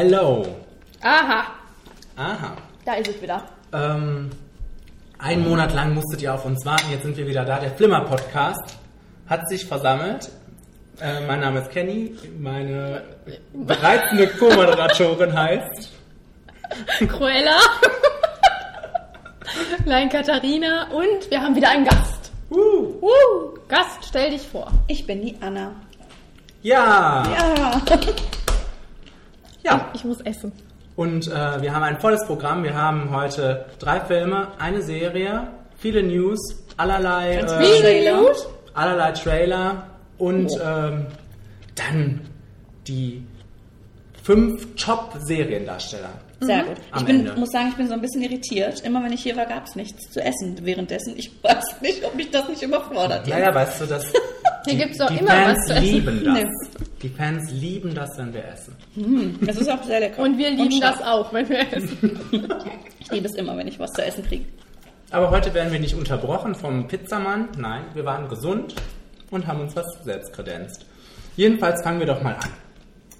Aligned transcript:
Hello. 0.00 0.46
Aha, 1.02 1.42
Aha. 2.16 2.56
da 2.84 2.94
ist 2.94 3.08
es 3.08 3.20
wieder. 3.20 3.42
Ähm, 3.72 4.30
einen 5.18 5.42
Monat 5.48 5.74
lang 5.74 5.92
musstet 5.92 6.22
ihr 6.22 6.32
auf 6.32 6.44
uns 6.44 6.64
warten. 6.64 6.88
Jetzt 6.92 7.02
sind 7.02 7.16
wir 7.16 7.26
wieder 7.26 7.44
da. 7.44 7.58
Der 7.58 7.72
Flimmer-Podcast 7.72 8.78
hat 9.28 9.48
sich 9.48 9.66
versammelt. 9.66 10.30
Äh, 11.00 11.26
mein 11.26 11.40
Name 11.40 11.62
ist 11.62 11.70
Kenny. 11.72 12.14
Meine 12.38 13.02
reizende 13.66 14.28
Co-Moderatorin 14.28 15.36
heißt. 15.36 15.90
Cruella. 17.08 17.56
Klein 19.82 20.08
Katharina 20.10 20.92
und 20.92 21.28
wir 21.28 21.42
haben 21.42 21.56
wieder 21.56 21.70
einen 21.70 21.84
Gast. 21.86 22.30
Uh, 22.52 22.94
Uh, 23.02 23.58
Gast, 23.66 24.04
stell 24.08 24.30
dich 24.30 24.42
vor. 24.46 24.70
Ich 24.86 25.04
bin 25.08 25.22
die 25.22 25.36
Anna. 25.40 25.72
ja. 26.62 27.24
Ja. 27.36 27.82
Ja. 29.64 29.90
Ich 29.94 30.04
muss 30.04 30.20
essen. 30.22 30.52
Und 30.96 31.28
äh, 31.28 31.62
wir 31.62 31.74
haben 31.74 31.82
ein 31.84 32.00
volles 32.00 32.24
Programm. 32.26 32.62
Wir 32.64 32.74
haben 32.74 33.10
heute 33.14 33.66
drei 33.78 34.00
Filme, 34.00 34.48
eine 34.58 34.82
Serie, 34.82 35.48
viele 35.76 36.02
News, 36.02 36.38
allerlei, 36.76 37.36
äh, 37.36 37.46
Trailer. 37.46 38.32
allerlei 38.74 39.12
Trailer 39.12 39.86
und 40.18 40.50
Oh. 40.50 40.60
ähm, 40.64 41.06
dann 41.76 42.20
die 42.88 43.22
fünf 44.22 44.74
Top-Seriendarsteller. 44.74 46.08
Sehr 46.40 46.62
gut. 46.64 46.76
Am 46.92 47.00
Ich 47.00 47.06
bin, 47.06 47.20
Ende. 47.26 47.32
muss 47.40 47.50
sagen, 47.50 47.68
ich 47.70 47.76
bin 47.76 47.88
so 47.88 47.94
ein 47.94 48.00
bisschen 48.00 48.22
irritiert. 48.22 48.80
Immer 48.80 49.02
wenn 49.02 49.12
ich 49.12 49.22
hier 49.22 49.36
war, 49.36 49.46
gab 49.46 49.66
es 49.66 49.74
nichts 49.74 50.10
zu 50.12 50.20
essen 50.20 50.56
währenddessen. 50.62 51.14
Ich 51.16 51.30
weiß 51.42 51.80
nicht, 51.80 52.04
ob 52.04 52.14
mich 52.14 52.30
das 52.30 52.48
nicht 52.48 52.62
überfordert. 52.62 53.26
Naja, 53.26 53.52
weißt 53.54 53.80
du, 53.80 53.86
dass 53.86 54.04
Hier 54.64 54.74
die, 54.74 54.78
gibt's 54.78 54.98
doch 54.98 55.08
die 55.08 55.18
immer 55.18 55.30
Fans 55.30 55.58
was 55.58 55.66
zu 55.66 55.72
essen. 55.74 55.84
lieben 55.84 56.24
das. 56.24 56.34
Nee. 56.34 56.46
Die 57.02 57.08
Fans 57.08 57.50
lieben 57.50 57.94
das, 57.94 58.18
wenn 58.18 58.32
wir 58.34 58.44
essen. 58.44 58.76
Das 59.42 59.56
ist 59.56 59.68
auch 59.70 59.82
sehr 59.84 60.00
lecker. 60.00 60.22
Und 60.22 60.36
wir 60.38 60.50
lieben 60.50 60.72
scharf. 60.82 60.98
das 60.98 61.06
auch, 61.06 61.32
wenn 61.32 61.48
wir 61.48 61.60
essen. 61.72 62.20
Ich 63.00 63.10
liebe 63.12 63.26
es 63.26 63.34
immer, 63.36 63.56
wenn 63.56 63.66
ich 63.68 63.78
was 63.78 63.90
zu 63.92 64.04
essen 64.04 64.22
kriege. 64.26 64.44
Aber 65.10 65.30
heute 65.30 65.54
werden 65.54 65.72
wir 65.72 65.80
nicht 65.80 65.94
unterbrochen 65.94 66.54
vom 66.54 66.86
Pizzamann. 66.88 67.48
Nein, 67.56 67.84
wir 67.94 68.04
waren 68.04 68.28
gesund 68.28 68.74
und 69.30 69.46
haben 69.46 69.60
uns 69.60 69.74
was 69.74 69.86
selbst 70.04 70.32
kredenzt. 70.34 70.84
Jedenfalls 71.36 71.82
fangen 71.82 72.00
wir 72.00 72.06
doch 72.06 72.20
mal 72.22 72.34
an. 72.34 72.50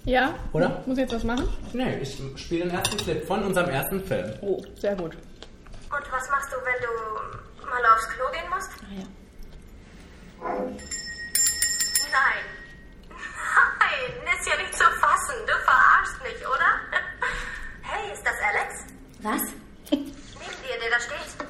Ja? 0.05 0.35
Oder? 0.53 0.83
Muss 0.85 0.97
ich 0.97 1.03
jetzt 1.03 1.15
was 1.15 1.23
machen? 1.23 1.47
Nee, 1.73 1.97
ich 2.01 2.17
spiele 2.35 2.65
den 2.65 2.71
ersten 2.71 2.97
Clip 2.97 3.25
von 3.25 3.43
unserem 3.43 3.69
ersten 3.69 4.03
Film. 4.03 4.31
Oh, 4.41 4.61
Sehr 4.77 4.95
gut. 4.95 5.13
Und 5.15 6.11
was 6.11 6.29
machst 6.29 6.51
du, 6.51 6.57
wenn 6.57 6.81
du 6.83 7.65
mal 7.65 7.81
aufs 7.93 8.07
Klo 8.09 8.25
gehen 8.31 8.49
musst? 8.53 8.69
ah 10.43 10.53
ja. 10.59 10.69
Nein. 12.11 12.43
Nein, 13.79 14.37
ist 14.39 14.47
ja 14.47 14.57
nicht 14.57 14.73
zu 14.73 14.83
fassen. 14.83 15.35
Du 15.45 15.53
verarschst 15.63 16.23
mich, 16.23 16.47
oder? 16.47 16.79
Hey, 17.81 18.11
ist 18.13 18.23
das 18.23 18.35
Alex? 18.49 18.73
Was? 19.21 19.41
Neben 19.91 20.05
dir, 20.05 20.79
der 20.81 20.89
da 20.91 20.99
steht. 20.99 21.49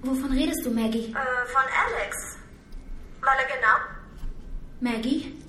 Wovon 0.00 0.32
redest 0.32 0.64
du, 0.64 0.70
Maggie? 0.70 1.10
Äh, 1.10 1.46
von 1.46 1.62
Alex. 1.62 2.16
Weil 3.20 3.38
er 3.38 3.46
genau. 3.56 3.76
Maggie? 4.80 5.42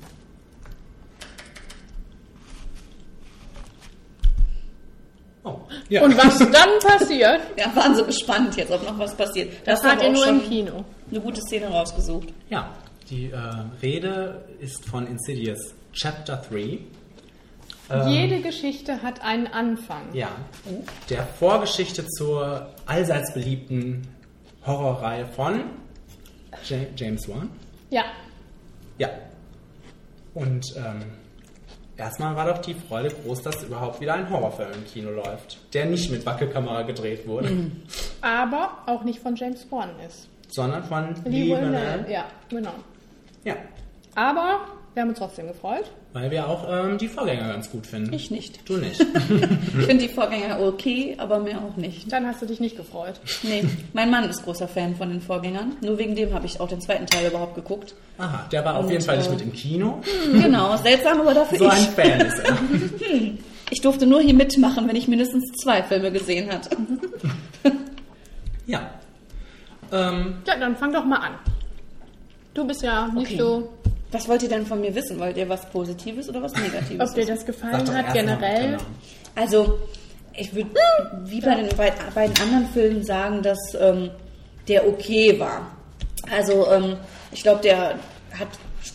Oh, 5.44 5.60
ja. 5.90 6.04
Und 6.04 6.18
was 6.18 6.38
dann 6.40 6.80
passiert, 6.80 7.42
Ja, 7.58 7.76
waren 7.76 7.96
so 7.96 8.06
gespannt 8.06 8.56
jetzt, 8.56 8.72
ob 8.72 8.84
noch 8.84 8.98
was 8.98 9.16
passiert. 9.16 9.68
Da 9.68 9.72
das 9.74 9.84
ihr 9.84 9.92
auch 9.92 10.14
nur 10.14 10.24
schon 10.24 10.40
im 10.42 10.48
Kino. 10.48 10.86
Eine 11.14 11.24
gute 11.24 11.42
Szene 11.42 11.68
rausgesucht. 11.68 12.30
ja, 12.50 12.74
die 13.10 13.32
äh, 13.32 13.38
Rede 13.82 14.46
ist 14.60 14.86
von 14.86 15.06
Insidious 15.08 15.74
Chapter 15.92 16.38
3. 16.50 16.80
Ähm, 17.90 18.08
Jede 18.08 18.42
Geschichte 18.42 19.04
hat 19.04 19.22
einen 19.24 19.48
Anfang. 19.48 20.04
Ja, 20.14 20.30
der 21.10 21.24
Vorgeschichte 21.26 22.08
zur 22.08 22.70
allseits 22.86 23.34
beliebten 23.34 24.08
Horrorreihe 24.66 25.26
von 25.28 25.64
Ja- 26.70 26.78
James 26.96 27.28
Wan. 27.28 27.50
Ja. 27.90 28.04
Ja. 28.98 29.10
Und 30.34 30.74
ähm, 30.78 31.04
erstmal 31.98 32.36
war 32.36 32.48
doch 32.54 32.60
die 32.60 32.74
Freude 32.74 33.10
groß, 33.10 33.42
dass 33.44 33.62
überhaupt 33.64 34.00
wieder 34.02 34.14
ein 34.14 34.30
Horrorfilm 34.30 34.72
im 34.74 34.86
Kino 34.86 35.10
läuft, 35.12 35.58
der 35.74 35.86
nicht 35.86 36.10
mit 36.10 36.26
Wackelkamera 36.26 36.84
gedreht 36.84 37.28
wurde, 37.28 37.70
Aber 38.22 38.78
auch 38.88 39.04
nicht 39.04 39.20
von 39.20 39.36
James 39.36 39.68
Wan 39.70 39.90
ist. 40.08 40.30
Sondern 40.54 40.84
von 40.84 41.16
Lee 41.26 41.44
Lee 41.44 41.50
Wilnell. 41.52 41.72
Wilnell. 41.72 42.06
Ja, 42.12 42.26
genau. 42.50 42.74
Ja, 43.44 43.56
Aber 44.16 44.62
wir 44.94 45.02
haben 45.02 45.10
uns 45.10 45.18
trotzdem 45.20 45.48
gefreut. 45.48 45.86
weil 46.14 46.30
wir 46.30 46.48
auch 46.48 46.66
ähm, 46.70 46.98
die 47.00 47.08
Vorgänger 47.08 47.48
ganz 47.48 47.70
gut 47.72 47.88
finden. 47.88 48.14
Ich 48.14 48.30
nicht. 48.32 48.60
Du 48.70 48.78
nicht. 48.78 49.00
Ich 49.80 49.86
finde 49.88 50.08
die 50.08 50.10
Vorgänger 50.14 50.60
okay, 50.62 51.16
aber 51.18 51.40
mehr 51.40 51.58
auch 51.58 51.76
nicht. 51.78 52.12
Dann 52.12 52.28
hast 52.28 52.42
du 52.44 52.46
dich 52.46 52.60
nicht 52.60 52.78
gefreut. 52.78 53.20
Nee, 53.42 53.64
mein 53.94 54.12
Mann 54.12 54.24
ist 54.30 54.44
großer 54.44 54.68
Fan 54.68 54.96
von 54.96 55.10
den 55.10 55.20
Vorgängern. 55.20 55.76
Nur 55.82 55.98
wegen 55.98 56.16
dem 56.16 56.32
habe 56.34 56.46
ich 56.46 56.60
auch 56.60 56.68
den 56.70 56.80
zweiten 56.80 57.08
Teil 57.08 57.28
überhaupt 57.28 57.56
geguckt. 57.56 57.96
Aha, 58.20 58.46
der 58.52 58.64
war 58.64 58.76
auf 58.78 58.86
Und, 58.86 58.92
jeden 58.92 59.04
Fall 59.04 59.18
nicht 59.18 59.28
äh, 59.30 59.34
mit 59.34 59.42
im 59.42 59.52
Kino. 59.54 60.00
Genau, 60.32 60.78
seltsam, 60.78 61.22
aber 61.22 61.34
dafür 61.34 61.58
So 61.58 61.68
ein 61.68 61.78
ich. 61.82 61.88
Fan 61.90 62.22
ist 62.22 62.40
er. 62.40 62.58
Ich 63.72 63.82
durfte 63.82 64.06
nur 64.06 64.22
hier 64.22 64.36
mitmachen, 64.36 64.88
wenn 64.88 64.96
ich 64.96 65.08
mindestens 65.08 65.52
zwei 65.64 65.82
Filme 65.82 66.12
gesehen 66.12 66.52
hatte. 66.52 66.78
Ja. 68.68 68.92
Ähm, 69.94 70.36
Ja, 70.48 70.58
dann 70.58 70.76
fang 70.76 70.92
doch 70.92 71.06
mal 71.06 71.18
an. 71.18 71.34
Du 72.54 72.66
bist 72.68 72.82
ja 72.82 73.08
nicht 73.08 73.28
Okay. 73.28 73.38
so, 73.38 73.70
Was 74.12 74.28
wollt 74.28 74.44
ihr 74.44 74.50
denn 74.50 74.66
von 74.66 74.80
mir 74.82 74.94
wissen? 74.94 75.20
Wollt 75.20 75.38
ihr 75.38 75.48
was 75.50 75.66
Positives 75.72 76.30
oder 76.30 76.42
was 76.42 76.54
Negatives? 76.54 77.10
ob 77.10 77.16
dir 77.16 77.26
das 77.26 77.46
gefallen 77.46 77.88
hat 77.96 78.14
generell. 78.14 78.78
Also, 79.36 79.80
ich 80.36 80.54
würde 80.54 80.70
wie 81.26 81.42
bei 81.42 81.56
den 81.56 81.70
bei- 81.76 81.94
beiden 82.14 82.36
anderen 82.42 82.68
Filmen 82.74 83.04
sagen, 83.04 83.42
dass 83.42 83.58
ähm, 83.80 84.12
der 84.68 84.88
okay 84.88 85.40
war. 85.40 85.68
Also, 86.32 86.68
ähm, 86.72 86.98
ich 87.32 87.42
glaube, 87.42 87.62
der 87.62 87.96
hat 88.38 88.48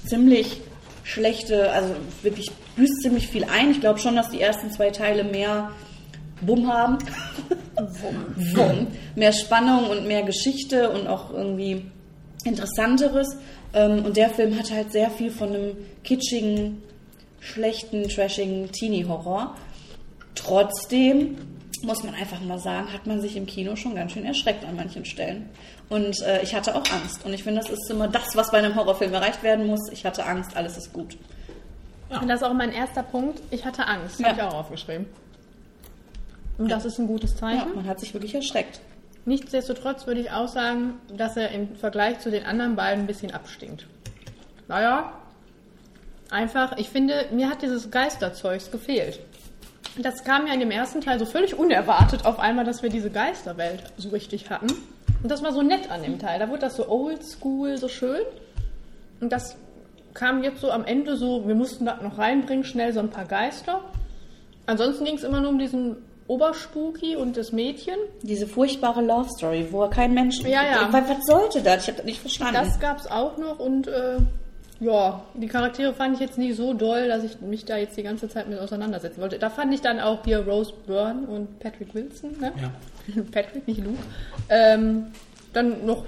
ziemlich 0.06 0.60
schlechte, 1.02 1.70
also 1.72 1.94
wirklich 2.22 2.50
büßt 2.76 3.02
ziemlich 3.02 3.26
viel 3.28 3.44
ein. 3.44 3.70
Ich 3.72 3.80
glaube 3.80 3.98
schon, 3.98 4.14
dass 4.14 4.30
die 4.30 4.40
ersten 4.40 4.70
zwei 4.70 4.90
Teile 4.90 5.24
mehr 5.24 5.70
Bumm 6.40 6.72
haben. 6.72 6.98
Wumm. 7.76 8.56
Wumm. 8.56 8.86
Mehr 9.16 9.32
Spannung 9.32 9.88
und 9.90 10.06
mehr 10.06 10.22
Geschichte 10.22 10.90
und 10.90 11.06
auch 11.06 11.32
irgendwie 11.32 11.84
Interessanteres. 12.44 13.36
Ähm, 13.74 14.04
und 14.04 14.16
der 14.16 14.30
Film 14.30 14.58
hat 14.58 14.70
halt 14.70 14.92
sehr 14.92 15.10
viel 15.10 15.30
von 15.30 15.48
einem 15.50 15.76
kitschigen, 16.04 16.82
schlechten, 17.40 18.08
trashigen 18.08 18.70
Teenie-Horror. 18.72 19.54
Trotzdem 20.34 21.36
muss 21.82 22.02
man 22.02 22.14
einfach 22.14 22.40
mal 22.40 22.58
sagen, 22.58 22.92
hat 22.92 23.06
man 23.06 23.20
sich 23.20 23.36
im 23.36 23.46
Kino 23.46 23.76
schon 23.76 23.94
ganz 23.94 24.12
schön 24.12 24.24
erschreckt 24.24 24.64
an 24.64 24.74
manchen 24.76 25.04
Stellen. 25.04 25.48
Und 25.88 26.20
äh, 26.22 26.42
ich 26.42 26.54
hatte 26.54 26.74
auch 26.74 26.82
Angst. 26.90 27.24
Und 27.24 27.32
ich 27.32 27.44
finde, 27.44 27.60
das 27.60 27.70
ist 27.70 27.90
immer 27.90 28.08
das, 28.08 28.34
was 28.34 28.50
bei 28.50 28.58
einem 28.58 28.74
Horrorfilm 28.74 29.14
erreicht 29.14 29.42
werden 29.42 29.66
muss. 29.66 29.80
Ich 29.92 30.04
hatte 30.04 30.24
Angst, 30.26 30.56
alles 30.56 30.76
ist 30.76 30.92
gut. 30.92 31.16
Und 32.08 32.26
das 32.28 32.40
ist 32.40 32.46
auch 32.46 32.54
mein 32.54 32.72
erster 32.72 33.02
Punkt. 33.02 33.40
Ich 33.50 33.64
hatte 33.64 33.86
Angst, 33.86 34.18
Ja. 34.18 34.28
habe 34.28 34.36
ich 34.40 34.42
auch 34.42 34.54
aufgeschrieben. 34.54 35.06
Und 36.58 36.70
das 36.70 36.84
ist 36.84 36.98
ein 36.98 37.06
gutes 37.06 37.32
Ja, 37.32 37.38
Zeichen. 37.38 37.74
man 37.74 37.86
hat 37.86 38.00
sich 38.00 38.12
wirklich 38.14 38.34
erschreckt. 38.34 38.80
Nichtsdestotrotz 39.24 40.06
würde 40.06 40.20
ich 40.20 40.30
auch 40.30 40.48
sagen, 40.48 40.94
dass 41.16 41.36
er 41.36 41.50
im 41.50 41.76
Vergleich 41.76 42.18
zu 42.20 42.30
den 42.30 42.44
anderen 42.44 42.76
beiden 42.76 43.04
ein 43.04 43.06
bisschen 43.06 43.32
abstinkt. 43.32 43.86
Naja, 44.66 45.12
einfach, 46.30 46.76
ich 46.78 46.88
finde, 46.88 47.26
mir 47.30 47.48
hat 47.48 47.62
dieses 47.62 47.90
Geisterzeugs 47.90 48.70
gefehlt. 48.70 49.20
Das 49.98 50.24
kam 50.24 50.46
ja 50.46 50.54
in 50.54 50.60
dem 50.60 50.70
ersten 50.70 51.00
Teil 51.00 51.18
so 51.18 51.26
völlig 51.26 51.58
unerwartet 51.58 52.24
auf 52.24 52.38
einmal, 52.38 52.64
dass 52.64 52.82
wir 52.82 52.90
diese 52.90 53.10
Geisterwelt 53.10 53.82
so 53.96 54.10
richtig 54.10 54.50
hatten. 54.50 54.68
Und 55.22 55.30
das 55.30 55.42
war 55.42 55.52
so 55.52 55.62
nett 55.62 55.90
an 55.90 56.02
dem 56.02 56.18
Teil. 56.18 56.38
Da 56.38 56.48
wurde 56.48 56.60
das 56.60 56.76
so 56.76 56.88
oldschool, 56.88 57.76
so 57.76 57.88
schön. 57.88 58.20
Und 59.20 59.32
das 59.32 59.56
kam 60.14 60.42
jetzt 60.44 60.60
so 60.60 60.70
am 60.70 60.84
Ende 60.84 61.16
so, 61.16 61.46
wir 61.48 61.54
mussten 61.54 61.84
das 61.86 62.00
noch 62.00 62.18
reinbringen, 62.18 62.64
schnell 62.64 62.92
so 62.92 63.00
ein 63.00 63.10
paar 63.10 63.24
Geister. 63.24 63.82
Ansonsten 64.66 65.04
ging 65.04 65.16
es 65.16 65.24
immer 65.24 65.40
nur 65.40 65.50
um 65.50 65.58
diesen 65.58 65.96
Oberspooky 66.28 67.16
und 67.16 67.36
das 67.36 67.52
Mädchen. 67.52 67.96
Diese 68.22 68.46
furchtbare 68.46 69.02
Love 69.02 69.28
Story, 69.30 69.66
wo 69.70 69.88
kein 69.88 70.14
Mensch. 70.14 70.40
Ja, 70.42 70.62
ja. 70.62 70.88
Was, 70.92 71.08
was 71.08 71.26
sollte 71.26 71.62
das? 71.62 71.82
Ich 71.82 71.88
habe 71.88 71.96
das 71.96 72.06
nicht 72.06 72.20
verstanden. 72.20 72.54
Das 72.54 72.78
gab's 72.78 73.06
auch 73.06 73.36
noch 73.38 73.58
und 73.58 73.88
äh, 73.88 74.18
ja, 74.80 75.22
die 75.34 75.48
Charaktere 75.48 75.92
fand 75.92 76.14
ich 76.14 76.20
jetzt 76.20 76.38
nicht 76.38 76.56
so 76.56 76.72
doll, 76.72 77.08
dass 77.08 77.24
ich 77.24 77.40
mich 77.40 77.64
da 77.64 77.76
jetzt 77.76 77.96
die 77.96 78.04
ganze 78.04 78.28
Zeit 78.28 78.48
mit 78.48 78.58
auseinandersetzen 78.58 79.20
wollte. 79.20 79.38
Da 79.38 79.50
fand 79.50 79.74
ich 79.74 79.80
dann 79.80 79.98
auch 79.98 80.22
hier 80.24 80.46
Rose 80.46 80.72
Byrne 80.86 81.26
und 81.26 81.58
Patrick 81.58 81.94
Wilson, 81.94 82.38
ne? 82.38 82.52
Ja. 82.60 83.22
Patrick, 83.32 83.66
nicht 83.66 83.84
Luke. 83.84 83.98
Ähm, 84.48 85.06
dann 85.52 85.84
noch 85.84 86.04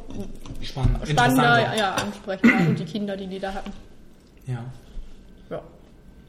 Spannend. 0.61 1.08
spannender, 1.08 1.75
ja, 1.75 1.94
ansprechender 1.94 2.69
und 2.69 2.78
die 2.78 2.84
Kinder, 2.84 3.16
die 3.16 3.26
die 3.26 3.40
da 3.40 3.55
hatten. 3.55 3.73
Ja. 4.46 4.64
Ja. 5.49 5.62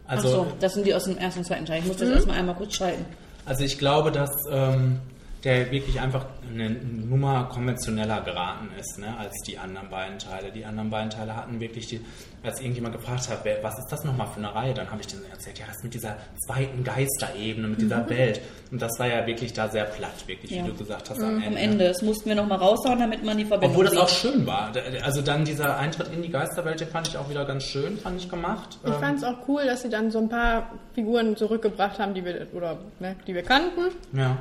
Also, 0.07 0.27
Ach 0.27 0.31
so, 0.31 0.47
das 0.59 0.73
sind 0.73 0.87
die 0.87 0.95
aus 0.95 1.03
dem 1.03 1.17
ersten 1.17 1.39
und 1.39 1.45
zweiten 1.45 1.65
Teil. 1.65 1.79
Ich 1.79 1.87
muss 1.87 1.97
das 1.97 2.09
erstmal 2.09 2.39
einmal 2.39 2.55
kurz 2.55 2.73
schalten. 2.73 3.05
Also 3.45 3.63
ich 3.63 3.77
glaube, 3.77 4.11
dass 4.11 4.31
ähm, 4.49 4.99
der 5.43 5.71
wirklich 5.71 5.99
einfach 5.99 6.25
eine 6.47 6.69
Nummer 6.69 7.45
konventioneller 7.45 8.21
geraten 8.21 8.69
ist, 8.79 8.99
ne, 8.99 9.15
als 9.17 9.33
die 9.47 9.57
anderen 9.57 9.89
beiden 9.89 10.19
Teile. 10.19 10.51
Die 10.51 10.65
anderen 10.65 10.89
beiden 10.91 11.09
Teile 11.09 11.35
hatten 11.35 11.59
wirklich 11.59 11.87
die, 11.87 11.99
als 12.43 12.59
irgendjemand 12.59 12.95
gefragt 12.95 13.27
hat, 13.29 13.39
wer, 13.43 13.63
was 13.63 13.73
ist 13.79 13.87
das 13.91 14.03
nochmal 14.03 14.27
für 14.27 14.37
eine 14.37 14.53
Reihe, 14.53 14.73
dann 14.75 14.89
habe 14.91 15.01
ich 15.01 15.07
denen 15.07 15.23
erzählt, 15.31 15.57
ja, 15.57 15.65
das 15.65 15.77
ist 15.77 15.83
mit 15.83 15.93
dieser 15.95 16.17
zweiten 16.45 16.83
Geisterebene, 16.83 17.67
mit 17.67 17.81
dieser 17.81 18.07
Welt. 18.09 18.39
Und 18.71 18.81
das 18.81 18.91
war 18.99 19.07
ja 19.07 19.25
wirklich 19.25 19.51
da 19.53 19.67
sehr 19.67 19.85
platt, 19.85 20.27
wirklich, 20.27 20.51
Ja. 20.51 20.63
wie 20.63 20.69
du 20.69 20.75
gesagt 20.75 21.09
hast, 21.09 21.19
am 21.19 21.35
Ende. 21.41 21.47
Am 21.47 21.57
Ende. 21.57 21.87
Das 21.87 22.01
mussten 22.03 22.29
wir 22.29 22.35
nochmal 22.35 22.59
raushauen, 22.59 22.99
damit 22.99 23.23
man 23.25 23.37
die 23.37 23.45
Verbindung 23.45 23.71
Obwohl 23.71 23.85
das 23.85 23.93
sieht. 23.93 24.01
auch 24.03 24.09
schön 24.33 24.45
war. 24.45 24.71
Also 25.03 25.21
dann 25.21 25.43
dieser 25.45 25.77
Eintritt 25.77 26.09
in 26.13 26.21
die 26.21 26.29
Geisterwelt, 26.29 26.79
den 26.81 26.87
fand 26.89 27.07
ich 27.07 27.17
auch 27.17 27.29
wieder 27.29 27.45
ganz 27.45 27.63
schön, 27.63 27.97
fand 27.97 28.19
ich 28.21 28.29
gemacht. 28.29 28.77
Ich 28.83 28.89
Ähm, 28.93 28.99
fand 28.99 29.17
es 29.17 29.23
auch 29.23 29.47
cool, 29.47 29.65
dass 29.65 29.81
sie 29.81 29.89
dann 29.89 30.11
so 30.11 30.19
ein 30.19 30.29
paar 30.29 30.71
Figuren 30.93 31.35
zurückgebracht 31.35 31.97
haben, 31.99 32.13
die 32.13 32.23
wir, 32.25 32.47
oder, 32.53 32.77
ne, 32.99 33.15
die 33.25 33.33
wir 33.33 33.41
kannten. 33.43 33.81
ja. 34.13 34.37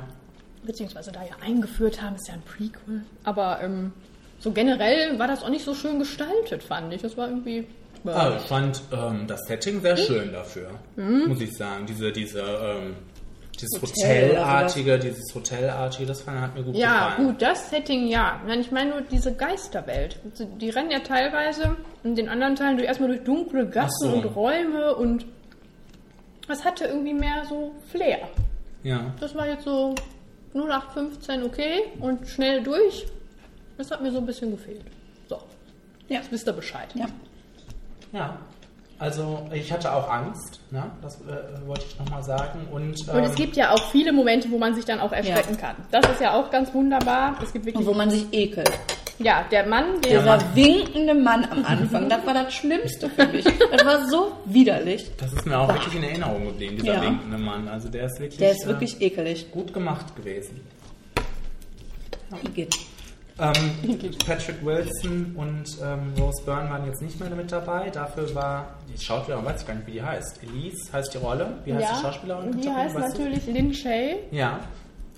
Beziehungsweise 0.63 1.11
da 1.11 1.21
ja 1.23 1.35
eingeführt 1.43 2.01
haben, 2.01 2.15
ist 2.15 2.27
ja 2.27 2.35
ein 2.35 2.41
Prequel. 2.43 3.01
Aber 3.23 3.61
ähm, 3.63 3.93
so 4.39 4.51
generell 4.51 5.17
war 5.19 5.27
das 5.27 5.43
auch 5.43 5.49
nicht 5.49 5.65
so 5.65 5.73
schön 5.73 5.99
gestaltet, 5.99 6.63
fand 6.63 6.93
ich. 6.93 7.01
Das 7.01 7.17
war 7.17 7.27
irgendwie. 7.29 7.67
Ah, 8.05 8.33
ich 8.37 8.43
fand 8.47 8.81
ähm, 8.91 9.25
das 9.27 9.41
Setting 9.47 9.79
sehr 9.81 9.95
schön 9.95 10.31
dafür, 10.31 10.71
muss 10.95 11.39
ich 11.39 11.55
sagen. 11.55 11.85
Diese, 11.85 12.11
diese, 12.11 12.39
ähm, 12.41 12.95
dieses 13.53 13.79
Hotel 13.79 14.29
Hotelartige, 14.29 14.97
dieses 14.97 15.35
Hotelartige, 15.35 16.07
das 16.07 16.21
fand, 16.21 16.41
hat 16.41 16.55
mir 16.55 16.63
gut 16.63 16.75
Ja, 16.75 17.09
gefallen. 17.09 17.27
gut, 17.27 17.41
das 17.43 17.69
Setting 17.69 18.07
ja. 18.07 18.41
Ich 18.59 18.71
meine 18.71 18.89
nur 18.89 19.01
diese 19.01 19.35
Geisterwelt. 19.35 20.19
Die 20.59 20.71
rennen 20.71 20.89
ja 20.89 20.99
teilweise 20.99 21.75
in 22.03 22.15
den 22.15 22.27
anderen 22.27 22.55
Teilen 22.55 22.77
durch, 22.77 22.87
erstmal 22.87 23.09
durch 23.09 23.23
dunkle 23.23 23.67
Gassen 23.69 24.09
so. 24.09 24.15
und 24.15 24.25
Räume 24.35 24.95
und 24.95 25.25
das 26.47 26.65
hatte 26.65 26.85
irgendwie 26.85 27.13
mehr 27.13 27.45
so 27.47 27.71
Flair. 27.91 28.27
Ja. 28.81 29.13
Das 29.19 29.35
war 29.35 29.47
jetzt 29.47 29.63
so 29.63 29.93
0815 30.53 31.43
okay 31.43 31.83
und 31.99 32.27
schnell 32.27 32.61
durch. 32.63 33.05
Das 33.77 33.89
hat 33.91 34.01
mir 34.01 34.11
so 34.11 34.17
ein 34.17 34.25
bisschen 34.25 34.51
gefehlt. 34.51 34.83
So, 35.29 35.37
Ja. 36.07 36.19
jetzt 36.19 36.31
wisst 36.31 36.47
ihr 36.47 36.53
Bescheid. 36.53 36.89
Ja. 36.95 37.07
ja. 38.11 38.37
Also 39.01 39.47
ich 39.51 39.71
hatte 39.73 39.91
auch 39.91 40.07
Angst, 40.11 40.59
ne? 40.69 40.83
das 41.01 41.15
äh, 41.21 41.67
wollte 41.67 41.85
ich 41.89 41.97
nochmal 41.97 42.21
sagen. 42.21 42.67
Und, 42.71 42.95
ähm, 43.09 43.15
Und 43.15 43.23
es 43.23 43.33
gibt 43.33 43.55
ja 43.55 43.71
auch 43.71 43.89
viele 43.91 44.13
Momente, 44.13 44.51
wo 44.51 44.59
man 44.59 44.75
sich 44.75 44.85
dann 44.85 44.99
auch 44.99 45.11
erschrecken 45.11 45.57
kann. 45.57 45.75
Das 45.89 46.05
ist 46.07 46.21
ja 46.21 46.35
auch 46.39 46.51
ganz 46.51 46.71
wunderbar. 46.71 47.35
Es 47.41 47.51
gibt 47.51 47.65
Und 47.65 47.73
wirklich, 47.73 47.87
wo 47.87 47.93
man 47.95 48.11
sich 48.11 48.27
ekelt. 48.31 48.69
ja, 49.17 49.43
der 49.49 49.65
Mann, 49.65 49.99
der 50.01 50.19
Dieser 50.19 50.55
winkende 50.55 51.15
Mann 51.15 51.45
am 51.45 51.65
Anfang, 51.65 52.09
das 52.09 52.23
war 52.27 52.35
das 52.35 52.53
Schlimmste 52.53 53.09
für 53.09 53.25
mich. 53.25 53.43
Das 53.71 53.83
war 53.83 54.07
so 54.07 54.33
widerlich. 54.45 55.09
das 55.17 55.33
ist 55.33 55.47
mir 55.47 55.57
auch 55.59 55.67
wirklich 55.73 55.95
in 55.95 56.03
Erinnerung 56.03 56.45
geblieben, 56.45 56.77
dieser 56.77 56.93
Ja. 56.93 57.01
winkende 57.01 57.39
Mann. 57.39 57.67
Also 57.69 57.89
der 57.89 58.05
ist 58.05 58.19
wirklich, 58.19 58.37
Der 58.37 58.51
ist 58.51 58.65
äh, 58.65 58.67
wirklich 58.67 59.01
ekelig. 59.01 59.49
gut 59.51 59.73
gemacht 59.73 60.15
gewesen. 60.15 60.61
Igitt. 62.45 62.75
Ähm, 63.41 63.97
Patrick 64.25 64.63
Wilson 64.63 65.33
und 65.35 65.65
ähm, 65.83 66.13
Rose 66.19 66.43
Byrne 66.45 66.69
waren 66.69 66.85
jetzt 66.85 67.01
nicht 67.01 67.19
mehr 67.19 67.29
mit 67.31 67.51
dabei. 67.51 67.89
Dafür 67.89 68.33
war 68.35 68.75
die 68.87 69.01
Schauspielerin, 69.01 69.43
weiß 69.43 69.61
ich 69.61 69.67
gar 69.67 69.73
nicht, 69.73 69.87
wie 69.87 69.93
die 69.93 70.03
heißt. 70.03 70.43
Elise 70.43 70.93
heißt 70.93 71.13
die 71.13 71.17
Rolle. 71.17 71.57
Wie 71.65 71.73
heißt 71.73 71.83
ja, 71.83 71.95
die 71.95 72.01
Schauspielerin? 72.01 72.61
die 72.61 72.69
heißt 72.69 72.95
weißt 72.95 73.17
du? 73.17 73.23
natürlich 73.23 73.47
Lin 73.47 73.73
Shay. 73.73 74.17
Ja. 74.29 74.59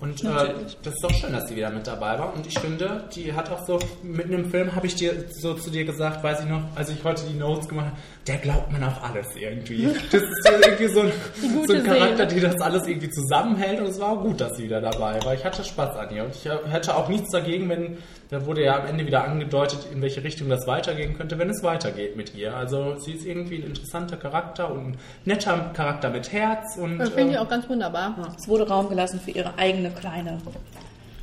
Und 0.00 0.22
äh, 0.22 0.26
Natürlich. 0.26 0.76
das 0.82 0.94
ist 0.94 1.04
doch 1.04 1.10
schön, 1.12 1.32
dass 1.32 1.48
sie 1.48 1.56
wieder 1.56 1.70
mit 1.70 1.86
dabei 1.86 2.18
war. 2.18 2.34
Und 2.34 2.46
ich 2.46 2.58
finde, 2.58 3.04
die 3.14 3.32
hat 3.32 3.50
auch 3.50 3.64
so, 3.64 3.78
mitten 4.02 4.32
im 4.32 4.50
Film 4.50 4.74
habe 4.74 4.86
ich 4.86 4.94
dir 4.96 5.24
so 5.30 5.54
zu 5.54 5.70
dir 5.70 5.84
gesagt, 5.84 6.22
weiß 6.22 6.40
ich 6.40 6.46
noch, 6.46 6.62
als 6.74 6.90
ich 6.90 7.04
heute 7.04 7.22
die 7.30 7.38
Notes 7.38 7.68
gemacht 7.68 7.86
habe, 7.86 7.96
der 8.26 8.38
glaubt 8.38 8.72
man 8.72 8.82
auf 8.84 9.02
alles 9.04 9.36
irgendwie. 9.36 9.88
Das 10.10 10.22
ist 10.22 10.44
so 10.44 10.52
irgendwie 10.52 10.88
so 10.88 11.00
ein, 11.00 11.12
so 11.66 11.72
ein 11.74 11.84
Charakter, 11.84 12.28
Seele. 12.28 12.34
die 12.34 12.40
das 12.40 12.60
alles 12.60 12.86
irgendwie 12.86 13.10
zusammenhält. 13.10 13.80
Und 13.80 13.88
es 13.88 14.00
war 14.00 14.12
auch 14.12 14.22
gut, 14.22 14.40
dass 14.40 14.56
sie 14.56 14.64
wieder 14.64 14.80
dabei 14.80 15.22
war. 15.22 15.34
Ich 15.34 15.44
hatte 15.44 15.62
Spaß 15.62 15.96
an 15.96 16.14
ihr. 16.14 16.24
Und 16.24 16.34
ich 16.34 16.46
äh, 16.46 16.56
hätte 16.70 16.96
auch 16.96 17.08
nichts 17.08 17.30
dagegen, 17.30 17.68
wenn, 17.68 17.98
da 18.30 18.46
wurde 18.46 18.64
ja 18.64 18.80
am 18.80 18.86
Ende 18.86 19.06
wieder 19.06 19.24
angedeutet, 19.24 19.86
in 19.92 20.00
welche 20.00 20.24
Richtung 20.24 20.48
das 20.48 20.66
weitergehen 20.66 21.14
könnte, 21.16 21.38
wenn 21.38 21.50
es 21.50 21.62
weitergeht 21.62 22.16
mit 22.16 22.34
ihr. 22.34 22.56
Also 22.56 22.98
sie 22.98 23.12
ist 23.12 23.26
irgendwie 23.26 23.56
ein 23.56 23.64
interessanter 23.64 24.16
Charakter 24.16 24.72
und 24.72 24.92
ein 24.92 24.98
netter 25.26 25.70
Charakter 25.74 26.08
mit 26.08 26.32
Herz. 26.32 26.78
Und, 26.78 26.98
Das 26.98 27.10
finde 27.10 27.32
ich 27.32 27.36
ähm, 27.36 27.42
auch 27.44 27.48
ganz 27.48 27.68
wunderbar. 27.68 28.34
Es 28.38 28.48
wurde 28.48 28.66
Raum 28.66 28.88
gelassen 28.88 29.20
für 29.20 29.32
ihre 29.32 29.58
eigene 29.58 29.90
kleine. 29.90 30.38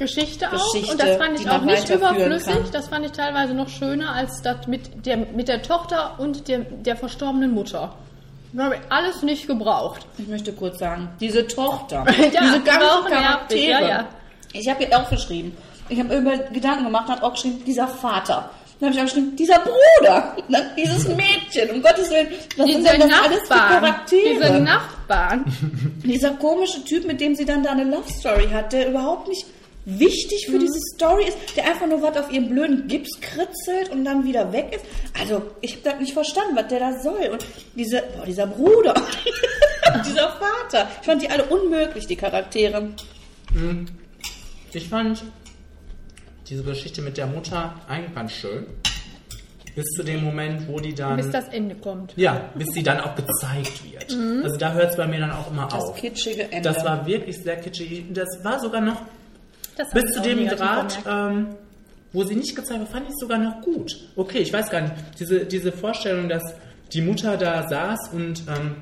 Geschichte 0.02 0.48
auch. 0.48 0.74
Geschichte, 0.74 0.92
und 0.94 1.02
das 1.02 1.18
fand 1.18 1.40
ich 1.40 1.50
auch 1.50 1.62
nicht 1.62 1.90
überflüssig. 1.90 2.54
kann. 2.54 2.72
Das 2.72 2.88
fand 2.88 3.06
ich 3.06 3.12
teilweise 3.12 3.54
noch 3.54 3.70
schöner 3.70 4.14
als 4.14 4.42
das 4.42 4.66
mit 4.68 5.06
der, 5.06 5.18
mit 5.18 5.48
der 5.48 5.62
Tochter 5.62 6.16
und 6.18 6.48
der, 6.48 6.60
der 6.60 6.96
verstorbenen 6.96 7.52
Mutter. 7.54 7.94
Das 8.54 8.66
habe 8.66 8.76
ich 8.76 8.82
alles 8.90 9.22
nicht 9.22 9.48
gebraucht. 9.48 10.06
Ich 10.18 10.28
möchte 10.28 10.52
kurz 10.54 10.80
sagen, 10.80 11.10
diese 11.20 11.48
Tochter, 11.48 12.04
Ja, 12.34 12.42
diese 12.42 12.62
ganzen 12.62 12.82
auch 12.90 13.08
Charaktere. 13.08 13.70
ja, 13.70 13.88
ja. 13.88 14.08
Ich 14.54 14.68
habe 14.70 14.84
ihr 14.84 14.98
auch 14.98 15.10
geschrieben. 15.10 15.56
Ich 15.88 16.00
habe 16.00 16.16
über 16.16 16.38
Gedanken 16.38 16.86
gemacht 16.86 17.08
und 17.08 17.16
habe 17.16 17.24
auch 17.26 17.34
geschrieben, 17.34 17.64
dieser 17.66 17.88
Vater. 17.88 18.50
Dann 18.80 18.90
habe 18.90 18.96
ich 18.96 19.00
auch 19.02 19.06
geschrieben, 19.06 19.36
dieser 19.36 19.60
Bruder, 19.60 20.36
dann 20.50 20.64
dieses 20.78 21.08
Mädchen, 21.10 21.70
um 21.76 21.82
Gottes 21.84 22.10
Willen, 22.10 22.28
was 22.58 22.66
sind 22.68 22.80
Diese 22.80 22.98
denn 22.98 23.10
das 23.10 23.20
alles 23.24 23.42
für 23.48 23.54
Nachbarn. 23.54 23.82
Charaktere? 23.84 24.34
Diese 24.34 24.60
Nachbarn. 24.60 25.46
Dieser 26.04 26.32
komische 26.32 26.84
Typ, 26.84 27.06
mit 27.06 27.22
dem 27.22 27.36
sie 27.36 27.46
dann 27.46 27.62
da 27.64 27.72
eine 27.72 27.84
Love 27.84 28.12
Story 28.12 28.50
hat, 28.52 28.74
der 28.74 28.90
überhaupt 28.90 29.28
nicht 29.30 29.46
wichtig 29.86 30.48
für 30.50 30.60
diese 30.60 30.80
Story 30.96 31.26
ist, 31.28 31.38
der 31.56 31.66
einfach 31.66 31.88
nur 31.88 32.02
was 32.02 32.16
auf 32.18 32.32
ihren 32.32 32.50
blöden 32.50 32.88
Gips 32.88 33.20
kritzelt 33.20 33.90
und 33.90 34.06
dann 34.06 34.24
wieder 34.26 34.52
weg 34.54 34.74
ist. 34.76 34.86
Also, 35.20 35.42
ich 35.62 35.72
habe 35.74 35.84
das 35.84 36.00
nicht 36.00 36.14
verstanden, 36.14 36.56
was 36.56 36.68
der 36.68 36.80
da 36.80 37.00
soll. 37.02 37.30
Und 37.32 37.46
diese, 37.76 38.04
boah, 38.16 38.26
dieser 38.26 38.48
Bruder, 38.48 38.94
dieser 40.06 40.30
Vater, 40.30 40.88
ich 41.02 41.06
fand 41.06 41.22
die 41.22 41.30
alle 41.30 41.46
unmöglich, 41.46 42.06
die 42.08 42.16
Charaktere. 42.16 42.90
Ich 44.74 44.88
fand 44.88 45.24
diese 46.48 46.64
Geschichte 46.64 47.02
mit 47.02 47.18
der 47.18 47.28
Mutter 47.28 47.74
eigentlich 47.88 48.16
ganz 48.16 48.32
schön. 48.34 48.66
Bis 49.74 49.86
zu 49.96 50.04
dem 50.04 50.24
Moment, 50.24 50.68
wo 50.68 50.80
die 50.82 50.94
dann. 50.94 51.16
Bis 51.16 51.30
das 51.32 51.48
Ende 51.48 51.76
kommt. 51.76 52.12
ja, 52.18 52.50
bis 52.56 52.68
sie 52.74 52.84
dann 52.84 53.00
auch 53.00 53.16
gezeigt 53.16 53.82
wird. 53.90 54.12
Also 54.44 54.58
da 54.58 54.74
hört 54.74 54.92
es 54.92 54.98
bei 54.98 55.08
mir 55.08 55.22
dann 55.22 55.32
auch 55.32 55.50
immer 55.50 55.68
Das 55.72 55.84
auf. 55.86 55.96
kitschige 55.96 56.44
Ende. 56.52 56.62
Das 56.74 56.84
war 56.84 57.06
wirklich 57.06 57.38
sehr 57.42 57.56
kitschig. 57.56 58.04
Das 58.14 58.28
war 58.44 58.60
sogar 58.60 58.82
noch 58.82 59.02
Das 59.78 59.90
bis 59.92 60.04
zu 60.14 60.22
dem 60.22 60.48
Grad, 60.48 61.00
ähm, 61.08 61.48
wo 62.14 62.24
sie 62.24 62.36
nicht 62.36 62.56
gezeigt 62.56 62.80
wird, 62.80 62.90
fand 62.90 63.06
ich 63.08 63.14
es 63.14 63.20
sogar 63.20 63.38
noch 63.38 63.62
gut. 63.62 63.96
Okay, 64.16 64.40
ich 64.40 64.52
weiß 64.52 64.70
gar 64.70 64.82
nicht. 64.82 64.94
Diese, 65.20 65.46
diese 65.46 65.72
Vorstellung, 65.72 66.28
dass 66.30 66.44
die 66.94 67.02
Mutter 67.02 67.38
da 67.38 67.68
saß 67.68 68.10
und 68.14 68.44
ähm, 68.50 68.76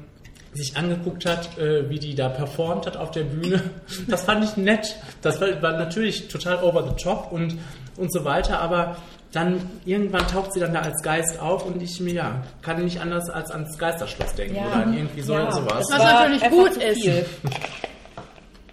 sich 0.54 0.76
angeguckt 0.76 1.26
hat, 1.28 1.58
äh, 1.60 1.90
wie 1.90 2.00
die 2.00 2.16
da 2.16 2.28
performt 2.30 2.88
hat 2.88 2.98
auf 2.98 3.12
der 3.12 3.24
Bühne, 3.24 3.62
das 4.08 4.24
fand 4.24 4.44
ich 4.44 4.58
nett. 4.58 4.96
Das 5.22 5.40
war, 5.40 5.62
war 5.62 5.74
natürlich 5.78 6.28
total 6.28 6.64
over 6.64 6.84
the 6.88 7.04
top 7.04 7.32
und, 7.32 7.58
und 7.98 8.12
so 8.12 8.26
weiter, 8.26 8.60
aber 8.60 8.98
dann 9.32 9.62
irgendwann 9.86 10.28
taucht 10.28 10.54
sie 10.54 10.60
dann 10.60 10.74
da 10.74 10.80
als 10.80 11.04
Geist 11.04 11.40
auf 11.40 11.64
und 11.68 11.80
ich 11.84 12.00
mir 12.00 12.14
ja, 12.14 12.44
kann 12.64 12.84
nicht 12.84 13.00
anders 13.00 13.30
als 13.30 13.52
ans 13.52 13.78
Geisterschloss 13.78 14.34
denken 14.34 14.56
Ja. 14.56 14.66
oder 14.66 14.76
an 14.78 14.94
irgendwie 14.96 15.22
so, 15.22 15.34
Ja, 15.34 15.52
sowas. 15.52 15.86
Was 15.92 16.00
natürlich 16.00 16.50
gut 16.50 16.78
ist. 16.78 17.06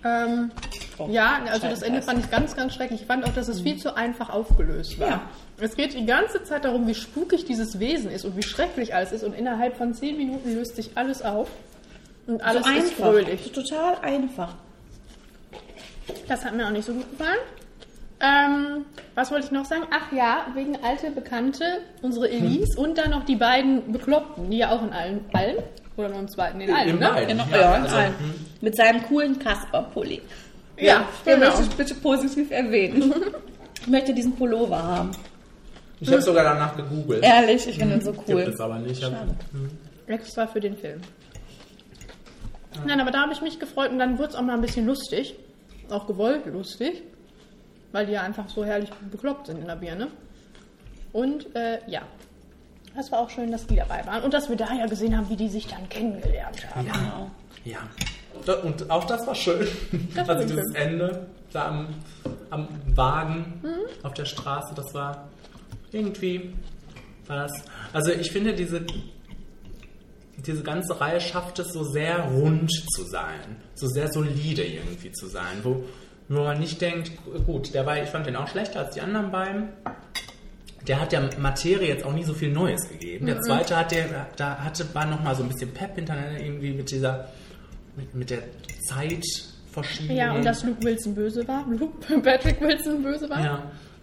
Ähm, 0.04 0.52
Oh, 0.98 1.08
ja, 1.10 1.40
also 1.50 1.68
das. 1.68 1.82
Ende 1.82 2.02
fand 2.02 2.20
ich 2.20 2.30
ganz, 2.30 2.56
ganz 2.56 2.74
schrecklich. 2.74 3.02
Ich 3.02 3.06
fand 3.06 3.24
auch, 3.24 3.32
dass 3.34 3.48
es 3.48 3.60
viel 3.60 3.76
zu 3.76 3.96
einfach 3.96 4.30
aufgelöst 4.30 4.98
war. 4.98 5.08
Ja. 5.08 5.20
Es 5.60 5.76
geht 5.76 5.94
die 5.94 6.06
ganze 6.06 6.42
Zeit 6.44 6.64
darum, 6.64 6.86
wie 6.86 6.94
spukig 6.94 7.44
dieses 7.44 7.78
Wesen 7.78 8.10
ist 8.10 8.24
und 8.24 8.36
wie 8.36 8.42
schrecklich 8.42 8.94
alles 8.94 9.12
ist. 9.12 9.24
Und 9.24 9.34
innerhalb 9.34 9.76
von 9.76 9.94
zehn 9.94 10.16
Minuten 10.16 10.54
löst 10.54 10.76
sich 10.76 10.90
alles 10.94 11.22
auf. 11.22 11.48
Und 12.26 12.42
alles 12.42 12.64
so 12.64 12.72
ist 12.72 12.92
fröhlich. 12.94 13.52
Total 13.52 13.98
einfach. 14.02 14.54
Das 16.28 16.44
hat 16.44 16.54
mir 16.54 16.66
auch 16.66 16.70
nicht 16.70 16.84
so 16.84 16.92
gut 16.92 17.10
gefallen. 17.10 17.38
Ähm, 18.18 18.86
was 19.14 19.30
wollte 19.30 19.46
ich 19.46 19.52
noch 19.52 19.66
sagen? 19.66 19.84
Ach 19.90 20.10
ja, 20.10 20.46
wegen 20.54 20.78
alte 20.82 21.10
Bekannte, 21.10 21.64
unsere 22.00 22.30
Elise 22.30 22.80
und 22.80 22.96
dann 22.96 23.10
noch 23.10 23.24
die 23.26 23.36
beiden 23.36 23.92
Bekloppten, 23.92 24.50
die 24.50 24.58
ja 24.58 24.70
auch 24.70 24.82
in 24.82 24.92
allen, 24.92 25.24
allen 25.34 25.56
oder 25.98 26.08
nur 26.08 26.20
im 26.20 26.28
zweiten, 26.28 26.60
in 26.60 26.72
allen, 26.72 26.88
In 26.88 26.98
ne? 26.98 27.08
beiden. 27.08 27.28
Genau, 27.28 27.44
Ja, 27.50 27.60
ja, 27.60 27.72
also, 27.72 27.94
nein. 27.94 28.14
Mit 28.62 28.76
seinem 28.76 29.02
coolen 29.04 29.38
Kasper-Pulli. 29.38 30.22
Ja, 30.78 31.08
Den 31.24 31.40
genau. 31.40 31.46
möchte 31.46 31.62
ich 31.62 31.68
bitte 31.70 31.94
positiv 31.94 32.50
erwähnen. 32.50 33.14
Ich 33.80 33.86
möchte 33.86 34.12
diesen 34.12 34.34
Pullover 34.34 34.82
haben. 34.82 35.10
Ich 36.00 36.10
habe 36.10 36.20
sogar 36.20 36.44
danach 36.44 36.76
gegoogelt. 36.76 37.22
Ehrlich, 37.22 37.66
ich 37.66 37.78
finde 37.78 37.96
den 37.96 38.04
so 38.04 38.12
Gibt 38.12 38.28
cool. 38.28 38.40
es 38.42 38.60
aber 38.60 38.78
nicht. 38.78 39.00
Schade. 39.00 39.34
Extra 40.06 40.46
für 40.46 40.60
den 40.60 40.76
Film. 40.76 41.00
Nein, 42.86 43.00
aber 43.00 43.10
da 43.10 43.22
habe 43.22 43.32
ich 43.32 43.40
mich 43.40 43.58
gefreut 43.58 43.90
und 43.90 43.98
dann 43.98 44.18
wurde 44.18 44.30
es 44.30 44.34
auch 44.34 44.42
mal 44.42 44.54
ein 44.54 44.60
bisschen 44.60 44.86
lustig. 44.86 45.34
Auch 45.88 46.06
gewollt 46.06 46.44
lustig. 46.46 47.02
Weil 47.92 48.06
die 48.06 48.12
ja 48.12 48.22
einfach 48.22 48.48
so 48.48 48.64
herrlich 48.64 48.90
bekloppt 49.10 49.46
sind 49.46 49.58
in 49.58 49.66
der 49.66 49.76
Birne. 49.76 50.08
Und 51.12 51.54
äh, 51.56 51.78
ja, 51.86 52.02
das 52.94 53.10
war 53.12 53.20
auch 53.20 53.30
schön, 53.30 53.50
dass 53.50 53.66
die 53.66 53.76
dabei 53.76 54.04
waren. 54.04 54.22
Und 54.24 54.34
dass 54.34 54.48
wir 54.50 54.56
da 54.56 54.72
ja 54.74 54.86
gesehen 54.86 55.16
haben, 55.16 55.30
wie 55.30 55.36
die 55.36 55.48
sich 55.48 55.66
dann 55.66 55.88
kennengelernt 55.88 56.58
haben. 56.74 56.86
Genau. 56.86 57.30
Ja. 57.64 57.78
Und 58.62 58.90
auch 58.90 59.04
das 59.04 59.26
war 59.26 59.34
schön. 59.34 59.66
Das 60.14 60.28
also 60.28 60.46
dieses 60.46 60.72
schön. 60.72 60.74
Ende 60.74 61.26
da 61.52 61.68
am, 61.68 61.88
am 62.50 62.68
Wagen 62.94 63.62
auf 64.02 64.14
der 64.14 64.24
Straße, 64.24 64.74
das 64.74 64.92
war 64.94 65.28
irgendwie 65.92 66.52
war 67.26 67.36
das. 67.42 67.52
Also 67.92 68.12
ich 68.12 68.30
finde 68.30 68.54
diese 68.54 68.86
diese 70.46 70.62
ganze 70.62 71.00
Reihe 71.00 71.20
schafft 71.20 71.58
es 71.58 71.72
so 71.72 71.82
sehr 71.82 72.20
rund 72.24 72.70
zu 72.94 73.04
sein, 73.04 73.56
so 73.74 73.86
sehr 73.88 74.12
solide 74.12 74.64
irgendwie 74.64 75.10
zu 75.12 75.26
sein, 75.26 75.60
wo 75.62 75.84
wo 76.28 76.42
man 76.42 76.58
nicht 76.58 76.80
denkt, 76.80 77.12
gut, 77.46 77.72
der 77.72 77.86
war, 77.86 78.02
ich 78.02 78.08
fand 78.08 78.26
den 78.26 78.34
auch 78.34 78.48
schlechter 78.48 78.80
als 78.80 78.94
die 78.94 79.00
anderen 79.00 79.30
beiden. 79.30 79.68
Der 80.86 81.00
hat 81.00 81.12
der 81.12 81.30
Materie 81.38 81.88
jetzt 81.88 82.04
auch 82.04 82.12
nie 82.12 82.24
so 82.24 82.34
viel 82.34 82.50
Neues 82.50 82.88
gegeben. 82.88 83.26
Der 83.26 83.40
zweite 83.42 83.76
hat 83.76 83.92
der, 83.92 84.26
da 84.36 84.58
hatte, 84.58 84.92
war 84.92 85.06
noch 85.06 85.22
mal 85.22 85.34
so 85.34 85.42
ein 85.42 85.48
bisschen 85.48 85.72
Pep 85.72 85.94
hintereinander 85.94 86.40
irgendwie 86.40 86.72
mit 86.72 86.90
dieser, 86.90 87.28
mit, 87.96 88.14
mit 88.14 88.30
der 88.30 88.38
Zeitverschiebung. 88.88 90.16
Ja, 90.16 90.32
und 90.34 90.44
dass 90.44 90.62
Luke 90.64 90.82
Wilson 90.82 91.14
böse 91.14 91.46
war. 91.48 91.64
Luke, 91.68 92.20
Patrick 92.22 92.60
Wilson 92.60 93.02
böse 93.02 93.28
war. 93.28 93.40
Ja, 93.42 93.62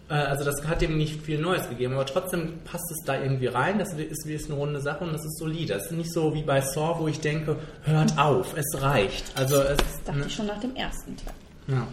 äh, 0.10 0.14
also 0.14 0.44
das 0.44 0.66
hat 0.68 0.82
dem 0.82 0.98
nicht 0.98 1.22
viel 1.22 1.40
Neues 1.40 1.68
gegeben, 1.70 1.94
aber 1.94 2.06
trotzdem 2.06 2.60
passt 2.66 2.90
es 2.92 3.06
da 3.06 3.22
irgendwie 3.22 3.48
rein. 3.48 3.80
Das 3.80 3.94
ist 3.94 4.28
wie 4.28 4.34
ist 4.34 4.50
eine 4.50 4.60
runde 4.60 4.82
Sache 4.82 5.04
und 5.04 5.14
das 5.14 5.24
ist 5.26 5.38
solide. 5.38 5.74
Das 5.74 5.86
ist 5.86 5.92
nicht 5.92 6.12
so 6.12 6.34
wie 6.34 6.44
bei 6.44 6.62
Saw, 6.62 7.00
wo 7.00 7.08
ich 7.08 7.20
denke, 7.20 7.58
hört 7.84 8.18
auf, 8.18 8.56
es 8.58 8.82
reicht. 8.82 9.26
Also 9.36 9.62
es 9.62 9.78
Das 9.78 10.04
dachte 10.06 10.20
ne, 10.20 10.26
ich 10.28 10.34
schon 10.36 10.48
nach 10.48 10.60
dem 10.60 10.76
ersten 10.76 11.16
Teil. 11.18 11.34
ja. 11.68 11.88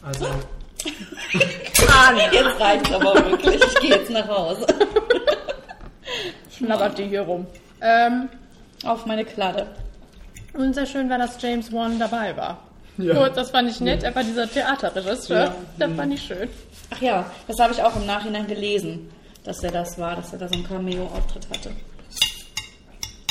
Also 0.00 0.26
Jetzt 1.32 2.60
reicht's 2.60 2.92
aber 2.92 3.14
wirklich. 3.16 3.56
Ich 3.60 3.80
gehe 3.80 3.90
jetzt 3.90 4.10
nach 4.10 4.28
Hause. 4.28 4.64
Schnabbert 6.56 6.96
die 6.98 7.06
hier 7.08 7.22
rum. 7.22 7.46
Ähm, 7.80 8.28
Auf 8.84 9.04
meine 9.06 9.24
Kladde. 9.24 9.66
Und 10.58 10.74
sehr 10.74 10.86
schön 10.86 11.08
war, 11.08 11.18
dass 11.18 11.40
James 11.40 11.72
Wan 11.72 11.98
dabei 11.98 12.36
war. 12.36 12.58
Ja. 12.98 13.14
Gut, 13.14 13.36
das 13.36 13.50
fand 13.50 13.70
ich 13.70 13.80
nett. 13.80 14.02
Er 14.02 14.14
war 14.14 14.24
dieser 14.24 14.50
Theaterregisseur. 14.50 15.44
Ja. 15.44 15.54
Das 15.78 15.92
fand 15.92 16.14
ich 16.14 16.22
schön. 16.22 16.48
Ach 16.90 17.00
ja, 17.00 17.30
das 17.46 17.58
habe 17.60 17.72
ich 17.72 17.82
auch 17.82 17.94
im 17.96 18.06
Nachhinein 18.06 18.46
gelesen, 18.46 19.10
dass 19.44 19.62
er 19.62 19.70
das 19.70 19.98
war, 19.98 20.16
dass 20.16 20.32
er 20.32 20.38
da 20.40 20.48
so 20.48 20.54
einen 20.54 20.66
Cameo-Auftritt 20.66 21.48
hatte. 21.50 21.70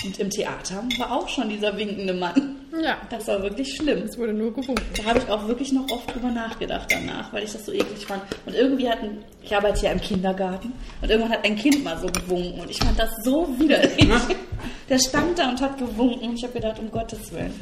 Und 0.06 0.20
im 0.20 0.30
Theater 0.30 0.84
war 1.00 1.12
auch 1.12 1.28
schon 1.28 1.50
dieser 1.50 1.76
winkende 1.76 2.14
Mann. 2.14 2.56
Ja, 2.84 2.98
Das 3.10 3.28
war 3.28 3.42
wirklich 3.42 3.76
schlimm. 3.76 4.04
es 4.04 4.18
wurde 4.18 4.34
nur 4.34 4.54
gewunken. 4.54 4.84
Da 4.96 5.06
habe 5.06 5.20
ich 5.20 5.28
auch 5.30 5.48
wirklich 5.48 5.72
noch 5.72 5.90
oft 5.90 6.14
drüber 6.14 6.30
nachgedacht 6.30 6.88
danach, 6.92 7.34
weil 7.34 7.44
ich 7.44 7.52
das 7.54 7.66
so 7.66 7.72
eklig 7.74 8.06
fand. 8.06 8.22
Und 8.46 8.54
irgendwie 8.54 8.88
hatten, 8.90 9.24
ich 9.42 9.56
arbeite 9.56 9.86
ja 9.86 9.92
im 9.92 10.00
Kindergarten, 10.02 10.72
und 11.02 11.10
irgendwann 11.10 11.32
hat 11.32 11.44
ein 11.46 11.56
Kind 11.56 11.84
mal 11.84 11.98
so 12.00 12.08
gewunken 12.08 12.60
und 12.62 12.70
ich 12.70 12.78
fand 12.78 13.00
das 13.00 13.10
so 13.24 13.48
widerlich. 13.60 14.08
Der 14.90 15.00
stand 15.00 15.40
da 15.40 15.50
und 15.50 15.60
hat 15.62 15.78
gewunken 15.80 16.30
und 16.30 16.36
ich 16.36 16.44
habe 16.44 16.54
gedacht, 16.54 16.78
um 16.80 16.92
Gottes 16.92 17.32
Willen. 17.32 17.54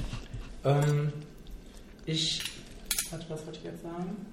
ähm, 0.65 1.13
ich, 2.05 2.41
warte, 3.11 3.25
was 3.29 3.45
wollte 3.45 3.59
ich 3.59 3.65
jetzt 3.65 3.81
sagen? 3.81 4.25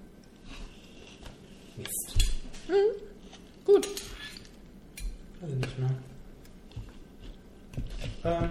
Mist, 1.77 2.33
Gut. 3.65 3.87
weiß 5.41 5.51
ich 5.51 5.57
nicht 5.57 5.79
mehr. 5.79 5.91
Ähm, 8.25 8.49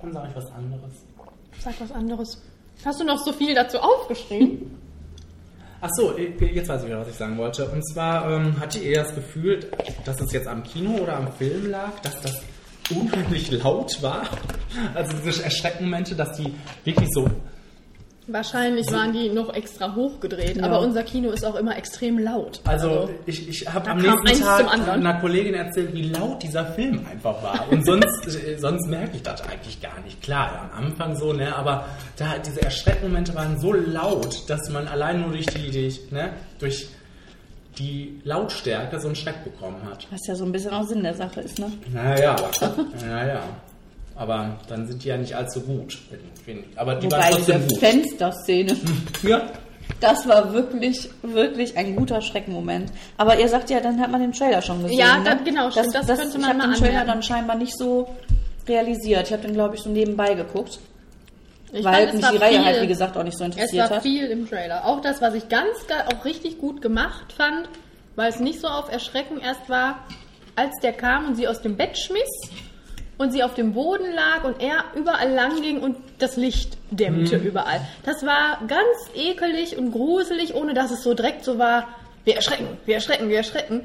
dann 0.00 0.12
sage 0.12 0.28
ich 0.30 0.36
was 0.36 0.52
anderes. 0.52 0.92
Sag 1.60 1.80
was 1.80 1.92
anderes. 1.92 2.42
Hast 2.84 3.00
du 3.00 3.04
noch 3.04 3.18
so 3.18 3.32
viel 3.32 3.54
dazu 3.54 3.78
aufgeschrieben? 3.78 4.78
Ach 5.80 5.90
so, 5.96 6.16
jetzt 6.16 6.68
weiß 6.68 6.80
ich 6.80 6.86
wieder, 6.86 7.00
was 7.00 7.08
ich 7.08 7.14
sagen 7.14 7.36
wollte. 7.36 7.68
Und 7.68 7.86
zwar 7.86 8.30
ähm, 8.30 8.58
hatte 8.58 8.78
ihr 8.78 9.02
das 9.02 9.14
Gefühl, 9.14 9.60
dass 10.04 10.18
es 10.20 10.32
jetzt 10.32 10.48
am 10.48 10.62
Kino 10.62 11.02
oder 11.02 11.16
am 11.16 11.30
Film 11.32 11.70
lag, 11.70 12.00
dass 12.00 12.20
das 12.22 12.40
unheimlich 12.90 13.50
laut 13.50 14.02
war. 14.02 14.22
Also 14.94 15.14
diese 15.22 15.44
Erschreckmomente, 15.44 16.14
dass 16.14 16.38
die 16.38 16.54
wirklich 16.84 17.08
so. 17.12 17.28
Wahrscheinlich 18.26 18.90
waren 18.90 19.12
die 19.12 19.28
noch 19.28 19.52
extra 19.52 19.94
hochgedreht, 19.94 20.56
Ja. 20.56 20.64
aber 20.64 20.80
unser 20.80 21.02
Kino 21.02 21.30
ist 21.30 21.44
auch 21.44 21.56
immer 21.56 21.76
extrem 21.76 22.18
laut. 22.18 22.60
Also 22.64 23.10
ich, 23.26 23.46
ich 23.48 23.68
habe 23.72 23.90
am 23.90 23.98
nächsten 23.98 24.26
eins 24.28 24.40
Tag 24.40 24.60
zum 24.60 24.68
anderen. 24.68 25.06
einer 25.06 25.20
Kollegin 25.20 25.52
erzählt, 25.54 25.92
wie 25.94 26.08
laut 26.08 26.42
dieser 26.42 26.64
Film 26.64 27.04
einfach 27.10 27.42
war. 27.42 27.66
Und 27.70 27.84
sonst, 27.84 28.26
äh, 28.46 28.56
sonst 28.58 28.86
merke 28.88 29.16
ich 29.16 29.22
das 29.22 29.42
eigentlich 29.42 29.80
gar 29.82 30.00
nicht. 30.00 30.22
Klar, 30.22 30.52
ja, 30.54 30.70
am 30.72 30.84
Anfang 30.86 31.14
so, 31.16 31.34
ne, 31.34 31.54
aber 31.54 31.84
da 32.16 32.38
diese 32.38 32.62
Erschreckmomente 32.62 33.34
waren 33.34 33.60
so 33.60 33.72
laut, 33.74 34.48
dass 34.48 34.70
man 34.70 34.88
allein 34.88 35.20
nur 35.20 35.32
durch 35.32 35.46
die, 35.46 35.70
die 35.70 35.94
ne, 36.10 36.30
durch 36.58 36.88
die 37.78 38.20
Lautstärke 38.24 39.00
so 39.00 39.08
einen 39.08 39.16
Schreck 39.16 39.44
bekommen 39.44 39.82
hat. 39.90 40.06
Was 40.10 40.20
ja 40.28 40.34
so 40.34 40.44
ein 40.44 40.52
bisschen 40.52 40.70
auch 40.72 40.84
Sinn 40.86 41.02
der 41.02 41.14
Sache 41.14 41.40
ist, 41.42 41.58
ne? 41.58 41.70
Naja, 41.92 42.36
naja. 43.06 43.40
Aber 44.16 44.58
dann 44.68 44.86
sind 44.86 45.02
die 45.02 45.08
ja 45.08 45.16
nicht 45.16 45.34
allzu 45.34 45.60
gut, 45.60 45.98
ich. 46.46 46.56
Aber 46.76 46.94
die 46.96 47.06
Wobei 47.06 47.18
waren 47.18 47.36
diese 47.36 47.52
trotzdem 47.52 47.68
gut. 47.68 47.78
Fensterszene, 47.80 48.76
Ja. 49.24 49.42
das 50.00 50.28
war 50.28 50.52
wirklich, 50.52 51.10
wirklich 51.22 51.76
ein 51.76 51.96
guter 51.96 52.20
Schreckmoment. 52.20 52.92
Aber 53.16 53.38
ihr 53.38 53.48
sagt 53.48 53.70
ja, 53.70 53.80
dann 53.80 54.00
hat 54.00 54.10
man 54.10 54.20
den 54.20 54.32
Trailer 54.32 54.62
schon 54.62 54.82
gesehen. 54.82 54.98
Ja, 54.98 55.18
ne? 55.18 55.24
da- 55.24 55.34
genau, 55.34 55.70
stimmt, 55.70 55.94
das 55.94 56.06
könnte 56.06 56.28
ich 56.28 56.34
man 56.38 56.50
hab 56.50 56.56
mal 56.58 56.66
den 56.68 56.74
Trailer 56.74 56.88
anmerken. 57.00 57.08
dann 57.08 57.22
scheinbar 57.24 57.56
nicht 57.56 57.76
so 57.76 58.08
realisiert. 58.68 59.26
Ich 59.26 59.32
habe 59.32 59.42
den, 59.42 59.54
glaube 59.54 59.74
ich, 59.74 59.82
so 59.82 59.90
nebenbei 59.90 60.34
geguckt. 60.34 60.78
Ich 61.72 61.84
weil 61.84 62.06
fand, 62.08 62.08
es 62.08 62.14
mich 62.14 62.26
die 62.30 62.36
Reihe 62.36 62.56
viel- 62.56 62.64
halt, 62.64 62.82
wie 62.82 62.86
gesagt, 62.86 63.16
auch 63.16 63.24
nicht 63.24 63.36
so 63.36 63.44
Es 63.44 63.50
interessiert 63.50 63.90
war 63.90 63.96
hat. 63.96 64.02
viel 64.04 64.26
im 64.26 64.48
Trailer. 64.48 64.84
Auch 64.86 65.00
das, 65.00 65.20
was 65.20 65.34
ich 65.34 65.48
ganz, 65.48 65.76
auch 66.14 66.24
richtig 66.24 66.58
gut 66.60 66.80
gemacht 66.80 67.32
fand, 67.36 67.68
weil 68.14 68.28
es 68.30 68.38
nicht 68.38 68.60
so 68.60 68.68
auf 68.68 68.92
Erschrecken 68.92 69.40
erst 69.40 69.68
war, 69.68 69.98
als 70.54 70.70
der 70.84 70.92
kam 70.92 71.26
und 71.26 71.34
sie 71.34 71.48
aus 71.48 71.60
dem 71.62 71.76
Bett 71.76 71.98
schmiss 71.98 72.30
und 73.18 73.32
sie 73.32 73.42
auf 73.42 73.54
dem 73.54 73.72
Boden 73.74 74.12
lag 74.14 74.44
und 74.44 74.60
er 74.60 74.84
überall 74.94 75.30
lang 75.30 75.60
ging 75.62 75.80
und 75.80 75.96
das 76.18 76.36
Licht 76.36 76.76
dämmte 76.90 77.36
überall. 77.36 77.80
Das 78.04 78.24
war 78.24 78.60
ganz 78.66 79.10
ekelig 79.14 79.76
und 79.76 79.92
gruselig, 79.92 80.54
ohne 80.54 80.74
dass 80.74 80.90
es 80.90 81.02
so 81.02 81.14
direkt 81.14 81.44
so 81.44 81.58
war, 81.58 81.88
wir 82.24 82.36
erschrecken, 82.36 82.66
wir 82.86 82.96
erschrecken, 82.96 83.28
wir 83.28 83.36
erschrecken. 83.36 83.82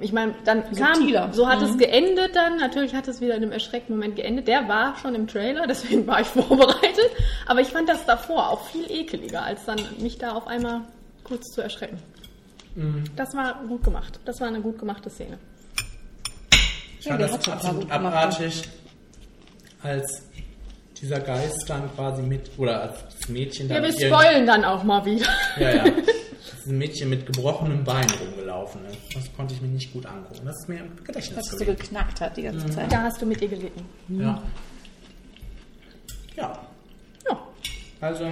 Ich 0.00 0.12
meine, 0.12 0.34
dann 0.44 0.64
Subtiler. 0.72 1.20
kam, 1.20 1.32
so 1.32 1.48
hat 1.48 1.62
es 1.62 1.78
geendet 1.78 2.34
dann, 2.34 2.56
natürlich 2.56 2.94
hat 2.94 3.06
es 3.06 3.20
wieder 3.20 3.34
in 3.36 3.42
einem 3.42 3.52
Erschreckmoment 3.52 4.16
geendet. 4.16 4.48
Der 4.48 4.66
war 4.66 4.96
schon 4.96 5.14
im 5.14 5.28
Trailer, 5.28 5.66
deswegen 5.68 6.06
war 6.06 6.20
ich 6.20 6.26
vorbereitet. 6.26 7.10
Aber 7.46 7.60
ich 7.60 7.68
fand 7.68 7.88
das 7.88 8.04
davor 8.06 8.50
auch 8.50 8.66
viel 8.66 8.90
ekeliger, 8.90 9.42
als 9.42 9.64
dann 9.64 9.80
mich 9.98 10.18
da 10.18 10.32
auf 10.32 10.46
einmal 10.46 10.80
kurz 11.22 11.52
zu 11.52 11.60
erschrecken. 11.60 11.98
Das 13.16 13.36
war 13.36 13.62
gut 13.68 13.84
gemacht. 13.84 14.18
Das 14.24 14.40
war 14.40 14.48
eine 14.48 14.60
gut 14.60 14.78
gemachte 14.78 15.10
Szene. 15.10 15.38
Ich 17.02 17.06
Ja, 17.08 17.18
fand 17.18 17.22
das 17.32 17.48
absolut 17.48 17.90
abartig, 17.90 18.62
als 19.82 20.22
dieser 21.00 21.18
Geist 21.18 21.64
dann 21.68 21.92
quasi 21.96 22.22
mit, 22.22 22.48
oder 22.56 22.82
als 22.82 22.94
das 23.18 23.28
Mädchen 23.28 23.68
Ja, 23.68 23.74
dann 23.74 23.82
wir 23.82 23.90
mit 23.90 23.98
ihren- 24.00 24.12
spoilen 24.14 24.46
dann 24.46 24.64
auch 24.64 24.84
mal 24.84 25.04
wieder. 25.04 25.26
Ja, 25.58 25.70
ja. 25.70 25.84
Ein 26.64 26.78
Mädchen 26.78 27.10
mit 27.10 27.26
gebrochenem 27.26 27.82
Bein 27.82 28.06
rumgelaufen 28.08 28.84
ist. 28.86 28.98
Das 29.16 29.24
konnte 29.36 29.52
ich 29.52 29.60
mir 29.60 29.66
nicht 29.66 29.92
gut 29.92 30.06
angucken. 30.06 30.42
Das 30.44 30.54
ist 30.60 30.68
mir 30.68 30.78
im 30.78 30.94
Gedächtnis 31.04 31.34
Dass 31.34 31.52
es 31.54 31.58
so 31.58 31.64
geknackt 31.64 32.20
hat 32.20 32.36
die 32.36 32.42
ganze 32.42 32.70
Zeit. 32.70 32.92
Da 32.92 33.02
hast 33.02 33.20
du 33.20 33.26
mit 33.26 33.42
ihr 33.42 33.48
gelitten. 33.48 33.84
Ja. 34.10 34.40
Ja. 36.36 36.58
Ja. 37.28 37.46
Also, 38.00 38.30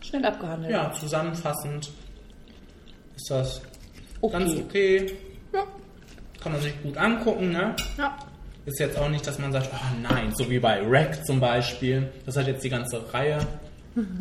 Schnell 0.00 0.24
abgehandelt. 0.24 0.72
ja, 0.72 0.92
zusammenfassend 0.98 1.90
ist 3.14 3.30
das 3.30 3.60
Okay. 4.20 4.32
ganz 4.36 4.54
okay. 4.58 5.12
Kann 6.48 6.54
man 6.54 6.62
sich 6.62 6.82
gut 6.82 6.96
angucken, 6.96 7.52
ne? 7.52 7.76
Ja. 7.98 8.16
Ist 8.64 8.80
jetzt 8.80 8.96
auch 8.96 9.10
nicht, 9.10 9.26
dass 9.26 9.38
man 9.38 9.52
sagt, 9.52 9.68
oh 9.70 10.00
nein, 10.00 10.32
so 10.34 10.48
wie 10.48 10.58
bei 10.58 10.80
Rack 10.82 11.26
zum 11.26 11.40
Beispiel. 11.40 12.10
Das 12.24 12.38
hat 12.38 12.46
jetzt 12.46 12.64
die 12.64 12.70
ganze 12.70 13.12
Reihe 13.12 13.38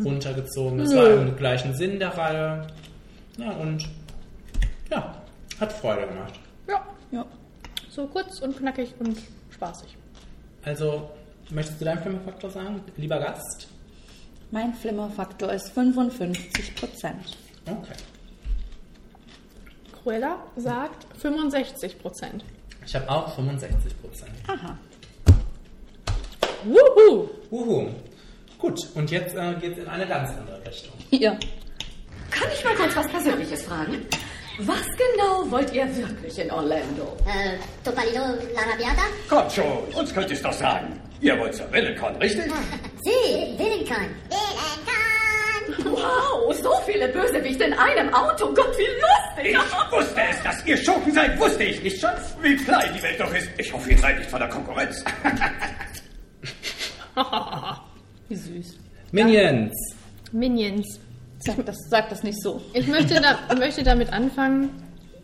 runtergezogen. 0.04 0.78
Das 0.78 0.94
war 0.94 1.10
im 1.22 1.38
gleichen 1.38 1.74
Sinn 1.74 2.00
der 2.00 2.18
Reihe. 2.18 2.68
Ja, 3.38 3.52
und 3.52 3.88
ja, 4.92 5.16
hat 5.58 5.72
Freude 5.72 6.06
gemacht. 6.06 6.34
Ja. 6.68 6.86
Ja. 7.12 7.26
So 7.90 8.06
kurz 8.08 8.42
und 8.42 8.58
knackig 8.58 8.94
und 9.00 9.18
spaßig. 9.52 9.96
Also, 10.66 11.10
möchtest 11.50 11.80
du 11.80 11.86
deinen 11.86 12.04
Filmfaktor 12.04 12.50
sagen, 12.50 12.82
lieber 12.98 13.20
Gast? 13.20 13.70
Mein 14.52 14.74
Flimmerfaktor 14.74 15.54
ist 15.54 15.70
55 15.70 16.76
Prozent. 16.76 17.38
Okay. 17.66 17.94
Cruella 20.08 20.38
sagt 20.56 21.06
65 21.20 22.00
Prozent. 22.00 22.46
Ich 22.86 22.96
habe 22.96 23.10
auch 23.10 23.36
65 23.36 24.02
Prozent. 24.02 24.32
Aha. 24.48 24.78
Wuhu! 26.64 27.28
Uhu. 27.52 27.90
Gut, 28.58 28.88
und 28.96 29.12
jetzt 29.12 29.36
äh, 29.36 29.54
geht 29.56 29.74
es 29.74 29.80
in 29.80 29.88
eine 29.90 30.08
ganz 30.08 30.30
andere 30.30 30.66
Richtung. 30.66 30.94
Ja. 31.12 31.32
Kann 32.32 32.48
ich 32.54 32.64
mal 32.64 32.74
kurz 32.76 32.96
was 32.96 33.08
Persönliches 33.10 33.64
fragen? 33.64 34.06
Was 34.60 34.86
genau 34.96 35.52
wollt 35.52 35.74
ihr 35.74 35.86
wirklich 35.98 36.40
in 36.40 36.52
Orlando? 36.52 37.18
Äh, 37.26 37.58
Topolino 37.84 38.22
l'Arrabbiata? 38.56 39.04
Kommt 39.28 39.52
schon, 39.52 39.94
uns 39.94 40.14
könnt 40.14 40.30
ihr 40.30 40.38
es 40.38 40.42
doch 40.42 40.54
sagen. 40.54 41.02
Ihr 41.20 41.38
wollt 41.38 41.54
zur 41.54 41.70
Willicon, 41.74 42.16
richtig? 42.16 42.46
Sie, 43.04 43.58
Willincon. 43.58 44.08
Willincon! 44.30 45.07
Wow, 45.84 46.54
so 46.62 46.72
viele 46.86 47.08
Bösewichte 47.10 47.66
in 47.66 47.74
einem 47.74 48.14
Auto. 48.14 48.54
Gott, 48.54 48.76
wie 48.78 48.84
Ich 49.48 49.54
lustig. 49.54 49.92
wusste 49.92 50.22
es, 50.30 50.44
dass 50.44 50.66
ihr 50.66 50.78
Schurken 50.78 51.14
seid, 51.14 51.40
wusste 51.40 51.64
ich 51.64 51.82
nicht 51.84 52.00
schon, 52.00 52.10
wie 52.42 52.56
klein 52.56 52.92
die 52.96 53.02
Welt 53.04 53.20
doch 53.20 53.34
ist. 53.34 53.50
Ich 53.58 53.72
hoffe, 53.74 53.92
ihr 53.92 53.98
seid 53.98 54.18
nicht 54.20 54.30
von 54.30 54.40
der 54.40 54.50
Konkurrenz. 54.50 55.04
Wie 58.30 58.36
süß. 58.36 58.78
Minions. 59.12 59.74
Minions. 60.32 61.00
Sag 61.40 61.66
das, 61.66 61.78
sag 61.90 62.10
das 62.10 62.24
nicht 62.24 62.42
so. 62.42 62.62
Ich 62.74 62.88
möchte, 62.88 63.22
da, 63.22 63.38
möchte 63.56 63.84
damit 63.84 64.12
anfangen 64.12 64.70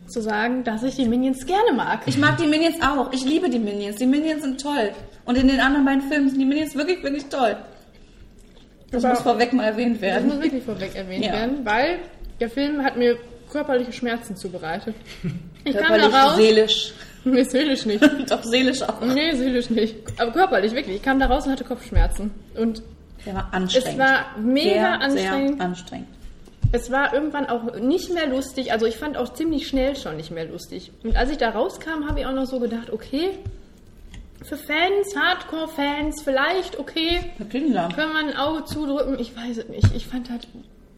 zu 0.07 0.21
sagen, 0.21 0.63
dass 0.63 0.83
ich 0.83 0.95
die 0.95 1.05
Minions 1.05 1.45
gerne 1.45 1.73
mag. 1.73 2.01
Ich 2.05 2.17
mag 2.17 2.37
die 2.37 2.47
Minions 2.47 2.75
auch. 2.81 3.11
Ich 3.11 3.23
liebe 3.25 3.49
die 3.49 3.59
Minions. 3.59 3.97
Die 3.97 4.05
Minions 4.05 4.43
sind 4.43 4.61
toll. 4.61 4.91
Und 5.25 5.37
in 5.37 5.47
den 5.47 5.59
anderen 5.59 5.85
beiden 5.85 6.01
Filmen 6.09 6.29
sind 6.29 6.39
die 6.39 6.45
Minions 6.45 6.75
wirklich, 6.75 6.99
finde 6.99 7.17
ich, 7.17 7.25
toll. 7.25 7.55
Das 8.93 9.03
muss 9.03 9.21
vorweg 9.21 9.53
mal 9.53 9.63
erwähnt 9.65 9.95
Das 9.95 10.01
werden. 10.01 10.27
muss 10.29 10.41
wirklich 10.41 10.63
vorweg 10.63 10.95
erwähnt 10.95 11.25
Ja. 11.25 11.33
werden, 11.33 11.65
weil 11.65 11.99
der 12.39 12.49
Film 12.49 12.83
hat 12.83 12.95
mir 12.97 13.17
körperliche 13.51 13.91
Schmerzen 13.91 14.35
zubereitet. 14.35 14.95
Ich 15.65 15.73
kam 15.77 15.85
Körperlich, 15.85 16.11
da 16.11 16.23
raus. 16.25 16.35
seelisch. 16.35 16.93
Nee, 17.25 17.43
seelisch 17.43 17.85
nicht. 17.85 18.03
Doch 18.31 18.43
seelisch 18.43 18.81
auch. 18.81 18.99
Nee, 18.99 19.31
seelisch 19.33 19.69
nicht. 19.69 19.95
Aber 20.19 20.31
körperlich, 20.33 20.73
wirklich. 20.73 20.97
Ich 20.97 21.01
kam 21.01 21.21
da 21.21 21.27
raus 21.27 21.45
und 21.45 21.53
hatte 21.53 21.63
Kopfschmerzen. 21.63 22.31
Und 22.57 22.83
Der 23.25 23.33
war 23.35 23.47
anstrengend. 23.53 23.87
es 23.93 23.97
war 23.97 24.25
mega 24.41 24.73
sehr, 24.73 24.91
anstrengend. 24.99 25.55
Sehr 25.57 25.65
anstrengend. 25.65 26.07
Es 26.73 26.91
war 26.91 27.13
irgendwann 27.13 27.45
auch 27.45 27.79
nicht 27.79 28.13
mehr 28.13 28.27
lustig. 28.27 28.73
Also 28.73 28.85
ich 28.87 28.97
fand 28.97 29.15
auch 29.15 29.33
ziemlich 29.35 29.69
schnell 29.69 29.95
schon 29.95 30.17
nicht 30.17 30.31
mehr 30.31 30.43
lustig. 30.43 30.91
Und 31.05 31.15
als 31.15 31.31
ich 31.31 31.37
da 31.37 31.51
rauskam, 31.51 32.09
habe 32.09 32.19
ich 32.19 32.25
auch 32.25 32.33
noch 32.33 32.45
so 32.45 32.59
gedacht, 32.59 32.89
okay, 32.91 33.29
für 34.43 34.57
Fans, 34.57 35.15
Hardcore-Fans, 35.15 36.21
vielleicht 36.21 36.79
okay, 36.79 37.31
Für 37.37 37.45
Kinder. 37.45 37.89
können 37.95 38.13
wir 38.13 38.19
ein 38.19 38.37
Auge 38.37 38.65
zudrücken. 38.65 39.17
Ich 39.19 39.35
weiß 39.35 39.57
es 39.57 39.69
nicht. 39.69 39.95
Ich 39.95 40.07
fand 40.07 40.29
das 40.29 40.41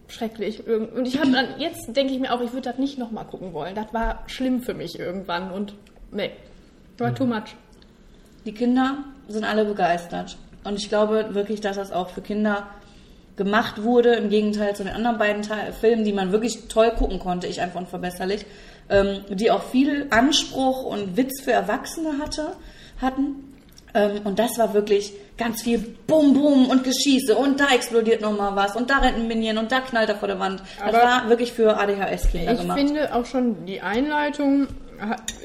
schrecklich. 0.07 0.67
Und 0.67 1.07
ich 1.07 1.19
habe 1.19 1.31
dann, 1.31 1.59
jetzt 1.59 1.95
denke 1.95 2.13
ich 2.13 2.19
mir 2.19 2.33
auch, 2.33 2.41
ich 2.41 2.53
würde 2.53 2.69
das 2.69 2.77
nicht 2.77 2.97
nochmal 2.97 3.25
gucken 3.25 3.53
wollen. 3.53 3.75
Das 3.75 3.93
war 3.93 4.23
schlimm 4.27 4.61
für 4.61 4.73
mich 4.73 4.99
irgendwann. 4.99 5.51
Und 5.51 5.73
nee, 6.11 6.31
war 6.97 7.13
too 7.13 7.25
much. 7.25 7.55
Die 8.45 8.53
Kinder 8.53 8.99
sind 9.27 9.43
alle 9.43 9.65
begeistert. 9.65 10.37
Und 10.63 10.77
ich 10.77 10.89
glaube 10.89 11.33
wirklich, 11.33 11.61
dass 11.61 11.75
das 11.75 11.91
auch 11.91 12.09
für 12.09 12.21
Kinder 12.21 12.67
gemacht 13.37 13.83
wurde, 13.83 14.15
im 14.15 14.29
Gegenteil 14.29 14.75
zu 14.75 14.83
den 14.83 14.93
anderen 14.93 15.17
beiden 15.17 15.41
Teil 15.41 15.73
Filmen, 15.73 16.05
die 16.05 16.13
man 16.13 16.31
wirklich 16.31 16.67
toll 16.67 16.91
gucken 16.91 17.19
konnte, 17.19 17.47
ich 17.47 17.61
einfach 17.61 17.79
unverbesserlich, 17.79 18.45
ähm, 18.89 19.21
die 19.29 19.51
auch 19.51 19.63
viel 19.63 20.07
Anspruch 20.09 20.83
und 20.83 21.17
Witz 21.17 21.41
für 21.41 21.51
Erwachsene 21.51 22.17
hatte, 22.19 22.53
hatten. 23.01 23.53
Ähm, 23.93 24.21
und 24.23 24.39
das 24.39 24.57
war 24.57 24.73
wirklich 24.73 25.13
ganz 25.37 25.61
viel 25.63 25.79
Bum 26.07 26.33
Bum 26.33 26.69
und 26.69 26.83
Geschieße 26.83 27.35
und 27.35 27.59
da 27.59 27.69
explodiert 27.73 28.21
nochmal 28.21 28.55
was 28.55 28.75
und 28.75 28.89
da 28.89 28.99
rennt 28.99 29.17
ein 29.17 29.27
Minion 29.27 29.57
und 29.57 29.71
da 29.71 29.81
knallt 29.81 30.09
er 30.09 30.15
vor 30.17 30.27
der 30.27 30.39
Wand. 30.39 30.61
das 30.79 30.87
Aber 30.87 30.97
war 31.03 31.29
wirklich 31.29 31.51
für 31.53 31.77
ADHS-Kinder 31.77 32.53
Ich 32.53 32.59
gemacht. 32.61 32.79
finde 32.79 33.13
auch 33.13 33.25
schon, 33.25 33.65
die 33.65 33.81
Einleitung 33.81 34.67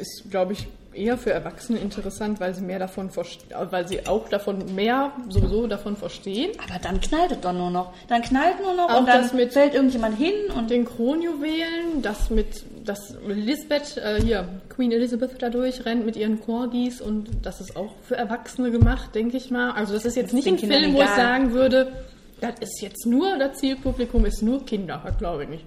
ist, 0.00 0.30
glaube 0.30 0.52
ich, 0.52 0.66
eher 1.00 1.16
für 1.18 1.32
Erwachsene 1.32 1.78
interessant, 1.78 2.38
weil 2.40 2.54
sie 2.54 2.62
mehr 2.62 2.78
davon 2.78 3.10
weil 3.70 3.88
sie 3.88 4.06
auch 4.06 4.28
davon 4.28 4.74
mehr 4.74 5.12
sowieso 5.28 5.66
davon 5.66 5.96
verstehen. 5.96 6.50
Aber 6.58 6.78
dann 6.78 7.00
knallt 7.00 7.32
es 7.32 7.40
doch 7.40 7.52
nur 7.52 7.70
noch. 7.70 7.92
Dann 8.08 8.22
knallt 8.22 8.60
nur 8.62 8.74
noch 8.74 8.90
Auch 8.90 9.00
und 9.00 9.06
dann 9.08 9.22
das 9.22 9.32
mit- 9.32 9.52
fällt 9.52 9.74
irgendjemand 9.74 10.16
hin 10.18 10.34
und 10.56 10.70
den 10.70 10.84
Kronjuwelen, 10.84 12.02
das 12.02 12.30
mit, 12.30 12.64
das 12.84 13.14
Elizabeth, 13.28 13.96
äh, 13.96 14.20
hier, 14.22 14.48
Queen 14.68 14.92
Elizabeth 14.92 15.40
da 15.42 15.48
durchrennt 15.50 16.04
mit 16.06 16.16
ihren 16.16 16.40
Corgis 16.40 17.00
und 17.00 17.28
das 17.42 17.60
ist 17.60 17.76
auch 17.76 17.92
für 18.02 18.16
Erwachsene 18.16 18.70
gemacht, 18.70 19.14
denke 19.14 19.36
ich 19.36 19.50
mal. 19.50 19.72
Also 19.72 19.92
das 19.94 20.04
ist 20.04 20.16
jetzt 20.16 20.32
nicht 20.34 20.46
den 20.46 20.54
ein 20.54 20.60
Kindern 20.60 20.80
Film, 20.80 20.94
wo 20.94 20.98
ich 20.98 21.04
egal. 21.04 21.16
sagen 21.16 21.52
würde, 21.52 21.92
das 22.40 22.54
ist 22.60 22.80
jetzt 22.80 23.06
nur, 23.06 23.36
das 23.38 23.58
Zielpublikum 23.58 24.24
ist 24.24 24.42
nur 24.42 24.64
Kinder, 24.64 25.02
das 25.04 25.18
glaube 25.18 25.44
ich 25.44 25.48
nicht. 25.50 25.64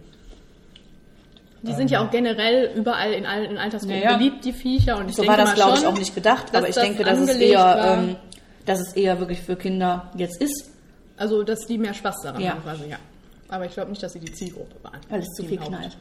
Die 1.63 1.73
sind 1.73 1.89
ja 1.89 2.05
auch 2.05 2.11
generell 2.11 2.71
überall 2.75 3.13
in 3.13 3.25
allen 3.25 3.57
Altersgruppen 3.57 4.01
Ja, 4.01 4.11
ja. 4.11 4.17
beliebt, 4.17 4.43
die 4.45 4.53
Viecher. 4.53 4.97
Und 4.97 5.09
ich 5.09 5.15
so 5.15 5.21
denke 5.23 5.37
war 5.37 5.45
das, 5.45 5.55
glaube 5.55 5.73
ich, 5.75 5.79
schon, 5.79 5.93
auch 5.93 5.97
nicht 5.97 6.13
gedacht. 6.13 6.53
Aber 6.55 6.67
ich 6.67 6.75
das 6.75 6.83
denke, 6.83 7.03
dass 7.03 7.17
es, 7.19 7.37
eher, 7.37 7.97
ähm, 7.99 8.15
dass 8.65 8.79
es 8.81 8.93
eher 8.93 9.17
wirklich 9.19 9.39
für 9.41 9.55
Kinder 9.55 10.11
jetzt 10.17 10.41
ist, 10.41 10.69
Also, 11.15 11.43
dass 11.43 11.59
die 11.67 11.77
mehr 11.77 11.93
Spaß 11.93 12.15
daran 12.23 12.41
Ja. 12.41 12.51
haben, 12.51 12.63
quasi, 12.63 12.89
ja. 12.89 12.97
Aber 13.49 13.65
ich 13.65 13.71
glaube 13.73 13.91
nicht, 13.91 14.01
dass 14.03 14.13
sie 14.13 14.19
die 14.19 14.31
Zielgruppe 14.33 14.75
waren. 14.83 14.99
weil 15.09 15.19
es 15.21 15.29
zu 15.35 15.43
viel 15.45 15.59
Haupt- 15.59 15.69
knallt. 15.69 15.97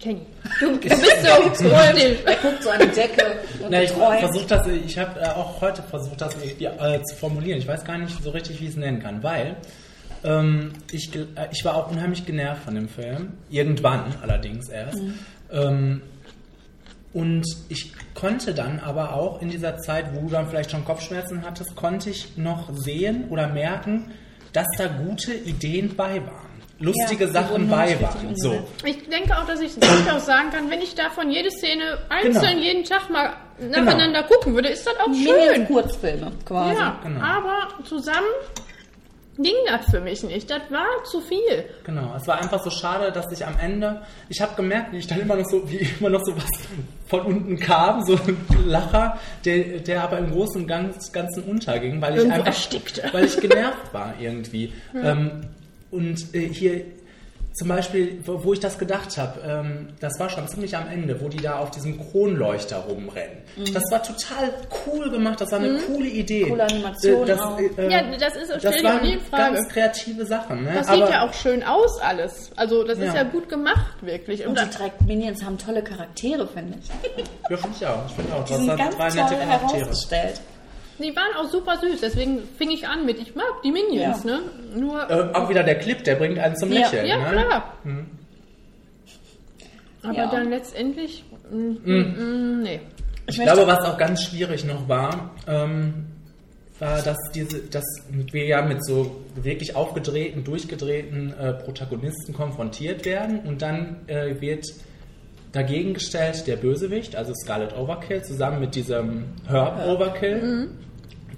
Kenny. 0.00 0.26
Du, 0.60 0.66
du 0.76 0.78
bist 0.78 1.00
so 1.00 1.54
still. 1.54 2.18
Er 2.24 2.34
guckt 2.36 2.62
so 2.62 2.70
an 2.70 2.78
die 2.80 2.86
Decke 2.88 3.24
und 3.64 3.70
Na, 3.70 3.82
ich 3.82 3.90
versuche 3.90 4.46
das, 4.46 4.66
ich 4.68 4.96
habe 4.98 5.18
äh, 5.20 5.24
auch 5.30 5.60
heute 5.60 5.82
versucht, 5.82 6.20
das 6.20 6.34
irgendwie 6.40 6.66
äh, 6.66 7.02
zu 7.02 7.16
formulieren. 7.16 7.58
Ich 7.58 7.66
weiß 7.66 7.84
gar 7.84 7.98
nicht 7.98 8.22
so 8.22 8.30
richtig, 8.30 8.60
wie 8.60 8.64
ich 8.66 8.70
es 8.70 8.76
nennen 8.76 9.00
kann, 9.02 9.22
weil 9.24 9.56
ähm, 10.24 10.72
ich, 10.90 11.14
äh, 11.14 11.26
ich 11.52 11.64
war 11.64 11.74
auch 11.76 11.90
unheimlich 11.90 12.26
genervt 12.26 12.64
von 12.64 12.74
dem 12.74 12.88
Film. 12.88 13.32
Irgendwann 13.50 14.14
allerdings 14.22 14.68
erst. 14.68 15.00
Ähm, 15.50 16.02
und 17.14 17.44
ich 17.68 17.92
konnte 18.14 18.52
dann 18.54 18.80
aber 18.80 19.14
auch 19.14 19.40
in 19.40 19.48
dieser 19.48 19.78
Zeit, 19.78 20.14
wo 20.14 20.20
du 20.26 20.28
dann 20.28 20.46
vielleicht 20.48 20.70
schon 20.70 20.84
Kopfschmerzen 20.84 21.42
hattest, 21.44 21.74
konnte 21.74 22.10
ich 22.10 22.36
noch 22.36 22.68
sehen 22.74 23.24
oder 23.30 23.48
merken, 23.48 24.12
dass 24.52 24.66
da 24.76 24.86
gute 24.88 25.32
Ideen 25.32 25.96
bei 25.96 26.16
waren. 26.26 26.48
Lustige 26.80 27.24
Ja, 27.24 27.30
Sachen 27.32 27.68
bei 27.68 28.00
waren. 28.00 28.36
So. 28.36 28.66
Ich 28.84 29.08
denke 29.08 29.36
auch, 29.36 29.46
dass 29.46 29.60
ich 29.60 29.74
durchaus 29.74 30.26
sagen 30.26 30.50
kann, 30.50 30.70
wenn 30.70 30.80
ich 30.80 30.94
davon 30.94 31.30
jede 31.30 31.50
Szene 31.50 31.98
einzeln 32.08 32.34
Genau. 32.52 32.62
jeden 32.62 32.84
Tag 32.84 33.10
mal 33.10 33.32
nacheinander 33.58 34.22
gucken 34.24 34.54
würde, 34.54 34.68
ist 34.68 34.86
das 34.86 34.94
auch 35.00 35.06
schön. 35.12 35.24
Minion-Kurzfilme 35.24 36.30
quasi. 36.44 36.78
Ja, 36.78 37.00
Genau. 37.02 37.20
aber 37.20 37.68
zusammen 37.84 38.26
ging 39.38 39.54
das 39.66 39.86
für 39.90 40.00
mich 40.00 40.22
nicht. 40.24 40.50
Das 40.50 40.62
war 40.70 40.86
zu 41.04 41.20
viel. 41.20 41.64
Genau, 41.84 42.14
es 42.16 42.26
war 42.26 42.38
einfach 42.40 42.62
so 42.62 42.70
schade, 42.70 43.12
dass 43.12 43.30
ich 43.32 43.46
am 43.46 43.56
Ende, 43.58 44.02
ich 44.28 44.40
habe 44.40 44.54
gemerkt, 44.56 44.92
wie 44.92 44.98
ich 44.98 45.06
dann 45.06 45.20
immer 45.20 45.36
noch 45.36 45.46
so, 45.48 45.68
wie 45.70 45.88
immer 46.00 46.10
noch 46.10 46.24
so 46.24 46.36
was 46.36 46.44
von 47.06 47.20
unten 47.22 47.58
kam, 47.58 48.04
so 48.04 48.14
ein 48.14 48.36
Lacher, 48.66 49.18
der, 49.44 49.78
der 49.80 50.02
aber 50.04 50.18
im 50.18 50.30
Großen 50.30 50.62
und 50.62 50.66
Ganz- 50.68 51.12
Ganzen 51.12 51.44
unterging, 51.44 52.00
weil 52.02 52.12
ich 52.14 52.18
Irgendwo 52.18 52.34
einfach, 52.34 52.46
erstickte. 52.48 53.08
weil 53.12 53.24
ich 53.24 53.40
genervt 53.40 53.92
war 53.94 54.14
irgendwie. 54.20 54.72
Ähm, 54.94 55.46
und 55.90 56.34
äh, 56.34 56.40
hier 56.52 56.84
zum 57.58 57.68
Beispiel, 57.68 58.20
wo, 58.24 58.44
wo 58.44 58.52
ich 58.52 58.60
das 58.60 58.78
gedacht 58.78 59.18
habe, 59.18 59.40
ähm, 59.46 59.88
das 60.00 60.18
war 60.20 60.30
schon 60.30 60.46
ziemlich 60.48 60.76
am 60.76 60.88
Ende, 60.88 61.20
wo 61.20 61.28
die 61.28 61.38
da 61.38 61.58
auf 61.58 61.70
diesem 61.70 61.98
Kronleuchter 61.98 62.78
rumrennen. 62.88 63.38
Das 63.74 63.82
war 63.90 64.02
total 64.02 64.52
cool 64.86 65.10
gemacht, 65.10 65.40
das 65.40 65.50
war 65.52 65.58
eine 65.58 65.78
coole 65.80 66.06
Idee. 66.08 66.44
Coole 66.48 66.64
Animation 66.64 67.22
Äh, 67.22 67.26
das, 67.26 67.40
auch. 67.40 67.58
äh, 67.58 67.90
Ja, 67.90 68.02
das 68.18 68.36
ist- 68.36 68.46
stell 68.46 68.60
das 68.60 68.76
dir 68.76 68.88
auch 68.88 68.92
waren 68.94 69.02
nie 69.02 69.12
in 69.14 69.20
Frage. 69.20 69.54
ganz 69.54 69.68
kreative 69.68 70.24
Sachen. 70.24 70.64
Ne? 70.64 70.72
Das 70.74 70.88
Aber- 70.88 70.96
sieht 71.06 71.08
ja 71.14 71.28
auch 71.28 71.34
schön 71.34 71.62
aus 71.64 72.00
alles. 72.00 72.50
Also 72.56 72.84
das 72.84 72.98
ist 72.98 73.06
Ja. 73.06 73.14
ja 73.16 73.22
gut 73.24 73.48
gemacht, 73.48 73.96
wirklich. 74.02 74.46
Und 74.46 74.58
Und 74.58 74.60
die 74.72 74.76
drei 74.78 74.92
Minions 75.06 75.44
haben 75.44 75.58
tolle 75.58 75.82
Charaktere, 75.82 76.46
finde 76.46 76.78
ich. 76.80 76.88
Ja, 77.50 77.56
finde 77.56 77.76
ich 77.80 77.86
auch. 77.86 78.06
Ich 78.06 78.12
finde 78.14 78.34
auch. 78.34 78.44
Die 78.44 78.52
Das 78.52 78.58
sind 78.62 78.76
ganz 78.76 78.96
drei 78.96 79.08
toll 79.08 79.22
nette 79.22 79.34
Charaktere. 79.36 79.80
herausgestellt. 79.80 80.40
Die 80.98 81.14
waren 81.14 81.34
auch 81.36 81.50
super 81.50 81.76
süß, 81.78 82.00
deswegen 82.00 82.40
fing 82.58 82.70
ich 82.70 82.86
an 82.86 83.06
mit, 83.06 83.18
ich 83.20 83.34
mag 83.34 83.62
die 83.64 83.70
Minions, 83.72 84.24
Ja. 84.24 84.30
ne? 84.36 84.40
Nur, 84.76 85.10
Äh, 85.10 85.34
auch 85.34 85.48
wieder 85.48 85.62
der 85.62 85.76
Clip, 85.78 86.02
der 86.04 86.16
bringt 86.16 86.38
einen 86.38 86.56
zum 86.56 86.72
Ja. 86.72 86.80
Lächeln. 86.80 87.06
ja, 87.06 87.18
ne? 87.18 87.42
klar. 87.44 87.74
Aber 90.02 90.14
Ja. 90.14 90.30
dann 90.30 90.50
letztendlich, 90.50 91.24
mm, 91.50 91.56
mm, 91.56 92.58
mm, 92.58 92.62
nee. 92.62 92.80
Ich 93.26 93.38
glaube, 93.40 93.66
was 93.66 93.84
auch 93.84 93.98
ganz 93.98 94.22
schwierig 94.24 94.64
noch 94.64 94.88
war, 94.88 95.32
ähm, 95.46 96.06
war, 96.78 97.02
dass, 97.02 97.16
diese, 97.34 97.58
dass 97.58 97.84
wir 98.10 98.46
ja 98.46 98.62
mit 98.62 98.84
so 98.84 99.22
wirklich 99.34 99.74
aufgedrehten, 99.76 100.44
durchgedrehten 100.44 101.34
äh, 101.38 101.52
Protagonisten 101.54 102.32
konfrontiert 102.32 103.04
werden 103.04 103.40
und 103.40 103.60
dann 103.62 103.96
äh, 104.06 104.40
wird 104.40 104.64
dagegen 105.52 105.94
gestellt 105.94 106.46
der 106.46 106.56
Bösewicht, 106.56 107.16
also 107.16 107.32
Scarlet 107.34 107.76
Overkill, 107.76 108.22
zusammen 108.22 108.60
mit 108.60 108.74
diesem 108.76 109.24
Herb 109.48 109.84
Overkill, 109.86 110.68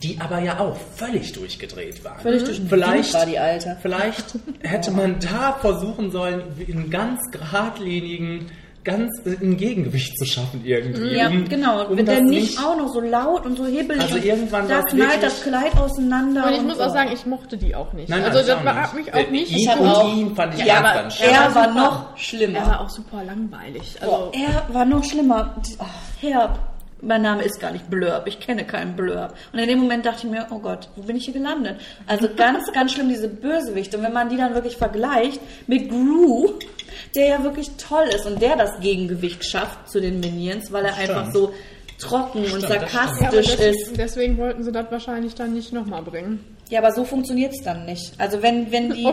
die 0.02 0.18
aber 0.20 0.38
ja 0.40 0.58
auch 0.60 0.76
völlig 0.96 1.32
durchgedreht 1.32 2.02
waren. 2.04 2.20
Völlig 2.20 2.44
durch 2.44 2.56
den 2.58 2.68
vielleicht, 2.68 3.12
war 3.14 3.26
die 3.26 3.38
Alte. 3.38 3.76
Vielleicht 3.82 4.34
hätte 4.62 4.90
man 4.92 5.16
da 5.20 5.52
versuchen 5.60 6.10
sollen, 6.10 6.42
einen 6.66 6.88
ganz 6.90 7.20
geradlinigen, 7.30 8.46
ganz 8.82 9.10
äh, 9.26 9.36
ein 9.42 9.58
Gegengewicht 9.58 10.16
zu 10.18 10.24
schaffen 10.24 10.62
irgendwie. 10.64 11.14
Ja, 11.16 11.28
um- 11.28 11.46
genau. 11.46 11.86
um 11.86 11.98
Wenn 11.98 12.06
der 12.06 12.22
nicht 12.22 12.58
auch 12.58 12.78
noch 12.78 12.88
so 12.88 13.00
laut 13.00 13.44
und 13.44 13.56
so 13.58 13.66
hebelig 13.66 14.00
Also 14.00 14.16
irgendwann 14.16 14.66
da 14.68 14.80
knallt 14.82 15.22
das 15.22 15.42
Kleid 15.42 15.76
auseinander. 15.78 16.46
Und 16.46 16.52
ich 16.54 16.58
und 16.60 16.66
muss 16.68 16.78
so. 16.78 16.84
auch 16.84 16.92
sagen, 16.94 17.10
ich 17.12 17.26
mochte 17.26 17.58
die 17.58 17.74
auch 17.74 17.92
nicht. 17.92 18.08
Nein, 18.08 18.24
also 18.24 18.40
ich 18.40 18.46
das 18.46 18.64
war, 18.64 18.72
nicht. 18.74 18.82
hat 18.82 18.94
mich 18.94 19.08
Äh, 19.08 19.10
auch 19.26 19.30
nicht... 19.30 19.50
ihn 19.52 19.68
hab 19.68 19.80
und 19.80 19.86
auch- 19.88 20.16
ihn 20.16 20.34
fand 20.34 20.54
ich 20.54 20.64
Ja, 20.64 20.80
ganz, 20.94 21.20
aber 21.20 21.30
er 21.30 21.54
war 21.54 21.74
noch 21.74 22.16
schlimmer. 22.16 22.58
Er 22.58 22.66
war 22.68 22.80
auch 22.80 22.88
super 22.88 23.22
langweilig. 23.22 23.96
Also, 24.00 24.14
Boah, 24.16 24.32
er 24.32 24.74
war 24.74 24.84
noch 24.86 25.04
schlimmer. 25.04 25.54
Oh, 25.78 25.84
Herb. 26.20 26.58
Mein 27.02 27.22
Name 27.22 27.42
ist 27.42 27.60
gar 27.60 27.72
nicht 27.72 27.88
Blurb. 27.88 28.26
Ich 28.26 28.40
kenne 28.40 28.64
keinen 28.64 28.94
Blurb. 28.94 29.34
Und 29.52 29.58
in 29.58 29.68
dem 29.68 29.78
Moment 29.78 30.04
dachte 30.04 30.26
ich 30.26 30.30
mir, 30.30 30.46
oh 30.50 30.58
Gott, 30.58 30.88
wo 30.96 31.02
bin 31.02 31.16
ich 31.16 31.24
hier 31.24 31.34
gelandet? 31.34 31.80
Also 32.06 32.28
ganz, 32.34 32.70
ganz 32.72 32.92
schlimm, 32.92 33.08
diese 33.08 33.28
Bösewichte. 33.28 33.96
Und 33.96 34.04
wenn 34.04 34.12
man 34.12 34.28
die 34.28 34.36
dann 34.36 34.54
wirklich 34.54 34.76
vergleicht 34.76 35.40
mit 35.66 35.88
Gru, 35.88 36.54
der 37.14 37.26
ja 37.26 37.42
wirklich 37.42 37.70
toll 37.76 38.08
ist 38.14 38.26
und 38.26 38.40
der 38.40 38.56
das 38.56 38.80
Gegengewicht 38.80 39.44
schafft 39.44 39.88
zu 39.88 40.00
den 40.00 40.20
Minions, 40.20 40.72
weil 40.72 40.84
er 40.84 40.96
einfach 40.96 41.32
so 41.32 41.52
trocken 41.98 42.40
und 42.40 42.48
Stimmt, 42.48 42.62
ja, 42.62 42.76
aber 42.76 42.88
sarkastisch 42.88 43.56
des, 43.56 43.76
ist. 43.76 43.96
deswegen 43.96 44.38
wollten 44.38 44.64
sie 44.64 44.72
das 44.72 44.90
wahrscheinlich 44.90 45.34
dann 45.34 45.54
nicht 45.54 45.72
nochmal 45.72 46.02
bringen. 46.02 46.44
Ja, 46.70 46.80
aber 46.80 46.92
so 46.92 47.04
funktioniert 47.04 47.52
es 47.52 47.62
dann 47.62 47.84
nicht. 47.84 48.12
Also 48.18 48.42
wenn, 48.42 48.70
wenn 48.72 48.92
die, 48.92 49.06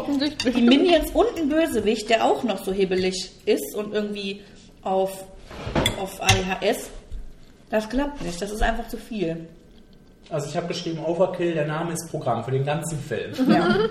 die 0.52 0.62
Minions 0.62 1.12
und 1.12 1.36
ein 1.38 1.50
Bösewicht, 1.50 2.10
der 2.10 2.24
auch 2.24 2.44
noch 2.44 2.64
so 2.64 2.72
hebelig 2.72 3.32
ist 3.46 3.76
und 3.76 3.94
irgendwie 3.94 4.42
auf, 4.84 5.26
auf 6.00 6.22
ADHS, 6.22 6.90
das 7.70 7.90
klappt 7.90 8.22
nicht. 8.22 8.42
Das 8.42 8.52
ist 8.52 8.62
einfach 8.64 8.88
zu 8.88 8.98
viel. 8.98 9.48
Also 10.30 10.48
ich 10.50 10.58
habe 10.58 10.68
geschrieben, 10.68 11.00
Overkill, 11.06 11.54
der 11.54 11.68
Name 11.68 11.94
ist 11.94 12.10
Programm 12.10 12.44
für 12.44 12.52
den 12.52 12.66
ganzen 12.66 13.00
Film. 13.00 13.34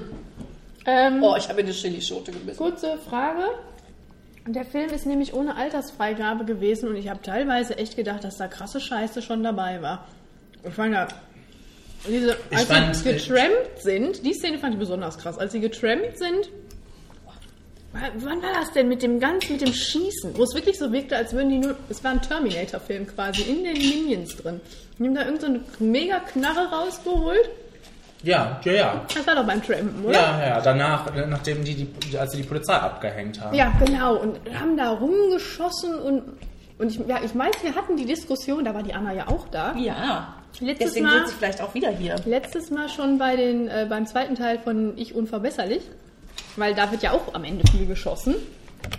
Ähm, 0.89 1.21
Oh, 1.21 1.35
ich 1.37 1.49
habe 1.49 1.61
in 1.63 1.67
eine 1.67 1.75
Chilischote 1.75 2.31
gebissen. 2.31 2.59
Kurze 2.59 2.97
Frage. 3.11 3.43
Der 4.47 4.65
Film 4.65 4.91
ist 4.91 5.05
nämlich 5.05 5.35
ohne 5.35 5.57
Altersfreigabe 5.57 6.45
gewesen 6.45 6.89
und 6.89 6.95
ich 6.95 7.09
habe 7.09 7.21
teilweise 7.23 7.77
echt 7.77 7.97
gedacht, 7.97 8.23
dass 8.23 8.37
da 8.37 8.47
krasse 8.47 8.81
Scheiße 8.81 9.21
schon 9.21 9.43
dabei 9.43 9.83
war. 9.83 10.07
Ich 10.63 10.77
meine, 10.77 11.09
Diese, 12.07 12.37
Ich 12.51 12.57
als 12.59 12.67
fand- 12.67 12.95
sie 12.95 13.03
getrampt 13.15 13.81
sind, 13.83 14.25
die 14.25 14.33
Szene 14.33 14.59
fand 14.59 14.75
ich 14.75 14.79
besonders 14.79 15.19
krass. 15.19 15.37
Als 15.39 15.51
sie 15.51 15.59
getrampt 15.61 16.19
sind, 16.19 16.51
wann 18.19 18.43
war 18.43 18.53
das 18.61 18.73
denn 18.73 18.89
mit 18.89 19.03
dem 19.03 19.19
ganz, 19.21 19.49
mit 19.49 19.61
dem 19.61 19.73
Schießen? 19.73 20.37
Wo 20.37 20.43
es 20.43 20.55
wirklich 20.55 20.79
so 20.79 20.93
wirkte, 20.93 21.17
als 21.17 21.33
würden 21.33 21.51
die 21.51 21.59
nur, 21.59 21.77
es 21.89 22.03
war 22.05 22.13
ein 22.13 22.23
Terminator-Film 22.23 23.07
quasi, 23.07 23.43
in 23.43 23.65
den 23.65 23.75
Minions 23.79 24.37
drin. 24.37 24.61
Die 24.99 25.05
haben 25.05 25.15
da 25.15 25.25
irgendeine 25.25 25.61
so 25.61 25.65
eine 25.85 25.91
mega 25.91 26.19
Knarre 26.21 26.71
rausgeholt. 26.71 27.49
Ja, 28.23 28.61
ja, 28.65 28.73
ja. 28.73 29.05
Das 29.15 29.27
war 29.27 29.35
doch 29.37 29.45
beim 29.47 29.63
Trampen, 29.63 30.05
oder? 30.05 30.15
Ja, 30.15 30.47
ja, 30.49 30.61
danach, 30.61 31.15
nachdem 31.29 31.63
die, 31.65 31.85
die, 31.85 32.19
als 32.19 32.33
sie 32.33 32.39
die 32.43 32.49
Polizei 32.49 32.75
abgehängt 32.75 33.41
haben. 33.41 33.55
Ja, 33.55 33.73
genau. 33.85 34.17
Und 34.17 34.39
haben 34.59 34.77
da 34.77 34.91
rumgeschossen 34.91 35.95
und, 35.99 36.23
und 36.79 36.89
ich, 36.91 36.99
ja, 37.07 37.21
ich 37.23 37.37
weiß, 37.37 37.63
wir 37.63 37.75
hatten 37.75 37.97
die 37.97 38.07
Diskussion, 38.07 38.65
da 38.65 38.75
war 38.75 38.83
die 38.83 38.95
Anna 38.95 39.13
ja 39.13 39.29
auch 39.29 39.47
da. 39.49 39.75
Ja. 39.77 40.35
Letztes 40.61 40.89
Deswegen 40.89 41.07
Mal- 41.07 41.19
sitze 41.21 41.31
ich 41.33 41.37
vielleicht 41.37 41.61
auch 41.61 41.75
wieder 41.75 41.91
hier. 41.91 42.17
Letztes 42.25 42.71
Mal 42.71 42.89
schon 42.89 43.19
bei 43.19 43.37
den, 43.37 43.69
äh, 43.69 43.87
beim 43.89 44.07
zweiten 44.07 44.35
Teil 44.35 44.59
von 44.59 44.97
Ich 44.97 45.15
Unverbesserlich, 45.15 45.83
weil 46.57 46.75
da 46.75 46.91
wird 46.91 47.03
ja 47.03 47.13
auch 47.13 47.35
am 47.35 47.45
Ende 47.45 47.65
viel 47.71 47.87
geschossen. 47.87 48.35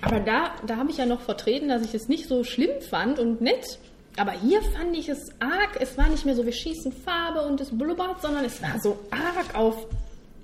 Aber 0.02 0.20
da, 0.20 0.52
da 0.65 0.78
habe 0.78 0.89
ich 0.89 0.98
ja 0.98 1.06
noch 1.06 1.22
vertreten, 1.22 1.70
dass 1.70 1.84
ich 1.84 1.93
es 1.93 2.08
nicht 2.08 2.28
so 2.28 2.43
schlimm 2.43 2.82
fand 2.89 3.20
und 3.20 3.41
nett. 3.41 3.80
Aber 4.17 4.32
hier 4.32 4.62
fand 4.62 4.96
ich 4.96 5.10
es 5.10 5.30
arg. 5.39 5.78
Es 5.80 5.98
war 5.98 6.10
nicht 6.10 6.26
mehr 6.26 6.36
so, 6.36 6.46
wir 6.46 6.54
schießen 6.54 6.91
Farbe 6.91 7.41
und 7.41 7.62
es 7.62 7.70
blubbert, 7.70 8.22
sondern 8.22 8.46
es 8.46 8.62
war 8.62 8.80
so 8.80 9.00
arg 9.12 9.56
auf 9.56 9.88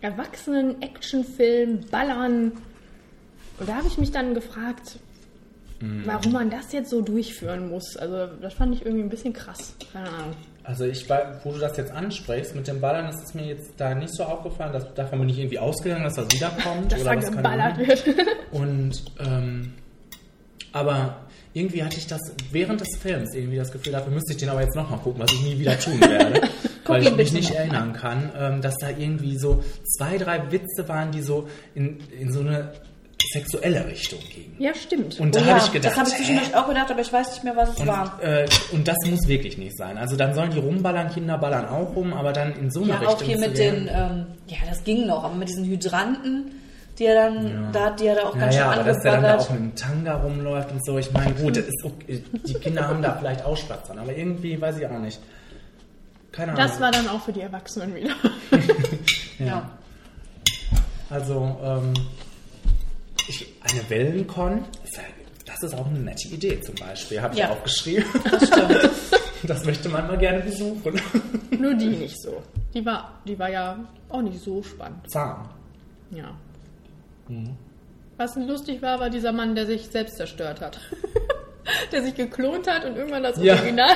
erwachsenen 0.01 0.81
Actionfilm, 0.81 1.81
Ballern. 1.89 2.51
Und 3.59 3.69
da 3.69 3.75
habe 3.75 3.87
ich 3.87 3.97
mich 3.97 4.11
dann 4.11 4.33
gefragt, 4.33 4.99
warum 6.05 6.31
man 6.31 6.49
das 6.49 6.71
jetzt 6.71 6.89
so 6.89 7.01
durchführen 7.01 7.69
muss. 7.69 7.97
Also 7.97 8.27
das 8.41 8.53
fand 8.53 8.75
ich 8.75 8.85
irgendwie 8.85 9.03
ein 9.03 9.09
bisschen 9.09 9.33
krass. 9.33 9.75
Keine 9.91 10.09
Ahnung. 10.09 10.35
Also 10.63 10.85
ich, 10.85 11.09
wo 11.09 11.51
du 11.51 11.59
das 11.59 11.75
jetzt 11.75 11.91
ansprichst, 11.91 12.55
mit 12.55 12.67
den 12.67 12.79
Ballern, 12.79 13.09
ist 13.09 13.21
es 13.21 13.33
mir 13.33 13.45
jetzt 13.45 13.73
da 13.77 13.93
nicht 13.93 14.15
so 14.15 14.23
aufgefallen, 14.23 14.71
dass 14.71 14.93
davon 14.93 15.19
bin 15.19 15.29
ich 15.29 15.39
irgendwie 15.39 15.59
ausgegangen, 15.59 16.03
dass 16.03 16.13
das 16.15 16.31
wiederkommt. 16.31 16.91
Dass 16.91 17.03
da 17.03 17.15
was, 17.15 17.25
keine 17.25 17.35
geballert 17.35 17.77
wird. 17.79 18.03
Und, 18.51 19.03
ähm, 19.19 19.73
aber 20.71 21.17
irgendwie 21.53 21.83
hatte 21.83 21.97
ich 21.97 22.07
das 22.07 22.21
während 22.51 22.81
des 22.81 22.97
Films 22.97 23.35
irgendwie 23.35 23.57
das 23.57 23.71
Gefühl, 23.71 23.91
dafür 23.91 24.11
müsste 24.11 24.33
ich 24.33 24.37
den 24.39 24.49
aber 24.49 24.61
jetzt 24.61 24.75
nochmal 24.75 24.99
gucken, 24.99 25.21
was 25.21 25.31
ich 25.31 25.43
nie 25.43 25.59
wieder 25.59 25.77
tun 25.79 25.99
werde. 26.01 26.47
weil 26.85 27.03
ich 27.03 27.15
mich 27.15 27.33
nicht 27.33 27.51
erinnern 27.51 27.93
kann, 27.93 28.31
ähm, 28.35 28.61
dass 28.61 28.75
da 28.77 28.89
irgendwie 28.89 29.37
so 29.37 29.63
zwei, 29.97 30.17
drei 30.17 30.51
Witze 30.51 30.87
waren, 30.87 31.11
die 31.11 31.21
so 31.21 31.47
in, 31.75 31.99
in 32.19 32.31
so 32.31 32.39
eine 32.39 32.71
sexuelle 33.33 33.85
Richtung 33.87 34.19
gingen. 34.33 34.55
Ja, 34.59 34.73
stimmt. 34.75 35.19
Und 35.19 35.35
da 35.35 35.39
Oh 35.39 35.43
habe 35.45 35.57
ja, 35.59 35.65
ich 35.65 35.71
gedacht, 35.71 35.91
das 35.91 35.97
habe 35.99 36.09
ich 36.09 36.15
zwischendurch 36.15 36.55
auch 36.55 36.67
gedacht, 36.67 36.91
aber 36.91 37.01
ich 37.01 37.11
weiß 37.11 37.31
nicht 37.31 37.43
mehr, 37.43 37.55
was 37.55 37.69
es 37.69 37.77
Und, 37.79 37.87
war. 37.87 38.19
äh, 38.23 38.45
und 38.71 38.87
das 38.87 38.97
muss 39.09 39.27
wirklich 39.27 39.57
nicht 39.57 39.75
sein. 39.77 39.97
Also 39.97 40.15
dann 40.15 40.33
sollen 40.35 40.51
die 40.51 40.59
rumballern, 40.59 41.09
Kinder 41.11 41.37
ballern 41.37 41.67
auch 41.67 41.95
rum, 41.95 42.13
aber 42.13 42.31
dann 42.33 42.55
in 42.55 42.71
so 42.71 42.81
eine 42.83 42.93
Ja, 42.93 42.99
Richtung 42.99 43.15
auch 43.15 43.21
hier 43.23 43.35
zu 43.37 43.41
mit 43.49 43.57
den, 43.57 43.87
ähm, 43.91 44.25
ja, 44.47 44.57
das 44.69 44.83
ging 44.83 45.07
noch, 45.07 45.23
aber 45.23 45.35
mit 45.35 45.49
diesen 45.49 45.65
Hydranten, 45.65 46.51
die 46.99 47.05
er 47.05 47.15
dann, 47.29 47.69
da 47.73 47.85
hat 47.85 47.99
die 47.99 48.05
er 48.05 48.15
da 48.15 48.21
auch 48.23 48.37
ganz 48.37 48.55
Naja, 48.55 48.71
schön 48.71 48.79
aber 48.81 48.83
dass 48.93 49.01
der 49.01 49.11
dann 49.13 49.23
da 49.23 49.37
auch 49.37 49.49
mit 49.49 49.59
dem 49.59 49.75
Tanga 49.75 50.15
rumläuft 50.17 50.71
und 50.71 50.85
so, 50.85 50.97
ich 50.99 51.11
meine, 51.11 51.33
gut, 51.33 51.57
das 51.57 51.65
ist 51.65 51.83
okay. 51.83 52.23
die 52.45 52.53
Kinder 52.53 52.87
haben 52.87 53.01
da 53.01 53.15
vielleicht 53.17 53.43
auch 53.45 53.57
Spaß 53.57 53.87
dran, 53.87 53.97
aber 53.99 54.15
irgendwie 54.15 54.59
weiß 54.61 54.77
ich 54.77 54.85
auch 54.85 54.99
nicht. 54.99 55.19
Keine 56.31 56.51
Ahnung. 56.53 56.65
Das 56.67 56.79
war 56.79 56.91
dann 56.91 57.07
auch 57.09 57.21
für 57.21 57.33
die 57.33 57.41
Erwachsenen 57.41 57.95
wieder. 57.95 58.09
Ja. 59.39 59.71
also, 61.09 61.57
ähm, 61.63 61.93
ich, 63.27 63.47
eine 63.61 63.89
Wellenkon, 63.89 64.65
das 65.45 65.61
ist 65.63 65.73
auch 65.75 65.87
eine 65.87 65.99
nette 65.99 66.27
Idee 66.29 66.59
zum 66.61 66.75
Beispiel, 66.75 67.21
habe 67.21 67.33
ich 67.33 67.39
Ja. 67.41 67.49
aufgeschrieben. 67.49 68.05
Das 68.31 68.47
stimmt. 68.47 68.89
Das 69.45 69.65
möchte 69.65 69.89
man 69.89 70.07
mal 70.07 70.17
gerne 70.17 70.39
besuchen. 70.39 71.01
Nur 71.59 71.73
die 71.73 71.87
nicht 71.87 72.21
so. 72.21 72.41
Die 72.73 72.85
war, 72.85 73.19
die 73.27 73.37
war 73.37 73.49
ja 73.49 73.77
auch 74.07 74.21
nicht 74.21 74.39
so 74.39 74.63
spannend. 74.63 75.11
Zahm. 75.11 75.49
Ja. 76.11 76.33
Mhm. 77.27 77.49
Was 78.15 78.37
lustig 78.37 78.81
war, 78.81 79.01
war 79.01 79.09
dieser 79.09 79.33
Mann, 79.33 79.53
der 79.53 79.65
sich 79.65 79.87
selbst 79.87 80.15
zerstört 80.15 80.61
hat. 80.61 80.79
der 81.91 82.03
sich 82.03 82.15
geklont 82.15 82.67
hat 82.71 82.85
und 82.85 82.95
irgendwann 82.95 83.23
das 83.23 83.37
Ja. 83.41 83.55
Original. 83.55 83.95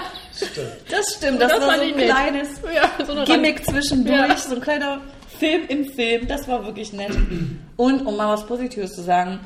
Das 0.90 1.14
stimmt, 1.16 1.42
das, 1.42 1.52
war 1.54 1.62
so 1.62 1.82
ein 1.82 1.96
kleines 1.96 2.50
ja, 2.76 3.06
so 3.06 3.12
eine 3.14 3.24
Gimmick 3.24 3.64
zwischendurch, 3.66 4.18
Ja. 4.30 4.38
so 4.38 4.56
ein 4.56 4.62
kleiner 4.62 5.00
Film 5.40 5.64
im 5.68 5.86
Film, 5.86 6.28
das 6.28 6.48
war 6.48 6.66
wirklich 6.66 6.94
nett. 6.94 7.12
Und 7.76 8.06
um 8.06 8.16
mal 8.18 8.30
was 8.34 8.46
Positives 8.46 8.96
zu 8.96 9.02
sagen, 9.02 9.40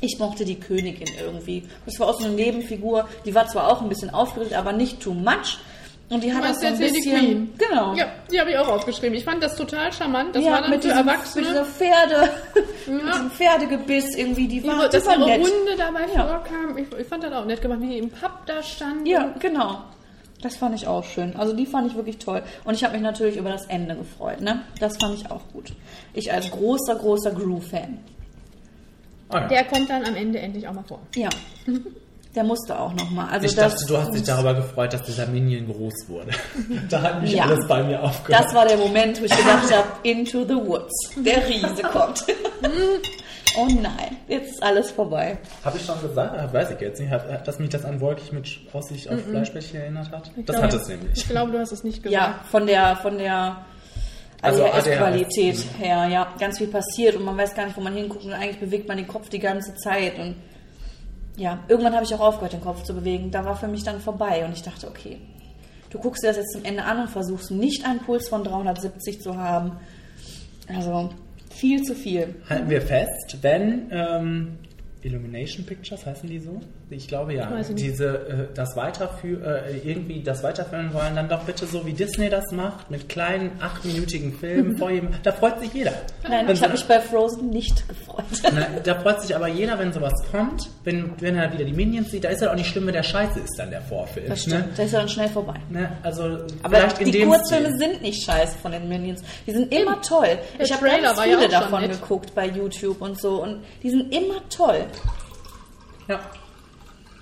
ich 0.00 0.18
mochte 0.18 0.44
die 0.44 0.60
Königin 0.60 1.08
irgendwie. 1.20 1.64
Das 1.86 1.98
war 2.00 2.08
auch 2.08 2.18
so 2.20 2.26
eine 2.26 2.34
Nebenfigur, 2.34 3.08
die 3.24 3.34
war 3.34 3.46
zwar 3.46 3.68
auch 3.70 3.80
ein 3.82 3.88
bisschen 3.88 4.10
aufgeregt, 4.10 4.52
aber 4.54 4.72
nicht 4.72 5.00
too 5.00 5.14
much. 5.14 5.58
Und 6.08 6.22
die 6.22 6.32
hat 6.32 6.44
auch 6.44 6.54
so 6.54 6.66
ein 6.66 6.76
hier 6.76 6.86
die 6.88 6.92
bisschen... 6.94 7.18
Queen? 7.18 7.54
Genau. 7.58 7.92
Ja, 7.94 8.06
die 8.30 8.38
habe 8.38 8.50
ich 8.50 8.58
auch 8.58 8.68
aufgeschrieben. 8.68 9.16
Ich 9.16 9.24
fand 9.24 9.42
das 9.42 9.56
total 9.56 9.92
charmant. 9.92 10.36
Das 10.36 10.44
Ja, 10.44 10.52
war 10.52 10.60
dann 10.60 10.70
mit, 10.70 10.82
für 10.82 10.88
diesem, 10.90 11.04
mit 11.04 11.14
Erwachsene. 11.14 11.46
dieser 11.48 11.64
Pferde, 11.64 12.30
mit 12.86 13.02
diesem 13.12 13.30
Pferdegebiss 13.32 14.14
irgendwie, 14.16 14.46
die 14.46 14.64
war, 14.64 14.88
die 14.88 15.04
war 15.04 15.16
ihre 15.18 15.26
nett. 15.26 15.40
Hunde 15.40 15.76
dabei 15.76 16.02
Ja. 16.14 16.28
vorkamen. 16.28 16.78
Ich, 16.78 16.96
ich 17.00 17.06
fand 17.08 17.24
das 17.24 17.32
auch 17.32 17.44
nett 17.44 17.60
gemacht, 17.60 17.80
wie 17.80 17.88
die 17.88 17.98
im 17.98 18.10
Pub 18.10 18.30
da 18.46 18.62
standen. 18.62 19.04
Ja, 19.04 19.34
genau. 19.40 19.82
Das 20.46 20.54
fand 20.58 20.76
ich 20.76 20.86
auch 20.86 21.02
schön. 21.02 21.34
Also 21.34 21.54
die 21.56 21.66
fand 21.66 21.90
ich 21.90 21.96
wirklich 21.96 22.18
toll. 22.18 22.40
Und 22.62 22.74
ich 22.74 22.84
habe 22.84 22.92
mich 22.92 23.02
natürlich 23.02 23.36
über 23.36 23.50
das 23.50 23.66
Ende 23.66 23.96
gefreut. 23.96 24.40
Ne? 24.40 24.62
Das 24.78 24.96
fand 24.96 25.18
ich 25.18 25.28
auch 25.28 25.40
gut. 25.52 25.72
Ich 26.14 26.32
als 26.32 26.48
großer, 26.52 26.94
großer 26.94 27.32
Gru-Fan. 27.32 27.98
Ah, 29.28 29.40
ja. 29.40 29.48
Der 29.48 29.64
kommt 29.64 29.90
dann 29.90 30.04
am 30.04 30.14
Ende 30.14 30.38
endlich 30.38 30.68
auch 30.68 30.72
mal 30.72 30.84
vor. 30.84 31.00
Ja. 31.16 31.28
Der 32.36 32.44
musste 32.44 32.78
auch 32.78 32.92
nochmal. 32.92 33.28
Also 33.30 33.46
ich 33.46 33.56
dachte, 33.56 33.84
du 33.88 33.96
hast 33.96 34.14
dich 34.14 34.22
darüber 34.22 34.54
gefreut, 34.54 34.92
dass 34.92 35.02
dieser 35.02 35.26
Minion 35.26 35.66
groß 35.66 35.94
wurde. 36.06 36.30
da 36.90 37.02
hat 37.02 37.22
mich 37.22 37.32
Ja. 37.32 37.46
alles 37.46 37.66
bei 37.66 37.82
mir 37.82 38.00
aufgehört. 38.00 38.44
Das 38.44 38.54
war 38.54 38.66
der 38.68 38.76
Moment, 38.76 39.20
wo 39.20 39.24
ich 39.24 39.36
gedacht 39.36 39.74
habe, 39.74 39.88
into 40.04 40.44
the 40.44 40.54
woods. 40.54 40.92
Der 41.16 41.44
Riese 41.48 41.82
kommt. 41.90 42.24
oh 43.58 43.66
nein, 43.80 44.16
jetzt 44.28 44.52
ist 44.52 44.62
alles 44.62 44.90
vorbei. 44.90 45.38
Habe 45.64 45.76
ich 45.76 45.84
schon 45.84 46.00
gesagt? 46.00 46.38
Ah, 46.38 46.52
weiß 46.52 46.70
ich 46.72 46.80
jetzt 46.80 47.00
nicht. 47.00 47.10
Hat, 47.10 47.46
dass 47.46 47.58
mich 47.58 47.70
das 47.70 47.84
an 47.84 48.00
wolkig 48.00 48.32
mit 48.32 48.48
Aussicht 48.72 49.08
auf 49.10 49.20
Fleischbällchen 49.22 49.80
erinnert 49.80 50.10
hat? 50.10 50.30
Das 50.36 50.56
glaube- 50.56 50.62
hat 50.62 50.74
es 50.74 50.88
nämlich. 50.88 51.12
Ich 51.18 51.28
glaube, 51.28 51.52
du 51.52 51.58
hast 51.58 51.72
es 51.72 51.84
nicht 51.84 52.02
gesagt. 52.02 52.12
Ja, 52.12 52.40
von 52.50 52.66
der, 52.66 52.96
von 52.96 53.18
der 53.18 53.64
Also 54.42 54.64
ADHS-Qualität 54.64 55.64
her, 55.78 56.06
ja, 56.08 56.34
ganz 56.38 56.58
viel 56.58 56.68
passiert 56.68 57.16
und 57.16 57.24
man 57.24 57.36
weiß 57.36 57.54
gar 57.54 57.64
nicht, 57.66 57.76
wo 57.76 57.80
man 57.80 57.94
hinguckt 57.94 58.24
und 58.24 58.32
eigentlich 58.32 58.60
bewegt 58.60 58.86
man 58.88 58.96
den 58.96 59.06
Kopf 59.08 59.28
die 59.28 59.38
ganze 59.38 59.74
Zeit 59.74 60.18
und 60.18 60.36
ja, 61.36 61.58
irgendwann 61.68 61.94
habe 61.94 62.04
ich 62.04 62.14
auch 62.14 62.20
aufgehört, 62.20 62.54
den 62.54 62.62
Kopf 62.62 62.82
zu 62.82 62.94
bewegen. 62.94 63.30
Da 63.30 63.44
war 63.44 63.56
für 63.56 63.68
mich 63.68 63.84
dann 63.84 64.00
vorbei 64.00 64.44
und 64.46 64.52
ich 64.52 64.62
dachte, 64.62 64.88
okay, 64.88 65.18
du 65.90 65.98
guckst 65.98 66.22
dir 66.22 66.28
das 66.28 66.36
jetzt 66.38 66.52
zum 66.52 66.64
Ende 66.64 66.82
an 66.84 67.00
und 67.00 67.08
versuchst 67.10 67.50
nicht 67.50 67.84
einen 67.84 68.00
Puls 68.00 68.28
von 68.28 68.42
370 68.42 69.20
zu 69.20 69.36
haben. 69.36 69.72
Also 70.68 71.10
viel 71.56 71.82
zu 71.82 71.94
viel. 71.94 72.34
Halten 72.48 72.70
wir 72.70 72.82
fest, 72.82 73.38
wenn 73.42 73.88
ähm, 73.90 74.58
Illumination 75.02 75.64
Pictures 75.64 76.04
heißen 76.04 76.28
die 76.28 76.38
so? 76.38 76.60
Ich 76.88 77.08
glaube 77.08 77.34
ja. 77.34 77.50
Ich. 77.58 77.74
Diese 77.74 78.06
äh, 78.28 78.54
das 78.54 78.76
weiterführen, 78.76 79.42
äh, 79.42 79.76
irgendwie 79.78 80.22
das 80.22 80.44
weiterführen 80.44 80.94
wollen, 80.94 81.16
dann 81.16 81.28
doch 81.28 81.42
bitte 81.42 81.66
so 81.66 81.84
wie 81.84 81.92
Disney 81.92 82.30
das 82.30 82.52
macht, 82.52 82.92
mit 82.92 83.08
kleinen 83.08 83.50
achtminütigen 83.60 84.32
Filmen 84.32 84.76
vor 84.78 84.90
jedem. 84.92 85.08
Da 85.24 85.32
freut 85.32 85.58
sich 85.58 85.72
jeder. 85.74 85.90
Nein, 86.28 86.46
Wenn 86.46 86.52
ich 86.54 86.58
so- 86.60 86.64
habe 86.66 86.74
mich 86.74 86.84
bei 86.86 87.00
Frozen 87.00 87.50
nicht 87.50 87.88
gefreut. 87.88 88.24
Na, 88.54 88.66
da 88.84 88.94
freut 89.00 89.20
sich 89.20 89.34
aber 89.34 89.48
jeder, 89.48 89.76
wenn 89.80 89.92
sowas 89.92 90.12
kommt, 90.30 90.68
wenn, 90.84 91.10
wenn 91.20 91.34
er 91.36 91.52
wieder 91.52 91.64
die 91.64 91.72
Minions 91.72 92.12
sieht. 92.12 92.22
Da 92.22 92.28
ist 92.28 92.40
ja 92.42 92.52
auch 92.52 92.54
nicht 92.54 92.68
schlimm, 92.68 92.86
wenn 92.86 92.94
der 92.94 93.02
Scheiße 93.02 93.40
ist 93.40 93.58
dann 93.58 93.70
der 93.70 93.82
Vorfilm. 93.82 94.28
Das 94.28 94.42
stimmt, 94.42 94.66
Ne? 94.68 94.72
der 94.78 94.84
ist 94.84 94.92
ja 94.92 95.00
dann 95.00 95.08
schnell 95.08 95.28
vorbei. 95.28 95.56
Ne? 95.68 95.90
Also 96.04 96.38
Aber 96.62 96.78
die 97.04 97.24
Kurzfilme 97.24 97.76
sind 97.78 98.00
nicht 98.02 98.22
scheiße 98.24 98.58
von 98.58 98.70
den 98.70 98.88
Minions. 98.88 99.22
Die 99.44 99.50
sind 99.50 99.74
immer 99.74 100.00
toll. 100.02 100.38
Der 100.56 100.64
ich 100.66 100.72
habe 100.72 100.86
ganz 100.86 101.16
war 101.18 101.26
ja 101.26 101.36
viele 101.38 101.48
auch 101.48 101.62
schon 101.62 101.70
davon 101.80 101.88
geguckt 101.90 102.32
bei 102.32 102.46
YouTube 102.46 103.00
und 103.02 103.20
so 103.20 103.42
und 103.42 103.64
die 103.82 103.90
sind 103.90 104.14
immer 104.14 104.36
toll. 104.50 104.84
Ja. 106.08 106.20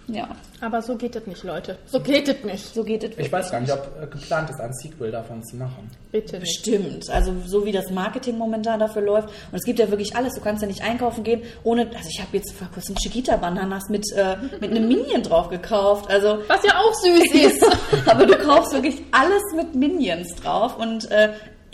Ja, 0.06 0.28
Aber 0.60 0.82
so 0.82 0.96
geht 0.96 1.16
es 1.16 1.26
nicht, 1.26 1.44
Leute. 1.44 1.78
So 1.86 1.98
geht 1.98 2.28
es 2.28 2.44
nicht. 2.44 2.74
so 2.74 2.84
geht 2.84 3.02
es 3.02 3.10
Ich 3.10 3.16
wirklich. 3.16 3.32
weiß 3.32 3.50
gar 3.50 3.60
nicht, 3.60 3.72
ob 3.72 3.90
äh, 4.02 4.06
geplant 4.06 4.50
ist, 4.50 4.60
ein 4.60 4.72
Sequel 4.74 5.10
davon 5.10 5.42
zu 5.42 5.56
machen. 5.56 5.90
Bitte 6.12 6.38
nicht. 6.38 6.58
Stimmt, 6.58 7.08
also 7.10 7.34
so 7.46 7.64
wie 7.64 7.72
das 7.72 7.90
Marketing 7.90 8.36
momentan 8.36 8.80
dafür 8.80 9.00
läuft. 9.02 9.28
Und 9.28 9.58
es 9.58 9.64
gibt 9.64 9.78
ja 9.78 9.90
wirklich 9.90 10.14
alles. 10.14 10.34
Du 10.34 10.40
kannst 10.42 10.60
ja 10.62 10.68
nicht 10.68 10.82
einkaufen 10.82 11.24
gehen, 11.24 11.42
ohne. 11.62 11.86
Also 11.96 12.08
ich 12.10 12.20
habe 12.20 12.36
jetzt 12.36 12.52
vor 12.52 12.68
kurzem 12.72 12.96
Chiquita-Bananas 12.96 13.88
mit, 13.88 14.04
äh, 14.14 14.36
mit 14.60 14.70
einem 14.72 14.88
Minion 14.88 15.22
drauf 15.22 15.48
gekauft. 15.48 16.10
Also 16.10 16.38
Was 16.48 16.62
ja 16.64 16.78
auch 16.78 16.92
süß 16.94 17.32
ist. 17.34 17.66
Aber 18.06 18.26
du 18.26 18.36
kaufst 18.36 18.72
wirklich 18.74 18.96
alles 19.10 19.42
mit 19.56 19.74
Minions 19.74 20.34
drauf 20.36 20.76
und 20.78 21.10
äh, 21.10 21.30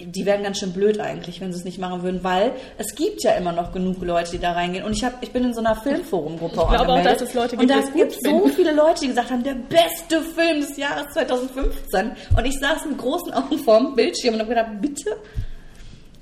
die 0.06 0.26
wären 0.26 0.42
ganz 0.42 0.58
schön 0.58 0.72
blöd 0.72 1.00
eigentlich, 1.00 1.40
wenn 1.40 1.52
sie 1.52 1.58
es 1.58 1.64
nicht 1.64 1.78
machen 1.78 2.02
würden, 2.02 2.22
weil 2.22 2.52
es 2.78 2.94
gibt 2.94 3.22
ja 3.22 3.32
immer 3.32 3.52
noch 3.52 3.72
genug 3.72 4.02
Leute, 4.02 4.32
die 4.32 4.38
da 4.38 4.52
reingehen. 4.52 4.84
Und 4.84 4.92
ich 4.92 5.04
habe, 5.04 5.16
ich 5.20 5.32
bin 5.32 5.44
in 5.44 5.54
so 5.54 5.60
einer 5.60 5.76
Filmforumgruppe 5.76 6.54
Ich 6.54 6.68
glaube 6.68 6.92
auch, 6.92 7.02
dass 7.02 7.20
es 7.22 7.34
Leute 7.34 7.56
und 7.56 7.60
gibt, 7.60 7.70
da 7.70 7.80
die 7.80 7.86
es 7.86 7.92
gibt 7.92 8.14
so 8.24 8.48
viele 8.48 8.72
Leute, 8.72 9.00
die 9.02 9.08
gesagt 9.08 9.30
haben, 9.30 9.42
der 9.42 9.54
beste 9.54 10.22
Film 10.22 10.60
des 10.60 10.76
Jahres 10.76 11.12
2015. 11.12 12.12
Und 12.36 12.44
ich 12.44 12.58
saß 12.58 12.86
mit 12.86 12.98
großen 12.98 13.32
Augen 13.32 13.58
vorm 13.58 13.94
Bildschirm 13.94 14.34
und 14.34 14.40
habe 14.40 14.50
gedacht, 14.50 14.80
bitte. 14.80 15.16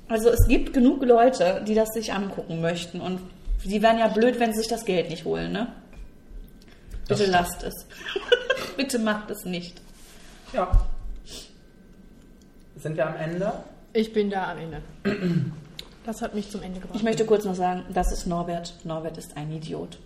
Also 0.07 0.29
es 0.29 0.47
gibt 0.47 0.73
genug 0.73 1.03
Leute, 1.03 1.63
die 1.67 1.75
das 1.75 1.89
sich 1.89 2.13
angucken 2.13 2.61
möchten 2.61 2.99
und 2.99 3.19
die 3.63 3.81
wären 3.81 3.99
ja 3.99 4.07
blöd, 4.07 4.39
wenn 4.39 4.53
sie 4.53 4.59
sich 4.59 4.67
das 4.67 4.85
Geld 4.85 5.09
nicht 5.09 5.25
holen, 5.25 5.51
ne? 5.51 5.67
Das 7.07 7.19
Bitte 7.19 7.29
stimmt. 7.29 7.31
lasst 7.31 7.63
es. 7.63 7.85
bitte 8.77 8.99
macht 8.99 9.29
es 9.29 9.45
nicht. 9.45 9.75
Ja. 10.53 10.71
Sind 12.79 12.95
wir 12.95 13.07
am 13.07 13.15
Ende? 13.15 13.51
Ich 13.93 14.13
bin 14.13 14.29
da 14.29 14.51
am 14.51 14.57
Ende. 14.57 14.81
Das 16.05 16.21
hat 16.21 16.33
mich 16.33 16.49
zum 16.49 16.61
Ende 16.61 16.79
gebracht. 16.79 16.95
Ich 16.95 17.03
möchte 17.03 17.25
kurz 17.25 17.43
noch 17.43 17.55
sagen, 17.55 17.83
das 17.93 18.11
ist 18.11 18.25
Norbert. 18.25 18.73
Norbert 18.83 19.17
ist 19.17 19.35
ein 19.35 19.51
Idiot. 19.51 19.99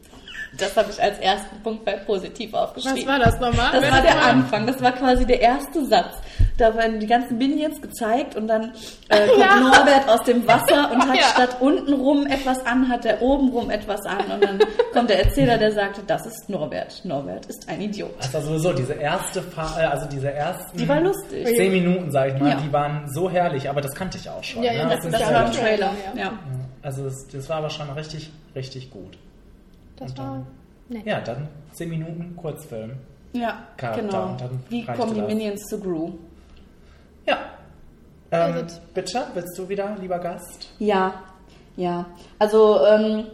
Das 0.58 0.76
habe 0.78 0.92
ich 0.92 1.02
als 1.02 1.18
ersten 1.20 1.62
Punkt 1.64 1.84
bei 1.84 1.94
positiv 1.94 2.54
aufgeschrieben. 2.54 2.98
Was 3.00 3.08
war 3.08 3.20
das 3.20 3.40
nochmal? 3.40 3.72
Das 3.72 3.92
war 3.92 4.02
der 4.02 4.14
mal- 4.16 4.30
Anfang, 4.30 4.68
das 4.68 4.82
war 4.82 4.92
quasi 4.92 5.26
der 5.26 5.42
erste 5.42 5.84
Satz. 5.86 6.14
Da 6.58 6.76
werden 6.76 7.00
die 7.00 7.08
ganzen 7.08 7.40
Minions 7.40 7.82
gezeigt 7.82 8.36
und 8.36 8.48
dann 8.48 8.72
äh, 9.10 9.28
kommt 9.28 9.40
Ja. 9.40 9.60
Norbert 9.60 10.08
aus 10.08 10.22
dem 10.24 10.48
Wasser 10.48 10.92
und 10.92 11.02
hat 11.10 11.16
Ja. 11.16 11.24
statt 11.34 11.58
unten 11.60 11.92
rum 11.94 12.28
etwas 12.28 12.64
an, 12.68 12.88
hat 12.88 13.04
er 13.06 13.22
oben 13.24 13.50
rum 13.50 13.72
etwas 13.72 14.06
an 14.06 14.20
und 14.32 14.44
dann 14.44 14.60
kommt 14.94 15.10
der 15.10 15.26
Erzähler, 15.26 15.58
der 15.58 15.72
sagt, 15.72 16.02
das 16.06 16.26
ist 16.28 16.48
Norbert. 16.50 17.04
Norbert 17.04 17.48
ist 17.48 17.68
ein 17.68 17.82
Idiot. 17.82 18.12
Das 18.20 18.34
war 18.36 18.42
sowieso 18.42 18.74
diese 18.74 18.94
erste 18.94 19.42
Fa 19.42 19.76
äh, 19.80 19.86
also 19.86 20.06
diese 20.08 20.32
ersten 20.32 20.78
Die 20.78 20.88
war 20.88 21.02
lustig. 21.02 21.48
zehn 21.48 21.72
Minuten, 21.72 22.12
sag 22.12 22.36
ich 22.36 22.40
mal, 22.40 22.50
Ja. 22.52 22.56
die 22.58 22.72
waren 22.72 23.12
so 23.12 23.28
herrlich, 23.30 23.68
aber 23.68 23.82
das 23.82 23.96
kannte 23.96 24.20
ich 24.20 24.30
auch 24.30 24.44
schon. 24.44 24.62
Ja, 24.62 24.74
ne? 24.74 24.96
das, 25.02 25.12
das 25.12 25.22
ja- 25.22 25.34
war 25.34 25.46
im 25.48 25.52
Trailer. 25.52 25.92
Ja. 26.16 26.22
Ja. 26.22 26.34
Also 26.84 27.08
es, 27.08 27.28
das 27.30 27.50
war 27.50 27.58
aber 27.58 27.72
schon 27.72 27.90
richtig, 27.92 28.30
richtig 28.56 28.92
gut. 28.92 29.18
Das 29.96 30.18
war 30.18 30.46
nett. 30.90 31.06
Ja, 31.06 31.22
dann 31.22 31.48
10 31.72 31.90
Minuten 31.90 32.36
Kurzfilm. 32.36 32.94
Ja, 33.34 33.68
Charakter 33.78 34.02
genau. 34.04 34.28
und 34.28 34.42
dann 34.42 34.60
Wie 34.70 34.86
kommen 34.86 35.14
die 35.14 35.22
das. 35.22 35.30
Minions 35.30 35.62
zu 35.66 35.80
Gru? 35.80 36.12
Ja. 37.26 37.38
Ähm, 38.32 38.68
bitte, 38.94 39.28
willst 39.34 39.58
du 39.58 39.68
wieder, 39.70 39.96
lieber 40.00 40.20
Gast? 40.20 40.70
Ja, 40.80 41.24
ja. 41.76 42.06
Also 42.38 42.86
ähm, 42.86 43.26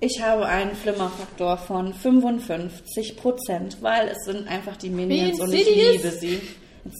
ich 0.00 0.22
habe 0.22 0.46
einen 0.46 0.74
Flimmerfaktor 0.74 1.56
von 1.58 1.92
55 1.92 3.16
Prozent, 3.16 3.78
weil 3.82 4.08
es 4.08 4.24
sind 4.24 4.48
einfach 4.48 4.76
die 4.76 4.90
Minions 4.90 5.40
und 5.40 5.52
ich 5.52 5.66
liebe 5.66 6.10
sie. 6.10 6.40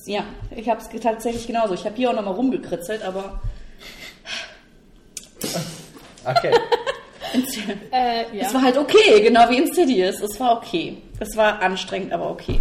Ja, 0.07 0.25
ich 0.55 0.69
habe 0.69 0.81
es 0.81 0.89
tatsächlich 1.01 1.47
genauso. 1.47 1.75
Ich 1.75 1.85
habe 1.85 1.97
hier 1.97 2.11
auch 2.11 2.15
nochmal 2.15 2.35
rumgekritzelt, 2.35 3.03
aber 3.03 3.41
Okay. 6.25 6.55
Äh, 7.93 8.37
ja. 8.37 8.47
es 8.47 8.55
war 8.55 8.63
halt 8.63 8.79
okay, 8.79 9.21
genau 9.21 9.49
wie 9.51 9.59
Insidious. 9.59 10.21
Es 10.21 10.39
war 10.41 10.57
okay. 10.57 10.99
Es 11.21 11.37
war 11.37 11.61
anstrengend, 11.63 12.13
aber 12.13 12.31
okay. 12.31 12.61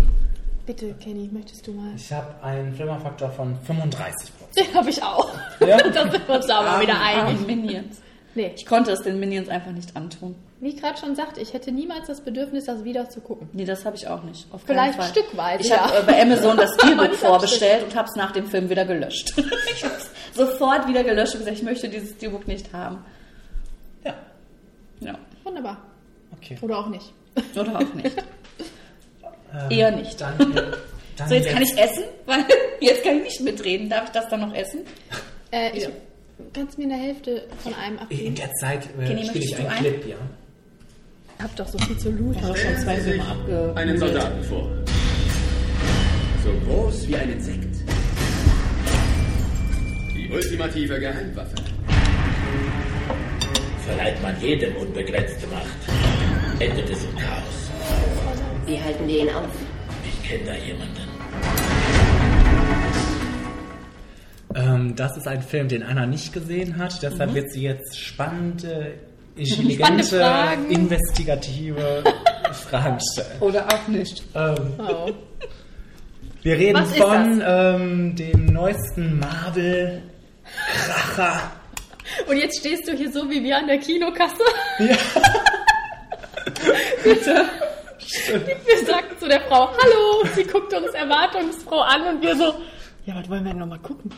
Bitte, 0.66 0.94
Kenny, 1.04 1.30
möchtest 1.32 1.68
du 1.68 1.74
mal? 1.74 1.92
Ich 1.96 2.12
habe 2.12 2.34
einen 2.42 2.74
Flimmerfaktor 2.74 3.30
von 3.32 3.58
35 3.68 4.32
Den 4.56 4.74
habe 4.74 4.90
ich 4.90 5.04
auch. 5.04 5.30
Ja? 5.60 5.78
da 5.90 6.10
sind 6.10 6.28
wir 6.28 6.36
uns 6.36 6.48
da 6.48 6.60
aber 6.60 6.82
wieder 6.82 6.96
Arme 6.96 7.28
einig. 7.28 7.46
Minions. 7.48 8.02
Nee, 8.36 8.52
Ich 8.56 8.66
konnte 8.66 8.92
es 8.92 9.02
den 9.02 9.20
Minions 9.20 9.48
einfach 9.50 9.72
nicht 9.72 9.96
antun. 9.96 10.36
wie 10.60 10.70
ich 10.70 10.82
gerade 10.82 10.98
schon 10.98 11.16
sagte, 11.16 11.40
ich 11.42 11.54
hätte 11.54 11.72
niemals 11.72 12.08
das 12.08 12.22
Bedürfnis, 12.22 12.66
das 12.66 12.84
wieder 12.84 13.08
zu 13.10 13.20
gucken. 13.22 13.48
Nee, 13.54 13.66
das 13.66 13.86
habe 13.86 13.96
ich 13.96 14.08
auch 14.08 14.24
nicht. 14.24 14.48
Auf 14.52 14.62
Vielleicht 14.66 14.96
Fall. 14.96 15.10
stückweise, 15.10 15.64
Ich 15.64 15.78
habe 15.78 15.94
ja. 15.94 16.00
äh, 16.00 16.04
bei 16.04 16.22
Amazon 16.22 16.58
das 16.58 16.72
nicht 16.84 17.16
vorbestellt 17.16 17.84
und 17.84 17.96
habe 17.96 18.08
es 18.08 18.16
nach 18.16 18.32
dem 18.32 18.48
Film 18.48 18.70
wieder 18.70 18.86
gelöscht. 18.86 19.34
ich 19.38 19.84
habe 19.84 19.96
es 19.96 20.10
sofort 20.36 20.88
wieder 20.88 21.04
gelöscht 21.04 21.34
und 21.34 21.40
gesagt, 21.42 21.58
ich 21.58 21.64
möchte 21.64 21.90
dieses 21.90 22.12
Steelbook 22.16 22.48
nicht 22.48 22.72
haben. 22.74 23.04
Ja, 25.04 25.12
Ja. 25.14 25.20
Wunderbar. 25.44 25.78
okay. 26.38 26.58
Oder 26.62 26.80
auch 26.80 26.90
nicht. 26.90 27.14
Oder 27.56 27.78
auch 27.80 27.94
nicht. 27.94 28.16
Ähm, 29.56 29.70
Eher 29.70 29.92
nicht. 29.92 30.20
Dann, 30.20 30.40
äh, 30.58 30.64
dann 31.16 31.30
So, 31.30 31.36
jetzt 31.36 31.48
kann 31.50 31.62
ich 31.62 31.78
essen, 31.78 32.04
weil 32.26 32.44
jetzt 32.80 33.04
kann 33.04 33.18
ich 33.18 33.24
nicht 33.26 33.42
mitreden. 33.42 33.88
Darf 33.88 34.06
ich 34.06 34.10
das 34.10 34.28
dann 34.30 34.40
noch 34.42 34.52
essen? 34.56 34.80
Äh, 35.52 35.78
ich 35.78 35.88
kannst 36.54 36.80
mir 36.80 36.86
eine 36.86 36.96
Hälfte 36.96 37.44
von 37.60 37.72
einem 37.76 37.98
In 37.98 38.02
abgeben. 38.02 38.34
der 38.36 38.52
Zeit 38.54 38.88
äh, 39.00 39.24
spiele 39.24 39.46
ich 39.46 39.56
einen 39.56 39.70
du 39.70 39.76
Clip, 39.92 40.08
ja. 40.08 40.16
Hab 41.44 41.56
doch 41.56 41.68
so 41.68 41.78
viel 41.78 41.96
zu 42.00 42.10
looten. 42.10 42.40
Ich 42.40 42.44
habe 42.44 42.58
schon 42.58 42.78
zwei 42.78 42.96
Filme 42.98 43.24
abge... 43.24 43.74
Einen 43.76 43.98
Soldaten 44.00 44.44
vor. 44.44 44.68
So 46.44 46.52
groß 46.68 47.08
wie 47.10 47.16
ein 47.16 47.30
Insekt. 47.34 47.76
Die 50.16 50.30
ultimative 50.32 51.00
Geheimwaffe. 51.00 51.56
Verleiht 53.86 54.22
man 54.22 54.40
jedem 54.42 54.76
unbegrenzte 54.78 55.46
Macht, 55.48 55.66
endet 56.60 56.90
es 56.90 57.04
im 57.04 57.16
Chaos. 57.18 57.70
Wie 58.66 58.80
halten 58.82 59.06
wir 59.08 59.20
ihn 59.24 59.30
auf? 59.30 59.44
Ich 60.06 60.24
kenne 60.30 60.46
da 60.46 60.54
jemanden. 60.54 61.02
Ähm, 64.56 64.96
das 64.96 65.18
ist 65.18 65.28
ein 65.28 65.42
Film, 65.42 65.68
den 65.68 65.82
Anna 65.84 66.06
nicht 66.06 66.32
gesehen 66.32 66.78
hat. 66.78 67.02
Deshalb 67.02 67.34
wird 67.34 67.52
sie 67.52 67.64
jetzt 67.64 68.00
spannende, 68.00 68.94
Spannende 69.36 69.36
intelligente, 69.36 70.04
Fragen. 70.04 70.70
investigative 70.70 72.04
Fragen 72.70 73.00
stellen. 73.12 73.42
Oder 73.42 73.66
auch 73.68 73.88
nicht. 73.88 74.24
Ähm, 74.36 74.56
Oh. 74.78 75.10
wir 76.44 76.56
reden 76.58 76.76
Was 76.84 76.96
von 76.96 77.42
ähm, 77.46 78.16
dem 78.16 78.46
neuesten 78.46 79.20
Marvel-Kracher. 79.20 81.52
Und 82.28 82.38
jetzt 82.38 82.60
stehst 82.60 82.88
du 82.88 82.94
hier 82.94 83.12
so 83.12 83.30
wie 83.30 83.44
wir 83.44 83.58
an 83.58 83.68
der 83.68 83.78
Kinokasse. 83.80 84.44
Bitte. 87.04 87.46
Wir 88.66 88.86
sagten 88.86 89.18
zu 89.20 89.28
der 89.28 89.42
Frau, 89.42 89.70
hallo, 89.70 90.26
sie 90.36 90.44
guckt 90.44 90.74
uns 90.74 90.92
erwartungsfroh 90.94 91.80
an 91.80 92.16
und 92.16 92.22
wir 92.22 92.36
so, 92.36 92.54
ja, 93.06 93.16
was 93.16 93.30
wollen 93.30 93.44
wir 93.44 93.52
denn 93.52 93.60
nochmal 93.60 93.80
gucken? 93.80 94.12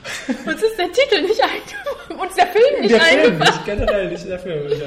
Uns 0.45 0.61
ist 0.63 0.77
der 0.77 0.91
Titel 0.91 1.21
nicht 1.21 1.41
eingefallen, 1.41 2.19
uns 2.19 2.35
der 2.35 2.47
Film 2.47 2.81
nicht 2.81 2.93
Der 2.93 3.01
Film 3.01 3.19
eingefallen. 3.21 3.39
nicht, 3.39 3.65
generell 3.65 4.09
nicht 4.11 4.27
der 4.27 4.39
Film. 4.39 4.67
Nicht 4.67 4.81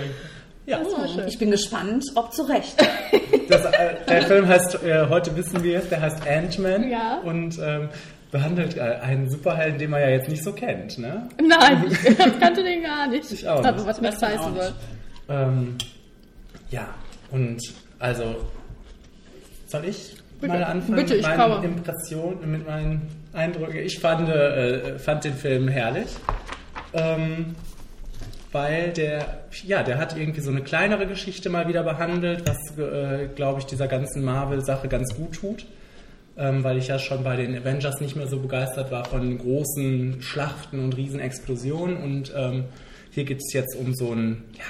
ja, 0.66 0.78
Das 0.80 0.92
war 0.98 1.08
schön. 1.08 1.28
Ich 1.28 1.38
bin 1.38 1.50
gespannt, 1.50 2.04
ob 2.14 2.32
zu 2.32 2.42
Recht. 2.42 2.74
das, 3.48 3.64
äh, 3.64 3.94
der 4.08 4.22
Film 4.22 4.46
heißt, 4.46 4.82
äh, 4.84 5.06
heute 5.08 5.34
wissen 5.36 5.62
wir 5.62 5.78
es, 5.78 5.88
der 5.88 6.00
heißt 6.02 6.26
Ant-Man 6.28 6.90
Ja. 6.90 7.20
und 7.24 7.58
ähm, 7.62 7.88
behandelt 8.30 8.76
äh, 8.76 8.80
einen 8.80 9.30
Superhelden, 9.30 9.78
den 9.78 9.90
man 9.90 10.00
ja 10.00 10.08
jetzt 10.10 10.28
nicht 10.28 10.44
so 10.44 10.52
kennt. 10.52 10.98
Ne? 10.98 11.28
Nein, 11.42 11.84
ich 11.90 12.40
kannte 12.40 12.62
den 12.62 12.82
gar 12.82 13.06
nicht. 13.06 13.30
Ich 13.32 13.48
auch 13.48 13.64
Aber 13.64 13.72
nicht. 13.72 13.86
was 13.86 14.00
Das 14.00 14.22
auch 14.22 14.28
heißen 14.28 14.54
soll. 14.54 14.72
Ähm, 15.28 15.78
ja, 16.70 16.88
und 17.30 17.60
also 17.98 18.36
soll 19.66 19.84
ich 19.86 20.16
Bitte. 20.40 20.52
mal 20.52 20.64
anfangen 20.64 20.96
Bitte, 20.96 21.14
mit 21.14 21.20
ich 21.20 21.26
meinen 21.26 21.40
komme. 21.40 21.64
Impressionen, 21.64 22.50
mit 22.50 22.66
meinen 22.66 23.08
Eindrücken? 23.32 23.78
Ich 23.78 23.98
fand, 23.98 24.28
äh, 24.28 24.98
fand 24.98 25.24
den 25.24 25.34
Film 25.34 25.68
herrlich. 25.68 26.08
Ähm, 26.92 27.54
weil 28.52 28.92
der, 28.92 29.42
ja, 29.64 29.82
der 29.82 29.98
hat 29.98 30.16
irgendwie 30.16 30.40
so 30.40 30.50
eine 30.50 30.62
kleinere 30.62 31.06
Geschichte 31.06 31.50
mal 31.50 31.68
wieder 31.68 31.82
behandelt, 31.82 32.44
was, 32.48 32.78
äh, 32.78 33.28
glaube 33.34 33.60
ich, 33.60 33.66
dieser 33.66 33.88
ganzen 33.88 34.24
Marvel-Sache 34.24 34.88
ganz 34.88 35.14
gut 35.14 35.34
tut. 35.34 35.66
Ähm, 36.38 36.62
weil 36.62 36.78
ich 36.78 36.86
ja 36.86 36.98
schon 37.00 37.24
bei 37.24 37.34
den 37.36 37.56
Avengers 37.56 38.00
nicht 38.00 38.14
mehr 38.14 38.28
so 38.28 38.38
begeistert 38.38 38.92
war 38.92 39.04
von 39.04 39.36
großen 39.38 40.22
Schlachten 40.22 40.78
und 40.84 40.96
Riesenexplosionen. 40.96 41.96
Und 41.96 42.32
ähm, 42.36 42.64
hier 43.10 43.24
geht 43.24 43.38
es 43.38 43.52
jetzt 43.52 43.74
um 43.74 43.92
so 43.92 44.12
einen, 44.12 44.44
ja, 44.56 44.64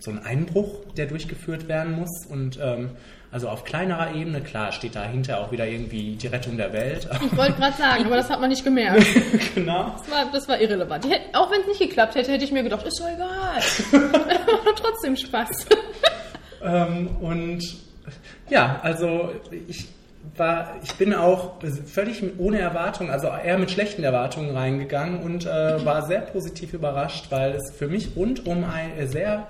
so 0.00 0.10
einen 0.10 0.20
Einbruch, 0.20 0.72
der 0.96 1.06
durchgeführt 1.06 1.68
werden 1.68 1.92
muss. 1.96 2.24
Und 2.30 2.58
ähm, 2.62 2.90
also 3.30 3.48
auf 3.50 3.64
kleinerer 3.64 4.14
Ebene, 4.14 4.40
klar, 4.40 4.72
steht 4.72 4.94
dahinter 4.94 5.40
auch 5.40 5.52
wieder 5.52 5.66
irgendwie 5.66 6.16
die 6.16 6.26
Rettung 6.28 6.56
der 6.56 6.72
Welt. 6.72 7.06
Ich 7.30 7.36
wollte 7.36 7.54
gerade 7.54 7.76
sagen, 7.76 8.06
aber 8.06 8.16
das 8.16 8.30
hat 8.30 8.40
man 8.40 8.48
nicht 8.48 8.64
gemerkt. 8.64 9.06
genau. 9.54 9.94
Das 9.98 10.10
war, 10.10 10.32
das 10.32 10.48
war 10.48 10.60
irrelevant. 10.60 11.04
Die 11.04 11.10
hätt- 11.10 11.34
auch 11.34 11.50
wenn 11.50 11.60
es 11.60 11.66
nicht 11.66 11.80
geklappt 11.80 12.14
hätte, 12.14 12.32
hätte 12.32 12.44
ich 12.44 12.52
mir 12.52 12.62
gedacht, 12.62 12.86
ist 12.86 12.98
doch 13.00 13.08
egal. 13.08 13.60
Trotzdem 14.76 15.16
Spaß. 15.16 15.66
Ähm, 16.62 17.08
und 17.20 17.62
ja, 18.48 18.80
also 18.82 19.30
ich 19.68 19.88
war, 20.36 20.76
ich 20.82 20.94
bin 20.94 21.14
auch 21.14 21.54
völlig 21.86 22.22
ohne 22.38 22.58
Erwartung, 22.60 23.10
also 23.10 23.26
eher 23.28 23.58
mit 23.58 23.70
schlechten 23.70 24.02
Erwartungen 24.04 24.56
reingegangen 24.56 25.22
und 25.22 25.46
äh, 25.46 25.84
war 25.84 26.06
sehr 26.06 26.20
positiv 26.22 26.72
überrascht, 26.74 27.26
weil 27.30 27.52
es 27.54 27.70
für 27.72 27.88
mich 27.88 28.16
rundum 28.16 28.64
ein 28.64 28.96
äh, 28.98 29.06
sehr, 29.06 29.46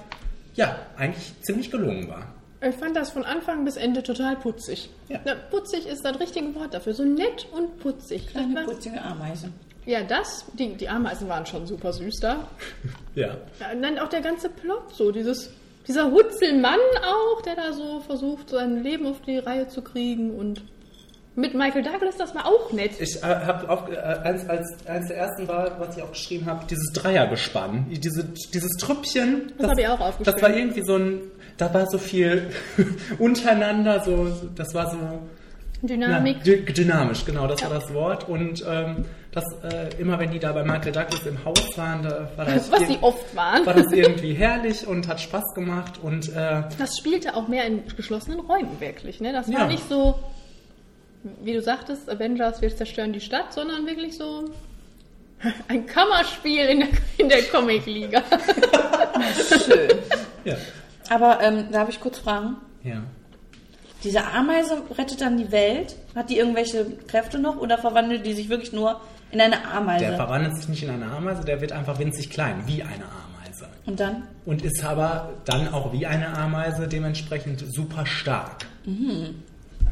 ja, 0.55 0.77
eigentlich 0.97 1.33
ziemlich 1.43 1.71
gelungen 1.71 2.09
war. 2.09 2.27
Ich 2.67 2.77
fand 2.77 2.97
das 2.97 3.11
von 3.11 3.25
Anfang 3.25 3.65
bis 3.65 3.77
Ende 3.77 4.03
total 4.03 4.37
putzig. 4.37 4.89
Ja. 5.09 5.19
Na, 5.25 5.35
putzig 5.51 5.87
ist 5.87 6.05
das 6.05 6.19
richtige 6.21 6.55
Wort 6.55 6.73
dafür. 6.75 6.95
So 6.95 7.05
nett 7.05 7.47
und 7.53 7.79
putzig. 7.81 8.29
Kleine 8.29 8.55
war- 8.55 8.65
putzige 8.65 9.03
Ameisen. 9.03 9.53
Ja, 9.85 10.03
das, 10.05 10.45
die, 10.53 10.75
die 10.77 10.89
Ameisen 10.89 11.29
waren 11.29 11.45
schon 11.45 11.67
super 11.67 11.93
süß 11.93 12.21
da. 12.21 12.47
Ja. 13.15 13.37
Ja, 13.61 13.73
und 13.75 13.83
dann 13.83 13.99
auch 13.99 14.09
der 14.09 14.21
ganze 14.23 14.49
Plot, 14.49 14.95
so 14.95 15.11
dieses, 15.13 15.51
dieser 15.87 16.11
Hutzelmann 16.11 16.79
auch, 17.05 17.43
der 17.43 17.57
da 17.57 17.73
so 17.73 18.01
versucht, 18.01 18.51
sein 18.51 18.83
Leben 18.83 19.07
auf 19.07 19.21
die 19.23 19.39
Reihe 19.39 19.69
zu 19.69 19.83
kriegen 19.83 20.31
und 20.31 20.63
mit 21.35 21.55
Michael 21.55 21.83
Douglas, 21.83 22.17
das 22.19 22.35
war 22.35 22.47
auch 22.47 22.73
nett. 22.73 22.93
Ich 23.01 23.17
äh, 23.17 23.23
habe 23.23 23.71
auch 23.71 23.89
äh, 23.89 23.97
eins, 23.97 24.47
als 24.49 24.87
eins 24.87 25.09
der 25.09 25.17
ersten 25.17 25.49
war, 25.49 25.81
was 25.81 25.97
ich 25.97 26.03
auch 26.03 26.11
geschrieben 26.11 26.45
habe, 26.45 26.67
dieses 26.69 26.93
Dreiergespann, 26.93 27.87
diese, 27.89 28.25
dieses 28.53 28.73
Trüppchen. 28.73 29.51
Das 29.57 29.71
hab 29.71 29.79
ich 29.79 29.89
auch 29.89 30.01
aufgeschrieben. 30.01 30.41
Das 30.41 30.43
war 30.43 30.55
irgendwie 30.55 30.83
so 30.85 30.97
ein, 30.97 31.21
da 31.57 31.73
war 31.73 31.87
so 31.89 31.97
viel 31.97 32.51
untereinander, 33.19 34.03
so, 34.05 34.31
das 34.55 34.75
war 34.75 34.91
so 34.91 34.99
Dynamik. 35.81 36.37
Ja, 36.45 36.57
dy 36.57 36.73
dynamisch, 36.73 37.25
genau, 37.25 37.47
das 37.47 37.63
war 37.63 37.71
das 37.71 37.93
Wort. 37.93 38.29
Und 38.29 38.65
ähm, 38.69 39.05
das 39.33 39.45
äh, 39.65 39.89
immer, 39.99 40.19
wenn 40.19 40.31
die 40.31 40.39
da 40.39 40.53
bei 40.53 40.63
Michael 40.63 40.93
Douglas 40.93 41.25
im 41.27 41.43
Haus 41.45 41.77
waren, 41.77 42.03
da 42.03 42.29
war 42.37 42.45
das, 42.45 42.71
Was 42.71 42.87
sie 42.87 42.99
oft 43.01 43.35
waren. 43.35 43.65
war 43.65 43.75
das 43.75 43.91
irgendwie 43.91 44.35
herrlich 44.35 44.87
und 44.87 45.09
hat 45.09 45.21
Spaß 45.21 45.55
gemacht. 45.55 45.99
Und 46.03 46.29
äh, 46.37 46.63
Das 46.79 46.99
spielte 46.99 47.35
auch 47.35 47.49
mehr 47.49 47.65
in 47.67 47.83
geschlossenen 47.97 48.41
Räumen 48.41 48.79
wirklich. 48.79 49.21
Ne? 49.21 49.33
Das 49.33 49.49
war 49.51 49.61
Ja. 49.61 49.67
nicht 49.67 49.89
so, 49.89 50.19
wie 51.43 51.55
du 51.55 51.63
sagtest, 51.63 52.11
Avengers, 52.11 52.61
wir 52.61 52.75
zerstören 52.77 53.13
die 53.13 53.21
Stadt, 53.21 53.53
sondern 53.55 53.87
wirklich 53.87 54.17
so 54.17 54.45
Ein 55.67 55.87
Kammerspiel 55.87 56.67
in 56.67 56.81
der, 56.81 56.89
in 57.19 57.29
der 57.29 57.43
Comic-Liga. 57.45 58.23
Schön. 59.65 59.89
Ja. 60.45 60.57
Aber 61.09 61.41
ähm, 61.43 61.71
darf 61.73 61.89
ich 61.89 62.01
kurz 62.01 62.19
fragen? 62.19 62.57
Ja. 62.85 63.03
Diese 64.05 64.25
Ameise 64.25 64.83
rettet 64.99 65.21
dann 65.21 65.37
die 65.37 65.51
Welt? 65.53 65.97
Hat 66.15 66.29
die 66.31 66.39
irgendwelche 66.39 66.85
Kräfte 67.09 67.39
noch 67.39 67.57
oder 67.57 67.79
verwandelt 67.79 68.27
die 68.27 68.35
sich 68.35 68.49
wirklich 68.49 68.73
nur 68.73 69.01
in 69.33 69.41
eine 69.41 69.65
Ameise? 69.67 70.05
Der 70.05 70.17
verwandelt 70.17 70.57
sich 70.57 70.69
nicht 70.69 70.83
in 70.85 70.91
eine 70.91 71.07
Ameise, 71.11 71.45
der 71.45 71.61
wird 71.61 71.73
einfach 71.73 71.99
winzig 71.99 72.31
klein, 72.31 72.63
wie 72.67 72.83
eine 72.83 73.05
Ameise. 73.05 73.67
Und 73.87 73.99
dann? 73.99 74.23
Und 74.45 74.63
ist 74.63 74.85
aber 74.85 75.31
dann 75.45 75.73
auch 75.73 75.93
wie 75.93 76.07
eine 76.07 76.29
Ameise 76.37 76.87
dementsprechend 76.89 77.65
super 77.73 78.07
stark. 78.07 78.67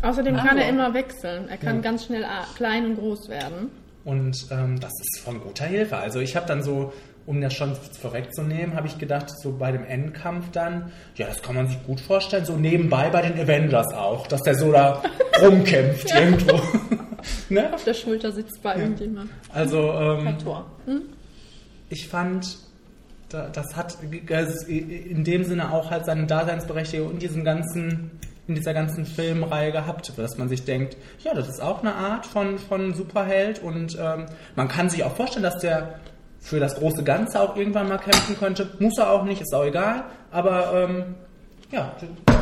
Außerdem 0.03 0.37
Ah, 0.37 0.45
kann 0.47 0.59
er 0.59 0.69
immer 0.69 0.95
wechseln. 0.95 1.49
Er 1.49 1.57
kann 1.59 1.77
Ja. 1.77 1.83
ganz 1.83 2.05
schnell 2.07 2.25
klein 2.57 2.87
und 2.87 2.97
groß 2.97 3.29
werden. 3.29 3.71
Und 4.05 4.47
ähm, 4.51 4.81
das 4.81 4.93
ist 5.01 5.21
von 5.23 5.41
guter 5.41 5.67
Hilfe. 5.67 5.97
Also 5.99 6.21
ich 6.21 6.35
habe 6.37 6.47
dann 6.47 6.63
so, 6.63 6.93
um 7.27 7.41
das 7.41 7.55
schon 7.55 7.75
vorwegzunehmen, 8.01 8.75
habe 8.75 8.87
ich 8.87 8.99
gedacht, 8.99 9.27
so 9.43 9.53
bei 9.57 9.73
dem 9.73 9.85
Endkampf 9.85 10.51
dann, 10.53 10.91
ja, 11.17 11.27
das 11.27 11.43
kann 11.43 11.55
man 11.55 11.69
sich 11.69 11.83
gut 11.87 12.01
vorstellen, 12.01 12.45
so 12.45 12.57
nebenbei 12.57 13.11
bei 13.11 13.23
den 13.23 13.39
Avengers 13.39 13.93
auch, 13.95 14.27
dass 14.27 14.43
der 14.43 14.55
so 14.55 14.73
da 14.73 15.03
rumkämpft 15.43 16.13
irgendwo. 16.15 16.61
ne? 17.49 17.73
Auf 17.73 17.85
der 17.85 17.95
Schulter 17.95 18.33
sitzt 18.33 18.63
bei 18.63 18.77
irgendjemand. 18.77 19.31
Also 19.53 19.93
ähm. 19.93 20.37
Hm? 20.87 21.03
ich 21.91 22.09
fand, 22.09 22.59
da- 23.29 23.49
das 23.49 23.77
hat 23.77 23.99
das 24.29 24.65
in 24.65 25.25
dem 25.25 25.45
Sinne 25.45 25.73
auch 25.73 25.91
halt 25.91 26.07
seine 26.07 26.27
Daseinsberechtigung 26.27 27.13
in 27.13 27.19
diesem 27.19 27.45
ganzen 27.45 28.11
in 28.49 28.57
dieser 28.57 28.75
ganzen 28.75 29.07
Filmreihe 29.07 29.71
gehabt, 29.71 30.13
dass 30.17 30.37
man 30.37 30.49
sich 30.49 30.65
denkt, 30.65 30.97
ja, 31.23 31.33
das 31.35 31.49
ist 31.49 31.61
auch 31.63 31.83
eine 31.83 31.95
Art 31.95 32.27
von, 32.27 32.59
von 32.59 32.95
Superheld 32.95 33.63
und 33.63 33.97
ähm, 34.01 34.27
man 34.57 34.67
kann 34.67 34.91
sich 34.91 35.05
auch 35.05 35.15
vorstellen, 35.15 35.45
dass 35.45 35.59
der 35.59 36.01
für 36.41 36.59
das 36.59 36.75
große 36.77 37.05
Ganze 37.05 37.41
auch 37.41 37.55
irgendwann 37.57 37.89
mal 37.89 37.99
kämpfen 37.99 38.37
könnte. 38.39 38.69
Muss 38.79 38.99
er 38.99 39.11
auch 39.11 39.25
nicht, 39.25 39.41
ist 39.43 39.55
auch 39.55 39.65
egal, 39.65 40.05
aber 40.31 40.73
ähm, 40.89 41.15
ja, 41.71 41.93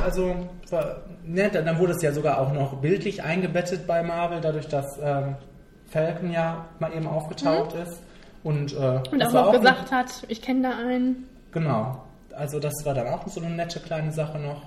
also 0.04 0.34
war, 0.70 0.96
ne, 1.24 1.50
dann 1.50 1.78
wurde 1.78 1.92
es 1.92 2.02
ja 2.02 2.12
sogar 2.12 2.38
auch 2.40 2.52
noch 2.52 2.74
bildlich 2.76 3.22
eingebettet 3.22 3.86
bei 3.86 4.02
Marvel, 4.02 4.40
dadurch, 4.40 4.68
dass 4.68 4.86
ähm, 5.02 5.34
Falcon 5.90 6.30
ja 6.32 6.64
mal 6.78 6.92
eben 6.94 7.06
aufgetaucht 7.06 7.74
ist. 7.74 8.00
Und, 8.44 8.72
äh, 8.72 9.00
Und 9.10 9.22
auch 9.26 9.32
noch 9.32 9.52
ein- 9.52 9.60
gesagt 9.60 9.90
hat, 9.90 10.06
ich 10.28 10.40
kenne 10.40 10.62
da 10.62 10.78
einen. 10.78 11.26
Genau. 11.52 12.02
Also 12.34 12.60
das 12.60 12.72
war 12.84 12.94
dann 12.94 13.08
auch 13.08 13.26
so 13.26 13.40
eine 13.40 13.50
nette 13.50 13.80
kleine 13.80 14.12
Sache 14.12 14.38
noch. 14.38 14.62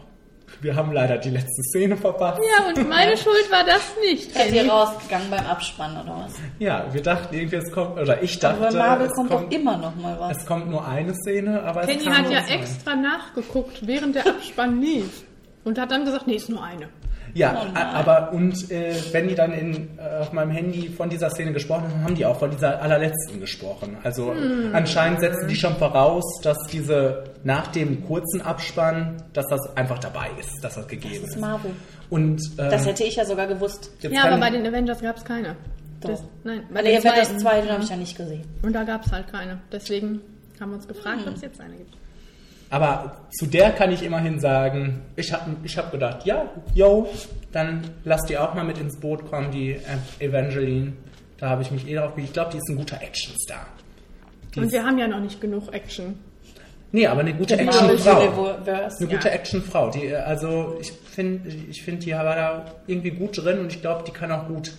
Wir 0.59 0.75
haben 0.75 0.91
leider 0.91 1.17
die 1.17 1.29
letzte 1.29 1.63
Szene 1.63 1.97
verpasst. 1.97 2.41
Ja, 2.57 2.67
und 2.67 2.89
meine 2.89 3.15
Schuld 3.17 3.49
war 3.51 3.63
das 3.65 3.81
nicht. 4.01 4.33
Seid 4.33 4.47
ihr 4.47 4.61
Kenny. 4.61 4.69
rausgegangen 4.69 5.29
beim 5.29 5.45
Abspann 5.45 5.93
oder 5.93 6.25
was? 6.25 6.33
Ja, 6.59 6.85
wir 6.91 7.01
dachten 7.01 7.33
irgendwie, 7.33 7.55
es 7.55 7.71
kommt, 7.71 7.97
oder 7.99 8.21
ich 8.21 8.37
dachte, 8.39 8.67
Aber 8.67 8.71
bei 8.71 8.77
Marvel 8.77 9.07
es, 9.07 9.13
kommt, 9.13 9.29
kommt, 9.31 9.51
doch 9.51 9.57
immer 9.57 9.77
noch 9.77 9.95
mal 9.95 10.19
was. 10.19 10.37
es 10.37 10.45
kommt 10.45 10.69
nur 10.69 10.87
eine 10.87 11.13
Szene, 11.13 11.63
aber 11.63 11.81
es 11.81 11.87
Kenny 11.87 12.03
kam 12.03 12.13
hat 12.13 12.31
ja 12.31 12.45
extra 12.53 12.95
nachgeguckt, 12.95 13.85
während 13.87 14.15
der 14.15 14.27
Abspann 14.27 14.81
lief. 14.81 15.23
Und 15.63 15.79
hat 15.79 15.91
dann 15.91 16.05
gesagt, 16.05 16.27
nee, 16.27 16.35
ist 16.35 16.49
nur 16.49 16.63
eine. 16.63 16.89
Ja, 17.33 17.63
Oh 17.65 17.77
aber 17.77 18.31
und 18.33 18.69
äh, 18.71 18.93
wenn 19.11 19.27
die 19.27 19.35
dann 19.35 19.53
in, 19.53 19.97
äh, 19.97 20.19
auf 20.21 20.33
meinem 20.33 20.51
Handy 20.51 20.89
von 20.89 21.09
dieser 21.09 21.29
Szene 21.29 21.53
gesprochen 21.53 21.83
haben, 21.89 22.03
haben 22.03 22.15
die 22.15 22.25
auch 22.25 22.37
von 22.39 22.51
dieser 22.51 22.81
allerletzten 22.81 23.39
gesprochen. 23.39 23.97
Also 24.03 24.33
Hm. 24.33 24.71
anscheinend 24.73 25.19
setzen 25.21 25.47
die 25.47 25.55
schon 25.55 25.75
voraus, 25.77 26.23
dass 26.43 26.57
diese 26.71 27.23
nach 27.43 27.67
dem 27.67 28.05
kurzen 28.05 28.41
Abspann, 28.41 29.17
dass 29.33 29.45
das 29.47 29.75
einfach 29.77 29.99
dabei 29.99 30.27
ist, 30.39 30.49
dass 30.63 30.75
das 30.75 30.87
gegeben 30.87 31.19
Das 31.21 31.29
ist. 31.35 31.39
Marvel. 31.39 31.71
Und 32.09 32.41
ähm, 32.57 32.69
Das 32.69 32.85
hätte 32.85 33.03
ich 33.03 33.15
ja 33.15 33.25
sogar 33.25 33.47
gewusst. 33.47 33.91
Ja, 34.01 34.25
aber 34.25 34.37
bei 34.37 34.49
den 34.49 34.65
Avengers 34.67 35.01
gab 35.01 35.17
es 35.17 35.23
keine. 35.23 35.55
Das, 36.01 36.23
nein, 36.43 36.63
bei 36.73 36.81
das 36.81 37.01
zweiten. 37.03 37.39
zweite 37.39 37.71
habe 37.71 37.83
ich 37.83 37.89
ja 37.89 37.95
nicht 37.95 38.17
gesehen. 38.17 38.43
Und 38.63 38.73
da 38.73 38.83
gab 38.83 39.05
es 39.05 39.11
halt 39.11 39.27
keine. 39.31 39.59
Deswegen 39.71 40.19
haben 40.59 40.71
wir 40.71 40.75
uns 40.77 40.87
gefragt, 40.87 41.21
Hm. 41.21 41.27
ob 41.29 41.35
es 41.35 41.41
jetzt 41.41 41.61
eine 41.61 41.75
gibt. 41.75 41.95
Aber 42.71 43.17
zu 43.37 43.47
der 43.47 43.71
kann 43.71 43.91
ich 43.91 44.01
immerhin 44.01 44.39
sagen, 44.39 45.01
ich 45.17 45.31
habe 45.33 45.51
ich 45.63 45.77
hab 45.77 45.91
gedacht, 45.91 46.25
ja, 46.25 46.49
yo, 46.73 47.09
dann 47.51 47.81
lass 48.05 48.21
die 48.23 48.37
auch 48.37 48.53
mal 48.53 48.63
mit 48.63 48.77
ins 48.77 48.97
Boot 48.97 49.29
kommen, 49.29 49.51
die 49.51 49.71
äh, 49.73 49.79
Evangeline. 50.25 50.93
Da 51.37 51.49
habe 51.49 51.63
ich 51.63 51.71
mich 51.71 51.85
eh 51.87 51.95
drauf 51.95 52.13
Ich 52.15 52.31
glaube, 52.31 52.51
die 52.51 52.57
ist 52.57 52.69
ein 52.69 52.77
guter 52.77 52.95
Actionstar. 53.01 53.67
Die 54.55 54.61
Und 54.61 54.71
wir 54.71 54.85
haben 54.85 54.97
ja 54.97 55.07
noch 55.07 55.19
nicht 55.19 55.41
genug 55.41 55.73
Action. 55.73 56.17
nee, 56.93 57.05
aber 57.05 57.21
eine 57.21 57.33
gute 57.33 57.57
Actionfrau. 57.57 58.55
Eine 58.65 59.07
gute 59.07 59.31
Actionfrau. 59.31 59.89
Die, 59.91 60.05
äh, 60.05 60.15
also 60.15 60.77
ich 60.79 60.93
finde, 60.93 61.49
ich 61.49 61.83
find, 61.83 62.05
die 62.05 62.13
war 62.13 62.23
da 62.23 62.65
irgendwie 62.87 63.11
gut 63.11 63.37
drin 63.37 63.59
und 63.59 63.73
ich 63.73 63.81
glaube, 63.81 64.05
die 64.07 64.11
kann 64.11 64.31
auch 64.31 64.47
gut, 64.47 64.71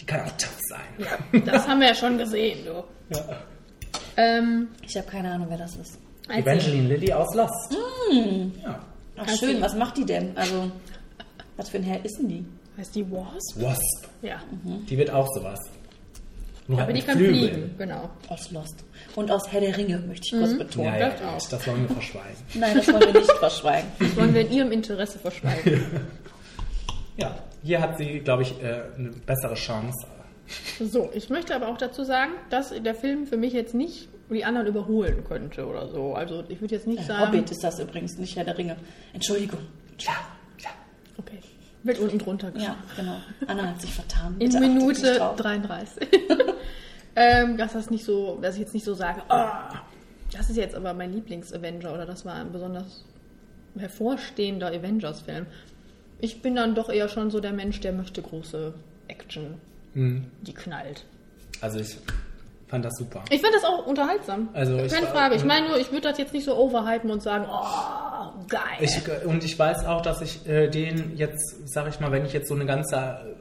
die 0.00 0.06
kann 0.06 0.22
auch 0.22 0.32
tough 0.32 0.58
sein. 0.68 1.44
Das 1.46 1.68
haben 1.68 1.80
wir 1.80 1.88
ja 1.88 1.94
schon 1.94 2.18
gesehen, 2.18 2.64
du. 2.64 2.84
Ja. 3.16 3.24
Ähm, 4.16 4.68
Ich 4.82 4.96
habe 4.96 5.06
keine 5.06 5.30
Ahnung, 5.30 5.46
wer 5.50 5.58
das 5.58 5.76
ist. 5.76 5.98
Als 6.28 6.38
Evangeline 6.46 6.88
Lilly 6.88 7.12
aus 7.12 7.34
Lost. 7.34 7.76
Ja. 8.62 8.78
Ach, 9.16 9.26
Also- 9.26 9.46
schön. 9.46 9.60
Was 9.60 9.74
macht 9.74 9.96
die 9.96 10.04
denn? 10.04 10.36
Also, 10.36 10.70
was 11.56 11.68
für 11.70 11.78
ein 11.78 11.82
Herr 11.84 12.04
ist 12.04 12.18
denn 12.18 12.28
die? 12.28 12.44
Heißt 12.76 12.94
die 12.94 13.10
Wasp? 13.10 13.60
Wasp. 13.60 14.08
Ja. 14.22 14.40
Die 14.88 14.96
wird 14.96 15.10
auch 15.10 15.26
sowas. 15.34 15.58
Nur 16.68 16.78
Aber 16.78 16.88
halt 16.88 16.96
die 16.98 17.02
kann 17.02 17.16
Flügeln. 17.16 17.38
fliegen, 17.50 17.74
genau. 17.78 18.10
Aus 18.28 18.50
Lost. 18.50 18.84
Und 19.16 19.30
aus 19.30 19.50
Herr 19.50 19.60
der 19.62 19.74
Ringe, 19.76 19.98
möchte 20.00 20.26
ich 20.36 20.42
kurz 20.42 20.58
betonen. 20.58 20.86
Ja, 20.92 20.98
ja, 20.98 21.12
Das 21.34 21.48
das 21.48 21.66
wollen 21.66 21.88
wir 21.88 21.94
verschweigen. 21.96 22.36
Nein, 22.54 22.76
das 22.76 22.86
wollen 22.88 23.00
wir 23.12 23.20
nicht 23.20 23.32
verschweigen. 23.32 23.88
Das 23.98 24.16
wollen 24.16 24.34
wir 24.34 24.40
in 24.42 24.52
ihrem 24.52 24.72
Interesse 24.72 25.18
verschweigen. 25.18 25.82
Ja, 27.16 27.36
hier 27.64 27.80
hat 27.80 27.98
sie, 27.98 28.20
glaube 28.20 28.42
ich, 28.44 28.62
äh, 28.62 28.80
eine 28.96 29.10
bessere 29.26 29.54
Chance. 29.54 30.06
So, 30.80 31.10
ich 31.14 31.30
möchte 31.30 31.52
aber 31.54 31.66
auch 31.68 31.76
dazu 31.76 32.04
sagen, 32.04 32.30
dass 32.48 32.70
der 32.80 32.94
Film 32.94 33.26
für 33.26 33.36
mich 33.36 33.52
jetzt 33.52 33.74
nicht 33.74 34.08
die 34.34 34.44
anderen 34.44 34.66
überholen 34.66 35.24
könnte 35.24 35.66
oder 35.66 35.88
so. 35.88 36.14
Also 36.14 36.44
ich 36.48 36.60
würde 36.60 36.74
jetzt 36.74 36.86
nicht 36.86 37.04
sagen... 37.04 37.28
Hobbit 37.28 37.50
ist 37.50 37.62
das 37.64 37.78
übrigens, 37.78 38.18
nicht 38.18 38.36
Herr 38.36 38.44
der 38.44 38.56
Ringe. 38.58 38.76
Entschuldigung. 39.12 39.60
Ja, 39.98 40.12
ja. 40.58 40.70
Okay. 41.16 41.38
Wird 41.82 41.98
unten 41.98 42.18
drunter 42.18 42.48
Ja, 42.48 42.52
geschrieben. 42.52 42.76
genau. 42.96 43.16
Anna 43.46 43.68
hat 43.70 43.80
sich 43.80 43.94
vertan. 43.94 44.34
In 44.38 44.48
Bitte 44.50 44.60
Minute 44.60 45.14
drauf. 45.18 45.36
33. 45.36 46.08
ähm, 47.16 47.56
dass 47.56 47.72
das 47.72 47.90
nicht 47.90 48.04
so, 48.04 48.38
dass 48.42 48.54
ich 48.54 48.60
jetzt 48.60 48.74
nicht 48.74 48.84
so 48.84 48.94
sage, 48.94 49.22
ah, 49.28 49.82
das 50.32 50.50
ist 50.50 50.56
jetzt 50.56 50.74
aber 50.74 50.92
mein 50.94 51.12
Lieblings-Avenger 51.12 51.92
oder 51.94 52.04
das 52.04 52.24
war 52.24 52.34
ein 52.34 52.52
besonders 52.52 53.04
hervorstehender 53.78 54.68
Avengers-Film. 54.68 55.46
Ich 56.20 56.42
bin 56.42 56.56
dann 56.56 56.74
doch 56.74 56.88
eher 56.90 57.08
schon 57.08 57.30
so 57.30 57.40
der 57.40 57.52
Mensch, 57.52 57.80
der 57.80 57.92
möchte 57.92 58.22
große 58.22 58.74
Action, 59.08 59.54
Mhm. 59.94 60.26
die 60.42 60.52
knallt. 60.52 61.04
Also 61.60 61.78
ich 61.78 61.96
fand 62.68 62.84
das 62.84 62.94
super. 62.96 63.22
Ich 63.30 63.40
fand 63.40 63.54
das 63.54 63.64
auch 63.64 63.86
unterhaltsam. 63.86 64.48
Also 64.52 64.76
Keine 64.76 65.06
war- 65.06 65.12
Frage. 65.12 65.34
Ich 65.36 65.44
meine 65.44 65.68
nur, 65.68 65.78
ich 65.78 65.90
würde 65.90 66.08
das 66.08 66.18
jetzt 66.18 66.32
nicht 66.32 66.44
so 66.44 66.56
overhypen 66.56 67.10
und 67.10 67.22
sagen, 67.22 67.46
oh, 67.50 68.44
geil. 68.48 68.60
Ich, 68.80 69.00
und 69.26 69.42
ich 69.44 69.58
weiß 69.58 69.86
auch, 69.86 70.02
dass 70.02 70.20
ich 70.20 70.46
äh, 70.46 70.68
den 70.68 71.16
jetzt, 71.16 71.68
sag 71.68 71.88
ich 71.88 71.98
mal, 72.00 72.12
wenn 72.12 72.24
ich 72.24 72.32
jetzt 72.32 72.48
so 72.48 72.54
eine 72.54 72.66
ganze 72.66 72.96
äh, 72.96 73.34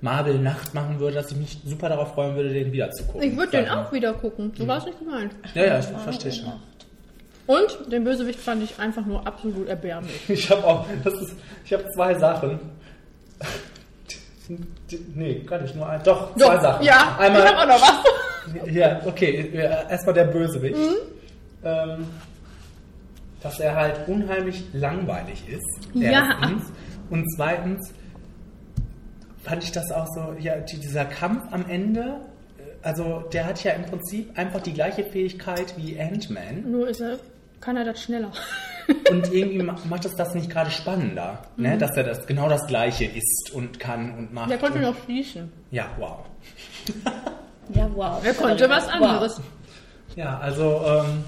Marvel-Nacht 0.00 0.74
machen 0.74 0.98
würde, 1.00 1.14
dass 1.16 1.30
ich 1.30 1.36
mich 1.36 1.58
super 1.64 1.88
darauf 1.88 2.14
freuen 2.14 2.36
würde, 2.36 2.52
den 2.52 2.72
wieder 2.72 2.90
zu 2.90 3.04
gucken. 3.04 3.22
Ich 3.22 3.36
würde 3.36 3.52
den 3.52 3.68
auch 3.68 3.92
wieder 3.92 4.12
gucken. 4.14 4.52
So 4.56 4.66
war 4.66 4.78
es 4.78 4.84
nicht 4.86 4.98
gemeint. 4.98 5.32
Ja, 5.54 5.64
ja, 5.64 5.78
ich 5.78 5.86
verstehe 5.86 6.32
schon. 6.32 6.52
Und 7.46 7.90
den 7.90 8.04
Bösewicht 8.04 8.38
fand 8.38 8.62
ich 8.62 8.78
einfach 8.78 9.06
nur 9.06 9.26
absolut 9.26 9.68
erbärmlich. 9.68 10.20
Ich 10.28 10.50
habe 10.50 10.64
auch, 10.64 10.86
das 11.02 11.14
ist, 11.14 11.34
ich 11.64 11.72
habe 11.72 11.84
zwei 11.94 12.14
Sachen. 12.14 12.60
Nee, 15.14 15.40
gar 15.46 15.60
nicht 15.60 15.74
nur 15.76 15.88
ein. 15.88 16.02
Doch, 16.04 16.34
zwei 16.36 16.54
Doch, 16.56 16.62
Sachen. 16.62 16.84
Ja, 16.86 17.16
Einmal, 17.18 17.42
ich 17.42 17.48
habe 17.48 17.58
auch 17.58 17.66
noch 17.66 17.82
was. 17.82 18.04
Ja, 18.72 19.00
okay. 19.04 19.50
Erstmal 19.90 20.14
der 20.14 20.24
Bösewicht. 20.24 20.78
Ähm, 21.64 22.06
dass 23.42 23.60
er 23.60 23.74
halt 23.76 24.08
unheimlich 24.08 24.64
langweilig 24.72 25.42
ist. 25.48 25.88
Ja. 25.94 26.10
Erstens. 26.12 26.72
Und 27.10 27.26
zweitens 27.36 27.92
fand 29.42 29.62
ich 29.64 29.70
das 29.72 29.90
auch 29.92 30.06
so, 30.14 30.34
ja, 30.40 30.56
die- 30.56 30.78
dieser 30.80 31.04
Kampf 31.04 31.44
am 31.52 31.68
Ende, 31.68 32.00
äh, 32.58 32.62
also 32.86 33.22
der 33.32 33.46
hat 33.46 33.62
ja 33.64 33.72
im 33.72 33.82
Prinzip 33.84 34.36
einfach 34.38 34.60
die 34.62 34.72
gleiche 34.72 35.04
Fähigkeit 35.04 35.74
wie 35.76 36.00
Ant-Man. 36.00 36.70
Nur 36.70 36.88
ist 36.88 37.00
er, 37.00 37.18
kann 37.60 37.76
er 37.76 37.84
das 37.84 38.02
schneller. 38.02 38.30
Und 39.10 39.32
irgendwie 39.32 39.62
ma- 39.62 39.76
macht 39.88 40.04
es 40.06 40.14
das 40.14 40.34
nicht 40.34 40.48
gerade 40.50 40.70
spannender, 40.70 41.42
ne? 41.58 41.76
dass 41.76 41.94
er 41.96 42.04
das 42.04 42.26
genau 42.26 42.48
das 42.48 42.66
Gleiche 42.66 43.04
ist 43.04 43.50
und 43.54 43.78
kann 43.78 44.16
und 44.16 44.32
macht. 44.32 44.46
Mhm. 44.46 44.50
Der 44.50 44.58
konnte 44.58 44.78
und, 44.78 44.82
noch 44.84 44.94
schießen. 45.06 45.52
Ja, 45.70 45.90
wow. 45.98 46.20
Ja, 47.74 47.86
wow. 47.94 48.24
Er 48.24 48.32
konnte 48.32 48.66
was 48.70 48.86
Wow. 48.86 48.92
anderes. 48.94 49.40
Ja, 50.16 50.38
also 50.38 50.80
ähm, 50.86 51.22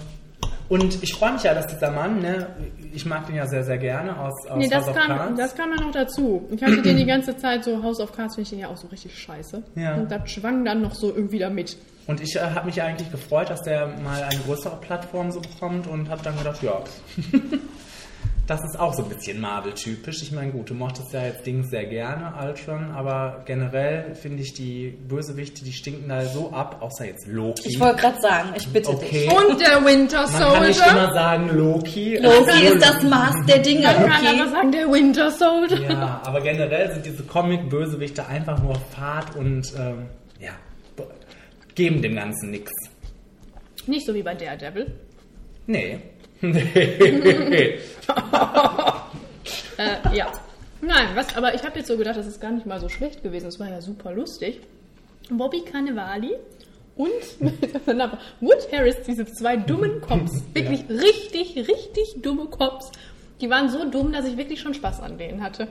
und 0.70 1.02
ich 1.02 1.12
freue 1.14 1.34
mich 1.34 1.42
ja, 1.42 1.52
dass 1.52 1.66
dieser 1.66 1.90
Mann, 1.90 2.20
ne, 2.20 2.46
ich 2.92 3.06
mag 3.06 3.26
den 3.26 3.36
ja 3.36 3.46
sehr, 3.46 3.64
sehr 3.64 3.78
gerne 3.78 4.18
aus, 4.18 4.46
aus 4.48 4.58
Nee, 4.58 4.68
das 4.68 4.86
House 4.86 4.88
of 4.88 4.96
kam, 4.96 5.06
Cards. 5.08 5.36
das 5.38 5.54
kam 5.54 5.70
ja 5.70 5.80
noch 5.84 5.92
dazu. 5.92 6.48
Ich 6.50 6.62
hatte 6.62 6.82
den 6.82 6.96
die 6.96 7.06
ganze 7.06 7.36
Zeit 7.36 7.64
so, 7.64 7.82
House 7.82 8.00
of 8.00 8.12
Cards 8.12 8.34
finde 8.34 8.42
ich 8.44 8.50
den 8.50 8.58
ja 8.60 8.68
auch 8.68 8.76
so 8.76 8.88
richtig 8.88 9.16
scheiße. 9.18 9.62
Ja. 9.76 9.94
Und 9.96 10.10
das 10.10 10.30
schwang 10.30 10.64
dann 10.64 10.82
noch 10.82 10.94
so 10.94 11.14
irgendwie 11.14 11.38
damit. 11.38 11.76
Und 12.06 12.20
ich 12.20 12.36
äh, 12.36 12.40
habe 12.40 12.66
mich 12.66 12.82
eigentlich 12.82 13.10
gefreut, 13.10 13.50
dass 13.50 13.62
der 13.62 13.86
mal 14.02 14.22
eine 14.22 14.40
größere 14.40 14.76
Plattform 14.80 15.30
so 15.30 15.40
bekommt 15.40 15.86
und 15.86 16.08
habe 16.08 16.22
dann 16.22 16.36
gedacht, 16.36 16.62
ja, 16.62 16.72
das 18.50 18.64
ist 18.64 18.80
auch 18.80 18.92
so 18.94 19.04
ein 19.04 19.08
bisschen 19.08 19.40
Marvel-typisch. 19.40 20.22
Ich 20.22 20.32
meine, 20.32 20.50
gut, 20.50 20.70
du 20.70 20.74
mochtest 20.74 21.12
ja 21.12 21.24
jetzt 21.24 21.46
Dings 21.46 21.70
sehr 21.70 21.84
gerne, 21.84 22.34
Ultron, 22.44 22.90
aber 22.96 23.42
generell 23.46 24.16
finde 24.16 24.42
ich 24.42 24.54
die 24.54 24.88
Bösewichte, 25.08 25.64
die 25.64 25.72
stinken 25.72 26.08
da 26.08 26.24
so 26.24 26.50
ab, 26.52 26.78
außer 26.80 27.06
jetzt 27.06 27.28
Loki. 27.28 27.68
Ich 27.68 27.78
wollte 27.78 28.00
gerade 28.00 28.20
sagen, 28.20 28.48
ich 28.56 28.66
bitte 28.68 28.90
Okay. 28.90 29.28
dich. 29.28 29.30
Und 29.32 29.60
der 29.60 29.84
Winter 29.84 30.22
Man 30.28 30.32
kann 30.52 30.66
nicht 30.66 30.78
Soldier. 30.80 30.92
immer 30.92 31.12
sagen 31.14 31.56
Loki. 31.56 32.16
Loki 32.16 32.66
ist 32.66 32.82
das 32.84 33.02
Maß 33.04 33.34
der 33.46 33.58
Dinge, 33.60 33.82
Man 33.82 33.94
kann 34.06 34.26
okay? 34.26 34.40
aber 34.40 34.50
sagen, 34.50 34.72
der 34.72 34.90
Winter 34.92 35.30
Soldier. 35.30 35.80
Ja, 35.92 36.20
aber 36.24 36.40
generell 36.40 36.92
sind 36.92 37.06
diese 37.06 37.22
Comic-Bösewichte 37.22 38.26
einfach 38.26 38.60
nur 38.60 38.74
Fahrt 38.74 39.36
und 39.36 39.72
ähm, 39.78 40.06
ja, 40.40 40.50
geben 41.76 42.02
dem 42.02 42.16
Ganzen 42.16 42.50
nichts. 42.50 42.72
Nicht 43.86 44.04
so 44.06 44.12
wie 44.12 44.22
bei 44.24 44.34
Daredevil. 44.34 44.92
Nee. 45.66 46.00
Nee. 46.40 47.78
Äh, 49.78 50.14
ja. 50.14 50.26
Nein, 50.82 51.08
was, 51.14 51.34
aber 51.36 51.54
ich 51.54 51.62
habe 51.64 51.78
jetzt 51.78 51.88
so 51.88 51.96
gedacht, 51.96 52.16
das 52.16 52.26
ist 52.26 52.40
gar 52.40 52.50
nicht 52.50 52.66
mal 52.66 52.80
so 52.80 52.88
schlecht 52.88 53.22
gewesen. 53.22 53.46
Es 53.48 53.58
war 53.58 53.68
ja 53.68 53.80
super 53.80 54.12
lustig. 54.12 54.60
Bobby 55.30 55.60
Cannavali 55.62 56.34
und 56.96 57.08
Wood 58.40 58.72
Harris, 58.72 58.96
diese 59.06 59.24
zwei 59.26 59.56
dummen 59.56 60.00
Cops, 60.02 60.42
wirklich 60.54 60.84
richtig, 60.88 61.56
richtig 61.68 62.16
dumme 62.22 62.46
Cops, 62.46 62.90
die 63.40 63.48
waren 63.48 63.70
so 63.70 63.88
dumm, 63.88 64.12
dass 64.12 64.26
ich 64.26 64.36
wirklich 64.36 64.60
schon 64.60 64.74
Spaß 64.74 65.00
an 65.00 65.16
denen 65.16 65.42
hatte. 65.42 65.68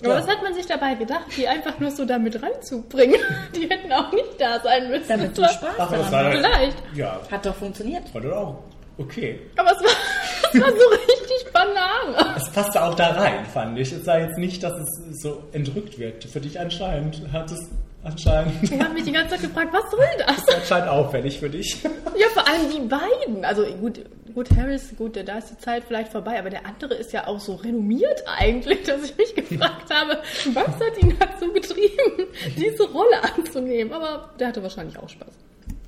Aber 0.00 0.08
Ja. 0.14 0.16
was 0.18 0.26
hat 0.28 0.42
man 0.42 0.54
sich 0.54 0.66
dabei 0.66 0.94
gedacht, 0.94 1.26
die 1.36 1.46
einfach 1.46 1.78
nur 1.78 1.90
so 1.90 2.04
damit 2.04 2.42
ranzubringen? 2.42 3.20
Die 3.54 3.68
hätten 3.68 3.92
auch 3.92 4.10
nicht 4.12 4.40
da 4.40 4.58
sein 4.60 4.88
müssen. 4.90 5.08
Damit 5.08 5.36
du 5.38 5.42
Das 5.42 5.54
Spaß 5.54 5.74
Ach, 5.78 5.90
das 5.90 6.10
war. 6.12 6.32
Vielleicht. 6.32 6.76
Ja, 6.94 7.20
Hat 7.30 7.46
doch 7.46 7.54
funktioniert. 7.54 8.12
war 8.12 8.20
doch 8.20 8.36
auch 8.36 8.58
okay. 8.98 9.40
Aber 9.56 9.70
es 9.72 9.78
war, 9.78 9.90
es 10.52 10.60
war 10.60 10.70
so 10.70 10.88
richtig 10.88 11.52
Banane. 11.52 12.34
Es 12.36 12.50
passte 12.50 12.82
auch 12.82 12.94
da 12.94 13.12
rein, 13.12 13.44
fand 13.46 13.78
ich. 13.78 13.92
Es 13.92 14.04
sah 14.04 14.18
jetzt 14.18 14.38
nicht, 14.38 14.62
dass 14.62 14.74
es 14.78 15.22
so 15.22 15.42
entrückt 15.52 15.98
wirkte. 15.98 16.28
Für 16.28 16.40
dich 16.40 16.58
anscheinend 16.58 17.20
hat 17.32 17.50
es 17.50 17.70
anscheinend. 18.04 18.62
Ich 18.62 18.80
habe 18.80 18.94
mich 18.94 19.04
die 19.04 19.12
ganze 19.12 19.30
Zeit 19.30 19.42
gefragt, 19.42 19.68
was 19.72 19.90
soll 19.90 20.06
das? 20.26 20.38
ist 20.38 20.54
anscheinend 20.54 20.88
auffällig 20.88 21.38
für 21.38 21.50
dich. 21.50 21.78
Ja, 22.18 22.28
vor 22.32 22.48
allem 22.48 22.70
die 22.70 22.80
beiden. 22.80 23.44
Also 23.44 23.66
gut, 23.78 24.00
gut, 24.34 24.48
Harris, 24.56 24.94
gut, 24.96 25.16
da 25.16 25.36
ist 25.36 25.50
die 25.50 25.58
Zeit 25.58 25.84
vielleicht 25.86 26.10
vorbei, 26.10 26.38
aber 26.38 26.48
der 26.48 26.64
andere 26.64 26.94
ist 26.94 27.12
ja 27.12 27.26
auch 27.26 27.38
so 27.38 27.56
renommiert 27.56 28.24
eigentlich, 28.26 28.84
dass 28.84 29.02
ich 29.02 29.16
mich 29.18 29.34
gefragt 29.34 29.92
habe, 29.92 30.18
was 30.54 30.66
hat 30.66 31.02
ihn 31.02 31.14
dazu 31.18 31.52
getrieben, 31.52 32.26
diese 32.56 32.84
Rolle 32.90 33.22
anzunehmen. 33.36 33.92
Aber 33.92 34.30
der 34.40 34.48
hatte 34.48 34.62
wahrscheinlich 34.62 34.98
auch 34.98 35.10
Spaß. 35.10 35.28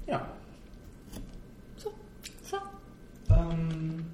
Ja. 0.07 0.27
Ähm, 3.31 4.07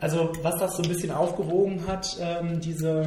also, 0.00 0.32
was 0.42 0.56
das 0.58 0.76
so 0.76 0.82
ein 0.82 0.88
bisschen 0.88 1.10
aufgewogen 1.10 1.86
hat, 1.86 2.16
ähm, 2.20 2.60
diese, 2.60 3.06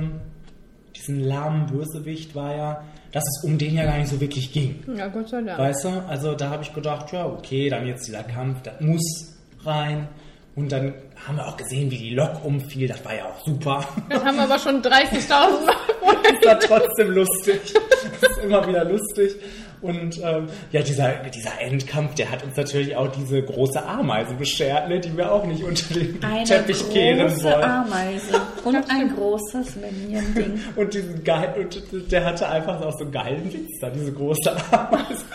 diesen 0.96 1.22
lahmen 1.22 1.68
Bösewicht, 1.68 2.36
war 2.36 2.56
ja, 2.56 2.84
dass 3.12 3.24
es 3.24 3.44
um 3.44 3.58
den 3.58 3.76
ja 3.76 3.86
gar 3.86 3.98
nicht 3.98 4.10
so 4.10 4.20
wirklich 4.20 4.52
ging. 4.52 4.84
Ja, 4.96 5.08
Gott 5.08 5.30
sei 5.30 5.42
Dank. 5.42 5.58
Weißt 5.58 5.86
du? 5.86 5.90
Also, 6.08 6.36
da 6.36 6.50
habe 6.50 6.64
ich 6.64 6.74
gedacht, 6.74 7.12
ja, 7.12 7.26
okay, 7.26 7.70
dann 7.70 7.88
jetzt 7.88 8.08
dieser 8.08 8.24
Kampf, 8.24 8.62
das 8.64 8.80
muss 8.82 9.38
rein. 9.64 10.08
Und 10.54 10.72
dann 10.72 10.94
haben 11.28 11.38
wir 11.38 11.48
auch 11.48 11.56
gesehen, 11.56 11.90
wie 11.92 11.98
die 11.98 12.14
Lok 12.14 12.44
umfiel. 12.44 12.88
Das 12.88 13.04
war 13.06 13.16
ja 13.16 13.26
auch 13.26 13.40
super. 13.46 13.86
Das 14.10 14.24
haben 14.24 14.36
wir 14.36 14.44
aber 14.44 14.60
schon 14.60 14.82
30.000 14.82 15.66
Mal 15.66 15.76
ist 16.34 16.46
ja 16.46 16.56
trotzdem 16.56 17.12
lustig. 17.12 17.74
Das 18.20 18.32
ist 18.32 18.44
immer 18.44 18.68
wieder 18.68 18.84
lustig. 18.84 19.36
Und 19.82 20.22
ähm, 20.24 20.48
ja, 20.72 20.82
dieser, 20.82 21.14
dieser 21.30 21.60
Endkampf, 21.60 22.16
der 22.16 22.32
hat 22.32 22.44
uns 22.44 22.56
natürlich 22.56 22.96
auch 22.96 23.08
diese 23.08 23.42
große 23.42 23.84
Ameise 23.84 24.36
beschert, 24.36 24.90
ne, 24.90 25.00
die 25.00 25.16
wir 25.18 25.32
auch 25.32 25.46
nicht 25.46 25.64
unter 25.64 25.94
den 25.94 26.24
Eine 26.24 26.44
Teppich 26.46 26.90
kehren 26.92 27.28
große 27.28 27.44
wollen. 27.44 27.64
Ameise 27.64 28.42
und 28.64 28.90
ein 28.90 29.16
großes 29.16 29.76
Minion-Ding. 29.78 30.60
Und, 30.76 30.94
diesen 30.94 31.24
geil, 31.24 31.54
und 31.58 32.12
der 32.12 32.26
hatte 32.26 32.48
einfach 32.48 32.82
auch 32.82 32.92
so 32.98 33.04
einen 33.04 33.12
geilen 33.12 33.54
Witz 33.54 33.80
da, 33.80 33.90
diese 33.90 34.12
große 34.12 34.52
Ameise. 34.72 35.26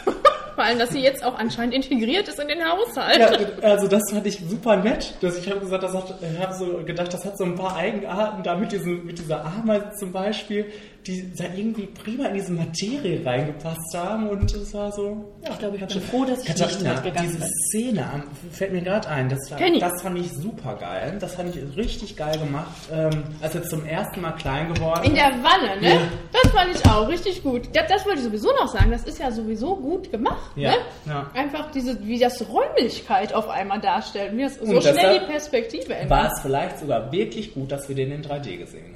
Vor 0.56 0.64
allem, 0.64 0.78
dass 0.78 0.88
sie 0.88 1.00
jetzt 1.00 1.22
auch 1.22 1.38
anscheinend 1.38 1.74
integriert 1.74 2.26
ist 2.28 2.40
in 2.40 2.48
den 2.48 2.64
Haushalt. 2.64 3.18
Ja, 3.18 3.68
also 3.68 3.88
das 3.88 4.00
fand 4.10 4.26
ich 4.26 4.40
super 4.48 4.76
nett. 4.76 5.14
Dass 5.20 5.38
ich 5.38 5.50
habe 5.50 5.60
gesagt, 5.60 5.82
das 5.82 5.92
hat, 5.92 6.14
ich 6.22 6.42
habe 6.42 6.54
so 6.54 6.82
gedacht, 6.82 7.12
das 7.12 7.26
hat 7.26 7.36
so 7.36 7.44
ein 7.44 7.56
paar 7.56 7.76
Eigenarten 7.76 8.42
da 8.42 8.56
mit, 8.56 8.72
diesem, 8.72 9.04
mit 9.04 9.18
dieser 9.18 9.44
Ameise 9.44 9.90
zum 9.98 10.12
Beispiel, 10.12 10.64
die 11.06 11.32
da 11.36 11.44
irgendwie 11.54 11.86
prima 11.86 12.26
in 12.26 12.34
diese 12.34 12.52
Materie 12.52 13.24
reingepasst 13.24 13.94
haben 13.96 14.28
und 14.28 14.52
es 14.52 14.74
war 14.74 14.90
so. 14.92 15.32
Ja, 15.44 15.50
Ich 15.52 15.58
glaube, 15.58 15.76
ich 15.76 15.86
bin 15.86 16.00
froh, 16.02 16.24
dass 16.24 16.42
ich 16.42 16.48
nicht 16.48 16.58
Katharina, 16.58 16.94
mitgegangen 16.94 17.28
diese 17.30 17.38
bin. 17.38 17.48
Szene 17.70 18.24
fällt 18.52 18.72
mir 18.72 18.82
gerade 18.82 19.08
ein. 19.08 19.28
Das, 19.28 19.50
war, 19.50 19.58
das 19.58 20.02
fand 20.02 20.18
ich 20.18 20.32
super 20.32 20.74
geil. 20.74 21.16
Das 21.20 21.34
fand 21.34 21.54
ich 21.54 21.76
richtig 21.76 22.16
geil 22.16 22.38
gemacht. 22.38 22.70
Ähm, 22.92 23.24
als 23.40 23.54
er 23.54 23.62
zum 23.62 23.84
ersten 23.84 24.20
Mal 24.20 24.32
klein 24.32 24.72
geworden 24.74 25.04
In 25.04 25.14
der. 25.14 25.26
Wanne, 25.42 25.80
ne? 25.80 25.94
Ja. 25.94 26.00
Das 26.32 26.50
fand 26.52 26.74
ich 26.74 26.84
auch 26.90 27.06
richtig 27.08 27.42
gut. 27.42 27.68
Das, 27.74 27.86
das 27.88 28.04
wollte 28.06 28.18
ich 28.18 28.24
sowieso 28.24 28.48
noch 28.52 28.68
sagen. 28.68 28.90
Das 28.90 29.04
ist 29.04 29.18
ja 29.18 29.30
sowieso 29.30 29.76
gut 29.76 30.10
gemacht, 30.10 30.50
Ja, 30.56 30.70
ne? 30.70 30.76
ja. 31.06 31.30
Einfach 31.34 31.70
diese, 31.70 32.02
wie 32.06 32.18
das 32.18 32.42
Räumlichkeit 32.48 33.32
auf 33.34 33.48
einmal 33.48 33.80
darstellt. 33.80 34.36
Wie 34.36 34.42
das 34.42 34.54
so 34.56 34.62
Und 34.62 34.82
schnell 34.82 34.94
deshalb 34.94 35.20
die 35.26 35.32
Perspektive 35.32 35.94
ändert. 35.94 36.10
war 36.10 36.32
es 36.32 36.40
vielleicht 36.40 36.78
sogar 36.78 37.12
wirklich 37.12 37.54
gut, 37.54 37.70
dass 37.70 37.88
wir 37.88 37.94
den 37.96 38.12
in 38.12 38.22
3D 38.22 38.56
gesehen 38.56 38.95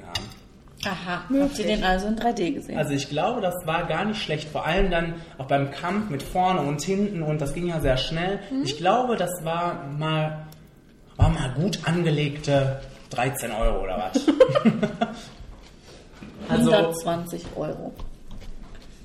Aha, 0.85 1.17
habt 1.19 1.29
Möglich. 1.29 1.59
ihr 1.59 1.65
den 1.67 1.83
also 1.83 2.07
in 2.07 2.15
3D 2.17 2.53
gesehen? 2.53 2.77
Also 2.77 2.93
ich 2.93 3.07
glaube, 3.07 3.41
das 3.41 3.53
war 3.65 3.85
gar 3.85 4.05
nicht 4.05 4.21
schlecht. 4.21 4.49
Vor 4.49 4.65
allem 4.65 4.89
dann 4.89 5.15
auch 5.37 5.45
beim 5.45 5.69
Kampf 5.71 6.09
mit 6.09 6.23
vorne 6.23 6.61
und 6.61 6.81
hinten 6.81 7.21
und 7.21 7.39
das 7.39 7.53
ging 7.53 7.67
ja 7.67 7.79
sehr 7.79 7.97
schnell. 7.97 8.39
Mhm. 8.49 8.63
Ich 8.63 8.77
glaube, 8.77 9.15
das 9.15 9.43
war 9.43 9.85
mal, 9.97 10.47
war 11.17 11.29
mal 11.29 11.53
gut 11.53 11.79
angelegte 11.85 12.81
13 13.11 13.51
Euro 13.51 13.83
oder 13.83 14.11
was. 14.11 14.25
also, 16.49 16.71
120 16.71 17.45
Euro. 17.55 17.93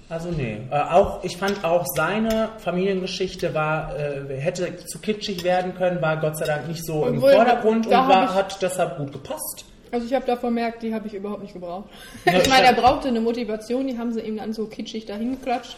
also 0.09 0.31
nee. 0.31 0.62
Äh, 0.70 0.81
auch, 0.81 1.22
ich 1.24 1.37
fand 1.37 1.62
auch 1.62 1.85
seine 1.95 2.51
Familiengeschichte 2.59 3.53
war, 3.53 3.95
äh, 3.99 4.41
hätte 4.41 4.79
zu 4.87 4.99
kitschig 4.99 5.45
werden 5.45 5.74
können, 5.74 6.01
war 6.01 6.16
Gott 6.18 6.39
sei 6.39 6.47
Dank 6.47 6.68
nicht 6.68 6.87
so 6.87 7.05
im 7.05 7.16
Obwohl, 7.18 7.33
Vordergrund 7.33 7.87
und 7.87 7.93
war, 7.93 8.35
hat 8.35 8.62
deshalb 8.62 8.97
gut 8.97 9.12
gepasst. 9.12 9.66
Also 9.93 10.07
ich 10.07 10.14
habe 10.14 10.26
davon 10.26 10.55
merkt, 10.55 10.82
die 10.82 10.93
habe 10.95 11.07
ich 11.07 11.14
überhaupt 11.14 11.43
nicht 11.43 11.55
gebraucht. 11.55 11.89
Ich 12.26 12.49
meine, 12.49 12.66
er 12.66 12.72
brauchte 12.74 13.09
eine 13.09 13.20
Motivation, 13.20 13.87
die 13.87 13.97
haben 13.99 14.12
sie 14.12 14.20
ihm 14.20 14.37
dann 14.37 14.53
so 14.53 14.66
kitschig 14.66 15.07
dahin 15.07 15.32
geklatscht. 15.32 15.76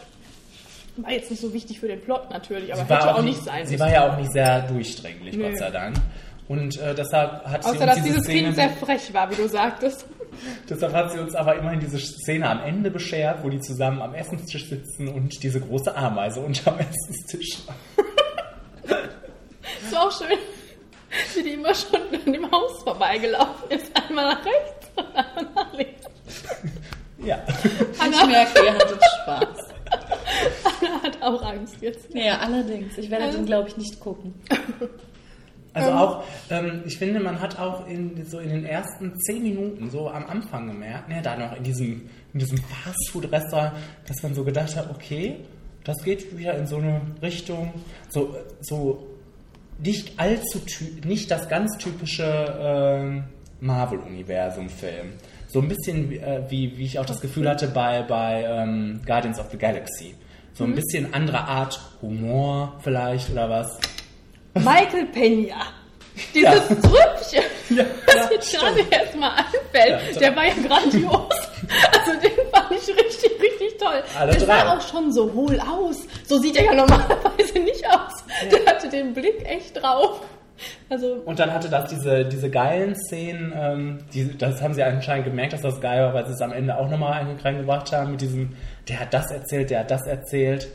War 0.97 1.11
jetzt 1.11 1.29
nicht 1.31 1.41
so 1.41 1.53
wichtig 1.53 1.79
für 1.79 1.87
den 1.87 2.01
Plot 2.01 2.29
natürlich, 2.29 2.73
aber 2.73 2.83
Sie 2.83 2.89
war 2.89 2.97
hätte 2.99 3.15
auch 3.15 3.21
nicht- 3.21 3.35
nicht 3.37 3.45
sein 3.45 3.65
Sie 3.65 3.79
war 3.79 3.89
ja 3.91 4.11
auch 4.11 4.17
nicht 4.17 4.31
sehr 4.33 4.61
durchdringlich, 4.63 5.35
Nee. 5.37 5.49
Gott 5.49 5.57
sei 5.59 5.69
Dank. 5.71 5.95
Und 6.49 6.77
äh, 6.79 6.95
deshalb 6.95 7.45
hat 7.45 7.63
sie 7.63 7.69
Außer, 7.69 7.79
uns 7.81 7.85
dass 7.85 7.95
diese 7.97 8.07
dieses 8.07 8.23
Szene 8.23 8.43
Kind 8.45 8.55
sehr 8.55 8.69
frech 8.71 9.13
war, 9.13 9.29
wie 9.31 9.35
du 9.35 9.47
sagtest. 9.47 10.05
Deshalb 10.69 10.93
hat 10.93 11.11
sie 11.11 11.19
uns 11.19 11.35
aber 11.35 11.55
immerhin 11.55 11.79
diese 11.79 11.97
Szene 11.99 12.47
am 12.49 12.61
Ende 12.63 12.89
beschert, 12.91 13.43
wo 13.43 13.49
die 13.49 13.59
zusammen 13.59 14.01
am 14.01 14.13
Essenstisch 14.13 14.67
sitzen 14.69 15.07
und 15.07 15.41
diese 15.43 15.59
große 15.59 15.95
Ameise 15.95 16.39
unterm 16.39 16.77
Essenstisch. 16.79 17.59
Ist 19.83 19.97
auch 19.97 20.11
schön, 20.11 20.37
wie 21.35 21.43
die 21.43 21.53
immer 21.53 21.73
schon 21.73 22.01
an 22.25 22.31
dem 22.31 22.51
Haus 22.51 22.83
vorbeigelaufen 22.83 23.69
ist. 23.71 23.91
Einmal 23.95 24.33
nach 24.35 24.45
rechts 24.45 24.87
und 24.95 25.05
einmal 25.15 25.53
nach 25.55 25.73
links. 25.73 26.01
Ja. 27.21 27.37
Ich 27.49 28.27
merke, 28.27 28.63
ihr 28.63 28.73
hattet 28.73 29.01
Spaß. 29.21 29.67
Anna 30.63 31.03
hat 31.03 31.21
auch 31.21 31.41
Angst 31.41 31.75
jetzt. 31.81 32.07
Ja, 32.13 32.37
allerdings. 32.37 32.97
Ich 32.97 33.09
werde 33.09 33.29
den, 33.31 33.45
glaube 33.45 33.67
ich, 33.67 33.75
nicht 33.75 33.99
gucken. 33.99 34.33
Also 35.73 35.89
Ähm. 35.89 35.97
auch, 35.97 36.23
ähm, 36.49 36.83
ich 36.85 36.97
finde, 36.97 37.19
man 37.19 37.41
hat 37.41 37.59
auch 37.59 37.85
in, 37.87 38.25
so 38.25 38.39
in 38.39 38.49
den 38.49 38.65
ersten 38.65 39.19
zehn 39.19 39.43
Minuten, 39.43 39.89
so 39.89 40.09
am 40.09 40.25
Anfang 40.27 40.67
gemerkt, 40.67 41.09
ne, 41.09 41.21
da 41.21 41.35
noch 41.35 41.55
in 41.57 41.63
diesem, 41.63 42.09
in 42.33 42.39
diesem 42.39 42.57
Fastfood-Restaurant, 42.57 43.73
dass 44.07 44.23
man 44.23 44.33
so 44.33 44.43
gedacht 44.43 44.75
hat, 44.75 44.89
okay, 44.89 45.37
das 45.83 45.97
geht 46.03 46.37
wieder 46.37 46.55
in 46.55 46.67
so 46.67 46.77
eine 46.77 47.01
Richtung, 47.21 47.73
so, 48.09 48.35
so 48.61 49.07
nicht 49.79 50.19
allzu, 50.19 50.61
nicht 51.05 51.31
das 51.31 51.47
ganz 51.49 51.77
typische 51.77 52.23
ähm, 52.59 53.23
Marvel-Universum-Film. 53.61 55.13
So 55.47 55.59
ein 55.61 55.67
bisschen 55.67 56.09
wie, 56.09 56.17
äh, 56.17 56.43
wie, 56.49 56.77
wie 56.77 56.85
ich 56.85 56.99
auch 56.99 57.05
das 57.05 57.21
Gefühl 57.21 57.49
hatte 57.49 57.67
bei, 57.67 58.03
bei 58.03 58.43
ähm, 58.47 59.01
Guardians 59.05 59.39
of 59.39 59.47
the 59.51 59.57
Galaxy. 59.57 60.15
So 60.53 60.63
ein 60.65 60.75
bisschen 60.75 61.13
andere 61.13 61.39
Art 61.39 61.79
Humor 62.01 62.77
vielleicht 62.83 63.29
oder 63.31 63.49
was. 63.49 63.79
Michael 64.55 65.05
Pena. 65.07 65.55
Dieses 66.33 66.43
Ja. 66.43 66.59
Trüppchen, 66.59 67.43
Ja, 67.77 67.85
das 68.07 68.29
jetzt 68.31 68.59
gerade 68.59 68.79
erst 68.91 69.15
mal 69.15 69.29
anfällt, 69.31 70.13
Ja, 70.15 70.19
der 70.19 70.35
war 70.35 70.45
ja 70.45 70.53
grandios. 70.67 71.29
Also 71.91 72.19
den 72.19 72.48
fand 72.69 72.81
ich 72.81 72.87
richtig, 72.95 73.31
richtig 73.41 73.77
toll. 73.77 74.03
Alle 74.17 74.31
der 74.31 74.41
drei. 74.41 74.59
sah 74.59 74.77
auch 74.77 74.81
schon 74.81 75.11
so 75.11 75.33
hohl 75.33 75.59
aus. 75.59 76.07
So 76.25 76.37
sieht 76.37 76.55
er 76.57 76.65
ja 76.65 76.73
normalerweise 76.73 77.59
nicht 77.59 77.85
aus. 77.87 78.23
Der 78.51 78.65
hatte 78.65 78.89
den 78.89 79.13
Blick 79.13 79.45
echt 79.45 79.81
drauf. 79.81 80.21
Also 80.89 81.21
Und 81.25 81.39
dann 81.39 81.53
hatte 81.53 81.69
das 81.69 81.89
diese, 81.89 82.25
diese 82.25 82.49
geilen 82.49 82.93
Szenen, 82.95 83.53
ähm, 83.55 83.99
die, 84.13 84.37
das 84.37 84.61
haben 84.61 84.73
sie 84.73 84.83
anscheinend 84.83 85.25
gemerkt, 85.25 85.53
dass 85.53 85.61
das 85.61 85.79
geil 85.79 86.03
war, 86.03 86.13
weil 86.13 86.25
sie 86.25 86.33
es 86.33 86.41
am 86.41 86.51
Ende 86.51 86.77
auch 86.77 86.89
nochmal 86.89 87.25
reingebracht 87.41 87.93
haben 87.93 88.11
mit 88.11 88.21
diesem, 88.21 88.49
der 88.89 88.99
hat 88.99 89.13
das 89.13 89.31
erzählt, 89.31 89.69
der 89.69 89.81
hat 89.81 89.91
das 89.91 90.05
erzählt. 90.05 90.67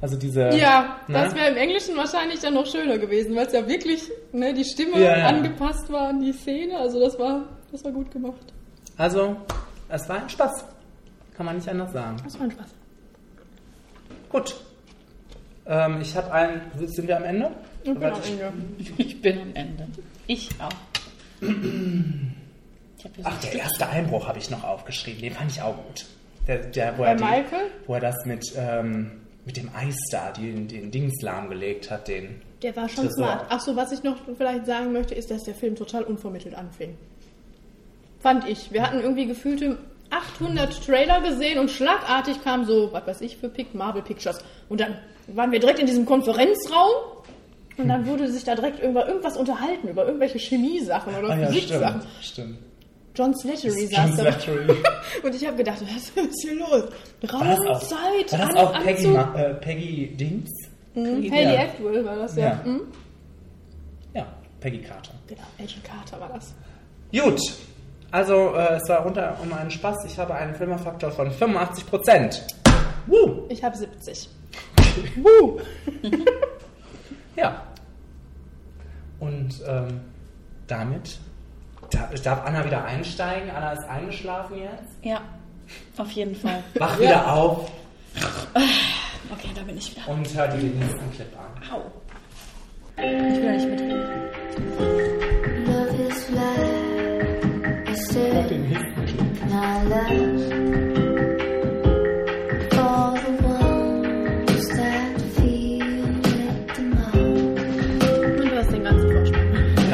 Also 0.00 0.16
diese. 0.16 0.50
Ja, 0.56 0.98
ne? 1.08 1.14
das 1.14 1.34
wäre 1.34 1.50
im 1.50 1.56
Englischen 1.56 1.96
wahrscheinlich 1.96 2.40
dann 2.40 2.54
noch 2.54 2.66
schöner 2.66 2.98
gewesen, 2.98 3.34
weil 3.36 3.46
es 3.46 3.52
ja 3.52 3.66
wirklich 3.66 4.02
ne, 4.32 4.54
die 4.54 4.64
Stimme 4.64 5.00
Ja, 5.00 5.18
ja. 5.18 5.26
angepasst 5.26 5.90
war 5.90 6.08
an 6.08 6.20
die 6.20 6.32
Szene. 6.32 6.78
Also 6.78 7.00
das 7.00 7.18
war, 7.18 7.44
das 7.72 7.84
war 7.84 7.92
gut 7.92 8.10
gemacht. 8.10 8.52
Also, 8.96 9.36
es 9.88 10.08
war 10.08 10.22
ein 10.22 10.28
Spaß. 10.28 10.64
Kann 11.38 11.46
man 11.46 11.54
nicht 11.54 11.68
anders 11.68 11.92
sagen. 11.92 12.16
Das 12.24 12.34
war 12.34 12.46
ein 12.46 12.50
Spaß. 12.50 12.66
Gut. 14.28 14.56
Ähm, 15.66 16.00
ich 16.00 16.16
habe 16.16 16.32
einen. 16.32 16.60
Sind 16.84 17.06
wir 17.06 17.16
am 17.16 17.22
Ende? 17.22 17.52
Ich 17.84 17.94
bin 17.94 18.02
am 18.02 18.20
Ende. 18.20 18.52
Ich 18.98 19.22
bin 19.22 19.38
am 19.40 19.54
Ende. 19.54 19.86
Ich 20.26 20.50
auch. 20.58 20.68
Ich 21.40 21.48
so 23.02 23.08
Ach, 23.22 23.40
der 23.40 23.52
erste 23.52 23.88
Einbruch 23.88 24.26
habe 24.26 24.40
ich 24.40 24.50
noch 24.50 24.64
aufgeschrieben. 24.64 25.22
Den 25.22 25.32
fand 25.32 25.52
ich 25.52 25.62
auch 25.62 25.76
gut. 25.76 26.06
Der, 26.48 26.58
der, 26.58 26.98
wo, 26.98 27.02
Bei 27.02 27.10
er 27.10 27.14
die, 27.14 27.22
Michael? 27.22 27.70
wo 27.86 27.94
er 27.94 28.00
das 28.00 28.16
mit, 28.26 28.44
ähm, 28.56 29.20
mit 29.44 29.56
dem 29.56 29.70
Eis 29.76 29.94
da, 30.10 30.32
den, 30.32 30.66
den 30.66 30.90
Dings 30.90 31.22
lahmgelegt 31.22 31.88
hat, 31.88 32.08
den. 32.08 32.42
Der 32.62 32.74
war 32.74 32.88
schon 32.88 33.04
Tresor. 33.04 33.26
smart. 33.28 33.46
Ach 33.48 33.60
so, 33.60 33.76
was 33.76 33.92
ich 33.92 34.02
noch 34.02 34.16
vielleicht 34.36 34.66
sagen 34.66 34.92
möchte, 34.92 35.14
ist, 35.14 35.30
dass 35.30 35.44
der 35.44 35.54
Film 35.54 35.76
total 35.76 36.02
unvermittelt 36.02 36.56
anfing. 36.56 36.98
Fand 38.18 38.48
ich. 38.48 38.72
Wir 38.72 38.82
hatten 38.82 38.98
irgendwie 38.98 39.26
gefühlte 39.26 39.78
800 40.10 40.84
Trailer 40.86 41.20
gesehen 41.20 41.58
und 41.58 41.70
schlagartig 41.70 42.42
kam 42.42 42.64
so, 42.64 42.90
was 42.92 43.06
weiß 43.06 43.20
ich 43.20 43.36
für 43.36 43.48
Pick, 43.48 43.74
Marvel 43.74 44.02
Pictures. 44.02 44.38
Und 44.68 44.80
dann 44.80 44.96
waren 45.26 45.52
wir 45.52 45.60
direkt 45.60 45.78
in 45.80 45.86
diesem 45.86 46.06
Konferenzraum 46.06 46.90
und 47.76 47.88
dann 47.88 48.06
wurde 48.06 48.30
sich 48.30 48.42
da 48.44 48.54
direkt 48.54 48.82
über 48.82 49.06
irgendwas 49.06 49.36
unterhalten, 49.36 49.88
über 49.88 50.06
irgendwelche 50.06 50.38
Chemiesachen 50.38 51.14
oder 51.14 51.28
Ah 51.30 51.36
ja, 51.38 51.46
Physiksachen. 51.48 52.00
stimmt. 52.20 52.24
Stimmt. 52.24 52.58
John 53.14 53.34
Slattery 53.36 53.86
saß 53.86 54.10
da. 54.16 54.22
Slattery. 54.32 54.76
Und 55.24 55.34
ich 55.34 55.44
habe 55.44 55.56
gedacht, 55.56 55.78
was 55.82 56.24
ist 56.24 56.40
hier 56.42 56.54
los? 56.54 56.70
War 56.70 56.90
das 57.20 57.32
Raum, 57.58 57.66
auch, 57.68 57.80
Zeit, 57.82 58.32
war 58.32 58.38
das 58.46 58.54
auch 58.56 58.84
Peggy. 58.84 59.06
Ma- 59.08 59.34
äh, 59.34 59.54
Peggy 59.54 60.14
Dings? 60.16 60.50
Mhm. 60.94 61.22
Peggy- 61.28 61.42
ja. 61.42 61.60
Atwell 61.62 62.04
war 62.04 62.14
das, 62.16 62.36
ja. 62.36 62.44
Ja. 62.46 62.62
Mhm. 62.64 62.80
Ja, 64.14 64.26
Peggy 64.60 64.78
Carter. 64.82 65.10
Genau, 65.26 65.42
Agent 65.58 65.82
Carter 65.82 66.20
war 66.20 66.28
das. 66.32 66.54
Gut. 67.12 67.40
Also, 68.10 68.54
äh, 68.54 68.76
es 68.76 68.88
war 68.88 69.02
runter 69.02 69.36
um 69.42 69.52
einen 69.52 69.70
Spaß. 69.70 70.04
Ich 70.06 70.18
habe 70.18 70.34
einen 70.34 70.54
Filmerfaktor 70.54 71.10
von 71.10 71.30
85%. 71.30 72.40
Woo! 73.06 73.44
Ich 73.48 73.62
habe 73.62 73.76
70. 73.76 74.28
Woo! 75.16 75.60
ja. 77.36 77.62
Und 79.20 79.62
ähm, 79.66 80.00
damit 80.66 81.18
da, 81.90 82.10
darf 82.22 82.44
Anna 82.44 82.64
wieder 82.64 82.84
einsteigen. 82.84 83.50
Anna 83.50 83.72
ist 83.72 83.84
eingeschlafen 83.84 84.58
jetzt. 84.58 84.96
Ja, 85.02 85.20
auf 85.96 86.10
jeden 86.12 86.34
Fall. 86.34 86.62
Wach 86.74 86.98
wieder 86.98 87.32
auf 87.32 87.70
Okay, 89.30 89.48
da 89.54 89.62
bin 89.62 89.76
ich 89.76 89.94
wieder. 89.94 90.08
und 90.08 90.34
hör 90.34 90.48
dir 90.48 90.58
den 90.58 90.78
nächsten 90.78 91.12
Clip 91.12 91.28
an. 91.38 91.62
Au. 91.70 91.82
Ich 92.96 93.02
will 93.04 93.52
nicht 93.52 93.68
mitreden. 93.68 94.27
Ja, 99.88 99.96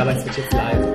aber 0.02 0.16
es 0.16 0.24
wird 0.24 0.36
jetzt 0.36 0.52
live. 0.52 0.86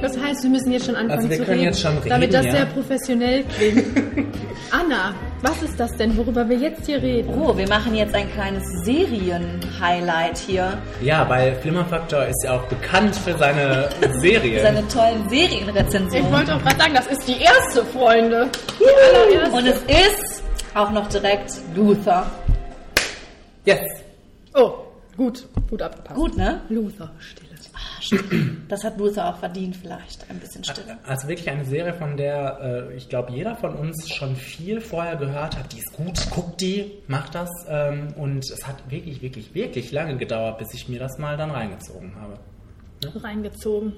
Das 0.00 0.18
heißt, 0.18 0.42
wir 0.42 0.50
müssen 0.50 0.72
jetzt 0.72 0.86
schon 0.86 0.96
anfangen 0.96 1.18
Also 1.18 1.30
wir 1.30 1.36
zu 1.36 1.44
können 1.44 1.58
reden, 1.60 1.64
jetzt 1.64 1.80
schon 1.80 1.96
reden, 1.98 2.08
damit 2.08 2.34
das 2.34 2.46
ja. 2.46 2.52
sehr 2.52 2.66
professionell 2.66 3.44
klingt. 3.44 3.84
Anna, 4.72 5.14
was 5.42 5.60
ist 5.62 5.78
das 5.78 5.92
denn, 5.96 6.16
worüber 6.16 6.48
wir 6.48 6.56
jetzt 6.56 6.86
hier 6.86 7.02
reden? 7.02 7.34
Oh, 7.40 7.56
wir 7.56 7.68
machen 7.68 7.94
jetzt 7.94 8.14
ein 8.14 8.30
kleines 8.32 8.64
Serien-Highlight 8.84 10.38
hier. 10.38 10.78
Ja, 11.00 11.28
weil 11.28 11.56
Flimmerfaktor 11.56 12.24
ist 12.26 12.44
ja 12.44 12.56
auch 12.56 12.62
bekannt 12.66 13.14
für 13.16 13.36
seine 13.36 13.88
Serien. 14.20 14.62
Seine 14.62 14.86
tollen 14.88 15.24
Ich 15.30 15.40
Serienrezensionen. 15.50 16.32
wollte 16.32 16.54
auch 16.54 16.62
gerade 16.62 16.78
sagen, 16.78 16.94
das 16.94 17.06
ist 17.08 17.26
die 17.26 17.40
erste, 17.40 17.84
Freunde. 17.86 18.48
Die 18.78 19.34
allererste. 19.34 19.56
Und 19.56 19.66
es 19.66 19.82
ist 19.82 20.42
auch 20.74 20.90
noch 20.90 21.08
direkt 21.08 21.52
Luther. 21.74 22.30
yes. 23.64 23.80
oh, 24.54 24.74
gut, 25.16 25.46
gut 25.68 25.82
abgepasst. 25.82 26.14
Gut, 26.16 26.36
ne? 26.36 26.60
Luther, 26.68 27.10
Stille. 28.02 28.56
Das 28.68 28.84
hat 28.84 28.98
Luther 28.98 29.28
auch 29.28 29.38
verdient 29.38 29.76
vielleicht. 29.76 30.28
Ein 30.30 30.38
bisschen 30.38 30.64
Stille. 30.64 30.98
Also 31.06 31.28
wirklich 31.28 31.48
eine 31.48 31.64
Serie, 31.64 31.94
von 31.94 32.16
der 32.16 32.88
äh, 32.90 32.96
ich 32.96 33.08
glaube, 33.08 33.32
jeder 33.32 33.54
von 33.56 33.74
uns 33.74 34.08
schon 34.12 34.36
viel 34.36 34.80
vorher 34.80 35.16
gehört 35.16 35.56
hat. 35.56 35.72
Die 35.72 35.78
ist 35.78 35.92
gut, 35.92 36.18
guckt 36.30 36.60
die, 36.60 36.90
macht 37.06 37.34
das. 37.34 37.50
Ähm, 37.68 38.08
und 38.16 38.44
es 38.50 38.66
hat 38.66 38.90
wirklich, 38.90 39.22
wirklich, 39.22 39.54
wirklich 39.54 39.92
lange 39.92 40.16
gedauert, 40.16 40.58
bis 40.58 40.74
ich 40.74 40.88
mir 40.88 40.98
das 40.98 41.18
mal 41.18 41.36
dann 41.36 41.50
reingezogen 41.50 42.14
habe. 42.20 42.38
Reingezogen. 43.22 43.92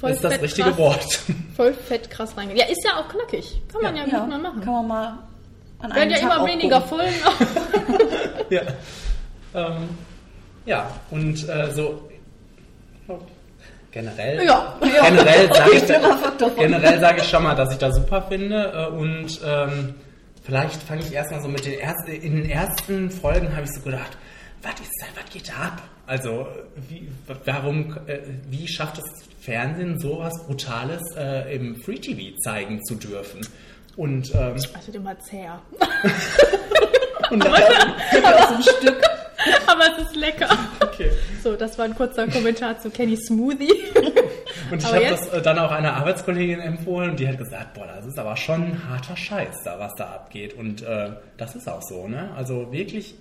Voll 0.00 0.10
ist 0.10 0.22
das 0.22 0.40
richtige 0.40 0.68
krass. 0.68 0.78
Wort. 0.78 1.20
Voll 1.56 1.74
fett 1.74 2.08
krass 2.10 2.36
reingezogen. 2.36 2.68
Ja, 2.68 2.72
ist 2.72 2.84
ja 2.84 3.00
auch 3.00 3.08
knackig. 3.08 3.60
Kann 3.72 3.82
man 3.82 3.96
ja, 3.96 4.06
Ja, 4.06 4.20
gut 4.20 4.28
mal 4.28 4.38
machen. 4.38 4.60
kann 4.60 4.72
man 4.74 4.88
mal 4.88 5.18
an 5.80 5.94
Werden 5.94 6.10
ja 6.10 6.18
Tag 6.18 6.36
immer 6.38 6.46
weniger. 6.46 6.80
Folgen. 6.82 7.14
ja. 8.50 8.62
Ähm, 9.54 9.88
ja, 10.66 10.90
und 11.10 11.48
äh, 11.48 11.72
so 11.72 12.08
generell, 13.92 14.44
Ja. 14.44 14.76
generell 14.80 15.48
sage 15.54 15.70
ich, 15.74 15.86
generell 16.56 17.00
sage 17.00 17.18
ich 17.22 17.28
schon 17.28 17.42
mal, 17.42 17.54
dass 17.54 17.72
ich 17.72 17.78
das 17.78 17.96
super 17.96 18.22
finde 18.22 18.72
äh, 18.74 18.86
und 18.94 19.40
ähm, 19.44 19.94
vielleicht 20.44 20.82
fange 20.82 21.02
ich 21.02 21.12
erstmal 21.12 21.42
so 21.42 21.48
mit 21.48 21.64
den 21.66 21.78
ersten, 21.78 22.10
in 22.10 22.36
den 22.36 22.50
ersten 22.50 23.10
Folgen 23.10 23.52
habe 23.54 23.64
ich 23.64 23.70
so 23.72 23.80
gedacht, 23.80 24.16
was 24.62 24.72
ist 24.72 24.90
denn, 25.00 25.22
was 25.22 25.32
geht 25.32 25.48
da 25.48 25.52
ab? 25.68 25.82
Also, 26.06 26.46
wie, 26.88 27.08
warum, 27.44 27.96
äh, 28.06 28.18
wie 28.50 28.66
schafft 28.66 28.98
es 28.98 29.04
Fernsehen 29.40 29.98
sowas 30.00 30.32
Brutales 30.46 31.02
äh, 31.16 31.54
im 31.54 31.76
Free 31.82 31.96
TV 31.98 32.34
zeigen 32.42 32.82
zu 32.84 32.94
dürfen? 32.96 33.40
Und, 33.96 34.34
ähm, 34.34 34.54
Das 34.54 34.86
wird 34.86 34.96
immer 34.96 35.18
zäher. 35.20 35.60
und 37.30 37.44
dann, 37.44 37.52
Aber 37.54 38.48
so 38.48 38.54
ein 38.54 38.62
Stück. 38.62 39.00
Aber 39.66 39.82
es 39.96 40.04
ist 40.06 40.16
lecker. 40.16 40.48
okay. 40.82 41.10
So, 41.42 41.54
das 41.54 41.78
war 41.78 41.84
ein 41.84 41.94
kurzer 41.94 42.26
Kommentar 42.26 42.78
zu 42.80 42.90
Kenny 42.90 43.16
Smoothie. 43.16 43.72
Und 44.70 44.78
ich 44.82 44.84
Aber 44.86 44.96
habe 44.96 45.04
jetzt- 45.04 45.28
das 45.32 45.38
äh, 45.38 45.42
dann 45.42 45.58
auch 45.58 45.70
einer 45.70 45.94
Arbeitskollegin 45.94 46.60
empfohlen 46.60 47.10
und 47.10 47.20
die 47.20 47.26
hat 47.26 47.38
gesagt, 47.38 47.72
boah, 47.72 47.86
das 47.86 48.04
ist 48.04 48.18
aber 48.18 48.36
schon 48.36 48.64
ein 48.64 48.82
harter 48.90 49.16
Scheiß 49.16 49.62
da, 49.64 49.78
was 49.78 49.94
da 49.94 50.06
abgeht. 50.08 50.52
Und 50.52 50.82
äh, 50.82 51.10
das 51.38 51.54
ist 51.56 51.66
auch 51.70 51.80
so, 51.80 52.06
ne? 52.06 52.28
Also 52.36 52.70
wirklich, 52.70 53.14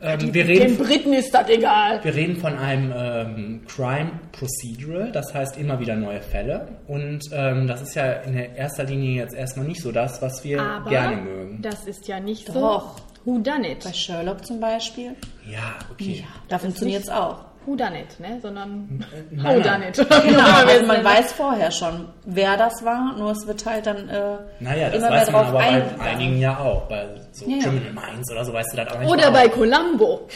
ähm, 0.00 0.32
wir, 0.32 0.44
Den 0.44 0.56
reden, 0.58 0.78
Briten 0.78 1.12
ist 1.12 1.34
das 1.34 1.48
egal. 1.48 1.98
wir 2.04 2.14
reden 2.14 2.36
von 2.36 2.56
einem 2.56 2.92
ähm, 2.96 3.60
Crime 3.66 4.12
Procedural, 4.30 5.10
das 5.10 5.34
heißt 5.34 5.56
immer 5.56 5.80
wieder 5.80 5.96
neue 5.96 6.20
Fälle. 6.20 6.68
Und 6.86 7.22
ähm, 7.32 7.66
das 7.66 7.82
ist 7.82 7.96
ja 7.96 8.12
in 8.12 8.34
erster 8.36 8.84
Linie 8.84 9.16
jetzt 9.22 9.34
erstmal 9.34 9.66
nicht 9.66 9.80
so 9.82 9.90
das, 9.90 10.22
was 10.22 10.44
wir 10.44 10.62
Aber 10.62 10.90
gerne 10.90 11.16
mögen. 11.16 11.60
das 11.62 11.86
ist 11.86 12.06
ja 12.06 12.20
nicht 12.20 12.50
Doch. 12.54 13.00
Who 13.24 13.38
done 13.38 13.66
it? 13.66 13.84
Bei 13.84 13.92
Sherlock 13.92 14.44
zum 14.44 14.60
Beispiel. 14.60 15.16
Ja, 15.50 15.76
okay. 15.90 16.24
Da 16.48 16.58
funktioniert 16.58 17.04
es 17.04 17.08
auch. 17.08 17.44
Who 17.66 17.76
done 17.76 17.98
it, 17.98 18.20
ne? 18.20 18.38
Sondern 18.42 19.02
nein, 19.30 19.42
Who 19.42 19.60
nein. 19.60 19.62
done 19.62 19.88
it. 19.88 19.96
Genau, 20.24 20.50
also 20.50 20.86
man 20.86 21.02
weiß 21.04 21.32
vorher 21.32 21.70
schon, 21.70 22.08
wer 22.26 22.58
das 22.58 22.84
war, 22.84 23.16
nur 23.16 23.30
es 23.32 23.46
wird 23.46 23.64
halt 23.64 23.86
dann 23.86 24.08
äh, 24.10 24.36
Naja, 24.60 24.90
das 24.90 24.98
immer 24.98 25.10
weiß 25.10 25.30
mehr 25.30 25.36
man 25.36 25.46
aber 25.46 25.58
bei 25.58 26.00
einigen 26.00 26.38
ja 26.38 26.58
auch. 26.58 26.82
Bei 26.88 27.08
so 27.32 27.46
Ja, 27.48 27.56
ja. 27.56 27.62
Criminal 27.62 27.92
Minds 27.92 28.30
oder 28.30 28.44
so 28.44 28.52
weißt 28.52 28.72
du 28.72 28.76
das 28.76 28.92
auch 28.92 28.98
nicht. 28.98 29.10
Oder 29.10 29.30
bei 29.30 29.48
Columbo. 29.48 30.28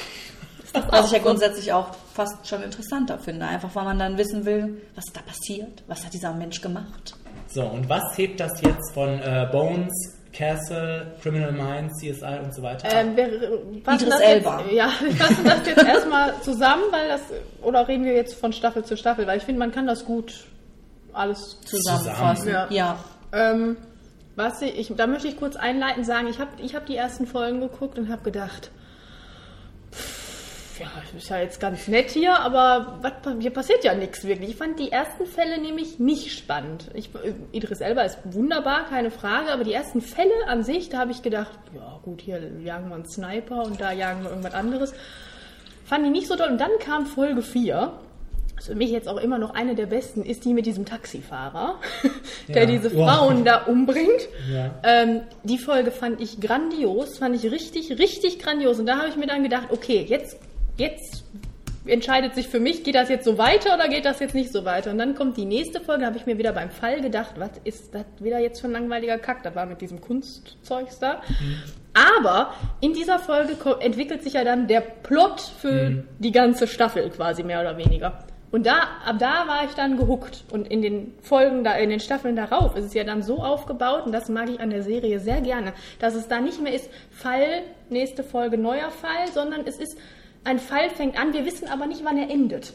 Was 0.90 1.06
ich 1.06 1.12
ja 1.12 1.18
grundsätzlich 1.18 1.72
auch 1.72 1.88
fast 2.14 2.46
schon 2.46 2.62
interessanter 2.62 3.18
finde, 3.18 3.46
einfach 3.46 3.74
weil 3.74 3.84
man 3.84 3.98
dann 3.98 4.18
wissen 4.18 4.44
will, 4.44 4.82
was 4.94 5.04
da 5.14 5.20
passiert, 5.22 5.82
was 5.86 6.04
hat 6.04 6.12
dieser 6.12 6.32
Mensch 6.34 6.60
gemacht. 6.60 7.16
So, 7.46 7.62
und 7.64 7.88
was 7.88 8.02
hebt 8.18 8.38
das 8.38 8.60
jetzt 8.60 8.92
von 8.92 9.08
äh, 9.08 9.48
Bones, 9.50 10.17
Castle, 10.38 11.14
Criminal 11.20 11.50
Minds, 11.50 11.98
CSI 11.98 12.38
und 12.44 12.54
so 12.54 12.62
weiter? 12.62 12.88
Ähm, 12.92 13.16
wir 13.16 13.26
fassen 13.82 14.06
Idris 14.06 14.08
das 14.08 14.20
Elba. 14.20 14.60
Jetzt, 14.60 14.72
ja, 14.72 14.92
wir 15.00 15.12
fassen 15.12 15.44
das 15.44 15.66
jetzt 15.66 15.84
erstmal 15.84 16.40
zusammen, 16.42 16.84
weil 16.90 17.08
das, 17.08 17.22
oder 17.60 17.88
reden 17.88 18.04
wir 18.04 18.12
jetzt 18.12 18.34
von 18.34 18.52
Staffel 18.52 18.84
zu 18.84 18.96
Staffel, 18.96 19.26
weil 19.26 19.38
ich 19.38 19.44
finde, 19.44 19.58
man 19.58 19.72
kann 19.72 19.88
das 19.88 20.04
gut 20.04 20.46
alles 21.12 21.60
Zusammenfassen. 21.62 22.44
Zusammen. 22.46 22.72
Ja. 22.72 22.98
Ähm, 23.32 23.76
was 24.36 24.62
ich, 24.62 24.78
ich, 24.78 24.92
da 24.96 25.08
möchte 25.08 25.26
ich 25.26 25.36
kurz 25.36 25.56
einleitend 25.56 26.06
sagen, 26.06 26.28
ich 26.28 26.38
habe 26.38 26.50
ich 26.62 26.76
hab 26.76 26.86
die 26.86 26.94
ersten 26.94 27.26
Folgen 27.26 27.60
geguckt 27.60 27.98
und 27.98 28.08
habe 28.08 28.22
gedacht, 28.22 28.70
pff, 29.92 30.27
ja, 30.78 30.86
das 31.00 31.22
ist 31.22 31.28
ja 31.28 31.38
jetzt 31.38 31.60
ganz 31.60 31.88
nett 31.88 32.10
hier, 32.10 32.38
aber 32.38 32.98
was, 33.02 33.12
hier 33.40 33.50
passiert 33.50 33.84
ja 33.84 33.94
nichts 33.94 34.24
wirklich. 34.24 34.50
Ich 34.50 34.56
fand 34.56 34.78
die 34.78 34.90
ersten 34.92 35.26
Fälle 35.26 35.60
nämlich 35.60 35.98
nicht 35.98 36.36
spannend. 36.36 36.88
Ich, 36.94 37.10
Idris 37.52 37.80
Elba 37.80 38.02
ist 38.02 38.18
wunderbar, 38.24 38.86
keine 38.88 39.10
Frage, 39.10 39.50
aber 39.52 39.64
die 39.64 39.72
ersten 39.72 40.00
Fälle 40.00 40.32
an 40.46 40.62
sich, 40.62 40.88
da 40.88 40.98
habe 40.98 41.10
ich 41.10 41.22
gedacht, 41.22 41.58
ja 41.74 42.00
gut, 42.02 42.20
hier 42.22 42.40
jagen 42.62 42.88
wir 42.88 42.94
einen 42.96 43.08
Sniper 43.08 43.62
und 43.64 43.80
da 43.80 43.92
jagen 43.92 44.22
wir 44.22 44.30
irgendwas 44.30 44.54
anderes. 44.54 44.92
Fand 45.84 46.04
ich 46.04 46.12
nicht 46.12 46.28
so 46.28 46.36
toll. 46.36 46.48
Und 46.50 46.60
dann 46.60 46.70
kam 46.80 47.06
Folge 47.06 47.42
4 47.42 47.92
was 48.56 48.66
für 48.66 48.74
mich 48.74 48.90
jetzt 48.90 49.06
auch 49.08 49.18
immer 49.18 49.38
noch 49.38 49.54
eine 49.54 49.76
der 49.76 49.86
besten 49.86 50.24
ist 50.24 50.44
die 50.44 50.52
mit 50.52 50.66
diesem 50.66 50.84
Taxifahrer, 50.84 51.76
der 52.48 52.64
Ja. 52.64 52.66
diese 52.68 52.92
Wow. 52.92 53.08
Frauen 53.08 53.44
da 53.44 53.58
umbringt. 53.66 54.28
Ja. 54.52 54.74
Ähm, 54.82 55.20
die 55.44 55.58
Folge 55.58 55.92
fand 55.92 56.20
ich 56.20 56.40
grandios, 56.40 57.18
fand 57.18 57.36
ich 57.36 57.48
richtig, 57.52 58.00
richtig 58.00 58.40
grandios. 58.40 58.80
Und 58.80 58.86
da 58.86 58.98
habe 58.98 59.08
ich 59.10 59.16
mir 59.16 59.28
dann 59.28 59.44
gedacht, 59.44 59.68
okay, 59.70 60.04
jetzt, 60.08 60.38
jetzt 60.78 61.24
entscheidet 61.86 62.34
sich 62.34 62.48
für 62.48 62.60
mich, 62.60 62.84
geht 62.84 62.94
das 62.94 63.08
jetzt 63.08 63.24
so 63.24 63.38
weiter 63.38 63.74
oder 63.74 63.88
geht 63.88 64.04
das 64.04 64.20
jetzt 64.20 64.34
nicht 64.34 64.52
so 64.52 64.64
weiter? 64.64 64.90
Und 64.90 64.98
dann 64.98 65.14
kommt 65.14 65.36
die 65.36 65.44
nächste 65.44 65.80
Folge, 65.80 66.06
habe 66.06 66.16
ich 66.16 66.26
mir 66.26 66.38
wieder 66.38 66.52
beim 66.52 66.70
Fall 66.70 67.00
gedacht, 67.00 67.34
was 67.36 67.50
ist 67.64 67.94
das 67.94 68.04
wieder 68.20 68.38
jetzt 68.38 68.60
für 68.60 68.68
ein 68.68 68.72
langweiliger 68.72 69.18
Kack? 69.18 69.42
Das 69.42 69.54
war 69.54 69.66
mit 69.66 69.80
diesem 69.80 70.00
Kunstzeugs 70.00 70.98
da. 70.98 71.22
Aber 72.14 72.54
in 72.80 72.92
dieser 72.92 73.18
Folge 73.18 73.56
entwickelt 73.80 74.22
sich 74.22 74.34
ja 74.34 74.44
dann 74.44 74.68
der 74.68 74.80
Plot 74.80 75.40
für 75.40 76.04
die 76.18 76.32
ganze 76.32 76.66
Staffel 76.66 77.10
quasi 77.10 77.42
mehr 77.42 77.60
oder 77.60 77.76
weniger. 77.76 78.24
Und 78.50 78.64
da, 78.64 78.78
ab 79.04 79.16
da 79.18 79.46
war 79.46 79.64
ich 79.64 79.72
dann 79.72 79.98
gehuckt. 79.98 80.44
Und 80.50 80.68
in 80.68 80.80
den 80.80 81.12
Folgen, 81.22 81.64
da, 81.64 81.74
in 81.74 81.90
den 81.90 82.00
Staffeln 82.00 82.34
darauf 82.34 82.76
ist 82.76 82.86
es 82.86 82.94
ja 82.94 83.04
dann 83.04 83.22
so 83.22 83.38
aufgebaut, 83.38 84.06
und 84.06 84.12
das 84.12 84.28
mag 84.28 84.48
ich 84.48 84.60
an 84.60 84.70
der 84.70 84.82
Serie 84.82 85.20
sehr 85.20 85.40
gerne, 85.42 85.74
dass 85.98 86.14
es 86.14 86.28
da 86.28 86.40
nicht 86.40 86.62
mehr 86.62 86.72
ist, 86.72 86.88
Fall, 87.10 87.62
nächste 87.90 88.24
Folge, 88.24 88.56
neuer 88.56 88.90
Fall, 88.90 89.28
sondern 89.32 89.66
es 89.66 89.78
ist, 89.78 89.98
ein 90.44 90.58
Fall 90.58 90.88
fängt 90.90 91.20
an, 91.20 91.34
wir 91.34 91.44
wissen 91.44 91.68
aber 91.68 91.86
nicht, 91.86 92.02
wann 92.04 92.16
er 92.16 92.30
endet. 92.30 92.72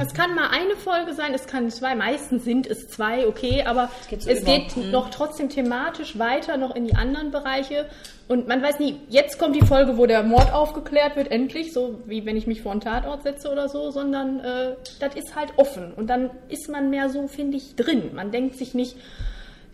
Es 0.00 0.14
kann 0.14 0.34
mal 0.34 0.48
eine 0.50 0.74
Folge 0.74 1.14
sein, 1.14 1.32
es 1.32 1.46
kann 1.46 1.70
zwei, 1.70 1.94
meistens 1.94 2.44
sind 2.44 2.66
es 2.66 2.88
zwei, 2.88 3.26
okay, 3.28 3.62
aber 3.64 3.88
es 4.10 4.40
so 4.40 4.44
geht, 4.46 4.72
über. 4.76 4.86
Mhm. 4.86 4.90
noch 4.90 5.10
trotzdem 5.10 5.48
thematisch 5.48 6.18
weiter, 6.18 6.56
noch 6.56 6.74
in 6.74 6.86
die 6.86 6.94
anderen 6.96 7.30
Bereiche. 7.30 7.86
Und 8.26 8.48
man 8.48 8.62
weiß 8.62 8.78
nie, 8.80 8.96
jetzt 9.08 9.38
kommt 9.38 9.54
die 9.54 9.64
Folge, 9.64 9.96
wo 9.96 10.06
der 10.06 10.22
Mord 10.24 10.52
aufgeklärt 10.52 11.14
wird, 11.16 11.30
endlich, 11.30 11.72
so 11.72 12.00
wie 12.06 12.26
wenn 12.26 12.36
ich 12.36 12.46
mich 12.46 12.62
vor 12.62 12.72
einen 12.72 12.80
Tatort 12.80 13.22
setze 13.22 13.50
oder 13.50 13.68
so, 13.68 13.90
sondern 13.90 14.40
äh, 14.40 14.74
das 14.98 15.14
ist 15.14 15.36
halt 15.36 15.52
offen. 15.56 15.92
Und 15.94 16.08
dann 16.10 16.30
ist 16.48 16.68
man 16.68 16.90
mehr 16.90 17.08
so, 17.10 17.28
finde 17.28 17.56
ich, 17.58 17.76
drin. 17.76 18.10
Man 18.14 18.32
denkt 18.32 18.56
sich 18.56 18.74
nicht, 18.74 18.96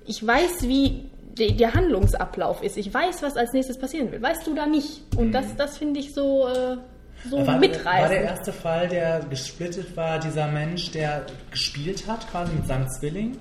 ich 0.06 0.24
weiß, 0.24 0.68
wie 0.68 1.04
de- 1.38 1.52
der 1.52 1.74
Handlungsablauf 1.74 2.62
ist. 2.62 2.76
Ich 2.76 2.92
weiß, 2.92 3.22
was 3.22 3.36
als 3.36 3.52
nächstes 3.54 3.78
passieren 3.78 4.12
wird. 4.12 4.20
Weißt 4.22 4.46
du 4.46 4.54
da 4.54 4.66
nicht? 4.66 5.00
Und 5.16 5.32
das, 5.32 5.56
das 5.56 5.78
finde 5.78 5.98
ich 6.00 6.12
so, 6.14 6.46
äh, 6.46 6.76
so 7.30 7.38
war, 7.38 7.46
war 7.46 7.58
mitreißend. 7.58 8.10
der 8.10 8.22
erste 8.22 8.52
Fall, 8.52 8.88
der 8.88 9.20
gesplittet 9.30 9.96
war, 9.96 10.18
dieser 10.18 10.46
Mensch, 10.48 10.90
der 10.90 11.24
gespielt 11.50 12.06
hat, 12.06 12.28
quasi 12.30 12.52
mit 12.52 12.66
seinem 12.66 12.88
Zwilling? 12.90 13.36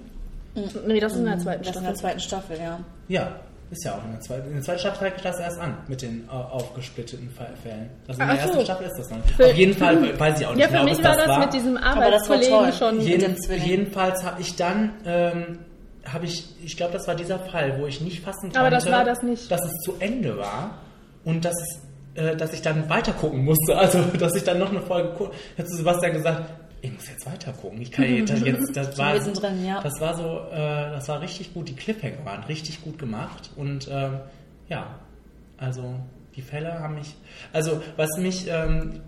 nee, 0.87 0.99
das 0.99 1.13
ist 1.13 1.19
in 1.19 1.25
der 1.25 1.39
zweiten 1.39 1.63
Das 1.63 1.67
in 1.67 1.73
Staffel. 1.73 1.87
der 1.87 1.95
zweiten 1.95 2.19
Staffel, 2.19 2.57
ja. 2.59 2.79
Ja, 3.07 3.35
ist 3.71 3.83
ja 3.85 3.95
auch 3.95 4.03
in 4.05 4.11
der 4.11 4.19
zweiten. 4.19 4.47
In 4.49 4.53
der 4.53 4.61
zweiten 4.61 4.79
Staffel 4.81 5.09
fängt 5.09 5.25
das 5.25 5.39
erst 5.39 5.59
an 5.59 5.77
mit 5.87 6.01
den 6.03 6.27
äh, 6.27 6.31
aufgesplitteten 6.31 7.29
Fällen. 7.31 7.89
Also 8.07 8.21
in 8.21 8.29
Ach 8.29 8.33
der 8.35 8.43
so. 8.43 8.49
ersten 8.49 8.63
Staffel 8.65 8.85
ist 8.87 8.97
das 8.99 9.09
noch 9.09 9.17
nicht. 9.17 9.31
Für- 9.31 9.45
Auf 9.47 9.53
jeden 9.55 9.73
Fall 9.73 10.19
weiß 10.19 10.39
ich 10.39 10.45
auch 10.45 10.51
nicht 10.53 10.59
Ja, 10.61 10.67
genau, 10.67 10.79
für 10.83 10.89
was 10.91 10.97
mich 10.97 11.05
war 11.05 11.11
das 11.15 11.25
das 11.25 11.27
war. 11.27 11.39
mit 11.39 11.53
diesem 11.53 11.73
das 11.75 11.83
war 11.83 11.91
Arbeitskollegen 11.97 12.49
toll. 12.59 12.73
schon. 12.73 12.97
mit 12.97 13.05
Jeden, 13.07 13.21
dem 13.21 13.37
Zwilling. 13.41 13.65
jedenfalls 13.65 14.23
habe 14.23 14.41
ich 14.41 14.55
dann, 14.55 14.91
ähm, 15.05 15.59
habe 16.05 16.25
ich, 16.25 16.45
ich 16.63 16.77
glaube, 16.77 16.93
das 16.93 17.07
war 17.07 17.15
dieser 17.15 17.39
Fall, 17.39 17.79
wo 17.79 17.87
ich 17.87 17.99
nicht 18.01 18.23
fassen 18.23 18.41
konnte, 18.43 18.59
Aber 18.59 18.69
das 18.69 18.85
war 18.91 19.03
das 19.05 19.23
nicht. 19.23 19.49
dass 19.49 19.61
es 19.63 19.71
zu 19.83 19.95
Ende 19.99 20.37
war 20.37 20.77
und 21.25 21.43
dass 21.45 21.53
es, 21.59 21.79
äh, 22.15 22.35
dass 22.35 22.53
ich 22.53 22.61
dann 22.61 22.89
weiter 22.89 23.13
gucken 23.13 23.43
musste. 23.43 23.75
Also, 23.77 23.99
dass 24.17 24.35
ich 24.35 24.43
dann 24.43 24.59
noch 24.59 24.69
eine 24.69 24.81
Folge 24.81 25.09
gucke. 25.17 25.31
Hat 25.57 25.67
Sebastian 25.67 26.13
gesagt, 26.13 26.49
ich 26.81 26.91
muss 26.93 27.07
jetzt 27.07 27.25
weiter 27.25 27.53
gucken. 27.53 27.81
Ich 27.81 27.91
kann 27.91 28.05
jetzt, 28.05 28.31
das 28.75 28.97
war, 28.97 29.13
mittendrin, 29.13 29.65
ja. 29.65 29.81
das 29.81 29.99
war 30.01 30.15
so, 30.15 30.39
äh, 30.51 30.91
das 30.91 31.07
war 31.07 31.21
richtig 31.21 31.53
gut. 31.53 31.69
Die 31.69 31.75
Cliffhanger 31.75 32.25
waren 32.25 32.43
richtig 32.43 32.81
gut 32.83 32.99
gemacht 32.99 33.51
und 33.55 33.87
ähm, 33.91 34.19
ja, 34.69 34.95
also 35.57 35.95
die 36.35 36.41
Fälle 36.41 36.79
haben 36.79 36.95
mich, 36.95 37.15
also 37.53 37.81
was 37.95 38.17
mich, 38.17 38.47
ähm, 38.49 39.01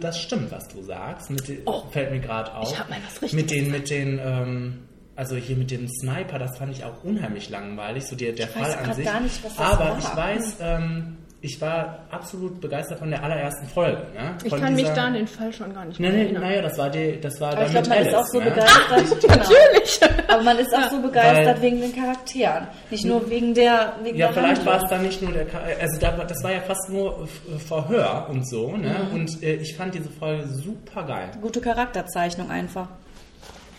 das 0.00 0.20
stimmt, 0.20 0.50
was 0.52 0.68
du 0.68 0.82
sagst. 0.82 1.28
Den- 1.48 1.62
Oh, 1.66 1.82
fällt 1.90 2.10
mir 2.12 2.20
gerade 2.20 2.54
auf. 2.54 2.70
ich 2.72 2.78
hab 2.78 2.88
mal 2.88 2.98
was 3.04 3.20
Richtiges 3.22 3.32
mit 3.34 3.50
den, 3.50 3.70
mit 3.70 3.90
den, 3.90 4.20
ähm, 4.22 4.78
also 5.16 5.36
hier 5.36 5.56
mit 5.56 5.70
dem 5.70 5.88
Sniper, 5.88 6.38
das 6.38 6.56
fand 6.58 6.72
ich 6.72 6.84
auch 6.84 7.02
unheimlich 7.04 7.50
langweilig, 7.50 8.06
so 8.06 8.16
der, 8.16 8.32
der 8.32 8.46
Ich 8.46 8.52
Fall 8.52 8.62
weiß 8.62 8.76
an 8.78 8.94
sich. 8.94 9.04
gar 9.04 9.20
nicht, 9.20 9.44
was 9.44 9.56
das 9.56 9.66
Aber 9.66 9.84
war. 9.90 9.98
ich 9.98 10.16
weiß, 10.16 10.56
ähm, 10.60 11.16
ich 11.46 11.60
war 11.60 12.00
absolut 12.10 12.60
begeistert 12.60 12.98
von 12.98 13.10
der 13.10 13.22
allerersten 13.22 13.66
Folge. 13.68 13.98
Ne? 14.14 14.36
Ich 14.44 14.54
kann 14.54 14.74
mich 14.74 14.88
da 14.88 15.04
an 15.04 15.14
den 15.14 15.26
Fall 15.26 15.52
schon 15.52 15.72
gar 15.72 15.84
nicht 15.84 16.00
Nee, 16.00 16.08
mehr 16.08 16.16
nee, 16.16 16.22
erinnern. 16.24 16.42
naja, 16.42 16.62
das 16.62 16.76
war 16.76 16.90
die, 16.90 17.20
das 17.20 17.40
war 17.40 17.52
Aber 17.52 17.56
dann 17.58 17.66
ich 17.66 17.72
glaube, 17.72 17.88
man 17.88 17.98
ist 17.98 18.06
Alice, 18.06 18.14
auch 18.18 18.26
so 18.32 18.38
ne? 18.40 18.44
begeistert. 18.50 19.20
Genau. 19.22 19.36
Natürlich. 19.36 20.00
Aber 20.28 20.42
man 20.42 20.58
ist 20.58 20.74
auch 20.74 20.90
so 20.90 21.00
begeistert 21.00 21.46
Weil- 21.56 21.62
wegen 21.62 21.80
den 21.80 21.94
Charakteren. 21.94 22.66
Nicht 22.90 23.04
nur 23.04 23.30
wegen 23.30 23.54
der 23.54 23.92
wegen 24.02 24.16
Ja, 24.18 24.26
der 24.26 24.34
vielleicht 24.42 24.66
war 24.66 24.82
es 24.82 24.90
dann 24.90 25.02
nicht 25.02 25.22
nur 25.22 25.32
der, 25.32 25.46
also 25.80 26.24
das 26.26 26.42
war 26.42 26.52
ja 26.52 26.60
fast 26.60 26.90
nur 26.90 27.28
Verhör 27.66 28.26
und 28.28 28.48
so, 28.48 28.76
ne? 28.76 28.94
Mhm. 29.08 29.14
Und 29.14 29.42
äh, 29.42 29.54
ich 29.54 29.76
fand 29.76 29.94
diese 29.94 30.10
Folge 30.10 30.46
super 30.48 31.04
geil. 31.04 31.30
Gute 31.40 31.60
Charakterzeichnung 31.60 32.50
einfach. 32.50 32.88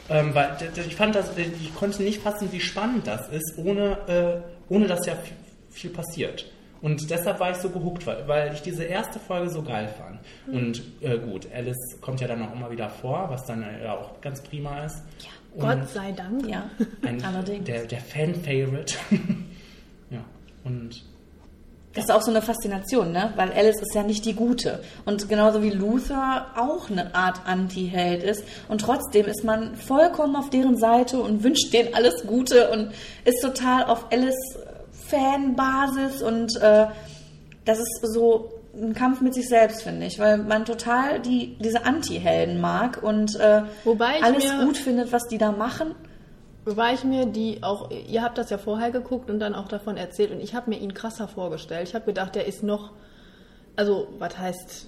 Ähm, 0.09 0.33
weil 0.33 0.55
ich 0.87 0.95
fand 0.95 1.15
das, 1.15 1.37
äh, 1.37 1.41
ich 1.61 1.75
konnte 1.75 2.01
nicht 2.01 2.21
fassen, 2.21 2.47
wie 2.51 2.61
spannend 2.61 3.05
das 3.07 3.27
ist, 3.29 3.55
ohne, 3.57 3.97
äh, 4.07 4.73
ohne 4.73 4.87
dass 4.87 5.05
ja 5.05 5.13
viel, 5.15 5.35
viel 5.69 5.89
passiert. 5.89 6.45
Und 6.81 7.09
deshalb 7.09 7.39
war 7.39 7.51
ich 7.51 7.57
so 7.57 7.69
gehuckt, 7.69 8.05
weil, 8.05 8.27
weil 8.27 8.53
ich 8.53 8.61
diese 8.61 8.83
erste 8.83 9.19
Folge 9.19 9.49
so 9.49 9.61
geil 9.61 9.87
fand. 9.87 10.19
Mhm. 10.47 10.57
Und 10.57 10.81
äh, 11.01 11.17
gut, 11.17 11.47
Alice 11.53 11.97
kommt 12.01 12.21
ja 12.21 12.27
dann 12.27 12.41
auch 12.43 12.53
immer 12.53 12.69
wieder 12.69 12.89
vor, 12.89 13.27
was 13.29 13.45
dann 13.45 13.65
ja 13.83 13.93
auch 13.93 14.21
ganz 14.21 14.41
prima 14.41 14.85
ist. 14.85 15.01
Und 15.55 15.61
Gott 15.61 15.89
sei 15.89 16.11
Dank. 16.11 16.47
Ja, 16.47 16.69
ein, 17.01 17.23
allerdings. 17.23 17.65
Der, 17.65 17.85
der 17.85 17.99
Fan-Favorite. 17.99 18.95
ja, 20.11 20.23
und 20.63 21.03
Das 21.95 22.05
ist 22.05 22.11
auch 22.11 22.21
so 22.21 22.29
eine 22.29 22.43
Faszination, 22.43 23.11
ne? 23.11 23.33
Weil 23.35 23.51
Alice 23.53 23.81
ist 23.81 23.95
ja 23.95 24.03
nicht 24.03 24.23
die 24.25 24.35
Gute. 24.35 24.83
Und 25.05 25.27
genauso 25.29 25.63
wie 25.63 25.71
Luther 25.71 26.47
auch 26.55 26.91
eine 26.91 27.15
Art 27.15 27.41
Anti-Held 27.45 28.21
ist. 28.23 28.43
Und 28.67 28.81
trotzdem 28.81 29.25
ist 29.25 29.43
man 29.43 29.75
vollkommen 29.75 30.35
auf 30.35 30.51
deren 30.51 30.77
Seite 30.77 31.19
und 31.19 31.43
wünscht 31.43 31.73
denen 31.73 31.95
alles 31.95 32.27
Gute 32.27 32.69
und 32.69 32.91
ist 33.25 33.41
total 33.41 33.85
auf 33.85 34.11
Alice 34.11 34.59
Fanbasis. 35.09 36.21
Und 36.21 36.55
äh, 36.61 36.87
das 37.65 37.79
ist 37.79 37.99
so 38.03 38.51
ein 38.75 38.93
Kampf 38.93 39.21
mit 39.21 39.33
sich 39.33 39.47
selbst, 39.47 39.83
finde 39.83 40.05
ich. 40.05 40.19
Weil 40.19 40.37
man 40.37 40.65
total 40.65 41.19
die, 41.19 41.57
diese 41.59 41.85
Anti-Helden 41.85 42.59
mag 42.61 43.01
und 43.03 43.35
äh, 43.39 43.63
Wobei 43.83 44.17
ich 44.17 44.23
alles 44.23 44.43
mir- 44.53 44.65
gut 44.65 44.77
findet, 44.77 45.11
was 45.11 45.27
die 45.27 45.37
da 45.37 45.51
machen. 45.51 45.95
Wobei 46.65 46.93
ich 46.93 47.05
mir 47.05 47.25
die 47.25 47.63
auch, 47.63 47.89
ihr 47.91 48.21
habt 48.21 48.37
das 48.37 48.49
ja 48.49 48.57
vorher 48.57 48.91
geguckt 48.91 49.29
und 49.29 49.39
dann 49.39 49.55
auch 49.55 49.69
davon 49.69 49.95
erzählt 49.95 50.31
und 50.33 50.41
ich 50.41 50.53
habe 50.53 50.69
mir 50.69 50.77
ihn 50.77 50.93
krasser 50.93 51.29
vorgestellt. 51.29 51.87
Ich 51.87 51.95
habe 51.95 52.03
gedacht, 52.03 52.35
der 52.35 52.45
ist 52.45 52.61
noch, 52.61 52.91
also 53.77 54.09
was 54.19 54.37
heißt, 54.37 54.87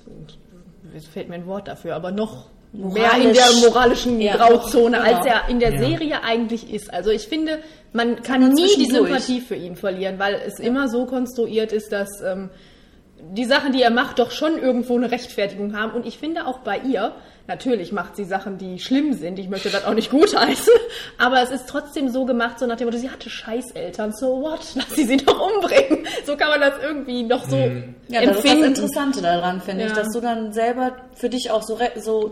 es 0.94 1.06
fällt 1.08 1.30
mir 1.30 1.36
ein 1.36 1.48
Wort 1.48 1.70
dafür, 1.70 1.96
aber 1.96 2.12
noch 2.12 2.48
mehr 2.72 3.14
in 3.22 3.34
der 3.34 3.46
moralischen 3.68 4.22
Ja, 4.22 4.36
Grauzone, 4.38 4.98
noch- 4.98 5.04
als 5.06 5.24
genau. 5.24 5.36
er 5.36 5.50
in 5.50 5.60
der 5.60 5.74
Ja. 5.74 5.80
Serie 5.80 6.24
eigentlich 6.24 6.72
ist. 6.74 6.94
Also 6.94 7.10
ich 7.10 7.28
finde, 7.28 7.60
man 7.94 8.22
kann 8.22 8.54
nie 8.54 8.76
die. 8.78 8.86
Sympathie 8.92 9.42
für 9.42 9.56
ihn 9.56 9.76
verlieren, 9.76 10.20
weil 10.20 10.36
es 10.46 10.60
immer 10.60 10.88
so 10.88 11.06
konstruiert 11.06 11.72
ist, 11.72 11.92
dass 11.92 12.22
ähm, 12.22 12.50
die 13.34 13.46
Sachen, 13.46 13.74
die 13.74 13.82
er 13.82 13.90
macht, 13.92 14.20
doch 14.20 14.32
schon 14.32 14.58
irgendwo 14.58 14.96
eine 14.96 15.12
Rechtfertigung 15.12 15.76
haben. 15.78 15.92
Und 15.94 16.06
ich 16.06 16.18
finde 16.20 16.46
auch 16.48 16.60
bei 16.60 16.78
ihr, 16.80 17.12
natürlich 17.48 17.92
macht 17.92 18.16
sie 18.16 18.24
Sachen, 18.24 18.58
die 18.58 18.80
schlimm 18.80 19.12
sind. 19.14 19.40
Ich 19.40 19.50
möchte 19.50 19.70
das 19.70 19.84
auch 19.86 19.94
nicht 19.94 20.10
gutheißen. 20.12 20.74
Aber 21.18 21.42
es 21.42 21.50
ist 21.52 21.68
trotzdem 21.68 22.08
so 22.10 22.24
gemacht, 22.26 22.60
so 22.60 22.66
nach 22.68 22.78
dem 22.78 22.86
Motto, 22.88 22.98
sie 23.00 23.10
hatte 23.10 23.30
Scheißeltern, 23.30 24.14
so 24.14 24.42
what? 24.42 24.60
Lass 24.76 24.90
sie 24.92 25.04
sie 25.06 25.18
doch 25.18 25.40
umbringen. 25.54 26.06
So 26.26 26.38
kann 26.38 26.50
man 26.50 26.62
das 26.62 26.74
irgendwie 26.82 27.24
noch 27.24 27.50
so 27.50 27.58
Ja, 27.58 27.72
das 28.22 28.22
ist 28.22 28.28
das 28.30 28.36
empfinden. 28.46 28.64
Interessante 28.66 29.22
daran, 29.22 29.60
finde 29.60 29.86
ich, 29.86 29.90
Ja. 29.90 29.96
dass 29.96 30.14
du 30.14 30.22
dann 30.22 30.54
selber 30.54 30.96
für 31.16 31.30
dich 31.30 31.52
auch 31.52 31.64
so, 31.64 31.74
re 31.74 31.92
so 32.00 32.32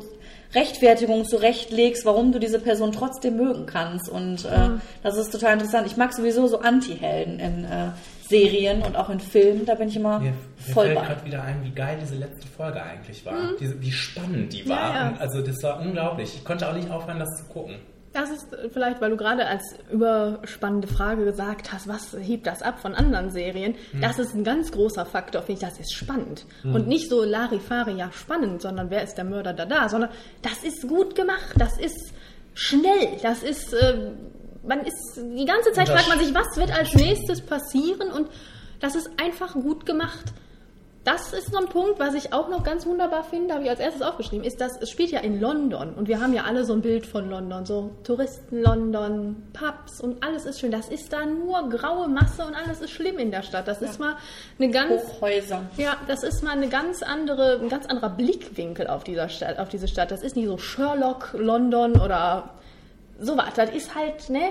Rechtfertigung 0.54 1.26
zurechtlegst, 1.26 2.06
warum 2.06 2.32
du 2.32 2.40
diese 2.40 2.60
Person 2.60 2.92
trotzdem 2.92 3.36
mögen 3.38 3.66
kannst. 3.66 4.10
Und 4.10 4.46
äh, 4.46 4.70
das 5.04 5.18
ist 5.18 5.32
total 5.32 5.54
interessant. 5.54 5.88
Ich 5.88 5.98
mag 5.98 6.14
sowieso 6.14 6.48
so 6.48 6.60
Anti-Helden 6.60 7.40
in 7.40 7.66
äh, 7.66 7.90
Serien 8.30 8.82
und 8.82 8.96
auch 8.96 9.10
in 9.10 9.20
Filmen. 9.20 9.66
Da 9.66 9.76
bin 9.76 9.88
ich 9.90 9.96
immer 9.96 10.20
Mir, 10.20 10.32
mir 10.32 10.74
voll 10.74 10.86
fällt 10.88 11.00
bei. 11.00 11.06
gerade 11.06 11.26
wieder 11.26 11.44
ein, 11.44 11.64
wie 11.64 11.72
geil 11.72 11.98
diese 12.02 12.16
letzte 12.16 12.48
Folge 12.48 12.82
eigentlich 12.82 13.26
war. 13.26 13.36
Diese, 13.60 13.80
wie 13.82 13.92
spannend 13.92 14.54
die 14.54 14.64
Ja, 14.64 14.70
war. 14.70 14.94
ja. 14.96 15.08
Und 15.10 15.22
Also 15.22 15.42
das 15.42 15.62
war 15.64 15.80
unglaublich. 15.80 16.34
Ich 16.36 16.44
konnte 16.44 16.68
auch 16.70 16.74
nicht 16.74 16.90
aufhören, 16.90 17.20
das 17.20 17.30
zu 17.38 17.46
gucken. 17.46 17.76
Das 18.18 18.32
ist 18.32 18.48
vielleicht, 18.74 19.00
weil 19.00 19.12
du 19.12 19.16
gerade 19.16 19.46
als 19.46 19.76
überspannende 19.92 20.88
Frage 20.88 21.24
gesagt 21.24 21.72
hast, 21.72 21.88
was 21.88 22.18
hebt 22.20 22.48
das 22.48 22.64
ab 22.64 22.80
von 22.80 22.96
anderen 22.96 23.30
Serien? 23.30 23.76
Das 24.02 24.18
ist 24.18 24.34
ein 24.34 24.44
ganz 24.44 24.72
großer 24.72 25.06
Faktor, 25.06 25.44
finde 25.44 25.62
ich, 25.62 25.70
das 25.70 25.80
ist 25.80 25.94
spannend. 25.94 26.48
Und 26.64 26.88
nicht 26.88 27.10
so 27.10 27.24
Larifari, 27.24 27.94
ja 27.94 28.12
spannend, 28.12 28.64
sondern 28.64 28.90
wer 28.90 29.04
ist 29.04 29.20
der 29.20 29.24
Mörder 29.24 29.54
da 29.54 29.68
da, 29.68 29.88
sondern 29.88 30.10
das 30.42 30.64
ist 30.64 30.88
gut 30.88 31.14
gemacht, 31.14 31.54
das 31.58 31.78
ist 31.78 32.12
schnell, 32.56 33.20
das 33.22 33.44
ist, 33.44 33.74
äh, 33.74 34.14
man 34.68 34.80
ist, 34.80 35.18
die 35.18 35.46
ganze 35.46 35.72
Zeit 35.74 35.88
fragt 35.88 36.10
man 36.10 36.18
sich, 36.18 36.34
was 36.34 36.58
wird 36.58 36.72
als 36.72 36.96
nächstes 36.96 37.42
passieren 37.42 38.10
und 38.12 38.30
das 38.80 38.96
ist 38.96 39.12
einfach 39.22 39.54
gut 39.54 39.86
gemacht. 39.86 40.34
Das 41.08 41.32
ist 41.32 41.52
so 41.54 41.58
ein 41.58 41.68
Punkt, 41.68 42.02
was 42.02 42.16
ich 42.16 42.34
auch 42.34 42.50
noch 42.50 42.66
ganz 42.66 42.86
wunderbar 42.86 43.24
finde, 43.24 43.54
habe 43.54 43.64
ich 43.64 43.70
als 43.70 43.80
erstes 43.80 44.02
aufgeschrieben, 44.02 44.44
ist, 44.44 44.60
dass 44.60 44.76
es 44.76 44.90
spielt 44.90 45.10
ja 45.10 45.22
in 45.22 45.40
London 45.40 45.94
und 45.94 46.10
wir 46.10 46.20
haben 46.20 46.34
ja 46.34 46.44
alle 46.44 46.66
so 46.66 46.74
ein 46.74 46.82
Bild 46.82 47.06
von 47.06 47.30
London, 47.30 47.66
so 47.66 47.92
Touristen 48.04 48.62
London, 48.62 49.42
Pubs 49.54 50.02
und 50.02 50.22
alles 50.22 50.44
ist 50.44 50.60
schön. 50.60 50.70
Das 50.70 50.90
ist 50.90 51.14
da 51.14 51.26
nur 51.26 51.70
graue 51.70 52.10
Masse 52.10 52.46
und 52.46 52.56
alles 52.56 52.82
ist 52.82 52.92
schlimm 52.92 53.20
in 53.20 53.32
der 53.32 53.42
Stadt. 53.42 53.70
Das 53.70 53.82
ist 53.82 54.02
mal 54.02 54.18
eine 54.60 54.70
ganz 54.70 55.02
Hochhäuser. 55.02 55.62
ja, 55.78 55.96
das 56.08 56.24
ist 56.24 56.44
mal 56.44 56.52
eine 56.52 56.68
ganz 56.68 57.02
andere, 57.04 57.62
ein 57.62 57.70
ganz 57.70 57.86
anderer 57.86 58.10
Blickwinkel 58.10 58.88
auf 58.88 59.06
dieser 59.06 59.30
Stadt, 59.30 59.60
auf 59.60 59.70
diese 59.70 59.88
Stadt. 59.88 60.12
Das 60.12 60.22
ist 60.22 60.36
nicht 60.36 60.48
so 60.48 60.58
Sherlock 60.58 61.34
London 61.38 62.02
oder 62.02 62.50
sowas. 63.18 63.54
Das 63.56 63.70
ist 63.70 63.96
halt, 63.96 64.30
ne? 64.30 64.50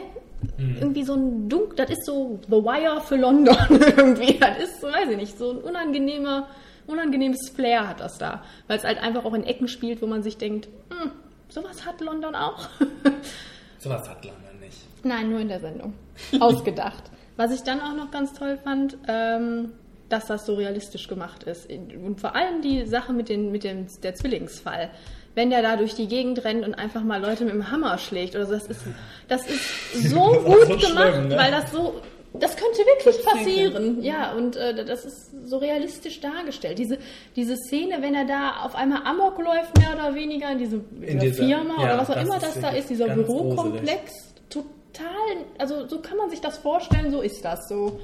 Irgendwie 0.58 1.02
so 1.02 1.14
ein 1.14 1.48
Dunk, 1.48 1.76
das 1.76 1.90
ist 1.90 2.04
so 2.06 2.38
The 2.46 2.52
Wire 2.52 3.00
für 3.00 3.16
London 3.16 3.56
irgendwie. 3.70 4.38
Das 4.38 4.58
ist, 4.58 4.80
so, 4.80 4.88
weiß 4.88 5.08
ich 5.10 5.16
nicht, 5.16 5.38
so 5.38 5.50
ein 5.50 5.58
unangenehmer, 5.58 6.48
unangenehmes 6.86 7.50
Flair 7.50 7.88
hat 7.88 8.00
das 8.00 8.18
da. 8.18 8.42
Weil 8.66 8.78
es 8.78 8.84
halt 8.84 8.98
einfach 8.98 9.24
auch 9.24 9.34
in 9.34 9.44
Ecken 9.44 9.68
spielt, 9.68 10.02
wo 10.02 10.06
man 10.06 10.22
sich 10.22 10.36
denkt, 10.36 10.68
hm, 10.90 11.10
sowas 11.48 11.84
hat 11.84 12.00
London 12.00 12.34
auch. 12.34 12.68
Sowas 13.78 14.08
hat 14.08 14.24
London 14.24 14.58
nicht. 14.60 14.78
Nein, 15.04 15.30
nur 15.30 15.40
in 15.40 15.48
der 15.48 15.60
Sendung. 15.60 15.94
Ausgedacht. 16.40 17.04
Was 17.36 17.52
ich 17.52 17.62
dann 17.62 17.80
auch 17.80 17.94
noch 17.94 18.10
ganz 18.10 18.32
toll 18.32 18.58
fand, 18.64 18.96
ähm, 19.06 19.72
dass 20.08 20.26
das 20.26 20.46
so 20.46 20.54
realistisch 20.54 21.08
gemacht 21.08 21.44
ist. 21.44 21.68
Und 21.70 22.20
vor 22.20 22.34
allem 22.34 22.62
die 22.62 22.86
Sache 22.86 23.12
mit, 23.12 23.28
den, 23.28 23.52
mit 23.52 23.64
dem, 23.64 23.86
der 24.02 24.14
Zwillingsfall. 24.14 24.90
Wenn 25.36 25.50
der 25.50 25.60
da 25.60 25.76
durch 25.76 25.94
die 25.94 26.08
Gegend 26.08 26.44
rennt 26.44 26.66
und 26.66 26.74
einfach 26.74 27.04
mal 27.04 27.20
Leute 27.20 27.44
mit 27.44 27.52
dem 27.52 27.70
Hammer 27.70 27.98
schlägt 27.98 28.34
oder 28.34 28.46
so, 28.46 28.54
das 28.54 28.66
ist, 28.66 28.80
das 29.28 29.46
ist 29.46 29.92
so 30.10 30.32
gut 30.32 30.66
so 30.66 30.88
gemacht, 30.88 31.12
schlimm, 31.12 31.28
ne? 31.28 31.36
weil 31.36 31.50
das 31.50 31.70
so, 31.70 32.00
das 32.32 32.56
könnte 32.56 32.78
wirklich 32.78 33.22
passieren. 33.22 34.02
Ja, 34.02 34.32
und 34.32 34.56
äh, 34.56 34.82
das 34.82 35.04
ist 35.04 35.30
so 35.44 35.58
realistisch 35.58 36.20
dargestellt. 36.20 36.78
Diese, 36.78 36.98
diese 37.36 37.54
Szene, 37.58 38.00
wenn 38.00 38.14
er 38.14 38.24
da 38.24 38.62
auf 38.62 38.74
einmal 38.74 39.02
Amok 39.04 39.36
läuft, 39.36 39.76
mehr 39.78 39.94
oder 39.94 40.14
weniger, 40.14 40.50
in 40.52 40.58
diese, 40.58 40.80
In 41.02 41.18
dieser 41.18 41.44
Firma 41.44 41.74
ja, 41.82 41.84
oder 41.84 41.98
was 41.98 42.10
auch 42.10 42.22
immer 42.22 42.38
das 42.38 42.58
da 42.58 42.70
ist, 42.70 42.88
dieser 42.88 43.08
Bürokomplex, 43.08 44.32
total, 44.48 45.36
also 45.58 45.86
so 45.86 46.00
kann 46.00 46.16
man 46.16 46.30
sich 46.30 46.40
das 46.40 46.56
vorstellen, 46.56 47.10
so 47.10 47.20
ist 47.20 47.44
das. 47.44 47.68
So 47.68 48.00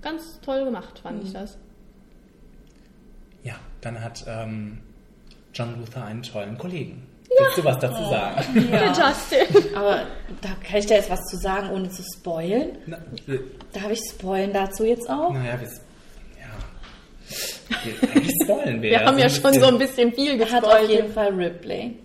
ganz 0.00 0.40
toll 0.40 0.64
gemacht, 0.64 0.98
fand 0.98 1.22
ich 1.22 1.32
das. 1.32 1.56
Ja, 3.44 3.54
dann 3.80 4.02
hat 4.02 4.24
ähm, 4.26 4.78
John 5.54 5.78
Luther 5.78 6.04
einen 6.04 6.22
tollen 6.22 6.56
Kollegen. 6.58 7.06
Willst 7.38 7.58
du 7.58 7.64
was 7.64 7.78
dazu 7.78 8.02
sagen? 8.10 8.42
Der 8.70 8.86
Justin. 8.88 9.74
Aber 9.74 10.02
da 10.42 10.48
kann 10.66 10.78
ich 10.78 10.86
da 10.86 10.94
jetzt 10.96 11.10
was 11.10 11.20
zu 11.26 11.36
sagen, 11.38 11.70
ohne 11.70 11.88
zu 11.90 12.02
spoilen. 12.02 12.76
Na, 12.86 12.98
wir- 13.26 13.40
Darf 13.72 13.90
ich 13.90 14.00
spoilen 14.10 14.52
dazu 14.52 14.84
jetzt 14.84 15.08
auch? 15.08 15.32
naja, 15.32 15.58
wir, 15.60 15.68
ja. 16.40 17.78
Wir, 17.84 18.10
eigentlich 18.10 18.34
spoilen 18.44 18.82
wir. 18.82 18.90
Wir 18.90 19.04
haben 19.04 19.18
ja 19.18 19.28
schon 19.30 19.52
so 19.54 19.66
ein 19.66 19.78
bisschen 19.78 20.12
viel 20.12 20.38
Er 20.40 20.50
hat 20.50 20.64
auf 20.64 20.70
gespoilt. 20.72 20.90
jeden 20.90 21.12
Fall 21.12 21.28
Ripley. 21.32 21.96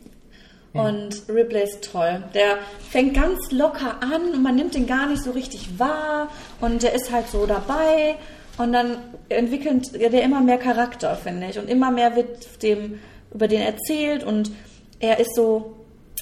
Und 0.74 1.24
Ripley 1.28 1.64
ist 1.64 1.92
toll. 1.92 2.24
Der 2.36 2.60
fängt 2.90 3.16
ganz 3.16 3.52
locker 3.52 3.96
an 4.02 4.30
und 4.34 4.44
man 4.44 4.56
nimmt 4.56 4.76
ihn 4.76 4.86
gar 4.86 5.08
nicht 5.08 5.24
so 5.24 5.32
richtig 5.32 5.80
wahr. 5.80 6.30
Und 6.62 6.84
der 6.84 6.94
ist 6.94 7.12
halt 7.12 7.28
so 7.30 7.48
dabei. 7.48 8.16
Und 8.60 8.74
dann 8.74 8.98
entwickelt 9.30 9.94
der 9.94 10.24
immer 10.24 10.40
mehr 10.42 10.58
Charakter, 10.60 11.16
finde 11.16 11.48
ich. 11.50 11.58
Und 11.58 11.68
immer 11.68 11.90
mehr 11.92 12.16
wird 12.16 12.62
dem 12.62 13.00
über 13.34 13.48
den 13.48 13.62
erzählt. 13.62 14.24
Und 14.24 14.52
er 15.00 15.20
ist 15.20 15.36
so, 15.36 15.76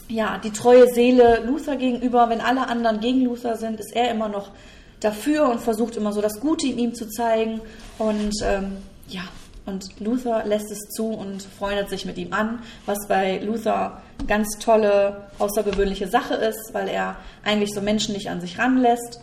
ja, 0.08 0.38
die 0.38 0.52
treue 0.52 0.88
Seele 0.94 1.44
Luther 1.46 1.76
gegenüber. 1.76 2.30
Wenn 2.30 2.42
alle 2.42 2.68
anderen 2.68 3.00
gegen 3.00 3.22
Luther 3.22 3.58
sind, 3.58 3.80
ist 3.80 3.96
er 3.96 4.12
immer 4.12 4.30
noch 4.30 4.52
dafür 5.00 5.50
und 5.50 5.62
versucht 5.62 5.96
immer 5.96 6.14
so 6.14 6.22
das 6.22 6.40
Gute 6.40 6.68
in 6.68 6.78
ihm 6.78 6.96
zu 6.96 7.08
zeigen. 7.10 7.62
Und 7.98 8.34
ähm, 8.44 8.78
ja, 9.08 9.24
und 9.66 10.00
Luther 10.00 10.46
lässt 10.46 10.72
es 10.72 10.80
zu 10.90 11.08
und 11.08 11.42
freundet 11.42 11.90
sich 11.90 12.06
mit 12.06 12.18
ihm 12.18 12.34
an, 12.34 12.60
was 12.86 13.08
bei 13.08 13.40
Luther 13.40 14.02
ganz 14.28 14.60
tolle, 14.60 15.28
außergewöhnliche 15.40 16.08
Sache 16.08 16.36
ist, 16.36 16.74
weil 16.74 16.88
er 16.88 17.16
eigentlich 17.44 17.74
so 17.74 17.82
Menschen 17.82 18.14
nicht 18.14 18.30
an 18.30 18.42
sich 18.42 18.60
ranlässt. 18.60 19.20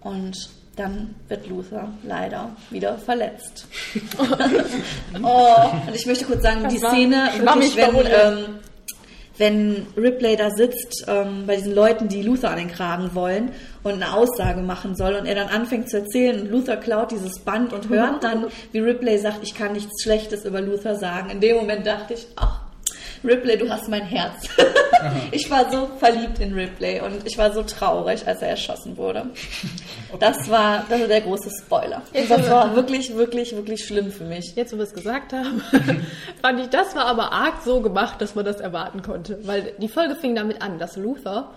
Und 0.00 0.50
dann 0.76 1.14
wird 1.28 1.48
Luther 1.48 1.88
leider 2.02 2.50
wieder 2.70 2.98
verletzt. 2.98 3.66
oh, 5.22 5.70
und 5.86 5.94
ich 5.94 6.06
möchte 6.06 6.26
kurz 6.26 6.42
sagen, 6.42 6.62
Das 6.64 6.72
die 6.72 6.78
Szene, 6.78 7.30
wirklich, 7.38 7.76
wenn, 7.76 7.94
ähm, 7.96 8.58
wenn 9.38 9.86
Ripley 9.96 10.36
da 10.36 10.50
sitzt 10.50 11.06
ähm, 11.08 11.44
bei 11.46 11.56
diesen 11.56 11.74
Leuten, 11.74 12.08
die 12.08 12.22
Luther 12.22 12.50
an 12.50 12.58
den 12.58 12.68
Kragen 12.68 13.14
wollen 13.14 13.52
und 13.82 13.94
eine 13.94 14.12
Aussage 14.12 14.60
machen 14.60 14.94
soll 14.94 15.14
und 15.14 15.26
er 15.26 15.34
dann 15.34 15.48
anfängt 15.48 15.88
zu 15.88 15.98
erzählen 15.98 16.42
und 16.42 16.50
Luther 16.50 16.76
klaut 16.76 17.10
dieses 17.10 17.38
Band 17.40 17.72
und 17.72 17.88
hört 17.88 18.22
dann, 18.22 18.46
wie 18.72 18.80
Ripley 18.80 19.18
sagt, 19.18 19.38
ich 19.42 19.54
kann 19.54 19.72
nichts 19.72 20.02
Schlechtes 20.02 20.44
über 20.44 20.60
Luther 20.60 20.96
sagen. 20.96 21.30
In 21.30 21.40
dem 21.40 21.56
Moment 21.56 21.86
dachte 21.86 22.14
ich, 22.14 22.26
ach, 22.36 22.65
Ripley, 23.26 23.58
du 23.58 23.68
hast 23.68 23.88
mein 23.88 24.04
Herz. 24.04 24.48
ich 25.32 25.50
war 25.50 25.70
so 25.70 25.88
verliebt 25.98 26.38
in 26.38 26.54
Ripley 26.54 27.00
und 27.00 27.26
ich 27.26 27.36
war 27.36 27.52
so 27.52 27.62
traurig, 27.62 28.26
als 28.26 28.40
er 28.42 28.50
erschossen 28.50 28.96
wurde. 28.96 29.30
Das 30.20 30.48
war, 30.48 30.84
das 30.88 31.00
war 31.00 31.08
der 31.08 31.20
große 31.20 31.50
Spoiler. 31.50 32.02
Jetzt 32.12 32.30
Das 32.30 32.48
war 32.50 32.74
wirklich, 32.76 33.14
wirklich, 33.16 33.54
wirklich 33.54 33.84
schlimm 33.84 34.10
für 34.10 34.24
mich. 34.24 34.54
Jetzt, 34.54 34.72
wo 34.72 34.76
wir 34.76 34.84
es 34.84 34.94
gesagt 34.94 35.32
haben, 35.32 35.62
fand 36.42 36.60
ich, 36.60 36.68
das 36.68 36.94
war 36.94 37.06
aber 37.06 37.32
arg 37.32 37.62
so 37.64 37.80
gemacht, 37.80 38.20
dass 38.20 38.34
man 38.34 38.44
das 38.44 38.60
erwarten 38.60 39.02
konnte. 39.02 39.38
Weil 39.46 39.72
die 39.78 39.88
Folge 39.88 40.14
fing 40.14 40.34
damit 40.34 40.62
an, 40.62 40.78
dass 40.78 40.96
Luther 40.96 41.50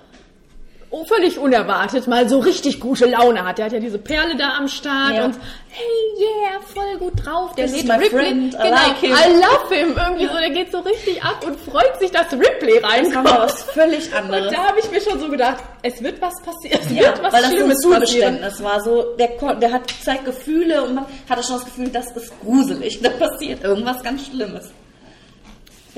oh, 0.91 1.05
völlig 1.05 1.37
unerwartet 1.37 2.07
mal 2.07 2.27
so 2.27 2.39
richtig 2.39 2.79
gute 2.79 3.05
Laune 3.05 3.43
hat. 3.45 3.57
Der 3.57 3.65
hat 3.65 3.73
ja 3.73 3.79
diese 3.79 3.97
Perle 3.99 4.35
da 4.37 4.55
am 4.57 4.67
Start 4.67 5.13
Ja. 5.13 5.25
und 5.25 5.35
hey, 5.69 5.85
yeah, 6.19 6.59
voll 6.73 6.97
gut 6.97 7.13
drauf. 7.25 7.53
Der 7.55 7.65
This 7.67 7.75
is 7.75 7.83
lädt 7.83 7.87
my 7.97 8.03
Ripley, 8.03 8.19
friend, 8.19 8.53
I 8.53 8.57
genau, 8.57 8.69
like 8.75 8.97
him. 8.97 9.11
I 9.11 9.33
love 9.35 9.75
him. 9.75 9.95
Irgendwie 9.97 10.25
so, 10.27 10.37
der 10.39 10.49
geht 10.49 10.71
so 10.71 10.79
richtig 10.79 11.23
ab 11.23 11.45
und 11.45 11.59
freut 11.59 11.99
sich, 11.99 12.09
dass 12.11 12.31
Ripley 12.33 12.73
Das 12.81 12.83
war 12.83 12.91
reinkommt. 12.91 13.25
was 13.39 13.63
völlig 13.63 14.13
anderes. 14.13 14.47
Und 14.47 14.53
da 14.53 14.63
habe 14.67 14.79
ich 14.79 14.89
mir 14.91 15.01
schon 15.01 15.19
so 15.19 15.29
gedacht, 15.29 15.63
es 15.83 16.01
wird 16.03 16.19
was 16.21 16.33
passieren. 16.43 16.79
Es 16.83 16.91
Ja, 16.91 17.03
wird 17.09 17.23
was 17.23 17.33
weil 17.33 17.41
das 17.43 17.51
so 17.51 17.55
ein 17.55 17.59
Schlimmes. 17.59 17.81
Zugeständnis 17.81 18.63
war. 18.63 18.81
So, 18.81 19.15
der, 19.17 19.55
der 19.55 19.71
hat 19.71 19.83
zeigt 20.03 20.25
Gefühle 20.25 20.83
und 20.83 20.95
man 20.95 21.05
hatte 21.29 21.43
schon 21.43 21.55
das 21.57 21.65
Gefühl, 21.65 21.89
das 21.89 22.11
ist 22.15 22.33
gruselig. 22.41 22.99
Da 23.01 23.09
passiert 23.09 23.63
irgendwas 23.63 24.01
ganz 24.03 24.25
Schlimmes. 24.27 24.71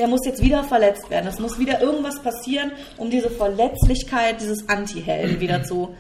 Der 0.01 0.07
muss 0.07 0.25
jetzt 0.25 0.41
wieder 0.41 0.63
verletzt 0.63 1.11
werden. 1.11 1.27
Es 1.27 1.37
muss 1.37 1.59
wieder 1.59 1.79
irgendwas 1.79 2.19
passieren, 2.23 2.71
um 2.97 3.11
diese 3.11 3.29
Verletzlichkeit 3.29 4.41
dieses 4.41 4.67
Anti-Helden 4.67 5.39
wieder 5.39 5.63
zu 5.63 5.95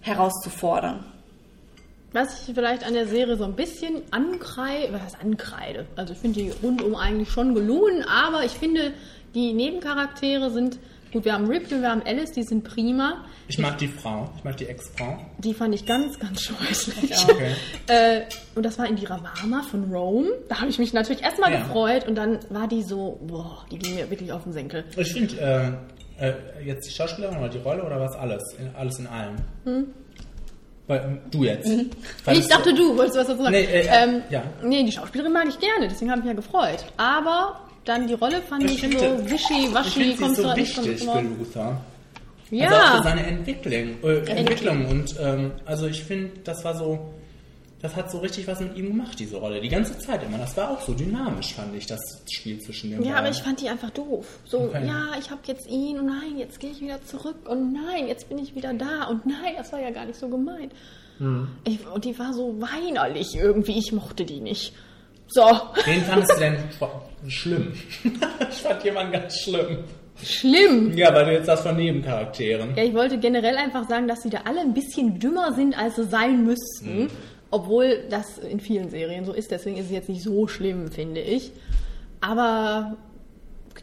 herauszufordern. 0.00 1.04
Was 2.12 2.48
ich 2.48 2.54
vielleicht 2.54 2.86
an 2.86 2.94
der 2.94 3.08
Serie 3.08 3.36
so 3.36 3.42
ein 3.42 3.56
bisschen 3.56 4.02
ankreide, 4.12 4.92
was 4.92 5.20
ankreide? 5.20 5.88
Also 5.96 6.12
ich 6.12 6.20
finde 6.20 6.40
die 6.40 6.52
rundum 6.62 6.94
eigentlich 6.94 7.32
schon 7.32 7.52
gelungen, 7.52 8.04
aber 8.04 8.44
ich 8.44 8.52
finde, 8.52 8.92
die 9.34 9.54
Nebencharaktere 9.54 10.50
sind, 10.50 10.78
gut, 11.12 11.24
wir 11.24 11.32
haben 11.32 11.46
Ripley, 11.46 11.80
wir 11.80 11.90
haben 11.90 12.02
Alice, 12.04 12.32
die 12.32 12.42
sind 12.42 12.64
prima. 12.64 13.24
Ich 13.48 13.58
mag 13.58 13.78
die 13.78 13.88
Frau, 13.88 14.30
ich 14.36 14.44
mag 14.44 14.56
die 14.56 14.66
Ex-Frau. 14.66 15.18
Die 15.38 15.54
fand 15.54 15.74
ich 15.74 15.86
ganz, 15.86 16.18
ganz 16.18 16.42
scheußlich. 16.42 17.12
Okay. 17.28 17.54
äh, 17.88 18.22
und 18.54 18.64
das 18.64 18.78
war 18.78 18.86
Indira 18.86 19.20
Varma 19.22 19.62
von 19.62 19.92
Rome. 19.92 20.28
Da 20.48 20.60
habe 20.60 20.70
ich 20.70 20.78
mich 20.78 20.92
natürlich 20.92 21.22
erstmal 21.22 21.52
Ja. 21.52 21.60
gefreut 21.60 22.06
und 22.06 22.14
dann 22.14 22.38
war 22.50 22.68
die 22.68 22.82
so, 22.82 23.18
boah, 23.22 23.64
die 23.70 23.78
ging 23.78 23.94
mir 23.94 24.08
wirklich 24.10 24.32
auf 24.32 24.44
den 24.44 24.52
Senkel. 24.52 24.84
Ich 24.96 25.12
finde, 25.12 25.78
äh, 26.18 26.26
äh, 26.28 26.34
jetzt 26.64 26.88
die 26.88 26.94
Schauspielerin 26.94 27.38
oder 27.38 27.48
die 27.48 27.58
Rolle 27.58 27.82
oder 27.84 28.00
was 28.00 28.14
alles? 28.14 28.42
In, 28.58 28.74
alles 28.76 28.98
in 28.98 29.06
allem. 29.06 29.36
Hm? 29.64 29.86
Weil, 30.86 31.00
ähm, 31.04 31.18
du 31.30 31.44
jetzt. 31.44 31.68
Ich 31.70 32.22
Fandest 32.24 32.52
dachte, 32.52 32.74
du, 32.74 32.92
du 32.92 32.98
wolltest 32.98 33.18
was 33.18 33.26
dazu 33.28 33.42
sagen. 33.42 33.52
Nee, 33.54 33.64
äh, 33.64 33.86
ähm, 33.90 34.22
ja. 34.30 34.42
nee, 34.62 34.82
die 34.84 34.92
Schauspielerin 34.92 35.32
mag 35.32 35.46
ich 35.48 35.58
gerne, 35.58 35.88
deswegen 35.88 36.10
habe 36.10 36.20
ich 36.20 36.24
mich 36.26 36.34
ja 36.34 36.36
gefreut. 36.36 36.84
Aber 36.96 37.60
dann 37.84 38.06
die 38.06 38.14
Rolle 38.14 38.40
fand 38.42 38.64
ich, 38.64 38.82
Ich 38.82 38.98
so 38.98 39.06
wischi-waschi, 39.28 40.16
kommt 40.16 40.36
so 40.36 40.42
so 40.42 40.54
nicht 40.54 40.76
wichtig. 40.84 41.04
Luther. 41.38 41.80
Ja. 42.50 42.68
Also 42.68 42.76
auch 42.80 42.96
für 42.98 43.02
seine 43.08 43.26
Entwicklung. 43.26 43.72
Äh, 44.02 44.18
Entwicklung. 44.30 44.86
Und 44.86 45.14
ähm, 45.20 45.52
also 45.66 45.86
ich 45.86 46.02
finde, 46.02 46.30
das 46.44 46.64
war 46.64 46.76
so, 46.76 46.98
das 47.80 47.94
hat 47.96 48.10
so 48.10 48.18
richtig 48.18 48.46
was 48.48 48.60
mit 48.60 48.76
ihm 48.76 48.88
gemacht, 48.88 49.18
diese 49.18 49.36
Rolle. 49.36 49.60
Die 49.60 49.68
ganze 49.68 49.96
Zeit 49.98 50.22
immer. 50.24 50.36
Das 50.38 50.56
war 50.56 50.70
auch 50.70 50.80
so 50.80 50.92
dynamisch, 50.92 51.54
fand 51.54 51.74
ich, 51.76 51.86
das 51.86 52.00
Spiel 52.30 52.60
zwischen 52.60 52.90
den 52.90 53.02
Ja, 53.02 53.12
beiden. 53.12 53.18
aber 53.18 53.28
ich 53.30 53.42
fand 53.42 53.60
die 53.60 53.68
einfach 53.68 53.90
doof. 53.90 54.26
So, 54.44 54.58
Okay. 54.62 54.84
ja, 54.86 55.12
ich 55.18 55.30
habe 55.30 55.40
jetzt 55.46 55.68
ihn 55.68 55.98
und 55.98 56.06
nein, 56.06 56.38
jetzt 56.38 56.58
gehe 56.60 56.70
ich 56.70 56.80
wieder 56.80 57.02
zurück 57.04 57.48
und 57.48 57.72
nein, 57.72 58.08
jetzt 58.08 58.28
bin 58.28 58.38
ich 58.38 58.54
wieder 58.54 58.74
da 58.74 59.04
und 59.04 59.24
nein, 59.26 59.54
das 59.56 59.72
war 59.72 59.80
ja 59.80 59.90
gar 59.90 60.04
nicht 60.04 60.18
so 60.18 60.28
gemeint. 60.28 60.72
Hm. 61.18 61.48
Ich, 61.64 61.86
und 61.86 62.04
die 62.04 62.18
war 62.18 62.32
so 62.34 62.56
weinerlich 62.60 63.36
irgendwie, 63.36 63.78
ich 63.78 63.92
mochte 63.92 64.24
die 64.24 64.40
nicht. 64.40 64.72
So, 65.32 65.42
Wen 65.84 66.02
fandest 66.02 66.32
du 66.32 66.38
denn 66.40 66.56
schlimm? 67.28 67.72
ich 68.50 68.56
fand 68.62 68.82
jemanden 68.84 69.12
ganz 69.12 69.38
schlimm. 69.40 69.78
schlimm. 70.22 70.96
Ja, 70.98 71.14
weil 71.14 71.24
du 71.26 71.32
jetzt 71.32 71.46
das 71.48 71.60
von 71.62 71.76
Nebencharakteren. 71.76 72.74
Ja, 72.76 72.82
ich 72.84 72.94
wollte 72.94 73.18
generell 73.18 73.56
einfach 73.56 73.88
sagen, 73.88 74.08
dass 74.08 74.22
sie 74.22 74.30
da 74.30 74.40
alle 74.44 74.60
ein 74.60 74.74
bisschen 74.74 75.18
dümmer 75.20 75.52
sind, 75.54 75.78
als 75.78 75.96
sie 75.96 76.04
sein 76.04 76.44
müssten. 76.44 77.02
Mhm. 77.02 77.10
Obwohl 77.52 78.04
das 78.10 78.38
in 78.38 78.60
vielen 78.60 78.90
Serien 78.90 79.24
so 79.24 79.32
ist, 79.32 79.50
deswegen 79.50 79.76
ist 79.76 79.86
es 79.86 79.90
jetzt 79.92 80.08
nicht 80.08 80.22
so 80.22 80.46
schlimm, 80.48 80.90
finde 80.90 81.20
ich. 81.20 81.52
Aber 82.20 82.96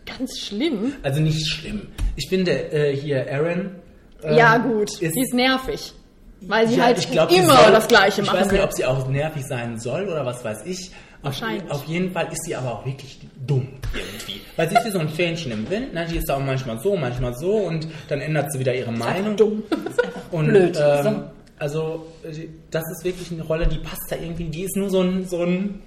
ganz 0.06 0.38
schlimm. 0.40 0.94
Also 1.04 1.22
nicht 1.22 1.46
schlimm. 1.48 1.88
Ich 2.16 2.30
finde 2.30 2.52
äh, 2.72 2.96
hier 2.96 3.26
Aaron. 3.32 3.76
ähm, 4.24 4.38
ja, 4.38 4.58
gut, 4.58 5.02
Ist, 5.02 5.16
die 5.16 5.22
ist 5.22 5.34
nervig. 5.34 5.94
Weil 6.42 6.68
sie 6.68 6.76
Ja, 6.78 6.86
halt 6.86 7.00
ich 7.00 7.10
glaub, 7.12 7.32
immer 7.32 7.56
soll- 7.58 7.72
das 7.72 7.88
Gleiche 7.88 8.22
Ich 8.22 8.28
machen 8.28 8.40
weiß 8.42 8.52
nicht, 8.52 8.64
ob 8.64 8.72
sie 8.74 8.86
auch 8.86 9.08
nervig 9.08 9.44
sein 9.48 9.80
soll 9.80 10.04
oder 10.08 10.26
was 10.26 10.44
weiß 10.46 10.66
ich. 10.66 10.92
Auf, 11.24 11.42
Wahrscheinlich. 11.42 11.72
auf 11.72 11.84
jeden 11.86 12.12
Fall 12.12 12.28
ist 12.32 12.44
sie 12.46 12.56
aber 12.56 12.74
auch 12.80 12.86
wirklich 12.86 13.20
dumm 13.46 13.68
irgendwie. 13.94 14.42
Weil 14.56 14.70
sie 14.70 14.76
ist 14.76 14.86
wie 14.86 14.92
so 14.92 15.00
ein 15.00 15.10
Fähnchen 15.10 15.52
im 15.52 15.70
Wind. 15.70 15.94
Ne? 15.94 16.06
Die 16.10 16.18
ist 16.18 16.30
auch 16.30 16.40
manchmal 16.40 16.80
so, 16.80 16.96
manchmal 16.96 17.34
so 17.36 17.54
und 17.56 17.88
dann 18.08 18.22
ändert 18.22 18.52
sie 18.54 18.60
wieder 18.60 18.74
ihre 18.76 18.92
Meinung. 18.92 19.36
dumm. 19.36 19.64
Und, 20.32 20.48
blöd. 20.48 20.78
Ähm, 20.80 21.24
also 21.58 22.06
äh, 22.24 22.48
das 22.70 22.84
ist 22.92 23.04
wirklich 23.06 23.32
eine 23.32 23.44
Rolle, 23.44 23.66
die 23.68 23.78
passt 23.78 24.04
da 24.12 24.16
irgendwie. 24.16 24.44
Die 24.46 24.64
ist 24.64 24.76
nur 24.76 24.90
so 24.90 25.02
ein, 25.02 25.26
so 25.26 25.42
ein 25.44 25.82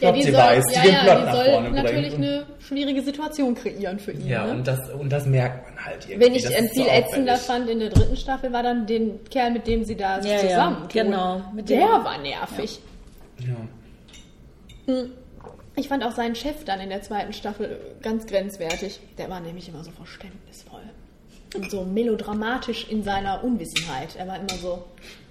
Ja, 0.00 0.10
die 0.12 0.22
sie 0.22 0.30
soll, 0.32 0.40
weiß, 0.40 0.64
die 0.66 0.74
ja, 0.74 0.82
den 0.82 0.92
ja, 0.94 1.00
Plot 1.02 1.18
die 1.20 1.24
nach 1.26 1.34
soll 1.34 1.44
vorne 1.44 1.70
natürlich 1.70 2.08
bringt. 2.14 2.24
eine 2.24 2.46
schwierige 2.58 3.02
Situation 3.02 3.54
kreieren 3.54 3.98
für 3.98 4.12
ihn. 4.12 4.26
Ja, 4.26 4.46
ne? 4.46 4.52
und 4.52 4.66
das, 4.66 4.90
und 4.90 5.10
das 5.10 5.26
merkt 5.26 5.64
man 5.74 5.84
halt 5.84 6.08
irgendwie. 6.08 6.26
Wenn 6.26 6.34
ich 6.34 6.42
das 6.42 6.54
ein 6.54 6.64
ist 6.64 6.74
so 6.74 6.82
viel 6.82 6.90
ätzender 6.92 7.36
fand 7.36 7.68
in 7.68 7.78
der 7.80 7.90
dritten 7.90 8.16
Staffel, 8.16 8.52
war 8.52 8.62
dann 8.62 8.86
den 8.86 9.22
Kerl, 9.30 9.50
mit 9.52 9.66
dem 9.66 9.84
sie 9.84 9.94
da 9.96 10.18
Ja, 10.20 10.32
ja, 10.32 10.38
zusammen 10.40 10.88
genau. 10.92 11.40
Mit 11.54 11.68
Der 11.68 11.80
dem- 11.80 12.04
war 12.04 12.18
nervig. 12.18 12.80
Ja. 13.40 13.54
Ich 15.76 15.88
fand 15.88 16.04
auch 16.04 16.12
seinen 16.12 16.34
Chef 16.34 16.64
dann 16.64 16.80
in 16.80 16.90
der 16.90 17.02
zweiten 17.02 17.32
Staffel 17.32 17.78
ganz 18.02 18.26
grenzwertig. 18.26 19.00
Der 19.18 19.30
war 19.30 19.40
nämlich 19.40 19.68
immer 19.68 19.82
so 19.84 19.90
verständnisvoll. 19.90 20.82
Und 21.54 21.70
so 21.70 21.84
melodramatisch 21.84 22.88
in 22.88 23.02
seiner 23.02 23.42
Unwissenheit. 23.42 24.16
Er 24.16 24.28
war 24.28 24.36
immer 24.36 24.54
so, 24.60 24.84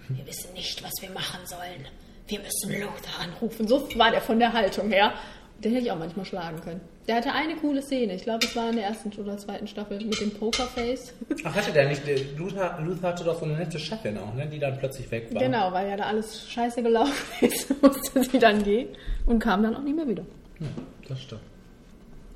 wir 0.10 0.26
wissen 0.26 0.54
nicht, 0.54 0.84
was 0.84 0.92
wir 1.02 1.12
machen 1.12 1.40
sollen. 1.46 1.86
Wir 2.28 2.40
müssen 2.40 2.72
Luther 2.72 3.20
anrufen. 3.22 3.68
So 3.68 3.88
war 3.96 4.12
der 4.12 4.22
von 4.22 4.40
der 4.40 4.54
Haltung 4.54 4.90
her. 4.90 5.14
Den 5.64 5.74
hätte 5.74 5.86
ich 5.86 5.92
auch 5.92 6.00
manchmal 6.00 6.26
schlagen 6.26 6.62
können. 6.62 6.82
Der 7.08 7.18
hatte 7.18 7.34
eine 7.34 7.56
coole 7.56 7.82
Szene. 7.82 8.14
Ich 8.16 8.24
glaube, 8.24 8.46
es 8.46 8.56
war 8.56 8.70
in 8.70 8.78
der 8.78 8.86
ersten 8.86 9.12
oder 9.20 9.38
zweiten 9.38 9.68
Staffel 9.68 9.98
mit 9.98 10.22
dem 10.22 10.32
Pokerface. 10.32 11.14
Ach, 11.44 11.56
hatte 11.56 11.72
der 11.72 11.90
nicht, 11.90 12.02
Luther, 12.38 12.80
Luther 12.82 13.10
hatte 13.10 13.24
doch 13.24 13.38
so 13.38 13.46
eine 13.46 13.56
nette 13.56 13.78
Chefin 13.78 14.18
auch, 14.18 14.34
ne? 14.36 14.48
die 14.48 14.60
dann 14.60 14.78
plötzlich 14.78 15.10
weg 15.12 15.34
war. 15.34 15.42
Genau, 15.42 15.74
weil 15.74 15.90
ja 15.90 15.98
da 15.98 16.06
alles 16.06 16.50
scheiße 16.50 16.82
gelaufen 16.82 17.14
ist, 17.42 17.82
musste 17.82 18.24
sie 18.24 18.40
dann 18.40 18.64
gehen 18.64 18.90
und 19.30 19.40
kam 19.40 19.64
dann 19.64 19.76
auch 19.76 19.84
nicht 19.84 19.96
mehr 19.96 20.08
wieder. 20.08 20.24
Ja, 20.60 20.68
das 21.08 21.22
stimmt. 21.22 21.42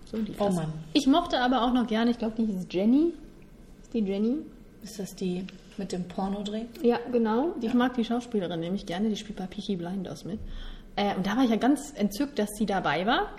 So 0.05 0.17
lief 0.17 0.35
Oh 0.39 0.45
das. 0.45 0.55
Mann. 0.55 0.73
Ich 0.93 1.07
mochte 1.07 1.39
aber 1.41 1.63
auch 1.63 1.73
noch 1.73 1.87
gerne, 1.87 2.11
ich 2.11 2.17
glaube, 2.17 2.35
die 2.37 2.45
hieß 2.45 2.67
Jenny. 2.69 3.13
Ist 3.81 3.93
die 3.93 3.99
Jenny? 3.99 4.37
Ist 4.83 4.99
das 4.99 5.15
die 5.15 5.45
mit 5.77 5.91
dem 5.91 6.07
Pornodreh? 6.07 6.65
Ja, 6.81 6.99
genau. 7.11 7.55
Ich 7.61 7.73
mag 7.73 7.95
die 7.95 8.05
Schauspielerin 8.05 8.59
nämlich 8.59 8.85
gerne, 8.85 9.09
die 9.09 9.15
spielt 9.15 9.37
bei 9.37 9.47
Peaky 9.47 9.75
Blinders 9.75 10.23
mit. 10.23 10.39
Äh, 10.95 11.15
und 11.15 11.25
da 11.25 11.35
war 11.35 11.43
ich 11.43 11.49
ja 11.49 11.55
ganz 11.55 11.91
entzückt, 11.95 12.37
dass 12.37 12.49
sie 12.57 12.65
dabei 12.65 13.05
war. 13.05 13.29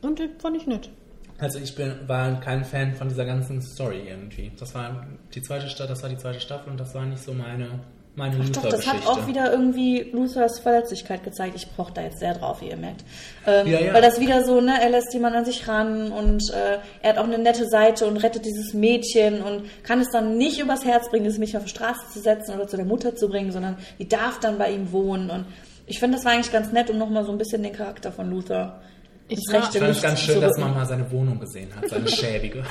Und 0.00 0.20
das 0.20 0.28
fand 0.38 0.56
ich 0.56 0.66
nett. 0.66 0.90
Also 1.38 1.58
ich 1.58 1.74
bin, 1.74 1.92
war 2.06 2.38
kein 2.38 2.64
Fan 2.64 2.94
von 2.94 3.08
dieser 3.08 3.24
ganzen 3.24 3.60
Story 3.62 4.02
irgendwie. 4.06 4.52
Das 4.58 4.74
war 4.74 5.06
die 5.34 5.42
zweite 5.42 5.68
Staffel, 5.68 5.88
das 5.88 6.02
war 6.02 6.10
die 6.10 6.18
zweite 6.18 6.38
Staffel 6.38 6.70
und 6.70 6.78
das 6.78 6.94
war 6.94 7.04
nicht 7.04 7.22
so 7.22 7.32
meine, 7.32 7.80
meine 8.16 8.36
Ach 8.44 8.48
doch, 8.50 8.68
das 8.68 8.86
hat 8.86 9.06
auch 9.06 9.26
wieder 9.26 9.50
irgendwie 9.52 10.10
Luthers 10.12 10.58
Verletzlichkeit 10.58 11.22
gezeigt. 11.24 11.54
Ich 11.56 11.68
brauche 11.70 11.92
da 11.92 12.02
jetzt 12.02 12.18
sehr 12.18 12.34
drauf, 12.34 12.60
wie 12.60 12.68
ihr 12.68 12.76
merkt. 12.76 13.04
Ähm, 13.46 13.66
Ja, 13.68 13.80
ja. 13.80 13.94
Weil 13.94 14.02
das 14.02 14.20
wieder 14.20 14.44
so, 14.44 14.60
ne, 14.60 14.74
er 14.82 14.90
lässt 14.90 15.14
jemand 15.14 15.36
an 15.36 15.44
sich 15.44 15.66
ran 15.68 16.10
und 16.12 16.42
äh, 16.52 16.78
er 17.02 17.10
hat 17.10 17.18
auch 17.18 17.24
eine 17.24 17.38
nette 17.38 17.66
Seite 17.68 18.06
und 18.06 18.16
rettet 18.18 18.44
dieses 18.44 18.74
Mädchen 18.74 19.40
und 19.42 19.62
kann 19.84 20.00
es 20.00 20.10
dann 20.10 20.36
nicht 20.36 20.58
übers 20.60 20.84
Herz 20.84 21.08
bringen, 21.08 21.24
dieses 21.24 21.38
Mädchen 21.38 21.58
auf 21.58 21.64
die 21.64 21.70
Straße 21.70 22.00
zu 22.12 22.18
setzen 22.18 22.54
oder 22.54 22.66
zu 22.66 22.76
der 22.76 22.84
Mutter 22.86 23.14
zu 23.14 23.28
bringen, 23.28 23.52
sondern 23.52 23.76
die 23.98 24.08
darf 24.08 24.40
dann 24.40 24.58
bei 24.58 24.70
ihm 24.72 24.90
wohnen. 24.92 25.30
Und 25.30 25.46
ich 25.86 25.98
finde, 26.00 26.16
das 26.16 26.24
war 26.24 26.32
eigentlich 26.32 26.52
ganz 26.52 26.72
nett, 26.72 26.90
um 26.90 26.98
nochmal 26.98 27.24
so 27.24 27.32
ein 27.32 27.38
bisschen 27.38 27.62
den 27.62 27.72
Charakter 27.72 28.10
von 28.12 28.28
Luther 28.28 28.80
Ich 29.28 29.38
ins 29.38 29.52
war- 29.52 29.60
rechte 29.62 29.78
Ich 29.78 29.84
fand 29.84 29.96
es 29.96 30.02
ganz 30.02 30.20
schön, 30.20 30.40
dass 30.40 30.58
man 30.58 30.74
mal 30.74 30.84
seine 30.86 31.10
Wohnung 31.12 31.38
gesehen 31.40 31.68
hat, 31.74 31.88
seine 31.88 32.08
schäbige. 32.10 32.64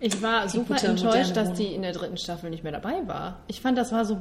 Ich 0.00 0.20
war 0.22 0.48
super 0.48 0.74
gute, 0.74 0.88
enttäuscht, 0.88 1.36
dass 1.36 1.52
die 1.54 1.74
in 1.74 1.82
der 1.82 1.92
dritten 1.92 2.16
Staffel 2.16 2.50
nicht 2.50 2.62
mehr 2.64 2.72
dabei 2.72 3.06
war. 3.06 3.40
Ich 3.48 3.60
fand, 3.60 3.76
das 3.78 3.90
war 3.92 4.04
so, 4.04 4.18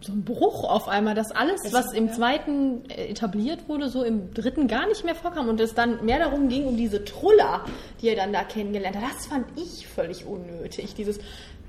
so 0.00 0.12
ein 0.12 0.24
Bruch 0.24 0.64
auf 0.64 0.88
einmal, 0.88 1.14
dass 1.14 1.30
alles, 1.30 1.60
Das- 1.62 1.72
was 1.72 1.92
im 1.92 2.06
ja. 2.08 2.12
zweiten 2.12 2.88
äh, 2.88 3.08
etabliert 3.08 3.68
wurde, 3.68 3.88
so 3.90 4.02
im 4.02 4.32
dritten 4.32 4.66
gar 4.66 4.86
nicht 4.88 5.04
mehr 5.04 5.14
vorkam 5.14 5.48
und 5.48 5.60
es 5.60 5.74
dann 5.74 6.04
mehr 6.04 6.18
darum 6.18 6.48
ging, 6.48 6.64
um 6.66 6.76
diese 6.76 7.04
Truller, 7.04 7.64
die 8.00 8.08
er 8.08 8.16
dann 8.16 8.32
da 8.32 8.42
kennengelernt 8.44 8.96
hat. 8.96 9.04
Das 9.14 9.26
fand 9.26 9.46
ich 9.56 9.86
völlig 9.86 10.24
unnötig. 10.24 10.94
Dieses 10.94 11.18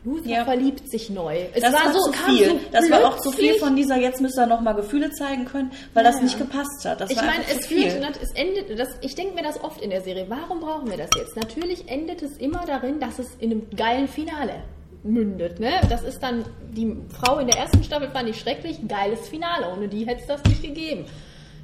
Luther 0.03 0.29
Ja. 0.29 0.45
verliebt 0.45 0.89
sich 0.89 1.09
neu. 1.11 1.41
Es 1.53 1.61
Das 1.61 1.73
war, 1.73 1.93
so, 1.93 1.99
zu 1.99 2.13
viel. 2.13 2.47
so 2.49 2.59
das 2.71 2.89
war 2.89 3.05
auch 3.05 3.19
zu 3.19 3.31
viel 3.31 3.53
von 3.59 3.75
dieser, 3.75 3.97
jetzt 3.97 4.19
müsste 4.21 4.41
er 4.41 4.47
nochmal 4.47 4.73
Gefühle 4.75 5.11
zeigen 5.11 5.45
können, 5.45 5.71
weil 5.93 6.03
Ja, 6.03 6.11
das 6.11 6.21
nicht 6.23 6.39
gepasst 6.39 6.85
hat. 6.85 7.01
Das 7.01 7.11
ich 7.11 7.17
war 7.17 7.25
meine, 7.25 7.43
es 7.43 7.67
führt, 7.67 8.01
es 8.19 8.31
endet, 8.33 8.79
das, 8.79 8.89
ich 9.01 9.13
denke 9.13 9.35
mir 9.35 9.43
das 9.43 9.63
oft 9.63 9.79
in 9.81 9.89
der 9.91 10.01
Serie. 10.01 10.25
Warum 10.29 10.59
brauchen 10.61 10.89
wir 10.89 10.97
das 10.97 11.09
jetzt? 11.17 11.35
Natürlich 11.35 11.87
endet 11.87 12.23
es 12.23 12.35
immer 12.37 12.63
darin, 12.65 12.99
dass 12.99 13.19
es 13.19 13.27
in 13.39 13.51
einem 13.51 13.69
geilen 13.75 14.07
Finale 14.07 14.63
mündet. 15.03 15.59
Ne? 15.59 15.71
Das 15.89 16.03
ist 16.03 16.21
dann 16.21 16.45
die 16.71 16.95
Frau 17.09 17.39
in 17.39 17.47
der 17.47 17.57
ersten 17.57 17.83
Staffel 17.83 18.09
fand 18.09 18.29
ich 18.29 18.39
schrecklich, 18.39 18.77
geiles 18.87 19.27
Finale. 19.27 19.71
Ohne 19.71 19.87
die 19.87 20.05
hätte 20.05 20.21
es 20.21 20.27
das 20.27 20.43
nicht 20.43 20.61
gegeben. 20.61 21.05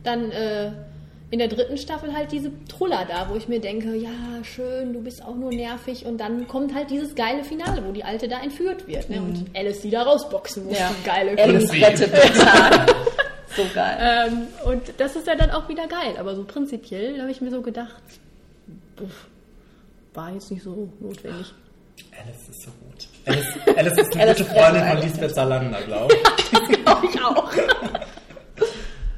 Dann 0.03 0.31
äh, 0.31 0.71
in 1.29 1.39
der 1.39 1.47
dritten 1.49 1.77
Staffel 1.77 2.13
halt 2.13 2.31
diese 2.31 2.51
Truller 2.67 3.05
da, 3.07 3.29
wo 3.29 3.35
ich 3.35 3.47
mir 3.47 3.59
denke, 3.59 3.95
ja 3.95 4.09
schön, 4.43 4.93
du 4.93 5.01
bist 5.01 5.23
auch 5.23 5.35
nur 5.35 5.51
nervig 5.51 6.05
und 6.05 6.19
dann 6.19 6.47
kommt 6.47 6.73
halt 6.73 6.89
dieses 6.89 7.15
geile 7.15 7.43
Finale, 7.43 7.83
wo 7.85 7.91
die 7.91 8.03
Alte 8.03 8.27
da 8.27 8.41
entführt 8.41 8.87
wird 8.87 9.09
ne? 9.09 9.21
und 9.21 9.45
Alice 9.53 9.81
die 9.81 9.89
da 9.89 10.03
rausboxen 10.03 10.65
muss. 10.65 10.73
Mhm. 10.73 10.79
Ja. 10.79 10.91
Die 10.97 11.05
geile 11.05 11.43
Alice 11.43 11.71
rettet 11.73 12.13
den 12.13 12.33
Tag. 12.33 12.95
so 13.55 13.63
geil. 13.73 13.97
Ähm, 13.99 14.47
und 14.65 14.81
das 14.97 15.15
ist 15.15 15.27
ja 15.27 15.35
dann 15.35 15.51
auch 15.51 15.67
wieder 15.67 15.87
geil. 15.87 16.15
Aber 16.17 16.35
so 16.35 16.45
prinzipiell 16.45 17.19
habe 17.19 17.29
ich 17.29 17.41
mir 17.41 17.51
so 17.51 17.61
gedacht, 17.61 18.01
uff, 19.01 19.27
war 20.13 20.31
jetzt 20.31 20.49
nicht 20.49 20.63
so 20.63 20.89
notwendig. 21.01 21.53
Alice 22.17 22.49
ist 22.49 22.61
so 22.61 22.71
gut. 22.71 22.86
Alice, 23.27 23.45
Alice 23.77 23.97
ist 23.97 24.13
eine 24.13 24.23
Alice 24.23 24.37
gute 24.37 24.49
Freundin 24.49 24.87
von 24.87 24.97
Lisbeth 25.01 25.35
Salander, 25.35 25.81
glaube 25.81 26.13
ich. 26.15 26.83
Glaube 26.83 27.07
ich 27.11 27.21
auch. 27.23 27.51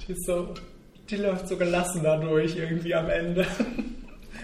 Die 0.08 0.12
ist 0.14 0.26
so, 0.26 0.48
die 1.10 1.16
läuft 1.18 1.48
so 1.48 1.56
gelassen 1.58 2.02
dadurch 2.04 2.56
irgendwie 2.58 2.94
am 2.96 3.10
Ende. 3.10 3.46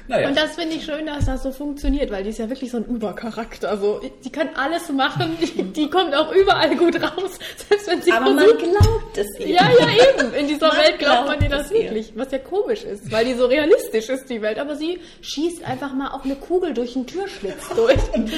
Naja. 0.08 0.28
Und 0.28 0.38
das 0.38 0.54
finde 0.54 0.76
ich 0.76 0.86
schön, 0.86 1.08
dass 1.08 1.26
das 1.26 1.42
so 1.42 1.52
funktioniert, 1.52 2.12
weil 2.12 2.24
die 2.24 2.30
ist 2.30 2.38
ja 2.38 2.48
wirklich 2.48 2.70
so 2.70 2.78
ein 2.78 2.86
Übercharakter. 2.86 3.76
So, 3.78 4.02
die 4.24 4.32
kann 4.32 4.50
alles 4.56 4.90
machen, 4.90 5.36
die, 5.42 5.64
die 5.64 5.90
kommt 5.90 6.14
auch 6.14 6.32
überall 6.32 6.76
gut 6.76 7.02
raus. 7.02 7.40
Selbst 7.68 7.88
wenn 7.90 8.02
sie 8.04 8.12
Aber 8.12 8.26
man 8.32 8.38
versucht- 8.46 8.60
glaubt 8.60 9.18
es 9.18 9.40
ihr. 9.40 9.48
Ja, 9.48 9.64
ja, 9.64 9.88
eben. 10.20 10.32
In 10.36 10.48
dieser 10.48 10.68
Man 10.68 10.78
Welt 10.78 11.00
glaubt 11.00 11.28
man 11.28 11.40
glaubt 11.40 11.42
dir 11.42 11.50
das 11.50 11.66
es 11.66 11.72
ihr. 11.72 11.84
wirklich. 11.86 12.14
Was 12.16 12.32
ja 12.32 12.38
komisch 12.38 12.84
ist, 12.84 13.12
weil 13.12 13.26
die 13.26 13.34
so 13.34 13.48
realistisch 13.48 14.10
ist, 14.10 14.30
die 14.30 14.44
Welt. 14.44 14.60
Aber 14.60 14.76
sie 14.76 15.00
schießt 15.22 15.64
einfach 15.66 15.92
mal 15.94 16.10
auch 16.12 16.24
eine 16.24 16.36
Kugel 16.36 16.76
durch 16.76 16.96
einen 16.96 17.08
Türschlitz 17.08 17.68
durch. 17.76 17.98
Und 18.14 18.30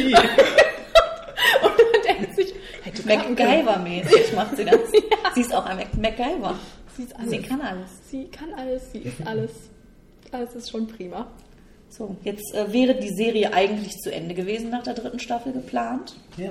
Wie? 1.61 1.67
man 1.67 2.17
denkt 2.17 2.35
sich, 2.35 2.53
hätte. 2.83 3.01
MacGyver-mäßig 3.03 4.35
macht 4.35 4.57
sie 4.57 4.65
das. 4.65 4.79
Sie 5.35 5.41
ist 5.41 5.53
auch 5.53 5.65
ein 5.65 5.77
Mac 5.77 5.95
MacGyver. 5.97 6.55
Sie 6.95 7.03
ist 7.03 7.15
alles. 7.15 7.29
Sie 7.29 7.39
kann 7.39 7.61
alles. 7.61 7.89
Sie 8.09 8.23
kann 8.25 8.53
alles, 8.55 8.91
sie 8.91 8.99
ist 8.99 9.25
alles. 9.25 9.51
Alles 10.31 10.55
ist 10.55 10.71
schon 10.71 10.87
prima. 10.87 11.27
So, 11.89 12.15
jetzt 12.23 12.53
äh, 12.53 12.71
wäre 12.73 12.95
die 12.95 13.13
Serie 13.13 13.53
eigentlich 13.53 13.97
zu 13.97 14.11
Ende 14.11 14.33
gewesen 14.35 14.69
nach 14.69 14.83
der 14.83 14.93
dritten 14.93 15.19
Staffel 15.19 15.53
geplant. 15.53 16.15
Ja. 16.35 16.49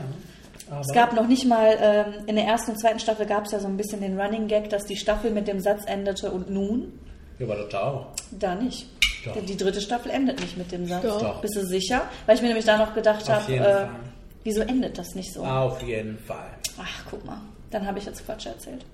Aber 0.70 0.80
Es 0.80 0.92
gab 0.92 1.14
noch 1.14 1.28
nicht 1.28 1.46
mal, 1.46 1.76
ähm, 1.80 2.24
in 2.26 2.36
der 2.36 2.44
ersten 2.46 2.72
und 2.72 2.78
zweiten 2.80 2.98
Staffel 2.98 3.26
gab 3.26 3.44
es 3.46 3.52
ja 3.52 3.60
so 3.60 3.68
ein 3.68 3.76
bisschen 3.76 4.00
den 4.00 4.18
Running 4.18 4.48
Gag, 4.48 4.70
dass 4.70 4.84
die 4.86 4.96
Staffel 4.96 5.30
mit 5.30 5.46
dem 5.46 5.60
Satz 5.60 5.82
endete 5.86 6.30
und 6.30 6.50
nun. 6.50 6.98
Ja, 7.38 7.46
aber 7.46 7.56
das 7.56 7.74
auch. 7.74 8.06
Da 8.32 8.54
nicht. 8.54 8.86
Doch. 9.24 9.34
Die, 9.34 9.42
die 9.42 9.56
dritte 9.56 9.80
Staffel 9.80 10.10
endet 10.10 10.40
nicht 10.40 10.56
mit 10.56 10.72
dem 10.72 10.86
Satz. 10.86 11.02
Doch. 11.02 11.20
Doch. 11.20 11.40
Bist 11.40 11.54
du 11.56 11.66
sicher? 11.66 12.08
Weil 12.24 12.36
ich 12.36 12.42
mir 12.42 12.48
nämlich 12.48 12.64
da 12.64 12.78
noch 12.78 12.94
gedacht 12.94 13.28
habe, 13.28 13.52
äh. 13.54 13.86
Wieso 14.46 14.62
endet 14.62 14.96
das 14.96 15.14
nicht 15.14 15.32
so? 15.32 15.44
Auf 15.44 15.82
jeden 15.82 16.18
Fall. 16.18 16.50
Ach, 16.80 17.04
guck 17.10 17.24
mal. 17.24 17.40
Dann 17.70 17.86
habe 17.86 17.98
ich 17.98 18.06
jetzt 18.06 18.24
Quatsch 18.24 18.46
erzählt. 18.46 18.84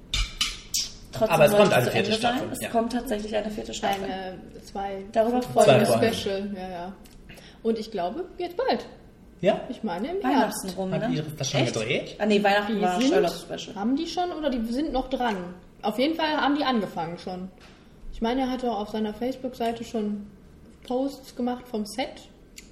Trotzdem 1.12 1.34
Aber 1.34 1.44
es 1.44 1.52
kommt 1.52 1.72
eine 1.72 1.84
zu 1.84 1.90
vierte 1.90 2.06
Ende 2.08 2.18
Staffel, 2.18 2.40
Sein. 2.40 2.52
Es 2.52 2.60
ja. 2.62 2.68
kommt 2.70 2.92
tatsächlich 2.92 3.36
eine 3.36 3.50
vierte 3.50 3.74
Staffel. 3.74 4.04
Eine, 4.04 4.38
zwei 4.64 5.04
Darüber 5.12 5.42
freue 5.42 5.64
Zwei 5.64 5.74
ich 5.74 5.80
mich. 5.80 5.88
Folgen. 5.88 6.14
Special, 6.14 6.50
ja, 6.56 6.68
ja. 6.70 6.92
Und 7.62 7.78
ich 7.78 7.90
glaube, 7.90 8.24
jetzt 8.38 8.56
bald. 8.56 8.86
Ja? 9.42 9.60
Ich 9.68 9.82
meine 9.82 10.08
im 10.08 10.22
Weihnachten 10.22 10.38
Herbst. 10.68 10.76
rum, 10.78 10.92
Hat 10.92 11.08
ne? 11.08 11.16
Iris 11.16 11.36
das 11.36 11.50
schon 11.50 11.60
Echt? 11.60 11.74
gedreht? 11.74 12.16
Ah, 12.18 12.26
nee, 12.26 12.42
Weihnachten 12.42 12.76
Die 12.76 12.80
war 12.80 12.98
sind, 13.00 13.10
Sherlock 13.10 13.32
Special. 13.32 13.74
haben 13.76 13.96
die 13.96 14.06
schon 14.06 14.30
oder 14.32 14.48
die 14.50 14.64
sind 14.72 14.92
noch 14.92 15.10
dran? 15.10 15.36
Auf 15.82 15.98
jeden 15.98 16.14
Fall 16.14 16.28
haben 16.36 16.56
die 16.56 16.64
angefangen 16.64 17.18
schon. 17.18 17.50
Ich 18.12 18.22
meine, 18.22 18.42
er 18.42 18.50
hatte 18.50 18.70
auch 18.70 18.80
auf 18.80 18.90
seiner 18.90 19.12
Facebook-Seite 19.12 19.84
schon 19.84 20.26
Posts 20.86 21.34
gemacht 21.36 21.66
vom 21.68 21.84
Set. 21.84 22.28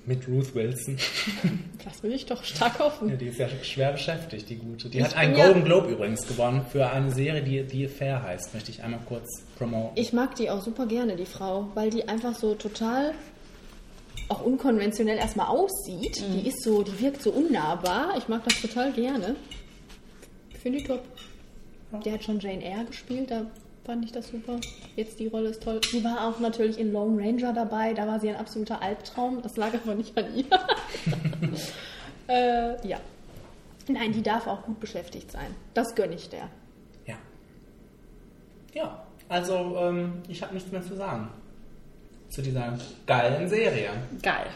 Mit 0.06 0.26
Ruth 0.28 0.54
Wilson. 0.54 0.96
Das 1.84 2.02
will 2.02 2.12
ich 2.12 2.26
doch 2.26 2.44
stark 2.44 2.78
hoffen. 2.78 3.08
Ja, 3.08 3.16
die 3.16 3.26
ist 3.28 3.38
ja 3.38 3.48
schwer 3.62 3.92
beschäftigt, 3.92 4.48
die 4.50 4.56
gute. 4.56 4.90
Die 4.90 4.98
Ich 4.98 5.04
hat 5.04 5.16
einen 5.16 5.32
bin 5.32 5.40
ja- 5.40 5.46
Golden 5.46 5.64
Globe 5.64 5.88
übrigens 5.88 6.26
gewonnen 6.26 6.64
für 6.70 6.90
eine 6.90 7.10
Serie, 7.10 7.40
die 7.42 7.64
The 7.66 7.86
Affair 7.86 8.22
heißt. 8.22 8.52
Möchte 8.52 8.70
ich 8.70 8.82
einmal 8.82 9.00
kurz 9.08 9.26
promoten. 9.56 9.92
Ich 9.96 10.12
mag 10.12 10.34
die 10.34 10.50
auch 10.50 10.60
super 10.62 10.86
gerne, 10.86 11.16
die 11.16 11.24
Frau, 11.24 11.68
weil 11.74 11.88
die 11.90 12.06
einfach 12.06 12.34
so 12.34 12.54
total 12.54 13.12
auch 14.28 14.42
unkonventionell 14.42 15.16
erstmal 15.16 15.46
aussieht. 15.48 16.20
Mhm. 16.28 16.32
Die 16.42 16.48
ist 16.48 16.62
so, 16.62 16.82
die 16.82 17.00
wirkt 17.00 17.22
so 17.22 17.30
unnahbar. 17.30 18.14
Ich 18.18 18.28
mag 18.28 18.44
das 18.44 18.60
total 18.60 18.92
gerne. 18.92 19.36
Ich 20.50 20.58
finde 20.58 20.78
die 20.78 20.84
top. 20.84 21.02
Der 22.04 22.12
hat 22.12 22.22
schon 22.24 22.38
Jane 22.40 22.62
Eyre 22.62 22.84
gespielt, 22.84 23.30
da 23.30 23.46
fand 23.84 24.04
ich 24.04 24.12
das 24.12 24.28
super. 24.28 24.58
Jetzt 24.96 25.18
die 25.18 25.26
Rolle 25.26 25.50
ist 25.50 25.62
toll. 25.62 25.80
Sie 25.90 26.04
war 26.04 26.28
auch 26.28 26.38
natürlich 26.40 26.78
in 26.78 26.92
Lone 26.92 27.22
Ranger 27.22 27.52
dabei, 27.52 27.94
da 27.94 28.06
war 28.06 28.20
sie 28.20 28.28
ein 28.30 28.36
absoluter 28.36 28.82
Albtraum. 28.82 29.42
Das 29.42 29.56
lag 29.56 29.74
aber 29.74 29.94
nicht 29.94 30.16
an 30.16 30.26
ihr. 30.34 30.44
äh, 32.28 32.86
ja. 32.86 32.98
Nein, 33.88 34.12
die 34.12 34.22
darf 34.22 34.46
auch 34.46 34.62
gut 34.62 34.78
beschäftigt 34.78 35.32
sein. 35.32 35.54
Das 35.74 35.94
gönne 35.94 36.14
ich 36.14 36.28
der. 36.28 36.48
Ja. 37.06 37.16
Ja, 38.72 39.04
also 39.28 39.76
ähm, 39.78 40.22
ich 40.28 40.42
habe 40.42 40.54
nichts 40.54 40.70
mehr 40.70 40.82
zu 40.82 40.94
sagen. 40.94 41.28
Zu 42.28 42.42
dieser 42.42 42.78
geilen 43.06 43.48
Serie. 43.48 43.90
Geil. 44.22 44.46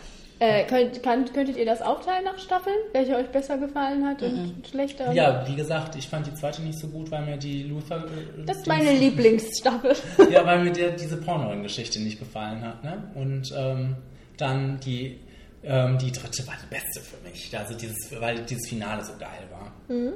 Äh, 0.44 0.64
könnt, 0.64 1.02
kann, 1.02 1.32
könntet 1.32 1.56
ihr 1.56 1.64
das 1.64 1.80
aufteilen 1.82 2.24
nach 2.24 2.38
Staffeln? 2.38 2.76
Welche 2.92 3.16
euch 3.16 3.28
besser 3.28 3.56
gefallen 3.58 4.06
hat 4.06 4.22
und 4.22 4.66
schlechter? 4.70 5.12
Ja, 5.12 5.44
wie 5.48 5.56
gesagt, 5.56 5.96
ich 5.96 6.08
fand 6.08 6.26
die 6.26 6.34
zweite 6.34 6.60
nicht 6.62 6.78
so 6.78 6.88
gut, 6.88 7.10
weil 7.10 7.24
mir 7.24 7.36
die 7.36 7.62
Luther... 7.64 8.04
äh, 8.04 8.44
Das 8.46 8.58
ist 8.58 8.66
meine 8.66 8.92
Lieblingsstaffel. 8.98 9.94
Ja, 10.30 10.44
weil 10.44 10.62
mir 10.64 10.72
der, 10.72 10.90
diese 10.90 11.16
Pornoing-Geschichte 11.16 12.00
nicht 12.00 12.18
gefallen 12.18 12.62
hat. 12.62 12.84
Ne? 12.84 13.02
Und 13.14 13.52
ähm, 13.56 13.96
dann 14.36 14.78
die, 14.80 15.18
ähm, 15.62 15.98
die 15.98 16.12
dritte 16.12 16.46
war 16.46 16.54
die 16.62 16.74
beste 16.74 17.00
für 17.00 17.16
mich. 17.28 17.56
Also 17.56 17.74
dieses, 17.74 17.96
weil 18.20 18.40
dieses 18.40 18.68
Finale 18.68 19.04
so 19.04 19.12
geil 19.18 19.48
war. 19.50 19.72
Mhm. 19.88 20.12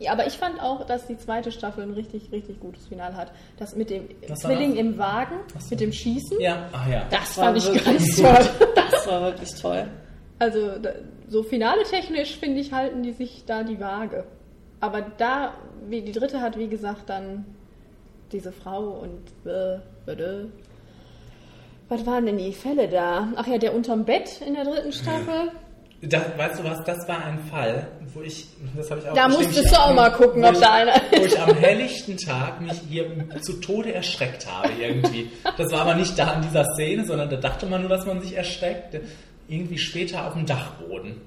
Ja, 0.00 0.12
aber 0.12 0.26
ich 0.26 0.34
fand 0.34 0.60
auch, 0.60 0.84
dass 0.84 1.06
die 1.06 1.16
zweite 1.16 1.52
Staffel 1.52 1.84
ein 1.84 1.92
richtig, 1.92 2.32
richtig 2.32 2.58
gutes 2.60 2.88
Finale 2.88 3.16
hat. 3.16 3.32
Das 3.58 3.76
mit 3.76 3.90
dem 3.90 4.08
war 4.26 4.36
Zwilling 4.36 4.70
das? 4.70 4.80
im 4.80 4.98
Wagen, 4.98 5.36
mit 5.70 5.80
dem 5.80 5.92
Schießen. 5.92 6.40
Ja, 6.40 6.68
ach 6.72 6.88
ja. 6.88 7.06
Das 7.10 7.38
war 7.38 7.54
fand 7.54 7.58
ich 7.58 7.84
ganz 7.84 8.16
gut. 8.16 8.24
toll. 8.24 8.68
Das 8.74 9.06
war 9.06 9.22
wirklich 9.22 9.54
toll. 9.54 9.88
Also 10.38 10.78
da, 10.78 10.90
so 11.28 11.42
finale 11.42 11.84
technisch 11.84 12.36
finde 12.36 12.60
ich 12.60 12.72
halten 12.72 13.02
die 13.02 13.12
sich 13.12 13.44
da 13.46 13.62
die 13.62 13.78
Waage. 13.80 14.24
Aber 14.80 15.00
da, 15.00 15.54
wie 15.86 16.02
die 16.02 16.12
dritte 16.12 16.40
hat 16.40 16.58
wie 16.58 16.68
gesagt 16.68 17.08
dann 17.08 17.46
diese 18.32 18.52
Frau 18.52 19.00
und 19.00 19.22
äh, 19.46 19.76
äh, 20.10 20.46
was 21.88 22.04
waren 22.04 22.26
denn 22.26 22.38
die 22.38 22.52
Fälle 22.52 22.88
da? 22.88 23.28
Ach 23.36 23.46
ja, 23.46 23.58
der 23.58 23.74
unterm 23.74 24.04
Bett 24.04 24.40
in 24.44 24.54
der 24.54 24.64
dritten 24.64 24.92
Staffel. 24.92 25.52
Das, 26.02 26.22
weißt 26.36 26.60
du 26.60 26.64
was, 26.64 26.84
das 26.84 27.08
war 27.08 27.24
ein 27.24 27.38
Fall, 27.50 27.86
wo 28.12 28.20
ich, 28.20 28.46
das 28.76 28.90
habe 28.90 29.00
ich 29.00 29.08
auch 29.08 29.14
Da 29.14 29.28
musstest 29.28 29.70
du 29.70 29.80
auch 29.80 29.94
mal 29.94 30.10
gucken, 30.10 30.44
ob 30.44 30.54
ich, 30.54 30.60
da 30.60 30.72
einer 30.72 31.00
Wo 31.10 31.24
ich 31.24 31.40
am 31.40 31.56
helllichten 31.56 32.16
Tag 32.18 32.60
mich 32.60 32.74
hier 32.88 33.06
zu 33.40 33.54
Tode 33.54 33.94
erschreckt 33.94 34.46
habe 34.46 34.70
irgendwie. 34.78 35.30
Das 35.56 35.72
war 35.72 35.82
aber 35.82 35.94
nicht 35.94 36.18
da 36.18 36.34
in 36.34 36.42
dieser 36.42 36.64
Szene, 36.74 37.06
sondern 37.06 37.30
da 37.30 37.36
dachte 37.36 37.66
man 37.66 37.80
nur, 37.80 37.90
dass 37.90 38.04
man 38.04 38.20
sich 38.20 38.36
erschreckt. 38.36 39.00
Irgendwie 39.48 39.78
später 39.78 40.26
auf 40.26 40.34
dem 40.34 40.46
Dachboden. 40.46 41.20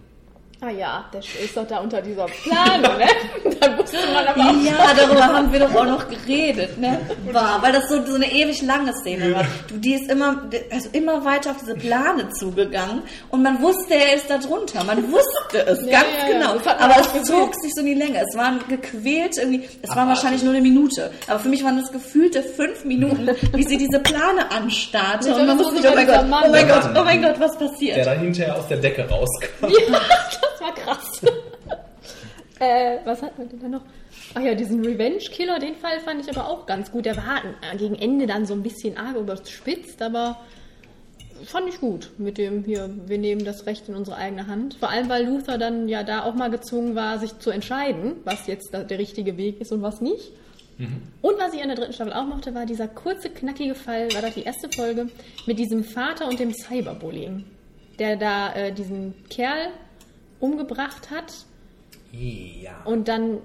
Ah 0.60 0.72
ja, 0.72 1.06
der 1.14 1.20
ist 1.20 1.56
doch 1.56 1.68
da 1.68 1.78
unter 1.78 2.02
dieser 2.02 2.26
Plane, 2.26 2.82
ne? 2.82 3.06
Da 3.60 3.78
wusste 3.78 3.98
man 4.12 4.26
aber 4.26 4.42
auch 4.42 4.64
Ja, 4.64 4.92
darüber 4.98 5.24
haben 5.24 5.54
wir 5.54 5.60
doch 5.60 5.76
auch 5.76 5.86
noch 5.86 6.08
geredet, 6.10 6.80
ne? 6.80 7.00
War, 7.32 7.62
weil 7.62 7.74
das 7.74 7.88
so, 7.90 8.04
so 8.04 8.16
eine 8.16 8.32
ewig 8.32 8.64
lange 8.64 8.92
Szene 8.94 9.36
war. 9.36 9.46
Du, 9.68 9.78
die 9.78 9.94
ist 9.94 10.10
immer, 10.10 10.44
also 10.72 10.90
immer 10.94 11.24
weiter 11.24 11.52
auf 11.52 11.58
diese 11.58 11.76
Plane 11.76 12.30
zugegangen 12.32 13.04
und 13.30 13.44
man 13.44 13.62
wusste, 13.62 13.94
er 13.94 14.16
ist 14.16 14.32
da 14.32 14.40
drunter. 14.40 14.84
Man 14.84 15.12
wusste 15.12 15.64
es 15.68 15.80
Ja, 15.86 16.02
ganz 16.02 16.08
ja, 16.24 16.28
ja, 16.28 16.34
genau. 16.34 16.56
man 16.56 16.78
Aber 16.80 17.02
es 17.02 17.24
zog 17.28 17.54
sich 17.62 17.72
so 17.76 17.82
in 17.82 17.88
die 17.88 17.94
Länge. 17.94 18.24
Es 18.28 18.36
waren 18.36 18.60
gequält 18.68 19.38
irgendwie, 19.38 19.70
es 19.84 19.96
war 19.96 20.08
wahrscheinlich 20.08 20.42
nur 20.42 20.54
eine 20.54 20.62
Minute. 20.64 21.12
Aber 21.28 21.40
für 21.40 21.50
mich 21.50 21.64
waren 21.64 21.80
das 21.80 21.92
gefühlte 21.92 22.42
fünf 22.42 22.84
Minuten, 22.84 23.28
wie 23.54 23.64
sie 23.64 23.78
diese 23.78 24.00
Plane 24.00 24.50
anstarrte. 24.50 25.36
Und 25.36 25.46
man 25.46 25.60
wusste 25.60 25.88
oh 25.88 25.94
mein 25.94 26.08
Gott, 26.08 26.28
Mann. 26.28 26.44
oh 26.48 26.52
mein 26.52 26.68
Der 26.68 26.76
Gott, 26.76 26.90
oh 26.96 27.04
mein 27.04 27.22
Gott, 27.22 27.40
was 27.40 27.58
Der 27.60 27.68
passiert? 27.68 28.08
dann 28.08 28.20
hinterher 28.20 28.56
aus 28.56 28.68
der 28.68 28.78
Decke 28.78 29.08
rauskam. 29.08 29.68
Ja, 29.68 30.00
das 30.52 30.62
war 30.62 30.76
krass. 30.76 31.22
äh, 32.60 32.98
was 33.06 33.22
hatten 33.22 33.38
wir 33.38 33.46
denn 33.46 33.60
da 33.60 33.68
noch? 33.68 33.84
Ach 34.34 34.42
ja, 34.42 34.56
diesen 34.56 34.84
Revenge-Killer, 34.84 35.60
den 35.60 35.76
Fall 35.76 36.00
fand 36.00 36.22
ich 36.22 36.36
aber 36.36 36.50
auch 36.50 36.66
ganz 36.66 36.92
gut. 36.92 37.06
Der 37.06 37.18
war 37.18 37.42
äh, 37.62 37.78
gegen 37.78 37.96
Ende 37.96 38.28
dann 38.28 38.46
so 38.46 38.54
ein 38.54 38.64
bisschen 38.64 38.98
arg 38.98 39.16
überspitzt, 39.16 40.02
aber 40.02 40.38
fand 41.46 41.70
ich 41.70 41.80
gut 41.80 42.10
mit 42.18 42.38
dem 42.38 42.64
hier, 42.64 42.90
wir 43.06 43.18
nehmen 43.18 43.46
das 43.46 43.66
Recht 43.68 43.88
in 43.90 43.96
unsere 43.96 44.18
eigene 44.18 44.48
Hand. 44.48 44.76
Vor 44.76 44.90
allem, 44.90 45.08
weil 45.10 45.26
Luther 45.26 45.58
dann 45.58 45.88
ja 45.88 46.04
da 46.04 46.24
auch 46.24 46.34
mal 46.34 46.50
gezwungen 46.50 46.96
war, 46.96 47.20
sich 47.20 47.38
zu 47.40 47.52
entscheiden, 47.52 48.18
was 48.24 48.48
jetzt 48.48 48.74
der 48.74 48.98
richtige 48.98 49.38
Weg 49.38 49.62
ist 49.62 49.72
und 49.72 49.82
was 49.82 50.02
nicht. 50.02 50.32
Und 51.22 51.40
was 51.40 51.54
ich 51.54 51.62
an 51.62 51.70
der 51.70 51.78
dritten 51.78 51.94
Staffel 51.94 52.14
auch 52.14 52.26
mochte, 52.26 52.54
war 52.54 52.68
dieser 52.68 52.88
kurze, 52.88 53.30
knackige 53.32 53.74
Fall, 53.74 54.14
war 54.14 54.22
das 54.22 54.36
die 54.36 54.44
erste 54.44 54.70
Folge, 54.70 55.08
mit 55.48 55.58
diesem 55.58 55.84
Vater 55.84 56.28
und 56.28 56.40
dem 56.40 56.54
Cyberbullying, 56.54 57.46
der 57.98 58.16
da 58.16 58.54
äh, 58.54 58.72
diesen 58.72 59.16
Kerl 59.28 59.70
umgebracht 60.40 61.10
hat 61.12 61.34
Ja. 62.12 62.72
und 62.86 63.08
dann 63.08 63.38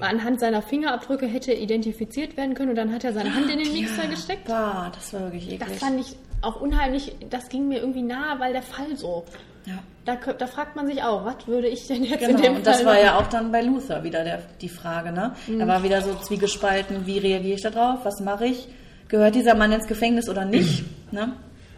anhand 0.00 0.40
seiner 0.40 0.62
Fingerabdrücke 0.62 1.26
hätte 1.26 1.52
identifiziert 1.52 2.36
werden 2.36 2.54
können 2.54 2.70
und 2.70 2.76
dann 2.76 2.92
hat 2.92 3.04
er 3.04 3.12
seine 3.12 3.34
Hand 3.34 3.48
in 3.50 3.58
den 3.58 3.72
Mixer 3.72 4.06
gesteckt. 4.08 4.46
Bah, 4.48 4.90
das 4.94 5.12
war 5.12 5.20
wirklich 5.22 5.46
eklig. 5.52 5.60
Das 5.68 5.78
fand 5.78 6.00
ich 6.00 6.16
auch 6.40 6.60
unheimlich, 6.60 7.14
das 7.30 7.48
ging 7.48 7.68
mir 7.68 7.78
irgendwie 7.78 8.02
nahe, 8.02 8.40
weil 8.40 8.52
der 8.52 8.62
Fall 8.62 8.96
so. 8.96 9.24
ja. 9.66 9.74
Da, 10.04 10.16
da 10.16 10.48
fragt 10.48 10.74
man 10.74 10.88
sich 10.88 11.00
auch, 11.04 11.24
was 11.24 11.46
würde 11.46 11.68
ich 11.68 11.86
denn 11.86 12.02
jetzt 12.02 12.22
in 12.22 12.30
Genau, 12.30 12.42
dem 12.42 12.56
und 12.56 12.66
das 12.66 12.78
Fall 12.82 12.96
war 12.96 13.00
ja 13.00 13.16
auch 13.20 13.28
dann 13.28 13.52
bei 13.52 13.62
Luther 13.62 14.02
wieder 14.02 14.24
der, 14.24 14.42
die 14.60 14.68
Frage, 14.68 15.12
ne? 15.12 15.36
Er 15.56 15.68
war 15.68 15.84
wieder 15.84 16.02
so 16.02 16.12
zwiegespalten, 16.16 17.06
wie 17.06 17.18
reagiere 17.18 17.54
ich 17.54 17.62
da 17.62 17.70
drauf, 17.70 18.00
was 18.02 18.18
mache 18.20 18.46
ich? 18.46 18.66
Gehört 19.06 19.36
dieser 19.36 19.54
Mann 19.54 19.70
ins 19.70 19.86
Gefängnis 19.86 20.28
oder 20.28 20.44
nicht? 20.44 20.82
ne? 21.12 21.34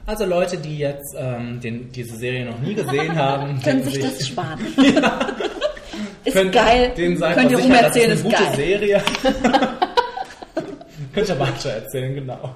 Also 0.07 0.25
Leute, 0.27 0.59
die 0.59 0.79
jetzt 0.79 1.15
ähm, 1.19 1.61
den, 1.61 1.91
diese 1.91 2.17
Serie 2.17 2.45
noch 2.47 2.59
nie 2.59 2.75
gesehen 2.75 3.17
haben, 3.19 3.61
Können 3.63 3.83
sich 3.85 4.01
das 4.01 4.27
sparen. 4.27 4.61
ist 6.25 6.35
Könnt- 6.35 6.53
geil. 6.53 6.93
Denen 6.97 7.17
seid 7.17 7.37
Könnt 7.37 7.51
ihr 7.51 7.59
versichert, 7.59 7.83
das 7.87 7.97
ist 7.97 8.03
rumerzählen, 8.05 8.11
eine 8.11 8.15
ist 8.15 8.25
gute 8.25 8.37
geil. 8.37 8.55
Serie. 8.57 9.03
Könnt 11.15 11.29
ihr 11.29 11.39
weiter 11.41 11.71
erzählen, 11.71 12.15
genau. 12.15 12.55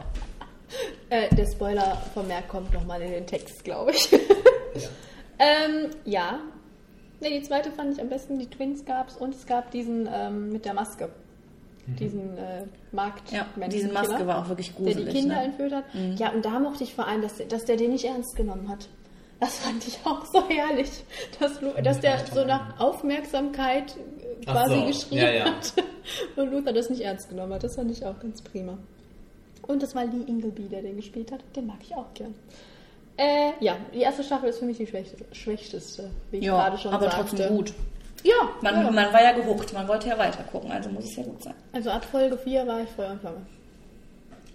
Äh, 1.11 1.34
der 1.34 1.46
Spoiler-Vermerk 1.46 2.49
kommt 2.49 2.74
nochmal 2.74 3.01
in 3.03 3.12
den 3.12 3.26
Text, 3.26 3.64
glaube 3.64 3.92
ich. 3.92 4.12
ähm, 5.38 5.90
ja. 6.05 6.40
Nee, 7.20 7.40
die 7.40 7.42
zweite 7.42 7.70
fand 7.72 7.94
ich 7.94 8.01
am 8.01 8.09
besten. 8.11 8.38
Die 8.38 8.49
Twins 8.51 8.84
gab's 8.84 9.16
und 9.16 9.34
es 9.34 9.46
gab 9.46 9.70
diesen 9.70 10.09
ähm, 10.12 10.53
mit 10.53 10.64
der 10.66 10.74
Maske. 10.74 11.09
Diesen 11.99 12.36
äh, 12.36 12.64
Markt. 12.93 13.32
Ja, 13.32 13.47
diese 13.68 13.89
Maske 13.93 14.26
war 14.26 14.43
auch 14.45 14.49
wirklich 14.49 14.74
gruselig. 14.74 15.05
Der 15.05 15.12
die 15.12 15.20
Kinder 15.20 15.36
ne? 15.36 15.43
entführt 15.45 15.72
hat. 15.72 15.84
Ja, 16.16 16.30
und 16.32 16.45
da 16.45 16.59
mochte 16.59 16.84
ich 16.84 16.95
vor 16.95 17.07
allem, 17.07 17.22
dass, 17.22 17.34
dass 17.49 17.64
der 17.64 17.76
den 17.76 17.93
nicht 17.93 18.05
ernst 18.05 18.36
genommen 18.36 18.68
hat. 18.68 18.89
Das 19.41 19.59
fand 19.59 19.86
ich 19.86 19.99
auch 20.05 20.24
so 20.26 20.43
herrlich, 20.49 20.91
dass, 21.39 21.61
Lu- 21.61 21.72
dass 21.82 22.01
der 22.01 22.18
so 22.34 22.45
nach 22.45 22.78
Aufmerksamkeit 22.80 23.95
äh, 24.41 24.45
quasi 24.45 24.74
so, 24.80 24.86
geschrien 24.86 25.18
ja, 25.22 25.30
ja. 25.30 25.45
hat 25.47 25.72
und 26.36 26.51
Luther 26.51 26.72
das 26.72 26.91
nicht 26.91 27.03
ernst 27.03 27.28
genommen 27.28 27.55
hat. 27.55 27.62
Das 27.62 27.76
fand 27.76 27.91
ich 27.91 28.05
auch 28.05 28.18
ganz 28.18 28.43
prima. 28.43 28.76
Und 29.66 29.82
das 29.82 29.95
war 29.95 30.05
Lee 30.07 30.24
Ingleby, 30.26 30.64
der 30.68 30.82
den 30.82 30.97
gespielt 30.97 31.30
hat. 31.30 31.41
Den 31.55 31.66
mag 31.66 31.76
ich 31.82 31.95
auch 31.95 32.12
gern. 32.14 32.34
Äh, 33.16 33.53
ja, 33.61 33.76
die 33.95 33.99
erste 34.01 34.22
Staffel 34.24 34.49
ist 34.49 34.59
für 34.61 34.64
mich 34.64 34.78
die 34.78 34.86
schwächste, 34.86 35.16
schwächteste, 35.32 36.11
wie 36.30 36.39
ich 36.39 36.45
Ja, 36.45 36.55
gerade 36.57 36.78
schon 36.78 36.93
aber 36.93 37.11
sagte. 37.11 37.28
trotzdem 37.36 37.57
gut. 37.57 37.74
Ja, 38.24 38.34
Man, 38.62 38.74
ja. 38.74 38.90
man 38.90 39.12
war 39.12 39.22
ja 39.22 39.32
gehuckt, 39.32 39.72
man 39.72 39.86
wollte 39.88 40.08
ja 40.08 40.18
weiter 40.18 40.42
gucken, 40.44 40.70
also 40.72 40.90
muss 40.90 41.04
es 41.04 41.16
ja 41.16 41.22
gut 41.22 41.42
sein. 41.42 41.54
also 41.72 41.90
ab 41.90 42.04
Folge 42.04 42.36
4 42.36 42.66
war 42.66 42.80
ich 42.82 42.88
Feuer 42.90 43.12
und 43.12 43.20
Flamme. 43.20 43.46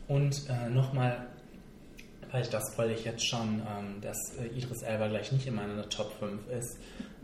Und 0.08 0.36
äh, 0.50 0.70
nochmal, 0.70 1.26
weil 2.32 2.42
ich 2.42 2.50
das 2.50 2.78
wollte 2.78 2.94
ich 2.94 3.06
jetzt 3.06 3.26
schon, 3.26 3.62
ähm, 3.78 4.02
dass 4.02 4.18
äh, 4.38 4.48
Idris 4.58 4.82
Elba 4.84 5.08
gleich 5.08 5.32
nicht 5.32 5.48
in 5.48 5.56
meiner 5.56 5.88
Top 5.90 6.12
5 6.20 6.42
ist. 6.60 6.78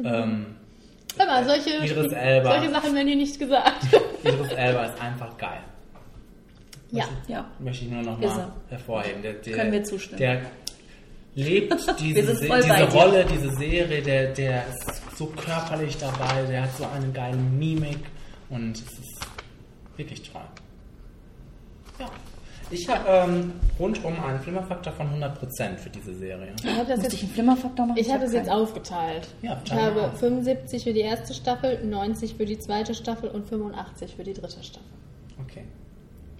Ähm, 0.04 0.56
Hör 1.18 1.26
mal, 1.26 1.44
solche, 1.46 1.72
Idris 1.84 2.14
Elba. 2.14 2.52
solche 2.58 2.72
Sachen 2.72 2.96
werden 2.96 3.08
hier 3.08 3.18
nicht 3.18 3.38
gesagt. 3.38 3.84
Idris 4.24 4.52
Elba 4.54 4.86
ist 4.86 5.02
einfach 5.02 5.38
geil. 5.38 5.60
ja. 6.92 7.04
Ja. 7.28 7.46
Möchte 7.60 7.86
ich 7.86 7.92
nur 7.92 8.02
noch 8.02 8.20
Ist 8.22 8.30
mal 8.30 8.40
er. 8.40 8.54
hervorheben. 8.70 9.22
Der, 9.22 9.34
der, 9.34 9.54
Können 9.56 9.72
wir 9.74 9.84
zustimmen. 9.84 10.20
Der 10.20 10.42
lebt 11.44 11.74
diese, 12.00 12.36
diese 12.36 12.46
dir. 12.46 12.90
Rolle, 12.94 13.26
diese 13.26 13.52
Serie, 13.56 14.02
der, 14.02 14.34
der 14.34 14.68
ist 14.68 15.18
so 15.18 15.26
körperlich 15.28 15.98
dabei, 15.98 16.44
der 16.48 16.64
hat 16.64 16.78
so 16.78 16.86
eine 16.86 17.12
geile 17.12 17.38
Mimik 17.38 18.00
und 18.50 18.72
es 18.72 18.82
ist 18.82 19.20
wirklich 19.98 20.22
toll. 20.32 20.42
Ja. 22.00 22.08
Ich 22.72 22.88
habe 22.88 23.04
ähm, 23.10 23.54
rundum 23.80 24.24
einen 24.24 24.40
Flimmerfaktor 24.40 24.94
von 24.94 25.08
100% 25.08 25.78
für 25.78 25.90
diese 25.90 26.14
Serie. 26.14 26.54
Ich 26.64 26.70
habe 26.70 26.86
das 26.86 26.98
Musste 26.98 27.04
jetzt 27.04 27.14
ich 27.14 27.24
einen 27.24 27.32
Flimmerfaktor 27.32 27.86
machen? 27.88 27.98
Ich 27.98 28.10
habe 28.10 28.20
hab 28.20 28.28
es 28.28 28.34
jetzt 28.34 28.50
aufgeteilt. 28.50 29.28
Ja, 29.42 29.60
ich 29.64 29.72
habe 29.72 30.04
auf. 30.04 30.20
75 30.20 30.84
für 30.84 30.94
die 30.94 31.00
erste 31.00 31.34
Staffel, 31.34 31.84
90 31.84 32.36
für 32.36 32.46
die 32.46 32.60
zweite 32.60 32.94
Staffel 32.94 33.30
und 33.30 33.48
85 33.50 34.16
für 34.16 34.24
die 34.24 34.34
dritte 34.34 34.64
Staffel. 34.64 34.88
Okay. 35.42 35.64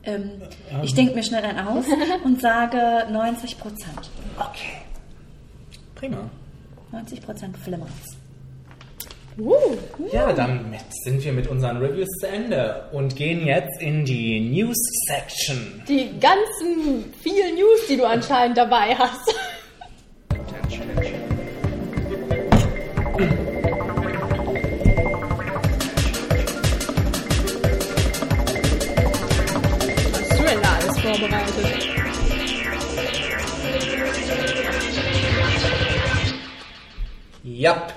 Ähm, 0.04 0.32
Ähm. 0.72 0.84
ich 0.84 0.94
denke 0.94 1.16
mir 1.16 1.24
schnell 1.24 1.44
einen 1.44 1.68
aus 1.68 1.86
und 2.24 2.40
sage 2.42 3.08
90 3.12 3.60
Prozent. 3.60 4.10
Okay. 4.38 4.89
Prima. 6.00 6.30
90 6.94 7.22
Prozent 7.22 7.58
Flimmers. 7.58 7.90
Uh, 9.38 9.76
Ja, 10.12 10.32
damit 10.34 10.80
sind 11.04 11.24
wir 11.24 11.34
mit 11.34 11.48
unseren 11.48 11.78
Reviews 11.78 12.08
zu 12.20 12.28
Ende 12.28 12.90
und 12.94 13.16
gehen 13.16 13.46
jetzt 13.46 13.82
in 13.82 14.06
die 14.06 14.40
News 14.40 14.78
Section. 15.08 15.82
die 15.88 16.18
ganzen 16.20 17.14
vielen 17.22 17.56
News, 17.56 17.88
die 17.90 17.98
du 17.98 18.06
anscheinend 18.06 18.58
dabei 18.58 18.96
hast. 18.96 19.36
Was 30.12 30.22
hast 30.22 30.40
du 30.40 30.44
denn 30.44 30.62
da 30.62 30.76
alles 30.76 31.00
vorbereitet? 31.00 31.89
Ja. 37.60 37.88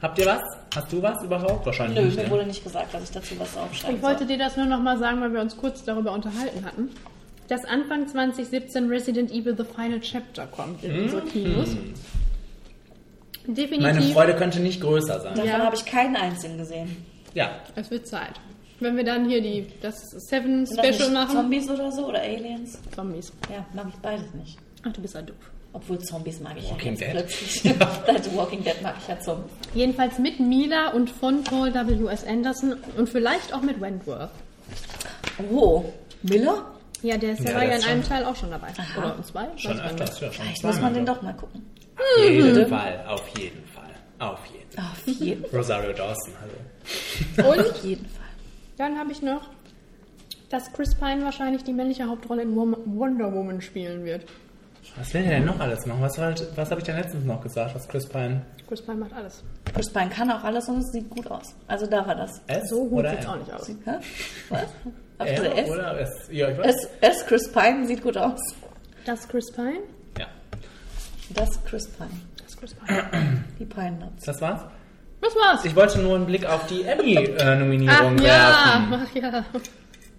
Habt 0.00 0.18
ihr 0.18 0.24
was? 0.24 0.40
Hast 0.74 0.90
du 0.90 1.02
was 1.02 1.22
überhaupt? 1.22 1.66
Wahrscheinlich 1.66 1.98
Nö, 1.98 2.04
nicht. 2.06 2.16
mir 2.16 2.24
ne? 2.24 2.30
wurde 2.30 2.46
nicht 2.46 2.64
gesagt, 2.64 2.94
dass 2.94 3.02
ich 3.04 3.10
dazu 3.10 3.38
was 3.38 3.54
aufschreiben 3.58 3.96
Ich 3.96 4.02
wollte 4.02 4.24
dir 4.24 4.38
das 4.38 4.56
nur 4.56 4.64
noch 4.64 4.80
mal 4.80 4.98
sagen, 4.98 5.20
weil 5.20 5.34
wir 5.34 5.42
uns 5.42 5.54
kurz 5.54 5.84
darüber 5.84 6.12
unterhalten 6.12 6.64
hatten, 6.64 6.88
dass 7.48 7.66
Anfang 7.66 8.08
2017 8.08 8.88
Resident 8.88 9.30
Evil 9.30 9.54
The 9.54 9.64
Final 9.64 10.00
Chapter 10.00 10.46
kommt 10.46 10.82
in 10.82 10.98
unsere 11.02 11.20
Kinos. 11.26 11.76
Definitiv. 13.46 13.82
Meine 13.82 14.00
Freude 14.00 14.34
könnte 14.34 14.60
nicht 14.60 14.80
größer 14.80 15.20
sein. 15.20 15.34
Davon 15.34 15.50
Ja. 15.50 15.58
habe 15.58 15.76
ich 15.76 15.84
keinen 15.84 16.16
einzigen 16.16 16.56
gesehen. 16.56 17.04
Ja. 17.34 17.50
Es 17.76 17.90
wird 17.90 18.06
Zeit. 18.06 18.40
Wenn 18.80 18.96
wir 18.96 19.04
dann 19.04 19.28
hier 19.28 19.42
die, 19.42 19.66
das 19.82 20.00
Seven 20.10 20.66
Special 20.66 21.10
machen. 21.10 21.36
Zombies 21.36 21.68
oder 21.68 21.92
so 21.92 22.08
oder 22.08 22.22
Aliens? 22.22 22.78
Zombies. 22.94 23.30
Ja, 23.50 23.66
mag 23.74 23.88
ich 23.90 23.96
beides 24.00 24.32
nicht. 24.32 24.56
Ach, 24.86 24.92
du 24.92 25.02
bist 25.02 25.14
ja 25.14 25.20
doof. 25.20 25.36
Obwohl 25.74 25.98
Zombies 25.98 26.38
mag 26.40 26.56
ich 26.56 26.70
Walking 26.70 26.94
ja 26.94 27.06
Dead. 27.06 27.10
plötzlich. 27.10 27.60
Seit 28.06 28.36
Walking 28.36 28.62
Dead 28.64 28.80
mag 28.82 28.94
ich 29.00 29.08
ja 29.08 29.18
Zombies. 29.20 29.50
Jedenfalls 29.74 30.18
mit 30.18 30.38
Mila 30.40 30.90
und 30.92 31.10
von 31.10 31.42
Paul 31.44 31.74
W.S. 31.74 32.24
Anderson 32.26 32.76
und 32.96 33.08
vielleicht 33.08 33.52
auch 33.52 33.60
mit 33.60 33.80
Wentworth. 33.80 34.30
Oh, 35.50 35.84
Miller? 36.22 36.64
Ja, 37.02 37.18
der 37.18 37.32
ist 37.32 37.40
Ja, 37.44 37.50
ja, 37.50 37.64
ja 37.70 37.76
in 37.76 37.82
einem 37.84 38.02
schon- 38.02 38.08
Teil 38.08 38.24
auch 38.24 38.36
schon 38.36 38.50
dabei. 38.50 38.68
Oder 38.96 39.16
in 39.16 39.24
zwei? 39.24 39.48
Schon 39.56 39.78
öfters, 39.80 40.20
ja, 40.20 40.32
schon 40.32 40.44
Vielleicht 40.46 40.64
muss 40.64 40.80
man 40.80 40.94
den 40.94 41.04
doch 41.04 41.20
mal 41.22 41.34
gucken. 41.34 41.62
Auf 41.96 42.24
jeden 42.24 42.66
Fall, 42.68 43.04
auf 43.08 43.28
jeden 43.38 43.64
Fall. 43.66 43.84
Auf 44.20 44.40
jeden 44.46 44.70
Fall. 44.70 44.84
Auf 44.84 45.06
jeden 45.20 45.44
Fall. 45.44 45.58
Rosario 45.58 45.92
Dawson, 45.92 46.32
hallo. 46.40 47.50
Und 47.50 47.60
Auf 47.70 47.84
jeden 47.84 48.06
Fall. 48.06 48.24
dann 48.78 48.98
habe 48.98 49.12
ich 49.12 49.22
noch, 49.22 49.42
dass 50.50 50.72
Chris 50.72 50.94
Pine 50.94 51.24
wahrscheinlich 51.24 51.62
die 51.64 51.72
männliche 51.72 52.04
Hauptrolle 52.08 52.42
in 52.42 52.54
Wonder 52.56 53.32
Woman 53.32 53.60
spielen 53.60 54.04
wird. 54.04 54.24
Was 54.96 55.12
will 55.14 55.22
der 55.22 55.32
denn 55.32 55.44
noch 55.46 55.58
alles 55.60 55.86
machen? 55.86 56.00
Was, 56.02 56.18
war- 56.18 56.34
was 56.56 56.70
habe 56.70 56.80
ich 56.80 56.86
denn 56.86 56.96
letztens 56.96 57.24
noch 57.24 57.40
gesagt, 57.42 57.74
was 57.74 57.88
Chris 57.88 58.06
Pine 58.08 58.42
Chris 58.68 58.80
Pine 58.82 58.96
macht 58.98 59.12
alles. 59.12 59.42
Chris 59.74 59.92
Pine 59.92 60.08
kann 60.08 60.30
auch 60.30 60.42
alles 60.42 60.68
und 60.68 60.78
es 60.78 60.90
sieht 60.92 61.10
gut 61.10 61.26
aus. 61.30 61.54
Also 61.66 61.86
da 61.86 62.06
war 62.06 62.14
das. 62.14 62.40
S 62.46 62.68
So 62.70 62.84
gut 62.88 63.00
oder 63.00 63.10
sieht's 63.10 63.24
M? 63.24 63.30
auch 63.30 63.36
nicht 63.36 63.52
aus. 63.52 63.68
Hä? 63.68 63.90
Was? 64.48 64.60
Hab 65.18 65.26
ich 65.28 65.58
S? 65.58 65.70
oder 65.70 66.00
S? 66.00 66.10
Ja, 66.30 66.48
ich 66.48 66.58
weiß. 66.58 66.66
S, 66.66 66.88
S 67.00 67.26
Chris 67.26 67.52
Pine 67.52 67.86
sieht 67.86 68.02
gut 68.02 68.16
aus. 68.16 68.40
Das 69.04 69.28
Chris 69.28 69.52
Pine? 69.52 69.80
Ja. 70.18 70.26
Das 71.30 71.62
Chris 71.64 71.88
Pine. 71.88 72.10
Das 72.42 72.56
Chris 72.56 72.74
Pine. 72.74 73.04
Die 73.58 73.64
Pine 73.66 73.92
Nuts. 73.92 74.24
Das 74.24 74.40
war's? 74.40 74.62
Was 75.20 75.34
war's? 75.36 75.64
Ich 75.64 75.74
wollte 75.76 76.00
nur 76.00 76.16
einen 76.16 76.26
Blick 76.26 76.44
auf 76.46 76.66
die 76.66 76.82
Emmy-Nominierung 76.82 78.18
ja, 78.18 78.84
werfen. 78.90 79.06
ach 79.06 79.14
ja. 79.14 79.44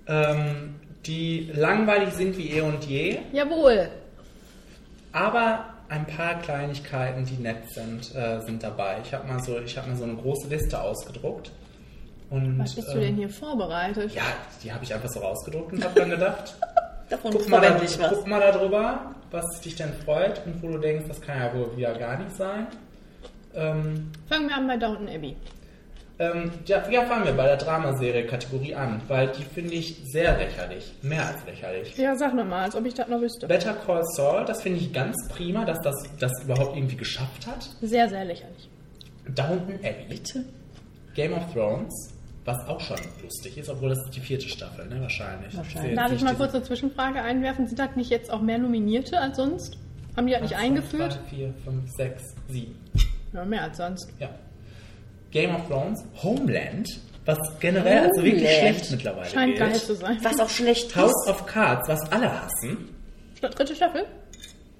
Ähm, 0.07 0.75
die 1.05 1.51
langweilig 1.53 2.13
sind 2.13 2.37
wie 2.37 2.51
eh 2.51 2.61
und 2.61 2.83
je, 2.85 3.19
Jawohl. 3.31 3.89
Aber 5.15 5.65
ein 5.87 6.05
paar 6.05 6.39
Kleinigkeiten, 6.39 7.25
die 7.25 7.35
nett 7.41 7.69
sind, 7.69 8.13
äh, 8.15 8.41
sind 8.41 8.61
dabei. 8.61 8.97
Ich 9.03 9.13
habe 9.13 9.27
mal 9.27 9.41
so, 9.41 9.57
ich 9.59 9.77
habe 9.77 9.89
mir 9.89 9.95
so 9.95 10.03
eine 10.03 10.15
große 10.15 10.47
Liste 10.47 10.79
ausgedruckt. 10.79 11.51
Und, 12.29 12.59
Was 12.59 12.75
bist 12.75 12.89
du 12.89 12.93
ähm, 12.93 13.01
denn 13.01 13.15
hier 13.15 13.29
vorbereitet? 13.29 14.13
Ja, 14.13 14.23
die 14.61 14.73
habe 14.73 14.83
ich 14.83 14.93
einfach 14.93 15.09
so 15.09 15.19
rausgedruckt 15.19 15.73
und 15.73 15.83
habe 15.83 15.99
dann 15.99 16.09
gedacht, 16.09 16.55
Davon 17.09 17.31
guck 17.31 17.47
mal, 17.47 17.61
da, 17.61 17.81
was. 17.81 18.09
guck 18.09 18.27
mal 18.27 18.39
darüber, 18.39 19.15
was 19.31 19.61
dich 19.61 19.75
denn 19.75 19.93
freut 20.03 20.41
und 20.45 20.61
wo 20.61 20.69
du 20.69 20.79
denkst, 20.79 21.05
das 21.07 21.21
kann 21.21 21.39
ja 21.39 21.53
wohl 21.53 21.77
wieder 21.77 21.93
gar 21.97 22.17
nicht 22.17 22.35
sein. 22.35 22.67
Ähm, 23.53 24.11
Fangen 24.27 24.49
wir 24.49 24.55
an 24.55 24.67
bei 24.67 24.75
Downton 24.75 25.07
Abbey. 25.07 25.35
Ähm, 26.17 26.51
ja, 26.65 26.81
fangen 26.81 27.25
wir 27.25 27.33
bei 27.33 27.45
der 27.45 27.57
Dramaserie 27.57 28.25
Kategorie 28.25 28.73
an, 28.73 29.01
weil 29.07 29.27
die 29.27 29.43
finde 29.43 29.73
ich 29.73 30.01
sehr 30.05 30.37
lächerlich, 30.37 30.93
mehr 31.01 31.27
als 31.27 31.45
lächerlich. 31.45 31.97
Ja, 31.97 32.15
sag 32.15 32.33
nochmal, 32.33 32.63
als 32.63 32.75
ob 32.75 32.85
ich 32.85 32.93
das 32.93 33.07
noch 33.09 33.19
wüsste. 33.19 33.47
Better 33.47 33.73
Call 33.73 34.03
Saul, 34.15 34.45
das 34.45 34.61
finde 34.61 34.79
ich 34.79 34.93
ganz 34.93 35.15
prima, 35.29 35.65
dass 35.65 35.81
das 35.81 35.95
das 36.19 36.31
überhaupt 36.43 36.77
irgendwie 36.77 36.95
geschafft 36.95 37.45
hat. 37.47 37.69
Sehr, 37.81 38.07
sehr 38.07 38.23
lächerlich. 38.23 38.69
Downton 39.27 39.75
Abbey. 39.83 40.05
Bitte? 40.09 40.45
Game 41.15 41.33
of 41.33 41.51
Thrones, 41.53 42.13
was 42.45 42.65
auch 42.67 42.79
schon 42.79 42.97
lustig 43.21 43.57
ist, 43.57 43.69
obwohl 43.69 43.89
das 43.89 43.99
ist 44.05 44.15
die 44.15 44.21
vierte 44.21 44.47
Staffel, 44.47 44.87
ne? 44.87 45.01
Wahrscheinlich. 45.01 45.55
Wahrscheinlich. 45.55 45.95
Darf 45.95 46.11
ich 46.13 46.21
mal 46.21 46.35
kurz 46.35 46.53
eine 46.53 46.63
Zwischenfrage 46.63 47.21
einwerfen? 47.21 47.67
Sind 47.67 47.79
das 47.79 47.95
nicht 47.95 48.09
jetzt 48.09 48.31
auch 48.31 48.41
mehr 48.41 48.57
Nominierte 48.57 49.19
als 49.19 49.35
sonst? 49.37 49.77
Haben 50.15 50.27
die 50.27 50.33
das 50.33 50.43
nicht 50.43 50.55
eingeführt? 50.55 51.19
2, 51.29 51.35
4, 51.35 51.53
5, 51.65 51.91
6, 51.91 52.23
7. 52.49 52.75
Ja, 53.33 53.43
mehr 53.43 53.63
als 53.63 53.77
sonst. 53.77 54.09
Ja. 54.19 54.29
Game 55.35 55.53
of 55.53 55.67
Thrones, 55.67 56.03
Homeland, 56.23 56.87
was 57.25 57.37
generell 57.59 58.05
als 58.05 58.15
wirklich 58.17 58.35
Homeland. 58.47 58.57
schlecht 58.77 58.91
mittlerweile 58.91 59.29
Scheint 59.29 59.55
gilt. 59.57 59.59
geil 59.59 59.75
zu 59.75 59.95
sein. 59.95 60.17
Was 60.23 60.39
auch 60.39 60.49
schlecht 60.49 60.95
House 60.95 61.11
ist. 61.25 61.29
of 61.29 61.45
Cards, 61.45 61.89
was 61.89 62.11
alle 62.11 62.31
hassen. 62.41 62.89
Dritte 63.41 63.75
Staffel? 63.75 64.05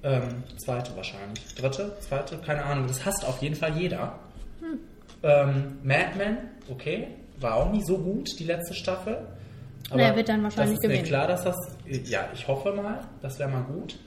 Ähm, 0.04 0.44
zweite 0.58 0.96
wahrscheinlich. 0.96 1.44
Dritte, 1.56 1.96
zweite, 2.00 2.38
keine 2.38 2.64
Ahnung. 2.64 2.88
Das 2.88 3.04
hasst 3.06 3.26
auf 3.26 3.42
jeden 3.42 3.56
Fall 3.56 3.76
jeder. 3.78 4.18
Ähm, 5.24 5.80
Mad 5.84 6.12
Men, 6.18 6.38
okay, 6.70 7.08
war 7.40 7.56
auch 7.56 7.72
nicht 7.72 7.86
so 7.88 7.98
gut, 7.98 8.40
die 8.40 8.44
letzte 8.46 8.74
Staffel. 8.76 9.18
Aber 9.90 9.98
Naja, 10.02 10.16
wird 10.16 10.30
dann 10.30 10.42
wahrscheinlich 10.44 10.78
das 10.78 10.84
ist 10.84 10.88
mir 10.88 10.88
gewinnen. 10.90 11.08
klar, 11.08 11.28
dass 11.28 11.44
das, 11.44 11.56
ja, 12.06 12.30
ich 12.34 12.48
hoffe 12.48 12.72
mal, 12.72 13.00
das 13.22 13.38
wäre 13.40 13.50
mal 13.50 13.64
gut. 13.64 13.98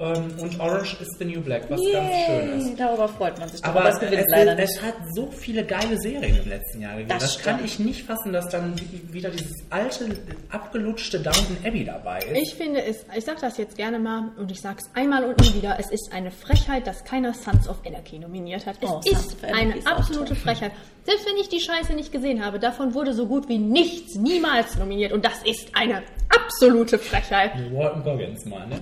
Ähm, 0.00 0.32
und 0.40 0.58
Orange 0.58 0.96
is 1.02 1.08
the 1.18 1.26
New 1.26 1.42
Black, 1.42 1.68
was 1.68 1.78
ganz 1.92 2.10
schön 2.26 2.58
ist. 2.58 2.66
Yay, 2.68 2.74
Darüber 2.76 3.06
freut 3.06 3.38
man 3.38 3.48
sich. 3.50 3.62
Aber 3.64 3.80
Aber 3.80 3.88
es 3.90 3.96
es, 3.96 4.00
gewinnt 4.00 4.22
es, 4.22 4.30
leider 4.30 4.54
nicht. 4.54 4.70
es 4.70 4.82
hat 4.82 4.94
so 5.14 5.30
viele 5.30 5.62
geile 5.64 6.00
Serien 6.00 6.38
im 6.42 6.48
letzten 6.48 6.80
Jahr 6.80 6.92
gegeben. 6.92 7.10
Das 7.10 7.20
Das, 7.34 7.38
kann 7.42 7.62
ich 7.64 7.78
nicht 7.78 8.04
fassen, 8.06 8.32
dass 8.32 8.48
dann 8.48 8.74
wie- 8.80 9.12
wieder 9.12 9.28
dieses 9.28 9.52
alte, 9.68 10.16
abgelutschte 10.48 11.20
Downton 11.20 11.58
Abbey 11.64 11.84
dabei 11.84 12.18
ist. 12.20 12.36
Ich 12.42 12.54
finde 12.54 12.82
es, 12.82 13.04
ich 13.16 13.24
sag 13.24 13.40
das 13.40 13.58
jetzt 13.58 13.76
gerne 13.76 13.98
mal 13.98 14.30
und 14.38 14.50
ich 14.50 14.60
sag's 14.60 14.84
einmal 14.94 15.24
und 15.24 15.38
nie 15.40 15.54
wieder, 15.54 15.76
es 15.78 15.90
ist 15.90 16.10
eine 16.12 16.30
Frechheit, 16.30 16.86
dass 16.86 17.04
keiner 17.04 17.34
Sons 17.34 17.68
of 17.68 17.76
Anarchy 17.86 18.18
nominiert 18.18 18.64
hat. 18.66 18.76
Es 18.80 18.88
Oh, 18.90 19.00
ist 19.04 19.36
eine 19.44 19.74
absolute 19.86 20.28
toll. 20.28 20.36
Frechheit. 20.36 20.72
Selbst 21.10 21.26
wenn 21.28 21.36
ich 21.38 21.48
die 21.48 21.58
Scheiße 21.58 21.92
nicht 21.94 22.12
gesehen 22.12 22.44
habe, 22.44 22.60
davon 22.60 22.94
wurde 22.94 23.12
so 23.14 23.26
gut 23.26 23.48
wie 23.48 23.58
nichts 23.58 24.14
niemals 24.14 24.78
nominiert 24.78 25.10
und 25.12 25.24
das 25.24 25.42
ist 25.42 25.68
eine 25.74 26.02
absolute 26.28 26.98
Frechheit. 26.98 27.50
Walton 27.72 28.04
Goggins 28.04 28.44
mal, 28.46 28.64
ne? 28.68 28.80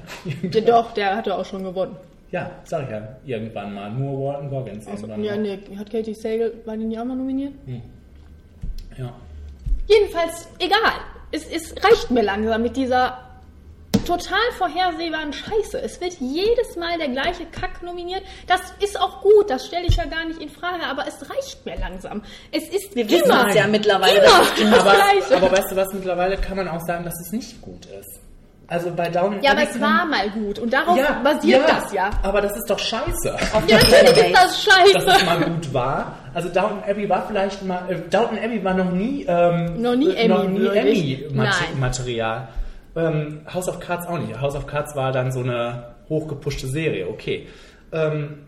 Ja, 0.52 0.60
doch, 0.60 0.92
der 0.92 1.16
hatte 1.16 1.34
auch 1.38 1.44
schon 1.46 1.64
gewonnen. 1.64 1.96
ja, 2.30 2.50
sag 2.64 2.84
ich 2.84 2.90
ja, 2.90 3.08
irgendwann 3.24 3.72
mal. 3.72 3.90
Nur 3.90 4.26
Walton 4.26 4.50
Goggins 4.50 4.86
irgendwann 4.86 5.24
Ja, 5.24 5.36
mal. 5.36 5.42
nee, 5.42 5.58
hat 5.78 5.90
Katie 5.90 6.12
Sagal, 6.12 6.52
war 6.66 6.76
die 6.76 6.84
nicht 6.84 7.00
auch 7.00 7.04
mal 7.06 7.16
nominiert? 7.16 7.54
Ja. 8.98 9.10
Jedenfalls, 9.86 10.48
egal. 10.58 11.00
Es, 11.32 11.46
es 11.46 11.74
reicht 11.82 12.10
mir 12.10 12.22
langsam 12.22 12.60
mit 12.60 12.76
dieser 12.76 13.18
total 14.08 14.38
vorhersehbaren 14.56 15.32
Scheiße. 15.32 15.80
Es 15.82 16.00
wird 16.00 16.14
jedes 16.20 16.76
Mal 16.76 16.98
der 16.98 17.08
gleiche 17.08 17.44
Kack 17.46 17.82
nominiert. 17.82 18.22
Das 18.46 18.60
ist 18.82 18.98
auch 19.00 19.20
gut, 19.20 19.50
das 19.50 19.66
stelle 19.66 19.86
ich 19.86 19.96
ja 19.96 20.06
gar 20.06 20.24
nicht 20.24 20.40
in 20.40 20.48
Frage, 20.48 20.84
aber 20.84 21.04
es 21.06 21.16
reicht 21.28 21.64
mir 21.66 21.76
langsam. 21.78 22.22
Es 22.50 22.64
ist 22.68 22.94
Wir 22.96 23.08
wissen 23.10 23.26
immer, 23.26 23.48
es 23.48 23.54
ja 23.54 23.66
mittlerweile. 23.66 24.18
immer 24.18 24.76
das 24.76 24.80
Aber, 24.80 24.94
Gleiche. 24.94 25.36
aber 25.36 25.52
weißt 25.52 25.72
du 25.72 25.76
was, 25.76 25.92
mittlerweile 25.92 26.36
kann 26.38 26.56
man 26.56 26.68
auch 26.68 26.80
sagen, 26.86 27.04
dass 27.04 27.14
es 27.20 27.32
nicht 27.32 27.60
gut 27.60 27.84
ist. 27.86 28.20
Also 28.70 28.90
bei 28.94 29.08
Downton 29.08 29.42
ja, 29.42 29.52
aber 29.52 29.62
es 29.62 29.80
war 29.80 30.04
mal 30.04 30.28
gut 30.28 30.58
und 30.58 30.70
darauf 30.70 30.98
ja, 30.98 31.20
basiert 31.24 31.66
ja, 31.66 31.80
das 31.80 31.92
ja. 31.92 32.10
Aber 32.22 32.42
das 32.42 32.52
ist 32.54 32.68
doch 32.68 32.78
scheiße. 32.78 33.34
Ja, 33.66 33.78
natürlich 33.78 34.26
ist 34.26 34.34
das 34.34 34.34
dass 34.34 35.04
es 35.04 35.10
scheiße. 35.10 35.24
mal 35.24 35.40
gut 35.40 35.72
war. 35.72 36.14
Also 36.34 36.50
Downton 36.50 36.82
Abbey 36.86 37.08
war 37.08 37.26
vielleicht 37.26 37.62
mal, 37.62 37.90
äh, 37.90 37.96
Downton 38.10 38.38
Abbey 38.38 38.62
war 38.62 38.74
noch 38.74 38.92
nie, 38.92 39.24
ähm, 39.26 39.80
Noch 39.80 39.96
nie 39.96 40.14
äh, 40.14 40.28
noch 40.28 40.44
Emmy 40.44 40.58
nie 40.58 40.60
würdig. 40.60 41.24
Ähm, 42.96 43.40
House 43.52 43.68
of 43.68 43.80
Cards 43.80 44.06
auch 44.06 44.18
nicht. 44.18 44.40
House 44.40 44.54
of 44.56 44.66
Cards 44.66 44.94
war 44.96 45.12
dann 45.12 45.30
so 45.32 45.40
eine 45.40 45.94
hochgepushte 46.08 46.66
Serie, 46.66 47.08
okay. 47.08 47.46
Ähm, 47.92 48.44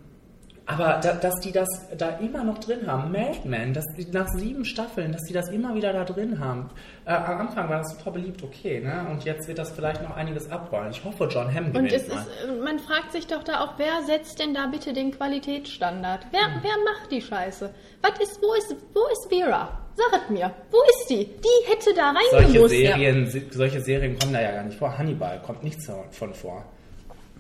aber 0.67 1.01
da, 1.03 1.15
dass 1.15 1.35
die 1.41 1.51
das 1.51 1.67
da 1.99 2.11
immer 2.19 2.45
noch 2.45 2.59
drin 2.59 2.87
haben, 2.87 3.11
Mad 3.11 3.41
Men, 3.45 3.75
dass 3.75 3.85
die 3.99 4.07
nach 4.13 4.29
sieben 4.29 4.65
Staffeln, 4.65 5.11
dass 5.11 5.23
die 5.23 5.33
das 5.33 5.49
immer 5.49 5.75
wieder 5.75 5.93
da 5.93 6.05
drin 6.05 6.39
haben. 6.39 6.71
Äh, 7.07 7.11
am 7.13 7.41
Anfang 7.41 7.69
war 7.69 7.79
das 7.79 7.91
super 7.99 8.13
beliebt, 8.13 8.45
okay, 8.45 8.79
ne? 8.81 9.05
Und 9.11 9.25
jetzt 9.25 9.49
wird 9.49 9.59
das 9.59 9.73
vielleicht 9.73 10.01
noch 10.01 10.17
einiges 10.17 10.49
abrollen. 10.49 10.91
Ich 10.93 11.03
hoffe, 11.05 11.27
John 11.29 11.53
Hamm 11.53 11.67
Und 11.67 11.73
gewinnt 11.73 11.93
es 11.93 12.07
mal. 12.09 12.21
ist, 12.21 12.29
äh, 12.45 12.53
man 12.63 12.79
fragt 12.79 13.11
sich 13.11 13.27
doch 13.27 13.43
da 13.43 13.65
auch, 13.65 13.75
wer 13.79 14.03
setzt 14.07 14.39
denn 14.39 14.55
da 14.55 14.67
bitte 14.69 14.93
den 14.93 15.11
Qualitätsstandard? 15.11 16.27
Wer, 16.31 16.45
Hm. 16.55 16.61
wer 16.63 16.85
macht 16.93 17.11
die 17.11 17.21
Scheiße? 17.23 17.71
Was 18.03 18.21
ist, 18.21 18.41
wo 18.41 18.55
ist, 18.55 18.77
wo 18.95 19.01
ist 19.13 19.29
Vera? 19.29 19.77
Sag 20.11 20.23
es 20.25 20.31
mir. 20.31 20.51
Wo 20.71 20.79
ist 20.83 21.11
die? 21.11 21.25
Die 21.27 21.71
hätte 21.71 21.93
da 21.95 22.13
solche 22.31 22.47
reingemusst. 22.47 22.71
Serien, 22.75 23.27
se- 23.31 23.43
solche 23.51 23.81
Serien 23.81 24.19
kommen 24.19 24.33
da 24.33 24.41
ja 24.41 24.53
gar 24.53 24.63
nicht 24.65 24.79
vor. 24.79 24.97
Hannibal 24.97 25.41
kommt 25.45 25.63
nichts 25.65 25.89
von 26.13 26.33
vor. 26.35 26.65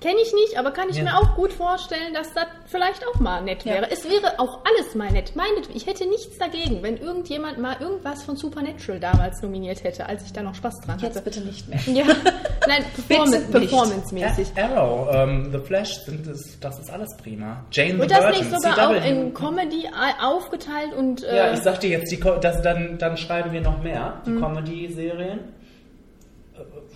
Kenne 0.01 0.16
ich 0.22 0.32
nicht, 0.32 0.59
aber 0.59 0.70
kann 0.70 0.89
ich 0.89 0.97
Ja. 0.97 1.05
mir 1.05 1.16
auch 1.18 1.35
gut 1.36 1.52
vorstellen, 1.52 2.14
dass 2.14 2.32
das 2.32 2.47
vielleicht 2.66 3.06
auch 3.06 3.20
mal 3.20 3.43
nett 3.43 3.66
wäre. 3.66 3.90
Es 3.90 4.05
wäre 4.05 4.39
auch 4.39 4.60
alles 4.64 4.94
mal 4.94 5.10
nett. 5.10 5.36
Meinetwegen, 5.36 5.77
ich 5.77 5.86
hätte 5.86 6.06
nichts 6.09 6.39
dagegen, 6.39 6.82
wenn 6.82 6.97
irgendjemand 6.97 7.59
mal 7.59 7.77
irgendwas 7.81 8.22
von 8.22 8.36
Supernatural 8.36 8.98
damals 8.98 9.43
nominiert 9.43 9.85
hätte, 9.85 10.06
als 10.06 10.24
ich 10.24 10.32
da 10.32 10.43
noch 10.43 10.55
Spaß 10.55 10.81
dran 10.81 10.94
hatte. 10.97 11.06
Jetzt 11.06 11.22
bitte 11.24 11.40
nicht 11.43 11.68
mehr. 11.68 11.78
Ja, 11.86 12.05
nein, 12.66 12.85
Performance, 13.06 13.47
performance-mäßig. 13.51 14.48
Arrow, 14.56 15.09
ähm, 15.12 15.51
The 15.52 15.59
Flash, 15.59 15.94
sind 16.06 16.27
das, 16.27 16.59
das 16.60 16.78
ist 16.78 16.90
alles 16.90 17.14
prima. 17.22 17.64
Jane 17.70 17.98
Wird 17.98 18.09
the 18.10 18.14
das 18.16 18.24
Virgin, 18.24 18.40
nicht 18.51 18.62
sogar 18.62 18.89
auch 18.89 18.94
CW. 18.94 19.09
in 19.10 19.35
Comedy 19.35 19.86
a- 19.89 20.27
aufgeteilt 20.28 20.94
und 20.97 21.24
äh, 21.24 21.36
Ja, 21.36 21.52
ich 21.52 21.60
sag 21.60 21.81
dir 21.81 21.90
jetzt, 21.90 22.10
die, 22.10 22.18
Ko- 22.18 22.36
das, 22.40 22.62
dann, 22.62 22.97
dann 22.98 23.16
schreiben 23.16 23.52
wir 23.52 23.60
noch 23.60 23.82
mehr, 23.82 24.22
die 24.24 24.31
Mhm. 24.31 24.40
Comedy-Serien. 24.40 25.40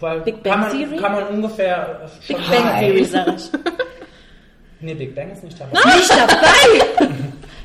Weil 0.01 0.21
Big 0.21 0.43
Bang 0.43 0.53
kann 0.53 0.61
man, 0.63 0.71
Theory? 0.73 0.97
Kann 0.97 1.13
man 1.13 1.27
ungefähr 1.29 2.01
äh, 2.05 2.09
schon 2.27 2.37
Big 2.37 2.51
Bang 2.51 2.65
Nein. 2.65 2.81
Theory, 2.85 3.05
sag 3.05 3.29
ich. 3.37 3.51
Nee, 4.81 4.95
Big 4.95 5.15
Bang 5.15 5.31
ist 5.31 5.43
nicht 5.43 5.59
dabei. 5.59 5.79
Nicht 5.97 6.11
dabei! 6.11 7.07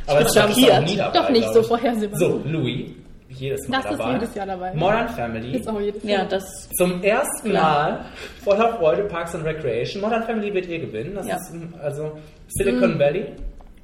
Aber 0.08 0.18
bin 0.20 0.26
es 0.28 0.32
ist 0.36 0.38
auch 0.42 0.48
schockiert. 0.50 0.86
nie 0.86 0.96
dabei, 0.96 1.20
Doch 1.20 1.30
nicht 1.30 1.54
so 1.54 1.60
ich. 1.60 1.68
vorhersehbar. 1.68 2.18
So, 2.20 2.42
Louis, 2.46 2.92
jedes 3.28 3.68
Mal 3.68 3.82
Das 3.82 3.92
ist 3.92 4.00
dabei. 4.00 4.14
jedes 4.14 4.36
Jahr 4.36 4.46
dabei. 4.46 4.74
Modern 4.74 5.10
Family. 5.10 5.58
Ist 5.58 5.68
auch 5.68 5.82
jedes 5.82 6.02
Ja, 6.04 6.10
Jahr. 6.20 6.26
das. 6.28 6.70
Zum 6.78 7.04
ersten 7.04 7.52
Mal 7.52 8.06
voller 8.44 8.74
Freude 8.78 9.04
Parks 9.04 9.36
and 9.36 9.44
Recreation. 9.44 10.02
Modern 10.02 10.24
Family 10.24 10.54
wird 10.54 10.70
eh 10.70 10.78
gewinnen. 10.80 11.16
Das 11.16 11.28
Ja. 11.28 11.36
ist 11.36 11.52
also 11.84 12.18
Silicon 12.48 12.98
Valley, 12.98 13.26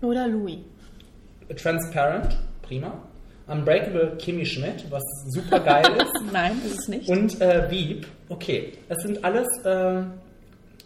Oder 0.02 0.28
Louis. 0.30 0.60
Transparent, 1.62 2.38
prima. 2.62 2.94
Unbreakable 3.48 4.16
Kimmy 4.18 4.46
Schmidt, 4.46 4.86
was 4.90 5.04
super 5.28 5.60
geil 5.60 5.86
ist. 5.98 6.14
Nein, 6.34 6.54
ist 6.66 6.80
es 6.80 6.88
nicht. 6.88 7.08
Und 7.10 7.40
äh, 7.42 7.70
Wieb, 7.70 8.08
okay. 8.30 8.74
Es 8.90 9.04
sind 9.04 9.24
alles 9.24 9.48
äh, 9.64 10.02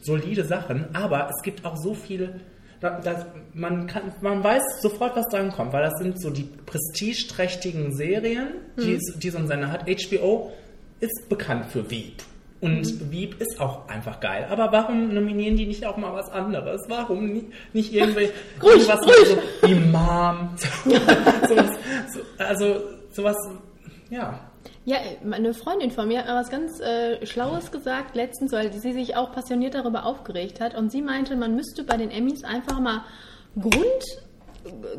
solide 0.02 0.44
Sachen, 0.46 0.94
aber 0.94 1.30
es 1.30 1.42
gibt 1.44 1.64
auch 1.66 1.78
so 1.78 1.94
viele. 1.94 2.40
Da, 2.82 3.00
das, 3.02 3.26
man, 3.54 3.88
kann, 3.88 4.14
man 4.22 4.42
weiß 4.44 4.82
sofort, 4.82 5.16
was 5.16 5.26
dran 5.28 5.52
kommt, 5.52 5.74
weil 5.74 5.84
das 5.84 5.98
sind 6.00 6.22
so 6.22 6.30
die 6.30 6.48
prestigeträchtigen 6.66 7.94
Serien, 7.96 8.48
die, 8.78 8.94
es- 8.96 9.18
die 9.20 9.30
so 9.30 9.38
ein 9.38 9.48
Sender 9.48 9.72
hat. 9.72 9.86
HBO 9.90 10.52
ist 11.02 11.28
bekannt 11.30 11.66
für 11.72 11.90
Wieb. 11.92 12.24
Und 12.62 13.12
Wieb 13.12 13.40
ist 13.40 13.60
auch 13.62 13.88
einfach 13.88 14.20
geil. 14.20 14.48
Aber 14.50 14.72
warum 14.72 15.14
nominieren 15.14 15.56
die 15.56 15.66
nicht 15.66 15.86
auch 15.86 15.96
mal 15.96 16.14
was 16.14 16.30
anderes? 16.30 16.82
Warum 16.90 17.28
nicht, 17.28 17.48
nicht 17.74 17.94
irgendwelche 17.94 18.34
Ruhig, 18.62 18.88
irgendwas 18.88 19.02
ruhig. 19.06 19.38
so 19.62 19.68
wie 19.68 19.76
Mom? 19.76 20.50
sowas, 21.48 21.72
so, 22.14 22.20
also 22.38 22.82
sowas, 23.12 23.38
ja. 24.10 24.40
Ja, 24.84 24.98
meine 25.24 25.54
Freundin 25.54 25.92
von 25.92 26.08
mir 26.08 26.20
hat 26.20 26.28
mal 26.28 26.42
was 26.42 26.50
ganz 26.50 26.82
äh, 26.82 27.26
Schlaues 27.26 27.72
gesagt 27.72 28.16
letztens, 28.16 28.52
weil 28.52 28.74
sie 28.74 28.92
sich 28.92 29.16
auch 29.16 29.32
passioniert 29.32 29.76
darüber 29.76 30.06
aufgeregt 30.06 30.60
hat. 30.60 30.76
Und 30.76 30.92
sie 30.92 31.02
meinte, 31.02 31.38
man 31.38 31.56
müsste 31.56 31.84
bei 31.84 31.96
den 31.96 32.12
Emmys 32.12 32.44
einfach 32.44 32.80
mal 32.80 33.04
Grund, 33.58 34.04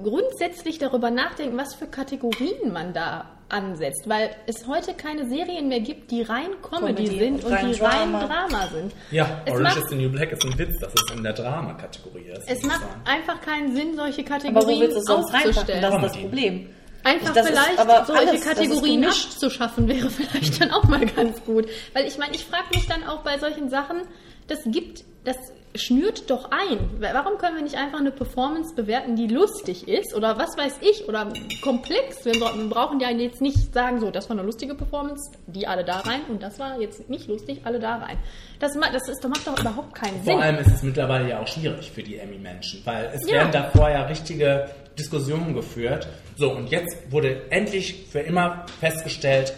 grundsätzlich 0.03 0.79
darüber 0.79 1.11
nachdenken, 1.11 1.57
was 1.59 1.75
für 1.75 1.87
Kategorien 1.87 2.73
man 2.73 2.93
da 2.93 3.27
ansetzt. 3.49 4.09
Weil 4.09 4.31
es 4.47 4.67
heute 4.67 4.95
keine 4.95 5.29
Serien 5.29 5.69
mehr 5.69 5.81
gibt, 5.81 6.11
die 6.11 6.23
rein 6.23 6.51
Comedy, 6.63 7.05
Comedy 7.05 7.19
sind 7.19 7.35
und 7.37 7.45
und 7.45 7.53
rein 7.53 7.73
die 7.73 7.81
rein 7.81 8.13
Drama. 8.13 8.25
Drama 8.27 8.67
sind. 8.69 8.93
Ja, 9.11 9.41
Es 9.45 9.53
Orange 9.53 9.63
macht- 9.65 9.77
is 9.85 9.89
the 9.91 9.97
New 9.97 10.09
Black 10.11 10.33
ist 10.33 10.45
ein 10.45 10.59
Witz, 10.59 10.79
dass 10.79 10.93
es 10.95 11.17
in 11.17 11.23
der 11.23 11.33
Drama-Kategorie 11.33 12.27
ist. 12.33 12.49
Es 12.51 12.63
macht 12.63 12.81
sagen. 12.81 13.01
einfach 13.05 13.41
keinen 13.41 13.75
Sinn, 13.75 13.97
solche 13.97 14.21
Aber 14.23 14.31
wo 14.31 14.35
Kategorien 14.35 14.81
willst 14.81 14.97
du 14.97 15.01
sonst 15.03 15.35
aufzustellen. 15.35 15.83
Das 15.83 15.95
ist 15.95 16.03
das. 16.03 16.17
Problem. 16.19 16.71
Einfach 17.03 17.33
Das 17.33 17.47
vielleicht 17.47 17.79
aber 17.79 18.05
solche 18.05 18.29
alles, 18.29 18.45
Kategorien 18.45 19.05
abzuschaffen 19.07 19.89
wäre 19.89 20.11
vielleicht 20.11 20.61
dann 20.61 20.71
auch 20.71 20.85
mal 20.85 21.05
ganz 21.07 21.43
gut. 21.45 21.67
Weil 21.95 22.07
ich 22.07 22.19
meine, 22.19 22.35
ich 22.35 22.45
frage 22.45 22.67
mich 22.75 22.87
dann 22.87 23.05
auch 23.05 23.23
bei 23.23 23.39
solchen 23.39 23.71
Sachen, 23.71 24.03
das 24.51 24.61
gibt, 24.67 25.05
das 25.25 25.37
schnürt 25.77 26.29
doch 26.31 26.51
ein. 26.51 26.79
Warum 26.99 27.39
können 27.39 27.55
wir 27.57 27.63
nicht 27.63 27.77
einfach 27.77 28.01
eine 28.01 28.11
Performance 28.11 28.75
bewerten, 28.75 29.15
die 29.15 29.29
lustig 29.29 29.87
ist 29.87 30.15
oder 30.17 30.37
was 30.37 30.57
weiß 30.59 30.79
ich 30.81 31.09
oder 31.09 31.33
komplex? 31.63 32.25
Wir 32.25 32.33
bra- 32.41 32.53
wir 32.57 32.69
brauchen 32.69 32.99
ja 32.99 33.09
jetzt 33.11 33.41
nicht 33.41 33.73
sagen, 33.73 34.01
so, 34.01 34.11
das 34.11 34.29
war 34.29 34.37
eine 34.37 34.45
lustige 34.45 34.75
Performance, 34.75 35.31
die 35.47 35.69
alle 35.69 35.85
da 35.85 35.99
rein 36.01 36.23
und 36.29 36.43
das 36.43 36.59
war 36.59 36.81
jetzt 36.81 37.09
nicht 37.09 37.29
lustig, 37.29 37.61
alle 37.63 37.79
da 37.79 37.97
rein. 37.99 38.19
Das, 38.59 38.73
das 38.75 39.09
ist, 39.09 39.23
das 39.23 39.31
macht 39.31 39.47
doch 39.47 39.61
überhaupt 39.61 39.95
keinen 39.95 40.21
Sinn. 40.25 40.33
Vor 40.35 40.43
allem 40.43 40.59
ist 40.59 40.67
es 40.75 40.83
mittlerweile 40.83 41.29
ja 41.29 41.41
auch 41.41 41.47
schwierig 41.47 41.89
für 41.93 42.03
die 42.03 42.19
Emmy-Menschen, 42.19 42.83
weil 42.85 43.13
es 43.15 43.25
Ja. 43.29 43.35
werden 43.37 43.53
davor 43.53 43.91
ja 43.91 44.07
richtige 44.07 44.69
Diskussionen 44.99 45.55
geführt. 45.55 46.09
So, 46.37 46.51
und 46.53 46.69
jetzt 46.71 46.97
wurde 47.13 47.43
endlich 47.51 48.07
für 48.11 48.19
immer 48.21 48.67
festgestellt, 48.81 49.55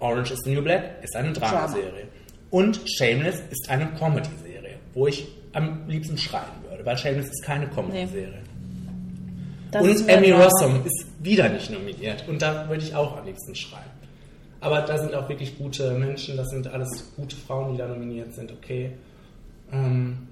Orange 0.00 0.32
is 0.32 0.40
the 0.44 0.52
New 0.52 0.62
Black 0.62 0.96
ist 1.02 1.14
eine 1.14 1.32
Dramaserie. 1.32 2.08
Und 2.52 2.80
Shameless 2.84 3.42
ist 3.50 3.70
eine 3.70 3.86
Comedy-Serie, 3.98 4.76
wo 4.92 5.06
ich 5.06 5.26
am 5.54 5.88
liebsten 5.88 6.18
schreien 6.18 6.44
würde, 6.68 6.84
weil 6.84 6.98
Shameless 6.98 7.30
ist 7.30 7.42
keine 7.42 7.66
Comedy-Serie. 7.66 8.42
Das 9.70 9.82
Und 9.82 10.06
Emmy. 10.06 10.32
Rossum 10.32 10.84
ist 10.84 11.06
wieder 11.22 11.48
nicht 11.48 11.70
nominiert. 11.70 12.28
Und 12.28 12.42
da 12.42 12.68
würde 12.68 12.84
ich 12.84 12.94
auch 12.94 13.16
am 13.16 13.24
liebsten 13.24 13.54
schreien. 13.54 13.90
Aber 14.60 14.82
da 14.82 14.98
sind 14.98 15.14
auch 15.14 15.30
wirklich 15.30 15.56
gute 15.56 15.92
Menschen, 15.92 16.36
das 16.36 16.48
sind 16.50 16.68
alles 16.68 17.12
gute 17.16 17.34
Frauen, 17.36 17.72
die 17.72 17.78
da 17.78 17.88
nominiert 17.88 18.34
sind, 18.34 18.52
okay. 18.52 18.92
Ähm, 19.72 20.28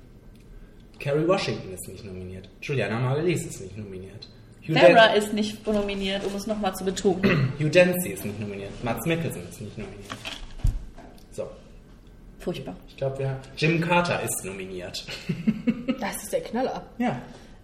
Kerry 0.99 1.27
Washington 1.27 1.73
ist 1.73 1.89
nicht 1.89 2.05
nominiert. 2.05 2.51
Juliana 2.61 3.01
Margulies 3.01 3.47
ist 3.47 3.63
nicht 3.63 3.79
nominiert. 3.79 4.29
Hugh, 4.69 4.75
Dan 4.75 5.17
ist 5.17 5.33
nicht 5.33 5.67
nominiert, 5.67 6.23
um 6.27 6.35
es 6.37 6.47
nochmal 6.47 6.75
zu 6.75 6.85
betonen. 6.85 7.55
Hugh 7.59 7.71
Dancy 7.71 8.11
ist 8.11 8.27
nicht 8.27 8.39
nominiert. 8.39 8.73
Mats 8.85 9.07
Mikkelsen 9.07 9.43
ist 9.49 9.63
nicht 9.63 9.79
nominiert. 9.79 10.05
Furchtbar. 12.41 12.75
ich 12.89 12.97
glaube, 12.97 13.19
wir 13.19 13.41
Jim 13.57 13.81
Carter 13.81 14.21
ist 14.23 14.45
nominiert. 14.45 15.05
Das 16.01 16.17
ist 16.23 16.33
der 16.33 16.41
Knaller. 16.41 16.83
ja. 16.97 17.21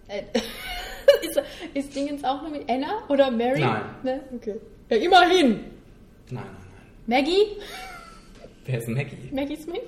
Äh, 0.07 0.21
ist, 1.25 1.41
ist 1.73 1.95
Dingens 1.95 2.23
auch 2.23 2.47
mit 2.47 2.69
Anna 2.69 3.01
oder 3.09 3.31
Mary? 3.31 3.61
Nein. 3.61 3.81
Ne? 4.03 4.21
Okay. 4.35 4.55
Ja, 4.89 4.97
immerhin. 4.97 5.49
Nein, 5.49 5.63
nein, 6.29 6.43
nein. 7.07 7.25
Maggie? 7.25 7.57
Wer 8.65 8.77
ist 8.77 8.87
Maggie? 8.89 9.29
Maggie 9.31 9.55
Smith? 9.55 9.81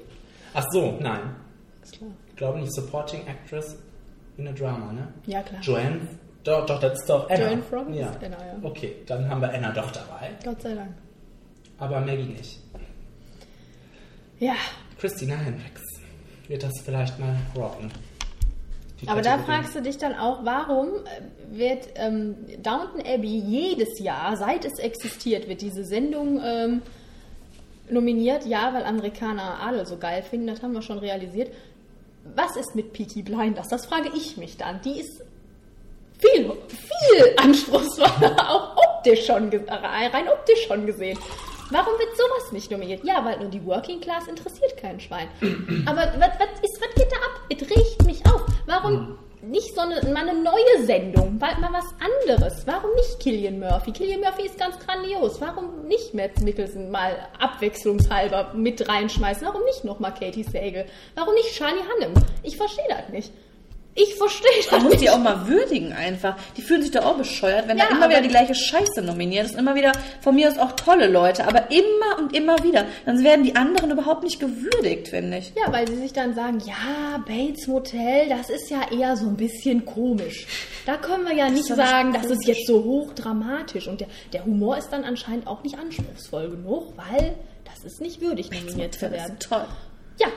Ach 0.55 0.65
so, 0.71 0.97
nein. 0.99 1.35
Ist 1.83 1.93
klar. 1.97 2.09
Ich 2.29 2.35
glaube 2.37 2.59
nicht 2.59 2.73
Supporting 2.73 3.21
Actress 3.27 3.77
in 4.37 4.47
a 4.47 4.51
Drama, 4.51 4.91
ne? 4.93 5.07
Ja, 5.27 5.43
klar. 5.43 5.61
Joanne, 5.61 6.01
doch, 6.43 6.65
doch, 6.65 6.79
das 6.79 6.93
ist 6.99 7.09
doch 7.09 7.29
Anna. 7.29 7.45
Joanne 7.45 7.63
Frog 7.63 7.89
ja. 7.93 8.09
ist 8.09 8.23
Anna, 8.23 8.37
ja. 8.37 8.55
Okay, 8.63 8.95
dann 9.05 9.29
haben 9.29 9.41
wir 9.41 9.53
Anna 9.53 9.71
doch 9.71 9.91
dabei, 9.91 10.31
Gott 10.43 10.61
sei 10.61 10.73
Dank. 10.73 10.91
aber 11.77 11.99
Maggie 12.01 12.23
nicht. 12.23 12.59
Ja, 14.39 14.55
Christina 14.99 15.35
Hendricks 15.35 15.81
wird 16.47 16.63
das 16.63 16.73
vielleicht 16.83 17.19
mal 17.19 17.35
rocken. 17.55 17.91
Aber 19.07 19.21
da 19.21 19.37
fragst 19.37 19.75
du 19.75 19.81
dich 19.81 19.97
dann 19.97 20.13
auch, 20.13 20.43
warum 20.43 20.89
wird 21.49 21.87
ähm, 21.95 22.35
Downton 22.61 23.01
Abbey 23.01 23.37
jedes 23.39 23.99
Jahr, 23.99 24.35
seit 24.35 24.65
es 24.65 24.77
existiert, 24.79 25.47
wird 25.47 25.61
diese 25.61 25.85
Sendung 25.85 26.41
ähm, 26.43 26.81
nominiert? 27.89 28.45
Ja, 28.45 28.73
weil 28.73 28.83
Amerikaner 28.83 29.61
Adel 29.61 29.85
so 29.85 29.97
geil 29.97 30.21
finden, 30.21 30.47
das 30.47 30.61
haben 30.61 30.73
wir 30.73 30.81
schon 30.81 30.99
realisiert. 30.99 31.53
Was 32.35 32.57
ist 32.57 32.75
mit 32.75 32.91
Peaky 32.91 33.21
Blinders? 33.21 33.69
Das 33.69 33.85
frage 33.85 34.09
ich 34.15 34.35
mich 34.35 34.57
dann. 34.57 34.81
Die 34.81 34.99
ist 34.99 35.21
viel, 36.19 36.51
viel 36.67 37.33
anspruchsvoller, 37.37 38.49
auch 38.49 38.75
optisch 38.75 39.25
schon, 39.25 39.49
rein 39.49 40.27
optisch 40.27 40.67
schon 40.67 40.85
gesehen. 40.85 41.17
Warum 41.71 41.99
wird 41.99 42.17
sowas 42.17 42.51
nicht 42.51 42.71
nominiert? 42.71 43.03
Ja, 43.03 43.23
weil 43.23 43.39
nur 43.39 43.49
die 43.49 43.63
Working 43.65 43.99
Class 43.99 44.27
interessiert 44.27 44.75
kein 44.77 44.99
Schwein. 44.99 45.27
Aber 45.85 46.01
was, 46.17 46.59
ist, 46.63 46.81
was 46.81 46.95
geht 46.95 47.11
da 47.11 47.17
ab? 47.17 47.41
Es 47.49 47.61
riecht 47.69 48.03
mich 48.05 48.25
auf. 48.25 48.43
Warum 48.65 49.19
nicht 49.41 49.75
so 49.75 49.81
eine, 49.81 50.01
mal 50.11 50.27
eine 50.27 50.41
neue 50.41 50.85
Sendung? 50.85 51.37
Mal, 51.37 51.59
mal 51.59 51.71
was 51.71 51.85
anderes? 51.99 52.65
Warum 52.65 52.93
nicht 52.95 53.19
Killian 53.19 53.59
Murphy? 53.59 53.91
Killian 53.91 54.21
Murphy 54.21 54.47
ist 54.47 54.57
ganz 54.57 54.79
grandios. 54.79 55.39
Warum 55.39 55.87
nicht 55.87 56.13
Matt 56.13 56.41
Nicholson 56.41 56.89
mal 56.89 57.27
abwechslungshalber 57.37 58.53
mit 58.55 58.87
reinschmeißen? 58.89 59.45
Warum 59.45 59.63
nicht 59.65 59.83
nochmal 59.83 60.13
Katie 60.13 60.43
Sagal? 60.43 60.85
Warum 61.15 61.35
nicht 61.35 61.53
Charlie 61.53 61.81
Hunnam? 61.81 62.13
Ich 62.41 62.57
verstehe 62.57 62.87
das 62.89 63.09
nicht. 63.09 63.31
Ich 64.01 64.15
verstehe 64.15 64.49
das 64.61 64.71
Man 64.71 64.83
muss 64.83 64.97
die 64.97 65.09
auch 65.09 65.17
mal 65.17 65.47
würdigen 65.47 65.91
einfach. 65.91 66.35
Die 66.55 66.61
fühlen 66.61 66.81
sich 66.83 66.91
doch 66.91 67.03
auch 67.03 67.17
bescheuert, 67.17 67.67
wenn 67.67 67.77
Ja, 67.77 67.87
da 67.89 67.95
immer 67.97 68.09
wieder 68.09 68.21
die 68.21 68.29
gleiche 68.29 68.53
Scheiße 68.55 69.01
nominiert 69.01 69.45
ist. 69.47 69.55
Immer 69.57 69.75
wieder, 69.75 69.91
von 70.21 70.35
mir 70.35 70.47
aus 70.49 70.57
auch 70.57 70.73
tolle 70.73 71.07
Leute, 71.07 71.47
aber 71.47 71.69
immer 71.71 72.19
und 72.19 72.35
immer 72.35 72.63
wieder. 72.63 72.85
Dann 73.05 73.23
werden 73.23 73.43
die 73.43 73.55
anderen 73.55 73.91
überhaupt 73.91 74.23
nicht 74.23 74.39
gewürdigt, 74.39 75.09
finde 75.09 75.39
ich. 75.39 75.51
Ja, 75.55 75.71
weil 75.73 75.87
sie 75.87 75.97
sich 75.97 76.13
dann 76.13 76.33
sagen, 76.35 76.59
ja, 76.65 77.17
Bates 77.27 77.67
Motel, 77.67 78.29
das 78.29 78.49
ist 78.49 78.69
ja 78.69 78.81
eher 78.91 79.17
so 79.17 79.27
ein 79.27 79.35
bisschen 79.35 79.83
komisch. 79.85 80.45
Da 80.85 80.95
können 80.97 81.25
wir 81.25 81.33
ja 81.33 81.39
ja 81.39 81.49
nicht 81.49 81.65
sagen, 81.65 82.13
das 82.13 82.25
ist 82.25 82.45
jetzt 82.47 82.67
so 82.67 82.83
hochdramatisch. 82.83 83.87
Und 83.87 84.01
der, 84.01 84.07
der 84.33 84.45
Humor 84.45 84.77
ist 84.77 84.89
dann 84.89 85.03
anscheinend 85.03 85.47
auch 85.47 85.63
nicht 85.63 85.77
anspruchsvoll 85.77 86.49
genug, 86.49 86.93
weil 86.97 87.35
das 87.65 87.83
ist 87.83 88.01
nicht 88.01 88.21
würdig, 88.21 88.51
nominiert 88.51 88.93
zu 88.95 89.01
Das 89.01 89.11
werden. 89.11 89.37
ist 89.39 89.47
toll. 89.49 89.65
Ja, 90.19 90.27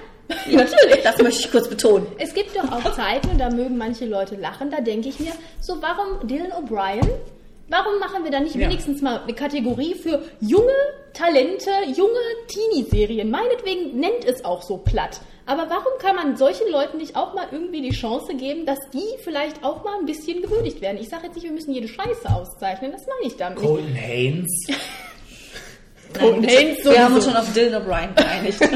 natürlich. 0.51 1.03
Das 1.03 1.19
möchte 1.19 1.41
ich 1.41 1.51
kurz 1.51 1.69
betonen. 1.69 2.07
Es 2.19 2.35
gibt 2.35 2.57
doch 2.57 2.71
auch 2.71 2.95
Zeiten, 2.95 3.31
und 3.31 3.39
da 3.39 3.51
mögen 3.51 3.77
manche 3.77 4.05
Leute 4.07 4.37
lachen, 4.37 4.71
da 4.71 4.81
denke 4.81 5.09
ich 5.09 5.19
mir, 5.21 5.33
so 5.61 5.81
warum 5.81 6.27
Dylan 6.27 6.53
O'Brien? 6.53 7.09
Warum 7.69 7.99
machen 8.01 8.25
wir 8.25 8.31
da 8.31 8.41
nicht 8.41 8.55
Ja. 8.55 8.63
wenigstens 8.63 9.01
mal 9.01 9.21
eine 9.23 9.33
Kategorie 9.33 9.95
für 9.95 10.23
junge 10.41 10.73
Talente, 11.15 11.71
junge 11.97 12.21
Teenie-Serien? 12.49 13.31
Meinetwegen 13.31 13.99
nennt 13.99 14.25
es 14.27 14.45
auch 14.45 14.63
so 14.63 14.77
platt. 14.77 15.21
Aber 15.47 15.69
warum 15.71 15.93
kann 15.99 16.15
man 16.15 16.37
solchen 16.37 16.71
Leuten 16.71 16.99
nicht 16.99 17.17
auch 17.17 17.35
mal 17.35 17.47
irgendwie 17.51 17.81
die 17.81 17.91
Chance 17.97 18.35
geben, 18.35 18.67
dass 18.67 18.79
die 18.93 19.03
vielleicht 19.25 19.65
auch 19.65 19.83
mal 19.85 19.99
ein 19.99 20.07
bisschen 20.07 20.43
gewürdigt 20.43 20.81
werden? 20.83 20.99
Ich 21.01 21.09
sage 21.09 21.25
jetzt 21.27 21.35
nicht, 21.35 21.45
wir 21.45 21.53
müssen 21.53 21.73
jede 21.73 21.89
Scheiße 21.89 22.29
auszeichnen, 22.29 22.93
das 22.93 23.03
meine 23.07 23.27
ich 23.33 23.37
damit 23.37 23.59
nicht. 23.59 23.67
Colton 23.69 23.95
Haynes. 23.95 24.51
Colton 26.19 26.45
Haynes 26.45 26.85
Wir 26.85 27.05
haben 27.05 27.15
uns 27.15 27.25
schon 27.25 27.37
auf 27.37 27.53
Dylan 27.55 27.83
O'Brien 27.83 28.15
geeinigt. 28.15 28.61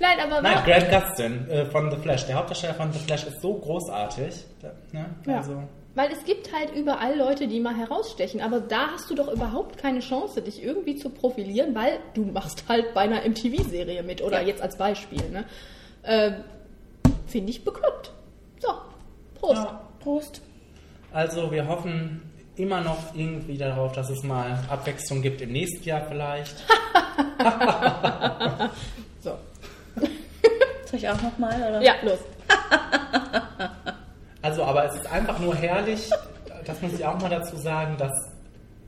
Nein, 0.00 0.18
aber 0.20 0.40
Nein? 0.42 0.64
Grant 0.64 0.90
Gustin 0.90 1.48
äh, 1.50 1.66
von 1.66 1.90
The 1.90 1.96
Flash. 1.98 2.26
Der 2.26 2.36
Hauptdarsteller 2.36 2.74
von 2.74 2.92
The 2.92 2.98
Flash 3.00 3.24
ist 3.26 3.40
so 3.42 3.54
großartig. 3.54 4.34
Da, 4.62 4.72
ne? 4.92 5.06
Ja. 5.26 5.36
Also, 5.38 5.62
Weil 5.94 6.10
es 6.12 6.24
gibt 6.24 6.52
halt 6.52 6.74
überall 6.74 7.16
Leute, 7.18 7.46
die 7.48 7.60
mal 7.60 7.74
herausstechen, 7.76 8.40
aber 8.40 8.60
da 8.60 8.92
hast 8.92 9.10
du 9.10 9.14
doch 9.14 9.28
überhaupt 9.30 9.76
keine 9.76 10.00
Chance, 10.00 10.40
dich 10.40 10.62
irgendwie 10.62 10.96
zu 10.96 11.10
profilieren, 11.10 11.74
weil 11.74 11.98
du 12.14 12.24
machst 12.24 12.64
halt 12.68 12.94
bei 12.94 13.00
einer 13.02 13.22
MTV-Serie 13.28 14.02
mit 14.02 14.22
oder 14.22 14.40
Ja. 14.40 14.46
jetzt 14.48 14.62
als 14.62 14.76
Beispiel. 14.78 15.28
Ne? 15.30 15.44
Ähm, 16.04 16.34
Finde 17.26 17.50
ich 17.50 17.62
bekloppt. 17.64 18.10
So, 18.60 18.68
Prost. 19.38 19.62
Ja. 19.62 19.80
Prost. 20.00 20.40
also 21.12 21.50
wir 21.52 21.68
hoffen 21.68 22.22
immer 22.56 22.80
noch 22.80 23.14
irgendwie 23.14 23.56
darauf, 23.58 23.92
dass 23.92 24.08
es 24.10 24.22
mal 24.22 24.58
Abwechslung 24.68 25.20
gibt 25.22 25.40
im 25.42 25.52
nächsten 25.52 25.84
Jahr 25.86 26.02
vielleicht. 26.08 26.56
So. 29.22 29.32
Soll 30.86 30.98
ich 30.98 30.99
auch 31.10 31.22
nochmal, 31.22 31.54
oder? 31.60 31.82
Ja, 31.82 31.92
los. 32.02 32.18
Also, 34.42 34.64
aber 34.64 34.86
es 34.86 34.94
ist 34.94 35.12
einfach 35.12 35.38
nur 35.38 35.54
herrlich, 35.54 36.08
das 36.64 36.80
muss 36.80 36.94
ich 36.94 37.04
auch 37.04 37.20
mal 37.20 37.28
dazu 37.28 37.56
sagen, 37.56 37.96
dass, 37.98 38.10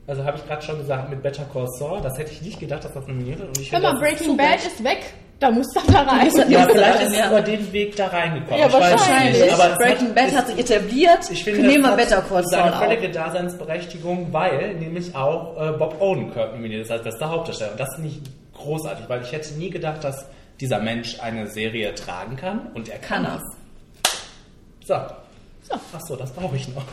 also 0.07 0.25
habe 0.25 0.37
ich 0.37 0.47
gerade 0.47 0.63
schon 0.63 0.79
gesagt, 0.79 1.09
mit 1.11 1.21
Better 1.21 1.43
Call 1.53 1.67
Saul, 1.77 2.01
das 2.01 2.17
hätte 2.17 2.31
ich 2.31 2.41
nicht 2.41 2.59
gedacht, 2.59 2.83
dass 2.83 2.93
das 2.93 3.05
nominiert 3.07 3.37
wird. 3.39 3.49
Und 3.49 3.59
ich 3.59 3.71
Hör 3.71 3.79
finde, 3.79 3.93
mal, 3.93 4.07
ist 4.07 4.17
Breaking 4.17 4.35
Bad 4.37 4.55
ist 4.65 4.83
weg. 4.83 5.13
Da 5.39 5.51
muss 5.51 5.67
das 5.75 5.85
da 5.87 6.01
rein. 6.03 6.29
Ja, 6.49 6.65
vielleicht 6.67 7.01
ist 7.03 7.09
es 7.11 7.17
Ja. 7.17 7.27
über 7.27 7.41
den 7.41 7.71
Weg 7.73 7.95
da 7.97 8.07
reingekommen. 8.07 8.59
Ja, 8.59 8.67
ich 8.67 8.73
wahrscheinlich. 8.73 9.41
nicht. 9.43 9.53
Aber 9.53 9.75
Breaking 9.75 10.13
Bad 10.15 10.27
es- 10.29 10.35
hat 10.37 10.47
sich 10.47 10.57
etabliert. 10.59 11.29
Ich 11.31 11.43
finde, 11.43 11.61
Nehmen 11.61 11.83
wir 11.83 11.89
das 11.89 11.97
Better 11.97 12.17
hat 12.17 12.29
Call 12.29 12.43
Saul 12.43 12.49
seine 12.63 12.75
auch. 12.75 12.79
völlige 12.79 13.09
Daseinsberechtigung, 13.11 14.33
weil 14.33 14.73
nämlich 14.75 15.15
auch 15.15 15.55
äh, 15.61 15.71
Bob 15.73 16.01
Odenkirk 16.01 16.53
nominiert 16.53 16.81
ist 16.85 16.91
als 16.91 17.03
bester 17.03 17.29
Hauptdarsteller. 17.29 17.71
Und 17.71 17.79
das 17.79 17.93
finde 17.95 18.09
ich 18.09 18.21
großartig, 18.57 19.05
weil 19.07 19.21
ich 19.21 19.31
hätte 19.31 19.53
nie 19.55 19.69
gedacht, 19.69 20.03
dass 20.03 20.25
dieser 20.63 20.79
Mensch 20.79 21.19
eine 21.19 21.47
Serie 21.47 21.93
tragen 21.93 22.37
kann. 22.37 22.67
Und 22.73 22.87
er 22.87 22.97
kann, 22.99 23.25
Kann 23.25 23.35
es. 23.37 24.87
So. 24.87 24.93
Ach 24.95 26.01
so, 26.07 26.15
das 26.15 26.31
brauche 26.31 26.55
ich 26.55 26.67
noch. 26.69 26.85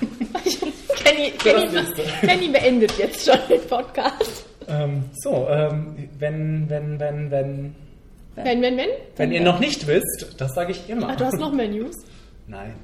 Kenny, 1.04 1.30
Kenny, 1.38 1.68
das. 1.72 1.86
Kenny 2.20 2.48
beendet 2.48 2.92
jetzt 2.98 3.24
schon 3.24 3.38
den 3.48 3.60
Podcast. 3.68 4.44
ähm, 4.66 5.04
so, 5.22 5.46
ähm, 5.48 6.08
wenn, 6.18 6.68
wenn, 6.68 6.98
wenn, 6.98 7.30
wenn, 7.30 7.74
Wenn, 8.34 8.60
wenn, 8.62 8.76
wenn? 8.76 8.88
wenn 9.16 9.32
ihr 9.32 9.40
noch 9.40 9.60
nicht 9.60 9.86
wisst, 9.86 10.34
das 10.36 10.52
sage 10.54 10.72
ich 10.72 10.88
immer. 10.88 11.10
Ach, 11.10 11.16
du 11.16 11.24
hast 11.26 11.38
noch 11.38 11.52
mehr 11.52 11.68
News? 11.68 11.94
Nein. 12.48 12.74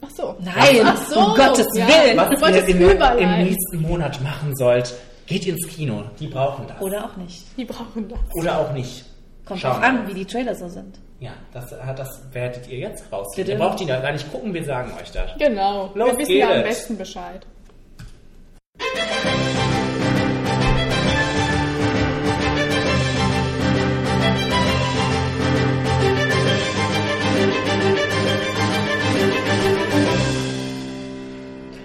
Ach 0.00 0.10
so. 0.16 0.36
Nein, 0.40 0.80
Ach 0.84 1.06
so, 1.08 1.18
um 1.18 1.34
Gottes 1.34 1.66
ja. 1.74 1.88
Willen. 1.88 2.16
Was 2.18 2.30
Du 2.30 2.40
wolltest 2.40 2.68
ihr 2.68 2.74
in, 2.76 2.82
im 2.82 2.90
überleiten. 2.92 3.44
nächsten 3.44 3.82
Monat 3.82 4.20
machen 4.22 4.54
sollt, 4.54 4.94
geht 5.26 5.44
ins 5.46 5.66
Kino. 5.66 6.04
Die 6.20 6.28
brauchen 6.28 6.66
das. 6.68 6.80
Oder 6.80 7.04
auch 7.06 7.16
nicht. 7.16 7.42
Die 7.56 7.64
brauchen 7.64 8.08
das. 8.08 8.18
Oder 8.34 8.58
auch 8.60 8.72
nicht. 8.72 9.04
Kommt 9.46 9.60
Schauen 9.60 9.72
drauf 9.74 9.82
an, 9.82 10.08
wie 10.08 10.14
die 10.14 10.24
Trailer 10.24 10.54
so 10.54 10.68
sind. 10.68 10.98
Ja, 11.20 11.30
das, 11.54 11.72
äh, 11.72 11.76
das 11.96 12.20
werdet 12.32 12.66
ihr 12.68 12.78
jetzt 12.78 13.10
raus. 13.12 13.28
Bitte? 13.36 13.52
Ihr 13.52 13.58
braucht 13.58 13.78
die 13.80 13.86
da 13.86 14.00
gar 14.00 14.12
nicht 14.12 14.30
gucken, 14.30 14.52
wir 14.52 14.64
sagen 14.64 14.92
euch 15.00 15.10
das. 15.12 15.30
Genau. 15.38 15.90
Los 15.94 16.10
Wir 16.12 16.18
wissen 16.18 16.36
ja 16.36 16.52
am 16.52 16.62
besten 16.62 16.98
Bescheid. 16.98 17.46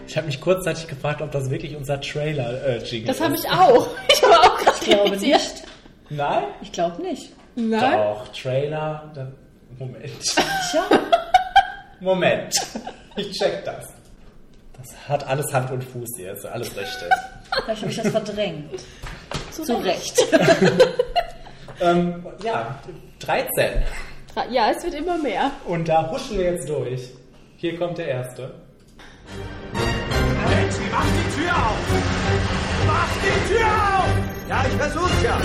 Ich 0.07 0.17
habe 0.17 0.27
mich 0.27 0.41
kurzzeitig 0.41 0.87
gefragt, 0.87 1.21
ob 1.21 1.31
das 1.31 1.49
wirklich 1.49 1.75
unser 1.75 2.01
Trailer-Jingle 2.01 3.07
Das 3.07 3.17
ist. 3.17 3.23
habe 3.23 3.35
ich 3.35 3.49
auch. 3.49 3.87
Ich 4.13 4.21
habe 4.23 4.33
auch 4.39 4.57
gerade 4.57 4.77
Ich 4.79 4.85
glaube 4.85 5.07
irritiert. 5.09 5.39
nicht. 5.39 5.63
Nein? 6.09 6.43
Ich 6.61 6.71
glaube 6.71 7.01
nicht. 7.01 7.29
Nein? 7.55 7.91
Doch, 7.97 8.27
Trailer. 8.29 9.11
Da, 9.13 9.27
Moment. 9.77 10.21
Tja, 10.21 10.83
Moment. 11.99 12.53
Ich 13.15 13.31
check 13.31 13.63
das. 13.65 13.87
Das 14.77 15.09
hat 15.09 15.27
alles 15.27 15.53
Hand 15.53 15.71
und 15.71 15.83
Fuß 15.83 16.09
hier, 16.17 16.33
ist 16.33 16.45
alles 16.45 16.75
richtig. 16.75 17.09
vielleicht 17.63 17.81
habe 17.81 17.91
ich 17.91 17.97
das 17.97 18.07
verdrängt. 18.09 18.71
Zu 19.51 19.73
Recht. 19.73 20.25
ähm, 21.81 22.25
ja, 22.43 22.79
13. 23.19 23.83
Ja, 24.49 24.71
es 24.71 24.83
wird 24.83 24.95
immer 24.95 25.17
mehr. 25.17 25.51
Und 25.65 25.87
da 25.87 26.09
huschen 26.09 26.37
wir 26.37 26.53
jetzt 26.53 26.67
durch. 26.69 27.09
Hier 27.57 27.77
kommt 27.77 27.97
der 27.97 28.07
erste. 28.07 28.53
Betsy, 29.71 30.81
mach 30.91 31.05
die 31.05 31.41
Tür 31.41 31.55
auf! 31.55 31.77
Mach 32.87 33.09
die 33.23 33.53
Tür 33.53 33.67
auf! 33.67 34.49
Ja, 34.49 34.65
ich 34.67 34.73
versuch's 34.73 35.23
ja. 35.23 35.37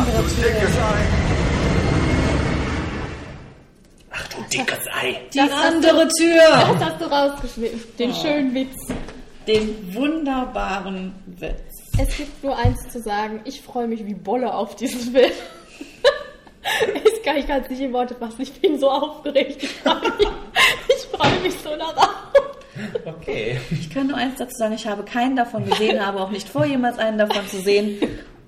Ach, 0.00 0.06
du 0.06 0.22
dickes 0.22 0.76
Ei. 0.76 1.04
Ach 4.10 4.28
du 4.28 4.42
dickes 4.52 4.78
Ei. 5.02 5.16
Die 5.32 5.38
Das 5.38 5.50
andere 5.50 6.04
Das 6.04 6.14
Tür. 6.14 6.78
hast 6.80 7.00
du 7.00 7.04
rausgeschnitten. 7.06 7.80
Den 7.98 8.14
schönen 8.14 8.54
Witz. 8.54 8.76
Den 9.46 9.94
wunderbaren 9.94 11.14
Witz. 11.26 11.74
Es 12.00 12.16
gibt 12.16 12.44
nur 12.44 12.56
eins 12.56 12.78
zu 12.92 13.00
sagen. 13.00 13.40
Ich 13.44 13.60
freue 13.60 13.88
mich 13.88 14.06
wie 14.06 14.14
Bolle 14.14 14.54
auf 14.54 14.76
diesen 14.76 15.00
Film. 15.12 15.32
Ich 17.04 17.22
kann, 17.24 17.36
ich 17.38 17.46
kann 17.46 17.62
es 17.62 17.70
nicht 17.70 17.80
in 17.80 17.92
Worte 17.92 18.14
fassen. 18.14 18.42
Ich 18.42 18.52
bin 18.60 18.78
so 18.78 18.90
aufgeregt. 18.90 19.62
Ich 19.62 19.70
freue 19.80 20.00
mich, 20.18 20.28
ich 20.88 21.06
freue 21.18 21.40
mich 21.40 21.54
so 21.64 21.70
darauf. 21.76 22.14
Okay. 23.04 23.58
Ich 23.70 23.90
kann 23.90 24.06
nur 24.06 24.16
eins 24.16 24.36
dazu 24.38 24.52
sagen, 24.56 24.74
ich 24.74 24.86
habe 24.86 25.02
keinen 25.02 25.34
davon 25.34 25.68
gesehen, 25.68 26.04
habe 26.04 26.20
auch 26.20 26.30
nicht 26.30 26.48
vor, 26.48 26.64
jemals 26.66 26.98
einen 26.98 27.18
davon 27.18 27.46
zu 27.48 27.60
sehen 27.60 27.98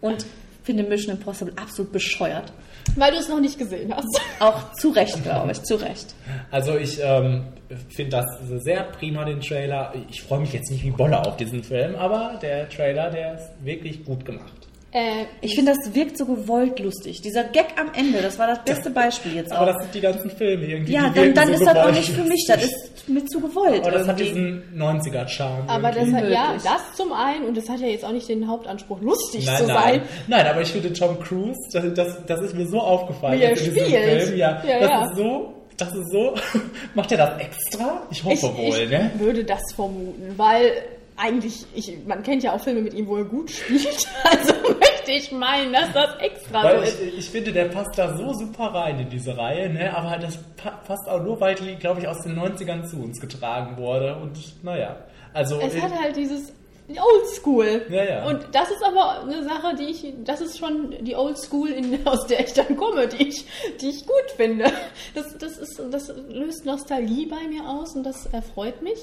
und 0.00 0.24
finde 0.70 0.84
Mission 0.84 1.16
Impossible 1.16 1.52
absolut 1.56 1.92
bescheuert. 1.92 2.52
Weil 2.96 3.12
du 3.12 3.18
es 3.18 3.28
noch 3.28 3.40
nicht 3.40 3.58
gesehen 3.58 3.92
hast. 3.94 4.20
Auch 4.40 4.72
zu 4.74 4.90
Recht, 4.90 5.22
glaube 5.22 5.52
ich, 5.52 5.62
zu 5.62 5.76
Recht. 5.76 6.14
Also 6.50 6.76
ich 6.76 6.98
ähm, 7.02 7.44
finde 7.88 8.10
das 8.10 8.26
sehr 8.62 8.84
prima, 8.84 9.24
den 9.24 9.40
Trailer. 9.40 9.92
Ich 10.08 10.22
freue 10.22 10.40
mich 10.40 10.52
jetzt 10.52 10.70
nicht 10.70 10.84
wie 10.84 10.90
Bolle 10.90 11.24
auf 11.24 11.36
diesen 11.36 11.62
Film, 11.62 11.94
aber 11.96 12.38
der 12.40 12.68
Trailer, 12.68 13.10
der 13.10 13.34
ist 13.34 13.50
wirklich 13.62 14.04
gut 14.04 14.24
gemacht. 14.24 14.59
Äh, 14.92 15.24
Ich 15.40 15.54
finde, 15.54 15.72
das 15.72 15.94
wirkt 15.94 16.18
so 16.18 16.26
gewollt 16.26 16.80
lustig. 16.80 17.20
Dieser 17.22 17.44
Gag 17.44 17.66
am 17.78 17.92
Ende, 17.94 18.20
das 18.22 18.38
war 18.38 18.48
das 18.48 18.64
beste 18.64 18.90
Beispiel 18.90 19.36
jetzt 19.36 19.52
Aber 19.52 19.62
auch. 19.70 19.74
das 19.74 19.82
sind 19.84 19.94
die 19.94 20.00
ganzen 20.00 20.30
Filme 20.30 20.66
irgendwie. 20.66 20.92
Ja, 20.92 21.10
dann, 21.14 21.32
dann 21.32 21.46
so 21.48 21.54
ist 21.54 21.64
das 21.66 21.76
auch 21.76 21.92
nicht 21.92 22.08
für 22.10 22.24
mich, 22.24 22.44
das 22.48 22.64
ist 22.64 23.08
mir 23.08 23.24
zu 23.26 23.40
gewollt. 23.40 23.82
Aber 23.82 23.92
das 23.92 24.08
hat 24.08 24.20
irgendwie. 24.20 24.62
diesen 24.72 24.80
90er-Charme. 24.80 25.68
aber 25.68 25.90
das 25.92 26.12
hat, 26.12 26.28
ja, 26.28 26.54
das 26.62 26.96
zum 26.96 27.12
einen 27.12 27.44
und 27.44 27.56
das 27.56 27.68
hat 27.68 27.78
ja 27.80 27.86
jetzt 27.86 28.04
auch 28.04 28.12
nicht 28.12 28.28
den 28.28 28.48
Hauptanspruch, 28.48 29.00
lustig 29.00 29.46
Nein, 29.46 29.56
zu 29.58 29.66
nein. 29.66 29.76
sein. 29.76 30.02
Nein, 30.26 30.46
aber 30.46 30.60
ich 30.60 30.72
finde 30.72 30.92
Tom 30.92 31.18
Cruise, 31.20 31.58
das, 31.72 31.84
das, 31.94 32.18
das 32.26 32.40
ist 32.42 32.54
mir 32.56 32.66
so 32.66 32.80
aufgefallen. 32.80 33.38
Wie 33.38 33.44
er 33.44 33.50
jetzt 33.50 33.66
in 33.66 33.74
diesem 33.74 33.88
spielt. 33.88 34.22
Film. 34.22 34.36
Ja, 34.38 34.62
Ja, 34.66 34.78
das 34.80 34.88
ja. 34.90 35.04
ist 35.10 35.16
so, 35.16 35.54
das 35.76 35.88
ist 35.94 36.10
so. 36.12 36.34
Macht 36.94 37.12
er 37.12 37.18
das 37.18 37.40
extra? 37.40 38.02
Ich 38.10 38.22
hoffe 38.24 38.34
Ich, 38.34 38.42
wohl, 38.74 38.78
ich 38.84 38.90
ne? 38.90 39.10
würde 39.18 39.44
das 39.44 39.60
vermuten, 39.74 40.34
weil 40.36 40.72
eigentlich, 41.20 41.66
ich, 41.74 41.96
man 42.06 42.22
kennt 42.22 42.42
ja 42.42 42.52
auch 42.54 42.60
Filme 42.60 42.80
mit 42.80 42.94
ihm, 42.94 43.06
wo 43.06 43.16
er 43.16 43.24
gut 43.24 43.50
spielt. 43.50 43.86
Also 44.24 44.52
möchte 44.78 45.12
ich 45.12 45.32
meinen, 45.32 45.72
dass 45.72 45.92
das 45.92 46.16
extra 46.20 46.62
Weil 46.62 46.78
so 46.78 46.82
ist. 46.84 47.02
ich, 47.02 47.18
ich 47.18 47.30
finde, 47.30 47.52
der 47.52 47.66
passt 47.66 47.96
da 47.98 48.16
so 48.16 48.32
super 48.32 48.66
rein 48.74 48.98
in 49.00 49.08
diese 49.10 49.36
Reihe, 49.36 49.68
ne? 49.68 49.94
aber 49.96 50.18
das 50.18 50.38
pa 50.56 50.70
passt 50.86 51.08
auch 51.08 51.22
nur, 51.22 51.40
weil 51.40 51.54
die, 51.54 51.74
glaube 51.76 52.00
ich, 52.00 52.08
aus 52.08 52.22
den 52.22 52.38
90ern 52.38 52.84
zu 52.86 52.96
uns 52.96 53.20
getragen 53.20 53.76
wurde. 53.76 54.16
Und 54.16 54.38
naja, 54.64 54.96
also. 55.32 55.58
Es 55.60 55.80
hat 55.80 55.92
halt 55.98 56.16
dieses 56.16 56.52
Oldschool. 56.88 57.86
Ja, 57.90 58.04
ja. 58.04 58.26
Und 58.26 58.46
das 58.52 58.70
ist 58.70 58.82
aber 58.84 59.22
eine 59.22 59.42
Sache, 59.44 59.74
die 59.76 59.84
ich, 59.84 60.12
das 60.24 60.40
ist 60.40 60.58
schon 60.58 60.94
die 61.04 61.14
Oldschool, 61.16 61.68
in- 61.70 61.98
aus 62.06 62.26
der 62.26 62.40
ich 62.40 62.52
dann 62.52 62.76
komme, 62.76 63.06
die 63.08 63.28
ich, 63.28 63.44
die 63.80 63.90
ich 63.90 64.06
gut 64.06 64.30
finde. 64.36 64.72
Das, 65.14 65.36
das, 65.38 65.58
ist, 65.58 65.80
das 65.90 66.12
löst 66.28 66.64
Nostalgie 66.66 67.26
bei 67.26 67.46
mir 67.48 67.68
aus 67.68 67.94
und 67.94 68.04
das 68.04 68.26
erfreut 68.26 68.82
mich. 68.82 68.98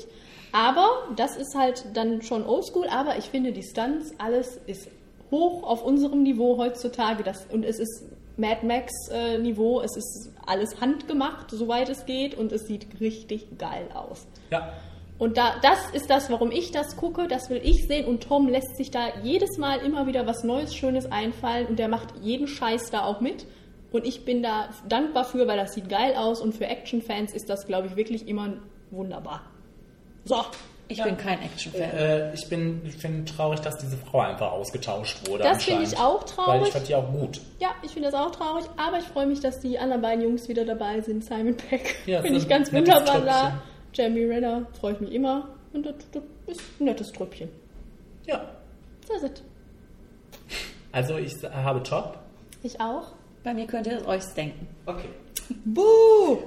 Aber 0.52 0.88
das 1.16 1.36
ist 1.38 1.56
halt 1.56 1.86
dann 1.94 2.22
schon 2.22 2.46
Oldschool, 2.46 2.88
aber 2.90 3.18
ich 3.18 3.26
finde 3.26 3.52
die 3.52 3.64
Stunts, 3.64 4.12
alles 4.18 4.60
ist 4.66 4.90
hoch 5.32 5.64
auf 5.64 5.84
unserem 5.84 6.24
Niveau 6.24 6.58
heutzutage. 6.58 7.24
Das, 7.24 7.46
und 7.52 7.66
es 7.66 7.80
ist 7.80 8.06
Mad 8.38 8.66
Max 8.66 8.92
äh, 9.12 9.38
Niveau, 9.38 9.82
es 9.82 9.98
ist 9.98 10.32
alles 10.46 10.80
handgemacht, 10.80 11.52
soweit 11.52 11.90
es 11.90 12.06
geht 12.06 12.36
und 12.36 12.52
es 12.52 12.68
sieht 12.68 13.00
richtig 13.00 13.58
geil 13.58 13.90
aus. 13.94 14.26
ja. 14.52 14.74
Und 15.20 15.38
da, 15.38 15.56
das 15.64 15.80
ist 15.94 16.12
das, 16.12 16.30
warum 16.30 16.52
ich 16.52 16.70
das 16.70 16.96
gucke, 16.96 17.28
das 17.28 17.50
will 17.50 17.60
ich 17.64 17.88
sehen 17.88 18.06
und 18.06 18.22
Tom 18.22 18.48
lässt 18.48 18.78
sich 18.78 18.92
da 18.92 19.08
jedes 19.24 19.58
Mal 19.58 19.80
immer 19.80 20.06
wieder 20.06 20.28
was 20.28 20.44
Neues, 20.44 20.76
Schönes 20.76 21.12
einfallen 21.12 21.66
und 21.66 21.80
der 21.80 21.88
macht 21.88 22.10
jeden 22.22 22.48
Scheiß 22.48 22.92
da 22.92 23.04
auch 23.04 23.20
mit. 23.20 23.48
Und 23.92 24.06
ich 24.06 24.26
bin 24.26 24.44
da 24.44 24.70
dankbar 24.88 25.26
für, 25.26 25.48
weil 25.48 25.58
das 25.58 25.74
sieht 25.74 25.90
geil 25.90 26.14
aus 26.16 26.40
und 26.40 26.54
für 26.54 26.68
Actionfans 26.68 27.34
ist 27.34 27.50
das, 27.50 27.66
glaube 27.66 27.88
ich, 27.88 27.96
wirklich 27.96 28.28
immer 28.28 28.58
wunderbar. 28.92 29.42
So. 30.28 30.44
Ich 30.90 31.04
bin 31.04 31.18
kein 31.18 31.42
Action-Fan. 31.42 31.82
Äh, 31.82 32.34
ich 32.34 32.48
bin, 32.48 32.82
ich 32.86 32.98
bin 32.98 33.26
traurig, 33.26 33.60
dass 33.60 33.78
diese 33.78 33.98
Frau 33.98 34.22
einfach 34.22 34.52
ausgetauscht 34.52 35.28
wurde. 35.28 35.44
Das 35.44 35.64
finde 35.64 35.84
ich 35.84 35.98
auch 35.98 36.24
traurig. 36.24 36.62
Weil 36.62 36.68
ich 36.68 36.74
fand 36.74 36.88
die 36.88 36.96
auch 36.96 37.12
gut. 37.12 37.42
Ja, 37.60 37.70
ich 37.82 37.92
finde 37.92 38.10
das 38.10 38.20
auch 38.20 38.32
traurig, 38.32 38.64
aber 38.78 39.00
ich 39.00 39.06
freue 39.06 39.26
mich, 39.26 39.42
dass 39.42 39.60
die 39.60 39.78
anderen 39.78 40.02
beiden 40.02 40.24
Jungs 40.24 40.48
wieder 40.48 40.64
dabei 40.64 41.02
sind. 41.02 41.26
Simon 41.26 41.58
Peck 41.58 41.98
Ja, 42.06 42.22
finde 42.22 42.40
so 42.40 42.46
ich 42.46 42.50
ganz 42.50 42.72
wunderbar 42.72 43.22
da. 43.22 43.62
Jamie 43.94 44.24
Renner 44.24 44.66
freue 44.80 44.94
ich 44.94 45.00
mich 45.02 45.12
immer. 45.12 45.50
Und 45.74 45.86
das, 45.86 45.96
das 46.14 46.24
ist 46.48 46.62
ein 46.80 46.86
nettes 46.86 47.12
Tröpfchen. 47.12 47.50
Ja. 48.26 48.46
Das 49.08 49.24
ist 49.24 49.40
es. 49.40 49.44
Also 50.94 51.18
ich 51.18 51.34
habe 51.44 51.84
Top. 51.84 52.18
Ich 52.64 52.80
auch. 52.80 53.12
Bei 53.44 53.54
mir 53.54 53.68
könnt 53.68 53.88
ihr 53.88 53.98
es 53.98 54.08
euch 54.08 54.24
denken. 54.36 54.68
Okay. 54.86 55.10
Buh! 55.66 56.40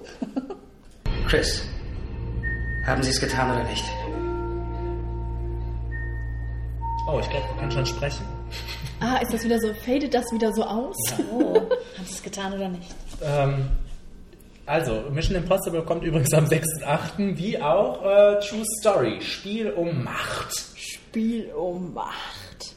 Chris, 1.29 1.63
haben 2.87 3.03
Sie 3.03 3.11
es 3.11 3.21
getan 3.21 3.51
oder 3.51 3.65
nicht? 3.65 3.85
Oh, 7.09 7.19
ich 7.21 7.29
glaube, 7.31 7.47
du 7.53 7.61
kannst 7.61 7.77
schon 7.77 7.87
sprechen. 7.87 8.25
Ah, 9.03 9.17
ist 9.23 9.33
das 9.33 9.43
wieder 9.45 9.59
so, 9.59 9.73
fadet 9.73 10.13
das 10.13 10.31
wieder 10.31 10.53
so 10.53 10.63
aus? 10.63 10.95
Oh, 11.33 11.55
haben 11.55 12.05
Sie 12.05 12.13
es 12.17 12.23
getan 12.23 12.53
oder 12.53 12.69
nicht? 12.69 12.95
Ähm, 13.25 13.71
Also, 14.67 15.05
Mission 15.11 15.37
Impossible 15.37 15.83
kommt 15.85 16.05
übrigens 16.05 16.35
am 16.35 16.45
6.8. 16.45 17.39
wie 17.39 17.59
auch 17.63 18.03
äh, 18.05 18.39
True 18.41 18.63
Story, 18.79 19.23
Spiel 19.23 19.71
um 19.71 20.05
Macht. 20.05 20.55
Spiel 20.77 21.51
um 21.53 21.95
Macht. 21.95 22.75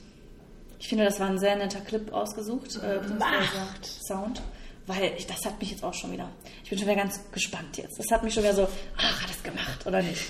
Ich 0.79 0.87
finde, 0.87 1.03
das 1.03 1.19
war 1.19 1.27
ein 1.27 1.39
sehr 1.39 1.57
netter 1.57 1.81
Clip 1.81 2.13
ausgesucht. 2.13 2.79
Äh, 2.81 3.01
Macht. 3.19 3.85
Sound. 4.07 4.41
Weil 4.85 5.13
ich, 5.17 5.25
das 5.27 5.45
hat 5.45 5.59
mich 5.59 5.71
jetzt 5.71 5.83
auch 5.83 5.93
schon 5.93 6.11
wieder. 6.11 6.29
Ich 6.63 6.69
bin 6.69 6.77
schon 6.77 6.87
wieder 6.87 6.97
ganz 6.97 7.19
gespannt 7.31 7.77
jetzt. 7.77 7.97
Das 7.97 8.11
hat 8.11 8.23
mich 8.23 8.33
schon 8.33 8.43
wieder 8.43 8.53
so, 8.53 8.67
ach, 8.97 9.21
hat 9.23 9.29
es 9.29 9.41
gemacht 9.41 9.85
oder 9.85 10.01
nicht? 10.01 10.21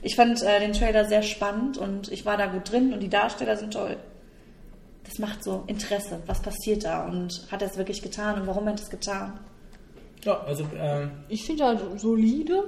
Ich 0.00 0.16
fand 0.16 0.42
äh, 0.42 0.60
den 0.60 0.72
Trailer 0.72 1.04
sehr 1.04 1.22
spannend 1.22 1.76
und 1.76 2.10
ich 2.10 2.24
war 2.24 2.36
da 2.36 2.46
gut 2.46 2.70
drin 2.70 2.92
und 2.92 3.00
die 3.00 3.08
Darsteller 3.10 3.56
sind 3.56 3.72
toll. 3.72 3.96
Das 5.04 5.18
macht 5.18 5.42
so 5.44 5.64
Interesse. 5.66 6.22
Was 6.26 6.40
passiert 6.40 6.84
da 6.84 7.06
und 7.06 7.46
hat 7.50 7.62
er 7.62 7.68
es 7.68 7.76
wirklich 7.76 8.00
getan 8.02 8.40
und 8.40 8.46
warum 8.46 8.66
hat 8.66 8.78
er 8.78 8.84
es 8.84 8.90
getan? 8.90 9.38
Ja, 10.24 10.40
also, 10.42 10.66
ähm, 10.78 11.10
Ich 11.28 11.44
finde 11.44 11.64
halt 11.64 11.80
solide. 12.00 12.64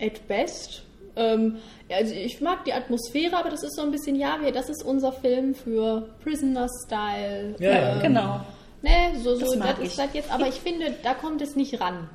At 0.00 0.26
best. 0.26 0.82
Ähm, 1.14 1.56
ja, 1.88 1.98
also 1.98 2.14
ich 2.14 2.40
mag 2.40 2.64
die 2.64 2.72
Atmosphäre, 2.72 3.36
aber 3.36 3.50
das 3.50 3.62
ist 3.62 3.76
so 3.76 3.82
ein 3.82 3.90
bisschen, 3.90 4.16
ja, 4.16 4.38
wir, 4.40 4.52
das 4.52 4.68
ist 4.68 4.82
unser 4.82 5.12
Film 5.12 5.54
für 5.54 6.08
Prisoner-Style. 6.22 7.56
Ja, 7.58 7.70
ja, 7.70 7.98
Genau. 8.00 8.40
Ne, 8.82 9.18
so, 9.22 9.36
so 9.36 9.54
Das 9.56 9.76
das 9.76 9.78
ist 9.78 9.98
das 9.98 10.08
jetzt, 10.12 10.30
aber 10.32 10.48
ich 10.48 10.56
finde, 10.56 10.94
da 11.02 11.14
kommt 11.14 11.40
es 11.40 11.54
nicht 11.56 11.80
ran. 11.80 12.10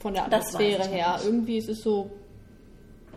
Von 0.00 0.12
der 0.14 0.26
Atmosphäre 0.26 0.84
her. 0.86 1.18
Irgendwie 1.24 1.56
ist 1.56 1.68
es 1.70 1.82
so. 1.82 2.10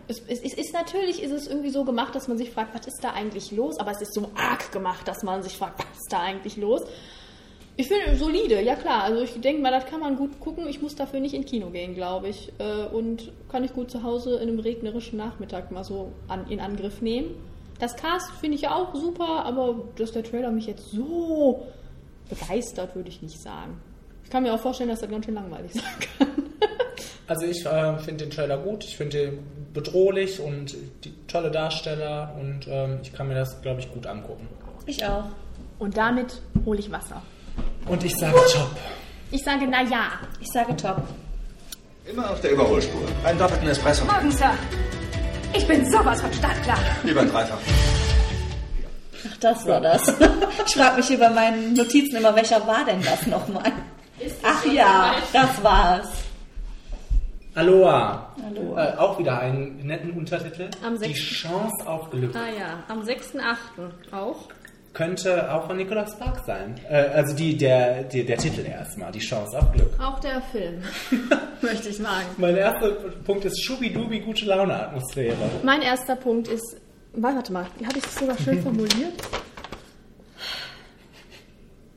Es, 0.06 0.22
es, 0.26 0.40
es 0.42 0.54
ist 0.54 0.72
natürlich 0.72 1.22
ist 1.22 1.32
es 1.32 1.46
irgendwie 1.46 1.68
so 1.68 1.84
gemacht, 1.84 2.14
dass 2.14 2.28
man 2.28 2.38
sich 2.38 2.50
fragt, 2.50 2.74
was 2.74 2.86
ist 2.86 3.04
da 3.04 3.10
eigentlich 3.10 3.52
los? 3.52 3.78
Aber 3.78 3.90
es 3.90 4.00
ist 4.00 4.14
so 4.14 4.30
arg 4.34 4.72
gemacht, 4.72 5.06
dass 5.06 5.22
man 5.22 5.42
sich 5.42 5.56
fragt, 5.58 5.78
was 5.90 5.98
ist 5.98 6.10
da 6.10 6.20
eigentlich 6.20 6.56
los? 6.56 6.82
Ich 7.76 7.88
finde 7.88 8.16
solide, 8.16 8.60
ja 8.62 8.74
klar. 8.74 9.04
Also 9.04 9.22
ich 9.22 9.38
denke 9.40 9.60
mal, 9.60 9.70
das 9.70 9.84
kann 9.84 10.00
man 10.00 10.16
gut 10.16 10.40
gucken. 10.40 10.66
Ich 10.66 10.80
muss 10.80 10.96
dafür 10.96 11.20
nicht 11.20 11.34
in 11.34 11.44
Kino 11.44 11.68
gehen, 11.68 11.94
glaube 11.94 12.28
ich. 12.28 12.52
Äh, 12.58 12.86
Und 12.86 13.30
kann 13.50 13.62
ich 13.64 13.74
gut 13.74 13.90
zu 13.90 14.02
Hause 14.02 14.36
in 14.36 14.48
einem 14.48 14.58
regnerischen 14.58 15.18
Nachmittag 15.18 15.70
mal 15.70 15.84
so 15.84 16.10
an, 16.26 16.46
in 16.48 16.58
Angriff 16.58 17.02
nehmen. 17.02 17.34
Das 17.78 17.94
Cast 17.96 18.30
finde 18.40 18.56
ich 18.56 18.62
ja 18.62 18.74
auch 18.74 18.94
super, 18.94 19.44
aber 19.44 19.76
dass 19.96 20.10
der 20.10 20.24
Trailer 20.24 20.50
mich 20.50 20.66
jetzt 20.66 20.90
so 20.90 21.66
begeistert, 22.28 22.94
würde 22.94 23.08
ich 23.08 23.22
nicht 23.22 23.40
sagen. 23.40 23.80
Ich 24.24 24.30
kann 24.30 24.42
mir 24.42 24.52
auch 24.52 24.60
vorstellen, 24.60 24.90
dass 24.90 25.00
das 25.00 25.10
ganz 25.10 25.24
schön 25.24 25.34
langweilig 25.34 25.72
sein 25.72 25.84
kann. 26.18 26.28
also 27.26 27.46
ich 27.46 27.64
äh, 27.64 27.98
finde 27.98 28.24
den 28.24 28.30
Trailer 28.30 28.58
gut, 28.58 28.84
ich 28.84 28.96
finde 28.96 29.18
den 29.18 29.38
bedrohlich 29.72 30.40
und 30.40 30.74
die 31.04 31.14
tolle 31.26 31.50
Darsteller 31.50 32.34
und 32.38 32.66
ähm, 32.68 32.98
ich 33.02 33.12
kann 33.12 33.28
mir 33.28 33.34
das, 33.34 33.60
glaube 33.62 33.80
ich, 33.80 33.92
gut 33.92 34.06
angucken. 34.06 34.48
Ich 34.86 35.04
auch. 35.04 35.24
Und 35.78 35.96
damit 35.96 36.40
hole 36.64 36.78
ich 36.78 36.90
Wasser. 36.90 37.22
Und 37.86 38.02
ich 38.04 38.16
sage 38.16 38.36
top. 38.52 38.70
Ich 39.30 39.42
sage, 39.44 39.66
na 39.70 39.82
ja. 39.82 40.12
Ich 40.40 40.48
sage 40.48 40.74
top. 40.76 41.02
Immer 42.10 42.30
auf 42.30 42.40
der 42.40 42.52
Überholspur. 42.52 43.02
Einen 43.24 43.38
doppelten 43.38 43.68
Espresso. 43.68 44.04
Morgen, 44.06 44.30
Sir. 44.30 44.50
Ich 45.54 45.66
bin 45.66 45.90
sowas 45.90 46.20
von 46.20 46.32
startklar. 46.32 46.78
Lieber 47.04 47.20
ein 47.20 47.30
Dreifach. 47.30 47.58
Ach, 49.26 49.36
das 49.38 49.66
war 49.66 49.80
das. 49.80 50.02
Ich 50.66 50.74
frage 50.74 50.96
mich 50.98 51.06
hier 51.08 51.18
bei 51.18 51.30
meinen 51.30 51.72
Notizen 51.72 52.16
immer, 52.16 52.34
welcher 52.36 52.64
war 52.66 52.84
denn 52.84 53.00
das 53.02 53.26
nochmal? 53.26 53.72
Ach 54.42 54.64
ja, 54.66 55.14
das 55.32 55.62
war's. 55.62 56.08
Aloha. 57.54 58.34
Aloha. 58.46 58.84
Äh, 58.84 58.96
auch 58.98 59.18
wieder 59.18 59.38
einen 59.40 59.84
netten 59.86 60.12
Untertitel. 60.12 60.68
Am 60.84 60.94
Die 60.94 61.06
sechsten- 61.06 61.34
Chance 61.34 61.86
auf 61.86 62.10
Glück. 62.10 62.34
Ah 62.36 62.46
ja, 62.56 62.84
am 62.88 63.00
6.8. 63.02 64.12
auch. 64.12 64.48
Könnte 64.92 65.52
auch 65.52 65.66
von 65.66 65.76
Nicolas 65.76 66.12
Sparks 66.12 66.46
sein. 66.46 66.74
Äh, 66.88 66.96
also 67.14 67.34
die, 67.34 67.56
der, 67.56 68.04
die, 68.04 68.24
der 68.24 68.36
Titel 68.38 68.64
erstmal, 68.66 69.10
die 69.12 69.18
Chance 69.20 69.58
auf 69.58 69.72
Glück. 69.72 69.90
Auch 70.00 70.18
der 70.20 70.40
Film, 70.52 70.82
möchte 71.62 71.88
ich 71.88 71.96
sagen. 71.98 72.26
Mein 72.36 72.56
erster 72.56 72.90
Punkt 73.24 73.44
ist 73.44 73.62
Schubidubi, 73.64 74.20
gute 74.20 74.44
Laune-Atmosphäre. 74.46 75.36
Mein 75.62 75.82
erster 75.82 76.16
Punkt 76.16 76.48
ist. 76.48 76.76
Warte 77.12 77.52
mal, 77.52 77.64
habe 77.64 77.98
ich 77.98 78.04
das 78.04 78.14
sogar 78.14 78.38
schön 78.38 78.62
formuliert? 78.62 79.14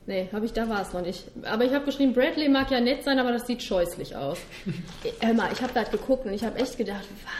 Nee, 0.06 0.28
habe 0.32 0.44
ich, 0.46 0.52
da 0.52 0.68
war 0.68 0.82
es 0.82 0.92
noch 0.92 1.02
nicht. 1.02 1.24
Aber 1.44 1.64
ich 1.64 1.72
habe 1.72 1.84
geschrieben, 1.84 2.12
Bradley 2.12 2.48
mag 2.48 2.70
ja 2.72 2.80
nett 2.80 3.04
sein, 3.04 3.20
aber 3.20 3.30
das 3.30 3.46
sieht 3.46 3.62
scheußlich 3.62 4.16
aus. 4.16 4.38
Hör 5.20 5.34
mal, 5.34 5.52
ich 5.52 5.62
habe 5.62 5.72
da 5.72 5.84
geguckt 5.84 6.26
und 6.26 6.32
ich 6.32 6.44
habe 6.44 6.58
echt 6.58 6.76
gedacht, 6.76 7.04
was 7.04 7.30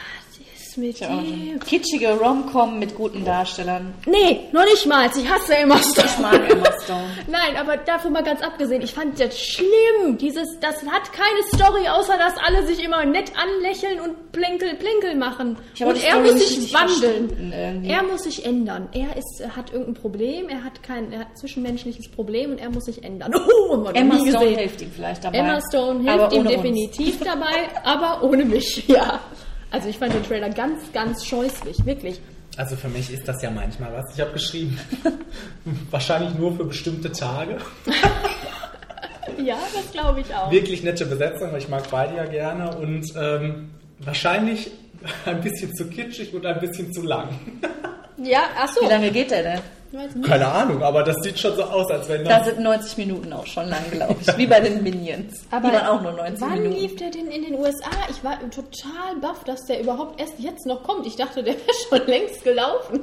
ist 0.73 0.77
mit 0.77 1.01
dem? 1.01 1.59
Kitschige 1.59 2.17
Rom-Com 2.17 2.79
mit 2.79 2.95
guten 2.95 3.23
Darstellern. 3.25 3.93
Nee, 4.05 4.41
noch 4.51 4.65
nicht 4.65 4.85
mal. 4.85 5.09
Ich 5.15 5.29
hasse 5.29 5.55
Emma 5.57 5.77
Stone. 5.77 6.07
Ich 6.07 6.19
mag 6.19 6.49
Emma 6.51 6.69
Stone. 6.83 7.03
Nein, 7.27 7.55
aber 7.59 7.77
davon 7.77 8.13
mal 8.13 8.23
ganz 8.23 8.41
abgesehen, 8.41 8.81
ich 8.81 8.93
fand 8.93 9.19
das 9.19 9.39
schlimm. 9.39 10.17
Dieses, 10.17 10.59
das 10.59 10.75
hat 10.85 11.11
keine 11.13 11.43
Story, 11.53 11.87
außer 11.87 12.17
dass 12.17 12.33
alle 12.45 12.65
sich 12.65 12.83
immer 12.83 13.05
nett 13.05 13.31
anlächeln 13.37 13.99
und 13.99 14.31
plinkel, 14.31 14.75
plinkel 14.75 15.15
machen. 15.15 15.57
Und 15.79 16.03
er 16.03 16.19
muss 16.19 16.39
sich 16.39 16.73
wandeln. 16.73 17.83
Er 17.85 18.03
muss 18.03 18.23
sich 18.23 18.45
ändern. 18.45 18.89
Er 18.93 19.15
ist, 19.15 19.41
er 19.41 19.55
hat 19.55 19.71
irgendein 19.71 19.95
Problem, 19.95 20.49
er 20.49 20.63
hat 20.63 20.81
kein, 20.83 21.11
er 21.11 21.19
hat 21.21 21.37
zwischenmenschliches 21.37 22.09
Problem 22.09 22.51
und 22.51 22.57
er 22.59 22.69
muss 22.69 22.85
sich 22.85 23.03
ändern. 23.03 23.33
Oh, 23.69 23.77
noch 23.77 23.93
Emma 23.93 24.15
Stone 24.15 24.31
gesehen. 24.31 24.57
hilft 24.57 24.81
ihm 24.81 24.91
vielleicht 24.93 25.23
dabei. 25.23 25.37
Emma 25.37 25.59
Stone 25.69 26.11
Aber 26.11 26.29
hilft 26.29 26.33
ihm 26.33 26.39
ohne 26.41 26.49
uns. 26.49 26.55
definitiv 26.57 27.19
dabei, 27.23 27.69
aber 27.83 28.23
ohne 28.23 28.45
mich, 28.45 28.87
ja. 28.87 29.19
Also 29.73 29.89
ich 29.89 29.97
fand 29.97 30.13
den 30.13 30.23
Trailer 30.23 30.51
ganz, 30.51 30.91
ganz 30.93 31.25
scheußlich, 31.25 31.83
wirklich. 31.83 32.21
Also 32.57 32.75
für 32.75 32.89
mich 32.89 33.11
ist 33.11 33.27
das 33.27 33.41
ja 33.41 33.49
manchmal 33.49 33.91
was. 33.91 34.13
Ich 34.13 34.21
habe 34.21 34.31
geschrieben, 34.31 34.79
wahrscheinlich 35.89 36.35
nur 36.35 36.55
für 36.55 36.65
bestimmte 36.65 37.11
Tage. 37.11 37.57
Ja, 39.43 39.57
das 39.73 39.91
glaube 39.91 40.21
ich 40.21 40.35
auch. 40.35 40.51
Wirklich 40.51 40.83
nette 40.83 41.05
Besetzung, 41.07 41.51
weil 41.51 41.59
ich 41.59 41.67
mag 41.67 41.89
beide 41.89 42.17
ja 42.17 42.25
gerne. 42.25 42.77
Und 42.77 43.11
ähm, 43.17 43.71
wahrscheinlich 43.99 44.69
ein 45.25 45.41
bisschen 45.41 45.73
zu 45.73 45.87
kitschig 45.87 46.33
und 46.33 46.45
ein 46.45 46.59
bisschen 46.59 46.93
zu 46.93 47.01
lang. 47.01 47.29
Ja, 48.17 48.43
ach 48.57 48.71
so. 48.71 48.81
Wie 48.81 48.89
lange 48.89 49.11
geht 49.11 49.31
der 49.31 49.43
denn? 49.43 49.59
Keine 50.25 50.47
Ahnung, 50.47 50.81
aber 50.83 51.03
das 51.03 51.15
sieht 51.21 51.37
schon 51.39 51.55
so 51.55 51.63
aus, 51.63 51.89
als 51.91 52.09
wenn 52.09 52.23
Da 52.25 52.39
das... 52.39 52.47
sind 52.47 52.59
90 52.61 52.97
Minuten 52.97 53.31
auch 53.33 53.45
schon 53.45 53.69
lang, 53.69 53.83
glaube 53.91 54.15
ich. 54.19 54.37
Wie 54.37 54.47
bei 54.47 54.59
den 54.59 54.81
Minions. 54.83 55.45
Aber 55.51 55.69
Die 55.69 55.75
waren 55.75 55.85
auch 55.87 56.01
nur 56.01 56.11
90 56.13 56.41
wann 56.41 56.53
Minuten. 56.61 56.75
lief 56.81 56.95
der 56.95 57.09
denn 57.11 57.27
in 57.27 57.43
den 57.43 57.55
USA? 57.55 57.89
Ich 58.09 58.23
war 58.23 58.39
total 58.49 59.15
baff, 59.21 59.43
dass 59.43 59.65
der 59.65 59.81
überhaupt 59.81 60.19
erst 60.19 60.39
jetzt 60.39 60.65
noch 60.65 60.83
kommt. 60.83 61.05
Ich 61.05 61.15
dachte, 61.15 61.43
der 61.43 61.53
wäre 61.55 61.73
schon 61.89 62.07
längst 62.07 62.43
gelaufen. 62.43 63.01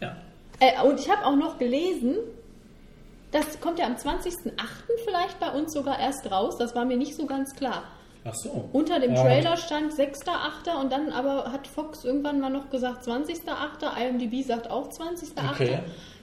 Ja. 0.00 0.16
Äh, 0.60 0.82
und 0.86 1.00
ich 1.00 1.10
habe 1.10 1.24
auch 1.26 1.36
noch 1.36 1.58
gelesen, 1.58 2.16
das 3.32 3.60
kommt 3.60 3.78
ja 3.78 3.86
am 3.86 3.94
20.08. 3.94 4.32
vielleicht 5.04 5.38
bei 5.40 5.50
uns 5.50 5.72
sogar 5.72 5.98
erst 5.98 6.30
raus. 6.30 6.56
Das 6.58 6.74
war 6.74 6.84
mir 6.84 6.96
nicht 6.96 7.16
so 7.16 7.26
ganz 7.26 7.54
klar. 7.54 7.84
Ach 8.24 8.34
so. 8.34 8.68
Unter 8.72 9.00
dem 9.00 9.14
Ja. 9.14 9.22
Trailer 9.22 9.56
stand 9.56 9.92
6.8. 9.94 10.78
und 10.80 10.92
dann 10.92 11.10
aber 11.10 11.50
hat 11.52 11.66
Fox 11.66 12.04
irgendwann 12.04 12.38
mal 12.40 12.50
noch 12.50 12.68
gesagt 12.70 13.06
20.8. 13.06 13.98
IMDb 13.98 14.44
sagt 14.46 14.70
auch 14.70 14.88
20.8. 14.90 15.50
Okay. 15.54 15.78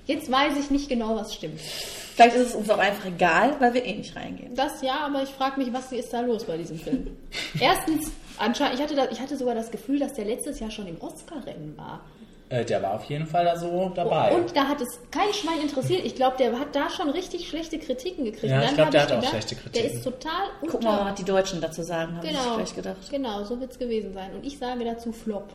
Jetzt 0.07 0.31
weiß 0.31 0.53
ich 0.59 0.71
nicht 0.71 0.89
genau, 0.89 1.15
was 1.15 1.33
stimmt. 1.35 1.59
Vielleicht 1.59 2.35
ist 2.35 2.47
es 2.49 2.55
uns 2.55 2.69
auch 2.69 2.79
einfach 2.79 3.05
egal, 3.05 3.55
weil 3.59 3.73
wir 3.75 3.85
eh 3.85 3.93
nicht 3.95 4.15
reingehen. 4.15 4.55
Das 4.55 4.81
ja, 4.81 5.01
aber 5.05 5.21
ich 5.21 5.29
frage 5.29 5.59
mich, 5.59 5.71
was 5.71 5.91
ist 5.91 6.11
da 6.11 6.21
los 6.21 6.45
bei 6.45 6.57
diesem 6.57 6.79
Film? 6.79 7.15
Erstens, 7.59 8.11
anscheinend, 8.39 8.75
ich 8.75 8.81
hatte, 8.81 8.95
da, 8.95 9.07
ich 9.11 9.19
hatte 9.19 9.37
sogar 9.37 9.53
das 9.53 9.69
Gefühl, 9.69 9.99
dass 9.99 10.13
der 10.13 10.25
letztes 10.25 10.59
Jahr 10.59 10.71
schon 10.71 10.87
im 10.87 10.99
Oscar-Rennen 10.99 11.77
war. 11.77 12.01
Äh, 12.49 12.63
der 12.63 12.81
war 12.81 12.93
auf 12.95 13.03
jeden 13.03 13.27
Fall 13.27 13.43
da 13.43 13.57
so 13.57 13.91
dabei. 13.93 14.33
Und 14.33 14.55
da 14.55 14.67
hat 14.69 14.79
es 14.79 14.99
kein 15.11 15.31
Schwein 15.33 15.59
interessiert. 15.61 16.05
Ich 16.05 16.15
glaube, 16.15 16.37
der 16.37 16.57
hat 16.57 16.73
da 16.73 16.89
schon 16.89 17.09
richtig 17.09 17.47
schlechte 17.49 17.77
Kritiken 17.77 18.23
gekriegt. 18.23 18.45
Ja, 18.51 18.61
ich 18.61 18.67
dann 18.67 18.75
glaub, 18.75 18.85
hab 18.85 18.91
der 18.93 19.01
ich 19.01 19.05
hat 19.07 19.11
auch 19.11 19.15
gedacht, 19.17 19.31
schlechte 19.31 19.55
Kritiken. 19.55 19.89
Der 19.89 19.97
ist 19.97 20.03
total 20.05 20.47
unter... 20.61 20.71
Guck 20.71 20.83
mal, 20.83 21.05
was 21.05 21.15
die 21.15 21.25
Deutschen 21.25 21.59
dazu 21.59 21.83
sagen, 21.83 22.15
haben 22.15 22.25
Genau, 22.25 22.39
sich 22.41 22.51
vielleicht 22.53 22.75
gedacht. 22.77 22.97
genau, 23.11 23.43
so 23.43 23.59
wird 23.59 23.71
es 23.73 23.77
gewesen 23.77 24.13
sein. 24.13 24.33
Und 24.33 24.45
ich 24.45 24.57
sage 24.57 24.85
dazu 24.85 25.11
Flop. 25.11 25.49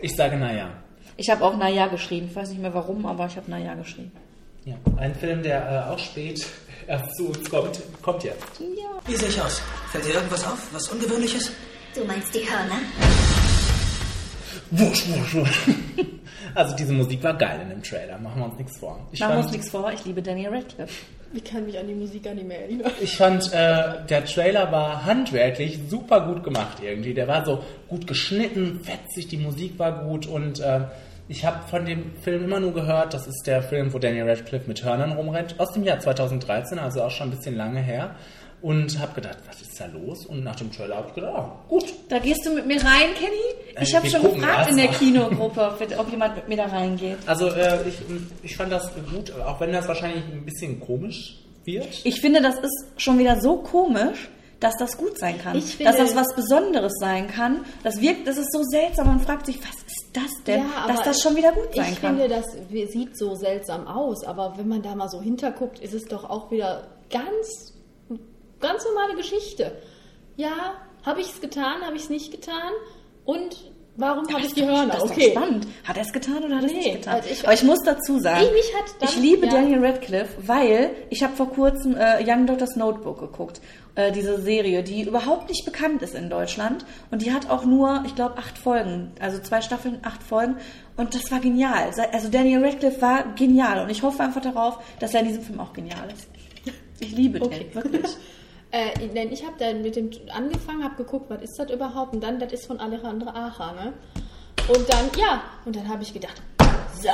ich 0.00 0.14
sage, 0.14 0.36
naja. 0.36 0.70
Ich 1.16 1.30
habe 1.30 1.44
auch 1.44 1.56
Naja 1.56 1.86
geschrieben. 1.86 2.28
Ich 2.30 2.36
weiß 2.36 2.50
nicht 2.50 2.60
mehr 2.60 2.74
warum, 2.74 3.06
aber 3.06 3.26
ich 3.26 3.36
habe 3.36 3.50
Naja 3.50 3.74
geschrieben. 3.74 4.12
Ja. 4.64 4.76
Ein 4.96 5.14
Film, 5.14 5.42
der 5.42 5.86
äh, 5.88 5.92
auch 5.92 5.98
spät 5.98 6.44
erst 6.86 7.14
zu 7.16 7.28
uns 7.28 7.50
kommt, 7.50 7.80
kommt 8.02 8.24
jetzt. 8.24 8.60
Wie 9.06 9.16
sehe 9.16 9.28
ich 9.28 9.40
aus? 9.40 9.60
Fällt 9.90 10.06
dir 10.06 10.14
irgendwas 10.14 10.44
auf? 10.44 10.72
Was 10.72 10.88
Ungewöhnliches? 10.88 11.52
Du 11.94 12.04
meinst 12.04 12.34
die 12.34 12.40
Hörner? 12.40 12.80
Wusch, 14.70 15.08
wusch, 15.08 15.34
wusch. 15.34 15.68
Also 16.54 16.76
diese 16.76 16.92
Musik 16.92 17.20
war 17.24 17.34
geil 17.34 17.60
in 17.62 17.68
dem 17.68 17.82
Trailer, 17.82 18.16
machen 18.18 18.40
wir 18.40 18.44
uns 18.44 18.58
nichts 18.58 18.78
vor. 18.78 19.00
Ich 19.10 19.18
Machen 19.18 19.32
wir 19.32 19.42
uns 19.42 19.50
nichts 19.50 19.70
vor, 19.70 19.90
ich 19.92 20.04
liebe 20.04 20.22
Daniel 20.22 20.54
Radcliffe. 20.54 21.04
Ich 21.34 21.42
kann 21.44 21.66
mich 21.66 21.76
an 21.78 21.88
die 21.88 21.94
Musik 21.94 22.22
gar 22.22 22.34
nicht 22.34 22.46
mehr 22.46 22.60
erinnern. 22.62 22.92
ich 23.00 23.16
fand 23.16 23.52
äh, 23.52 24.04
der 24.08 24.24
Trailer 24.24 24.70
war 24.70 25.04
handwerklich 25.04 25.80
super 25.88 26.20
gut 26.26 26.44
gemacht 26.44 26.78
irgendwie. 26.80 27.12
Der 27.12 27.26
war 27.26 27.44
so 27.44 27.64
gut 27.88 28.06
geschnitten, 28.06 28.80
fetzig, 28.84 29.28
die 29.28 29.38
Musik 29.38 29.78
war 29.78 30.04
gut 30.04 30.26
und 30.26 30.60
äh, 30.60 30.82
ich 31.26 31.44
habe 31.44 31.66
von 31.68 31.86
dem 31.86 32.12
Film 32.22 32.44
immer 32.44 32.60
nur 32.60 32.72
gehört, 32.72 33.14
das 33.14 33.26
ist 33.26 33.46
der 33.46 33.62
Film, 33.62 33.92
wo 33.92 33.98
Daniel 33.98 34.28
Radcliffe 34.28 34.68
mit 34.68 34.84
Hörnern 34.84 35.12
rumrennt, 35.12 35.58
aus 35.58 35.72
dem 35.72 35.82
Jahr 35.82 35.98
2013, 35.98 36.78
also 36.78 37.02
auch 37.02 37.10
schon 37.10 37.28
ein 37.28 37.30
bisschen 37.30 37.56
lange 37.56 37.80
her. 37.80 38.14
Und 38.64 38.98
habe 38.98 39.12
gedacht, 39.14 39.36
was 39.46 39.60
ist 39.60 39.78
da 39.78 39.84
los? 39.86 40.24
Und 40.24 40.42
nach 40.42 40.56
dem 40.56 40.72
Trailer 40.72 40.96
habe 40.96 41.08
ich 41.08 41.14
gedacht, 41.14 41.34
ah, 41.36 41.52
gut, 41.68 41.84
Da 42.08 42.18
gehst 42.18 42.46
du 42.46 42.54
mit 42.54 42.66
mir 42.66 42.76
rein, 42.82 43.12
Kenny? 43.14 43.34
Ich 43.82 43.92
Äh, 43.92 43.96
habe 43.96 44.04
wir 44.04 44.10
schon 44.10 44.22
gefragt 44.22 44.70
in 44.70 44.76
der. 44.78 44.88
Kinogruppe, 44.88 45.74
ob- 45.98 46.10
jemand 46.10 46.36
mit 46.36 46.48
mir 46.48 46.56
da 46.56 46.66
reingeht. 46.66 47.18
Also 47.26 47.48
äh, 47.48 47.86
ich, 47.86 47.96
ich 48.42 48.56
fand 48.56 48.72
das 48.72 48.88
gut, 49.12 49.32
auch 49.46 49.60
wenn 49.60 49.70
das 49.72 49.86
wahrscheinlich 49.86 50.24
ein 50.32 50.46
bisschen 50.46 50.80
komisch 50.80 51.40
wird. 51.64 51.88
Ich 52.04 52.20
finde, 52.22 52.40
das 52.40 52.54
ist 52.58 52.84
schon 52.96 53.18
wieder 53.18 53.38
so 53.40 53.56
komisch, 53.58 54.30
dass 54.60 54.74
das 54.78 54.96
gut 54.96 55.18
sein 55.18 55.38
kann. 55.42 55.56
Ich 55.58 55.76
finde- 55.76 55.92
dass 55.92 56.00
das 56.00 56.16
was 56.16 56.34
Besonderes 56.34 56.92
sein 57.00 57.28
kann. 57.28 57.66
Das 57.82 58.00
wirkt, 58.00 58.26
das 58.26 58.38
ist 58.38 58.50
so 58.50 58.62
seltsam. 58.62 59.08
Man 59.08 59.20
fragt 59.20 59.44
sich, 59.44 59.58
was 59.58 59.74
ist 59.74 60.06
das 60.14 60.42
denn? 60.46 60.60
Ja, 60.60 60.86
dass 60.88 61.02
das 61.02 61.20
schon 61.20 61.36
wieder 61.36 61.52
gut 61.52 61.74
sein 61.74 61.92
ich 61.92 62.00
kann. 62.00 62.16
finde, 62.18 62.34
das 62.34 62.46
sieht 62.92 63.18
so 63.18 63.34
seltsam 63.34 63.86
aus, 63.86 64.24
aber 64.24 64.54
wenn 64.56 64.68
man 64.68 64.80
da 64.80 64.94
mal 64.94 65.10
so 65.10 65.20
hinterguckt, 65.20 65.80
ist 65.80 65.92
es 65.92 66.04
doch 66.04 66.24
auch 66.30 66.50
wieder 66.50 66.86
ganz, 67.10 67.73
ganz 68.64 68.84
normale 68.84 69.14
Geschichte. 69.16 69.72
Ja, 70.36 70.74
habe 71.04 71.20
ich 71.20 71.28
es 71.28 71.40
getan, 71.40 71.82
habe 71.86 71.96
ich 71.96 72.02
es 72.04 72.10
nicht 72.10 72.30
getan 72.32 72.72
und 73.24 73.70
warum 73.96 74.26
habe 74.32 74.44
ich 74.44 74.54
die 74.54 74.64
Hörner? 74.66 74.94
Das 74.94 75.04
ist 75.04 75.10
okay. 75.12 75.30
spannend. 75.30 75.66
Hat 75.84 75.96
er 75.96 76.02
es 76.02 76.12
getan 76.12 76.42
oder 76.44 76.56
hat 76.56 76.62
er 76.64 76.66
es 76.66 76.72
Nee, 76.72 76.78
nicht 76.78 76.94
getan? 76.96 77.14
also 77.14 77.28
ich- 77.30 77.44
Aber 77.44 77.52
ich 77.54 77.62
muss 77.62 77.78
dazu 77.84 78.18
sagen, 78.18 78.44
Ich- 79.00 79.08
ich 79.10 79.16
liebe 79.20 79.46
ja. 79.46 79.52
Daniel 79.52 79.84
Radcliffe, 79.84 80.34
weil 80.48 80.90
ich 81.10 81.22
habe 81.22 81.36
vor 81.36 81.50
kurzem 81.50 81.96
äh, 81.96 82.24
Young 82.26 82.46
Doctor's 82.46 82.74
Notebook 82.74 83.20
geguckt. 83.20 83.60
Äh, 83.96 84.10
diese 84.10 84.40
Serie, 84.40 84.82
die 84.82 85.02
überhaupt 85.02 85.48
nicht 85.48 85.64
bekannt 85.64 86.02
ist 86.02 86.16
in 86.16 86.28
Deutschland. 86.28 86.84
Und 87.12 87.22
die 87.22 87.32
hat 87.32 87.48
auch 87.48 87.64
nur, 87.64 88.02
ich 88.06 88.16
glaube, 88.16 88.38
acht 88.38 88.58
Folgen. 88.58 89.12
Also 89.20 89.38
zwei 89.38 89.60
Staffeln, 89.60 90.00
acht 90.02 90.22
Folgen. 90.24 90.56
Und 90.96 91.14
das 91.14 91.30
war 91.30 91.38
genial. 91.38 91.90
Also 92.12 92.28
Daniel 92.28 92.64
Radcliffe 92.64 93.00
war 93.00 93.34
genial. 93.36 93.84
Und 93.84 93.90
ich 93.90 94.02
hoffe 94.02 94.22
einfach 94.24 94.40
darauf, 94.42 94.78
dass 94.98 95.14
er 95.14 95.20
in 95.20 95.28
diesem 95.28 95.42
Film 95.44 95.60
auch 95.60 95.72
genial 95.72 96.08
ist. 96.12 96.26
Ich 96.98 97.12
liebe 97.12 97.38
den, 97.38 97.46
Okay. 97.46 97.66
wirklich. 97.72 98.02
Äh, 98.74 99.06
denn 99.08 99.30
ich 99.30 99.44
habe 99.46 99.54
dann 99.56 99.82
mit 99.82 99.94
dem 99.94 100.10
angefangen, 100.34 100.82
habe 100.82 100.96
geguckt, 100.96 101.30
was 101.30 101.40
ist 101.42 101.56
das 101.56 101.70
überhaupt? 101.70 102.12
Und 102.12 102.24
dann, 102.24 102.40
das 102.40 102.52
ist 102.52 102.66
von 102.66 102.80
Alejandro 102.80 103.28
Acha, 103.30 103.72
ne? 103.72 103.92
Und 104.66 104.92
dann, 104.92 105.08
ja, 105.16 105.42
und 105.64 105.76
dann 105.76 105.88
habe 105.88 106.02
ich 106.02 106.12
gedacht, 106.12 106.42
so, 107.00 107.08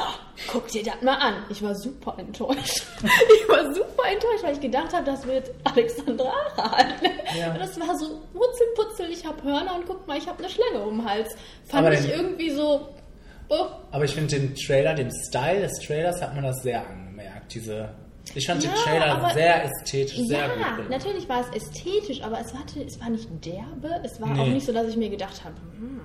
guck 0.50 0.68
dir 0.68 0.82
das 0.82 1.02
mal 1.02 1.16
an. 1.16 1.34
Ich 1.50 1.62
war 1.62 1.74
super 1.74 2.14
enttäuscht. 2.16 2.82
ich 3.02 3.48
war 3.48 3.74
super 3.74 4.04
enttäuscht, 4.10 4.42
weil 4.42 4.54
ich 4.54 4.60
gedacht 4.60 4.90
habe, 4.94 5.04
das 5.04 5.26
wird 5.26 5.50
Alexandra 5.64 6.32
Acha 6.46 6.70
halt. 6.78 7.02
Ne? 7.02 7.10
Ja. 7.38 7.52
Und 7.52 7.60
das 7.60 7.78
war 7.78 7.94
so 7.98 8.22
wurzelputzel, 8.32 9.10
ich 9.10 9.26
habe 9.26 9.42
Hörner 9.42 9.74
und 9.74 9.86
guck 9.86 10.06
mal, 10.06 10.16
ich 10.16 10.26
habe 10.26 10.38
eine 10.38 10.48
Schlange 10.48 10.82
um 10.82 10.98
den 10.98 11.10
Hals. 11.10 11.28
Fand 11.66 11.86
Aber 11.86 11.92
ich 11.94 12.00
den- 12.00 12.10
irgendwie 12.10 12.50
so, 12.52 12.88
oh, 13.50 13.66
Aber 13.90 14.04
ich 14.04 14.14
finde 14.14 14.38
den 14.38 14.54
Trailer, 14.54 14.94
den 14.94 15.10
Style 15.28 15.60
des 15.60 15.78
Trailers 15.80 16.22
hat 16.22 16.34
man 16.34 16.44
das 16.44 16.62
sehr 16.62 16.86
angemerkt. 16.88 17.52
Diese, 17.54 17.90
ich 18.34 18.46
fand 18.46 18.62
Ja, 18.62 18.70
den 18.70 18.76
Trailer 18.78 19.30
sehr 19.34 19.64
ästhetisch, 19.64 20.16
sehr 20.18 20.38
ja, 20.38 20.46
gut 20.48 20.56
gemacht. 20.76 20.90
natürlich 20.90 21.28
war 21.28 21.40
es 21.40 21.62
ästhetisch, 21.62 22.22
aber 22.22 22.40
es, 22.40 22.54
hatte, 22.54 22.82
es 22.82 23.00
war 23.00 23.10
nicht 23.10 23.28
derbe. 23.44 24.00
Es 24.04 24.20
war 24.20 24.28
Nee. 24.28 24.40
auch 24.40 24.46
nicht 24.46 24.66
so, 24.66 24.72
dass 24.72 24.88
ich 24.88 24.96
mir 24.96 25.10
gedacht 25.10 25.44
habe, 25.44 25.54
hm, 25.78 26.00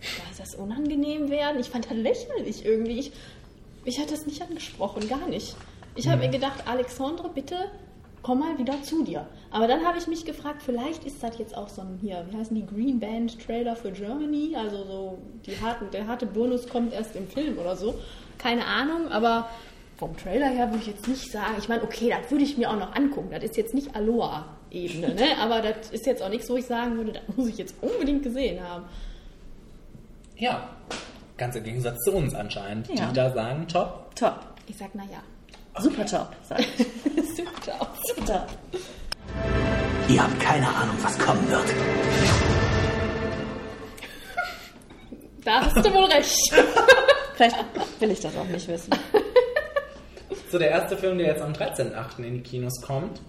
soll 0.00 0.24
das 0.38 0.54
unangenehm 0.54 1.30
werden? 1.30 1.60
Ich 1.60 1.68
fand 1.70 1.86
das 1.90 1.96
lächerlich 1.96 2.64
irgendwie. 2.64 2.98
Ich, 3.00 3.12
mich 3.84 3.98
hat 4.00 4.10
das 4.10 4.26
nicht 4.26 4.42
angesprochen, 4.42 5.08
gar 5.08 5.28
nicht. 5.28 5.56
Ich 5.96 6.06
habe 6.08 6.18
mir 6.22 6.28
gedacht, 6.30 6.64
Alexandre, 6.66 7.28
bitte 7.28 7.56
komm 8.22 8.40
mal 8.40 8.58
wieder 8.58 8.82
zu 8.82 9.04
dir. 9.04 9.26
Aber 9.50 9.66
dann 9.68 9.84
habe 9.86 9.96
ich 9.98 10.06
mich 10.06 10.24
gefragt, 10.24 10.62
vielleicht 10.64 11.04
ist 11.04 11.22
das 11.22 11.38
jetzt 11.38 11.56
auch 11.56 11.68
so 11.68 11.80
ein 11.82 11.98
hier, 12.00 12.26
wie 12.30 12.36
heißen 12.36 12.54
die 12.54 12.66
Green 12.66 13.00
Band 13.00 13.40
Trailer 13.44 13.74
für 13.76 13.90
Germany? 13.92 14.54
Also 14.56 14.84
so 14.84 15.18
die 15.46 15.58
harten, 15.60 15.90
der 15.92 16.06
harte 16.06 16.26
Bonus 16.26 16.68
kommt 16.68 16.92
erst 16.92 17.16
im 17.16 17.26
Film 17.28 17.58
oder 17.58 17.74
so. 17.76 17.94
Keine 18.36 18.66
Ahnung, 18.66 19.08
aber 19.08 19.48
vom 19.98 20.16
Trailer 20.16 20.46
her 20.48 20.68
würde 20.70 20.78
ich 20.82 20.86
jetzt 20.86 21.08
nicht 21.08 21.30
sagen. 21.32 21.54
Ich 21.58 21.68
meine, 21.68 21.82
okay, 21.82 22.08
das 22.10 22.30
würde 22.30 22.44
ich 22.44 22.56
mir 22.56 22.70
auch 22.70 22.76
noch 22.78 22.94
angucken. 22.94 23.30
Das 23.32 23.42
ist 23.42 23.56
jetzt 23.56 23.74
nicht 23.74 23.94
Aloha-Ebene, 23.96 25.14
ne? 25.14 25.36
Aber 25.40 25.60
das 25.60 25.90
ist 25.90 26.06
jetzt 26.06 26.22
auch 26.22 26.28
nichts, 26.28 26.48
wo 26.48 26.56
ich 26.56 26.66
sagen 26.66 26.96
würde, 26.96 27.12
das 27.12 27.22
muss 27.36 27.48
ich 27.48 27.58
jetzt 27.58 27.74
unbedingt 27.80 28.22
gesehen 28.22 28.62
haben. 28.62 28.84
Ja, 30.36 30.68
ganz 31.36 31.56
im 31.56 31.64
Gegensatz 31.64 31.98
zu 32.04 32.12
uns 32.12 32.32
anscheinend, 32.34 32.88
Ja. 32.96 33.08
die 33.08 33.12
da 33.14 33.30
sagen, 33.32 33.66
top. 33.66 34.14
Top. 34.14 34.38
Ich 34.68 34.76
sag, 34.76 34.94
naja. 34.94 35.18
Super 35.80 36.06
top, 36.06 36.28
sag 36.48 36.60
ich. 36.60 36.86
Super. 37.36 37.88
Super 38.06 38.24
top. 38.26 38.46
Ihr 40.08 40.22
habt 40.22 40.38
keine 40.40 40.68
Ahnung, 40.68 40.96
was 41.02 41.18
kommen 41.18 41.48
wird. 41.50 41.66
Da 45.44 45.60
hast 45.64 45.76
du 45.84 45.92
wohl 45.92 46.04
recht. 46.04 46.36
Vielleicht 47.34 47.56
will 48.00 48.10
ich 48.12 48.20
das 48.20 48.36
auch 48.36 48.44
nicht 48.46 48.66
wissen. 48.68 48.90
So, 50.50 50.58
der 50.58 50.70
erste 50.70 50.96
Film, 50.96 51.18
der 51.18 51.26
jetzt 51.28 51.42
am 51.42 51.52
13.8. 51.52 52.24
in 52.24 52.34
die 52.34 52.40
Kinos 52.40 52.80
kommt. 52.80 53.20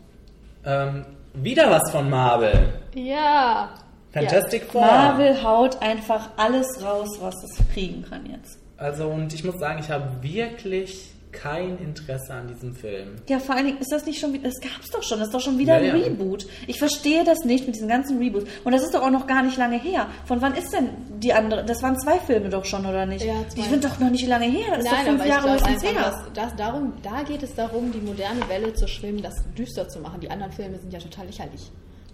Ähm, 0.66 1.06
wieder 1.34 1.70
was 1.70 1.92
von 1.92 2.10
Marvel. 2.10 2.74
Ja. 2.96 3.70
Fantastic 4.14 4.64
Four. 4.64 4.82
Marvel 4.82 5.44
haut 5.44 5.82
einfach 5.82 6.30
alles 6.38 6.84
raus, 6.84 7.10
was 7.20 7.36
es 7.44 7.60
kriegen 7.74 8.04
kann 8.10 8.26
jetzt. 8.26 8.58
Also, 8.78 9.08
und 9.10 9.34
ich 9.34 9.44
muss 9.44 9.60
sagen, 9.60 9.80
ich 9.80 9.90
habe 9.92 10.06
wirklich 10.22 11.12
kein 11.32 11.78
Interesse 11.78 12.34
an 12.34 12.48
diesem 12.48 12.74
Film. 12.74 13.16
Ja, 13.28 13.40
vor 13.40 13.56
allen 13.56 13.66
Dingen 13.68 13.78
ist 13.80 13.92
das 13.92 14.06
nicht 14.06 14.20
schon 14.20 14.34
wieder, 14.34 14.46
das 14.46 14.60
gab's 14.60 14.90
doch 14.92 15.04
schon, 15.04 15.20
das 15.20 15.28
ist 15.28 15.34
doch 15.34 15.40
schon 15.42 15.58
wieder 15.58 15.80
Ja, 15.80 15.94
ein 15.94 16.00
ja. 16.00 16.06
Reboot. 16.06 16.48
Ich 16.68 16.80
verstehe 16.80 17.24
das 17.24 17.40
nicht 17.46 17.66
mit 17.66 17.76
diesen 17.76 17.88
ganzen 17.88 18.18
Reboots. 18.18 18.50
Und 18.64 18.72
das 18.72 18.82
ist 18.84 18.94
doch 18.94 19.04
auch 19.04 19.12
noch 19.12 19.28
gar 19.28 19.44
nicht 19.44 19.58
lange 19.58 19.80
her. 19.80 20.08
Von 20.26 20.42
wann 20.42 20.56
ist 20.56 20.74
denn 20.74 20.90
die 21.20 21.34
andere? 21.34 21.64
Das 21.66 21.84
waren 21.84 22.00
zwei 22.00 22.20
Filme 22.20 22.50
doch 22.50 22.66
schon, 22.66 22.86
oder 22.86 23.06
nicht? 23.06 23.24
Ja, 23.26 23.34
die 23.56 23.62
zwei. 23.62 23.70
sind 23.70 23.86
doch 23.86 24.00
noch 24.00 24.10
nicht 24.10 24.28
lange 24.28 24.46
her. 24.46 24.68
Das 24.76 24.86
ist 24.86 24.92
Nein, 24.92 25.06
doch 25.06 25.12
fünf 25.14 25.26
Jahre 25.26 25.52
einfach, 25.52 25.84
her. 25.84 25.94
dass, 25.94 26.34
dass 26.34 26.56
darum, 26.56 26.94
da 27.04 27.24
geht 27.24 27.44
es 27.44 27.54
darum, 27.54 27.92
die 27.92 28.00
moderne 28.02 28.48
Welle 28.50 28.74
zu 28.74 28.88
schwimmen, 28.88 29.22
das 29.22 29.36
düster 29.58 29.88
zu 29.88 30.00
machen. 30.00 30.20
Die 30.22 30.30
anderen 30.32 30.52
Filme 30.52 30.80
sind 30.80 30.92
ja 30.92 31.00
total 31.00 31.28
lächerlich. 31.28 31.72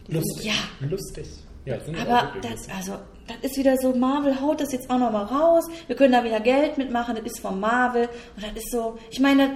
Lustig. 0.08 0.46
Ja. 0.46 0.88
Lustig. 0.88 1.26
Ja, 1.66 1.80
sind 1.80 1.98
auch 1.98 2.08
Aber 2.08 2.34
das, 2.42 2.70
also, 2.70 2.94
das 3.28 3.38
ist 3.42 3.58
wieder 3.58 3.76
so, 3.78 3.94
Marvel 3.96 4.40
haut 4.40 4.62
das 4.62 4.72
jetzt 4.72 4.90
auch 4.90 5.00
noch 5.00 5.12
mal 5.12 5.24
raus. 5.24 5.66
Wir 5.88 5.96
können 5.96 6.14
da 6.14 6.24
wieder 6.24 6.40
Geld 6.40 6.78
mitmachen, 6.78 7.16
das 7.16 7.26
ist 7.26 7.40
von 7.40 7.60
Marvel. 7.60 8.08
Und 8.36 8.44
das 8.44 8.52
ist 8.64 8.72
so, 8.72 8.98
ich 9.10 9.20
meine, 9.20 9.50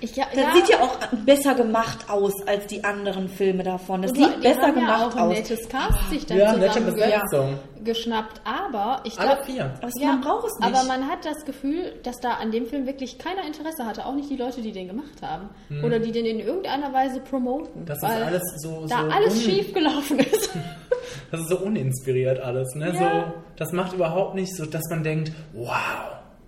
Ich, 0.00 0.16
ja, 0.16 0.24
das 0.34 0.54
sieht 0.54 0.68
ja 0.70 0.80
auch 0.80 0.96
besser 1.24 1.54
gemacht 1.54 2.08
aus 2.08 2.32
als 2.46 2.66
die 2.66 2.82
anderen 2.82 3.28
Filme 3.28 3.62
davon. 3.62 4.02
Das 4.02 4.10
Und 4.12 4.16
sieht 4.18 4.36
die 4.38 4.40
besser 4.40 4.62
haben 4.62 4.74
gemacht 4.74 5.00
ja 5.00 5.06
auch 5.08 5.14
ein 5.16 5.22
aus. 5.30 5.34
nettes 5.36 5.68
Cast 5.68 6.10
sich 6.10 6.24
dann 6.26 6.38
Ja, 6.38 6.54
zusammen 6.54 6.86
Besetzung. 6.94 7.58
geschnappt, 7.84 8.40
aber 8.44 9.00
ich 9.04 9.18
Alle 9.18 9.28
glaube, 9.36 9.44
vier. 9.44 9.64
Aber 9.82 9.90
man 10.06 10.20
braucht 10.22 10.46
es 10.46 10.58
nicht. 10.58 10.74
aber 10.74 10.84
man 10.88 11.08
hat 11.08 11.24
das 11.24 11.44
Gefühl, 11.44 11.92
dass 12.02 12.16
da 12.20 12.30
an 12.34 12.50
dem 12.50 12.66
Film 12.66 12.86
wirklich 12.86 13.18
keiner 13.18 13.46
Interesse 13.46 13.84
hatte, 13.86 14.06
auch 14.06 14.14
nicht 14.14 14.30
die 14.30 14.36
Leute, 14.36 14.62
die 14.62 14.72
den 14.72 14.88
gemacht 14.88 15.20
haben 15.22 15.50
Hm. 15.68 15.84
oder 15.84 15.98
die 15.98 16.12
den 16.12 16.24
in 16.26 16.40
irgendeiner 16.40 16.92
Weise 16.92 17.20
promoten, 17.20 17.84
Das 17.84 17.98
ist 17.98 18.04
alles 18.04 18.42
so- 18.58 18.86
da 18.88 19.02
so 19.02 19.10
alles 19.10 19.42
schief 19.42 19.72
gelaufen 19.74 20.18
ist. 20.20 20.50
Das 21.30 21.40
ist 21.40 21.48
so 21.48 21.58
uninspiriert 21.58 22.40
alles, 22.40 22.74
ne? 22.74 22.92
Ja. 22.92 23.24
So, 23.26 23.32
das 23.56 23.72
macht 23.72 23.92
überhaupt 23.92 24.34
nicht 24.34 24.54
so, 24.56 24.66
dass 24.66 24.82
man 24.90 25.02
denkt, 25.04 25.32
wow, 25.52 25.72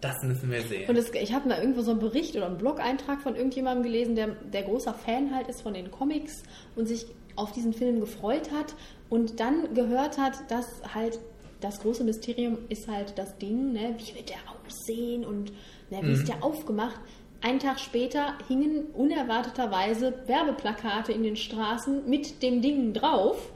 das 0.02 0.22
müssen 0.24 0.50
wir 0.50 0.62
sehen. 0.62 0.88
Und 0.90 0.96
es, 0.96 1.10
ich 1.14 1.32
habe 1.32 1.48
mal 1.48 1.58
irgendwo 1.58 1.80
so 1.80 1.92
einen 1.92 2.00
Bericht 2.00 2.36
oder 2.36 2.46
einen 2.46 2.58
Blog-Eintrag 2.58 3.22
von 3.22 3.36
irgendjemandem 3.36 3.84
gelesen, 3.84 4.16
der, 4.16 4.28
der 4.52 4.64
großer 4.64 4.92
Fan 4.92 5.34
halt 5.34 5.48
ist 5.48 5.62
von 5.62 5.74
den 5.74 5.90
Comics 5.90 6.42
und 6.76 6.86
sich 6.86 7.06
auf 7.36 7.52
diesen 7.52 7.72
Film 7.72 8.00
gefreut 8.00 8.50
hat 8.50 8.74
und 9.08 9.40
dann 9.40 9.72
gehört 9.74 10.18
hat, 10.18 10.50
dass 10.50 10.66
halt 10.92 11.18
das 11.60 11.80
große 11.80 12.02
Mysterium 12.02 12.58
ist 12.68 12.88
halt 12.88 13.16
das 13.16 13.38
Ding, 13.38 13.72
ne? 13.72 13.94
wie 13.96 14.16
wird 14.16 14.28
der 14.28 14.38
aussehen 14.66 15.24
und 15.24 15.52
ne, 15.90 16.00
wie 16.02 16.12
ist 16.12 16.28
der 16.28 16.42
aufgemacht. 16.42 17.00
Einen 17.40 17.60
Tag 17.60 17.78
später 17.78 18.34
hingen 18.48 18.86
unerwarteterweise 18.94 20.14
Werbeplakate 20.26 21.12
in 21.12 21.22
den 21.22 21.36
Straßen 21.36 22.08
mit 22.08 22.42
dem 22.42 22.60
Ding 22.60 22.92
drauf 22.92 23.52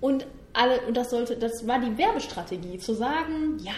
und 0.00 0.26
alle 0.52 0.80
und 0.86 0.96
das 0.96 1.10
sollte 1.10 1.36
das 1.36 1.66
war 1.66 1.78
die 1.80 1.98
Werbestrategie 1.98 2.78
zu 2.78 2.94
sagen, 2.94 3.58
ja, 3.62 3.72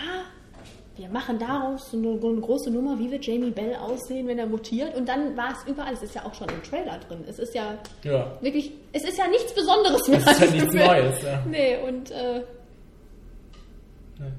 wir 0.98 1.08
machen 1.08 1.38
daraus 1.38 1.90
so 1.90 1.96
eine, 1.96 2.18
so 2.20 2.28
eine 2.28 2.40
große 2.40 2.70
Nummer, 2.70 2.98
wie 2.98 3.10
wird 3.10 3.24
Jamie 3.24 3.50
Bell 3.50 3.74
aussehen, 3.76 4.26
wenn 4.26 4.38
er 4.38 4.46
mutiert. 4.46 4.96
Und 4.96 5.08
dann 5.08 5.36
war 5.36 5.52
es 5.52 5.66
überall, 5.70 5.92
es 5.94 6.02
ist 6.02 6.14
ja 6.14 6.24
auch 6.24 6.34
schon 6.34 6.48
im 6.48 6.62
Trailer 6.62 6.98
drin. 7.08 7.24
Es 7.28 7.38
ist 7.38 7.54
ja, 7.54 7.78
Ja. 8.02 8.32
wirklich, 8.40 8.72
es 8.92 9.04
ist 9.04 9.16
ja 9.16 9.26
nichts 9.28 9.52
Besonderes 9.54 10.08
mehr. 10.08 10.18
Es 10.18 10.30
ist 10.32 10.40
ja 10.40 10.50
nichts. 10.50 10.74
Neues, 10.74 11.22
ja. 11.22 11.42
Nee, 11.48 11.76
und 11.86 12.10
äh, 12.10 12.42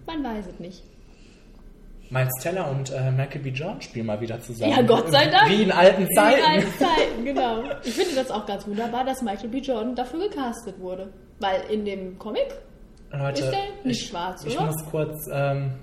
man 0.06 0.24
weiß 0.24 0.48
es 0.48 0.60
nicht. 0.60 0.84
Miles 2.10 2.34
Teller 2.42 2.70
und 2.72 2.92
äh, 2.92 3.12
Michael 3.12 3.42
B. 3.42 3.50
Jordan 3.50 3.82
spielen 3.82 4.08
mal 4.08 4.20
wieder 4.20 4.42
zusammen. 4.42 4.72
Ja, 4.72 4.82
Gott 4.82 5.12
sei 5.12 5.28
Dank. 5.28 5.50
Wie 5.52 5.62
in 5.64 5.72
alten 5.72 6.08
Zeiten. 6.16 6.38
Wie 6.38 6.40
in 6.40 6.46
alten 6.46 6.74
Zeiten, 6.80 7.26
genau. 7.26 7.64
Ich 7.84 7.94
finde 7.94 8.16
das 8.16 8.32
auch 8.32 8.46
ganz 8.48 8.68
wunderbar, 8.68 9.06
dass 9.06 9.22
Michael 9.22 9.50
B. 9.50 9.60
Jordan 9.60 9.96
dafür 9.96 10.28
gecastet 10.28 10.80
wurde. 10.80 11.14
Weil 11.40 11.62
in 11.70 11.86
dem 11.86 12.18
Comic 12.18 12.48
Leute, 13.12 13.42
ist 13.44 13.52
der 13.52 13.60
nicht 13.84 14.02
ich, 14.02 14.08
schwarz, 14.10 14.44
ich 14.44 14.58
oder? 14.58 14.66
muss 14.68 14.86
kurz 14.90 15.28
ähm, 15.32 15.74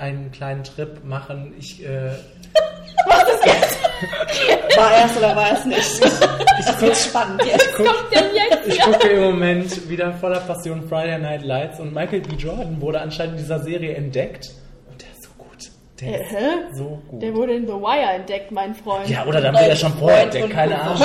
einen 0.00 0.32
kleinen 0.32 0.64
Trip 0.64 1.04
machen. 1.04 1.54
Ich, 1.58 1.84
äh, 1.84 2.10
War 4.76 4.92
erst 4.96 5.18
oder 5.18 5.36
war 5.36 5.52
es 5.52 5.64
nicht? 5.64 6.04
Das 6.04 6.80
wird 6.80 6.96
spannend 6.96 7.44
jetzt. 7.44 7.68
guck, 7.76 7.86
jetzt? 8.12 8.66
ich 8.66 8.80
gucke 8.80 9.08
im 9.08 9.22
Moment 9.22 9.88
wieder 9.90 10.12
voller 10.14 10.40
Passion 10.40 10.88
Friday 10.88 11.18
Night 11.18 11.42
Lights 11.42 11.80
und 11.80 11.92
Michael 11.94 12.20
B. 12.20 12.34
Jordan 12.36 12.80
wurde 12.80 13.00
anscheinend 13.00 13.34
in 13.34 13.38
dieser 13.42 13.58
Serie 13.60 13.94
entdeckt. 13.94 14.50
Und 14.90 15.00
der 15.02 15.08
ist 15.10 15.22
so 15.24 15.30
gut. 15.36 15.70
Der 16.00 16.08
Äh, 16.08 16.22
ist 16.70 16.78
so 16.78 17.02
gut. 17.08 17.22
Der 17.22 17.34
wurde 17.34 17.54
in 17.54 17.66
The 17.66 17.74
Wire 17.74 18.12
entdeckt, 18.14 18.50
mein 18.52 18.74
Freund. 18.74 19.08
Ja, 19.08 19.24
oder 19.26 19.40
dann 19.40 19.54
wird 19.54 19.68
er 19.68 19.76
schon 19.76 19.92
vorher 19.94 20.22
entdeckt, 20.22 20.50
keine 20.50 20.80
Ahnung. 20.80 20.98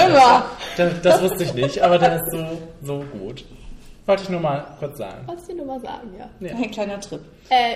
Das, 0.78 1.02
das 1.02 1.22
wusste 1.22 1.44
ich 1.44 1.54
nicht, 1.54 1.82
aber 1.82 1.98
der 1.98 2.16
ist 2.16 2.32
so, 2.32 2.46
so 2.82 3.04
gut. 3.20 3.44
Wollte 4.08 4.22
ich 4.24 4.30
nur 4.30 4.40
mal 4.40 4.64
kurz 4.78 5.00
sagen. 5.00 5.26
Wolltest 5.28 5.50
du 5.50 5.56
nur 5.56 5.66
mal 5.66 5.80
sagen, 5.82 6.14
ja. 6.18 6.30
Ja. 6.48 6.56
Ein 6.56 6.70
kleiner 6.70 7.00
Trip. 7.00 7.22
Äh, 7.50 7.76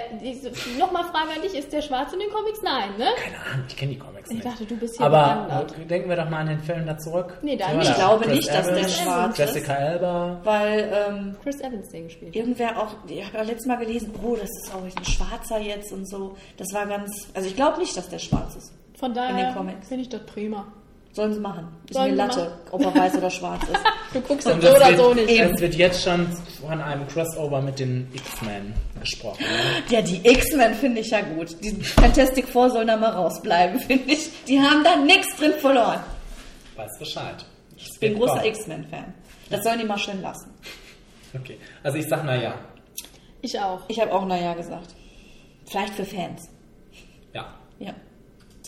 Nochmal 0.78 1.04
Frage 1.06 1.30
an 1.36 1.42
dich, 1.42 1.56
ist 1.56 1.74
der 1.74 1.82
Schwarz 1.82 2.14
in 2.14 2.20
den 2.20 2.30
Comics? 2.30 2.62
Nein, 2.64 2.90
ne? 3.00 3.08
Keine 3.18 3.38
Ahnung, 3.52 3.66
ich 3.68 3.76
kenne 3.76 3.94
die 3.94 3.98
Comics 4.00 4.30
Ich 4.30 4.36
nicht. 4.36 4.46
dachte, 4.46 4.66
du 4.66 4.76
bist 4.78 4.98
hier 4.98 5.06
Aber 5.08 5.46
bewandert. 5.48 5.76
äh, 5.80 5.86
denken 5.86 6.10
wir 6.10 6.16
doch 6.16 6.30
mal 6.30 6.38
an 6.42 6.48
den 6.48 6.60
Film 6.60 6.86
da 6.86 6.98
zurück. 6.98 7.38
Nee, 7.42 7.56
da 7.58 7.66
Ich 7.82 7.94
glaube 7.96 8.26
Chris 8.26 8.36
nicht, 8.36 8.50
dass 8.50 8.68
der 8.68 8.78
Evans, 8.78 8.98
schwarz 8.98 9.40
ist. 9.40 9.56
Jessica 9.56 9.74
Alba. 9.74 10.42
Weil 10.44 10.92
ähm, 11.10 11.36
Chris 11.42 11.62
Evans 11.62 11.90
den 11.90 12.04
gespielt. 12.06 12.36
irgendwer 12.36 12.80
auch, 12.80 12.94
ich 13.08 13.26
habe 13.26 13.38
ja 13.38 13.44
letztes 13.44 13.66
Mal 13.66 13.78
gelesen, 13.78 14.14
oh, 14.24 14.36
das 14.36 14.50
ist 14.50 14.72
auch 14.74 14.84
ein 14.84 15.06
Schwarzer 15.06 15.60
jetzt 15.60 15.92
und 15.92 16.08
so. 16.08 16.36
Das 16.58 16.68
war 16.74 16.86
ganz, 16.86 17.28
also 17.34 17.48
ich 17.48 17.56
glaube 17.56 17.80
nicht, 17.80 17.96
dass 17.98 18.08
der 18.10 18.20
schwarz 18.20 18.56
ist. 18.56 18.72
Von 19.00 19.10
In 19.12 19.16
den 19.16 19.24
daher 19.36 19.54
Comics. 19.54 19.88
finde 19.88 20.04
ich 20.04 20.10
das 20.10 20.26
prima. 20.26 20.68
Sollen 21.14 21.34
sie 21.34 21.40
machen. 21.40 21.68
Ist 21.86 21.94
Sollen 21.96 22.12
mir 22.12 22.18
Latte, 22.18 22.40
machen. 22.40 22.54
ob 22.72 22.82
er 22.82 22.96
weiß 22.96 23.16
oder 23.16 23.30
schwarz 23.30 23.64
ist. 23.64 23.80
Du 24.14 24.22
guckst 24.22 24.48
Und 24.48 24.64
das 24.64 24.72
so 24.72 24.76
es 24.76 24.82
oder 24.82 24.90
wird, 24.90 25.00
so 25.00 25.14
nicht. 25.14 25.40
Es 25.40 25.62
wird 25.62 25.76
jetzt 25.76 26.04
schon 26.04 26.28
von 26.68 26.82
einem 26.82 27.08
Crossover 27.08 27.62
mit 27.62 27.78
den 27.78 28.08
X-Men 28.12 28.74
gesprochen. 29.00 29.44
Ne? 29.44 29.84
Ja, 29.96 30.02
die 30.02 30.28
X-Men 30.28 30.74
finde 30.74 31.02
ich 31.02 31.12
ja 31.12 31.22
gut. 31.22 31.56
Die 31.64 31.76
Fantastic 31.84 32.48
Four 32.48 32.72
sollen 32.72 32.88
da 32.88 32.98
mal 32.98 33.12
rausbleiben, 33.12 33.80
finde 33.88 34.12
ich. 34.12 34.30
Die 34.46 34.60
haben 34.60 34.84
da 34.84 34.96
nichts 34.96 35.36
drin 35.38 35.54
verloren. 35.60 36.00
Weiß 36.76 36.98
Bescheid. 36.98 37.46
Ich 37.78 38.00
bin 38.00 38.16
großer 38.16 38.44
X-Men-Fan. 38.46 39.14
Das 39.52 39.64
sollen 39.64 39.78
die 39.80 39.86
mal 39.86 40.00
schön 40.00 40.22
lassen. 40.24 40.52
Okay, 41.40 41.60
also 41.84 41.98
ich 42.00 42.08
sag 42.08 42.24
na 42.26 42.36
ja. 42.36 42.56
Ich 43.42 43.60
auch. 43.60 43.82
Ich 43.88 44.00
habe 44.02 44.12
auch 44.12 44.26
naja 44.26 44.56
gesagt. 44.56 44.96
Vielleicht 45.68 45.94
für 45.94 46.06
Fans. 46.06 46.50
Ja. 47.34 47.46
Ja. 47.78 47.94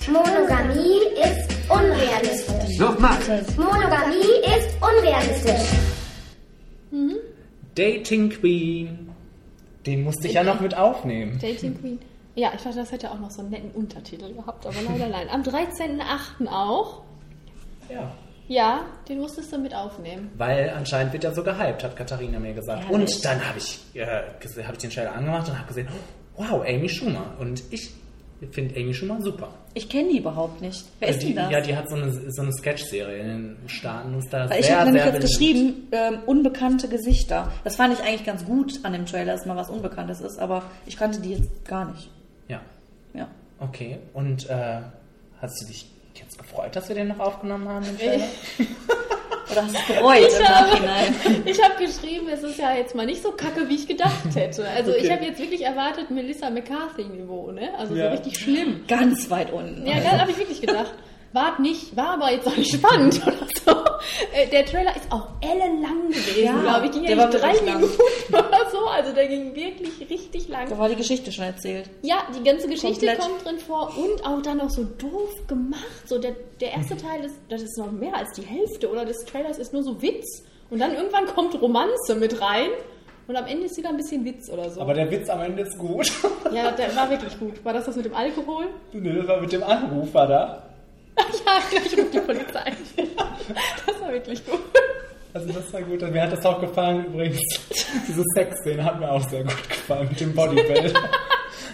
Monogamie 0.07 0.99
ist 1.21 1.69
unrealistisch. 1.69 2.79
Nochmal. 2.79 3.17
Monogamie 3.55 4.41
ist 4.57 4.75
unrealistisch. 4.81 5.69
Dating 7.75 8.29
Queen. 8.29 9.09
Den 9.85 10.03
musste 10.03 10.27
ich 10.27 10.33
ja 10.33 10.43
noch 10.43 10.59
mit 10.59 10.75
aufnehmen. 10.75 11.39
Dating 11.39 11.79
Queen. 11.79 11.99
Ja, 12.35 12.51
ich 12.55 12.61
dachte, 12.61 12.77
das 12.77 12.91
hätte 12.91 13.11
auch 13.11 13.19
noch 13.19 13.31
so 13.31 13.41
einen 13.41 13.51
netten 13.51 13.71
Untertitel 13.71 14.33
gehabt, 14.33 14.65
aber 14.65 14.75
leider 14.87 15.07
nein. 15.07 15.27
Am 15.29 15.41
13.08. 15.41 16.47
auch. 16.47 17.01
Ja. 17.89 18.11
Ja, 18.47 18.85
den 19.07 19.19
musstest 19.19 19.53
du 19.53 19.57
mit 19.57 19.73
aufnehmen. 19.73 20.31
Weil 20.37 20.71
anscheinend 20.71 21.13
wird 21.13 21.23
er 21.23 21.33
so 21.33 21.43
gehypt, 21.43 21.83
hat 21.83 21.95
Katharina 21.95 22.39
mir 22.39 22.53
gesagt. 22.53 22.83
Ja, 22.83 22.89
und 22.89 23.25
dann 23.25 23.47
habe 23.47 23.59
ich, 23.59 23.79
äh, 23.93 24.63
hab 24.63 24.73
ich 24.73 24.77
den 24.79 24.89
Trailer 24.89 25.13
angemacht 25.13 25.47
und 25.47 25.57
habe 25.57 25.67
gesehen, 25.67 25.87
wow, 26.35 26.61
Amy 26.67 26.89
Schumer. 26.89 27.35
Und 27.39 27.63
ich 27.71 27.91
finde 28.49 28.75
Amy 28.79 28.93
Schumer 28.93 29.21
super. 29.21 29.49
Ich 29.73 29.87
kenne 29.87 30.09
die 30.09 30.17
überhaupt 30.17 30.61
nicht. 30.61 30.83
Wer 30.99 31.09
ist 31.09 31.21
die, 31.21 31.27
denn 31.27 31.35
das? 31.35 31.51
Ja, 31.51 31.61
die 31.61 31.75
hat 31.75 31.87
so 31.89 31.95
eine, 31.95 32.11
so 32.31 32.41
eine 32.41 32.51
Sketch-Serie 32.51 33.19
in 33.21 33.27
den 33.27 33.57
Staaten. 33.69 34.17
Ist 34.17 34.33
da 34.33 34.49
ich 34.51 34.71
habe 34.71 34.85
nämlich 34.85 35.03
jetzt 35.05 35.13
beliebt. 35.13 35.29
geschrieben, 35.39 35.73
ähm, 35.91 36.19
unbekannte 36.25 36.87
Gesichter. 36.87 37.51
Das 37.63 37.75
fand 37.75 37.93
ich 37.93 37.99
eigentlich 38.03 38.25
ganz 38.25 38.43
gut 38.45 38.79
an 38.83 38.93
dem 38.93 39.05
Trailer, 39.05 39.33
dass 39.33 39.45
mal 39.45 39.55
was 39.55 39.69
Unbekanntes 39.69 40.21
ist, 40.21 40.39
aber 40.39 40.63
ich 40.87 40.97
kannte 40.97 41.21
die 41.21 41.33
jetzt 41.33 41.65
gar 41.65 41.91
nicht. 41.91 42.09
Ja, 42.47 42.61
Ja. 43.13 43.27
okay. 43.59 43.99
Und 44.13 44.49
äh, 44.49 44.81
hast 45.41 45.61
du 45.61 45.67
dich 45.67 45.90
jetzt 46.19 46.37
gefreut, 46.37 46.75
dass 46.75 46.87
wir 46.89 46.95
den 46.95 47.07
noch 47.09 47.19
aufgenommen 47.19 47.67
haben? 47.67 47.85
Oder 49.51 49.63
hast 49.65 49.73
du 49.75 49.79
es 49.79 49.85
bereut 49.99 50.31
im 50.37 50.43
Nachhinein? 50.43 51.15
Ich 51.45 51.61
habe 51.61 51.83
geschrieben, 51.85 52.27
es 52.31 52.41
ist 52.41 52.57
ja 52.57 52.73
jetzt 52.73 52.95
mal 52.95 53.05
nicht 53.05 53.21
so 53.21 53.31
kacke, 53.31 53.67
wie 53.67 53.75
ich 53.75 53.85
gedacht 53.87 54.33
hätte. 54.33 54.65
Also 54.69 54.91
ich 54.91 55.03
Okay. 55.05 55.11
habe 55.13 55.25
jetzt 55.25 55.39
wirklich 55.39 55.63
erwartet 55.65 56.09
Melissa 56.09 56.49
McCarthy-Niveau, 56.49 57.51
ne? 57.51 57.69
Also 57.77 57.95
Ja. 57.95 58.05
so 58.05 58.11
richtig 58.11 58.39
schlimm. 58.39 58.85
Ganz 58.87 59.29
weit 59.29 59.51
unten. 59.51 59.85
Ja, 59.85 59.95
das 59.99 60.19
habe 60.21 60.31
ich 60.31 60.37
wirklich 60.37 60.61
gedacht. 60.61 60.93
Wart 61.33 61.59
nicht, 61.59 61.95
war 61.95 62.13
aber 62.15 62.31
jetzt 62.31 62.45
auch 62.47 62.55
nicht 62.57 62.73
spannend 62.73 63.21
oder 63.25 63.47
so. 63.65 63.71
Äh, 64.33 64.47
Der 64.51 64.65
Trailer 64.65 64.93
ist 64.95 65.09
auch 65.11 65.27
ellenlang 65.41 66.09
gewesen, 66.09 66.43
Ja, 66.45 66.59
glaube 66.61 66.85
ich. 66.87 66.91
Ging 66.91 67.03
der 67.03 67.11
ja 67.11 67.17
war 67.17 67.27
nicht 67.27 67.41
drei. 67.41 67.53
Minuten. 67.61 67.87
Also 69.01 69.15
der 69.15 69.27
ging 69.27 69.55
wirklich 69.55 70.07
richtig 70.07 70.47
lang. 70.47 70.69
Da 70.69 70.77
war 70.77 70.87
die 70.87 70.95
Geschichte 70.95 71.31
schon 71.31 71.45
erzählt. 71.45 71.89
Ja, 72.03 72.17
die 72.37 72.43
ganze 72.43 72.67
Geschichte 72.67 73.07
Komplett. 73.07 73.19
kommt 73.19 73.45
drin 73.45 73.57
vor 73.57 73.91
und 73.97 74.23
auch 74.23 74.43
dann 74.43 74.57
noch 74.57 74.69
so 74.69 74.83
doof 74.83 75.47
gemacht. 75.47 76.07
So 76.07 76.19
der, 76.19 76.35
der 76.59 76.73
erste 76.73 76.95
Teil 76.97 77.25
ist, 77.25 77.33
das 77.49 77.63
ist 77.63 77.75
noch 77.79 77.91
mehr 77.91 78.15
als 78.15 78.31
die 78.33 78.43
Hälfte 78.43 78.91
oder 78.91 79.03
des 79.03 79.17
Trailers 79.25 79.57
ist 79.57 79.73
nur 79.73 79.81
so 79.81 79.99
Witz. 80.03 80.43
Und 80.69 80.77
dann 80.77 80.93
irgendwann 80.93 81.25
kommt 81.25 81.59
Romanze 81.59 82.13
mit 82.13 82.39
rein 82.41 82.69
und 83.27 83.35
am 83.35 83.47
Ende 83.47 83.65
ist 83.65 83.75
wieder 83.75 83.89
ein 83.89 83.97
bisschen 83.97 84.23
Witz 84.23 84.51
oder 84.51 84.69
so. 84.69 84.81
Aber 84.81 84.93
der 84.93 85.09
Witz 85.09 85.29
am 85.29 85.41
Ende 85.41 85.63
ist 85.63 85.79
gut. 85.79 86.11
ja, 86.53 86.71
der 86.71 86.95
war 86.95 87.09
wirklich 87.09 87.39
gut. 87.39 87.65
War 87.65 87.73
das 87.73 87.85
das 87.85 87.95
mit 87.95 88.05
dem 88.05 88.13
Alkohol? 88.13 88.67
nee, 88.93 89.13
das 89.13 89.27
war 89.27 89.41
mit 89.41 89.51
dem 89.51 89.63
Anrufer 89.63 90.27
da. 90.27 90.63
ja, 91.17 91.59
gleich 91.71 91.97
ruft 91.97 92.13
die 92.13 92.19
Polizei. 92.19 92.71
das 93.87 93.99
war 93.99 94.11
wirklich 94.11 94.45
gut. 94.45 94.59
Also 95.33 95.51
das 95.53 95.71
war 95.73 95.81
gut. 95.81 96.01
Mir 96.11 96.21
hat 96.23 96.31
das 96.33 96.45
auch 96.45 96.59
gefallen 96.59 97.05
übrigens. 97.05 97.39
Diese 98.07 98.23
Sexszene 98.35 98.83
hat 98.83 98.99
mir 98.99 99.09
auch 99.11 99.27
sehr 99.29 99.43
gut 99.43 99.69
gefallen 99.69 100.07
mit 100.09 100.19
dem 100.19 100.33
Bodybuild. 100.33 100.93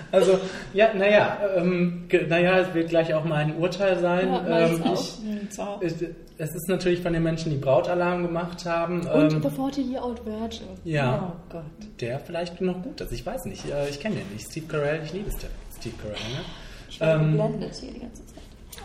Also, 0.10 0.40
ja, 0.74 0.94
naja, 0.94 1.38
ähm, 1.58 2.08
naja, 2.30 2.60
es 2.60 2.74
wird 2.74 2.90
gleich 2.90 3.14
auch 3.14 3.26
mein 3.26 3.58
Urteil 3.58 4.00
sein. 4.00 4.30
Ja, 4.32 4.68
ähm, 4.68 4.84
auch. 4.84 4.94
ich, 4.94 5.60
auch. 5.60 5.82
ich, 5.82 5.94
es 6.38 6.56
ist 6.56 6.70
natürlich 6.70 7.02
von 7.02 7.12
den 7.12 7.24
Menschen, 7.24 7.52
die 7.52 7.58
Brautalarm 7.58 8.24
gemacht 8.24 8.64
haben. 8.66 9.02
Und 9.06 9.34
ähm, 9.34 9.44
The 9.44 9.50
40 9.50 9.86
Year 9.92 10.06
Old 10.06 10.26
Virgin. 10.26 10.68
ja, 10.86 11.34
Oh 11.36 11.52
Gott. 11.52 11.64
der 12.00 12.20
vielleicht 12.20 12.62
noch 12.62 12.82
gut 12.82 13.02
ist. 13.02 13.12
Ich 13.12 13.26
weiß 13.26 13.46
nicht. 13.46 13.66
Äh, 13.70 13.90
Ich 13.90 14.00
kenne 14.00 14.16
den 14.16 14.30
nicht. 14.32 14.50
Steve 14.50 14.66
Carell, 14.68 15.02
ich 15.04 15.12
liebe 15.12 15.30
Steve 15.30 15.52
Steve 15.78 15.96
Carell. 16.02 16.14
Ne? 16.16 16.46
Ich 16.90 16.98
Ähm, 17.02 17.32
geblendet 17.34 17.76
hier 17.76 17.92
die 17.92 18.00
ganze 18.00 18.26
Zeit. 18.28 18.44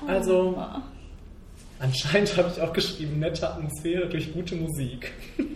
Also, 0.09 0.57
Ah. 0.59 0.83
Anscheinend 1.83 2.37
habe 2.37 2.51
ich 2.55 2.61
auch 2.63 2.73
geschrieben, 2.73 3.19
nette 3.19 3.47
Atmosphäre 3.49 4.09
durch 4.09 4.33
gute 4.33 4.55
Musik. 4.57 5.13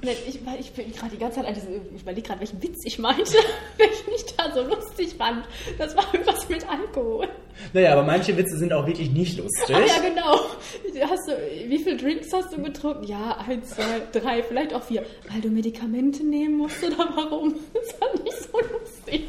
Ich, 0.00 0.38
ich 0.60 0.70
bin 0.74 0.92
gerade 0.92 1.10
die 1.10 1.18
ganze 1.18 1.40
Zeit, 1.40 1.46
an 1.48 1.54
diesem- 1.54 1.80
ich 1.92 2.02
überlege 2.02 2.28
gerade, 2.28 2.38
welchen 2.38 2.62
Witz 2.62 2.84
ich 2.84 3.00
meinte, 3.00 3.32
welchen 3.76 4.14
ich 4.14 4.24
da 4.36 4.52
so 4.54 4.62
lustig 4.62 5.14
fand. 5.18 5.44
Das 5.76 5.96
war 5.96 6.04
irgendwas 6.14 6.48
mit 6.48 6.64
Alkohol. 6.70 7.26
Naja, 7.72 7.94
aber 7.94 8.04
manche 8.04 8.36
Witze 8.36 8.56
sind 8.58 8.72
auch 8.72 8.86
wirklich 8.86 9.10
nicht 9.10 9.38
lustig. 9.38 9.74
Ah 9.74 9.80
ja, 9.80 9.98
genau. 10.08 10.38
Hast 11.10 11.26
du, 11.28 11.32
wie 11.68 11.78
viele 11.82 11.96
Drinks 11.96 12.32
hast 12.32 12.52
du 12.56 12.62
getrunken? 12.62 13.08
Ja, 13.08 13.38
eins, 13.38 13.70
zwei, 13.70 14.02
drei, 14.12 14.44
vielleicht 14.44 14.72
auch 14.72 14.84
vier. 14.84 15.04
Weil 15.32 15.40
du 15.40 15.48
Medikamente 15.48 16.24
nehmen 16.24 16.58
musst 16.58 16.80
oder 16.84 16.98
warum? 17.16 17.56
Das 17.74 18.00
war 18.00 18.22
nicht 18.22 18.36
so 18.40 18.58
lustig. 18.60 19.24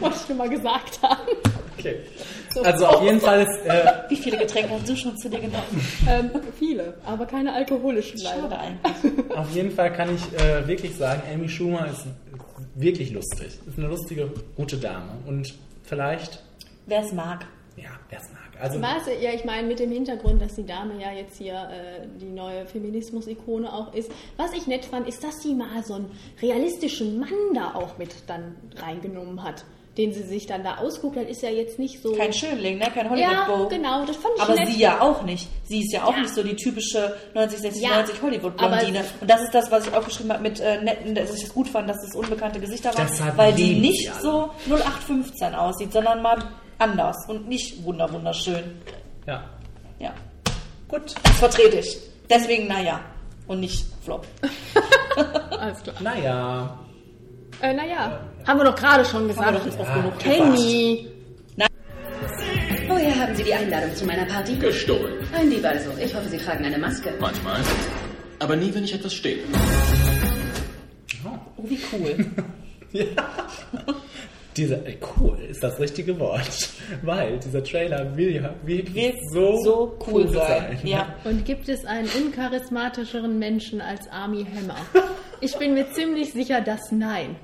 Wollte 0.00 0.16
ich 0.22 0.28
nur 0.28 0.38
mal 0.38 0.48
gesagt 0.48 1.02
haben. 1.02 1.26
Okay. 1.76 1.96
So. 2.56 2.62
Also 2.62 2.86
auf 2.86 3.02
jeden 3.02 3.20
Fall 3.20 3.42
ist, 3.42 3.66
äh, 3.66 3.92
Wie 4.08 4.16
viele 4.16 4.38
Getränke 4.38 4.70
hast 4.70 4.88
du 4.88 4.96
schon 4.96 5.14
zu 5.18 5.28
dir 5.28 5.40
genommen? 5.40 5.86
Ähm, 6.08 6.30
viele, 6.58 6.94
aber 7.04 7.26
keine 7.26 7.52
alkoholischen 7.52 8.18
Schade 8.18 8.42
leider. 8.48 8.58
eigentlich. 8.58 9.36
auf 9.36 9.54
jeden 9.54 9.70
Fall 9.70 9.92
kann 9.92 10.14
ich 10.14 10.22
äh, 10.40 10.66
wirklich 10.66 10.96
sagen, 10.96 11.20
Amy 11.34 11.50
Schumer 11.50 11.86
ist 11.86 12.06
wirklich 12.74 13.10
lustig. 13.10 13.58
Ist 13.68 13.76
eine 13.78 13.88
lustige, 13.88 14.30
gute 14.56 14.78
Dame. 14.78 15.10
Und 15.26 15.52
vielleicht, 15.82 16.42
Wer 16.86 17.00
es 17.00 17.12
mag. 17.12 17.44
ja, 17.76 17.90
wer 18.08 18.20
es 18.20 18.28
mag. 18.30 18.40
Also, 18.58 18.78
du, 18.78 19.22
ja, 19.22 19.32
ich 19.34 19.44
meine 19.44 19.66
mit 19.66 19.78
dem 19.78 19.92
Hintergrund, 19.92 20.40
dass 20.40 20.54
die 20.54 20.64
Dame 20.64 20.94
ja 20.98 21.12
jetzt 21.12 21.36
hier 21.36 21.54
äh, 21.54 22.06
die 22.18 22.30
neue 22.30 22.64
Feminismus-Ikone 22.64 23.70
auch 23.70 23.92
ist. 23.92 24.10
Was 24.38 24.54
ich 24.54 24.66
nett 24.66 24.86
fand, 24.86 25.06
ist, 25.06 25.22
dass 25.22 25.42
sie 25.42 25.54
mal 25.54 25.84
so 25.84 25.92
einen 25.92 26.10
realistischen 26.40 27.20
Mann 27.20 27.52
da 27.54 27.74
auch 27.74 27.98
mit 27.98 28.14
dann 28.28 28.56
reingenommen 28.76 29.42
hat, 29.42 29.66
den 29.96 30.12
sie 30.12 30.22
sich 30.24 30.46
dann 30.46 30.62
da 30.62 30.76
ausguckt. 30.76 31.16
Das 31.16 31.24
ist 31.26 31.42
ja 31.42 31.48
jetzt 31.48 31.78
nicht 31.78 32.02
so... 32.02 32.12
Kein 32.12 32.32
Schönling, 32.32 32.78
ne? 32.78 32.86
Kein 32.92 33.06
Ja, 33.16 33.46
Hollywood-Bow. 33.46 33.68
genau, 33.68 34.04
das 34.04 34.16
fand 34.16 34.34
ich 34.36 34.42
Aber 34.42 34.54
nett. 34.54 34.68
sie 34.68 34.78
ja 34.80 35.00
auch 35.00 35.22
nicht. 35.22 35.48
Sie 35.64 35.80
ist 35.80 35.92
ja 35.92 36.04
auch 36.04 36.12
Ja. 36.14 36.20
nicht 36.22 36.34
so 36.34 36.42
die 36.42 36.54
typische 36.54 37.16
90, 37.34 37.58
60, 37.60 37.82
Ja, 37.82 37.96
90 37.96 38.20
Hollywood-Blondine. 38.22 38.98
aber- 39.00 39.08
Und 39.22 39.30
das 39.30 39.42
ist 39.42 39.54
das, 39.54 39.70
was 39.70 39.86
ich 39.86 39.94
auch 39.94 40.04
geschrieben 40.04 40.32
habe 40.32 40.42
mit 40.42 40.60
äh, 40.60 40.82
netten, 40.82 41.14
dass 41.14 41.34
ich 41.34 41.40
das 41.42 41.54
gut 41.54 41.68
fand, 41.68 41.88
dass 41.88 42.02
das 42.02 42.14
unbekannte 42.14 42.60
Gesichter 42.60 42.94
waren, 42.94 43.06
Deshalb 43.10 43.36
weil 43.38 43.52
die 43.54 43.76
nicht 43.80 44.10
alle. 44.12 44.20
so 44.20 44.50
0815 44.66 45.54
aussieht, 45.54 45.92
sondern 45.92 46.20
mal 46.20 46.38
anders 46.78 47.16
und 47.28 47.48
nicht 47.48 47.82
wunder 47.84 48.12
wunderschön. 48.12 48.62
ja. 49.26 49.44
Ja, 49.98 50.12
Gut. 50.88 51.14
das 51.22 51.32
vertrete 51.38 51.78
ich. 51.78 51.96
Deswegen 52.28 52.66
naja 52.68 53.00
und 53.46 53.60
nicht 53.60 53.86
Flop. 54.04 54.26
Alles 55.58 55.82
klar. 55.82 55.96
Naja. 56.00 56.78
Äh, 57.62 57.72
naja, 57.72 58.20
haben 58.46 58.58
wir 58.60 58.64
doch 58.64 58.74
gerade 58.74 59.04
schon 59.04 59.28
gesagt. 59.28 59.46
Haben 59.46 59.54
wir 59.54 59.58
doch 59.60 59.66
jetzt 59.66 59.78
oft 59.80 59.88
Ja, 59.88 59.96
genug 59.96 60.18
Kenny. 60.18 61.08
Woher 62.88 63.20
haben 63.20 63.34
Sie 63.34 63.42
die 63.42 63.52
Einladung 63.54 63.94
zu 63.94 64.06
meiner 64.06 64.24
Party? 64.26 64.54
Gestohlen. 64.56 65.26
Ein 65.34 65.50
Dieb 65.50 65.64
also. 65.64 65.90
Ich 66.02 66.14
hoffe, 66.14 66.28
Sie 66.28 66.38
tragen 66.38 66.64
eine 66.64 66.78
Maske. 66.78 67.12
Manchmal. 67.20 67.60
Aber 68.38 68.54
nie, 68.56 68.72
wenn 68.74 68.84
ich 68.84 68.94
etwas 68.94 69.12
stehle. 69.14 69.42
Oh, 71.24 71.64
wie 71.64 71.80
cool. 71.92 72.26
Dieser, 74.56 74.86
äh, 74.86 74.96
cool 75.18 75.38
ist 75.50 75.62
das 75.62 75.78
richtige 75.78 76.18
Wort. 76.18 76.70
Weil 77.02 77.38
dieser 77.38 77.62
Trailer 77.62 78.16
will 78.16 78.36
ja 78.36 78.54
wirklich 78.64 79.14
so, 79.30 79.58
so 79.62 79.98
cool 80.06 80.28
sein. 80.28 80.78
Ja. 80.82 81.14
Und 81.24 81.44
gibt 81.44 81.68
es 81.68 81.84
einen 81.84 82.08
uncharismatischeren 82.08 83.38
Menschen 83.38 83.82
als 83.82 84.08
Army 84.10 84.46
Hammer? 84.54 84.76
Ich 85.42 85.54
bin 85.58 85.74
mir 85.74 85.90
ziemlich 85.92 86.32
sicher, 86.32 86.62
dass 86.62 86.90
nein. 86.90 87.36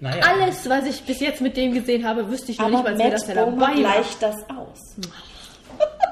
Naja. 0.00 0.22
Alles, 0.24 0.68
was 0.68 0.86
ich 0.86 1.02
bis 1.02 1.20
jetzt 1.20 1.40
mit 1.40 1.56
dem 1.56 1.74
gesehen 1.74 2.06
habe, 2.06 2.28
wüsste 2.30 2.52
ich 2.52 2.58
noch 2.58 2.66
Aber 2.72 2.90
nicht, 2.92 3.12
das 3.12 3.26
Matt 3.26 3.36
ja 3.36 3.44
Bomer 3.44 3.60
dabei 3.66 3.72
war. 3.72 3.92
gleicht 3.94 4.22
das 4.22 4.36
aus. 4.56 4.96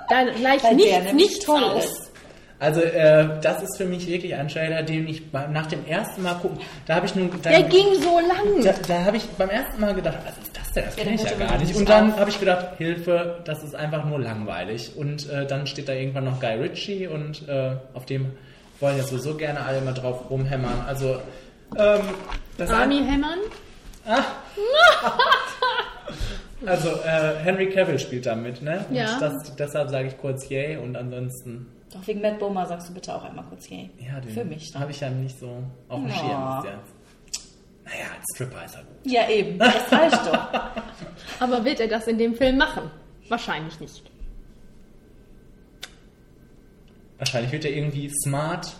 Da 0.08 0.22
gleicht 0.22 0.64
nämlich 0.64 1.12
nichts 1.14 1.44
toll 1.44 1.64
aus. 1.64 1.84
ist. 1.84 2.12
Also 2.60 2.80
äh, 2.80 3.28
das 3.42 3.62
ist 3.64 3.76
für 3.76 3.84
mich 3.84 4.06
wirklich 4.06 4.34
ein 4.36 4.46
Trailer, 4.48 4.82
den 4.84 5.08
ich 5.08 5.30
beim, 5.32 5.52
nach 5.52 5.66
dem 5.66 5.84
ersten 5.84 6.22
Mal 6.22 6.34
gucken, 6.34 6.58
da 6.86 6.94
habe 6.94 7.06
ich 7.06 7.14
nun, 7.16 7.28
da, 7.42 7.50
Der 7.50 7.64
ging 7.64 7.92
so 8.00 8.18
lang. 8.20 8.62
da, 8.64 8.72
da 8.86 9.04
habe 9.04 9.16
ich 9.18 9.24
beim 9.30 9.50
ersten 9.50 9.80
Mal 9.80 9.94
gedacht, 9.94 10.18
was 10.24 10.38
ist 10.38 10.56
das 10.56 10.72
denn? 10.72 10.84
Das 10.84 10.96
Ja, 10.96 11.02
kenne 11.02 11.14
ich 11.16 11.22
ja 11.22 11.32
gar 11.36 11.58
nicht. 11.58 11.68
nicht 11.68 11.76
Und 11.76 11.88
dann 11.88 12.16
habe 12.16 12.30
ich 12.30 12.38
gedacht, 12.40 12.68
Hilfe, 12.78 13.40
das 13.44 13.62
ist 13.64 13.74
einfach 13.74 14.04
nur 14.04 14.20
langweilig. 14.20 14.92
Und 14.96 15.28
äh, 15.28 15.44
dann 15.46 15.66
steht 15.66 15.88
da 15.88 15.92
irgendwann 15.92 16.24
noch 16.24 16.40
Guy 16.40 16.54
Ritchie 16.54 17.08
und 17.08 17.46
äh, 17.48 17.72
auf 17.94 18.06
dem 18.06 18.30
wollen 18.80 18.96
ja 18.96 19.02
sowieso 19.02 19.34
gerne 19.36 19.60
alle 19.66 19.80
mal 19.80 19.92
drauf 19.92 20.30
rumhämmern. 20.30 20.84
Also 20.86 21.16
ähm, 21.76 22.00
das 22.58 22.70
Army 22.70 22.98
Hämmern? 23.04 23.40
Also 26.64 26.88
äh, 27.02 27.36
Henry 27.42 27.68
Cavill 27.70 27.98
spielt 27.98 28.26
da 28.26 28.34
mit, 28.34 28.62
ne? 28.62 28.84
Und 28.88 28.94
Ja. 28.96 29.18
das, 29.20 29.54
deshalb 29.56 29.90
sage 29.90 30.08
ich 30.08 30.18
kurz 30.18 30.48
yay 30.48 30.76
und 30.78 30.96
ansonsten, 30.96 31.66
Doch 31.92 32.06
wegen 32.06 32.20
Matt 32.22 32.38
Bomer 32.38 32.66
sagst 32.66 32.88
du 32.88 32.94
bitte 32.94 33.14
auch 33.14 33.22
einmal 33.24 33.44
kurz 33.44 33.68
yay. 33.68 33.90
ja, 34.00 34.18
den 34.20 34.30
Für 34.32 34.44
mich. 34.44 34.74
habe 34.74 34.90
ich 34.90 35.00
ja 35.00 35.10
nicht 35.10 35.38
so 35.38 35.62
auf 35.88 36.00
dem 36.00 36.08
Ja. 36.08 36.14
Schirm 36.16 36.56
bis 36.62 36.70
jetzt. 36.70 37.44
Naja, 37.84 38.06
als 38.16 38.24
Stripper 38.34 38.64
ist 38.64 38.74
er 38.74 38.82
gut. 38.82 38.96
Ja, 39.04 39.28
eben. 39.28 39.58
Das 39.60 39.92
reicht 39.92 40.26
doch. 40.26 40.48
Aber 41.40 41.64
wird 41.64 41.78
er 41.80 41.88
das 41.88 42.06
in 42.08 42.18
dem 42.18 42.34
Film 42.34 42.56
machen? 42.58 42.90
Wahrscheinlich 43.28 43.78
nicht. 43.78 44.02
Wahrscheinlich 47.18 47.52
wird 47.52 47.64
er 47.64 47.70
irgendwie 47.72 48.10
smart. 48.24 48.74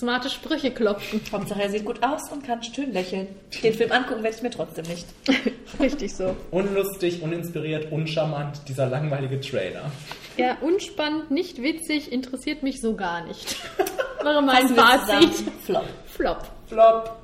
Smarte 0.00 0.30
Sprüche 0.30 0.70
klopfen. 0.70 1.20
Hauptsache, 1.30 1.60
er 1.60 1.68
sieht 1.68 1.84
gut 1.84 2.02
aus 2.02 2.32
und 2.32 2.42
kann 2.42 2.62
schön 2.62 2.90
lächeln. 2.90 3.28
Den 3.62 3.74
Film 3.74 3.92
angucken 3.92 4.22
werde 4.22 4.34
ich 4.34 4.42
mir 4.42 4.48
trotzdem 4.48 4.86
nicht. 4.86 5.06
Richtig 5.78 6.16
so. 6.16 6.34
Unlustig, 6.50 7.20
uninspiriert, 7.20 7.92
uncharmant, 7.92 8.62
dieser 8.66 8.86
langweilige 8.86 9.38
Trailer. 9.40 9.92
Ja, 10.38 10.56
unspannend, 10.62 11.30
nicht 11.30 11.60
witzig, 11.60 12.10
interessiert 12.10 12.62
mich 12.62 12.80
so 12.80 12.96
gar 12.96 13.26
nicht. 13.26 13.56
Wäre 14.22 14.40
mein 14.40 14.68
Fazit. 14.70 15.34
Flop. 15.66 15.84
Flop. 16.06 16.48
Flop. 16.66 17.16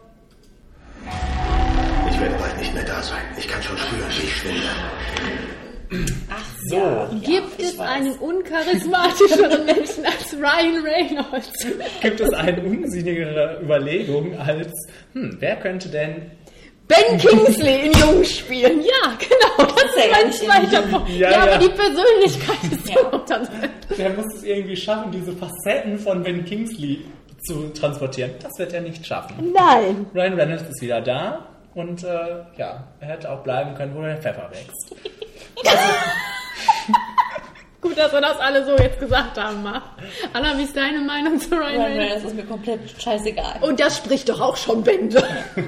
Ich 2.11 2.20
werde 2.20 2.35
bald 2.35 2.59
nicht 2.59 2.74
mehr 2.74 2.85
da 2.85 3.03
sein. 3.03 3.24
Ich 3.39 3.48
kann 3.48 3.62
schon 3.62 3.78
spüren, 3.78 4.11
wie 4.11 4.27
ich 4.27 4.36
schwinde. 4.36 4.69
So, 6.69 7.09
Gibt 7.23 7.61
es 7.61 7.79
einen 7.79 8.13
uncharismatischeren 8.19 9.65
Menschen 9.67 10.05
als 10.05 10.35
Ryan 10.35 10.85
Reynolds? 10.85 11.67
gibt 12.01 12.21
es 12.21 12.33
eine 12.35 12.61
unsinnigere 12.63 13.61
Überlegung 13.63 14.37
als, 14.39 14.73
hm, 15.13 15.37
wer 15.39 15.57
könnte 15.57 15.89
denn... 15.89 16.31
Ben 16.89 17.19
Kingsley 17.19 17.87
in 17.87 17.93
Jung 17.99 18.23
spielen. 18.23 18.81
Ja, 18.81 19.13
genau. 19.19 19.73
Das 19.75 19.85
ist 19.85 19.97
ja 19.97 20.05
mein 20.13 20.33
zweiter. 20.33 20.83
Punkt. 20.83 21.09
Ja, 21.11 21.31
Ja, 21.33 21.41
aber 21.43 21.51
ja. 21.53 21.59
die 21.59 21.69
Persönlichkeit 21.69 22.57
ist 22.73 22.87
so 22.87 23.07
unter- 23.11 23.43
Der 23.99 24.11
muss 24.11 24.35
es 24.37 24.45
irgendwie 24.45 24.77
schaffen, 24.77 25.11
diese 25.11 25.33
Facetten 25.33 25.99
von 25.99 26.23
Ben 26.23 26.45
Kingsley 26.45 27.05
zu 27.45 27.69
transportieren. 27.71 28.31
Das 28.41 28.53
wird 28.59 28.73
er 28.73 28.83
nicht 28.83 29.05
schaffen. 29.05 29.53
Nein. 29.53 30.07
Ryan 30.15 30.35
Reynolds 30.35 30.63
ist 30.69 30.81
wieder 30.81 31.01
da 31.01 31.47
und 31.75 32.05
äh, 32.05 32.07
ja, 32.57 32.85
er 33.01 33.09
hätte 33.09 33.33
auch 33.33 33.43
bleiben 33.43 33.75
können, 33.75 33.93
wo 33.95 34.03
der 34.03 34.17
Pfeffer 34.19 34.49
wächst. 34.53 34.95
Gut, 37.81 37.97
dass 37.97 38.12
wir 38.12 38.20
das 38.20 38.39
alle 38.39 38.65
so 38.65 38.77
jetzt 38.77 38.99
gesagt 38.99 39.39
haben, 39.39 39.62
Ma. 39.62 39.83
Anna, 40.33 40.59
wie 40.59 40.65
ist 40.65 40.77
deine 40.77 41.01
Meinung 41.01 41.39
zu 41.39 41.55
Ryan 41.55 41.62
Ryan 41.62 41.83
Reynolds? 41.83 42.01
Reynolds 42.01 42.24
ist 42.24 42.35
mir 42.35 42.45
komplett 42.45 42.81
scheißegal. 43.01 43.62
Und 43.62 43.78
das 43.78 43.99
spricht 43.99 44.28
doch 44.28 44.41
auch 44.41 44.57
schon 44.57 44.83
Bände. 44.83 45.23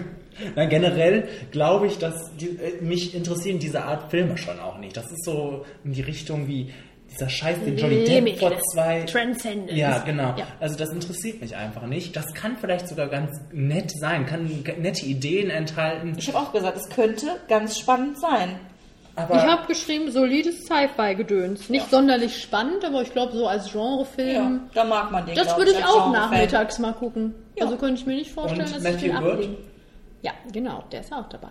Na, 0.54 0.66
generell 0.66 1.28
glaube 1.50 1.86
ich, 1.86 1.98
dass 1.98 2.34
die, 2.36 2.46
äh, 2.46 2.80
mich 2.80 3.14
interessieren 3.14 3.58
diese 3.58 3.84
Art 3.84 4.10
Filme 4.10 4.38
schon 4.38 4.58
auch 4.60 4.78
nicht. 4.78 4.96
Das 4.96 5.10
ist 5.10 5.24
so 5.24 5.64
in 5.84 5.92
die 5.92 6.02
Richtung 6.02 6.46
wie 6.48 6.72
dieser 7.10 7.28
Scheiß, 7.28 7.58
den 7.64 7.76
Johnny 7.76 8.04
Depp 8.04 8.38
vor 8.38 8.52
zwei... 8.72 9.02
Transcendence. 9.02 9.78
Ja, 9.78 9.98
genau. 9.98 10.34
Ja. 10.36 10.46
Also 10.60 10.76
das 10.76 10.90
interessiert 10.90 11.40
mich 11.40 11.56
einfach 11.56 11.86
nicht. 11.86 12.14
Das 12.14 12.34
kann 12.34 12.56
vielleicht 12.60 12.88
sogar 12.88 13.08
ganz 13.08 13.30
nett 13.50 13.90
sein, 13.98 14.26
kann 14.26 14.48
nette 14.78 15.06
Ideen 15.06 15.50
enthalten. 15.50 16.14
Ich 16.18 16.28
habe 16.28 16.38
auch 16.38 16.52
gesagt, 16.52 16.76
es 16.76 16.88
könnte 16.90 17.26
ganz 17.48 17.78
spannend 17.78 18.20
sein. 18.20 18.60
Aber 19.18 19.36
Ich 19.36 19.42
habe 19.42 19.66
geschrieben, 19.66 20.10
solides 20.10 20.64
Sci-Fi-Gedöns. 20.66 21.68
Nicht 21.68 21.90
sonderlich 21.90 22.40
spannend, 22.40 22.84
aber 22.84 23.02
ich 23.02 23.12
glaube, 23.12 23.32
so 23.36 23.46
als 23.46 23.72
Genrefilm. 23.72 24.60
Ja, 24.74 24.82
da 24.82 24.84
mag 24.84 25.10
man 25.10 25.26
den. 25.26 25.34
Das 25.34 25.56
würde 25.56 25.72
ich 25.72 25.76
als 25.84 25.86
auch 25.86 26.12
nachmittags 26.12 26.78
mal 26.78 26.92
gucken. 26.92 27.34
Also 27.60 27.76
könnte 27.76 28.00
ich 28.00 28.06
mir 28.06 28.14
nicht 28.16 28.30
vorstellen, 28.30 28.66
Und 28.66 28.76
dass 28.76 28.84
ich 28.94 29.00
den 29.00 29.12
Matthew 29.12 29.26
Wood? 29.26 29.32
ablehne. 29.34 29.56
Ja, 30.22 30.32
genau, 30.52 30.84
der 30.92 31.00
ist 31.00 31.12
auch 31.12 31.28
dabei. 31.28 31.50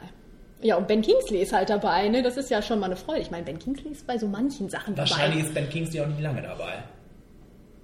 Ja, 0.61 0.75
und 0.77 0.87
Ben 0.87 1.01
Kingsley 1.01 1.41
ist 1.41 1.53
halt 1.53 1.69
dabei, 1.69 2.07
ne? 2.09 2.23
Das 2.23 2.35
ist 2.37 2.49
ja 2.49 2.61
schon 2.61 2.79
mal 2.79 2.87
eine 2.87 2.95
Freude. 2.95 3.21
Ich 3.21 3.29
meine, 3.31 3.43
Ben 3.43 3.59
Kingsley 3.59 3.91
ist 3.91 4.07
bei 4.07 4.17
so 4.17 4.27
manchen 4.27 4.69
Sachen 4.69 4.97
wahrscheinlich 4.97 5.39
dabei. 5.43 5.47
ist 5.49 5.53
Ben 5.53 5.69
Kingsley 5.69 6.01
auch 6.01 6.07
nicht 6.07 6.21
lange 6.21 6.41
dabei. 6.41 6.83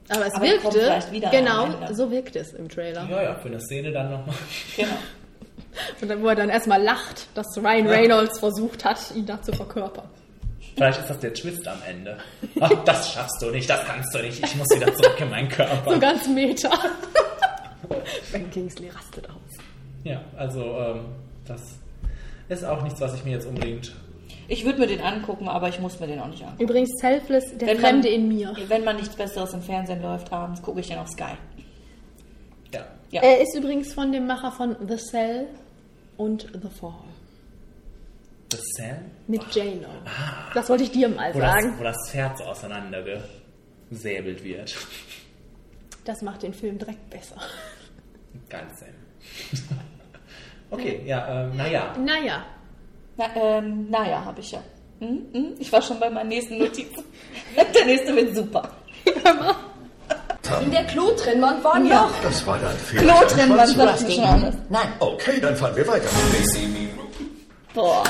Aber 0.10 0.26
es 0.26 0.34
Aber 0.34 0.46
er 0.46 0.58
kommt 0.58 0.74
wirkte, 0.76 1.30
genau, 1.32 1.68
so 1.94 2.12
wirkt 2.12 2.36
es 2.36 2.54
im 2.54 2.68
Trailer. 2.68 3.08
Ja, 3.10 3.24
ja, 3.24 3.36
für 3.36 3.48
eine 3.48 3.60
Szene 3.62 3.92
dann 3.92 4.12
nochmal. 4.12 4.36
Genau. 4.76 4.90
Und 6.02 6.08
dann, 6.10 6.22
wo 6.24 6.28
er 6.28 6.36
dann 6.36 6.50
erstmal 6.50 6.82
lacht, 6.82 7.28
dass 7.36 7.46
Ryan 7.58 7.88
Reynolds 7.88 8.40
versucht 8.40 8.86
hat, 8.86 9.00
ihn 9.16 9.26
da 9.26 9.42
zu 9.42 9.52
verkörpern. 9.54 10.06
Vielleicht 10.76 11.00
ist 11.02 11.10
das 11.10 11.20
der 11.20 11.34
Twist 11.34 11.68
am 11.68 11.78
Ende. 11.88 12.18
Ach, 12.60 12.72
das 12.86 13.14
schaffst 13.14 13.42
du 13.42 13.52
nicht, 13.52 13.70
das 13.70 13.86
kannst 13.86 14.14
du 14.16 14.20
nicht. 14.20 14.44
Ich 14.44 14.56
muss 14.56 14.68
wieder 14.76 14.94
zurück 14.96 15.20
in 15.20 15.30
meinen 15.30 15.50
Körper. 15.50 15.94
So 15.94 16.00
ganz 16.00 16.28
meta. 16.28 16.70
ben 18.32 18.50
Kingsley 18.50 18.90
rastet 18.90 19.30
aus. 19.30 19.36
Ja, 20.04 20.22
also 20.38 20.62
ähm, 20.64 21.06
das 21.46 21.62
ist 22.50 22.66
auch 22.66 22.82
nichts, 22.82 23.00
was 23.02 23.14
ich 23.16 23.24
mir 23.24 23.32
jetzt 23.32 23.46
unbedingt. 23.46 23.94
Ich 24.48 24.66
würde 24.66 24.80
mir 24.80 24.88
den 24.88 25.02
angucken, 25.02 25.48
aber 25.48 25.70
ich 25.70 25.80
muss 25.80 26.00
mir 26.00 26.08
den 26.08 26.20
auch 26.20 26.28
nicht 26.28 26.44
angucken. 26.44 26.64
Übrigens, 26.64 26.90
Selfless, 27.00 27.58
der 27.58 27.68
Wenn 27.68 27.82
man- 27.82 27.92
Fremde 27.92 28.10
in 28.10 28.28
mir. 28.28 28.54
Wenn 28.68 28.84
man 28.84 28.96
nichts 28.98 29.16
Besseres 29.16 29.54
im 29.54 29.62
Fernsehen 29.62 30.02
läuft 30.02 30.32
abends, 30.34 30.62
gucke 30.62 30.80
ich 30.80 30.88
den 30.88 30.98
auf 30.98 31.08
Sky. 31.08 31.36
Ja. 32.74 32.82
Ja. 33.12 33.22
Er 33.22 33.42
ist 33.42 33.56
übrigens 33.56 33.94
von 33.94 34.12
dem 34.12 34.26
Macher 34.28 34.52
von 34.52 34.76
The 34.88 34.98
Cell 34.98 35.48
und 36.18 36.48
The 36.54 36.70
Fall. 36.70 36.94
The 38.52 38.58
Cell? 38.76 39.00
Mit 39.28 39.44
J-Lo. 39.56 39.88
Das 40.54 40.70
wollte 40.70 40.84
ich 40.84 40.92
dir 40.92 41.10
mal 41.10 41.34
Wo 41.34 41.40
das, 41.40 41.52
sagen. 41.52 41.74
wo 41.80 41.84
das 41.84 42.14
Herz 42.14 42.40
auseinandergesäbelt 42.42 44.44
wird. 44.44 44.76
Das 46.06 46.22
macht 46.22 46.44
den 46.44 46.54
Film 46.54 46.78
direkt 46.78 47.10
besser. 47.10 47.38
Ganz 48.50 48.80
Sinn. 48.80 49.70
Okay, 50.70 51.02
ja, 51.06 51.44
ähm, 51.46 51.56
naja. 51.56 51.96
Naja, 52.00 52.46
Na, 53.16 53.26
ähm, 53.36 53.92
naja, 53.92 54.26
habe 54.26 54.40
ich 54.40 54.54
ja. 54.54 54.64
Hm? 55.00 55.22
Hm? 55.32 55.54
Ich 55.60 55.72
war 55.72 55.84
schon 55.84 56.00
bei 56.00 56.10
meinen 56.10 56.30
nächsten 56.30 56.58
Notizen. 56.58 57.04
Der 57.76 57.86
nächste 57.86 58.16
wird 58.16 58.36
super. 58.36 58.72
In 60.62 60.72
der 60.72 60.84
Klotrennwand 60.86 61.64
waren 61.64 61.86
Ja. 61.86 62.02
noch. 62.04 62.12
Das 62.22 62.46
war 62.46 62.60
dein 62.60 62.76
Fehler. 62.78 63.02
Klotrennwand 63.14 63.70
sagt 63.70 64.12
schon 64.12 64.24
alles. 64.24 64.56
Nein. 64.70 64.88
Okay, 65.00 65.40
dann 65.42 65.56
fahren 65.56 65.76
wir 65.76 65.88
weiter. 65.88 66.10
Boah. 67.74 68.04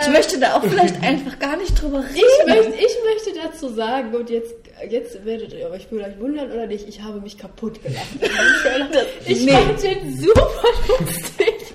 Ich 0.00 0.08
möchte 0.08 0.38
da 0.38 0.54
auch 0.54 0.62
vielleicht 0.62 1.02
einfach 1.02 1.38
gar 1.38 1.56
nicht 1.56 1.80
drüber 1.80 1.98
reden. 2.04 2.14
ich 2.14 2.46
möchte, 2.46 2.72
ich 2.74 2.96
möchte 3.04 3.40
dazu 3.48 3.68
sagen, 3.74 4.14
und 4.14 4.30
jetzt, 4.30 4.54
jetzt 4.88 5.24
werdet 5.24 5.52
ihr 5.54 5.70
euch 5.70 5.86
vielleicht 5.88 6.20
wundern 6.20 6.52
oder 6.52 6.66
nicht, 6.66 6.88
ich 6.88 7.02
habe 7.02 7.20
mich 7.20 7.36
kaputt 7.36 7.82
gelacht. 7.82 8.06
Ich 9.26 9.40
Nee. 9.44 9.52
fand 9.52 9.82
den 9.82 10.16
super 10.16 10.48
lustig. 11.00 11.74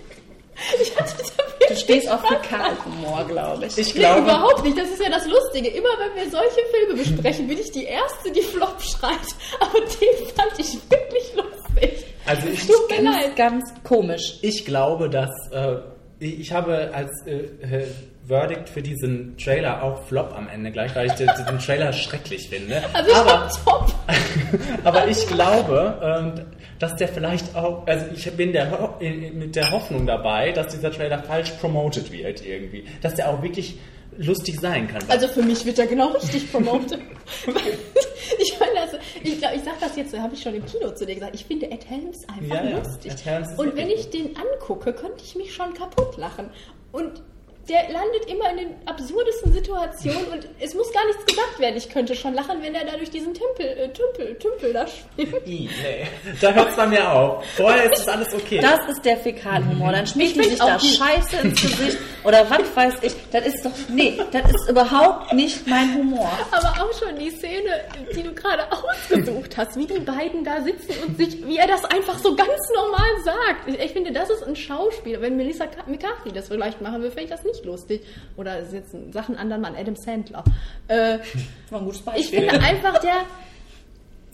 Ich 0.81 0.95
hatte 0.97 1.13
da 1.17 1.43
Du 1.67 1.75
stehst 1.75 2.07
auf 2.09 2.21
Fäkalhumor, 2.21 3.25
glaube 3.27 3.65
ich. 3.65 3.77
Ich 3.77 3.93
Nee, 3.95 4.01
glaube, 4.01 4.21
überhaupt 4.21 4.63
nicht. 4.63 4.77
Das 4.77 4.87
ist 4.89 5.01
ja 5.01 5.09
das 5.09 5.25
Lustige. 5.27 5.69
Immer 5.69 5.89
wenn 5.99 6.23
wir 6.23 6.29
solche 6.29 6.61
Filme 6.71 7.01
besprechen, 7.01 7.47
bin 7.47 7.57
ich 7.59 7.71
die 7.71 7.85
Erste, 7.85 8.31
die 8.31 8.41
Flop 8.41 8.79
schreit. 8.81 9.17
Aber 9.59 9.79
den 9.79 10.27
fand 10.35 10.59
ich 10.59 10.73
wirklich 10.89 11.33
lustig. 11.35 12.05
also 12.25 12.47
ich, 12.47 12.67
Tut 12.67 12.89
mir 12.89 13.03
Ganz, 13.03 13.15
leid. 13.23 13.35
ganz 13.35 13.73
komisch. 13.83 14.37
ich 14.43 14.63
glaube, 14.65 15.09
dass 15.09 15.31
äh, 15.51 15.77
ich 16.19 16.51
habe 16.53 16.91
als 16.93 17.11
äh, 17.25 17.31
äh, 17.65 17.87
Verdict 18.27 18.69
für 18.69 18.81
diesen 18.81 19.35
Trailer 19.37 19.81
auch 19.83 20.03
Flop 20.05 20.33
am 20.35 20.47
Ende 20.47 20.71
gleich, 20.71 20.95
weil 20.95 21.07
ich 21.07 21.13
den, 21.13 21.29
den 21.47 21.59
Trailer 21.59 21.93
schrecklich 21.93 22.47
finde. 22.49 22.83
Also 22.93 23.09
ich 23.11 23.15
Aber 23.17 23.49
top. 23.65 23.93
Aber 24.83 25.07
ich 25.07 25.27
glaube, 25.27 25.99
ähm, 26.01 26.45
dass 26.79 26.95
der 26.95 27.07
vielleicht 27.07 27.55
auch, 27.55 27.85
also 27.87 28.05
ich 28.13 28.29
bin 28.33 28.51
der, 28.51 28.97
mit 28.99 29.55
der 29.55 29.71
Hoffnung 29.71 30.05
dabei, 30.05 30.51
dass 30.51 30.73
dieser 30.73 30.91
Trailer 30.91 31.23
falsch 31.23 31.51
promoted 31.61 32.11
wird 32.11 32.45
irgendwie. 32.45 32.85
Dass 33.01 33.15
der 33.15 33.29
auch 33.29 33.41
wirklich 33.41 33.77
lustig 34.17 34.59
sein 34.59 34.87
kann. 34.87 35.01
Also 35.07 35.27
für 35.27 35.41
mich 35.41 35.65
wird 35.65 35.79
er 35.79 35.87
genau 35.87 36.09
richtig 36.09 36.51
promotet. 36.51 36.99
ich 38.39 38.59
meine, 38.59 38.79
also, 38.81 38.97
ich 39.23 39.39
glaube, 39.39 39.55
ich 39.55 39.63
sag 39.63 39.79
das 39.79 39.95
jetzt, 39.95 40.17
habe 40.17 40.33
ich 40.33 40.41
schon 40.41 40.55
im 40.55 40.65
Kino 40.65 40.91
zu 40.91 41.05
dir 41.05 41.15
gesagt, 41.15 41.35
ich 41.35 41.45
finde 41.45 41.69
Ed 41.69 41.89
Helms 41.89 42.27
einfach 42.29 42.55
Ja, 42.55 42.69
ja, 42.69 42.77
lustig. 42.77 43.11
Ed 43.11 43.25
Helms 43.25 43.49
Und 43.57 43.75
wenn 43.75 43.89
ich 43.89 44.09
den 44.09 44.35
angucke, 44.37 44.93
könnte 44.93 45.23
ich 45.23 45.35
mich 45.35 45.53
schon 45.53 45.73
kaputt 45.73 46.17
lachen. 46.17 46.49
Und 46.91 47.21
der 47.67 47.89
landet 47.91 48.25
immer 48.27 48.51
in 48.51 48.57
den 48.57 48.75
absurdesten 48.85 49.51
Situationen 49.51 50.27
und 50.27 50.47
es 50.59 50.75
muss 50.75 50.91
gar 50.93 51.03
nichts 51.07 51.25
gesagt 51.25 51.59
werden. 51.59 51.75
Ich 51.77 51.89
könnte 51.89 52.15
schon 52.15 52.35
lachen, 52.35 52.61
wenn 52.61 52.75
er 52.75 52.85
da 52.85 52.95
durch 52.95 53.09
diesen 53.09 53.33
Tempel, 53.33 53.65
äh, 53.65 53.89
Tümpel, 53.89 54.35
Tümpel 54.37 54.73
da 54.73 54.85
spielt. 54.87 55.33
I, 55.47 55.69
nee. 55.81 56.07
Da 56.41 56.51
hört 56.51 56.69
es 56.69 56.75
bei 56.75 56.85
mir 56.85 57.11
auf. 57.11 57.43
Vorher 57.55 57.91
ist 57.91 58.01
es 58.01 58.07
alles 58.07 58.33
okay. 58.33 58.59
Das 58.59 58.87
ist 58.87 59.03
der 59.03 59.17
Fäkalhumor. 59.17 59.91
Dann 59.91 60.05
schmiert 60.05 60.31
Ich 60.31 60.37
die 60.37 60.49
sich 60.49 60.59
da 60.59 60.77
gut. 60.77 60.83
Scheiße 60.83 61.37
ins 61.37 61.61
Gesicht 61.61 61.97
oder 62.23 62.47
was 62.49 62.75
weiß 62.75 62.93
ich. 63.01 63.15
Das 63.31 63.47
ist 63.47 63.65
doch, 63.65 63.71
nee, 63.89 64.19
das 64.31 64.51
ist 64.51 64.69
überhaupt 64.69 65.33
nicht 65.33 65.65
mein 65.65 65.95
Humor. 65.95 66.31
Aber 66.51 66.83
auch 66.83 66.93
schon 66.99 67.17
die 67.17 67.31
Szene, 67.31 67.81
die 68.15 68.21
du 68.21 68.33
gerade 68.33 68.63
ausgesucht 68.71 69.57
hast, 69.57 69.75
wie 69.75 69.87
die 69.87 69.99
beiden 69.99 70.43
da 70.43 70.61
sitzen 70.61 70.93
und 71.05 71.17
sich, 71.17 71.45
wie 71.47 71.57
er 71.57 71.67
das 71.67 71.83
einfach 71.85 72.19
so 72.19 72.35
ganz 72.35 72.61
normal 72.75 73.09
sagt. 73.23 73.67
Ich, 73.67 73.79
ich 73.79 73.91
finde, 73.91 74.11
das 74.11 74.29
ist 74.29 74.43
ein 74.43 74.55
Schauspieler. 74.55 75.21
Wenn 75.21 75.35
Melissa 75.35 75.65
McCarthy 75.87 76.31
das 76.31 76.47
vielleicht 76.47 76.81
machen 76.81 77.01
würde, 77.01 77.11
fände 77.11 77.23
ich 77.23 77.29
das 77.31 77.43
nicht 77.43 77.54
lustig. 77.63 78.01
Oder 78.37 78.59
es 78.59 78.67
ist 78.67 78.73
jetzt 78.73 78.93
ein 78.93 79.11
Sachen 79.13 79.37
anderen 79.37 79.61
Mann, 79.61 79.75
Adam 79.75 79.95
Sandler. 79.95 80.43
Äh, 80.87 81.19
War 81.69 81.79
ein 81.79 81.85
gutes 81.85 81.99
ich 81.99 82.05
Beispiel. 82.05 82.49
finde 82.49 82.59
einfach, 82.65 82.97
der, 82.99 83.13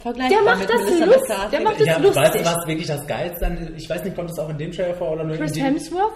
der 0.04 0.42
macht 0.44 0.70
das. 0.70 0.82
McCarthy. 0.82 1.52
Der 1.52 1.62
macht 1.62 1.80
das 1.80 1.88
ja, 1.88 1.98
lustig. 1.98 2.16
weißt 2.24 2.36
du, 2.36 2.46
was 2.46 2.68
wirklich 2.68 2.88
das 2.88 3.06
Geilste 3.08 3.46
an 3.46 3.74
Ich 3.78 3.90
weiß 3.90 4.04
nicht, 4.04 4.16
kommt 4.16 4.32
es 4.32 4.40
auch 4.40 4.50
in 4.50 4.58
dem 4.58 4.72
Trailer 4.72 4.96
vor 4.96 5.12
oder 5.12 5.24
nur 5.24 5.38
Chris 5.38 5.52
in 5.52 5.58
dem... 5.58 5.66
Hemsworth? 5.66 6.14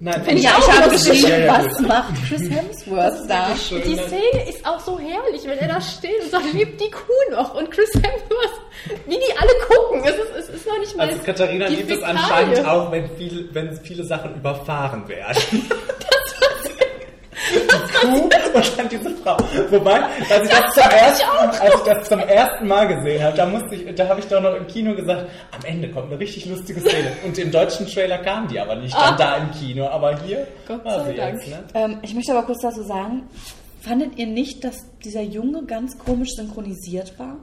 Nein, 0.00 0.22
Finde 0.24 0.34
ich 0.34 0.42
Ja, 0.42 0.50
auch 0.56 0.58
ich 0.58 0.80
habe 0.80 0.90
geschrieben, 0.90 1.28
Ja, 1.28 1.38
ja, 1.38 1.64
was 1.64 1.76
gut. 1.78 1.88
macht 1.88 2.14
Chris 2.28 2.50
Hemsworth 2.50 3.28
da? 3.30 3.48
Die 3.70 3.96
Szene 3.96 4.48
ist 4.48 4.66
auch 4.66 4.80
so 4.80 4.98
herrlich, 4.98 5.42
wenn 5.46 5.56
er 5.58 5.68
da 5.68 5.80
steht 5.80 6.20
und 6.22 6.30
sagt, 6.30 6.52
lebt 6.52 6.80
die 6.80 6.90
Kuh 6.90 7.30
noch? 7.32 7.54
Und 7.54 7.70
Chris 7.70 7.90
Hemsworth, 7.94 8.60
wie 9.06 9.14
die 9.14 9.38
alle 9.38 9.52
gucken. 9.68 10.02
Es 10.04 10.16
ist, 10.16 10.48
es 10.48 10.56
ist 10.56 10.66
noch 10.66 10.78
nicht 10.78 10.96
mal 10.96 11.08
Also 11.08 11.22
Katharina 11.22 11.68
die 11.68 11.76
liebt 11.76 11.90
es 11.92 12.02
anscheinend 12.02 12.66
auch, 12.66 12.90
wenn 12.90 13.08
viele, 13.16 13.54
wenn 13.54 13.76
viele 13.82 14.04
Sachen 14.04 14.34
überfahren 14.34 15.08
werden. 15.08 15.42
Kuh 18.06 18.20
und 18.54 18.78
dann 18.78 18.88
diese 18.88 19.10
Frau. 19.16 19.36
Wobei, 19.70 20.00
als 20.30 20.44
ich 20.44 20.50
das, 20.50 20.74
zum 20.74 20.82
ersten, 20.90 21.60
als 21.60 21.74
ich 21.74 21.80
das 21.92 22.08
zum 22.08 22.18
ersten 22.20 22.66
Mal 22.68 22.88
gesehen 22.88 23.22
habe, 23.22 23.36
da 23.36 23.46
musste 23.46 23.74
ich, 23.74 23.94
da 23.94 24.08
habe 24.08 24.20
ich 24.20 24.26
doch 24.26 24.40
noch 24.40 24.54
im 24.54 24.66
Kino 24.66 24.94
gesagt, 24.94 25.26
am 25.56 25.64
Ende 25.64 25.88
kommt 25.90 26.10
eine 26.10 26.18
richtig 26.20 26.46
lustige 26.46 26.80
Szene. 26.80 27.12
Und 27.24 27.36
im 27.38 27.50
deutschen 27.50 27.86
Trailer 27.86 28.18
kam 28.18 28.48
die 28.48 28.58
aber 28.60 28.76
nicht 28.76 28.94
dann 28.94 29.14
Ah. 29.14 29.16
da 29.16 29.36
im 29.36 29.50
Kino, 29.52 29.86
aber 29.88 30.16
hier 30.20 30.46
Gott 30.68 30.84
war 30.84 31.04
sie 31.04 31.14
Dank. 31.14 31.34
jetzt, 31.42 31.48
ne? 31.48 31.64
Ähm, 31.74 31.98
ich 32.02 32.14
möchte 32.14 32.32
aber 32.32 32.42
kurz 32.46 32.60
dazu 32.62 32.82
sagen, 32.82 33.28
fandet 33.84 34.18
ihr 34.18 34.26
nicht, 34.26 34.64
dass 34.64 34.76
dieser 35.04 35.22
Junge 35.22 35.64
ganz 35.64 35.98
komisch 35.98 36.30
synchronisiert 36.36 37.18
war? 37.18 37.36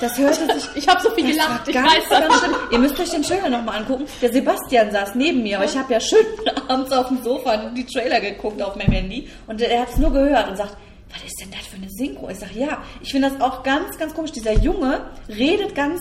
Das 0.00 0.18
hörte 0.18 0.52
sich... 0.54 0.64
Ich 0.76 0.88
habe 0.88 1.00
so 1.00 1.10
viel 1.10 1.26
gelacht, 1.30 1.68
ich 1.68 1.74
ganz, 1.74 2.08
ganz 2.08 2.38
schlimm. 2.40 2.54
Ihr 2.72 2.78
müsst 2.78 2.98
euch 2.98 3.10
den 3.10 3.22
Trailer 3.22 3.48
nochmal 3.48 3.78
angucken. 3.78 4.04
Der 4.20 4.32
Sebastian 4.32 4.90
saß 4.90 5.14
neben 5.14 5.42
mir, 5.42 5.56
aber 5.56 5.66
ich 5.66 5.76
habe 5.76 5.92
ja 5.92 6.00
schön 6.00 6.26
abends 6.68 6.90
auf 6.92 7.08
dem 7.08 7.22
Sofa 7.22 7.70
die 7.70 7.84
Trailer 7.84 8.20
geguckt 8.20 8.60
auf 8.60 8.76
meinem 8.76 8.92
Handy 8.92 9.28
und 9.46 9.60
er 9.60 9.82
hat 9.82 9.90
es 9.90 9.96
nur 9.98 10.12
gehört 10.12 10.48
und 10.48 10.56
sagt, 10.56 10.76
was 11.12 11.24
ist 11.24 11.40
denn 11.40 11.50
das 11.50 11.66
für 11.66 11.76
eine 11.76 11.88
Synchro? 11.90 12.28
Ich 12.28 12.38
sage, 12.38 12.58
ja, 12.58 12.82
ich 13.00 13.12
finde 13.12 13.30
das 13.30 13.40
auch 13.40 13.62
ganz, 13.62 13.96
ganz 13.98 14.14
komisch. 14.14 14.32
Dieser 14.32 14.54
Junge 14.54 15.10
redet 15.28 15.74
ganz, 15.74 16.00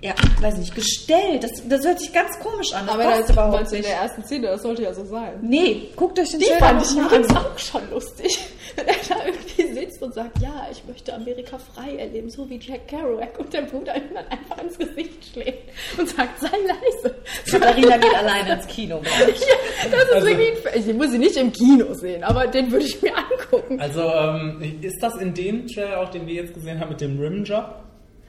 ja, 0.00 0.14
weiß 0.40 0.56
nicht, 0.58 0.74
gestellt. 0.74 1.42
Das, 1.42 1.50
das 1.68 1.84
hört 1.84 1.98
sich 1.98 2.12
ganz 2.12 2.38
komisch 2.38 2.72
an. 2.72 2.86
Das 2.86 2.94
Aber 2.94 3.04
passt 3.04 3.20
das 3.20 3.30
überhaupt 3.30 3.52
überhaupt 3.54 3.72
in 3.72 3.78
nicht. 3.78 3.88
der 3.90 3.96
ersten 4.00 4.24
Szene, 4.24 4.46
das 4.48 4.62
sollte 4.62 4.82
ja 4.82 4.94
so 4.94 5.04
sein. 5.04 5.32
Nee, 5.42 5.88
guckt 5.96 6.18
euch 6.20 6.30
den 6.30 6.40
Die 6.40 6.46
Trailer 6.46 6.58
fand 6.60 6.82
ich 6.82 6.96
übrigens 6.96 7.34
auch 7.36 7.58
schon 7.58 7.90
lustig. 7.90 8.38
Wenn 8.76 8.86
er 8.86 8.94
da 9.08 9.16
irgendwie 9.26 9.74
sitzt 9.80 10.00
und 10.02 10.14
sagt, 10.14 10.38
ja, 10.40 10.68
ich 10.70 10.84
möchte 10.86 11.12
Amerika 11.12 11.58
frei 11.58 11.96
erleben, 11.96 12.30
so 12.30 12.48
wie 12.48 12.60
Jack 12.60 12.86
Kerouac 12.86 13.36
und 13.38 13.52
der 13.52 13.62
Bruder 13.62 13.96
ihm 13.96 14.14
dann 14.14 14.26
einfach 14.28 14.62
ins 14.62 14.78
Gesicht 14.78 15.24
schlägt 15.32 15.68
und 15.98 16.08
sagt, 16.08 16.40
sei 16.40 16.48
leise. 16.48 17.16
Katharina 17.50 17.96
geht 17.96 18.14
alleine 18.14 18.52
ins 18.54 18.66
Kino. 18.68 19.00
Ja, 19.18 19.88
das 19.90 20.02
ist 20.04 20.12
Also- 20.14 20.26
wirklich, 20.28 20.86
ich 20.86 20.94
muss 20.94 21.10
sie 21.10 21.18
nicht 21.18 21.36
im 21.36 21.52
Kino 21.52 21.92
sehen, 21.94 22.22
aber 22.22 22.46
den 22.46 22.70
würde 22.70 22.84
ich 22.84 23.00
mir 23.02 23.12
angucken. 23.16 23.80
Also, 23.80 24.02
ähm, 24.02 24.78
ist 24.82 25.02
das 25.02 25.16
in 25.16 25.34
dem 25.34 25.66
Trailer 25.66 26.00
auch, 26.00 26.10
den 26.10 26.26
wir 26.26 26.34
jetzt 26.34 26.54
gesehen 26.54 26.78
haben 26.78 26.90
mit 26.90 27.00
dem 27.00 27.18
Rimjob? 27.18 27.64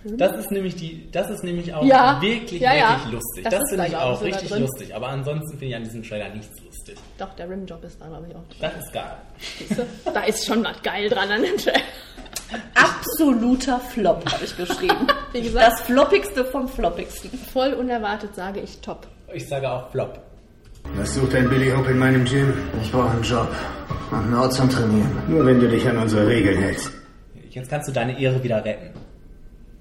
Das 0.04 0.38
ist 0.38 0.50
nämlich 0.52 0.76
die, 0.76 1.10
das 1.12 1.30
ist 1.30 1.44
nämlich 1.44 1.74
auch 1.74 1.84
Ja. 1.84 2.22
wirklich, 2.22 2.62
Ja, 2.62 2.74
ja. 2.74 2.92
wirklich 2.98 3.14
lustig. 3.14 3.44
Das 3.44 3.54
Das, 3.54 3.64
ist 3.64 3.70
finde 3.72 3.84
da, 3.84 3.90
ich 3.90 3.96
auch 3.98 4.22
richtig 4.22 4.50
drin. 4.50 4.62
lustig. 4.62 4.96
Aber 4.96 5.08
ansonsten 5.10 5.50
finde 5.52 5.66
ich 5.66 5.76
an 5.76 5.84
diesem 5.84 6.04
Trailer 6.04 6.30
nichts 6.30 6.62
lustig. 6.64 6.98
Doch, 7.18 7.34
der 7.36 7.50
Rimjob 7.50 7.84
ist 7.84 8.00
da, 8.00 8.08
glaube 8.08 8.28
ich, 8.30 8.36
auch. 8.36 8.44
Das 8.62 8.74
ist 8.84 8.94
geil. 8.94 9.84
Da 10.14 10.22
ist 10.24 10.46
schon 10.46 10.64
was 10.64 10.82
geil 10.82 11.10
dran 11.10 11.30
an 11.30 11.42
dem 11.44 11.58
Trailer. 11.58 11.82
Absoluter 12.76 13.80
Flop, 13.80 14.26
habe 14.32 14.44
ich 14.46 14.56
geschrieben. 14.58 15.08
Wie 15.34 15.42
gesagt, 15.42 15.72
Das 15.74 15.82
Floppigste 15.82 16.46
vom 16.46 16.68
Floppigsten. 16.68 17.30
voll 17.54 17.74
unerwartet 17.74 18.34
sage 18.36 18.62
ich 18.62 18.80
top. 18.82 19.08
Ich 19.34 19.48
sage 19.48 19.70
auch 19.70 19.92
Flop. 19.92 20.20
Was 20.96 21.14
sucht 21.14 21.36
ein 21.36 21.50
Billy 21.50 21.70
Hope 21.72 21.92
in 21.92 22.00
meinem 22.00 22.26
Gym? 22.26 22.54
Ich 22.82 22.92
brauche 22.92 23.10
einen 23.12 23.24
Job. 23.24 23.50
Und 24.12 24.18
einen 24.18 24.34
Ort 24.34 24.54
zum 24.54 24.70
Trainieren. 24.70 25.12
Nur 25.28 25.46
wenn 25.46 25.60
du 25.60 25.68
dich 25.68 25.88
an 25.88 25.98
unsere 25.98 26.26
Regeln 26.28 26.58
hältst. 26.58 26.92
Jetzt 27.52 27.70
kannst 27.70 27.90
du 27.90 27.92
deine 27.92 28.20
Ehre 28.20 28.42
wieder 28.44 28.64
retten. 28.64 28.92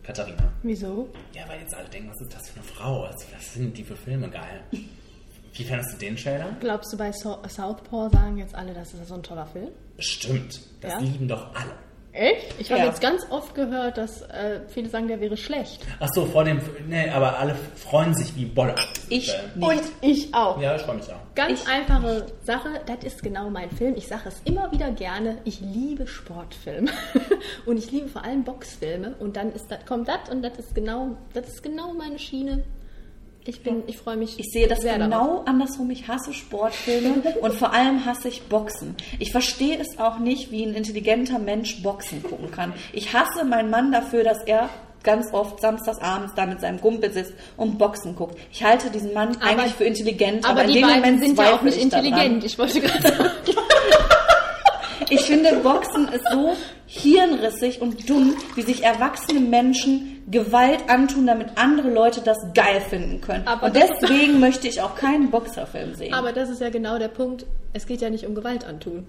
Katharina. 0.09 0.51
Wieso? 0.63 1.07
Ja, 1.35 1.47
weil 1.49 1.61
jetzt 1.61 1.75
alle 1.75 1.87
denken, 1.91 2.09
was 2.09 2.19
ist 2.23 2.35
das 2.35 2.49
für 2.49 2.57
eine 2.61 2.65
Frau? 2.65 3.03
Was, 3.03 3.27
was 3.31 3.53
sind 3.53 3.77
die 3.77 3.85
für 3.85 3.95
Filme 3.95 4.31
geil? 4.31 4.63
Wie 5.53 5.65
fandest 5.65 5.93
du 5.93 5.97
den 5.99 6.17
Trailer? 6.17 6.57
Glaubst 6.61 6.91
du, 6.95 6.97
bei 6.97 7.13
so 7.13 7.37
Southpaw 7.47 8.09
sagen 8.11 8.39
jetzt 8.39 8.55
alle, 8.55 8.73
das 8.73 8.95
ist 8.95 9.07
so 9.07 9.15
ein 9.17 9.23
toller 9.23 9.45
Film? 9.45 9.69
Stimmt. 9.99 10.61
Das 10.81 10.95
Ja? 10.95 10.99
lieben 11.01 11.29
doch 11.29 11.55
alle. 11.55 11.73
Echt? 12.13 12.55
Ich 12.59 12.71
habe 12.73 12.81
Ja. 12.81 12.87
jetzt 12.87 13.01
ganz 13.01 13.27
oft 13.31 13.55
gehört, 13.55 13.97
dass 13.99 14.23
äh, 14.23 14.61
viele 14.69 14.89
sagen, 14.89 15.09
der 15.09 15.21
wäre 15.21 15.37
schlecht. 15.37 15.87
Ach 16.01 16.09
so, 16.13 16.25
vor 16.27 16.43
dem, 16.45 16.61
nee, 16.89 17.09
aber 17.11 17.39
alle 17.39 17.55
freuen 17.77 18.15
sich 18.15 18.35
wie 18.35 18.45
Bolle. 18.47 18.75
auf 18.75 18.93
diesen 18.95 19.13
Ich 19.13 19.27
nicht. 19.55 19.69
Und 19.69 19.83
ich 20.01 20.35
auch. 20.35 20.61
Ja, 20.61 20.75
ich 20.75 20.83
freue 20.83 20.97
mich 20.97 21.07
auch. 21.13 21.35
Ganz 21.35 21.69
einfache 21.69 22.27
Sache, 22.43 22.81
das 22.87 23.05
ist 23.05 23.23
genau 23.23 23.51
mein 23.51 23.71
Film. 23.71 23.95
Ich 23.97 24.09
sage 24.09 24.23
es 24.29 24.41
immer 24.45 24.73
wieder 24.73 24.91
gerne, 24.91 25.39
ich 25.45 25.61
liebe 25.61 26.07
Sportfilme. 26.07 26.91
und 27.67 27.77
ich 27.79 27.91
liebe 27.93 28.09
vor 28.09 28.25
allem 28.25 28.43
Boxfilme. 28.43 29.15
Und 29.21 29.37
dann 29.37 29.53
ist 29.53 29.71
das, 29.71 29.85
kommt 29.87 30.09
das 30.09 30.29
und 30.31 30.43
das 30.43 30.59
ist 30.59 30.75
genau, 30.75 31.17
das 31.35 31.47
ist 31.49 31.63
genau 31.63 31.93
meine 31.93 32.19
Schiene. 32.19 32.65
Ich 33.49 33.63
bin, 33.63 33.83
ich 33.87 33.97
freue 33.97 34.19
mich. 34.19 34.39
Ich 34.39 34.53
sehe 34.53 34.69
das 34.69 34.81
genau 34.81 35.09
darauf. 35.09 35.47
andersrum. 35.49 35.91
Ich 35.91 36.07
hasse 36.07 36.35
Sportfilme 36.35 37.23
und 37.41 37.55
vor 37.55 37.73
allem 37.73 38.05
hasse 38.05 38.29
ich 38.29 38.43
Boxen. 38.43 38.95
Ich 39.19 39.33
verstehe 39.33 39.79
es 39.81 39.99
auch 39.99 40.19
nicht, 40.19 40.51
wie 40.51 40.65
ein 40.67 40.75
intelligenter 40.75 41.39
Mensch 41.39 41.83
Boxen 41.83 42.23
gucken 42.23 42.51
kann. 42.51 42.75
Ich 42.93 43.15
hasse 43.15 43.47
meinen 43.47 43.71
Mann 43.71 43.91
dafür, 43.91 44.23
dass 44.23 44.43
er 44.45 44.69
ganz 45.03 45.33
oft 45.33 45.63
samstagsabends 45.63 46.35
da 46.37 46.45
mit 46.45 46.61
seinem 46.61 46.79
Kumpel 46.79 47.11
sitzt 47.11 47.33
und 47.57 47.79
Boxen 47.79 48.15
guckt. 48.15 48.37
Ich 48.53 48.63
halte 48.63 48.91
diesen 48.91 49.15
Mann 49.15 49.35
Aber- 49.37 49.47
eigentlich 49.47 49.73
für 49.73 49.85
intelligent, 49.85 50.45
Aber 50.45 50.61
aber, 50.61 50.65
in 50.65 50.75
die 50.75 50.81
dem 50.81 50.89
Moment 50.91 51.21
sind 51.23 51.39
ja 51.39 51.55
auch 51.55 51.63
nicht 51.63 51.79
ich 51.79 51.89
daran. 51.89 52.05
intelligent. 52.05 52.45
Ich 52.45 52.59
wollte 52.59 52.81
gerade 52.83 53.01
sagen. 53.03 53.31
Ich 55.11 55.23
finde, 55.23 55.55
Boxen 55.57 56.09
ist 56.09 56.25
so 56.31 56.57
hirnrissig 56.87 57.81
und 57.81 58.09
dumm, 58.09 58.37
wie 58.55 58.63
sich 58.63 58.83
erwachsene 58.83 59.41
Menschen 59.41 60.23
Gewalt 60.31 60.89
antun, 60.89 61.27
damit 61.27 61.49
andere 61.57 61.91
Leute 61.91 62.21
das 62.21 62.37
geil 62.55 62.81
finden 62.81 63.21
können. 63.21 63.47
Aber 63.47 63.67
und 63.67 63.77
deswegen 63.77 64.41
möchte 64.41 64.69
ich 64.69 64.81
auch 64.83 64.95
keinen 64.95 65.31
Boxerfilm 65.31 65.95
sehen. 65.95 66.13
Aber 66.15 66.33
das 66.33 66.51
ist 66.51 66.61
ja 66.61 66.69
genau 66.71 66.99
der 66.99 67.09
Punkt. 67.09 67.47
Es 67.73 67.87
geht 67.87 68.01
ja 68.03 68.11
nicht 68.11 68.27
um 68.27 68.35
Gewalt 68.35 68.65
antun. 68.67 69.07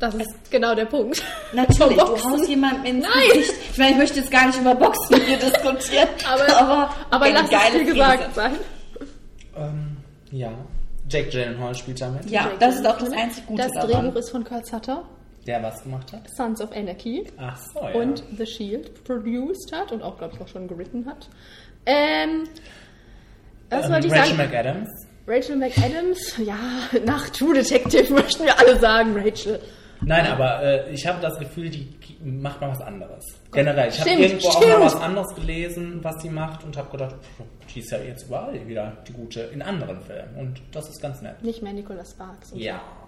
Das 0.00 0.14
ist 0.14 0.50
genau 0.50 0.74
der 0.74 0.86
Punkt. 0.86 1.22
Natürlich, 1.52 1.96
du 1.98 2.04
Boxen. 2.06 2.30
haust 2.32 2.48
jemandem 2.48 2.84
ins 2.96 3.06
Nein. 3.06 3.28
Gesicht. 3.32 3.54
Ich 3.72 3.78
meine, 3.78 3.90
ich 3.92 3.96
möchte 3.98 4.18
jetzt 4.20 4.30
gar 4.30 4.46
nicht 4.46 4.58
über 4.58 4.74
Boxen 4.74 5.14
dir 5.26 5.36
diskutieren, 5.36 6.08
Aber, 6.28 6.56
aber, 6.58 6.94
aber 7.10 7.30
lass 7.30 7.50
es 7.50 7.72
dir 7.72 7.84
gesagt 7.84 8.34
sein. 8.34 8.52
Ähm, 9.56 9.96
ja. 10.32 10.50
Jake 11.08 11.28
Gyllenhaal 11.30 11.74
spielt 11.74 12.00
damit. 12.00 12.30
Ja, 12.30 12.50
das 12.60 12.76
ist 12.76 12.86
auch 12.86 12.96
das 12.98 13.10
einzig 13.10 13.44
Gute 13.46 13.62
Das 13.62 13.72
daran. 13.72 14.04
Drehbuch 14.04 14.16
ist 14.20 14.30
von 14.30 14.44
Kurt 14.44 14.64
Sutter, 14.66 15.02
Der 15.46 15.62
was 15.62 15.82
gemacht 15.82 16.12
hat? 16.12 16.28
Sons 16.36 16.60
of 16.60 16.72
Anarchy. 16.72 17.26
Ach 17.38 17.58
so, 17.72 17.80
ja. 17.80 17.94
und 17.94 18.22
The 18.36 18.46
Shield 18.46 19.04
produced 19.04 19.72
hat 19.72 19.92
und 19.92 20.02
auch, 20.02 20.18
glaube 20.18 20.34
ich, 20.34 20.40
auch 20.40 20.48
schon 20.48 20.68
gewritten 20.68 21.06
hat. 21.06 21.28
Ähm, 21.86 22.44
was 23.70 23.86
ähm, 23.86 23.92
wollte 23.92 24.06
ich 24.08 24.12
Rachel 24.12 24.36
sagen? 24.36 24.50
McAdams. 24.50 24.88
Rachel 25.26 25.56
McAdams, 25.56 26.38
ja, 26.38 26.58
nach 27.04 27.30
True 27.30 27.54
Detective 27.54 28.12
möchten 28.12 28.44
wir 28.44 28.58
alle 28.58 28.78
sagen, 28.78 29.16
Rachel. 29.16 29.60
Nein, 30.02 30.26
aber 30.26 30.62
äh, 30.62 30.90
ich 30.92 31.06
habe 31.06 31.20
das 31.20 31.38
Gefühl, 31.38 31.68
die 31.68 31.88
macht 32.22 32.60
mal 32.60 32.70
was 32.70 32.80
anderes. 32.80 33.24
Generell. 33.52 33.88
Ich 33.88 34.00
habe 34.00 34.10
Stimmt, 34.10 34.22
irgendwo 34.24 34.48
auch 34.48 34.56
stimmt. 34.56 34.72
mal 34.72 34.80
was 34.86 34.96
anderes 34.96 35.34
gelesen, 35.34 35.98
was 36.02 36.22
sie 36.22 36.30
macht 36.30 36.64
und 36.64 36.76
habe 36.76 36.90
gedacht, 36.90 37.16
pff, 37.16 37.44
die 37.74 37.80
ist 37.80 37.90
ja 37.90 37.98
jetzt 37.98 38.26
überall 38.26 38.66
wieder 38.66 38.96
die 39.06 39.12
gute 39.12 39.40
in 39.40 39.62
anderen 39.62 40.00
Filmen. 40.00 40.36
Und 40.36 40.62
das 40.72 40.88
ist 40.88 41.02
ganz 41.02 41.20
nett. 41.20 41.42
Nicht 41.42 41.62
mehr 41.62 41.72
Nicolas 41.72 42.12
Sparks. 42.12 42.52
Ja. 42.54 42.76
So. 42.76 42.99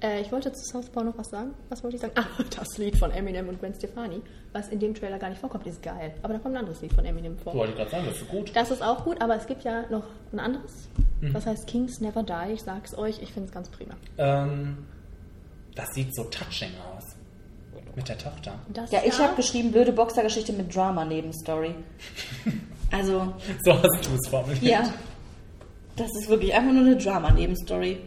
Äh, 0.00 0.20
ich 0.20 0.30
wollte 0.30 0.52
zu 0.52 0.64
Southpaw 0.64 1.04
noch 1.04 1.18
was 1.18 1.28
sagen. 1.28 1.54
Was 1.68 1.82
wollte 1.82 1.96
ich 1.96 2.02
sagen? 2.02 2.12
Ah, 2.16 2.26
das 2.56 2.78
Lied 2.78 2.96
von 2.98 3.10
Eminem 3.10 3.48
und 3.48 3.58
Gwen 3.60 3.74
Stefani, 3.74 4.22
was 4.52 4.68
in 4.68 4.78
dem 4.78 4.94
Trailer 4.94 5.18
gar 5.18 5.28
nicht 5.30 5.40
vorkommt, 5.40 5.66
ist 5.66 5.82
geil. 5.82 6.14
Aber 6.22 6.34
da 6.34 6.38
kommt 6.38 6.54
ein 6.54 6.60
anderes 6.60 6.80
Lied 6.80 6.92
von 6.92 7.04
Eminem 7.04 7.36
vor. 7.38 7.54
Wollte 7.54 7.72
ich 7.72 7.78
gerade 7.78 7.90
sagen, 7.90 8.04
das 8.06 8.16
ist 8.18 8.28
gut. 8.28 8.50
Das 8.54 8.70
ist 8.70 8.82
auch 8.82 9.04
gut, 9.04 9.20
aber 9.20 9.34
es 9.36 9.46
gibt 9.46 9.64
ja 9.64 9.82
noch 9.90 10.04
ein 10.32 10.38
anderes. 10.40 10.88
Mhm. 11.20 11.32
Das 11.32 11.46
heißt 11.46 11.66
Kings 11.66 12.00
Never 12.00 12.22
Die. 12.22 12.52
Ich 12.52 12.62
sag's 12.62 12.96
euch, 12.96 13.20
ich 13.22 13.32
finde 13.32 13.48
es 13.48 13.52
ganz 13.54 13.68
prima. 13.68 13.94
Ähm, 14.18 14.78
das 15.74 15.88
sieht 15.94 16.14
so 16.14 16.24
touching 16.24 16.70
aus. 16.94 17.04
Mit 17.96 18.08
der 18.08 18.18
Tochter. 18.18 18.52
Das 18.72 18.92
Ja, 18.92 19.00
ich 19.04 19.18
habe 19.18 19.34
geschrieben, 19.34 19.72
blöde 19.72 19.92
Boxergeschichte 19.92 20.52
mit 20.52 20.74
Drama-Nebenstory. 20.74 21.74
Also, 22.90 23.34
So 23.64 23.74
hast 23.74 24.06
du 24.06 24.14
es 24.14 24.28
formuliert. 24.30 24.62
ja. 24.62 24.94
Das 25.96 26.08
ist 26.18 26.30
wirklich 26.30 26.54
einfach 26.54 26.72
nur 26.72 26.86
eine 26.86 26.96
Drama-Nebenstory. 26.96 27.98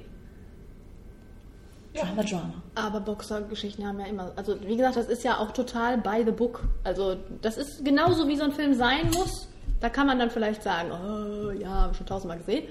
Drama, 1.93 2.23
Drama. 2.23 2.53
Aber 2.75 3.01
Boxergeschichten 3.01 3.85
haben 3.85 3.99
ja 3.99 4.05
immer, 4.05 4.31
also 4.35 4.55
wie 4.61 4.77
gesagt, 4.77 4.95
das 4.95 5.07
ist 5.07 5.23
ja 5.23 5.37
auch 5.37 5.51
total 5.51 5.97
by 5.97 6.23
the 6.25 6.31
book. 6.31 6.63
Also 6.83 7.17
das 7.41 7.57
ist 7.57 7.83
genauso 7.83 8.27
wie 8.27 8.37
so 8.37 8.43
ein 8.43 8.51
Film 8.51 8.73
sein 8.73 9.09
muss. 9.11 9.47
Da 9.79 9.89
kann 9.89 10.07
man 10.07 10.19
dann 10.19 10.29
vielleicht 10.29 10.63
sagen, 10.63 10.91
oh, 10.91 11.51
ja, 11.51 11.69
habe 11.69 11.91
ich 11.91 11.97
schon 11.97 12.05
tausendmal 12.05 12.37
gesehen. 12.37 12.67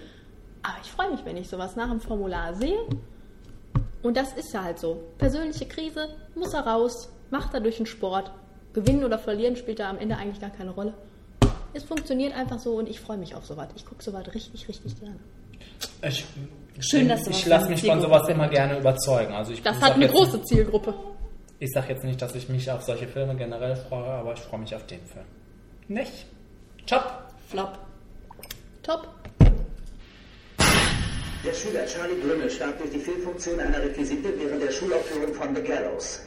Aber 0.62 0.76
ich 0.82 0.90
freue 0.90 1.10
mich, 1.10 1.24
wenn 1.24 1.36
ich 1.36 1.48
sowas 1.48 1.76
nach 1.76 1.88
dem 1.88 2.00
Formular 2.00 2.54
sehe. 2.54 2.78
Und 4.02 4.16
das 4.16 4.32
ist 4.32 4.52
ja 4.52 4.62
halt 4.62 4.78
so. 4.78 5.02
Persönliche 5.18 5.66
Krise, 5.66 6.08
muss 6.34 6.54
er 6.54 6.66
raus, 6.66 7.10
macht 7.30 7.52
er 7.52 7.60
durch 7.60 7.76
den 7.76 7.86
Sport. 7.86 8.30
Gewinnen 8.72 9.04
oder 9.04 9.18
verlieren 9.18 9.56
spielt 9.56 9.80
da 9.80 9.90
am 9.90 9.98
Ende 9.98 10.16
eigentlich 10.16 10.40
gar 10.40 10.50
keine 10.50 10.70
Rolle. 10.70 10.94
Es 11.72 11.84
funktioniert 11.84 12.34
einfach 12.34 12.58
so 12.58 12.76
und 12.76 12.88
ich 12.88 13.00
freue 13.00 13.18
mich 13.18 13.34
auf 13.34 13.44
sowas. 13.44 13.68
Ich 13.74 13.84
gucke 13.84 14.02
sowas 14.02 14.24
richtig, 14.32 14.68
richtig 14.68 14.98
gerne. 14.98 15.18
Ich, 16.02 16.24
Schön, 16.78 17.08
dass 17.08 17.24
du 17.24 17.30
ich 17.30 17.46
lasse 17.46 17.68
mich 17.68 17.84
von 17.84 18.00
sowas 18.00 18.28
immer 18.28 18.48
gerne 18.48 18.78
überzeugen. 18.78 19.34
Also 19.34 19.52
ich 19.52 19.62
Das 19.62 19.76
ich 19.76 19.82
hat 19.82 19.94
eine 19.94 20.08
große 20.08 20.42
Zielgruppe. 20.44 20.94
Ich 21.58 21.70
sage 21.74 21.92
jetzt 21.92 22.04
nicht, 22.04 22.20
dass 22.22 22.34
ich 22.34 22.48
mich 22.48 22.70
auf 22.70 22.82
solche 22.82 23.06
Filme 23.06 23.34
generell 23.36 23.76
freue, 23.76 24.10
aber 24.10 24.32
ich 24.32 24.40
freue 24.40 24.60
mich 24.60 24.74
auf 24.74 24.86
den 24.86 25.00
Film. 25.06 25.26
Nicht? 25.88 26.26
Top. 26.86 27.24
Flop. 27.48 27.78
Top. 28.82 29.08
Der 31.44 31.54
Schüler 31.54 31.86
Charlie 31.86 32.20
Brümmel 32.22 32.50
starb 32.50 32.78
durch 32.78 32.90
die 32.90 32.98
Fehlfunktion 32.98 33.58
einer 33.60 33.82
Requisite 33.82 34.28
während 34.38 34.62
der 34.62 34.70
Schulaufführung 34.70 35.34
von 35.34 35.54
The 35.54 35.62
Gallows. 35.62 36.20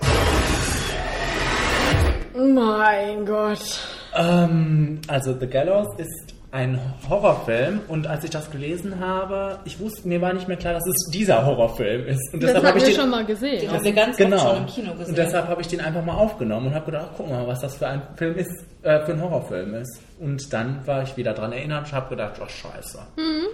Mein 2.35 3.25
Gott. 3.25 3.79
Ähm, 4.15 4.99
also 5.07 5.37
The 5.39 5.47
Gallows 5.47 5.87
ist 5.97 6.32
ein 6.53 6.79
Horrorfilm 7.09 7.81
und 7.87 8.05
als 8.05 8.23
ich 8.23 8.29
das 8.29 8.51
gelesen 8.51 8.99
habe, 8.99 9.57
ich 9.65 9.79
wusste, 9.79 10.07
mir 10.07 10.21
war 10.21 10.33
nicht 10.33 10.47
mehr 10.47 10.55
klar, 10.55 10.73
dass 10.73 10.85
es 10.85 11.09
dieser 11.11 11.43
Horrorfilm 11.43 12.05
ist. 12.05 12.31
Und 12.31 12.43
Das 12.43 12.53
deshalb 12.53 12.67
habe 12.67 12.77
ich 12.77 12.83
den, 12.83 12.93
schon 12.93 13.09
mal 13.09 13.25
gesehen. 13.25 13.61
Den 13.61 13.71
haben 13.71 13.83
wir 13.83 13.91
ganz 13.91 14.17
genau. 14.17 14.35
oft 14.35 14.45
schon 14.45 14.57
im 14.57 14.65
Kino 14.67 14.91
gesehen. 14.91 15.09
Und 15.09 15.17
deshalb 15.17 15.47
habe 15.47 15.61
ich 15.61 15.67
den 15.67 15.81
einfach 15.81 16.05
mal 16.05 16.13
aufgenommen 16.13 16.67
und 16.67 16.75
habe 16.75 16.85
gedacht, 16.85 17.07
ach, 17.09 17.13
guck 17.17 17.27
mal, 17.27 17.47
was 17.47 17.59
das 17.59 17.77
für 17.77 17.87
ein 17.87 18.03
Film 18.17 18.37
ist, 18.37 18.51
äh, 18.83 19.03
für 19.03 19.13
ein 19.13 19.21
Horrorfilm 19.21 19.73
ist. 19.73 19.99
Und 20.19 20.53
dann 20.53 20.85
war 20.85 21.01
ich 21.01 21.17
wieder 21.17 21.33
dran 21.33 21.53
erinnert 21.53 21.87
und 21.87 21.93
habe 21.93 22.09
gedacht, 22.09 22.33
ach 22.39 22.49
scheiße. 22.49 22.99
Mhm. 23.17 23.47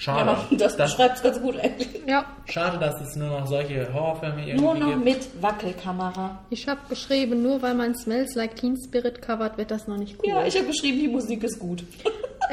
Schade. 0.00 0.30
Ja, 0.50 0.56
das 0.56 0.78
beschreibt 0.78 1.16
es 1.16 1.22
ganz 1.22 1.40
gut 1.42 1.56
eigentlich. 1.60 1.88
Ja. 2.06 2.24
schade, 2.46 2.78
dass 2.78 2.98
es 3.02 3.16
nur 3.16 3.28
noch 3.28 3.46
solche 3.46 3.92
Horrorfilme 3.92 4.46
irgendwie 4.46 4.64
Nur 4.64 4.74
noch 4.74 4.88
gibt. 4.88 5.04
mit 5.04 5.42
Wackelkamera. 5.42 6.38
Ich 6.48 6.66
habe 6.68 6.80
geschrieben, 6.88 7.42
nur 7.42 7.60
weil 7.60 7.74
man 7.74 7.94
Smells 7.94 8.34
Like 8.34 8.56
Teen 8.56 8.78
Spirit 8.82 9.20
covert, 9.20 9.58
wird 9.58 9.70
das 9.70 9.86
noch 9.88 9.98
nicht 9.98 10.16
cool. 10.22 10.30
Ja, 10.30 10.46
ich 10.46 10.56
habe 10.56 10.68
geschrieben, 10.68 10.98
die 11.00 11.08
Musik 11.08 11.44
ist 11.44 11.58
gut. 11.58 11.84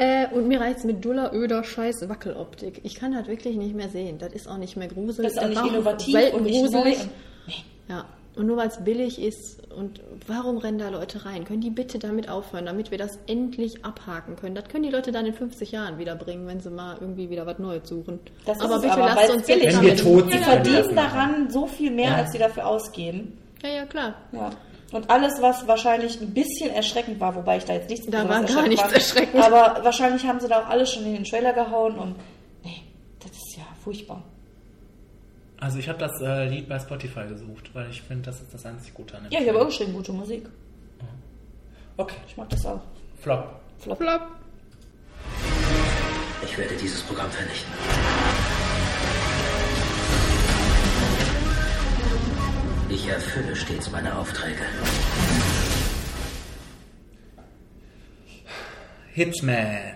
Äh, 0.00 0.28
und 0.32 0.46
mir 0.46 0.60
reizt 0.60 0.84
mit 0.84 1.04
Duller, 1.04 1.32
öder, 1.34 1.64
scheiß 1.64 2.08
Wackeloptik. 2.08 2.82
Ich 2.84 2.94
kann 2.94 3.14
das 3.14 3.26
wirklich 3.26 3.56
nicht 3.56 3.74
mehr 3.74 3.88
sehen. 3.88 4.18
Das 4.18 4.32
ist 4.32 4.46
auch 4.46 4.56
nicht 4.58 4.76
mehr 4.76 4.86
gruselig. 4.86 5.32
Das 5.34 5.42
ist 5.42 5.56
auch 5.56 5.64
nicht 5.64 5.72
innovativ 5.74 6.34
und 6.34 6.44
nicht 6.44 6.60
gruselig. 6.60 6.98
neu. 6.98 7.52
Ja. 7.88 8.04
Und 8.38 8.46
nur 8.46 8.56
weil 8.56 8.68
es 8.68 8.82
billig 8.84 9.20
ist 9.20 9.72
und 9.72 10.00
warum 10.28 10.58
rennen 10.58 10.78
da 10.78 10.88
Leute 10.90 11.24
rein? 11.24 11.44
Können 11.44 11.60
die 11.60 11.70
bitte 11.70 11.98
damit 11.98 12.28
aufhören, 12.28 12.66
damit 12.66 12.90
wir 12.92 12.98
das 12.98 13.18
endlich 13.26 13.84
abhaken 13.84 14.36
können? 14.36 14.54
Das 14.54 14.68
können 14.68 14.84
die 14.84 14.90
Leute 14.90 15.10
dann 15.10 15.26
in 15.26 15.34
50 15.34 15.72
Jahren 15.72 15.98
wieder 15.98 16.14
bringen, 16.14 16.46
wenn 16.46 16.60
sie 16.60 16.70
mal 16.70 16.96
irgendwie 17.00 17.28
wieder 17.30 17.46
was 17.46 17.58
Neues 17.58 17.88
suchen. 17.88 18.20
Das 18.46 18.60
aber 18.60 18.76
ist 18.76 18.82
bitte 18.82 18.94
es 18.94 19.00
aber, 19.00 19.14
lasst 19.14 19.30
uns 19.30 19.46
billig 19.46 19.74
Wenn 19.74 19.82
wir 19.82 19.92
ist. 19.94 20.02
tot 20.04 20.32
Die 20.32 20.38
verdienen 20.38 20.94
daran 20.96 21.50
so 21.50 21.66
viel 21.66 21.90
mehr, 21.90 22.10
Ja. 22.10 22.16
als 22.18 22.30
sie 22.32 22.38
dafür 22.38 22.66
ausgeben. 22.66 23.36
Ja, 23.62 23.68
ja, 23.70 23.86
klar. 23.86 24.14
Ja. 24.30 24.50
Und 24.92 25.10
alles, 25.10 25.42
was 25.42 25.66
wahrscheinlich 25.66 26.20
ein 26.20 26.32
bisschen 26.32 26.70
erschreckend 26.70 27.18
war, 27.20 27.34
wobei 27.34 27.56
ich 27.58 27.64
da 27.64 27.74
jetzt 27.74 27.90
nichts 27.90 28.06
Da 28.06 28.26
war 28.28 28.42
gar 28.44 28.68
nichts 28.68 28.92
erschreckend 28.92 29.34
erschreckend. 29.34 29.44
Aber 29.44 29.84
wahrscheinlich 29.84 30.24
haben 30.24 30.38
sie 30.40 30.48
da 30.48 30.62
auch 30.62 30.68
alles 30.68 30.92
schon 30.92 31.04
in 31.04 31.14
den 31.14 31.24
Trailer 31.24 31.52
gehauen 31.52 31.98
und 31.98 32.14
nee, 32.64 32.82
das 33.20 33.32
ist 33.32 33.56
ja 33.56 33.64
furchtbar. 33.82 34.22
Also 35.60 35.78
ich 35.78 35.88
habe 35.88 35.98
das 35.98 36.20
äh, 36.20 36.48
Lied 36.48 36.68
bei 36.68 36.78
Spotify 36.78 37.26
gesucht, 37.28 37.70
weil 37.74 37.90
ich 37.90 38.02
finde, 38.02 38.26
das 38.26 38.40
ist 38.40 38.54
das 38.54 38.64
einzig 38.64 38.94
Gute 38.94 39.16
an 39.16 39.24
dem 39.24 39.32
Ja, 39.32 39.40
ich 39.40 39.48
habe 39.48 39.60
auch 39.60 39.66
geschrieben, 39.66 39.92
gute 39.92 40.12
Musik. 40.12 40.46
Okay, 41.96 42.14
Ich 42.28 42.36
mag 42.36 42.48
das 42.50 42.64
auch. 42.64 42.80
Flop. 43.20 43.60
Flop. 43.80 43.98
Flop. 43.98 44.22
Ich 46.44 46.56
werde 46.56 46.76
dieses 46.76 47.02
Programm 47.02 47.28
vernichten. 47.30 47.72
Ich 52.88 53.06
erfülle 53.08 53.54
stets 53.56 53.90
meine 53.90 54.16
Aufträge. 54.16 54.62
Hitman. 59.12 59.94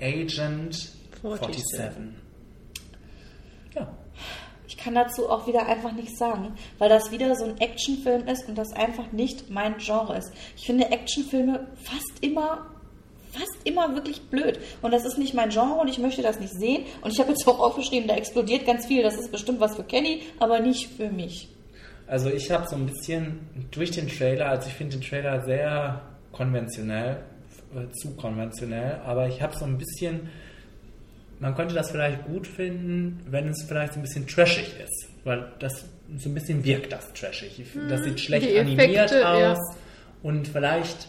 Agent 0.00 0.90
47. 1.22 2.23
47. 4.84 4.84
Ja. 4.84 4.84
Ich 4.84 4.84
kann 4.84 4.94
dazu 4.94 5.30
auch 5.30 5.46
wieder 5.46 5.66
einfach 5.66 5.92
nichts 5.92 6.18
sagen, 6.18 6.54
weil 6.78 6.90
das 6.90 7.10
wieder 7.10 7.34
so 7.36 7.44
ein 7.44 7.58
Actionfilm 7.58 8.28
ist 8.28 8.48
und 8.48 8.58
das 8.58 8.72
einfach 8.74 9.12
nicht 9.12 9.50
mein 9.50 9.78
Genre 9.78 10.18
ist. 10.18 10.32
Ich 10.56 10.66
finde 10.66 10.90
Actionfilme 10.90 11.68
fast 11.82 12.22
immer 12.22 12.66
fast 13.32 13.56
immer 13.64 13.94
wirklich 13.94 14.22
blöd 14.22 14.60
und 14.82 14.92
das 14.92 15.04
ist 15.04 15.18
nicht 15.18 15.34
mein 15.34 15.50
Genre 15.50 15.80
und 15.80 15.88
ich 15.88 15.98
möchte 15.98 16.22
das 16.22 16.38
nicht 16.38 16.52
sehen 16.52 16.84
und 17.00 17.12
ich 17.12 17.18
habe 17.18 17.30
jetzt 17.30 17.46
auch 17.48 17.58
aufgeschrieben, 17.58 18.06
da 18.06 18.14
explodiert 18.14 18.64
ganz 18.64 18.86
viel, 18.86 19.02
das 19.02 19.16
ist 19.16 19.32
bestimmt 19.32 19.58
was 19.58 19.74
für 19.74 19.82
Kenny, 19.82 20.22
aber 20.38 20.60
nicht 20.60 20.88
für 20.88 21.08
mich. 21.08 21.48
Also 22.06 22.30
ich 22.30 22.50
habe 22.50 22.68
so 22.68 22.76
ein 22.76 22.86
bisschen 22.86 23.40
durch 23.70 23.90
den 23.90 24.08
Trailer, 24.08 24.50
also 24.50 24.68
ich 24.68 24.74
finde 24.74 24.98
den 24.98 25.02
Trailer 25.02 25.42
sehr 25.42 26.02
konventionell, 26.30 27.24
äh, 27.74 27.90
zu 27.92 28.14
konventionell, 28.14 29.00
aber 29.04 29.26
ich 29.26 29.42
habe 29.42 29.56
so 29.56 29.64
ein 29.64 29.78
bisschen, 29.78 30.28
man 31.44 31.54
könnte 31.54 31.74
das 31.74 31.90
vielleicht 31.90 32.24
gut 32.24 32.46
finden, 32.46 33.20
wenn 33.28 33.48
es 33.48 33.64
vielleicht 33.68 33.92
so 33.92 33.98
ein 34.00 34.02
bisschen 34.02 34.26
trashig 34.26 34.72
ist, 34.82 35.08
weil 35.24 35.52
das 35.58 35.84
so 36.16 36.30
ein 36.30 36.34
bisschen 36.34 36.64
wirkt 36.64 36.90
das 36.90 37.12
trashig. 37.12 37.62
Das 37.86 38.00
Hm, 38.00 38.04
sieht 38.04 38.20
schlecht 38.20 38.48
die 38.48 38.58
animiert 38.58 39.12
Effekte, 39.12 39.20
ja. 39.20 39.52
aus 39.52 39.58
und 40.22 40.48
vielleicht 40.48 41.06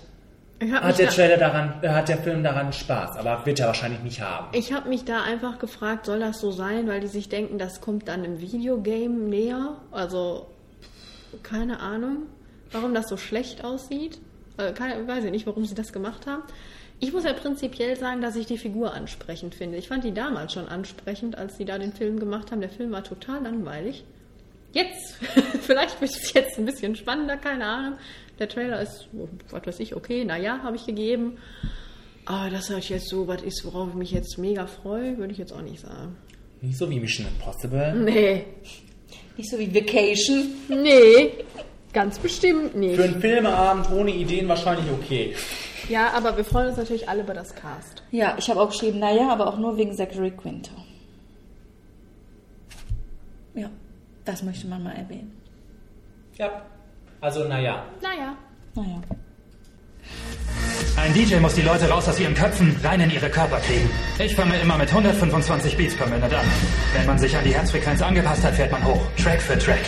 Ich 0.59 0.73
habe 0.73 0.87
hat 0.87 0.99
der 0.99 1.07
da, 1.07 1.11
Trailer 1.13 1.37
daran, 1.37 1.73
äh, 1.81 1.87
hat 1.87 2.09
der 2.09 2.17
Film 2.17 2.43
daran 2.43 2.73
Spaß, 2.73 3.15
aber 3.15 3.45
wird 3.45 3.61
er 3.61 3.67
wahrscheinlich 3.67 4.01
nicht 4.01 4.19
haben. 4.19 4.47
ich 4.51 4.73
hab 4.73 4.87
mich 4.87 5.05
da 5.05 5.23
einfach 5.23 5.57
gefragt, 5.57 6.05
soll 6.05 6.19
das 6.19 6.41
so 6.41 6.51
sein, 6.51 6.85
weil 6.89 6.99
die 6.99 7.07
sich 7.07 7.29
denken, 7.29 7.57
das 7.57 7.79
kommt 7.79 8.09
dann 8.09 8.25
im 8.25 8.41
Videogame 8.41 9.15
näher? 9.29 9.77
Also, 9.91 10.47
keine 11.43 11.79
Ahnung, 11.79 12.23
warum 12.73 12.93
das 12.93 13.07
so 13.07 13.15
schlecht 13.15 13.63
aussieht. 13.63 14.19
Äh, 14.57 14.73
keine, 14.73 15.07
weiß 15.07 15.23
ich 15.23 15.31
nicht, 15.31 15.47
warum 15.47 15.63
sie 15.65 15.75
das 15.75 15.93
gemacht 15.93 16.27
haben. 16.27 16.43
Ich 16.99 17.11
muss 17.11 17.25
ja 17.25 17.33
prinzipiell 17.33 17.97
sagen, 17.97 18.21
dass 18.21 18.35
ich 18.35 18.45
die 18.45 18.57
Figur 18.57 18.93
ansprechend 18.93 19.53
finde. 19.53 19.77
Ich 19.77 19.89
fand 19.89 20.03
die 20.03 20.13
damals 20.13 20.53
schon 20.53 20.67
ansprechend, 20.67 21.37
als 21.37 21.57
sie 21.57 21.65
da 21.65 21.77
den 21.77 21.93
Film 21.93 22.19
gemacht 22.19 22.51
haben. 22.51 22.61
Der 22.61 22.69
Film 22.69 22.91
war 22.91 23.03
total 23.03 23.43
langweilig. 23.43 24.03
Jetzt, 24.71 25.15
vielleicht 25.61 25.99
wird 26.01 26.11
es 26.11 26.33
jetzt 26.33 26.57
ein 26.57 26.65
bisschen 26.65 26.95
spannender, 26.95 27.37
keine 27.37 27.65
Ahnung. 27.65 27.97
Der 28.39 28.49
Trailer 28.49 28.81
ist, 28.81 29.07
was 29.49 29.65
weiß 29.65 29.79
ich, 29.79 29.95
okay, 29.95 30.25
naja, 30.25 30.59
habe 30.63 30.75
ich 30.75 30.85
gegeben. 30.85 31.37
Aber 32.25 32.49
dass 32.49 32.67
das 32.67 32.89
jetzt 32.89 33.09
so 33.09 33.27
was 33.27 33.41
ist, 33.43 33.63
worauf 33.65 33.89
ich 33.89 33.95
mich 33.95 34.11
jetzt 34.11 34.37
mega 34.37 34.65
freue, 34.65 35.17
würde 35.17 35.31
ich 35.31 35.37
jetzt 35.37 35.53
auch 35.53 35.61
nicht 35.61 35.79
sagen. 35.79 36.17
Nicht 36.61 36.77
so 36.77 36.89
wie 36.89 36.99
Mission 36.99 37.27
Impossible. 37.27 37.93
Nee. 37.95 38.43
Nicht 39.37 39.49
so 39.49 39.59
wie 39.59 39.73
Vacation. 39.73 40.47
Nee, 40.69 41.31
ganz 41.93 42.17
bestimmt 42.17 42.75
nicht. 42.75 42.95
Für 42.95 43.03
einen 43.03 43.21
Filmeabend 43.21 43.91
ohne 43.91 44.11
Ideen 44.11 44.47
wahrscheinlich 44.47 44.91
okay. 44.91 45.35
Ja, 45.89 46.13
aber 46.13 46.35
wir 46.35 46.45
freuen 46.45 46.69
uns 46.69 46.77
natürlich 46.77 47.07
alle 47.07 47.21
über 47.21 47.33
das 47.33 47.53
Cast. 47.53 48.03
Ja, 48.11 48.35
ich 48.37 48.49
habe 48.49 48.59
auch 48.59 48.69
geschrieben, 48.69 48.99
naja, 48.99 49.29
aber 49.29 49.47
auch 49.47 49.57
nur 49.57 49.77
wegen 49.77 49.93
Zachary 49.93 50.31
Quinto. 50.31 50.71
Ja, 53.53 53.69
das 54.25 54.43
möchte 54.43 54.67
man 54.67 54.83
mal 54.83 54.93
erwähnen. 54.95 55.31
Ja. 56.37 56.63
Also 57.21 57.43
naja. 57.45 57.85
Naja. 58.01 58.35
Naja. 58.75 59.01
Ein 60.97 61.13
DJ 61.13 61.37
muss 61.37 61.55
die 61.55 61.61
Leute 61.61 61.89
raus 61.89 62.07
aus 62.07 62.19
ihren 62.19 62.33
Köpfen, 62.33 62.75
rein 62.83 62.99
in 63.01 63.11
ihre 63.11 63.29
Körper 63.29 63.59
kriegen. 63.59 63.89
Ich 64.17 64.35
fange 64.35 64.57
immer 64.59 64.77
mit 64.77 64.89
125 64.89 65.77
Beats 65.77 65.95
per 65.95 66.07
Minute 66.07 66.37
an. 66.37 66.45
Wenn 66.93 67.05
man 67.05 67.17
sich 67.19 67.35
an 67.35 67.43
die 67.43 67.53
Herzfrequenz 67.53 68.01
angepasst 68.01 68.43
hat, 68.43 68.53
fährt 68.53 68.71
man 68.71 68.83
hoch. 68.83 69.01
Track 69.21 69.41
für 69.41 69.57
Track. 69.57 69.81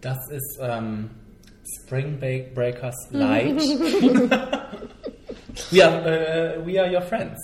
Das 0.00 0.28
ist 0.30 0.58
ähm, 0.62 1.10
Spring 1.76 2.18
Break 2.18 2.54
Breakers 2.54 3.08
Light. 3.10 3.56
we, 5.70 5.84
are, 5.84 6.06
äh, 6.06 6.66
we 6.66 6.80
are 6.80 6.90
your 6.90 7.02
friends. 7.02 7.38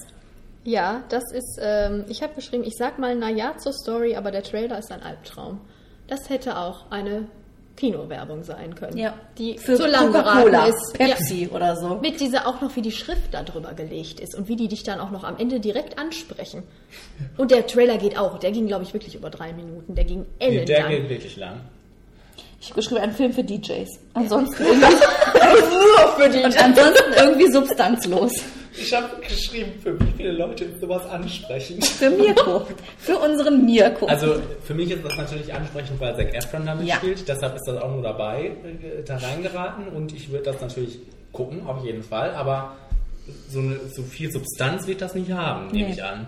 Ja, 0.64 1.04
das 1.10 1.24
ist, 1.32 1.58
ähm, 1.60 2.04
ich 2.08 2.22
habe 2.22 2.34
geschrieben, 2.34 2.64
ich 2.64 2.74
sag 2.78 2.98
mal 2.98 3.14
naja 3.14 3.56
zur 3.58 3.72
Story, 3.72 4.16
aber 4.16 4.30
der 4.30 4.42
Trailer 4.42 4.78
ist 4.78 4.90
ein 4.90 5.02
Albtraum. 5.02 5.60
Das 6.08 6.30
hätte 6.30 6.56
auch 6.58 6.90
eine 6.90 7.28
Kinowerbung 7.76 8.44
sein 8.44 8.74
können. 8.74 8.96
Ja. 8.96 9.14
Die 9.36 9.58
Für 9.58 9.76
so 9.76 9.86
lang 9.86 10.12
Coca-Cola, 10.12 10.44
geraten 10.44 10.74
ist. 10.74 10.94
Pepsi 10.94 11.48
oder 11.52 11.76
so. 11.76 11.96
Mit 11.96 12.20
dieser 12.20 12.46
auch 12.46 12.60
noch, 12.60 12.74
wie 12.76 12.82
die 12.82 12.92
Schrift 12.92 13.32
da 13.34 13.42
drüber 13.42 13.74
gelegt 13.74 14.20
ist 14.20 14.34
und 14.34 14.48
wie 14.48 14.56
die 14.56 14.68
dich 14.68 14.84
dann 14.84 15.00
auch 15.00 15.10
noch 15.10 15.24
am 15.24 15.36
Ende 15.38 15.60
direkt 15.60 15.98
ansprechen. 15.98 16.62
Und 17.36 17.50
der 17.50 17.66
Trailer 17.66 17.98
geht 17.98 18.18
auch. 18.18 18.38
Der 18.38 18.52
ging, 18.52 18.66
glaube 18.66 18.84
ich, 18.84 18.94
wirklich 18.94 19.16
über 19.16 19.28
drei 19.28 19.52
Minuten. 19.52 19.94
Der 19.94 20.04
ging 20.04 20.24
ellenlang. 20.38 20.66
Der 20.66 20.88
geht 20.88 21.08
wirklich 21.08 21.36
lang. 21.36 21.60
Ich 22.64 22.70
habe 22.70 22.80
geschrieben, 22.80 23.00
ein 23.02 23.12
Film 23.12 23.32
für 23.32 23.44
DJs. 23.44 23.88
Ansonsten 24.14 24.62
irgendwie, 24.64 24.86
Nur 24.86 26.16
für 26.16 26.28
die. 26.30 26.38
und 26.44 26.62
ansonsten 26.64 27.12
irgendwie 27.16 27.52
substanzlos. 27.52 28.32
Ich 28.76 28.92
habe 28.92 29.08
geschrieben, 29.20 29.72
für 29.82 30.00
wie 30.00 30.12
viele 30.16 30.32
Leute 30.32 30.64
ist 30.64 30.80
sowas 30.80 31.06
ansprechend? 31.08 31.84
Für 31.86 32.10
Mirko. 32.10 32.66
Für 32.98 33.18
unseren 33.18 33.64
Mirko. 33.66 34.06
Also 34.06 34.36
für 34.64 34.74
mich 34.74 34.90
ist 34.90 35.04
das 35.04 35.16
natürlich 35.16 35.52
ansprechend, 35.54 36.00
weil 36.00 36.16
Zac 36.16 36.34
Efron 36.34 36.66
damit 36.66 36.86
Ja. 36.86 36.96
spielt. 36.96 37.28
Deshalb 37.28 37.54
ist 37.54 37.68
das 37.68 37.80
auch 37.80 37.90
nur 37.92 38.02
dabei, 38.02 38.46
äh, 38.46 39.02
da 39.06 39.16
reingeraten. 39.18 39.88
Und 39.88 40.12
ich 40.12 40.30
würde 40.30 40.44
das 40.44 40.60
natürlich 40.60 40.98
gucken, 41.32 41.66
auf 41.66 41.84
jeden 41.84 42.02
Fall. 42.02 42.34
Aber 42.34 42.74
so, 43.48 43.60
eine, 43.60 43.78
so 43.94 44.02
viel 44.02 44.32
Substanz 44.32 44.86
wird 44.86 45.02
das 45.02 45.14
nicht 45.14 45.30
haben, 45.30 45.68
nehme 45.70 45.88
Nee. 45.88 45.94
ich 45.94 46.02
an. 46.02 46.26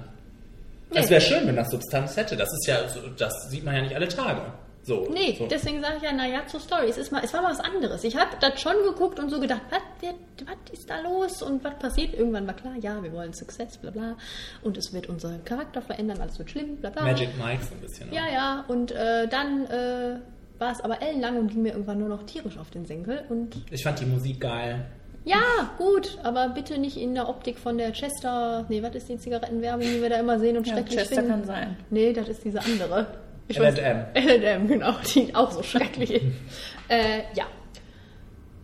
Nee. 0.93 1.01
Es 1.01 1.11
wäre 1.11 1.21
schön, 1.21 1.47
wenn 1.49 1.57
das 1.57 1.71
Substanz 1.71 2.17
hätte. 2.17 2.37
Das 2.37 2.49
ist 2.53 2.67
ja, 2.69 2.77
das 3.19 3.33
sieht 3.51 3.65
man 3.65 3.75
ja 3.75 3.83
nicht 3.83 3.95
alle 3.95 4.07
Tage. 4.09 4.41
So. 4.87 5.09
Nee, 5.13 5.35
so. 5.37 5.49
deswegen 5.49 5.83
sage 5.83 5.97
ich 5.97 6.03
ja, 6.05 6.13
naja, 6.13 6.47
zur 6.47 6.61
Story. 6.61 6.89
Es, 6.89 6.97
ist 6.97 7.11
mal, 7.11 7.21
es 7.25 7.35
war 7.35 7.43
mal 7.43 7.51
was 7.51 7.59
anderes. 7.59 8.05
Ich 8.05 8.17
habe 8.17 8.31
das 8.41 8.61
schon 8.61 8.75
geguckt 8.85 9.19
und 9.19 9.31
so 9.31 9.41
gedacht, 9.41 9.63
was 9.71 9.81
wird- 10.01 10.15
was 10.47 10.73
ist 10.73 10.89
da 10.89 11.01
los 11.01 11.43
und 11.43 11.65
was 11.65 11.75
passiert? 11.81 12.15
Irgendwann 12.15 12.47
war 12.47 12.55
klar, 12.55 12.75
ja, 12.81 13.03
wir 13.03 13.13
wollen 13.13 13.33
Success, 13.33 13.79
bla 13.79 13.91
bla. 13.91 14.17
Und 14.63 14.77
es 14.77 14.93
wird 14.93 15.09
unseren 15.09 15.45
Charakter 15.45 15.83
verändern, 15.83 16.19
alles 16.21 16.39
wird 16.39 16.51
schlimm, 16.51 16.77
bla 16.77 16.91
bla. 16.91 17.03
Magic 17.03 17.31
Mike 17.37 17.65
so 17.65 17.75
ein 17.75 17.81
bisschen. 17.81 18.11
ne? 18.11 18.15
Ja, 18.15 18.29
ja, 18.33 18.65
und 18.69 18.93
äh, 18.93 19.27
dann 19.27 19.67
äh, 19.67 20.21
war 20.61 20.71
es 20.71 20.81
aber 20.81 21.03
ellenlang 21.03 21.37
und 21.37 21.49
ging 21.49 21.63
mir 21.63 21.73
irgendwann 21.73 21.99
nur 21.99 22.09
noch 22.09 22.23
tierisch 22.25 22.57
auf 22.57 22.71
den 22.71 22.87
Senkel. 22.87 23.25
Und 23.29 23.57
Ich 23.73 23.83
fand 23.83 23.99
die 23.99 24.07
Musik 24.07 24.41
geil. 24.41 24.85
ja, 25.25 25.43
gut, 25.79 26.17
aber 26.23 26.51
bitte 26.51 26.79
nicht 26.79 26.97
in 26.97 27.15
der 27.17 27.29
Optik 27.29 27.59
von 27.59 27.77
der 27.77 27.91
Chester. 27.93 28.65
Nee, 28.69 28.85
was 28.85 28.95
ist 28.95 29.09
die 29.09 29.19
Zigarettenwerbung, 29.19 29.81
die 29.81 30.01
wir 30.01 30.11
da 30.11 30.21
immer 30.21 30.39
sehen 30.39 30.57
und 30.57 30.67
Ja, 30.69 30.75
schrecklich 30.75 30.97
Chester 31.01 31.17
finden? 31.17 31.31
kann 31.31 31.45
sein. 31.45 31.77
Nee, 31.91 32.13
das 32.13 32.29
ist 32.29 32.45
diese 32.45 32.61
andere. 32.63 33.07
Ich 33.48 33.59
L&M. 33.59 34.05
L&M, 34.14 34.68
genau, 34.68 34.93
die 35.14 35.35
auch 35.35 35.51
so 35.52 35.62
schrecklich 35.62 36.10
ist. 36.10 36.24
äh, 36.89 37.20
ja. 37.35 37.44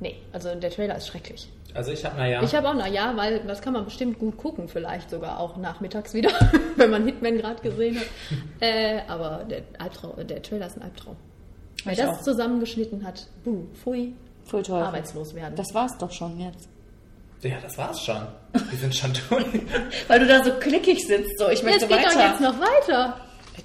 Nee, 0.01 0.17
also 0.33 0.55
der 0.55 0.71
Trailer 0.71 0.97
ist 0.97 1.07
schrecklich. 1.07 1.49
Also 1.75 1.93
ich 1.93 2.05
habe, 2.05 2.17
naja. 2.17 2.43
Ich 2.43 2.55
habe 2.55 2.69
auch, 2.69 2.75
na 2.75 2.87
ja, 2.89 3.17
weil 3.17 3.41
das 3.47 3.63
kann 3.63 3.73
man 3.73 3.85
bestimmt 3.85 4.19
gut 4.19 4.37
gucken, 4.37 4.69
vielleicht 4.69 5.09
sogar 5.11 5.39
auch 5.41 5.57
nachmittags 5.57 6.13
wieder, 6.13 6.31
wenn 6.77 6.91
man 6.91 7.05
Hitman 7.07 7.39
gerade 7.39 7.63
gesehen 7.63 7.97
hat. 7.99 8.07
äh, 8.61 9.01
aber 9.09 9.45
der, 9.49 9.63
Albtraum, 9.79 10.27
der 10.27 10.43
Trailer 10.43 10.67
ist 10.67 10.77
ein 10.77 10.83
Albtraum. 10.83 11.17
Wer 11.85 11.93
Ich 11.93 11.99
das 11.99 12.19
auch. 12.19 12.23
zusammengeschnitten 12.23 13.07
hat, 13.07 13.27
buh, 13.45 13.65
pfui, 13.75 14.13
Voll 14.45 14.63
toll. 14.65 14.83
arbeitslos 14.83 15.35
werden. 15.35 15.55
Das 15.57 15.73
war's 15.73 15.97
doch 15.99 16.11
schon 16.11 16.39
jetzt. 16.41 16.69
Ja, 17.43 17.57
das 17.63 17.77
war's 17.79 18.01
schon. 18.05 18.21
Wir 18.53 18.79
sind 18.79 18.95
schon 18.95 19.13
durch. 19.31 19.45
Weil 20.09 20.21
du 20.21 20.27
da 20.27 20.45
so 20.45 20.53
klickig 20.61 21.05
sitzt, 21.07 21.39
so, 21.39 21.49
ich 21.49 21.63
möchte 21.63 21.87
Jetzt 21.87 21.89
geht 21.89 21.99
weiter. 21.99 22.15
doch 22.15 22.31
jetzt 22.31 22.41
noch 22.41 22.61
weiter. 22.61 23.17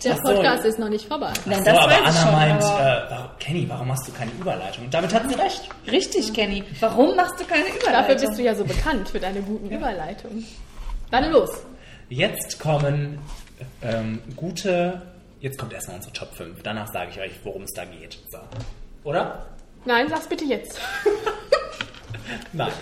Der 0.04 0.14
Ach 0.14 0.18
so. 0.24 0.34
Podcast 0.36 0.66
ist 0.66 0.80
noch 0.80 0.90
nicht 0.90 1.08
vorbei. 1.08 1.32
Nein, 1.46 1.60
so, 1.60 1.66
das 1.72 1.78
aber 1.80 1.98
Anna 1.98 2.12
schon, 2.12 2.32
meint, 2.32 2.64
aber- 2.64 3.32
äh, 3.40 3.44
Kenny, 3.44 3.66
warum 3.70 3.88
machst 3.88 4.08
du 4.08 4.12
keine 4.12 4.32
Überleitung? 4.32 4.86
Und 4.86 4.94
damit 4.94 5.14
hat 5.14 5.28
sie 5.30 5.36
recht. 5.36 5.70
Richtig, 5.90 6.34
Kenny. 6.34 6.64
Warum 6.80 7.16
machst 7.16 7.40
du 7.40 7.46
keine 7.46 7.64
Überleitung? 7.68 7.94
Dafür 7.94 8.16
bist 8.16 8.38
du 8.38 8.44
ja 8.44 8.54
so 8.54 8.66
bekannt 8.66 9.10
für 9.10 9.20
deine 9.20 9.42
guten 9.42 9.72
Überleitungen. 9.72 10.46
Dann 11.10 11.32
los. 11.32 11.50
Jetzt 12.10 12.60
kommen 12.60 13.20
ähm, 13.82 14.22
gute. 14.36 15.02
Jetzt 15.40 15.58
kommt 15.58 15.74
erstmal 15.74 15.98
unsere 15.98 16.14
Top 16.14 16.34
5. 16.36 16.62
Danach 16.64 16.92
sage 16.92 17.12
ich 17.12 17.20
euch, 17.20 17.32
worum 17.44 17.64
es 17.64 17.72
da 17.74 17.86
geht. 17.86 18.20
So. 18.30 18.40
Oder? 19.04 19.46
Nein, 19.86 20.08
sag's 20.10 20.28
bitte 20.28 20.46
jetzt. 20.46 20.80
Nein. 22.54 22.72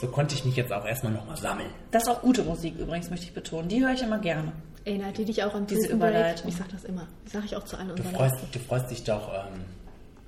So 0.00 0.06
konnte 0.08 0.34
ich 0.34 0.44
mich 0.44 0.56
jetzt 0.56 0.72
auch 0.72 0.84
erstmal 0.86 1.12
nochmal 1.12 1.36
sammeln. 1.36 1.68
Das 1.90 2.04
ist 2.04 2.08
auch 2.08 2.20
gute 2.22 2.42
Musik 2.42 2.74
übrigens, 2.78 3.10
möchte 3.10 3.26
ich 3.26 3.32
betonen. 3.34 3.68
Die 3.68 3.80
höre 3.84 3.92
ich 3.92 4.02
immer 4.02 4.18
gerne. 4.18 4.52
Erinnert 4.84 5.18
ihr 5.18 5.24
dich 5.26 5.42
auch 5.42 5.54
an 5.54 5.66
Diese? 5.66 5.88
Überleitung. 5.88 6.48
Ich 6.48 6.56
sag 6.56 6.68
das 6.70 6.84
immer. 6.84 7.06
Das 7.24 7.32
sage 7.34 7.46
ich 7.46 7.56
auch 7.56 7.64
zu 7.64 7.76
allen 7.76 7.88
Du 7.88 7.94
unseren 7.94 8.14
freust, 8.14 8.34
Gästen. 8.36 8.48
du 8.52 8.58
freust 8.60 8.90
dich 8.90 9.04
doch 9.04 9.28
ähm, 9.34 9.60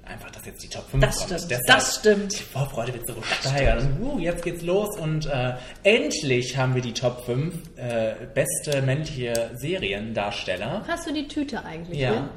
einfach, 0.05 0.31
dass 0.33 0.45
jetzt 0.45 0.63
die 0.63 0.69
Top 0.69 0.85
5 0.91 1.03
Das 1.05 1.17
kommt. 1.19 1.27
stimmt, 1.41 1.51
Deshalb- 1.51 1.67
das 1.67 1.97
stimmt. 1.97 2.33
Die 2.39 2.43
Vorfreude 2.43 2.93
wird 2.95 3.07
so 3.07 3.15
steigern. 3.23 3.97
Und 4.01 4.03
uh, 4.03 4.19
jetzt 4.19 4.43
geht's 4.43 4.63
los 4.63 4.99
und 4.99 5.27
äh, 5.27 5.55
endlich 5.85 6.57
haben 6.57 6.75
wir 6.75 6.83
die 6.83 6.93
Top 6.93 7.25
5 7.25 7.55
äh, 7.77 8.15
beste 8.35 8.83
männliche 8.83 9.51
Seriendarsteller. 9.55 10.83
Hast 10.87 11.07
du 11.09 11.13
die 11.15 11.29
Tüte 11.29 11.65
eigentlich? 11.65 11.99
Ja. 12.01 12.11
ne? 12.11 12.29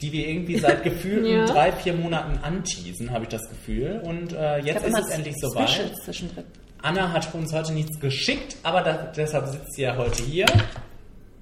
Die 0.00 0.12
wir 0.12 0.28
irgendwie 0.28 0.58
seit 0.58 0.82
gefühlten 0.84 1.30
Ja. 1.30 1.44
drei, 1.44 1.72
vier 1.72 1.92
Monaten 1.92 2.38
anteasen, 2.42 3.10
habe 3.10 3.24
ich 3.24 3.30
das 3.30 3.42
Gefühl. 3.48 4.00
Und 4.04 4.32
äh, 4.32 4.58
jetzt 4.60 4.84
ist 4.86 4.98
es 4.98 5.08
endlich 5.10 5.34
soweit. 5.40 5.92
Zwischendrin. 6.04 6.44
Anna 6.82 7.12
hat 7.12 7.34
uns 7.34 7.52
heute 7.52 7.72
nichts 7.72 7.98
geschickt, 8.00 8.56
aber 8.62 8.82
da, 8.82 8.92
deshalb 9.16 9.46
sitzt 9.48 9.74
sie 9.74 9.82
ja 9.82 9.96
heute 9.96 10.22
hier. 10.22 10.46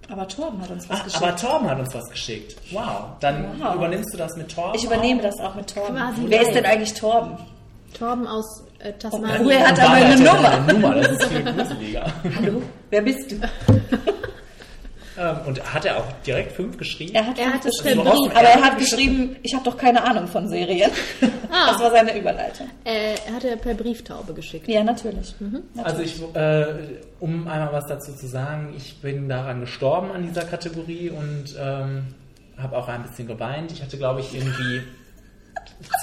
Aber 0.09 0.27
Torben 0.29 0.61
hat 0.63 0.71
uns 0.71 0.89
was 0.89 1.01
Ach, 1.01 1.05
geschickt. 1.05 1.23
aber 1.23 1.37
Torben 1.37 1.71
hat 1.71 1.79
uns 1.81 1.95
was 1.95 2.09
geschickt. 2.11 2.57
Wow. 2.71 2.85
Dann 3.21 3.61
Wow. 3.61 3.75
übernimmst 3.75 4.15
du 4.15 4.19
das 4.19 4.37
mit 4.37 4.55
Torben? 4.55 4.75
ich 4.79 4.85
übernehme 4.85 5.21
das 5.23 5.39
auch 5.41 5.55
mit 5.55 5.73
Torben. 5.73 5.97
Quasi 5.97 6.23
Wer 6.29 6.43
ist 6.43 6.55
denn 6.55 6.65
eigentlich 6.65 6.95
Torben? 6.95 7.37
Torben 7.93 8.27
aus 8.27 8.63
äh, 8.79 8.93
Tasmanien. 8.93 9.47
Oh, 9.47 9.51
er 9.51 9.69
hat 9.69 9.81
aber 9.81 9.95
eine 9.95 10.11
er 10.11 10.17
Nummer. 10.35 10.51
eine 10.53 10.73
Nummer, 10.73 10.95
das 10.95 11.09
ist 11.13 11.25
viel 11.25 11.43
gruseliger. 11.45 12.07
Hallo? 12.37 12.63
Wer 12.91 13.03
bist 13.03 13.31
du? 13.33 13.37
ähm, 15.19 15.37
und 15.47 15.75
hat 15.75 15.85
er 15.85 15.99
auch 15.99 16.05
direkt 16.27 16.53
fünf 16.53 16.77
geschrieben? 16.77 17.15
Er 17.15 17.27
hat, 17.27 17.39
Er 17.39 17.53
hat 17.53 17.65
es 17.65 17.83
geschrieben. 17.83 18.03
per 18.05 18.13
Brief. 18.13 18.31
Aber 18.37 18.49
er 18.49 18.61
hat 18.63 18.79
geschrieben, 18.79 19.37
ich 19.43 19.55
habe 19.55 19.65
doch 19.65 19.77
keine 19.77 20.03
Ahnung 20.05 20.27
von 20.27 20.49
Serien. 20.49 20.91
Ah. 21.49 21.73
Das 21.73 21.81
war 21.81 21.91
seine 21.93 22.19
Überleitung. 22.19 22.67
Äh, 22.85 23.15
er 23.27 23.35
hat 23.35 23.45
er 23.45 23.57
per 23.57 23.73
Brieftaube 23.75 24.35
geschickt. 24.35 24.67
Ja, 24.69 24.83
natürlich. 24.83 25.35
Also 25.83 26.03
ich, 26.03 26.21
äh, 26.35 26.67
um 27.21 27.47
einmal 27.47 27.73
was 27.73 27.87
dazu 27.87 28.13
zu 28.13 28.27
sagen, 28.27 28.75
ich 28.77 29.01
bin 29.01 29.29
daran 29.29 29.61
gestorben 29.61 30.11
an 30.11 30.23
dieser 30.27 30.43
Kategorie 30.45 31.09
und 31.11 31.55
ähm, 31.59 32.09
habe 32.59 32.77
auch 32.77 32.89
ein 32.89 33.03
bisschen 33.05 33.27
geweint. 33.29 33.71
Ich 33.73 33.81
hatte, 33.81 33.97
glaube 33.97 34.21
ich, 34.21 34.35
irgendwie 34.35 34.83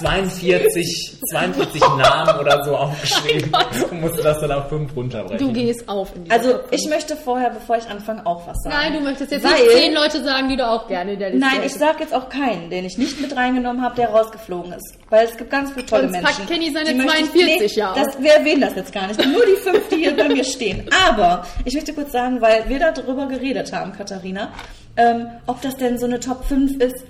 42, 0.00 1.18
42 1.30 1.80
Namen 1.80 2.38
oder 2.40 2.64
so 2.64 2.76
aufgeschrieben 2.76 3.52
und 3.90 4.00
musste 4.00 4.22
das 4.22 4.40
dann 4.40 4.52
auf 4.52 4.68
fünf 4.68 4.94
runterbrechen. 4.96 5.38
Du 5.46 5.52
gehst 5.52 5.88
auf 5.88 6.14
in 6.14 6.24
die 6.24 6.30
Also 6.30 6.60
ich 6.70 6.86
möchte 6.88 7.16
vorher, 7.16 7.50
bevor 7.50 7.76
ich 7.76 7.86
anfange, 7.88 8.24
auch 8.26 8.46
was 8.46 8.56
sagen. 8.62 8.76
Nein, 8.76 8.92
du 8.94 9.00
möchtest 9.00 9.32
jetzt 9.32 9.44
Weil- 9.44 9.52
nicht 9.52 9.70
zehn 9.72 9.94
Leute 9.94 10.22
sagen, 10.24 10.48
die 10.48 10.56
du 10.56 10.66
auch 10.68 10.86
gerne 10.88 11.12
in 11.14 11.18
der 11.18 11.30
Liste 11.30 11.46
Nein, 11.46 11.60
ich 11.64 11.74
sage 11.74 11.96
jetzt 12.00 12.14
auch 12.14 12.28
keinen, 12.28 12.70
den 12.70 12.84
ich 12.84 12.98
nicht 12.98 13.20
mit 13.20 13.36
reingenommen 13.36 13.82
habe, 13.82 13.96
der 13.96 14.08
rausgeflogen 14.10 14.72
ist. 14.72 14.94
Weil 15.10 15.26
es 15.26 15.36
gibt 15.36 15.50
ganz 15.50 15.72
viele 15.72 15.86
tolle 15.86 16.02
Sonst 16.02 16.12
Menschen. 16.12 16.36
packt 16.36 16.48
Kenny 16.48 16.72
seine 16.72 16.88
die 16.90 16.94
möchte 16.94 17.22
ich- 17.22 17.30
42 17.32 17.76
ja 17.76 17.94
das, 17.94 18.08
auf. 18.16 18.22
Wir 18.22 18.32
erwähnen 18.34 18.60
das 18.60 18.74
jetzt 18.74 18.92
gar 18.92 19.06
nicht. 19.06 19.18
Nur 19.24 19.44
die 19.46 19.56
fünf, 19.60 19.88
die 19.88 19.96
hier 19.96 20.16
bei 20.16 20.28
mir 20.28 20.44
stehen. 20.44 20.86
Aber 21.06 21.44
ich 21.64 21.74
möchte 21.74 21.92
kurz 21.92 22.12
sagen, 22.12 22.40
weil 22.40 22.68
wir 22.68 22.78
darüber 22.78 23.26
geredet 23.26 23.72
haben, 23.72 23.92
Katharina, 23.92 24.52
ähm, 24.96 25.26
ob 25.46 25.60
das 25.62 25.74
denn 25.76 25.98
so 25.98 26.06
eine 26.06 26.20
Top 26.20 26.44
5 26.44 26.80
ist, 26.80 27.04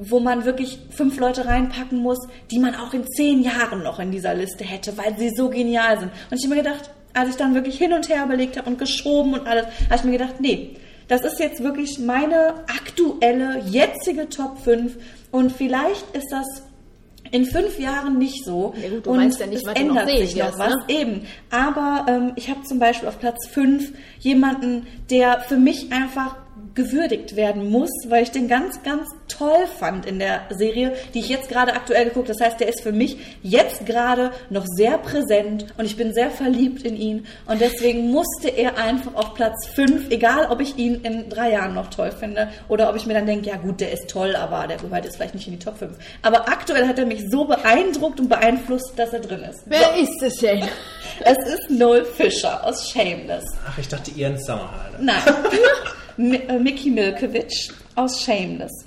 wo 0.00 0.18
man 0.18 0.44
wirklich 0.44 0.78
fünf 0.90 1.18
Leute 1.18 1.46
reinpacken 1.46 1.98
muss, 1.98 2.18
die 2.50 2.58
man 2.58 2.74
auch 2.74 2.94
in 2.94 3.06
zehn 3.06 3.42
Jahren 3.42 3.82
noch 3.82 4.00
in 4.00 4.10
dieser 4.10 4.34
Liste 4.34 4.64
hätte, 4.64 4.96
weil 4.96 5.16
sie 5.18 5.30
so 5.30 5.50
genial 5.50 6.00
sind. 6.00 6.10
Und 6.30 6.38
ich 6.38 6.44
habe 6.44 6.56
mir 6.56 6.62
gedacht, 6.62 6.90
als 7.12 7.30
ich 7.30 7.36
dann 7.36 7.54
wirklich 7.54 7.76
hin 7.76 7.92
und 7.92 8.08
her 8.08 8.24
überlegt 8.24 8.56
habe 8.56 8.70
und 8.70 8.78
geschoben 8.78 9.34
und 9.34 9.46
alles, 9.46 9.66
habe 9.66 9.96
ich 9.96 10.04
mir 10.04 10.12
gedacht, 10.12 10.40
nee, 10.40 10.76
das 11.08 11.22
ist 11.22 11.38
jetzt 11.38 11.62
wirklich 11.62 11.98
meine 11.98 12.54
aktuelle, 12.68 13.60
jetzige 13.66 14.28
Top 14.28 14.58
5 14.64 14.96
und 15.32 15.52
vielleicht 15.52 16.04
ist 16.14 16.30
das 16.30 16.46
in 17.32 17.44
fünf 17.44 17.78
Jahren 17.78 18.18
nicht 18.18 18.44
so. 18.44 18.74
Ja 18.80 18.88
gut, 18.88 19.06
du 19.06 19.10
und 19.10 19.38
ja 19.38 19.46
nicht, 19.46 19.66
es 19.66 19.74
ändert 19.74 20.08
sich 20.08 20.36
noch 20.36 20.46
wirst, 20.46 20.58
was. 20.58 20.68
ne? 20.68 20.84
Eben. 20.88 21.26
Aber 21.50 22.06
ähm, 22.08 22.32
ich 22.36 22.48
habe 22.48 22.62
zum 22.62 22.78
Beispiel 22.78 23.08
auf 23.08 23.18
Platz 23.18 23.46
5 23.48 23.92
jemanden, 24.20 24.86
der 25.10 25.40
für 25.40 25.56
mich 25.56 25.92
einfach 25.92 26.36
gewürdigt 26.74 27.36
werden 27.36 27.70
muss, 27.70 27.90
weil 28.08 28.22
ich 28.22 28.30
den 28.30 28.48
ganz, 28.48 28.82
ganz 28.82 29.08
toll 29.28 29.66
fand 29.78 30.06
in 30.06 30.18
der 30.18 30.42
Serie, 30.50 30.94
die 31.14 31.20
ich 31.20 31.28
jetzt 31.28 31.48
gerade 31.48 31.72
aktuell 31.72 32.06
geguckt. 32.06 32.28
Das 32.28 32.40
heißt, 32.40 32.60
der 32.60 32.68
ist 32.68 32.82
für 32.82 32.92
mich 32.92 33.18
jetzt 33.42 33.86
gerade 33.86 34.32
noch 34.50 34.64
sehr 34.66 34.98
präsent 34.98 35.66
und 35.78 35.84
ich 35.84 35.96
bin 35.96 36.12
sehr 36.12 36.30
verliebt 36.30 36.82
in 36.82 36.96
ihn 36.96 37.26
und 37.46 37.60
deswegen 37.60 38.10
musste 38.10 38.48
er 38.48 38.78
einfach 38.78 39.14
auf 39.14 39.34
Platz 39.34 39.66
5, 39.74 40.10
egal 40.10 40.46
ob 40.50 40.60
ich 40.60 40.76
ihn 40.76 41.00
in 41.02 41.28
drei 41.28 41.52
Jahren 41.52 41.74
noch 41.74 41.90
toll 41.90 42.12
finde 42.12 42.48
oder 42.68 42.88
ob 42.90 42.96
ich 42.96 43.06
mir 43.06 43.14
dann 43.14 43.26
denke, 43.26 43.50
ja 43.50 43.56
gut, 43.56 43.80
der 43.80 43.92
ist 43.92 44.08
toll, 44.08 44.36
aber 44.36 44.66
der 44.66 44.76
gehört 44.76 45.04
jetzt 45.04 45.16
vielleicht 45.16 45.34
nicht 45.34 45.46
in 45.46 45.54
die 45.54 45.58
Top 45.58 45.78
5. 45.78 45.96
Aber 46.22 46.48
aktuell 46.48 46.86
hat 46.86 46.98
er 46.98 47.06
mich 47.06 47.30
so 47.30 47.44
beeindruckt 47.44 48.20
und 48.20 48.28
beeinflusst, 48.28 48.92
dass 48.96 49.12
er 49.12 49.20
drin 49.20 49.42
ist. 49.42 49.62
Wer 49.66 49.96
ist 49.96 50.22
es 50.22 50.36
denn? 50.38 50.64
Es 51.20 51.38
ist 51.38 51.70
Noel 51.70 52.04
Fischer 52.04 52.66
aus 52.66 52.90
Shameless. 52.90 53.44
Ach, 53.66 53.78
ich 53.78 53.88
dachte 53.88 54.10
Ian 54.12 54.38
Sommerhalder. 54.38 54.98
Nein. 55.00 55.22
Äh, 56.18 56.58
Mickey 56.58 56.90
Milkewitsch 56.90 57.70
aus 57.94 58.22
Shameless. 58.22 58.86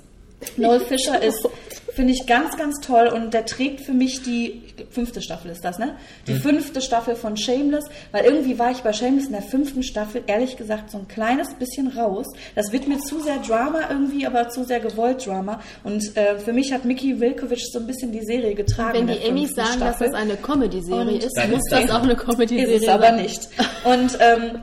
Noel 0.58 0.80
Fischer 0.80 1.22
ist, 1.22 1.48
finde 1.94 2.12
ich, 2.12 2.26
ganz, 2.26 2.54
ganz 2.58 2.78
toll 2.86 3.06
und 3.06 3.32
der 3.32 3.46
trägt 3.46 3.80
für 3.80 3.94
mich 3.94 4.20
die 4.22 4.60
fünfte 4.90 5.22
Staffel 5.22 5.50
ist 5.50 5.64
das, 5.64 5.78
ne? 5.78 5.94
Die 6.26 6.34
Hm. 6.34 6.40
fünfte 6.42 6.82
Staffel 6.82 7.14
von 7.16 7.34
Shameless, 7.38 7.86
weil 8.12 8.26
irgendwie 8.26 8.58
war 8.58 8.70
ich 8.70 8.78
bei 8.82 8.92
Shameless 8.92 9.26
in 9.26 9.32
der 9.32 9.40
fünften 9.42 9.82
Staffel 9.82 10.22
ehrlich 10.26 10.58
gesagt 10.58 10.90
so 10.90 10.98
ein 10.98 11.08
kleines 11.08 11.54
bisschen 11.54 11.86
raus. 11.88 12.26
Das 12.54 12.72
wird 12.72 12.88
mir 12.88 12.98
zu 12.98 13.20
sehr 13.20 13.38
Drama 13.38 13.88
irgendwie, 13.88 14.26
aber 14.26 14.50
zu 14.50 14.64
sehr 14.64 14.80
gewollt 14.80 15.24
Drama. 15.24 15.60
Und 15.82 16.14
äh, 16.14 16.38
für 16.38 16.52
mich 16.52 16.72
hat 16.74 16.84
Mickey 16.84 17.18
Wilkovic 17.20 17.60
so 17.72 17.78
ein 17.78 17.86
bisschen 17.86 18.12
die 18.12 18.22
Serie 18.26 18.54
getragen. 18.54 18.98
Wenn 18.98 19.06
die 19.06 19.22
Emmys 19.26 19.54
sagen, 19.54 19.80
dass 19.80 19.96
Staffel. 19.96 20.10
das 20.10 20.14
eine 20.20 20.36
Comedy-Serie 20.36 21.18
ist, 21.20 21.34
Dann 21.38 21.50
muss 21.52 21.60
ist 21.60 21.72
das 21.72 21.90
auch 21.90 22.02
eine 22.02 22.16
Comedy-Serie 22.16 22.74
Ist 22.74 22.80
es 22.82 22.86
sein. 22.86 22.94
aber 23.02 23.12
nicht. 23.12 23.48
Und 23.84 24.18
ähm, 24.20 24.60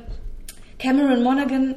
Cameron 0.78 1.24
Monaghan 1.24 1.76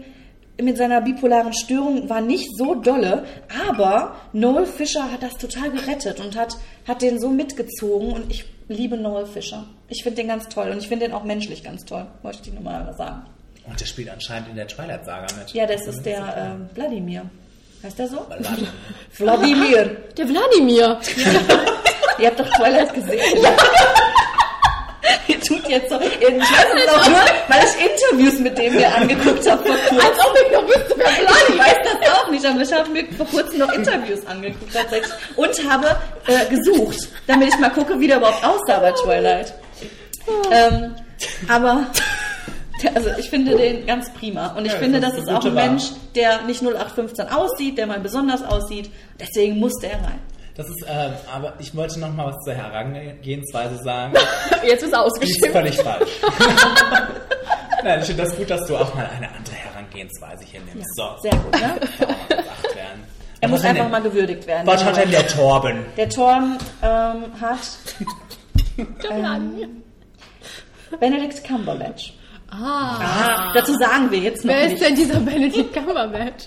mit 0.60 0.76
seiner 0.76 1.01
bipolaren 1.01 1.52
Störung 1.52 2.09
war 2.09 2.20
nicht 2.20 2.48
so 2.56 2.74
dolle, 2.74 3.24
aber 3.68 4.16
Noel 4.32 4.66
Fischer 4.66 5.10
hat 5.10 5.22
das 5.22 5.35
total 5.35 5.70
gerettet 5.70 6.20
und 6.20 6.36
hat, 6.36 6.56
hat 6.86 7.02
den 7.02 7.20
so 7.20 7.28
mitgezogen 7.28 8.12
und 8.12 8.31
ich 8.31 8.44
liebe 8.68 8.97
Noel 8.97 9.26
Fischer. 9.26 9.66
Ich 9.89 10.02
finde 10.02 10.22
den 10.22 10.28
ganz 10.28 10.48
toll 10.48 10.70
und 10.70 10.78
ich 10.78 10.89
finde 10.89 11.06
den 11.06 11.14
auch 11.14 11.24
menschlich 11.24 11.64
ganz 11.64 11.85
toll, 11.85 12.06
wollte 12.22 12.39
ich 12.44 12.52
nur 12.52 12.62
mal 12.62 12.94
sagen. 12.97 13.26
Und 13.66 13.81
der 13.81 13.86
spielt 13.86 14.10
anscheinend 14.10 14.51
in 14.51 14.56
der 14.56 14.68
Twilight-Saga 14.68 15.26
mit. 15.39 15.52
Ja, 15.55 15.66
das 15.66 15.86
ist 15.86 16.02
der 16.02 16.36
ähm, 16.36 16.68
Wladimir. 16.74 17.28
Heißt 17.82 17.98
der 17.98 18.09
so? 18.09 18.26
Wladimir. 19.18 19.97
Der 20.16 20.28
Wladimir. 20.28 21.01
Ihr 22.18 22.26
habt 22.26 22.40
doch 22.40 22.48
Twilight 22.51 22.94
gesehen. 22.94 23.20
Ihr 23.43 23.56
tut 25.46 25.68
jetzt 25.68 25.90
so. 25.90 26.00
Ich 26.00 26.20
weiß 26.20 26.66
es 26.76 26.92
auch 26.92 27.08
nur, 27.08 27.18
weil 27.48 27.64
ich 27.64 27.90
Interviews 27.90 28.38
mit 28.40 28.56
dem 28.58 28.74
mir 28.74 28.94
angeguckt 28.94 29.48
habe 29.50 29.62
vor 29.64 29.76
kurzem. 29.76 29.98
Als 29.98 30.26
ob 30.26 30.36
ich 30.44 30.52
noch 30.52 30.66
wüsste, 30.66 30.94
wer 30.96 31.06
Ich 31.48 31.58
weiß 31.58 31.76
das 31.84 32.10
auch 32.10 32.30
nicht, 32.30 32.44
aber 32.46 32.60
ich 32.60 32.72
habe 32.72 32.90
mir 32.90 33.04
vor 33.16 33.26
kurzem 33.26 33.58
noch 33.58 33.72
Interviews 33.72 34.26
angeguckt 34.26 34.72
tatsächlich 34.72 35.12
und 35.36 35.70
habe 35.70 35.96
äh, 36.26 36.46
gesucht, 36.54 37.08
damit 37.26 37.48
ich 37.48 37.58
mal 37.58 37.70
gucke, 37.70 37.98
wie 38.00 38.06
der 38.08 38.18
überhaupt 38.18 38.44
aussah 38.44 38.78
bei 38.80 38.92
Twilight. 38.92 39.54
Ähm, 40.50 40.94
aber 41.48 41.86
also 42.94 43.10
ich 43.18 43.30
finde 43.30 43.56
den 43.56 43.86
ganz 43.86 44.12
prima 44.14 44.48
und 44.56 44.66
ich 44.66 44.72
Ja, 44.72 44.78
finde, 44.78 45.00
das 45.00 45.12
das 45.12 45.22
ist 45.22 45.28
auch 45.30 45.44
ein. 45.44 45.54
Mensch, 45.54 45.84
der 46.14 46.42
nicht 46.42 46.62
0815 46.62 47.28
aussieht, 47.28 47.78
der 47.78 47.86
mal 47.86 48.00
besonders 48.00 48.42
aussieht. 48.42 48.90
Deswegen 49.18 49.58
musste 49.58 49.86
er 49.86 49.98
rein. 49.98 50.18
Das 50.56 50.68
ist, 50.68 50.85
ähm, 50.86 51.12
aber 51.32 51.55
ich 51.59 51.74
wollte 51.74 51.98
noch 51.98 52.12
mal 52.12 52.26
was 52.26 52.40
zur 52.44 52.55
Herangehensweise 52.55 53.76
sagen. 53.82 54.14
Jetzt 54.66 54.85
ist 54.85 54.94
Die 55.20 55.31
ist 55.31 55.47
völlig 55.48 55.76
falsch. 55.76 56.10
Nein, 57.82 58.01
ich 58.01 58.06
finde 58.06 58.22
das 58.22 58.36
gut, 58.36 58.48
dass 58.48 58.64
du 58.66 58.76
auch 58.76 58.94
mal 58.94 59.06
eine 59.16 59.28
andere 59.28 59.56
Herangehensweise 59.56 60.44
hier 60.44 60.60
nimmst. 60.60 60.94
So, 60.94 61.16
Sehr 61.22 61.32
gut, 61.32 61.52
ne? 61.60 61.81
Er 63.40 63.51
Was 63.51 63.60
muss 63.60 63.64
einfach 63.68 63.90
mal 63.90 64.01
gewürdigt 64.01 64.47
werden. 64.47 64.66
Was 64.66 64.82
hat 64.82 64.97
denn 64.97 65.10
der 65.10 65.26
Torben? 65.28 65.85
Der 65.98 66.09
Torben 66.09 66.56
ähm, 66.82 67.24
hat 67.39 67.59
ähm, 69.10 69.82
Benedict 70.98 71.44
Cumberbatch. 71.44 72.14
Ah. 72.48 72.97
Ah, 73.01 73.52
dazu 73.52 73.74
sagen 73.74 74.10
wir 74.10 74.20
jetzt 74.20 74.47
noch 74.47 74.55
Wer 74.55 74.72
ist 74.72 74.82
denn 74.82 74.94
dieser 74.94 75.20
Benedict 75.20 75.74
Cumberbatch? 75.74 76.47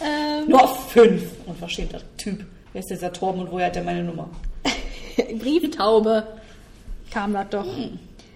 Ähm, 0.00 0.48
Nur 0.48 0.62
auf 0.62 0.92
fünf. 0.92 1.24
Unverschämter 1.46 1.98
Typ. 2.16 2.44
Wer 2.76 2.80
ist 2.80 2.90
dieser 2.90 3.10
Torben 3.10 3.40
und 3.40 3.50
woher 3.50 3.68
hat 3.68 3.76
er 3.76 3.84
meine 3.84 4.04
Nummer? 4.04 4.28
Brieftaube 5.38 6.26
kam 7.10 7.32
das 7.32 7.48
doch. 7.48 7.64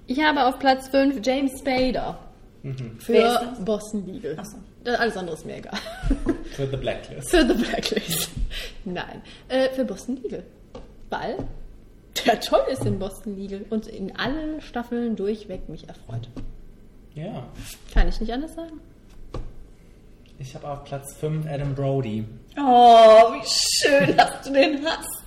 Ich 0.07 0.19
habe 0.23 0.47
auf 0.47 0.59
Platz 0.59 0.89
5 0.89 1.21
James 1.23 1.59
Spader 1.59 2.19
für 3.01 3.13
ist 3.17 3.35
das? 3.35 3.63
Boston 3.63 4.07
Legal. 4.07 4.37
Ach 4.41 4.45
so. 4.47 4.57
Das- 4.83 4.99
Alles 4.99 5.15
andere 5.19 5.37
ist 5.37 5.45
mir 5.45 5.59
egal. 5.59 5.79
Für 6.53 6.67
The 6.67 6.77
Blacklist. 6.79 7.29
für 7.31 7.47
The 7.47 7.53
Blacklist. 7.53 8.31
Nein, 8.87 9.21
äh, 9.49 9.69
für 9.75 9.85
Boston 9.85 10.17
Legal. 10.23 10.43
Weil 11.11 11.37
der 12.25 12.41
toll 12.41 12.63
ist 12.73 12.87
in 12.87 12.99
Boston 12.99 13.37
Legal 13.37 13.67
und 13.69 13.89
in 13.89 14.17
allen 14.17 14.63
Staffeln 14.63 15.17
durchweg 15.17 15.69
mich 15.69 15.87
erfreut. 15.87 16.29
Ja. 17.15 17.47
Kann 17.93 18.09
ich 18.09 18.19
nicht 18.23 18.33
anders 18.33 18.55
sagen. 18.55 18.81
Ich 20.39 20.55
habe 20.55 20.67
auf 20.67 20.85
Platz 20.85 21.15
5 21.17 21.47
Adam 21.47 21.75
Brody. 21.75 22.25
Oh, 22.63 23.33
wie 23.33 23.47
schön, 23.47 24.17
dass 24.17 24.43
du 24.43 24.53
den 24.53 24.85
hast. 24.85 25.23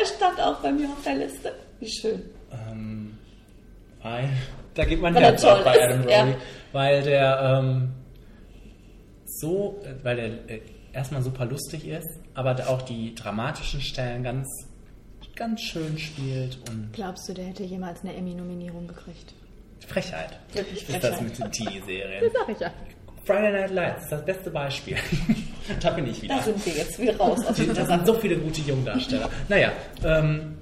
er 0.00 0.06
stand 0.06 0.40
auch 0.40 0.56
bei 0.60 0.70
mir 0.72 0.88
auf 0.88 1.02
der 1.04 1.16
Liste. 1.16 1.52
Wie 1.80 1.88
schön. 1.88 2.22
Ähm, 2.52 3.18
weil, 4.02 4.28
da 4.74 4.84
geht 4.84 5.00
mein 5.00 5.14
Weil 5.14 5.22
er 5.22 5.30
Herz 5.30 5.44
auf 5.44 5.64
bei 5.64 5.82
Adam 5.82 6.02
Brody. 6.02 6.12
ja. 6.12 6.26
Weil 6.72 7.02
der 7.02 7.58
ähm, 7.60 7.92
so, 9.24 9.80
äh, 9.84 10.04
weil 10.04 10.16
der 10.16 10.50
äh, 10.50 10.60
erstmal 10.92 11.22
super 11.22 11.44
lustig 11.46 11.86
ist, 11.88 12.08
aber 12.34 12.54
auch 12.68 12.82
die 12.82 13.14
dramatischen 13.14 13.80
Stellen 13.80 14.22
ganz, 14.22 14.46
ganz 15.34 15.60
schön 15.60 15.98
spielt 15.98 16.58
und 16.68 16.92
Glaubst 16.92 17.28
du, 17.28 17.32
der 17.34 17.46
hätte 17.46 17.64
jemals 17.64 18.02
eine 18.02 18.14
Emmy-Nominierung 18.14 18.86
gekriegt? 18.86 19.34
Frechheit. 19.86 20.38
Wirklich 20.52 20.82
Ist 20.88 21.02
das 21.02 21.16
Frechheit. 21.16 21.22
mit 21.22 21.38
den 21.38 21.52
Teenie-Serien. 21.52 22.24
Das 22.24 22.32
sag 22.32 22.48
ich 22.48 22.60
ja. 22.60 22.70
Friday 23.24 23.52
Night 23.52 23.70
Lights 23.70 24.02
ist 24.04 24.12
das 24.12 24.24
beste 24.24 24.50
Beispiel. 24.50 24.96
da 25.80 25.90
bin 25.90 26.06
ich 26.08 26.22
wieder. 26.22 26.36
Da 26.36 26.42
sind 26.42 26.64
wir 26.64 26.72
jetzt 26.74 26.98
wieder 26.98 27.16
raus 27.16 27.40
Da 27.74 27.86
sind 27.86 28.06
so 28.06 28.14
viele 28.14 28.36
gute 28.36 28.60
Jungdarsteller. 28.60 29.28
Naja, 29.48 29.72
ähm. 30.04 30.54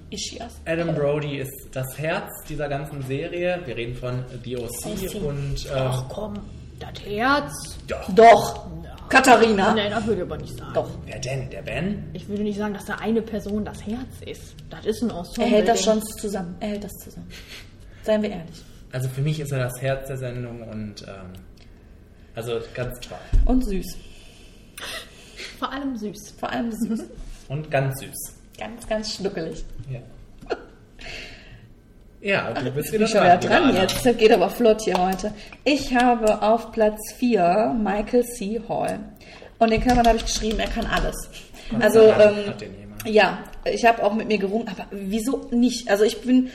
Adam 0.64 0.94
Brody 0.94 1.38
ist 1.38 1.68
das 1.72 1.98
Herz 1.98 2.30
dieser 2.48 2.68
ganzen 2.68 3.02
Serie. 3.02 3.60
Wir 3.66 3.76
reden 3.76 3.96
von 3.96 4.24
The 4.44 4.56
OC 4.56 5.14
und 5.22 5.66
ähm, 5.66 5.72
Ach 5.74 6.04
komm, 6.08 6.34
das 6.78 7.04
Herz. 7.04 7.76
doch. 7.86 8.14
Doch. 8.14 8.66
Katharina. 9.08 9.74
Nee, 9.74 9.88
das 9.90 10.06
würde 10.06 10.22
ich 10.22 10.26
aber 10.26 10.38
nicht 10.38 10.56
sagen. 10.56 10.72
Doch. 10.74 10.90
Wer 11.04 11.18
denn? 11.18 11.50
Der 11.50 11.62
Ben? 11.62 12.04
Ich 12.12 12.28
würde 12.28 12.42
nicht 12.42 12.58
sagen, 12.58 12.74
dass 12.74 12.86
da 12.86 12.94
eine 12.96 13.22
Person 13.22 13.64
das 13.64 13.84
Herz 13.86 14.20
ist. 14.24 14.54
Das 14.70 14.84
ist 14.84 15.02
ein 15.02 15.10
Ensemble. 15.10 15.44
Er 15.44 15.50
hält 15.50 15.68
das 15.68 15.84
schon 15.84 16.02
zusammen. 16.02 16.56
Er 16.60 16.68
hält 16.68 16.84
das 16.84 16.92
zusammen. 16.92 17.28
Seien 18.02 18.22
wir 18.22 18.30
ehrlich. 18.30 18.64
Also 18.92 19.08
für 19.08 19.20
mich 19.20 19.38
ist 19.40 19.52
er 19.52 19.58
das 19.58 19.80
Herz 19.80 20.08
der 20.08 20.16
Sendung 20.16 20.62
und 20.62 21.02
ähm, 21.02 21.32
also 22.34 22.60
ganz 22.74 22.98
toll. 23.00 23.18
Und 23.44 23.64
süß. 23.64 23.96
Vor 25.58 25.72
allem 25.72 25.96
süß. 25.96 26.34
Vor 26.38 26.50
allem 26.50 26.70
süß. 26.72 27.04
Und 27.48 27.70
ganz 27.70 28.00
süß. 28.00 28.34
ganz, 28.58 28.86
ganz 28.88 29.14
schnuckelig. 29.14 29.64
Ja. 29.90 30.00
Ja, 32.20 32.52
du 32.54 32.70
bist 32.72 32.88
Ich 32.88 32.92
wieder 32.94 33.04
bin 33.04 33.08
schon 33.08 33.20
wieder 33.22 33.36
dran. 33.36 33.62
dran 33.68 33.76
jetzt. 33.76 34.04
Das 34.04 34.16
geht 34.16 34.32
aber 34.32 34.50
flott 34.50 34.82
hier 34.82 34.98
heute. 34.98 35.32
Ich 35.64 35.94
habe 35.94 36.42
auf 36.42 36.72
Platz 36.72 36.98
4 37.18 37.76
Michael 37.80 38.24
C. 38.24 38.60
Hall. 38.68 38.98
Und 39.58 39.70
den 39.70 39.80
Körper 39.80 40.02
habe 40.08 40.16
ich 40.16 40.24
geschrieben, 40.24 40.58
er 40.58 40.66
kann 40.68 40.86
alles. 40.86 41.14
Also, 41.78 42.00
sei 42.00 42.18
Dank 42.18 42.36
ähm, 42.38 42.46
hat 42.48 42.60
den 42.62 42.78
jemand. 42.78 43.06
ja, 43.06 43.38
ich 43.64 43.84
habe 43.84 44.02
auch 44.02 44.14
mit 44.14 44.26
mir 44.28 44.38
gerungen, 44.38 44.66
aber 44.66 44.86
wieso 44.90 45.46
nicht? 45.52 45.88
Also 45.88 46.02
ich 46.04 46.20
bin 46.22 46.50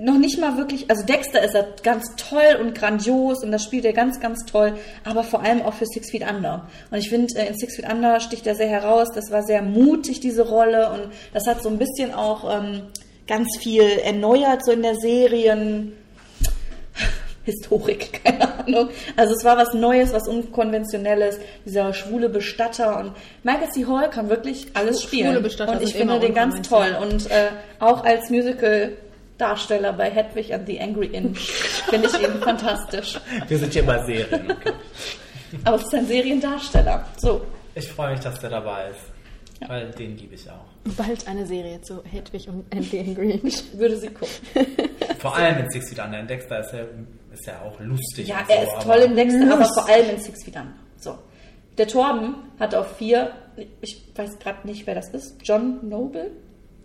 noch 0.00 0.18
nicht 0.18 0.38
mal 0.38 0.56
wirklich, 0.56 0.88
also 0.90 1.04
Dexter 1.04 1.42
ist 1.42 1.54
er 1.54 1.66
ganz 1.82 2.14
toll 2.16 2.58
und 2.60 2.74
grandios 2.74 3.42
und 3.42 3.50
das 3.50 3.64
spielt 3.64 3.84
er 3.84 3.92
ganz, 3.92 4.20
ganz 4.20 4.44
toll, 4.46 4.74
aber 5.04 5.24
vor 5.24 5.42
allem 5.42 5.62
auch 5.62 5.74
für 5.74 5.86
Six 5.86 6.10
Feet 6.10 6.22
Under. 6.28 6.68
Und 6.90 6.98
ich 6.98 7.08
finde, 7.08 7.34
äh, 7.36 7.48
in 7.48 7.58
Six 7.58 7.76
Feet 7.76 7.90
Under 7.90 8.20
sticht 8.20 8.46
er 8.46 8.54
sehr 8.54 8.68
heraus, 8.68 9.08
das 9.12 9.30
war 9.32 9.42
sehr 9.42 9.62
mutig, 9.62 10.20
diese 10.20 10.48
Rolle 10.48 10.90
und 10.90 11.12
das 11.32 11.46
hat 11.48 11.62
so 11.62 11.68
ein 11.68 11.78
bisschen 11.78 12.14
auch 12.14 12.44
ähm, 12.56 12.82
ganz 13.26 13.48
viel 13.58 13.82
erneuert, 13.82 14.64
so 14.64 14.72
in 14.72 14.82
der 14.82 14.94
Serien. 14.94 15.92
Historik, 17.44 18.22
keine 18.24 18.60
Ahnung. 18.60 18.90
Also 19.16 19.34
es 19.34 19.42
war 19.42 19.56
was 19.56 19.74
Neues, 19.74 20.12
was 20.12 20.28
Unkonventionelles, 20.28 21.40
dieser 21.66 21.92
schwule 21.92 22.28
Bestatter 22.28 23.00
und 23.00 23.14
Michael 23.42 23.68
C. 23.70 23.84
Hall 23.86 24.10
kann 24.10 24.28
wirklich 24.28 24.68
alles 24.74 25.02
spielen. 25.02 25.26
Schwule 25.26 25.40
Bestatter 25.40 25.72
und 25.72 25.82
ich 25.82 25.92
finde 25.92 26.20
den 26.20 26.34
ganz 26.34 26.68
toll 26.68 26.96
und 27.02 27.28
äh, 27.32 27.48
auch 27.80 28.04
als 28.04 28.30
Musical-Darsteller 29.42 29.92
bei 29.92 30.10
Hedwig 30.10 30.52
and 30.54 30.66
the 30.66 30.80
Angry 30.80 31.06
Inch 31.06 31.38
finde 31.90 32.08
ich 32.08 32.22
ihn 32.22 32.40
fantastisch. 32.42 33.20
Wir 33.48 33.58
sind 33.58 33.72
hier 33.72 33.84
bei 33.84 33.98
Serien. 34.04 34.50
Okay. 34.50 34.72
Aber 35.64 35.76
es 35.76 35.82
ist 35.82 35.94
ein 35.94 36.06
Seriendarsteller. 36.06 37.04
So, 37.18 37.42
Ich 37.74 37.88
freue 37.88 38.12
mich, 38.12 38.20
dass 38.20 38.38
der 38.40 38.50
dabei 38.50 38.90
ist. 38.90 39.68
Weil 39.68 39.90
den 39.92 40.16
liebe 40.16 40.34
ich 40.34 40.48
auch. 40.50 40.64
Bald 40.96 41.26
eine 41.28 41.46
Serie 41.46 41.80
zu 41.82 42.02
Hedwig 42.04 42.48
und 42.48 42.64
Andy 42.70 43.14
Green. 43.14 43.42
würde 43.74 43.96
sie 43.96 44.08
gucken. 44.08 44.66
Vor 45.18 45.36
allem 45.36 45.58
in 45.58 45.70
Six 45.70 45.88
Feet 45.90 45.98
Under. 46.00 46.18
In 46.18 46.26
Dexter 46.26 46.60
ist 46.60 46.72
er, 46.72 46.88
ist 47.32 47.46
er 47.46 47.62
auch 47.62 47.78
lustig. 47.78 48.26
Ja, 48.28 48.40
und 48.40 48.46
so, 48.48 48.52
er 48.52 48.62
ist 48.64 48.82
toll 48.84 48.98
in 48.98 49.14
Dexter, 49.14 49.52
aber 49.52 49.64
vor 49.66 49.88
allem 49.88 50.10
in 50.10 50.18
Six 50.20 50.44
Feet 50.44 50.56
Under. 50.56 50.72
So. 50.96 51.18
Der 51.78 51.86
Torben 51.86 52.34
hat 52.58 52.74
auf 52.74 52.96
vier, 52.96 53.30
ich 53.80 54.02
weiß 54.16 54.38
gerade 54.40 54.66
nicht, 54.66 54.86
wer 54.86 54.94
das 54.96 55.08
ist, 55.10 55.36
John 55.44 55.88
Noble? 55.88 56.32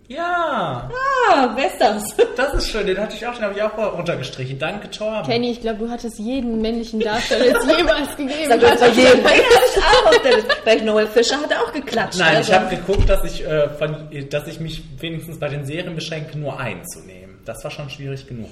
Ja, 0.08 0.90
Ah, 1.30 1.52
wer 1.54 1.66
ist 1.66 1.78
das? 1.78 2.16
das 2.36 2.54
ist 2.54 2.70
schön. 2.70 2.86
Den 2.86 2.98
hatte 2.98 3.14
ich 3.14 3.26
auch, 3.26 3.34
den 3.34 3.42
habe 3.44 3.54
ich 3.54 3.62
auch 3.62 3.76
runtergestrichen. 3.98 4.58
Danke, 4.58 4.90
Torben. 4.90 5.30
Kenny, 5.30 5.50
ich 5.50 5.60
glaube, 5.60 5.80
du 5.80 5.90
hattest 5.90 6.18
jeden 6.18 6.62
männlichen 6.62 6.98
Darsteller 7.00 7.44
jetzt 7.44 7.66
jemals 7.78 8.16
gegeben. 8.16 8.48
Sag 8.48 8.60
das 8.62 8.80
bei 8.80 8.88
jedem. 8.88 9.22
Ja, 9.22 9.30
ich 9.32 9.82
auch 9.84 10.06
auf 10.06 10.22
der 10.22 10.34
Liste. 10.36 10.48
Bei 10.64 10.74
Noel 10.76 11.06
Fischer 11.08 11.36
hat 11.42 11.50
er 11.50 11.62
auch 11.62 11.72
geklatscht. 11.72 12.18
Nein, 12.18 12.36
also. 12.36 12.50
ich 12.50 12.58
habe 12.58 12.74
geguckt, 12.74 13.06
dass 13.08 13.22
ich, 13.24 13.46
äh, 13.46 13.68
von, 13.68 14.08
dass 14.30 14.46
ich 14.48 14.60
mich 14.60 14.82
wenigstens 14.98 15.38
bei 15.38 15.48
den 15.48 15.66
Serien 15.66 15.94
beschränke, 15.94 16.38
nur 16.38 16.58
einen 16.58 16.86
zu 16.88 17.00
nehmen. 17.00 17.40
Das 17.44 17.62
war 17.62 17.70
schon 17.70 17.90
schwierig 17.90 18.26
genug. 18.26 18.48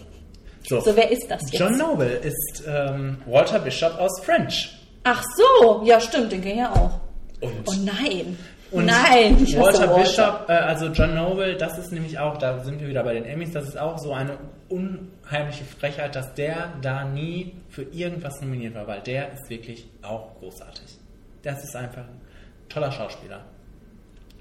So, 0.68 0.80
So, 0.80 0.94
wer 0.94 1.10
ist 1.10 1.26
das 1.30 1.40
jetzt? 1.50 1.58
John 1.58 1.78
Noble 1.78 2.08
ist 2.22 2.64
ähm, 2.68 3.18
Walter 3.24 3.60
Bishop 3.60 3.98
aus 3.98 4.20
French. 4.22 4.76
Ach 5.04 5.22
so, 5.36 5.82
ja 5.86 6.00
stimmt, 6.00 6.32
den 6.32 6.42
kenne 6.42 6.52
ich 6.54 6.60
ja 6.60 6.72
auch. 6.72 7.00
Und, 7.40 7.52
Oh 7.66 7.72
nein. 7.84 8.36
Und 8.76 8.86
Nein, 8.86 9.42
ich 9.42 9.58
Walter 9.58 9.88
Walter. 9.88 10.02
Bishop, 10.02 10.48
äh, 10.48 10.52
also 10.52 10.86
John 10.88 11.14
Noble, 11.14 11.56
das 11.56 11.78
ist 11.78 11.92
nämlich 11.92 12.18
auch, 12.18 12.36
da 12.36 12.62
sind 12.62 12.78
wir 12.78 12.88
wieder 12.88 13.02
bei 13.02 13.14
den 13.14 13.24
Emmys, 13.24 13.52
das 13.52 13.68
ist 13.68 13.78
auch 13.78 13.96
so 13.96 14.12
eine 14.12 14.36
unheimliche 14.68 15.64
Frechheit, 15.64 16.14
dass 16.14 16.34
der 16.34 16.74
da 16.82 17.04
nie 17.04 17.56
für 17.70 17.82
irgendwas 17.84 18.40
nominiert 18.42 18.74
war, 18.74 18.86
weil 18.86 19.00
der 19.00 19.32
ist 19.32 19.48
wirklich 19.48 19.88
auch 20.02 20.38
großartig. 20.38 20.98
Das 21.42 21.64
ist 21.64 21.74
einfach 21.74 22.02
ein 22.02 22.20
toller 22.68 22.92
Schauspieler. 22.92 23.44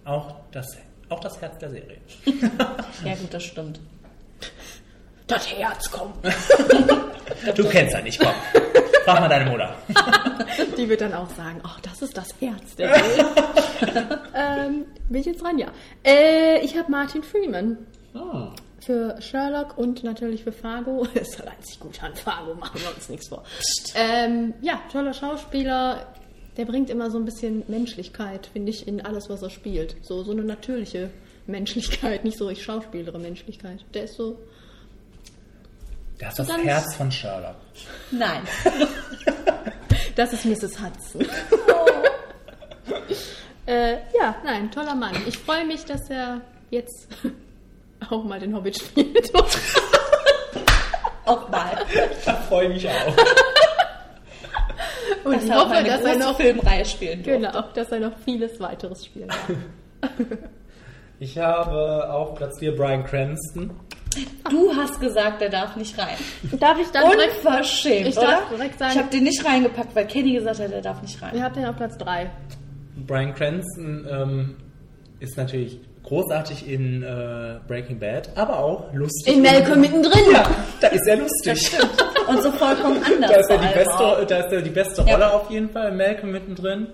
Auch 0.04 0.36
das, 0.52 0.78
auch 1.08 1.22
das 1.22 1.40
Herz 1.40 1.58
der 1.60 1.70
Serie. 1.70 1.98
Ja, 3.06 3.16
gut, 3.16 3.34
das 3.34 3.44
stimmt. 3.44 3.80
Das 5.28 5.50
Herz 5.52 5.90
kommt. 5.90 6.16
Du 7.56 7.68
kennst 7.68 7.94
ja 7.94 8.02
nicht, 8.02 8.20
komm. 8.20 8.34
Frag 9.06 9.20
mal 9.20 9.30
deine 9.30 9.52
Mutter. 9.52 9.76
Die 10.78 10.90
wird 10.90 11.02
dann 11.02 11.14
auch 11.14 11.30
sagen, 11.30 11.62
ach, 11.64 11.80
das 11.82 12.02
ist 12.02 12.18
das 12.18 12.30
Herz 12.40 12.76
der 12.76 12.90
Welt. 12.90 13.26
ähm, 14.34 14.86
bin 15.10 15.22
ich 15.22 15.28
jetzt 15.28 15.44
dran? 15.44 15.60
Ja. 15.60 15.68
Äh, 16.04 16.66
ich 16.66 16.76
habe 16.76 16.90
Martin 16.90 17.22
Freeman. 17.22 17.78
Ah. 18.16 18.48
Für 18.84 19.22
Sherlock 19.22 19.78
und 19.78 20.04
natürlich 20.04 20.44
für 20.44 20.52
Fargo. 20.52 21.08
Es 21.14 21.40
reizt 21.40 21.68
sich 21.68 21.80
gut 21.80 22.02
an 22.02 22.16
Fargo, 22.16 22.56
machen 22.56 22.82
wir 22.82 22.96
uns 22.96 23.08
nichts 23.08 23.28
vor. 23.28 23.44
Ähm, 23.94 24.56
ja, 24.62 24.82
toller 24.92 25.14
Schauspieler. 25.14 26.08
Der 26.58 26.66
bringt 26.66 26.90
immer 26.90 27.12
so 27.12 27.20
ein 27.20 27.26
bisschen 27.26 27.64
Menschlichkeit, 27.68 28.48
finde 28.48 28.72
ich, 28.72 28.88
in 28.88 29.02
alles, 29.02 29.30
was 29.30 29.44
er 29.44 29.52
spielt. 29.52 29.98
So, 30.02 30.24
so 30.24 30.32
eine 30.32 30.44
natürliche 30.44 31.12
Menschlichkeit, 31.46 32.24
nicht 32.24 32.40
so 32.40 32.50
ich 32.50 32.64
schauspielere 32.64 33.20
Menschlichkeit. 33.20 33.86
Der 33.94 34.06
ist 34.06 34.16
so. 34.16 34.40
Das 36.20 36.30
ist 36.30 36.40
das 36.40 36.48
Ganz- 36.48 36.64
Herz 36.68 36.96
von 36.96 37.12
Sherlock. 37.12 37.56
Nein. 38.12 38.42
Das 40.16 40.32
ist 40.32 40.46
Mrs. 40.46 40.80
Hudson. 40.80 41.26
äh, 43.66 43.96
ja, 44.18 44.34
nein, 44.46 44.72
toller 44.72 44.96
Mann. 44.96 45.14
Ich 45.28 45.38
freue 45.38 45.66
mich, 45.66 45.84
dass 45.84 46.10
er 46.10 46.40
jetzt 46.70 47.10
auch 48.10 48.24
mal 48.24 48.40
den 48.40 48.56
Hobbit 48.56 48.78
spielt. 48.80 49.30
Auch 51.26 51.50
mal. 51.50 51.78
Da 52.24 52.34
freue 52.36 52.68
ich 52.68 52.74
mich 52.76 52.90
auch. 52.90 53.08
Und 55.26 55.34
Dass 55.36 55.44
ich 55.44 55.52
hoffe, 55.52 55.84
dass 55.84 56.02
er 56.02 56.14
große 56.14 56.20
noch 56.20 56.38
Filmreihe 56.38 56.86
spielen 56.86 57.22
durfte. 57.24 57.32
Genau, 57.42 57.62
dass 57.74 57.92
er 57.92 58.00
noch 58.00 58.18
vieles 58.24 58.58
weiteres 58.62 59.06
spielen 59.06 59.28
darf. 59.28 59.52
Ich 61.20 61.38
habe 61.38 62.10
auf 62.14 62.36
Platz 62.36 62.60
4 62.60 62.74
Brian 62.76 63.04
Cranston. 63.04 63.72
Du 64.50 64.76
hast 64.76 65.00
gesagt, 65.00 65.42
der 65.42 65.50
darf 65.50 65.76
nicht 65.76 65.98
rein. 65.98 66.16
Darf 66.60 66.80
ich 66.80 66.88
dann 66.92 67.10
direkt, 67.12 67.38
Unverschämt, 67.46 68.08
ich 68.08 68.18
oder? 68.18 68.28
darf 68.28 68.50
direkt 68.50 68.80
sagen, 68.80 68.92
ich 68.94 69.00
habe 69.00 69.10
den 69.10 69.24
nicht 69.24 69.46
reingepackt, 69.46 69.96
weil 69.96 70.08
Kenny 70.08 70.34
gesagt 70.34 70.60
hat, 70.60 70.72
der 70.72 70.82
darf 70.82 71.02
nicht 71.02 71.22
rein. 71.22 71.36
ihr 71.36 71.44
habt 71.44 71.56
den 71.56 71.66
auf 71.66 71.76
Platz 71.76 71.98
3. 71.98 72.30
Brian 73.08 73.34
Cranston 73.34 74.08
ähm, 74.10 74.56
ist 75.20 75.38
natürlich 75.38 75.80
großartig 76.04 76.70
in 76.70 77.02
äh, 77.04 77.56
Breaking 77.68 78.00
Bad, 78.00 78.30
aber 78.36 78.60
auch 78.60 78.94
lustig. 78.94 79.34
In 79.36 79.42
Malcolm 79.42 79.82
mittendrin. 79.82 80.22
Ja, 80.32 80.44
da 80.80 80.88
ist 80.88 81.08
er 81.08 81.18
lustig. 81.18 81.72
Und 82.28 82.42
so 82.44 82.52
vollkommen 82.52 83.02
anders. 83.04 83.32
Da 83.32 83.40
ist 83.40 83.50
er 83.50 83.58
die 83.58 83.74
beste, 83.74 84.26
da 84.28 84.38
ist 84.40 84.52
er 84.54 84.62
die 84.62 84.70
beste 84.70 85.02
Ja. 85.04 85.14
Rolle 85.14 85.34
auf 85.34 85.50
jeden 85.52 85.70
Fall, 85.70 85.92
Malcolm 85.92 86.32
mittendrin. 86.32 86.88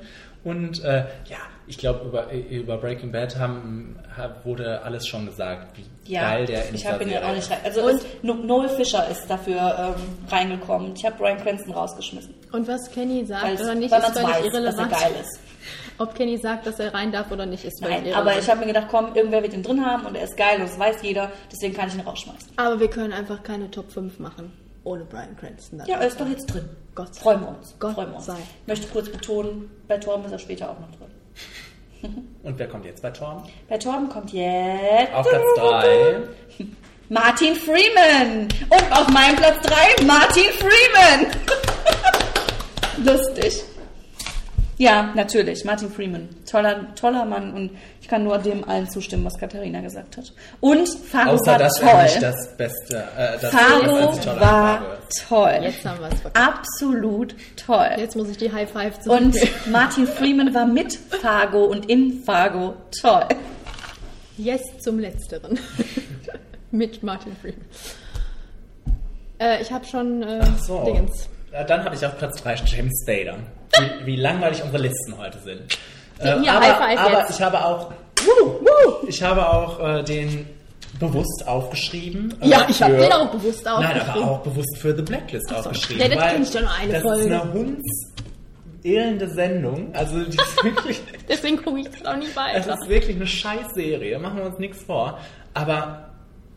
Und 0.44 0.84
äh, 0.84 1.06
ja, 1.26 1.38
ich 1.72 1.78
glaube, 1.78 2.06
über, 2.06 2.32
über 2.32 2.78
Breaking 2.78 3.12
Bad 3.14 3.38
haben, 3.40 3.98
hab, 4.18 4.46
wurde 4.46 4.82
alles 4.84 5.08
schon 5.08 5.26
gesagt, 5.26 5.78
wie 5.78 6.12
Ja, 6.12 6.22
geil 6.32 6.46
der 6.46 6.68
in 6.68 6.76
ich 6.76 6.86
habe 6.86 7.04
ihn 7.04 7.10
ja 7.12 7.22
auch 7.24 7.30
nicht 7.30 7.40
ist. 7.44 7.52
rein. 7.52 7.60
Also 7.64 7.82
No- 8.24 8.34
Noel 8.34 8.68
Fischer 8.70 9.08
ist 9.10 9.26
dafür 9.28 9.96
ähm, 9.96 10.28
reingekommen. 10.30 10.94
Ich 10.96 11.06
habe 11.06 11.16
Brian 11.18 11.38
Cranston 11.38 11.74
rausgeschmissen. 11.74 12.34
Und 12.52 12.68
was 12.68 12.92
Kenny 12.92 13.26
sagt 13.26 13.44
Weil 13.46 13.54
es- 13.56 13.62
oder 13.62 13.76
nicht, 13.76 13.90
weil 13.92 14.02
ist 14.02 14.12
völlig 14.12 14.28
weiß, 14.36 14.46
irrelevant. 14.46 14.92
dass 14.92 15.02
er 15.02 15.10
geil 15.10 15.20
ist. 15.22 15.40
Ob 15.98 16.14
Kenny 16.16 16.38
sagt, 16.38 16.68
dass 16.68 16.80
er 16.80 16.94
rein 16.94 17.12
darf 17.12 17.32
oder 17.32 17.46
nicht, 17.46 17.64
ist 17.64 17.82
Nein, 17.82 17.92
irrelevant. 18.06 18.16
aber 18.28 18.38
ich 18.40 18.50
habe 18.50 18.60
mir 18.60 18.66
gedacht, 18.68 18.88
komm, 18.90 19.16
irgendwer 19.16 19.42
wird 19.44 19.54
ihn 19.54 19.64
drin 19.64 19.86
haben 19.86 20.06
und 20.06 20.16
er 20.18 20.24
ist 20.26 20.36
geil 20.36 20.56
und 20.60 20.64
das 20.64 20.78
weiß 20.78 20.98
jeder, 21.04 21.32
deswegen 21.52 21.74
kann 21.74 21.88
ich 21.88 21.94
ihn 21.96 22.02
rausschmeißen. 22.02 22.52
Aber 22.58 22.80
wir 22.80 22.90
können 22.90 23.14
einfach 23.14 23.42
keine 23.44 23.72
Top 23.72 23.92
5 23.92 24.20
machen 24.20 24.52
ohne 24.84 25.06
Brian 25.06 25.38
Cranston. 25.38 25.82
Ja, 25.86 26.00
er 26.00 26.08
ist 26.08 26.20
doch 26.20 26.28
jetzt 26.28 26.48
drin. 26.48 26.68
Gott 26.96 27.14
sei 27.16 27.22
Freuen 27.22 27.42
wir 27.42 27.48
uns. 27.50 27.76
Gott 27.80 27.94
Freuen 27.94 28.10
wir 28.10 28.16
uns. 28.18 28.26
sei. 28.26 28.36
Ich 28.64 28.68
möchte 28.68 28.88
kurz 28.88 29.10
betonen, 29.10 29.70
bei 29.88 29.98
Torben 30.00 30.26
ist 30.26 30.32
er 30.34 30.40
später 30.40 30.70
auch 30.72 30.80
noch 30.80 30.90
drin. 30.90 31.08
Und 32.44 32.58
wer 32.58 32.68
kommt 32.68 32.86
jetzt 32.86 33.02
bei 33.02 33.12
Torben? 33.12 33.44
Bei 33.70 33.78
Torben 33.78 34.10
kommt 34.10 34.34
jetzt 34.34 35.14
Auf 35.14 35.28
Platz 35.28 35.44
3. 35.58 36.18
Martin 37.10 37.56
Freeman. 37.56 38.48
Und 38.70 38.92
auf 38.92 39.08
meinem 39.10 39.36
Platz 39.36 39.66
3 39.68 40.06
Martin 40.06 40.46
Freeman. 40.58 41.28
Lustig. 43.06 43.64
Ja, 44.82 45.12
natürlich, 45.14 45.64
Martin 45.64 45.92
Freeman. 45.92 46.28
Toller, 46.50 46.96
toller 46.96 47.24
Mann 47.24 47.54
und 47.54 47.70
ich 48.02 48.08
kann 48.08 48.24
nur 48.24 48.40
dem 48.40 48.68
allen 48.68 48.90
zustimmen, 48.90 49.24
was 49.24 49.38
Katharina 49.38 49.80
gesagt 49.80 50.18
hat. 50.18 50.34
Und 50.60 50.90
Fargo 50.90 51.34
Außer 51.34 51.52
war 51.52 51.60
dass 51.60 51.74
toll. 51.76 51.90
er 51.90 52.04
nicht 52.06 52.24
das 52.24 52.58
Beste, 52.58 52.98
äh, 53.16 53.38
das 53.40 53.54
an 53.54 54.40
war 54.40 54.98
toll. 55.30 55.60
Jetzt 55.62 55.86
haben 55.86 56.00
wir 56.00 56.10
es. 56.10 56.36
Absolut 56.36 57.36
toll. 57.64 57.92
Jetzt 57.98 58.16
muss 58.16 58.28
ich 58.30 58.38
die 58.38 58.52
High 58.52 58.72
Five 58.72 59.00
zu 59.02 59.12
Und 59.12 59.36
Martin 59.72 60.08
Freeman 60.08 60.52
war 60.56 60.66
mit 60.66 60.94
Fargo 60.94 61.66
und 61.66 61.88
in 61.88 62.24
Fargo 62.24 62.74
toll. 63.00 63.28
Yes 64.36 64.62
zum 64.80 64.98
Letzteren. 64.98 65.60
Mit 66.72 67.04
Martin 67.04 67.36
Freeman. 67.36 67.66
Äh, 69.38 69.62
ich 69.62 69.72
habe 69.72 69.86
schon 69.86 70.24
äh, 70.24 70.44
So. 70.66 70.84
Dingens. 70.86 71.30
Ja, 71.52 71.64
dann 71.64 71.84
habe 71.84 71.96
ich 71.96 72.06
auf 72.06 72.18
Platz 72.18 72.42
3 72.42 72.56
James 72.66 72.94
Spader. 73.04 73.38
Wie, 73.78 74.06
wie 74.06 74.16
langweilig 74.16 74.64
unsere 74.64 74.84
Listen 74.84 75.18
heute 75.18 75.38
sind. 75.40 75.62
Äh, 76.20 76.40
hier, 76.40 76.54
aber 76.54 76.66
High 76.66 76.78
Five 76.78 77.00
aber 77.00 77.30
ich 77.30 77.42
habe 77.42 77.66
auch, 77.66 77.92
ich 79.08 79.24
habe 79.24 79.50
auch 79.50 79.80
äh, 79.80 80.04
den 80.04 80.48
bewusst 81.00 81.48
aufgeschrieben. 81.48 82.34
äh, 82.42 82.48
Ja, 82.50 82.66
ich 82.70 82.82
habe 82.82 82.96
den 82.98 83.12
auch 83.12 83.32
bewusst 83.32 83.66
Nein, 83.66 83.74
aufgeschrieben. 83.74 84.10
aber 84.24 84.32
auch 84.32 84.40
bewusst 84.40 84.78
für 84.78 84.96
The 84.96 85.02
Blacklist 85.02 85.54
aufgeschrieben. 85.54 86.12
Ja, 86.12 86.30
das 86.30 86.52
doch 86.52 86.62
nur 86.62 86.72
eine 86.80 86.94
das 86.94 87.02
Folge. 87.02 87.22
ist 87.26 87.32
eine 87.32 87.54
hundselende 87.54 89.30
Sendung. 89.30 89.96
Also 89.96 90.20
die 90.24 90.38
ist 90.38 90.64
wirklich, 90.64 91.02
Deswegen 91.28 91.58
gucke 91.64 91.80
ich 91.80 91.88
es 91.88 92.06
auch 92.06 92.16
nicht 92.18 92.30
es 92.32 92.36
weiter. 92.36 92.74
ist 92.80 92.88
wirklich 92.90 93.16
eine 93.16 93.28
Scheißserie. 93.28 94.20
Machen 94.20 94.38
wir 94.38 94.46
uns 94.46 94.60
nichts 94.60 94.84
vor. 94.84 95.18
Aber 95.54 96.11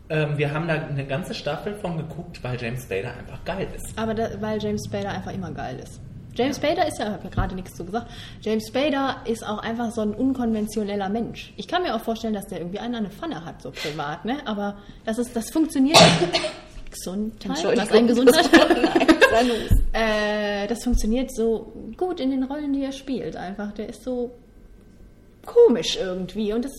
ähm, 0.09 0.37
wir 0.37 0.53
haben 0.53 0.67
da 0.67 0.73
eine 0.75 1.05
ganze 1.05 1.33
Staffel 1.33 1.75
von 1.75 1.97
geguckt, 1.97 2.43
weil 2.43 2.59
James 2.61 2.83
Spader 2.83 3.13
einfach 3.17 3.43
geil 3.43 3.67
ist. 3.75 3.97
Aber 3.97 4.13
da, 4.13 4.29
weil 4.39 4.61
James 4.61 4.85
Spader 4.85 5.09
einfach 5.09 5.33
immer 5.33 5.51
geil 5.51 5.79
ist. 5.81 5.99
James 6.35 6.57
Spader 6.57 6.85
ist 6.85 6.99
ja, 6.99 7.05
ich 7.05 7.13
habe 7.13 7.23
ja 7.23 7.29
gerade 7.29 7.55
nichts 7.55 7.75
zu 7.75 7.85
gesagt, 7.85 8.11
James 8.41 8.67
Spader 8.67 9.21
ist 9.25 9.45
auch 9.45 9.59
einfach 9.59 9.91
so 9.91 10.01
ein 10.01 10.13
unkonventioneller 10.13 11.07
Mensch. 11.09 11.53
Ich 11.55 11.67
kann 11.67 11.81
mir 11.83 11.95
auch 11.95 12.01
vorstellen, 12.01 12.33
dass 12.33 12.47
der 12.47 12.59
irgendwie 12.59 12.79
einen 12.79 12.95
an 12.95 13.03
der 13.03 13.11
Pfanne 13.11 13.45
hat, 13.45 13.61
so 13.61 13.71
privat, 13.71 14.25
ne? 14.25 14.39
Aber 14.45 14.77
das 15.05 15.17
ist, 15.17 15.35
das 15.35 15.49
funktioniert. 15.49 15.97
Gesundheit? 16.91 17.45
Entschuldigung. 17.45 17.85
Was 17.85 17.91
ein 17.93 18.07
Gesundheit? 18.07 18.49
Äh, 19.91 20.67
das 20.67 20.83
funktioniert 20.83 21.33
so 21.33 21.73
gut 21.97 22.21
in 22.21 22.31
den 22.31 22.43
Rollen, 22.43 22.71
die 22.71 22.83
er 22.83 22.93
spielt. 22.93 23.35
Einfach, 23.35 23.73
der 23.73 23.89
ist 23.89 24.03
so 24.03 24.31
komisch 25.45 25.97
irgendwie 25.97 26.53
und 26.53 26.63
das 26.65 26.71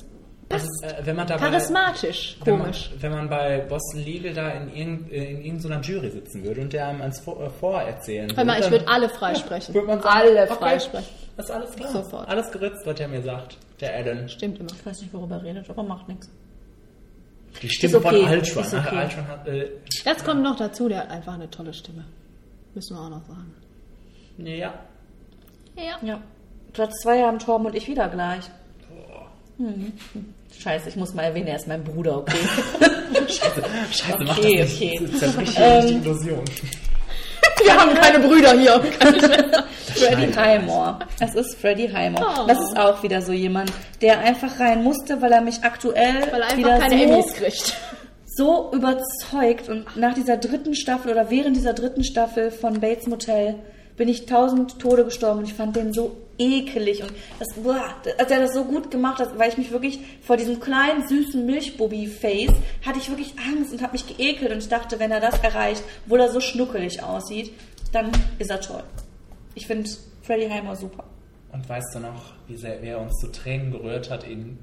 passt. 0.49 0.83
Äh, 0.83 0.95
wenn 1.05 1.17
man 1.17 1.27
dabei, 1.27 1.51
Charismatisch, 1.51 2.37
wenn 2.45 2.55
man, 2.55 2.63
komisch. 2.63 2.91
wenn 3.01 3.13
man 3.13 3.29
bei 3.29 3.59
Boston 3.61 4.01
Legal 4.05 4.35
da 4.35 4.51
in, 4.51 4.75
irgend, 4.75 5.11
in 5.11 5.45
irgendeiner 5.45 5.81
Jury 5.81 6.11
sitzen 6.11 6.45
würde 6.45 6.61
und 6.63 6.73
der 6.73 6.89
einem 6.89 7.03
ans 7.03 7.21
Vor, 7.21 7.43
äh, 7.43 7.51
vorerzählen 7.51 8.35
Hör 8.37 8.45
mal, 8.45 8.61
ich 8.61 8.71
würde 8.71 8.87
alle 8.89 9.09
freisprechen. 9.09 9.75
Würde 9.75 9.87
man 9.87 10.01
sagen, 10.01 10.17
alle 10.17 10.43
okay. 10.45 10.55
freisprechen. 10.55 11.09
Das 11.37 11.47
ist 11.47 11.51
alles 11.51 11.75
klar. 11.75 11.91
Sofort. 11.91 12.29
Alles 12.29 12.51
geritzt, 12.51 12.87
was 12.87 12.99
er 12.99 13.09
mir 13.09 13.23
sagt, 13.23 13.59
der 13.81 13.95
Alan. 13.95 14.29
Stimmt 14.29 14.59
immer. 14.59 14.71
Ich 14.73 14.87
weiß 14.87 15.03
nicht, 15.03 15.13
worüber 15.13 15.37
er 15.37 15.43
redet, 15.43 15.69
aber 15.69 15.83
macht 15.83 16.09
nichts. 16.09 16.29
Die 17.63 17.71
Stimme 17.71 17.97
okay, 17.99 18.27
von 18.27 18.39
ist 18.41 18.75
Ach, 18.75 18.87
okay. 18.87 19.05
Ultron 19.05 19.29
hat, 19.29 19.49
äh, 19.49 19.71
Das 20.05 20.25
kommt 20.25 20.43
noch 20.43 20.57
dazu, 20.57 20.89
der 20.89 20.99
hat 21.01 21.11
einfach 21.11 21.35
eine 21.35 21.51
tolle 21.51 21.73
Stimme. 21.73 22.05
Müssen 22.75 22.97
wir 22.97 23.01
auch 23.01 23.09
noch 23.09 23.25
sagen. 23.27 23.55
ja. 24.39 24.75
Ja. 25.77 25.99
Ja. 26.03 26.21
Platz 26.73 27.01
2 27.03 27.23
haben 27.23 27.39
Torben 27.39 27.67
und 27.67 27.75
ich 27.75 27.89
wieder 27.89 28.09
gleich. 28.09 28.51
Hm. 29.59 29.93
Scheiße, 30.63 30.89
ich 30.89 30.97
muss 30.97 31.15
mal 31.15 31.23
erwähnen, 31.23 31.49
er 31.49 31.57
ist 31.57 31.69
mein 31.69 31.85
Bruder, 31.85 32.19
okay? 32.19 32.37
Scheiße, 33.29 33.63
scheiße, 33.93 34.25
mach 34.25 34.37
das 34.37 34.39
Okay, 34.39 34.63
nicht. 34.63 34.75
okay. 34.75 35.01
Das 35.11 35.21
zerbricht 35.21 35.57
hier 35.57 35.77
nicht 35.77 35.89
die 35.89 35.95
Ähm, 35.95 36.03
Illusion. 36.03 36.45
Wir 37.63 37.75
haben 37.81 37.95
keine 37.95 38.19
Brüder 38.21 38.53
hier. 38.59 38.81
Freddie 39.95 40.37
Highmore. 40.37 40.99
Es 41.21 41.35
ist 41.35 41.59
Freddie 41.59 41.91
Highmore. 41.93 42.27
Oh. 42.43 42.47
Das 42.47 42.59
ist 42.59 42.77
auch 42.77 43.03
wieder 43.03 43.23
so 43.23 43.33
jemand, 43.33 43.73
der 44.03 44.19
einfach 44.21 44.61
rein 44.61 44.83
musste, 44.85 45.23
weil 45.23 45.33
er 45.33 45.41
mich 45.41 45.63
aktuell 45.63 46.23
Weil 46.31 46.41
er 46.41 46.45
einfach 46.47 46.57
wieder 46.59 46.79
keine 46.79 46.97
so, 46.99 47.03
Emmys 47.15 47.33
kriegt. 47.35 47.77
so 48.27 48.71
überzeugt 48.73 49.69
und 49.69 49.97
nach 49.97 50.15
dieser 50.15 50.37
dritten 50.37 50.75
Staffel 50.75 51.13
oder 51.13 51.31
während 51.31 51.57
dieser 51.57 51.73
dritten 51.73 52.05
Staffel 52.05 52.51
von 52.51 52.81
Bates 52.81 53.07
Motel 53.07 53.57
bin 53.97 54.09
ich 54.09 54.27
tausend 54.27 54.79
Tode 54.79 55.05
gestorben 55.05 55.39
und 55.41 55.45
ich 55.47 55.55
fand 55.55 55.77
den 55.77 55.93
so 55.95 56.17
ekelig 56.39 57.03
und 57.03 57.13
das, 57.39 57.49
boah, 57.55 57.95
als 58.19 58.31
er 58.31 58.41
das 58.41 58.55
so 58.55 58.65
gut 58.65 58.91
gemacht 58.91 59.21
hat, 59.21 59.39
weil 59.39 59.51
ich 59.51 59.59
mich 59.59 59.71
wirklich 59.71 59.99
vor 60.23 60.37
diesem 60.37 60.61
kleinen 60.61 61.07
süßen 61.07 61.45
Milchbubi-Face 61.45 62.53
hatte 62.85 62.99
ich 62.99 63.09
wirklich 63.09 63.35
Angst 63.39 63.73
und 63.73 63.83
habe 63.83 63.93
mich 63.93 64.07
geekelt 64.07 64.53
und 64.53 64.59
ich 64.59 64.69
dachte, 64.69 64.99
wenn 64.99 65.11
er 65.11 65.21
das 65.21 65.39
erreicht, 65.41 65.83
obwohl 66.05 66.21
er 66.21 66.31
so 66.31 66.41
schnuckelig 66.41 67.03
aussieht, 67.03 67.53
dann 67.93 68.11
ist 68.39 68.51
er 68.51 68.61
toll. 68.61 68.83
Ich 69.55 69.67
finde 69.67 69.89
Freddie 70.23 70.51
Highmore 70.51 70.77
super. 70.77 71.05
Und 71.53 71.69
weißt 71.69 71.95
du 71.95 72.01
noch, 72.01 72.33
wie 72.49 72.57
sehr 72.57 72.83
wer 72.83 73.01
uns 73.01 73.19
zu 73.19 73.29
Tränen 73.29 73.71
gerührt 73.71 74.11
hat 74.11 74.25
in 74.25 74.59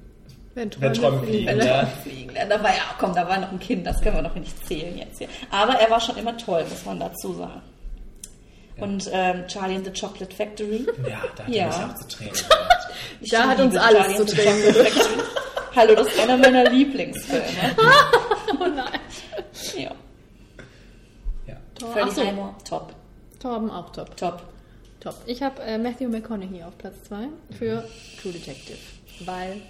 Wenn 0.53 0.69
Träume 0.69 1.23
fliegen, 1.23 1.59
ja. 1.59 1.85
Fliegen 2.03 2.33
lernen. 2.33 2.49
Da 2.51 2.63
war 2.63 2.69
ja, 2.69 2.83
komm, 2.99 3.15
da 3.15 3.27
war 3.27 3.39
noch 3.39 3.51
ein 3.51 3.59
Kind, 3.59 3.87
das 3.87 3.99
können 4.01 4.17
wir 4.17 4.23
doch 4.23 4.35
nicht 4.35 4.67
zählen 4.67 4.95
jetzt 4.97 5.17
hier. 5.17 5.27
Aber 5.49 5.73
er 5.73 5.89
war 5.89 5.99
schon 5.99 6.17
immer 6.17 6.37
toll, 6.37 6.63
muss 6.69 6.85
man 6.85 6.99
dazu 6.99 7.33
sagen. 7.33 7.61
Und 8.77 9.09
ähm, 9.11 9.47
Charlie 9.47 9.75
and 9.75 9.85
the 9.85 9.91
Chocolate 9.91 10.33
Factory. 10.35 10.85
Ja, 11.07 11.21
da 11.35 11.43
hat 11.43 11.49
Ja. 11.53 11.63
er 11.63 11.67
mich 11.87 11.95
auch 11.95 11.95
zu 11.99 12.07
Tränen. 12.07 12.33
Ich 13.21 13.29
Da 13.31 13.47
hat 13.47 13.59
uns 13.59 13.75
alles 13.75 13.97
Charlie 14.07 14.15
zu 14.17 14.25
Tränen 14.25 14.63
Chocolate 14.73 14.89
Factory. 14.91 15.23
Hallo, 15.75 15.95
das 15.95 16.07
ist 16.07 16.19
einer 16.19 16.37
meiner 16.37 16.69
Lieblingsfilme. 16.69 17.45
oh 18.59 18.67
nein. 18.67 18.99
Ja. 19.77 19.91
Ja. 21.47 21.55
Tor- 21.75 22.11
so. 22.11 22.53
Top. 22.67 22.93
Torben 23.39 23.69
auch 23.71 23.91
top. 23.91 24.15
Top. 24.17 24.43
Top. 24.99 25.15
Ich 25.25 25.41
habe 25.43 25.61
äh, 25.63 25.77
Matthew 25.77 26.07
McConaughey 26.09 26.63
auf 26.63 26.77
Platz 26.77 26.95
2 27.07 27.27
für 27.57 27.87
True 28.21 28.31
Detective, 28.31 28.77
weil 29.25 29.61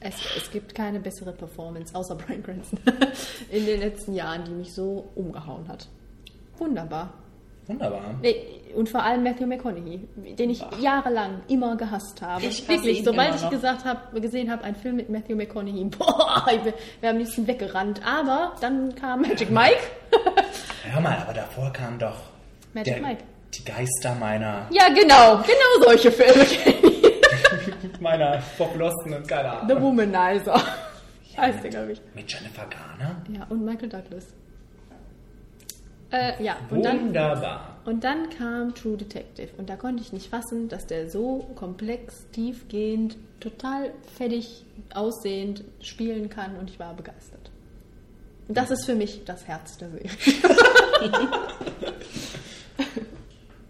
es, 0.00 0.14
es 0.36 0.50
gibt 0.50 0.74
keine 0.74 1.00
bessere 1.00 1.32
Performance 1.32 1.94
außer 1.94 2.14
Brian 2.14 2.42
Cranston 2.42 2.78
in 3.50 3.64
den 3.66 3.80
letzten 3.80 4.14
Jahren, 4.14 4.44
die 4.44 4.50
mich 4.52 4.72
so 4.74 5.08
umgehauen 5.14 5.66
hat. 5.68 5.86
Wunderbar. 6.58 7.12
Wunderbar. 7.68 8.00
Und 8.74 8.88
vor 8.88 9.02
allem 9.02 9.22
Matthew 9.22 9.46
McConaughey, 9.46 10.00
den 10.38 10.50
ich 10.50 10.64
jahrelang 10.80 11.42
immer 11.48 11.76
gehasst 11.76 12.20
habe. 12.22 12.44
Ich 12.44 12.66
Wirklich, 12.68 13.04
sobald 13.04 13.34
ich 13.34 13.48
gesagt 13.50 13.84
hab, 13.84 14.12
gesehen 14.14 14.50
habe, 14.50 14.64
ein 14.64 14.74
Film 14.74 14.96
mit 14.96 15.08
Matthew 15.10 15.36
McConaughey, 15.36 15.84
boah, 15.98 16.46
ich 16.50 16.72
wäre 17.00 17.12
am 17.12 17.18
liebsten 17.18 17.46
weggerannt. 17.46 18.00
Aber 18.04 18.54
dann 18.60 18.94
kam 18.94 19.22
Magic 19.22 19.50
Mike. 19.50 19.78
Hör 20.90 21.00
mal, 21.00 21.18
aber 21.18 21.34
davor 21.34 21.72
kam 21.72 21.98
doch 21.98 22.16
Magic 22.72 22.94
der, 22.94 23.02
Mike. 23.02 23.24
die 23.54 23.64
Geister 23.64 24.14
meiner, 24.18 24.66
Ja, 24.70 24.88
genau, 24.88 25.36
genau 25.42 25.84
solche 25.84 26.10
Filme 26.10 26.46
meiner 28.00 28.40
verflossenen, 28.40 29.26
keine 29.26 29.52
Ahnung. 29.52 29.68
The 29.76 29.82
Womanizer. 29.82 30.62
Heißt 31.36 31.62
der, 31.62 31.70
glaube 31.70 31.92
ich. 31.92 32.00
Mit 32.14 32.32
Jennifer 32.32 32.66
Garner? 32.66 33.16
Ja, 33.32 33.46
und 33.48 33.64
Michael 33.64 33.88
Douglas. 33.88 34.26
Äh, 36.10 36.42
ja, 36.42 36.56
und 36.70 36.82
dann, 36.84 37.06
Wunderbar. 37.08 37.76
und 37.84 38.02
dann 38.02 38.30
kam 38.30 38.74
True 38.74 38.96
Detective. 38.96 39.48
Und 39.58 39.68
da 39.68 39.76
konnte 39.76 40.02
ich 40.02 40.12
nicht 40.12 40.28
fassen, 40.30 40.68
dass 40.68 40.86
der 40.86 41.10
so 41.10 41.50
komplex, 41.54 42.24
tiefgehend, 42.32 43.16
total 43.40 43.90
fettig 44.16 44.64
aussehend 44.94 45.64
spielen 45.82 46.30
kann. 46.30 46.56
Und 46.56 46.70
ich 46.70 46.78
war 46.78 46.94
begeistert. 46.94 47.50
Und 48.48 48.56
Das 48.56 48.70
ist 48.70 48.86
für 48.86 48.94
mich 48.94 49.22
das 49.26 49.46
Herz 49.46 49.76
der 49.78 49.90
Serie. 49.90 50.10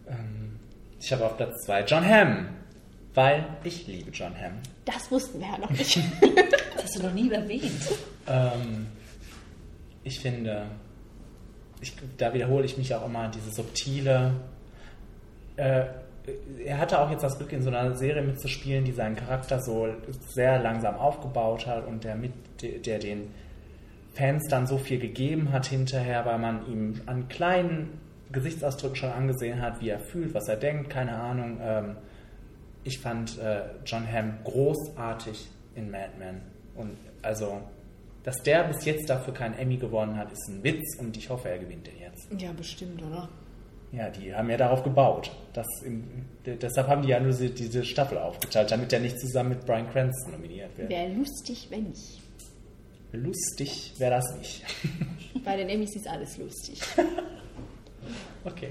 Ähm, 0.08 0.58
ich 1.00 1.12
habe 1.12 1.26
auf 1.26 1.36
Platz 1.36 1.64
2 1.66 1.84
John 1.84 2.04
Hamm, 2.06 2.48
weil 3.14 3.46
ich 3.64 3.86
liebe 3.86 4.10
John 4.10 4.32
Hamm. 4.38 4.54
Das 4.84 5.10
wussten 5.10 5.40
wir 5.40 5.48
ja 5.48 5.58
noch 5.58 5.70
nicht. 5.70 5.98
Das 6.76 6.84
hast 6.84 6.98
du 6.98 7.02
noch 7.02 7.12
nie 7.14 7.30
erwähnt. 7.30 7.72
Ähm, 8.28 8.86
ich 10.04 10.20
finde, 10.20 10.66
ich, 11.80 11.94
da 12.16 12.32
wiederhole 12.34 12.64
ich 12.64 12.76
mich 12.78 12.94
auch 12.94 13.06
immer, 13.06 13.28
diese 13.28 13.50
subtile. 13.50 14.32
Äh, 15.56 15.84
er 16.64 16.78
hatte 16.78 17.00
auch 17.00 17.10
jetzt 17.10 17.22
das 17.22 17.38
Glück, 17.38 17.52
in 17.52 17.62
so 17.62 17.70
einer 17.70 17.96
Serie 17.96 18.22
mitzuspielen, 18.22 18.84
die 18.84 18.92
seinen 18.92 19.16
Charakter 19.16 19.60
so 19.60 19.88
sehr 20.28 20.60
langsam 20.60 20.96
aufgebaut 20.96 21.66
hat 21.66 21.86
und 21.86 22.04
der, 22.04 22.16
mit, 22.16 22.32
der 22.62 22.98
den 22.98 23.30
Fans 24.14 24.46
dann 24.48 24.66
so 24.66 24.78
viel 24.78 24.98
gegeben 24.98 25.52
hat 25.52 25.66
hinterher, 25.66 26.26
weil 26.26 26.38
man 26.38 26.66
ihm 26.66 27.00
an 27.06 27.28
kleinen 27.28 28.00
Gesichtsausdrücken 28.32 28.96
schon 28.96 29.10
angesehen 29.10 29.62
hat, 29.62 29.80
wie 29.80 29.88
er 29.88 30.00
fühlt, 30.00 30.34
was 30.34 30.48
er 30.48 30.56
denkt, 30.56 30.90
keine 30.90 31.14
Ahnung. 31.14 31.58
Ähm, 31.62 31.96
ich 32.84 32.98
fand 32.98 33.38
äh, 33.38 33.62
John 33.86 34.10
Hamm 34.10 34.38
großartig 34.44 35.48
in 35.74 35.90
Mad 35.90 36.10
Men. 36.18 36.40
Und 36.74 36.96
also, 37.22 37.62
dass 38.28 38.42
der 38.42 38.64
bis 38.64 38.84
jetzt 38.84 39.08
dafür 39.08 39.32
keinen 39.32 39.54
Emmy 39.58 39.78
gewonnen 39.78 40.18
hat, 40.18 40.30
ist 40.30 40.48
ein 40.50 40.62
Witz 40.62 40.98
und 41.00 41.16
ich 41.16 41.30
hoffe, 41.30 41.48
er 41.48 41.58
gewinnt 41.58 41.86
den 41.86 41.98
jetzt. 41.98 42.28
ja, 42.38 42.52
bestimmt, 42.52 43.02
oder? 43.02 43.26
Ja, 43.90 44.10
die 44.10 44.34
haben 44.34 44.50
ja 44.50 44.58
darauf 44.58 44.82
gebaut. 44.82 45.30
Dass 45.54 45.66
im, 45.82 46.04
de- 46.44 46.56
deshalb 46.58 46.88
haben 46.88 47.00
die 47.00 47.08
ja 47.08 47.20
nur 47.20 47.30
diese, 47.30 47.48
diese 47.48 47.86
Staffel 47.86 48.18
aufgeteilt, 48.18 48.70
damit 48.70 48.92
er 48.92 49.00
nicht 49.00 49.18
zusammen 49.18 49.48
mit 49.48 49.64
Brian 49.64 49.90
Cranston 49.90 50.32
nominiert 50.32 50.76
wird. 50.76 50.90
Wäre 50.90 51.08
lustig, 51.14 51.68
wenn 51.70 51.84
nicht. 51.84 52.20
Lustig 53.12 53.94
wäre 53.96 54.10
das 54.10 54.36
nicht. 54.36 54.62
Bei 55.46 55.56
den 55.56 55.70
Emmys 55.70 55.96
ist 55.96 56.06
alles 56.06 56.36
lustig. 56.36 56.80
Okay. 58.44 58.70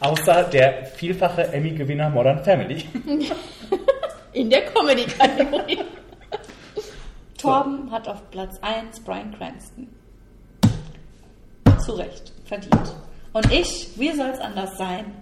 Außer 0.00 0.44
der 0.44 0.84
vielfache 0.86 1.42
Emmy-Gewinner 1.52 2.10
Modern 2.10 2.42
Family. 2.44 2.84
In 4.32 4.50
der 4.50 4.62
Comedy-Kategorie. 4.66 5.78
Torben 7.38 7.90
hat 7.90 8.08
auf 8.08 8.30
Platz 8.30 8.56
1 8.62 9.00
Brian 9.00 9.34
Cranston. 9.36 9.88
Zu 11.84 11.92
Recht, 11.92 12.32
verdient. 12.44 12.94
Und 13.32 13.50
ich, 13.52 13.88
wie 13.96 14.12
soll 14.12 14.28
es 14.30 14.40
anders 14.40 14.76
sein, 14.76 15.14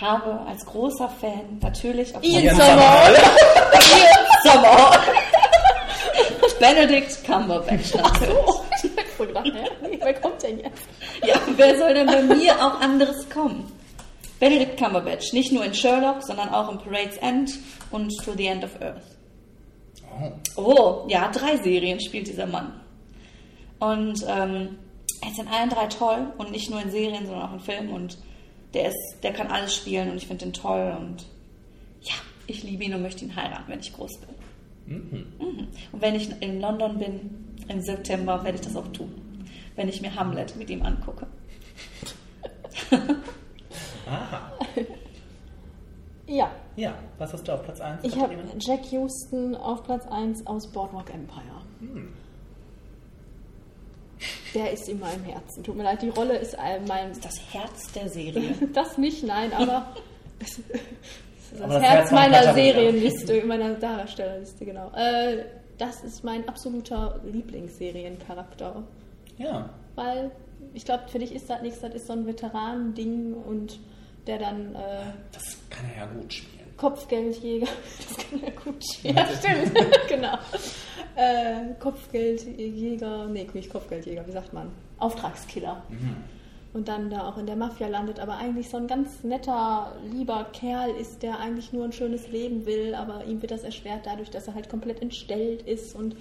habe 0.00 0.40
als 0.46 0.64
großer 0.66 1.08
Fan 1.08 1.58
natürlich 1.62 2.14
auf 2.14 2.22
Ian 2.22 2.42
Platz- 2.42 2.56
Somerhalder. 2.56 3.18
Ian 3.96 4.26
Somerhalder. 4.44 5.02
Benedict 6.60 7.24
Cumberbatch 7.24 7.94
natürlich. 7.94 8.36
Ich 8.84 8.90
hab 8.94 9.06
voll 9.16 9.26
gedacht, 9.28 9.46
hä? 9.46 9.98
Wer 10.02 10.14
kommt 10.20 10.42
denn 10.42 10.58
jetzt? 10.60 10.82
Ja, 11.26 11.34
wer 11.56 11.78
soll 11.78 11.94
denn 11.94 12.06
bei 12.06 12.22
mir 12.22 12.54
auch 12.56 12.78
anderes 12.80 13.26
kommen? 13.30 13.72
Benedict 14.38 14.76
Cumberbatch, 14.78 15.32
nicht 15.32 15.50
nur 15.50 15.64
in 15.64 15.72
Sherlock, 15.74 16.22
sondern 16.22 16.50
auch 16.50 16.70
in 16.70 16.78
Parade's 16.78 17.16
End 17.16 17.52
und 17.90 18.12
To 18.22 18.32
the 18.36 18.46
End 18.46 18.62
of 18.64 18.70
Earth. 18.82 19.15
Oh, 20.56 21.04
ja, 21.08 21.30
drei 21.30 21.56
Serien 21.58 22.00
spielt 22.00 22.26
dieser 22.26 22.46
Mann. 22.46 22.80
Und 23.78 24.24
ähm, 24.28 24.78
er 25.20 25.30
ist 25.30 25.38
in 25.38 25.48
allen 25.48 25.70
drei 25.70 25.86
toll 25.86 26.32
und 26.38 26.50
nicht 26.50 26.70
nur 26.70 26.80
in 26.80 26.90
Serien, 26.90 27.26
sondern 27.26 27.48
auch 27.48 27.52
in 27.54 27.60
Filmen 27.60 27.90
und 27.90 28.18
der 28.74 28.88
ist, 28.88 29.16
der 29.22 29.32
kann 29.32 29.48
alles 29.48 29.74
spielen 29.74 30.10
und 30.10 30.16
ich 30.16 30.26
finde 30.26 30.46
ihn 30.46 30.52
toll 30.52 30.96
und 30.98 31.26
ja, 32.02 32.14
ich 32.46 32.62
liebe 32.62 32.84
ihn 32.84 32.94
und 32.94 33.02
möchte 33.02 33.24
ihn 33.24 33.34
heiraten, 33.34 33.64
wenn 33.68 33.80
ich 33.80 33.92
groß 33.92 34.20
bin. 34.20 34.28
Mhm. 34.86 35.26
Mhm. 35.38 35.68
Und 35.92 36.02
wenn 36.02 36.14
ich 36.14 36.30
in 36.40 36.60
London 36.60 36.98
bin 36.98 37.54
im 37.68 37.80
September, 37.80 38.44
werde 38.44 38.58
ich 38.58 38.64
das 38.64 38.76
auch 38.76 38.88
tun, 38.88 39.12
wenn 39.74 39.88
ich 39.88 40.00
mir 40.00 40.14
Hamlet 40.14 40.56
mit 40.56 40.70
ihm 40.70 40.82
angucke. 40.82 41.26
Aha. 44.06 44.52
Ja, 46.26 46.50
Ja, 46.74 46.94
was 47.18 47.32
hast 47.32 47.46
du 47.46 47.52
auf 47.52 47.62
Platz 47.62 47.80
1? 47.80 48.02
ich 48.04 48.16
habe 48.18 48.34
Jack 48.58 48.90
Houston 48.90 49.54
auf 49.54 49.84
Platz 49.84 50.06
1 50.08 50.46
aus 50.46 50.66
Boardwalk 50.72 51.12
Empire. 51.14 51.62
Hm. 51.80 52.12
Der 54.54 54.72
ist 54.72 54.88
in 54.88 54.98
meinem 54.98 55.22
Herzen. 55.24 55.62
Tut 55.62 55.76
mir 55.76 55.82
leid, 55.82 56.00
die 56.02 56.08
Rolle 56.08 56.36
ist 56.38 56.56
mein. 56.88 57.12
Das 57.20 57.38
Herz 57.52 57.92
der 57.92 58.08
Serie. 58.08 58.54
Das 58.72 58.96
nicht, 58.98 59.22
nein, 59.24 59.52
aber. 59.52 59.86
Das, 60.38 60.60
das 61.52 61.60
Aber 61.62 61.80
Herz, 61.80 61.82
das 61.82 61.90
Herz 61.90 62.08
von 62.10 62.18
meiner 62.18 62.38
Katharina. 62.38 62.54
Serienliste, 62.74 63.46
meiner 63.46 63.74
Darstellerliste, 63.74 64.64
genau. 64.66 64.90
Äh, 64.94 65.44
das 65.78 66.02
ist 66.02 66.24
mein 66.24 66.46
absoluter 66.48 67.20
Lieblingsseriencharakter. 67.24 68.82
Ja. 69.38 69.70
Weil 69.94 70.30
ich 70.74 70.84
glaube, 70.84 71.04
für 71.08 71.18
dich 71.18 71.32
ist 71.34 71.48
das 71.48 71.62
nichts, 71.62 71.80
das 71.80 71.94
ist 71.94 72.06
so 72.06 72.12
ein 72.14 72.26
Veteran-Ding 72.26 73.32
und 73.34 73.78
der 74.26 74.38
dann 74.38 74.74
äh, 74.74 75.12
Das 75.32 75.56
kann 75.70 75.86
er 75.94 76.04
ja 76.04 76.06
gut 76.06 76.32
spielen. 76.32 76.56
Kopfgeldjäger, 76.76 77.66
das 78.08 78.16
kann 78.18 78.42
er 78.42 78.50
gut 78.52 78.84
spielen. 78.92 79.16
Ja, 79.16 79.26
stimmt, 79.26 79.72
genau. 80.08 80.38
Äh, 81.14 81.74
Kopfgeldjäger, 81.80 83.26
nee, 83.28 83.48
nicht 83.54 83.70
Kopfgeldjäger, 83.70 84.26
wie 84.26 84.32
sagt 84.32 84.52
man? 84.52 84.70
Auftragskiller. 84.98 85.82
Und 86.72 86.88
dann 86.88 87.08
da 87.08 87.26
auch 87.26 87.38
in 87.38 87.46
der 87.46 87.56
Mafia 87.56 87.88
landet, 87.88 88.20
aber 88.20 88.36
eigentlich 88.36 88.68
so 88.68 88.76
ein 88.76 88.86
ganz 88.86 89.24
netter, 89.24 89.96
lieber 90.10 90.46
Kerl 90.52 90.90
ist, 90.90 91.22
der 91.22 91.38
eigentlich 91.38 91.72
nur 91.72 91.84
ein 91.84 91.92
schönes 91.92 92.28
Leben 92.28 92.66
will, 92.66 92.94
aber 92.94 93.24
ihm 93.24 93.40
wird 93.40 93.52
das 93.52 93.62
erschwert 93.62 94.04
dadurch, 94.04 94.30
dass 94.30 94.46
er 94.46 94.54
halt 94.54 94.68
komplett 94.68 95.00
entstellt 95.00 95.62
ist 95.62 95.94
und 95.94 96.16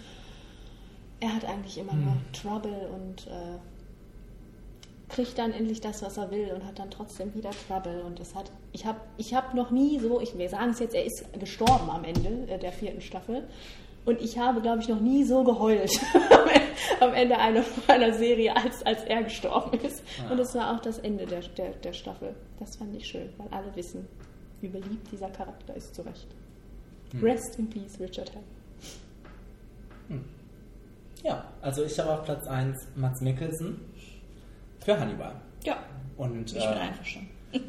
er 1.20 1.36
hat 1.36 1.46
eigentlich 1.46 1.78
immer 1.78 1.94
nur 1.94 2.16
Trouble 2.34 2.90
und 2.94 3.28
äh, 3.28 3.58
kriegt 5.10 5.38
dann 5.38 5.54
endlich 5.54 5.82
das, 5.82 6.02
was 6.02 6.18
er 6.18 6.32
will 6.32 6.52
und 6.54 6.66
hat 6.66 6.80
dann 6.80 6.90
trotzdem 6.90 7.34
wieder 7.36 7.52
Trouble. 7.68 8.04
Und 8.04 8.20
es 8.20 8.34
hat, 8.36 8.52
ich 8.72 8.86
habe 8.86 9.00
ich 9.18 9.34
hab 9.34 9.54
noch 9.54 9.72
nie 9.72 10.00
so, 10.00 10.20
ich, 10.20 10.38
wir 10.38 10.50
sagen 10.50 10.72
es 10.72 10.80
jetzt, 10.80 10.96
er 10.96 11.06
ist 11.06 11.26
gestorben 11.40 11.90
am 11.90 12.04
Ende 12.04 12.52
äh, 12.52 12.58
der 12.58 12.72
vierten 12.72 13.02
Staffel. 13.02 13.44
Und 14.06 14.22
ich 14.22 14.38
habe, 14.38 14.62
glaube 14.62 14.82
ich, 14.82 14.88
noch 14.88 15.00
nie 15.00 15.24
so 15.24 15.44
geheult 15.44 15.90
am 17.00 17.14
Ende 17.14 17.38
einer, 17.38 17.64
einer 17.88 18.14
Serie, 18.14 18.56
als, 18.56 18.84
als 18.86 19.04
er 19.04 19.24
gestorben 19.24 19.80
ist. 19.80 20.04
Und 20.30 20.40
es 20.40 20.54
war 20.54 20.76
auch 20.76 20.80
das 20.80 21.00
Ende 21.00 21.26
der, 21.26 21.42
der, 21.42 21.72
der 21.72 21.94
Staffel. 21.94 22.36
Das 22.60 22.76
fand 22.76 22.96
ich 22.96 23.08
schön, 23.08 23.30
weil 23.38 23.48
alle 23.50 23.76
wissen, 23.76 24.08
wie 24.62 24.68
beliebt 24.68 25.12
dieser 25.12 25.30
Charakter 25.30 25.76
ist, 25.76 25.96
zu 25.96 26.04
Recht. 26.04 26.28
Hm. 27.12 27.24
Rest 27.24 27.58
in 27.58 27.68
peace, 27.68 28.00
Richard 28.00 28.32
Hell. 28.32 28.44
Ja, 31.26 31.44
also 31.60 31.84
ich 31.84 31.98
habe 32.00 32.14
auf 32.14 32.24
Platz 32.24 32.46
1 32.46 32.78
Mats 32.96 33.20
Mikkelsen 33.22 33.80
für 34.86 35.00
Hannibal. 35.00 35.34
Ja, 35.64 35.78
Und 36.16 36.54
ich 36.54 36.64
bin 36.64 36.78
äh, 36.78 36.80
einverstanden. 36.80 37.30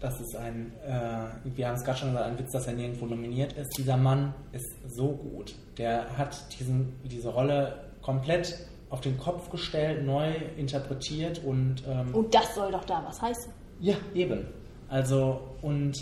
das 0.00 0.20
ist 0.20 0.34
ein, 0.36 0.72
äh, 0.84 1.56
wir 1.56 1.68
haben 1.68 1.76
es 1.76 1.84
gerade 1.84 1.98
schon 1.98 2.08
gesagt, 2.10 2.26
ein 2.26 2.38
Witz, 2.38 2.52
dass 2.52 2.66
er 2.66 2.72
nirgendwo 2.72 3.06
nominiert 3.06 3.52
ist. 3.52 3.78
Dieser 3.78 3.96
Mann 3.96 4.34
ist 4.52 4.66
so 4.88 5.12
gut. 5.12 5.54
Der 5.78 6.18
hat 6.18 6.36
diesen, 6.58 6.92
diese 7.04 7.28
Rolle 7.28 7.84
komplett 8.02 8.58
auf 8.90 9.00
den 9.00 9.16
Kopf 9.18 9.48
gestellt, 9.50 10.04
neu 10.04 10.32
interpretiert 10.56 11.44
und 11.44 11.82
ähm, 11.86 12.12
Und 12.14 12.34
das 12.34 12.54
soll 12.54 12.72
doch 12.72 12.84
da 12.84 13.04
was 13.06 13.20
heißen. 13.22 13.52
ja, 13.80 13.94
eben. 14.14 14.46
Also, 14.88 15.40
und 15.62 15.94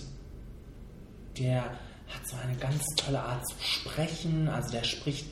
der 1.38 1.62
hat 1.64 2.24
so 2.24 2.36
eine 2.43 2.56
ganz 2.56 2.84
tolle 2.97 3.20
Art 3.20 3.47
zu 3.48 3.56
sprechen. 3.60 4.48
Also, 4.48 4.70
der 4.70 4.84
spricht. 4.84 5.26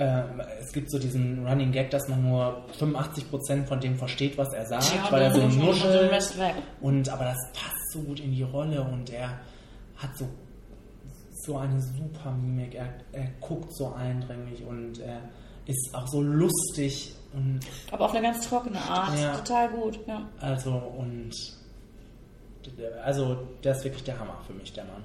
Ähm, 0.00 0.40
es 0.60 0.72
gibt 0.72 0.92
so 0.92 0.98
diesen 0.98 1.44
Running 1.44 1.72
Gag, 1.72 1.90
dass 1.90 2.08
man 2.08 2.22
nur 2.22 2.64
85% 2.78 3.66
von 3.66 3.80
dem 3.80 3.96
versteht, 3.96 4.38
was 4.38 4.52
er 4.52 4.64
sagt, 4.64 4.94
Ja, 4.94 5.10
weil 5.10 5.22
er 5.22 5.34
so 5.34 5.48
nuschelt. 5.48 6.12
Und, 6.80 7.08
aber 7.08 7.24
das 7.24 7.38
passt 7.52 7.92
so 7.92 8.00
gut 8.02 8.20
in 8.20 8.30
die 8.30 8.44
Rolle 8.44 8.80
und 8.80 9.10
er 9.10 9.40
hat 9.96 10.16
so, 10.16 10.28
so 11.44 11.58
eine 11.58 11.80
super 11.80 12.30
Mimik. 12.30 12.76
Er, 12.76 12.94
er 13.10 13.26
guckt 13.40 13.74
so 13.74 13.92
eindringlich 13.92 14.64
und 14.64 15.00
er 15.00 15.20
ist 15.66 15.90
auch 15.92 16.06
so 16.06 16.22
lustig 16.22 17.12
und 17.32 17.60
Aber 17.90 18.04
auf 18.04 18.12
eine 18.12 18.22
ganz 18.22 18.48
trockene 18.48 18.80
Art. 18.80 19.18
Ja. 19.18 19.36
Total 19.36 19.68
gut, 19.68 19.98
ja. 20.06 20.28
also 20.40 20.70
und 20.72 21.32
also 23.04 23.48
der 23.64 23.72
ist 23.72 23.84
wirklich 23.84 24.04
der 24.04 24.18
Hammer 24.18 24.38
für 24.46 24.52
mich, 24.52 24.72
der 24.72 24.84
Mann. 24.84 25.02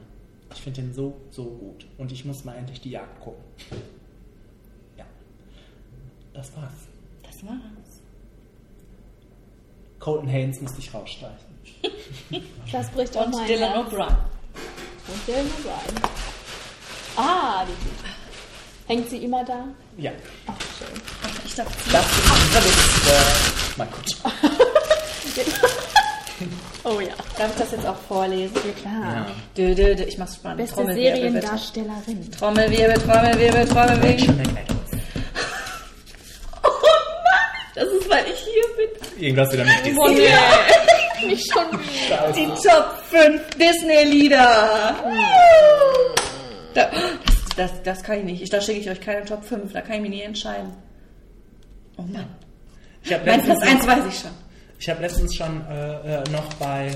Ich 0.53 0.61
finde 0.61 0.81
den 0.81 0.93
so, 0.93 1.15
so 1.31 1.45
gut. 1.45 1.87
Und 1.97 2.11
ich 2.11 2.25
muss 2.25 2.43
mal 2.45 2.55
endlich 2.55 2.79
die 2.81 2.91
Jagd 2.91 3.19
gucken. 3.21 3.43
Das 6.33 6.55
war's. 6.55 6.73
Das 7.23 7.43
war's. 7.43 8.01
Colton 9.99 10.27
Haynes 10.27 10.61
musste 10.61 10.79
ich 10.79 10.93
rausstreichen. 10.93 11.53
Das 12.71 12.89
bricht 12.89 13.15
auch 13.15 13.25
Und 13.27 13.35
mein 13.35 13.47
Dylan. 13.47 13.73
O'Brien. 13.85 14.07
Und 15.07 15.27
Dylan 15.27 15.45
O'Brien. 15.45 16.09
Ah, 17.15 17.63
die. 17.65 18.91
Hängt 18.91 19.09
sie 19.09 19.17
immer 19.17 19.43
da? 19.45 19.65
Ja. 19.97 20.11
Ach, 20.47 20.55
schön. 20.77 21.01
Ich 21.45 21.53
dachte, 21.55 21.71
Das 21.91 22.65
ist 22.65 23.07
äh, 23.07 23.77
mein 23.77 23.87
Gott. 23.91 24.17
Oh 26.83 26.99
ja. 26.99 27.13
Darf 27.37 27.51
ich 27.53 27.59
das 27.61 27.71
jetzt 27.71 27.85
auch 27.85 27.95
vorlesen? 27.95 28.55
Ja, 28.65 28.71
klar. 28.73 29.15
Ja. 29.15 29.25
Dö, 29.55 29.73
dö, 29.73 29.95
dö. 29.95 30.03
Ich 30.03 30.17
mach's 30.17 30.35
spannend. 30.35 30.57
Beste 30.57 30.75
Trommelwirbel, 30.75 31.11
bitte. 31.13 31.31
Seriendarstellerin. 31.31 32.31
Trommelwirbel, 32.31 32.93
Trommelwirbel, 32.95 33.65
Trommelwirbel. 33.67 34.27
Mann, 34.35 34.67
das 37.75 37.85
ist, 37.85 38.09
weil 38.09 38.25
ich 38.25 38.39
hier 38.39 38.63
bin. 38.77 39.23
Irgendwas 39.23 39.51
wieder 39.51 39.65
mit 39.65 39.85
Disney. 39.85 39.99
Oh 39.99 40.07
nee. 41.21 41.27
Nicht 41.27 41.51
schon 41.51 41.71
wieder. 41.71 42.31
Die 42.33 42.47
Top 42.47 43.03
5 43.09 43.49
Disney-Lieder. 43.55 44.95
Da, 46.73 46.89
das, 46.91 46.91
das, 47.55 47.71
das 47.83 48.03
kann 48.03 48.19
ich 48.19 48.23
nicht. 48.25 48.41
Ich, 48.41 48.49
da 48.49 48.61
schicke 48.61 48.79
ich 48.79 48.89
euch 48.89 49.01
keine 49.01 49.25
Top 49.25 49.43
5. 49.43 49.73
Da 49.73 49.81
kann 49.81 49.95
ich 49.97 50.01
mich 50.01 50.11
nie 50.11 50.21
entscheiden. 50.21 50.73
Oh 51.97 52.03
Mann. 52.03 52.27
Ich 53.03 53.13
habe 53.13 53.25
Mein 53.25 53.43
Platz 53.43 53.61
1 53.61 53.87
weiß 53.87 54.03
ich 54.09 54.19
schon. 54.19 54.31
ich 54.79 54.89
hab 54.89 54.99
letztens 55.01 55.35
schon 55.35 55.65
äh, 55.67 56.21
äh, 56.21 56.23
noch 56.31 56.53
bei 56.55 56.91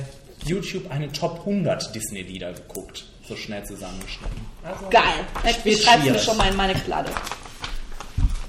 YouTube 0.45 0.89
eine 0.91 1.11
Top 1.11 1.39
100 1.39 1.93
Disney-Lieder 1.93 2.53
geguckt. 2.53 3.05
So 3.27 3.35
schnell 3.35 3.63
zusammengeschnitten. 3.65 4.39
Also, 4.63 4.89
Geil. 4.89 5.25
Ich 5.65 5.83
schreibe 5.83 6.09
mir 6.11 6.19
schon 6.19 6.37
mal 6.37 6.49
in 6.49 6.55
meine 6.55 6.73
Kladde. 6.75 7.11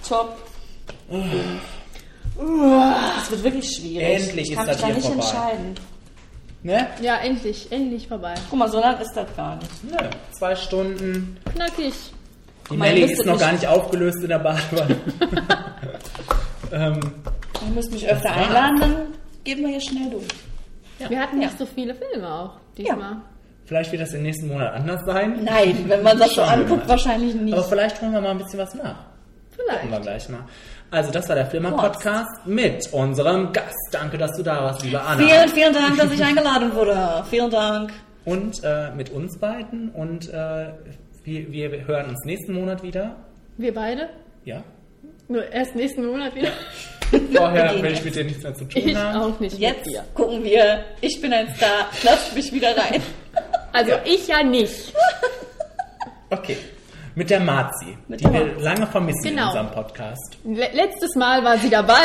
Top 0.06 0.38
5. 1.10 1.24
Das 2.38 3.30
wird 3.30 3.42
wirklich 3.44 3.68
schwierig. 3.76 4.26
Endlich 4.28 4.50
ich 4.50 4.56
kann 4.56 4.68
ist 4.68 4.72
mich 4.74 4.76
das 4.76 4.80
da 4.80 4.86
hier 4.86 4.94
nicht 4.94 5.06
vorbei. 5.06 5.22
entscheiden. 5.52 5.74
Ne? 6.62 6.86
Ja, 7.02 7.16
endlich, 7.18 7.70
endlich 7.72 8.08
vorbei. 8.08 8.34
Guck 8.50 8.58
mal, 8.58 8.68
so 8.68 8.80
lang 8.80 9.00
ist 9.00 9.12
das 9.14 9.26
gar 9.36 9.56
nicht. 9.56 9.84
Nö. 9.84 9.96
Zwei 10.32 10.54
Stunden. 10.56 11.36
Knackig. 11.54 11.94
Die 12.70 12.76
mal, 12.76 12.86
ihr 12.86 12.92
Melli 12.94 13.00
müsstet 13.02 13.20
ist 13.20 13.26
noch 13.26 13.32
mich- 13.34 13.40
gar 13.42 13.52
nicht 13.52 13.66
aufgelöst 13.66 14.18
in 14.22 14.28
der 14.28 14.38
Badewanne. 14.38 14.96
ähm, 16.72 17.00
Ihr 17.66 17.74
müsst 17.74 17.90
mich 17.92 18.06
öfter 18.08 18.28
war's. 18.30 18.46
einladen, 18.46 18.80
dann 18.80 18.96
gehen 19.44 19.58
wir 19.60 19.68
hier 19.68 19.80
schnell 19.80 20.10
durch. 20.10 21.08
Wir 21.10 21.18
hatten 21.20 21.38
nicht 21.38 21.56
so 21.58 21.64
viele 21.66 21.94
Filme 21.94 22.28
auch 22.32 22.50
diesmal. 22.76 23.16
vielleicht 23.64 23.92
wird 23.92 24.02
das 24.02 24.12
im 24.14 24.22
nächsten 24.22 24.48
Monat 24.48 24.74
anders 24.74 25.04
sein. 25.06 25.40
Nein, 25.44 25.84
wenn 25.86 26.02
man 26.02 26.18
das 26.18 26.30
so 26.30 26.34
Schauen 26.36 26.46
wir 26.46 26.52
anguckt, 26.64 26.82
mal. 26.82 26.88
wahrscheinlich 26.88 27.34
nicht. 27.34 27.54
Aber 27.54 27.62
vielleicht 27.64 28.00
holen 28.02 28.12
wir 28.12 28.20
mal 28.20 28.30
ein 28.30 28.38
bisschen 28.38 28.58
was 28.58 28.74
nach. 28.74 28.96
Gucken 29.56 29.66
wir 29.68 29.80
Vielleicht. 29.88 30.02
gleich 30.02 30.28
mal. 30.28 30.40
Also, 30.90 31.10
das 31.10 31.28
war 31.28 31.34
der 31.36 31.46
Flimmer-Podcast 31.46 32.46
mit 32.46 32.90
unserem 32.92 33.52
Gast. 33.52 33.76
Danke, 33.92 34.16
dass 34.16 34.32
du 34.36 34.42
da 34.42 34.62
warst, 34.64 34.82
liebe 34.82 35.00
Anna. 35.00 35.22
Vielen, 35.26 35.48
vielen 35.50 35.74
Dank, 35.74 35.98
dass 35.98 36.10
ich 36.12 36.24
eingeladen 36.24 36.74
wurde. 36.74 37.24
Vielen 37.28 37.50
Dank. 37.50 37.92
Und 38.24 38.62
äh, 38.64 38.90
mit 38.92 39.10
uns 39.10 39.38
beiden. 39.38 39.90
Und 39.90 40.28
äh, 40.32 40.68
wir, 41.24 41.52
wir 41.52 41.86
hören 41.86 42.08
uns 42.08 42.24
nächsten 42.24 42.54
Monat 42.54 42.82
wieder. 42.82 43.16
Wir 43.58 43.74
beide? 43.74 44.08
Ja. 44.44 44.62
Nur 45.28 45.46
erst 45.52 45.74
nächsten 45.76 46.06
Monat 46.06 46.34
wieder. 46.34 46.48
Vorher 47.34 47.82
will 47.82 47.92
ich 47.92 48.04
mit 48.04 48.14
dir 48.14 48.24
nichts 48.24 48.42
mehr 48.42 48.54
zu 48.54 48.64
tun 48.64 48.82
Ich 48.82 48.96
haben. 48.96 49.20
auch 49.20 49.40
nicht 49.40 49.58
Jetzt 49.58 49.88
gucken 50.14 50.42
wir. 50.42 50.84
Ich 51.02 51.20
bin 51.20 51.32
ein 51.34 51.54
Star. 51.54 51.86
Lasst 52.02 52.34
mich 52.34 52.50
wieder 52.52 52.68
rein. 52.76 53.02
Also 53.72 53.92
ich 54.06 54.26
ja 54.26 54.42
nicht. 54.42 54.94
Okay. 56.30 56.56
Mit 57.18 57.30
der 57.30 57.40
Marzi, 57.40 57.98
Mit 58.06 58.20
die 58.20 58.24
der 58.26 58.32
wir 58.32 58.60
lange 58.62 58.86
vermissen 58.86 59.24
in 59.24 59.30
Genau. 59.34 59.48
unserem 59.48 59.72
Podcast. 59.72 60.38
Le 60.44 60.68
letztes 60.72 61.16
Mal 61.16 61.42
war 61.42 61.58
sie 61.58 61.68
dabei. 61.68 62.04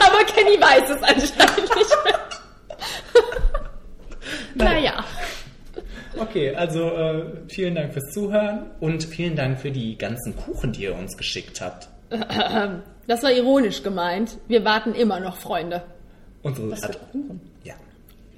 Aber 0.00 0.24
Kenny 0.24 0.60
weiß 0.60 0.90
es 0.90 1.00
anscheinend 1.00 1.76
nicht 1.76 1.96
mehr. 2.04 2.18
naja. 4.66 5.04
Okay, 6.18 6.56
also 6.56 6.90
äh, 6.90 7.24
vielen 7.48 7.76
Dank 7.76 7.92
fürs 7.92 8.10
Zuhören 8.12 8.70
und 8.80 9.04
vielen 9.04 9.36
Dank 9.36 9.60
für 9.60 9.70
die 9.70 9.96
ganzen 9.96 10.34
Kuchen, 10.36 10.72
die 10.72 10.82
ihr 10.82 10.96
uns 10.96 11.16
geschickt 11.16 11.60
habt. 11.60 11.88
Das 13.08 13.22
war 13.24 13.32
ironisch 13.32 13.82
gemeint. 13.82 14.38
Wir 14.48 14.64
warten 14.64 14.94
immer 14.94 15.18
noch, 15.20 15.36
Freunde. 15.36 15.82
Unsere 16.42 16.70
Was 16.72 16.80
für 16.86 16.92
Kuchen? 16.92 17.40
Ja, 17.64 17.74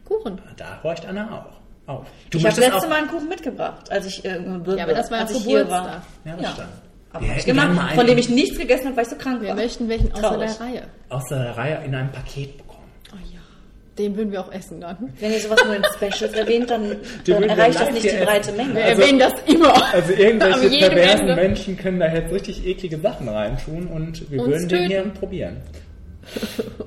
Kuchen. 0.06 0.40
da 0.56 0.82
horcht 0.82 1.04
Anna 1.06 1.30
auch 1.46 1.63
auf. 1.86 2.06
Du 2.31 2.39
Ich 2.39 2.47
habe 2.47 2.61
letzte 2.61 2.89
Mal 2.89 2.97
einen 2.98 3.09
Kuchen 3.09 3.28
mitgebracht, 3.28 3.90
als 3.90 4.06
ich, 4.06 4.24
äh, 4.24 4.39
Ja, 4.77 4.85
aber 4.85 4.94
das 4.94 5.11
war 5.11 5.20
als 5.20 5.31
ja 5.32 5.36
ich 5.39 5.44
hier 5.44 5.69
war. 5.69 6.02
Ja, 6.24 6.32
das 6.36 6.40
Ja. 6.43 6.51
stimmt. 6.52 6.69
Aber 7.12 7.24
Wir 7.24 7.31
hab 7.31 7.39
ich 7.39 7.44
gemacht, 7.47 7.94
von 7.94 8.06
dem 8.06 8.19
ich 8.19 8.28
nichts 8.28 8.59
gegessen 8.59 8.86
habe, 8.86 8.97
weil 8.97 9.05
ich 9.05 9.11
so 9.11 9.16
krank 9.16 9.40
Wir 9.40 9.51
war. 9.51 9.55
möchten 9.56 9.89
welchen 9.89 10.11
außer 10.12 10.23
Traurig. 10.23 10.51
der 10.56 10.66
Reihe. 10.66 10.82
aus 11.11 11.24
der 11.28 11.56
Reihe 11.56 11.81
in 11.85 11.94
einem 11.94 12.11
Paket 12.11 12.56
bekommen. 12.59 12.89
Oh 13.12 13.16
ja. 13.32 13.39
Den 13.98 14.16
würden 14.16 14.32
wir 14.32 14.40
auch 14.40 14.51
essen 14.51 14.81
dann. 14.81 14.97
Wenn 15.20 15.31
ihr 15.31 15.39
sowas 15.39 15.61
nur 15.65 15.77
in 15.77 15.85
Specials 15.97 16.32
erwähnt, 16.36 16.70
dann, 16.70 16.97
dann 17.24 17.40
wir 17.43 17.48
erreicht 17.48 17.78
das 17.81 17.90
nicht 17.93 18.02
die 18.02 18.09
essen. 18.09 18.24
breite 18.24 18.52
Menge. 18.52 18.74
Wir 18.74 18.85
Also- 18.85 19.02
erwähnen 19.02 19.19
das 19.20 19.32
immer. 19.47 19.94
Also 19.94 20.12
irgendwelche 20.12 20.69
perversen 20.89 21.20
Ende. 21.28 21.35
Menschen 21.36 21.77
können 21.77 22.01
da 22.01 22.12
jetzt 22.12 22.32
richtig 22.32 22.66
eklige 22.66 22.98
Sachen 22.98 23.28
reintun 23.28 23.86
und 23.86 24.28
wir 24.32 24.40
Uns 24.40 24.48
würden 24.48 24.69
den 24.69 24.78
töten. 24.78 24.89
hier 24.90 25.02
probieren. 25.20 25.56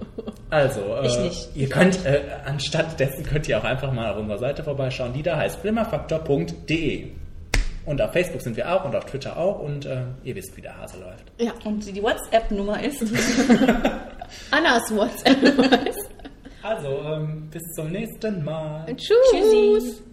Also, 0.49 0.79
äh, 0.79 1.29
ihr 1.55 1.67
könnt, 1.67 2.05
äh, 2.05 2.21
anstatt 2.45 2.97
dessen 3.01 3.25
könnt 3.25 3.49
ihr 3.49 3.57
auch 3.59 3.65
einfach 3.65 3.91
mal 3.91 4.11
auf 4.11 4.17
unserer 4.17 4.37
Seite 4.37 4.63
vorbeischauen, 4.63 5.11
die 5.11 5.21
da 5.21 5.35
heißt 5.35 5.59
flimmerfaktor.de. 5.59 7.09
Und 7.85 8.01
auf 8.01 8.13
Facebook 8.13 8.41
sind 8.41 8.55
wir 8.55 8.71
auch 8.71 8.85
und 8.85 8.95
auf 8.95 9.05
Twitter 9.05 9.37
auch 9.37 9.59
und 9.59 9.85
äh, 9.85 10.03
ihr 10.23 10.35
wisst, 10.35 10.55
wie 10.55 10.61
der 10.61 10.77
Hase 10.77 10.99
läuft. 10.99 11.25
Ja. 11.39 11.51
Und 11.65 11.85
die 11.93 12.01
WhatsApp-Nummer 12.01 12.81
ist. 12.83 13.01
Annas 14.51 14.95
WhatsApp. 14.95 15.37
Also, 16.63 16.87
ähm, 16.87 17.49
bis 17.51 17.63
zum 17.73 17.91
nächsten 17.91 18.43
Mal. 18.43 18.85
Tschüss. 18.95 19.17
Tschüssi. 19.31 19.79
Tschüssi. 19.79 20.03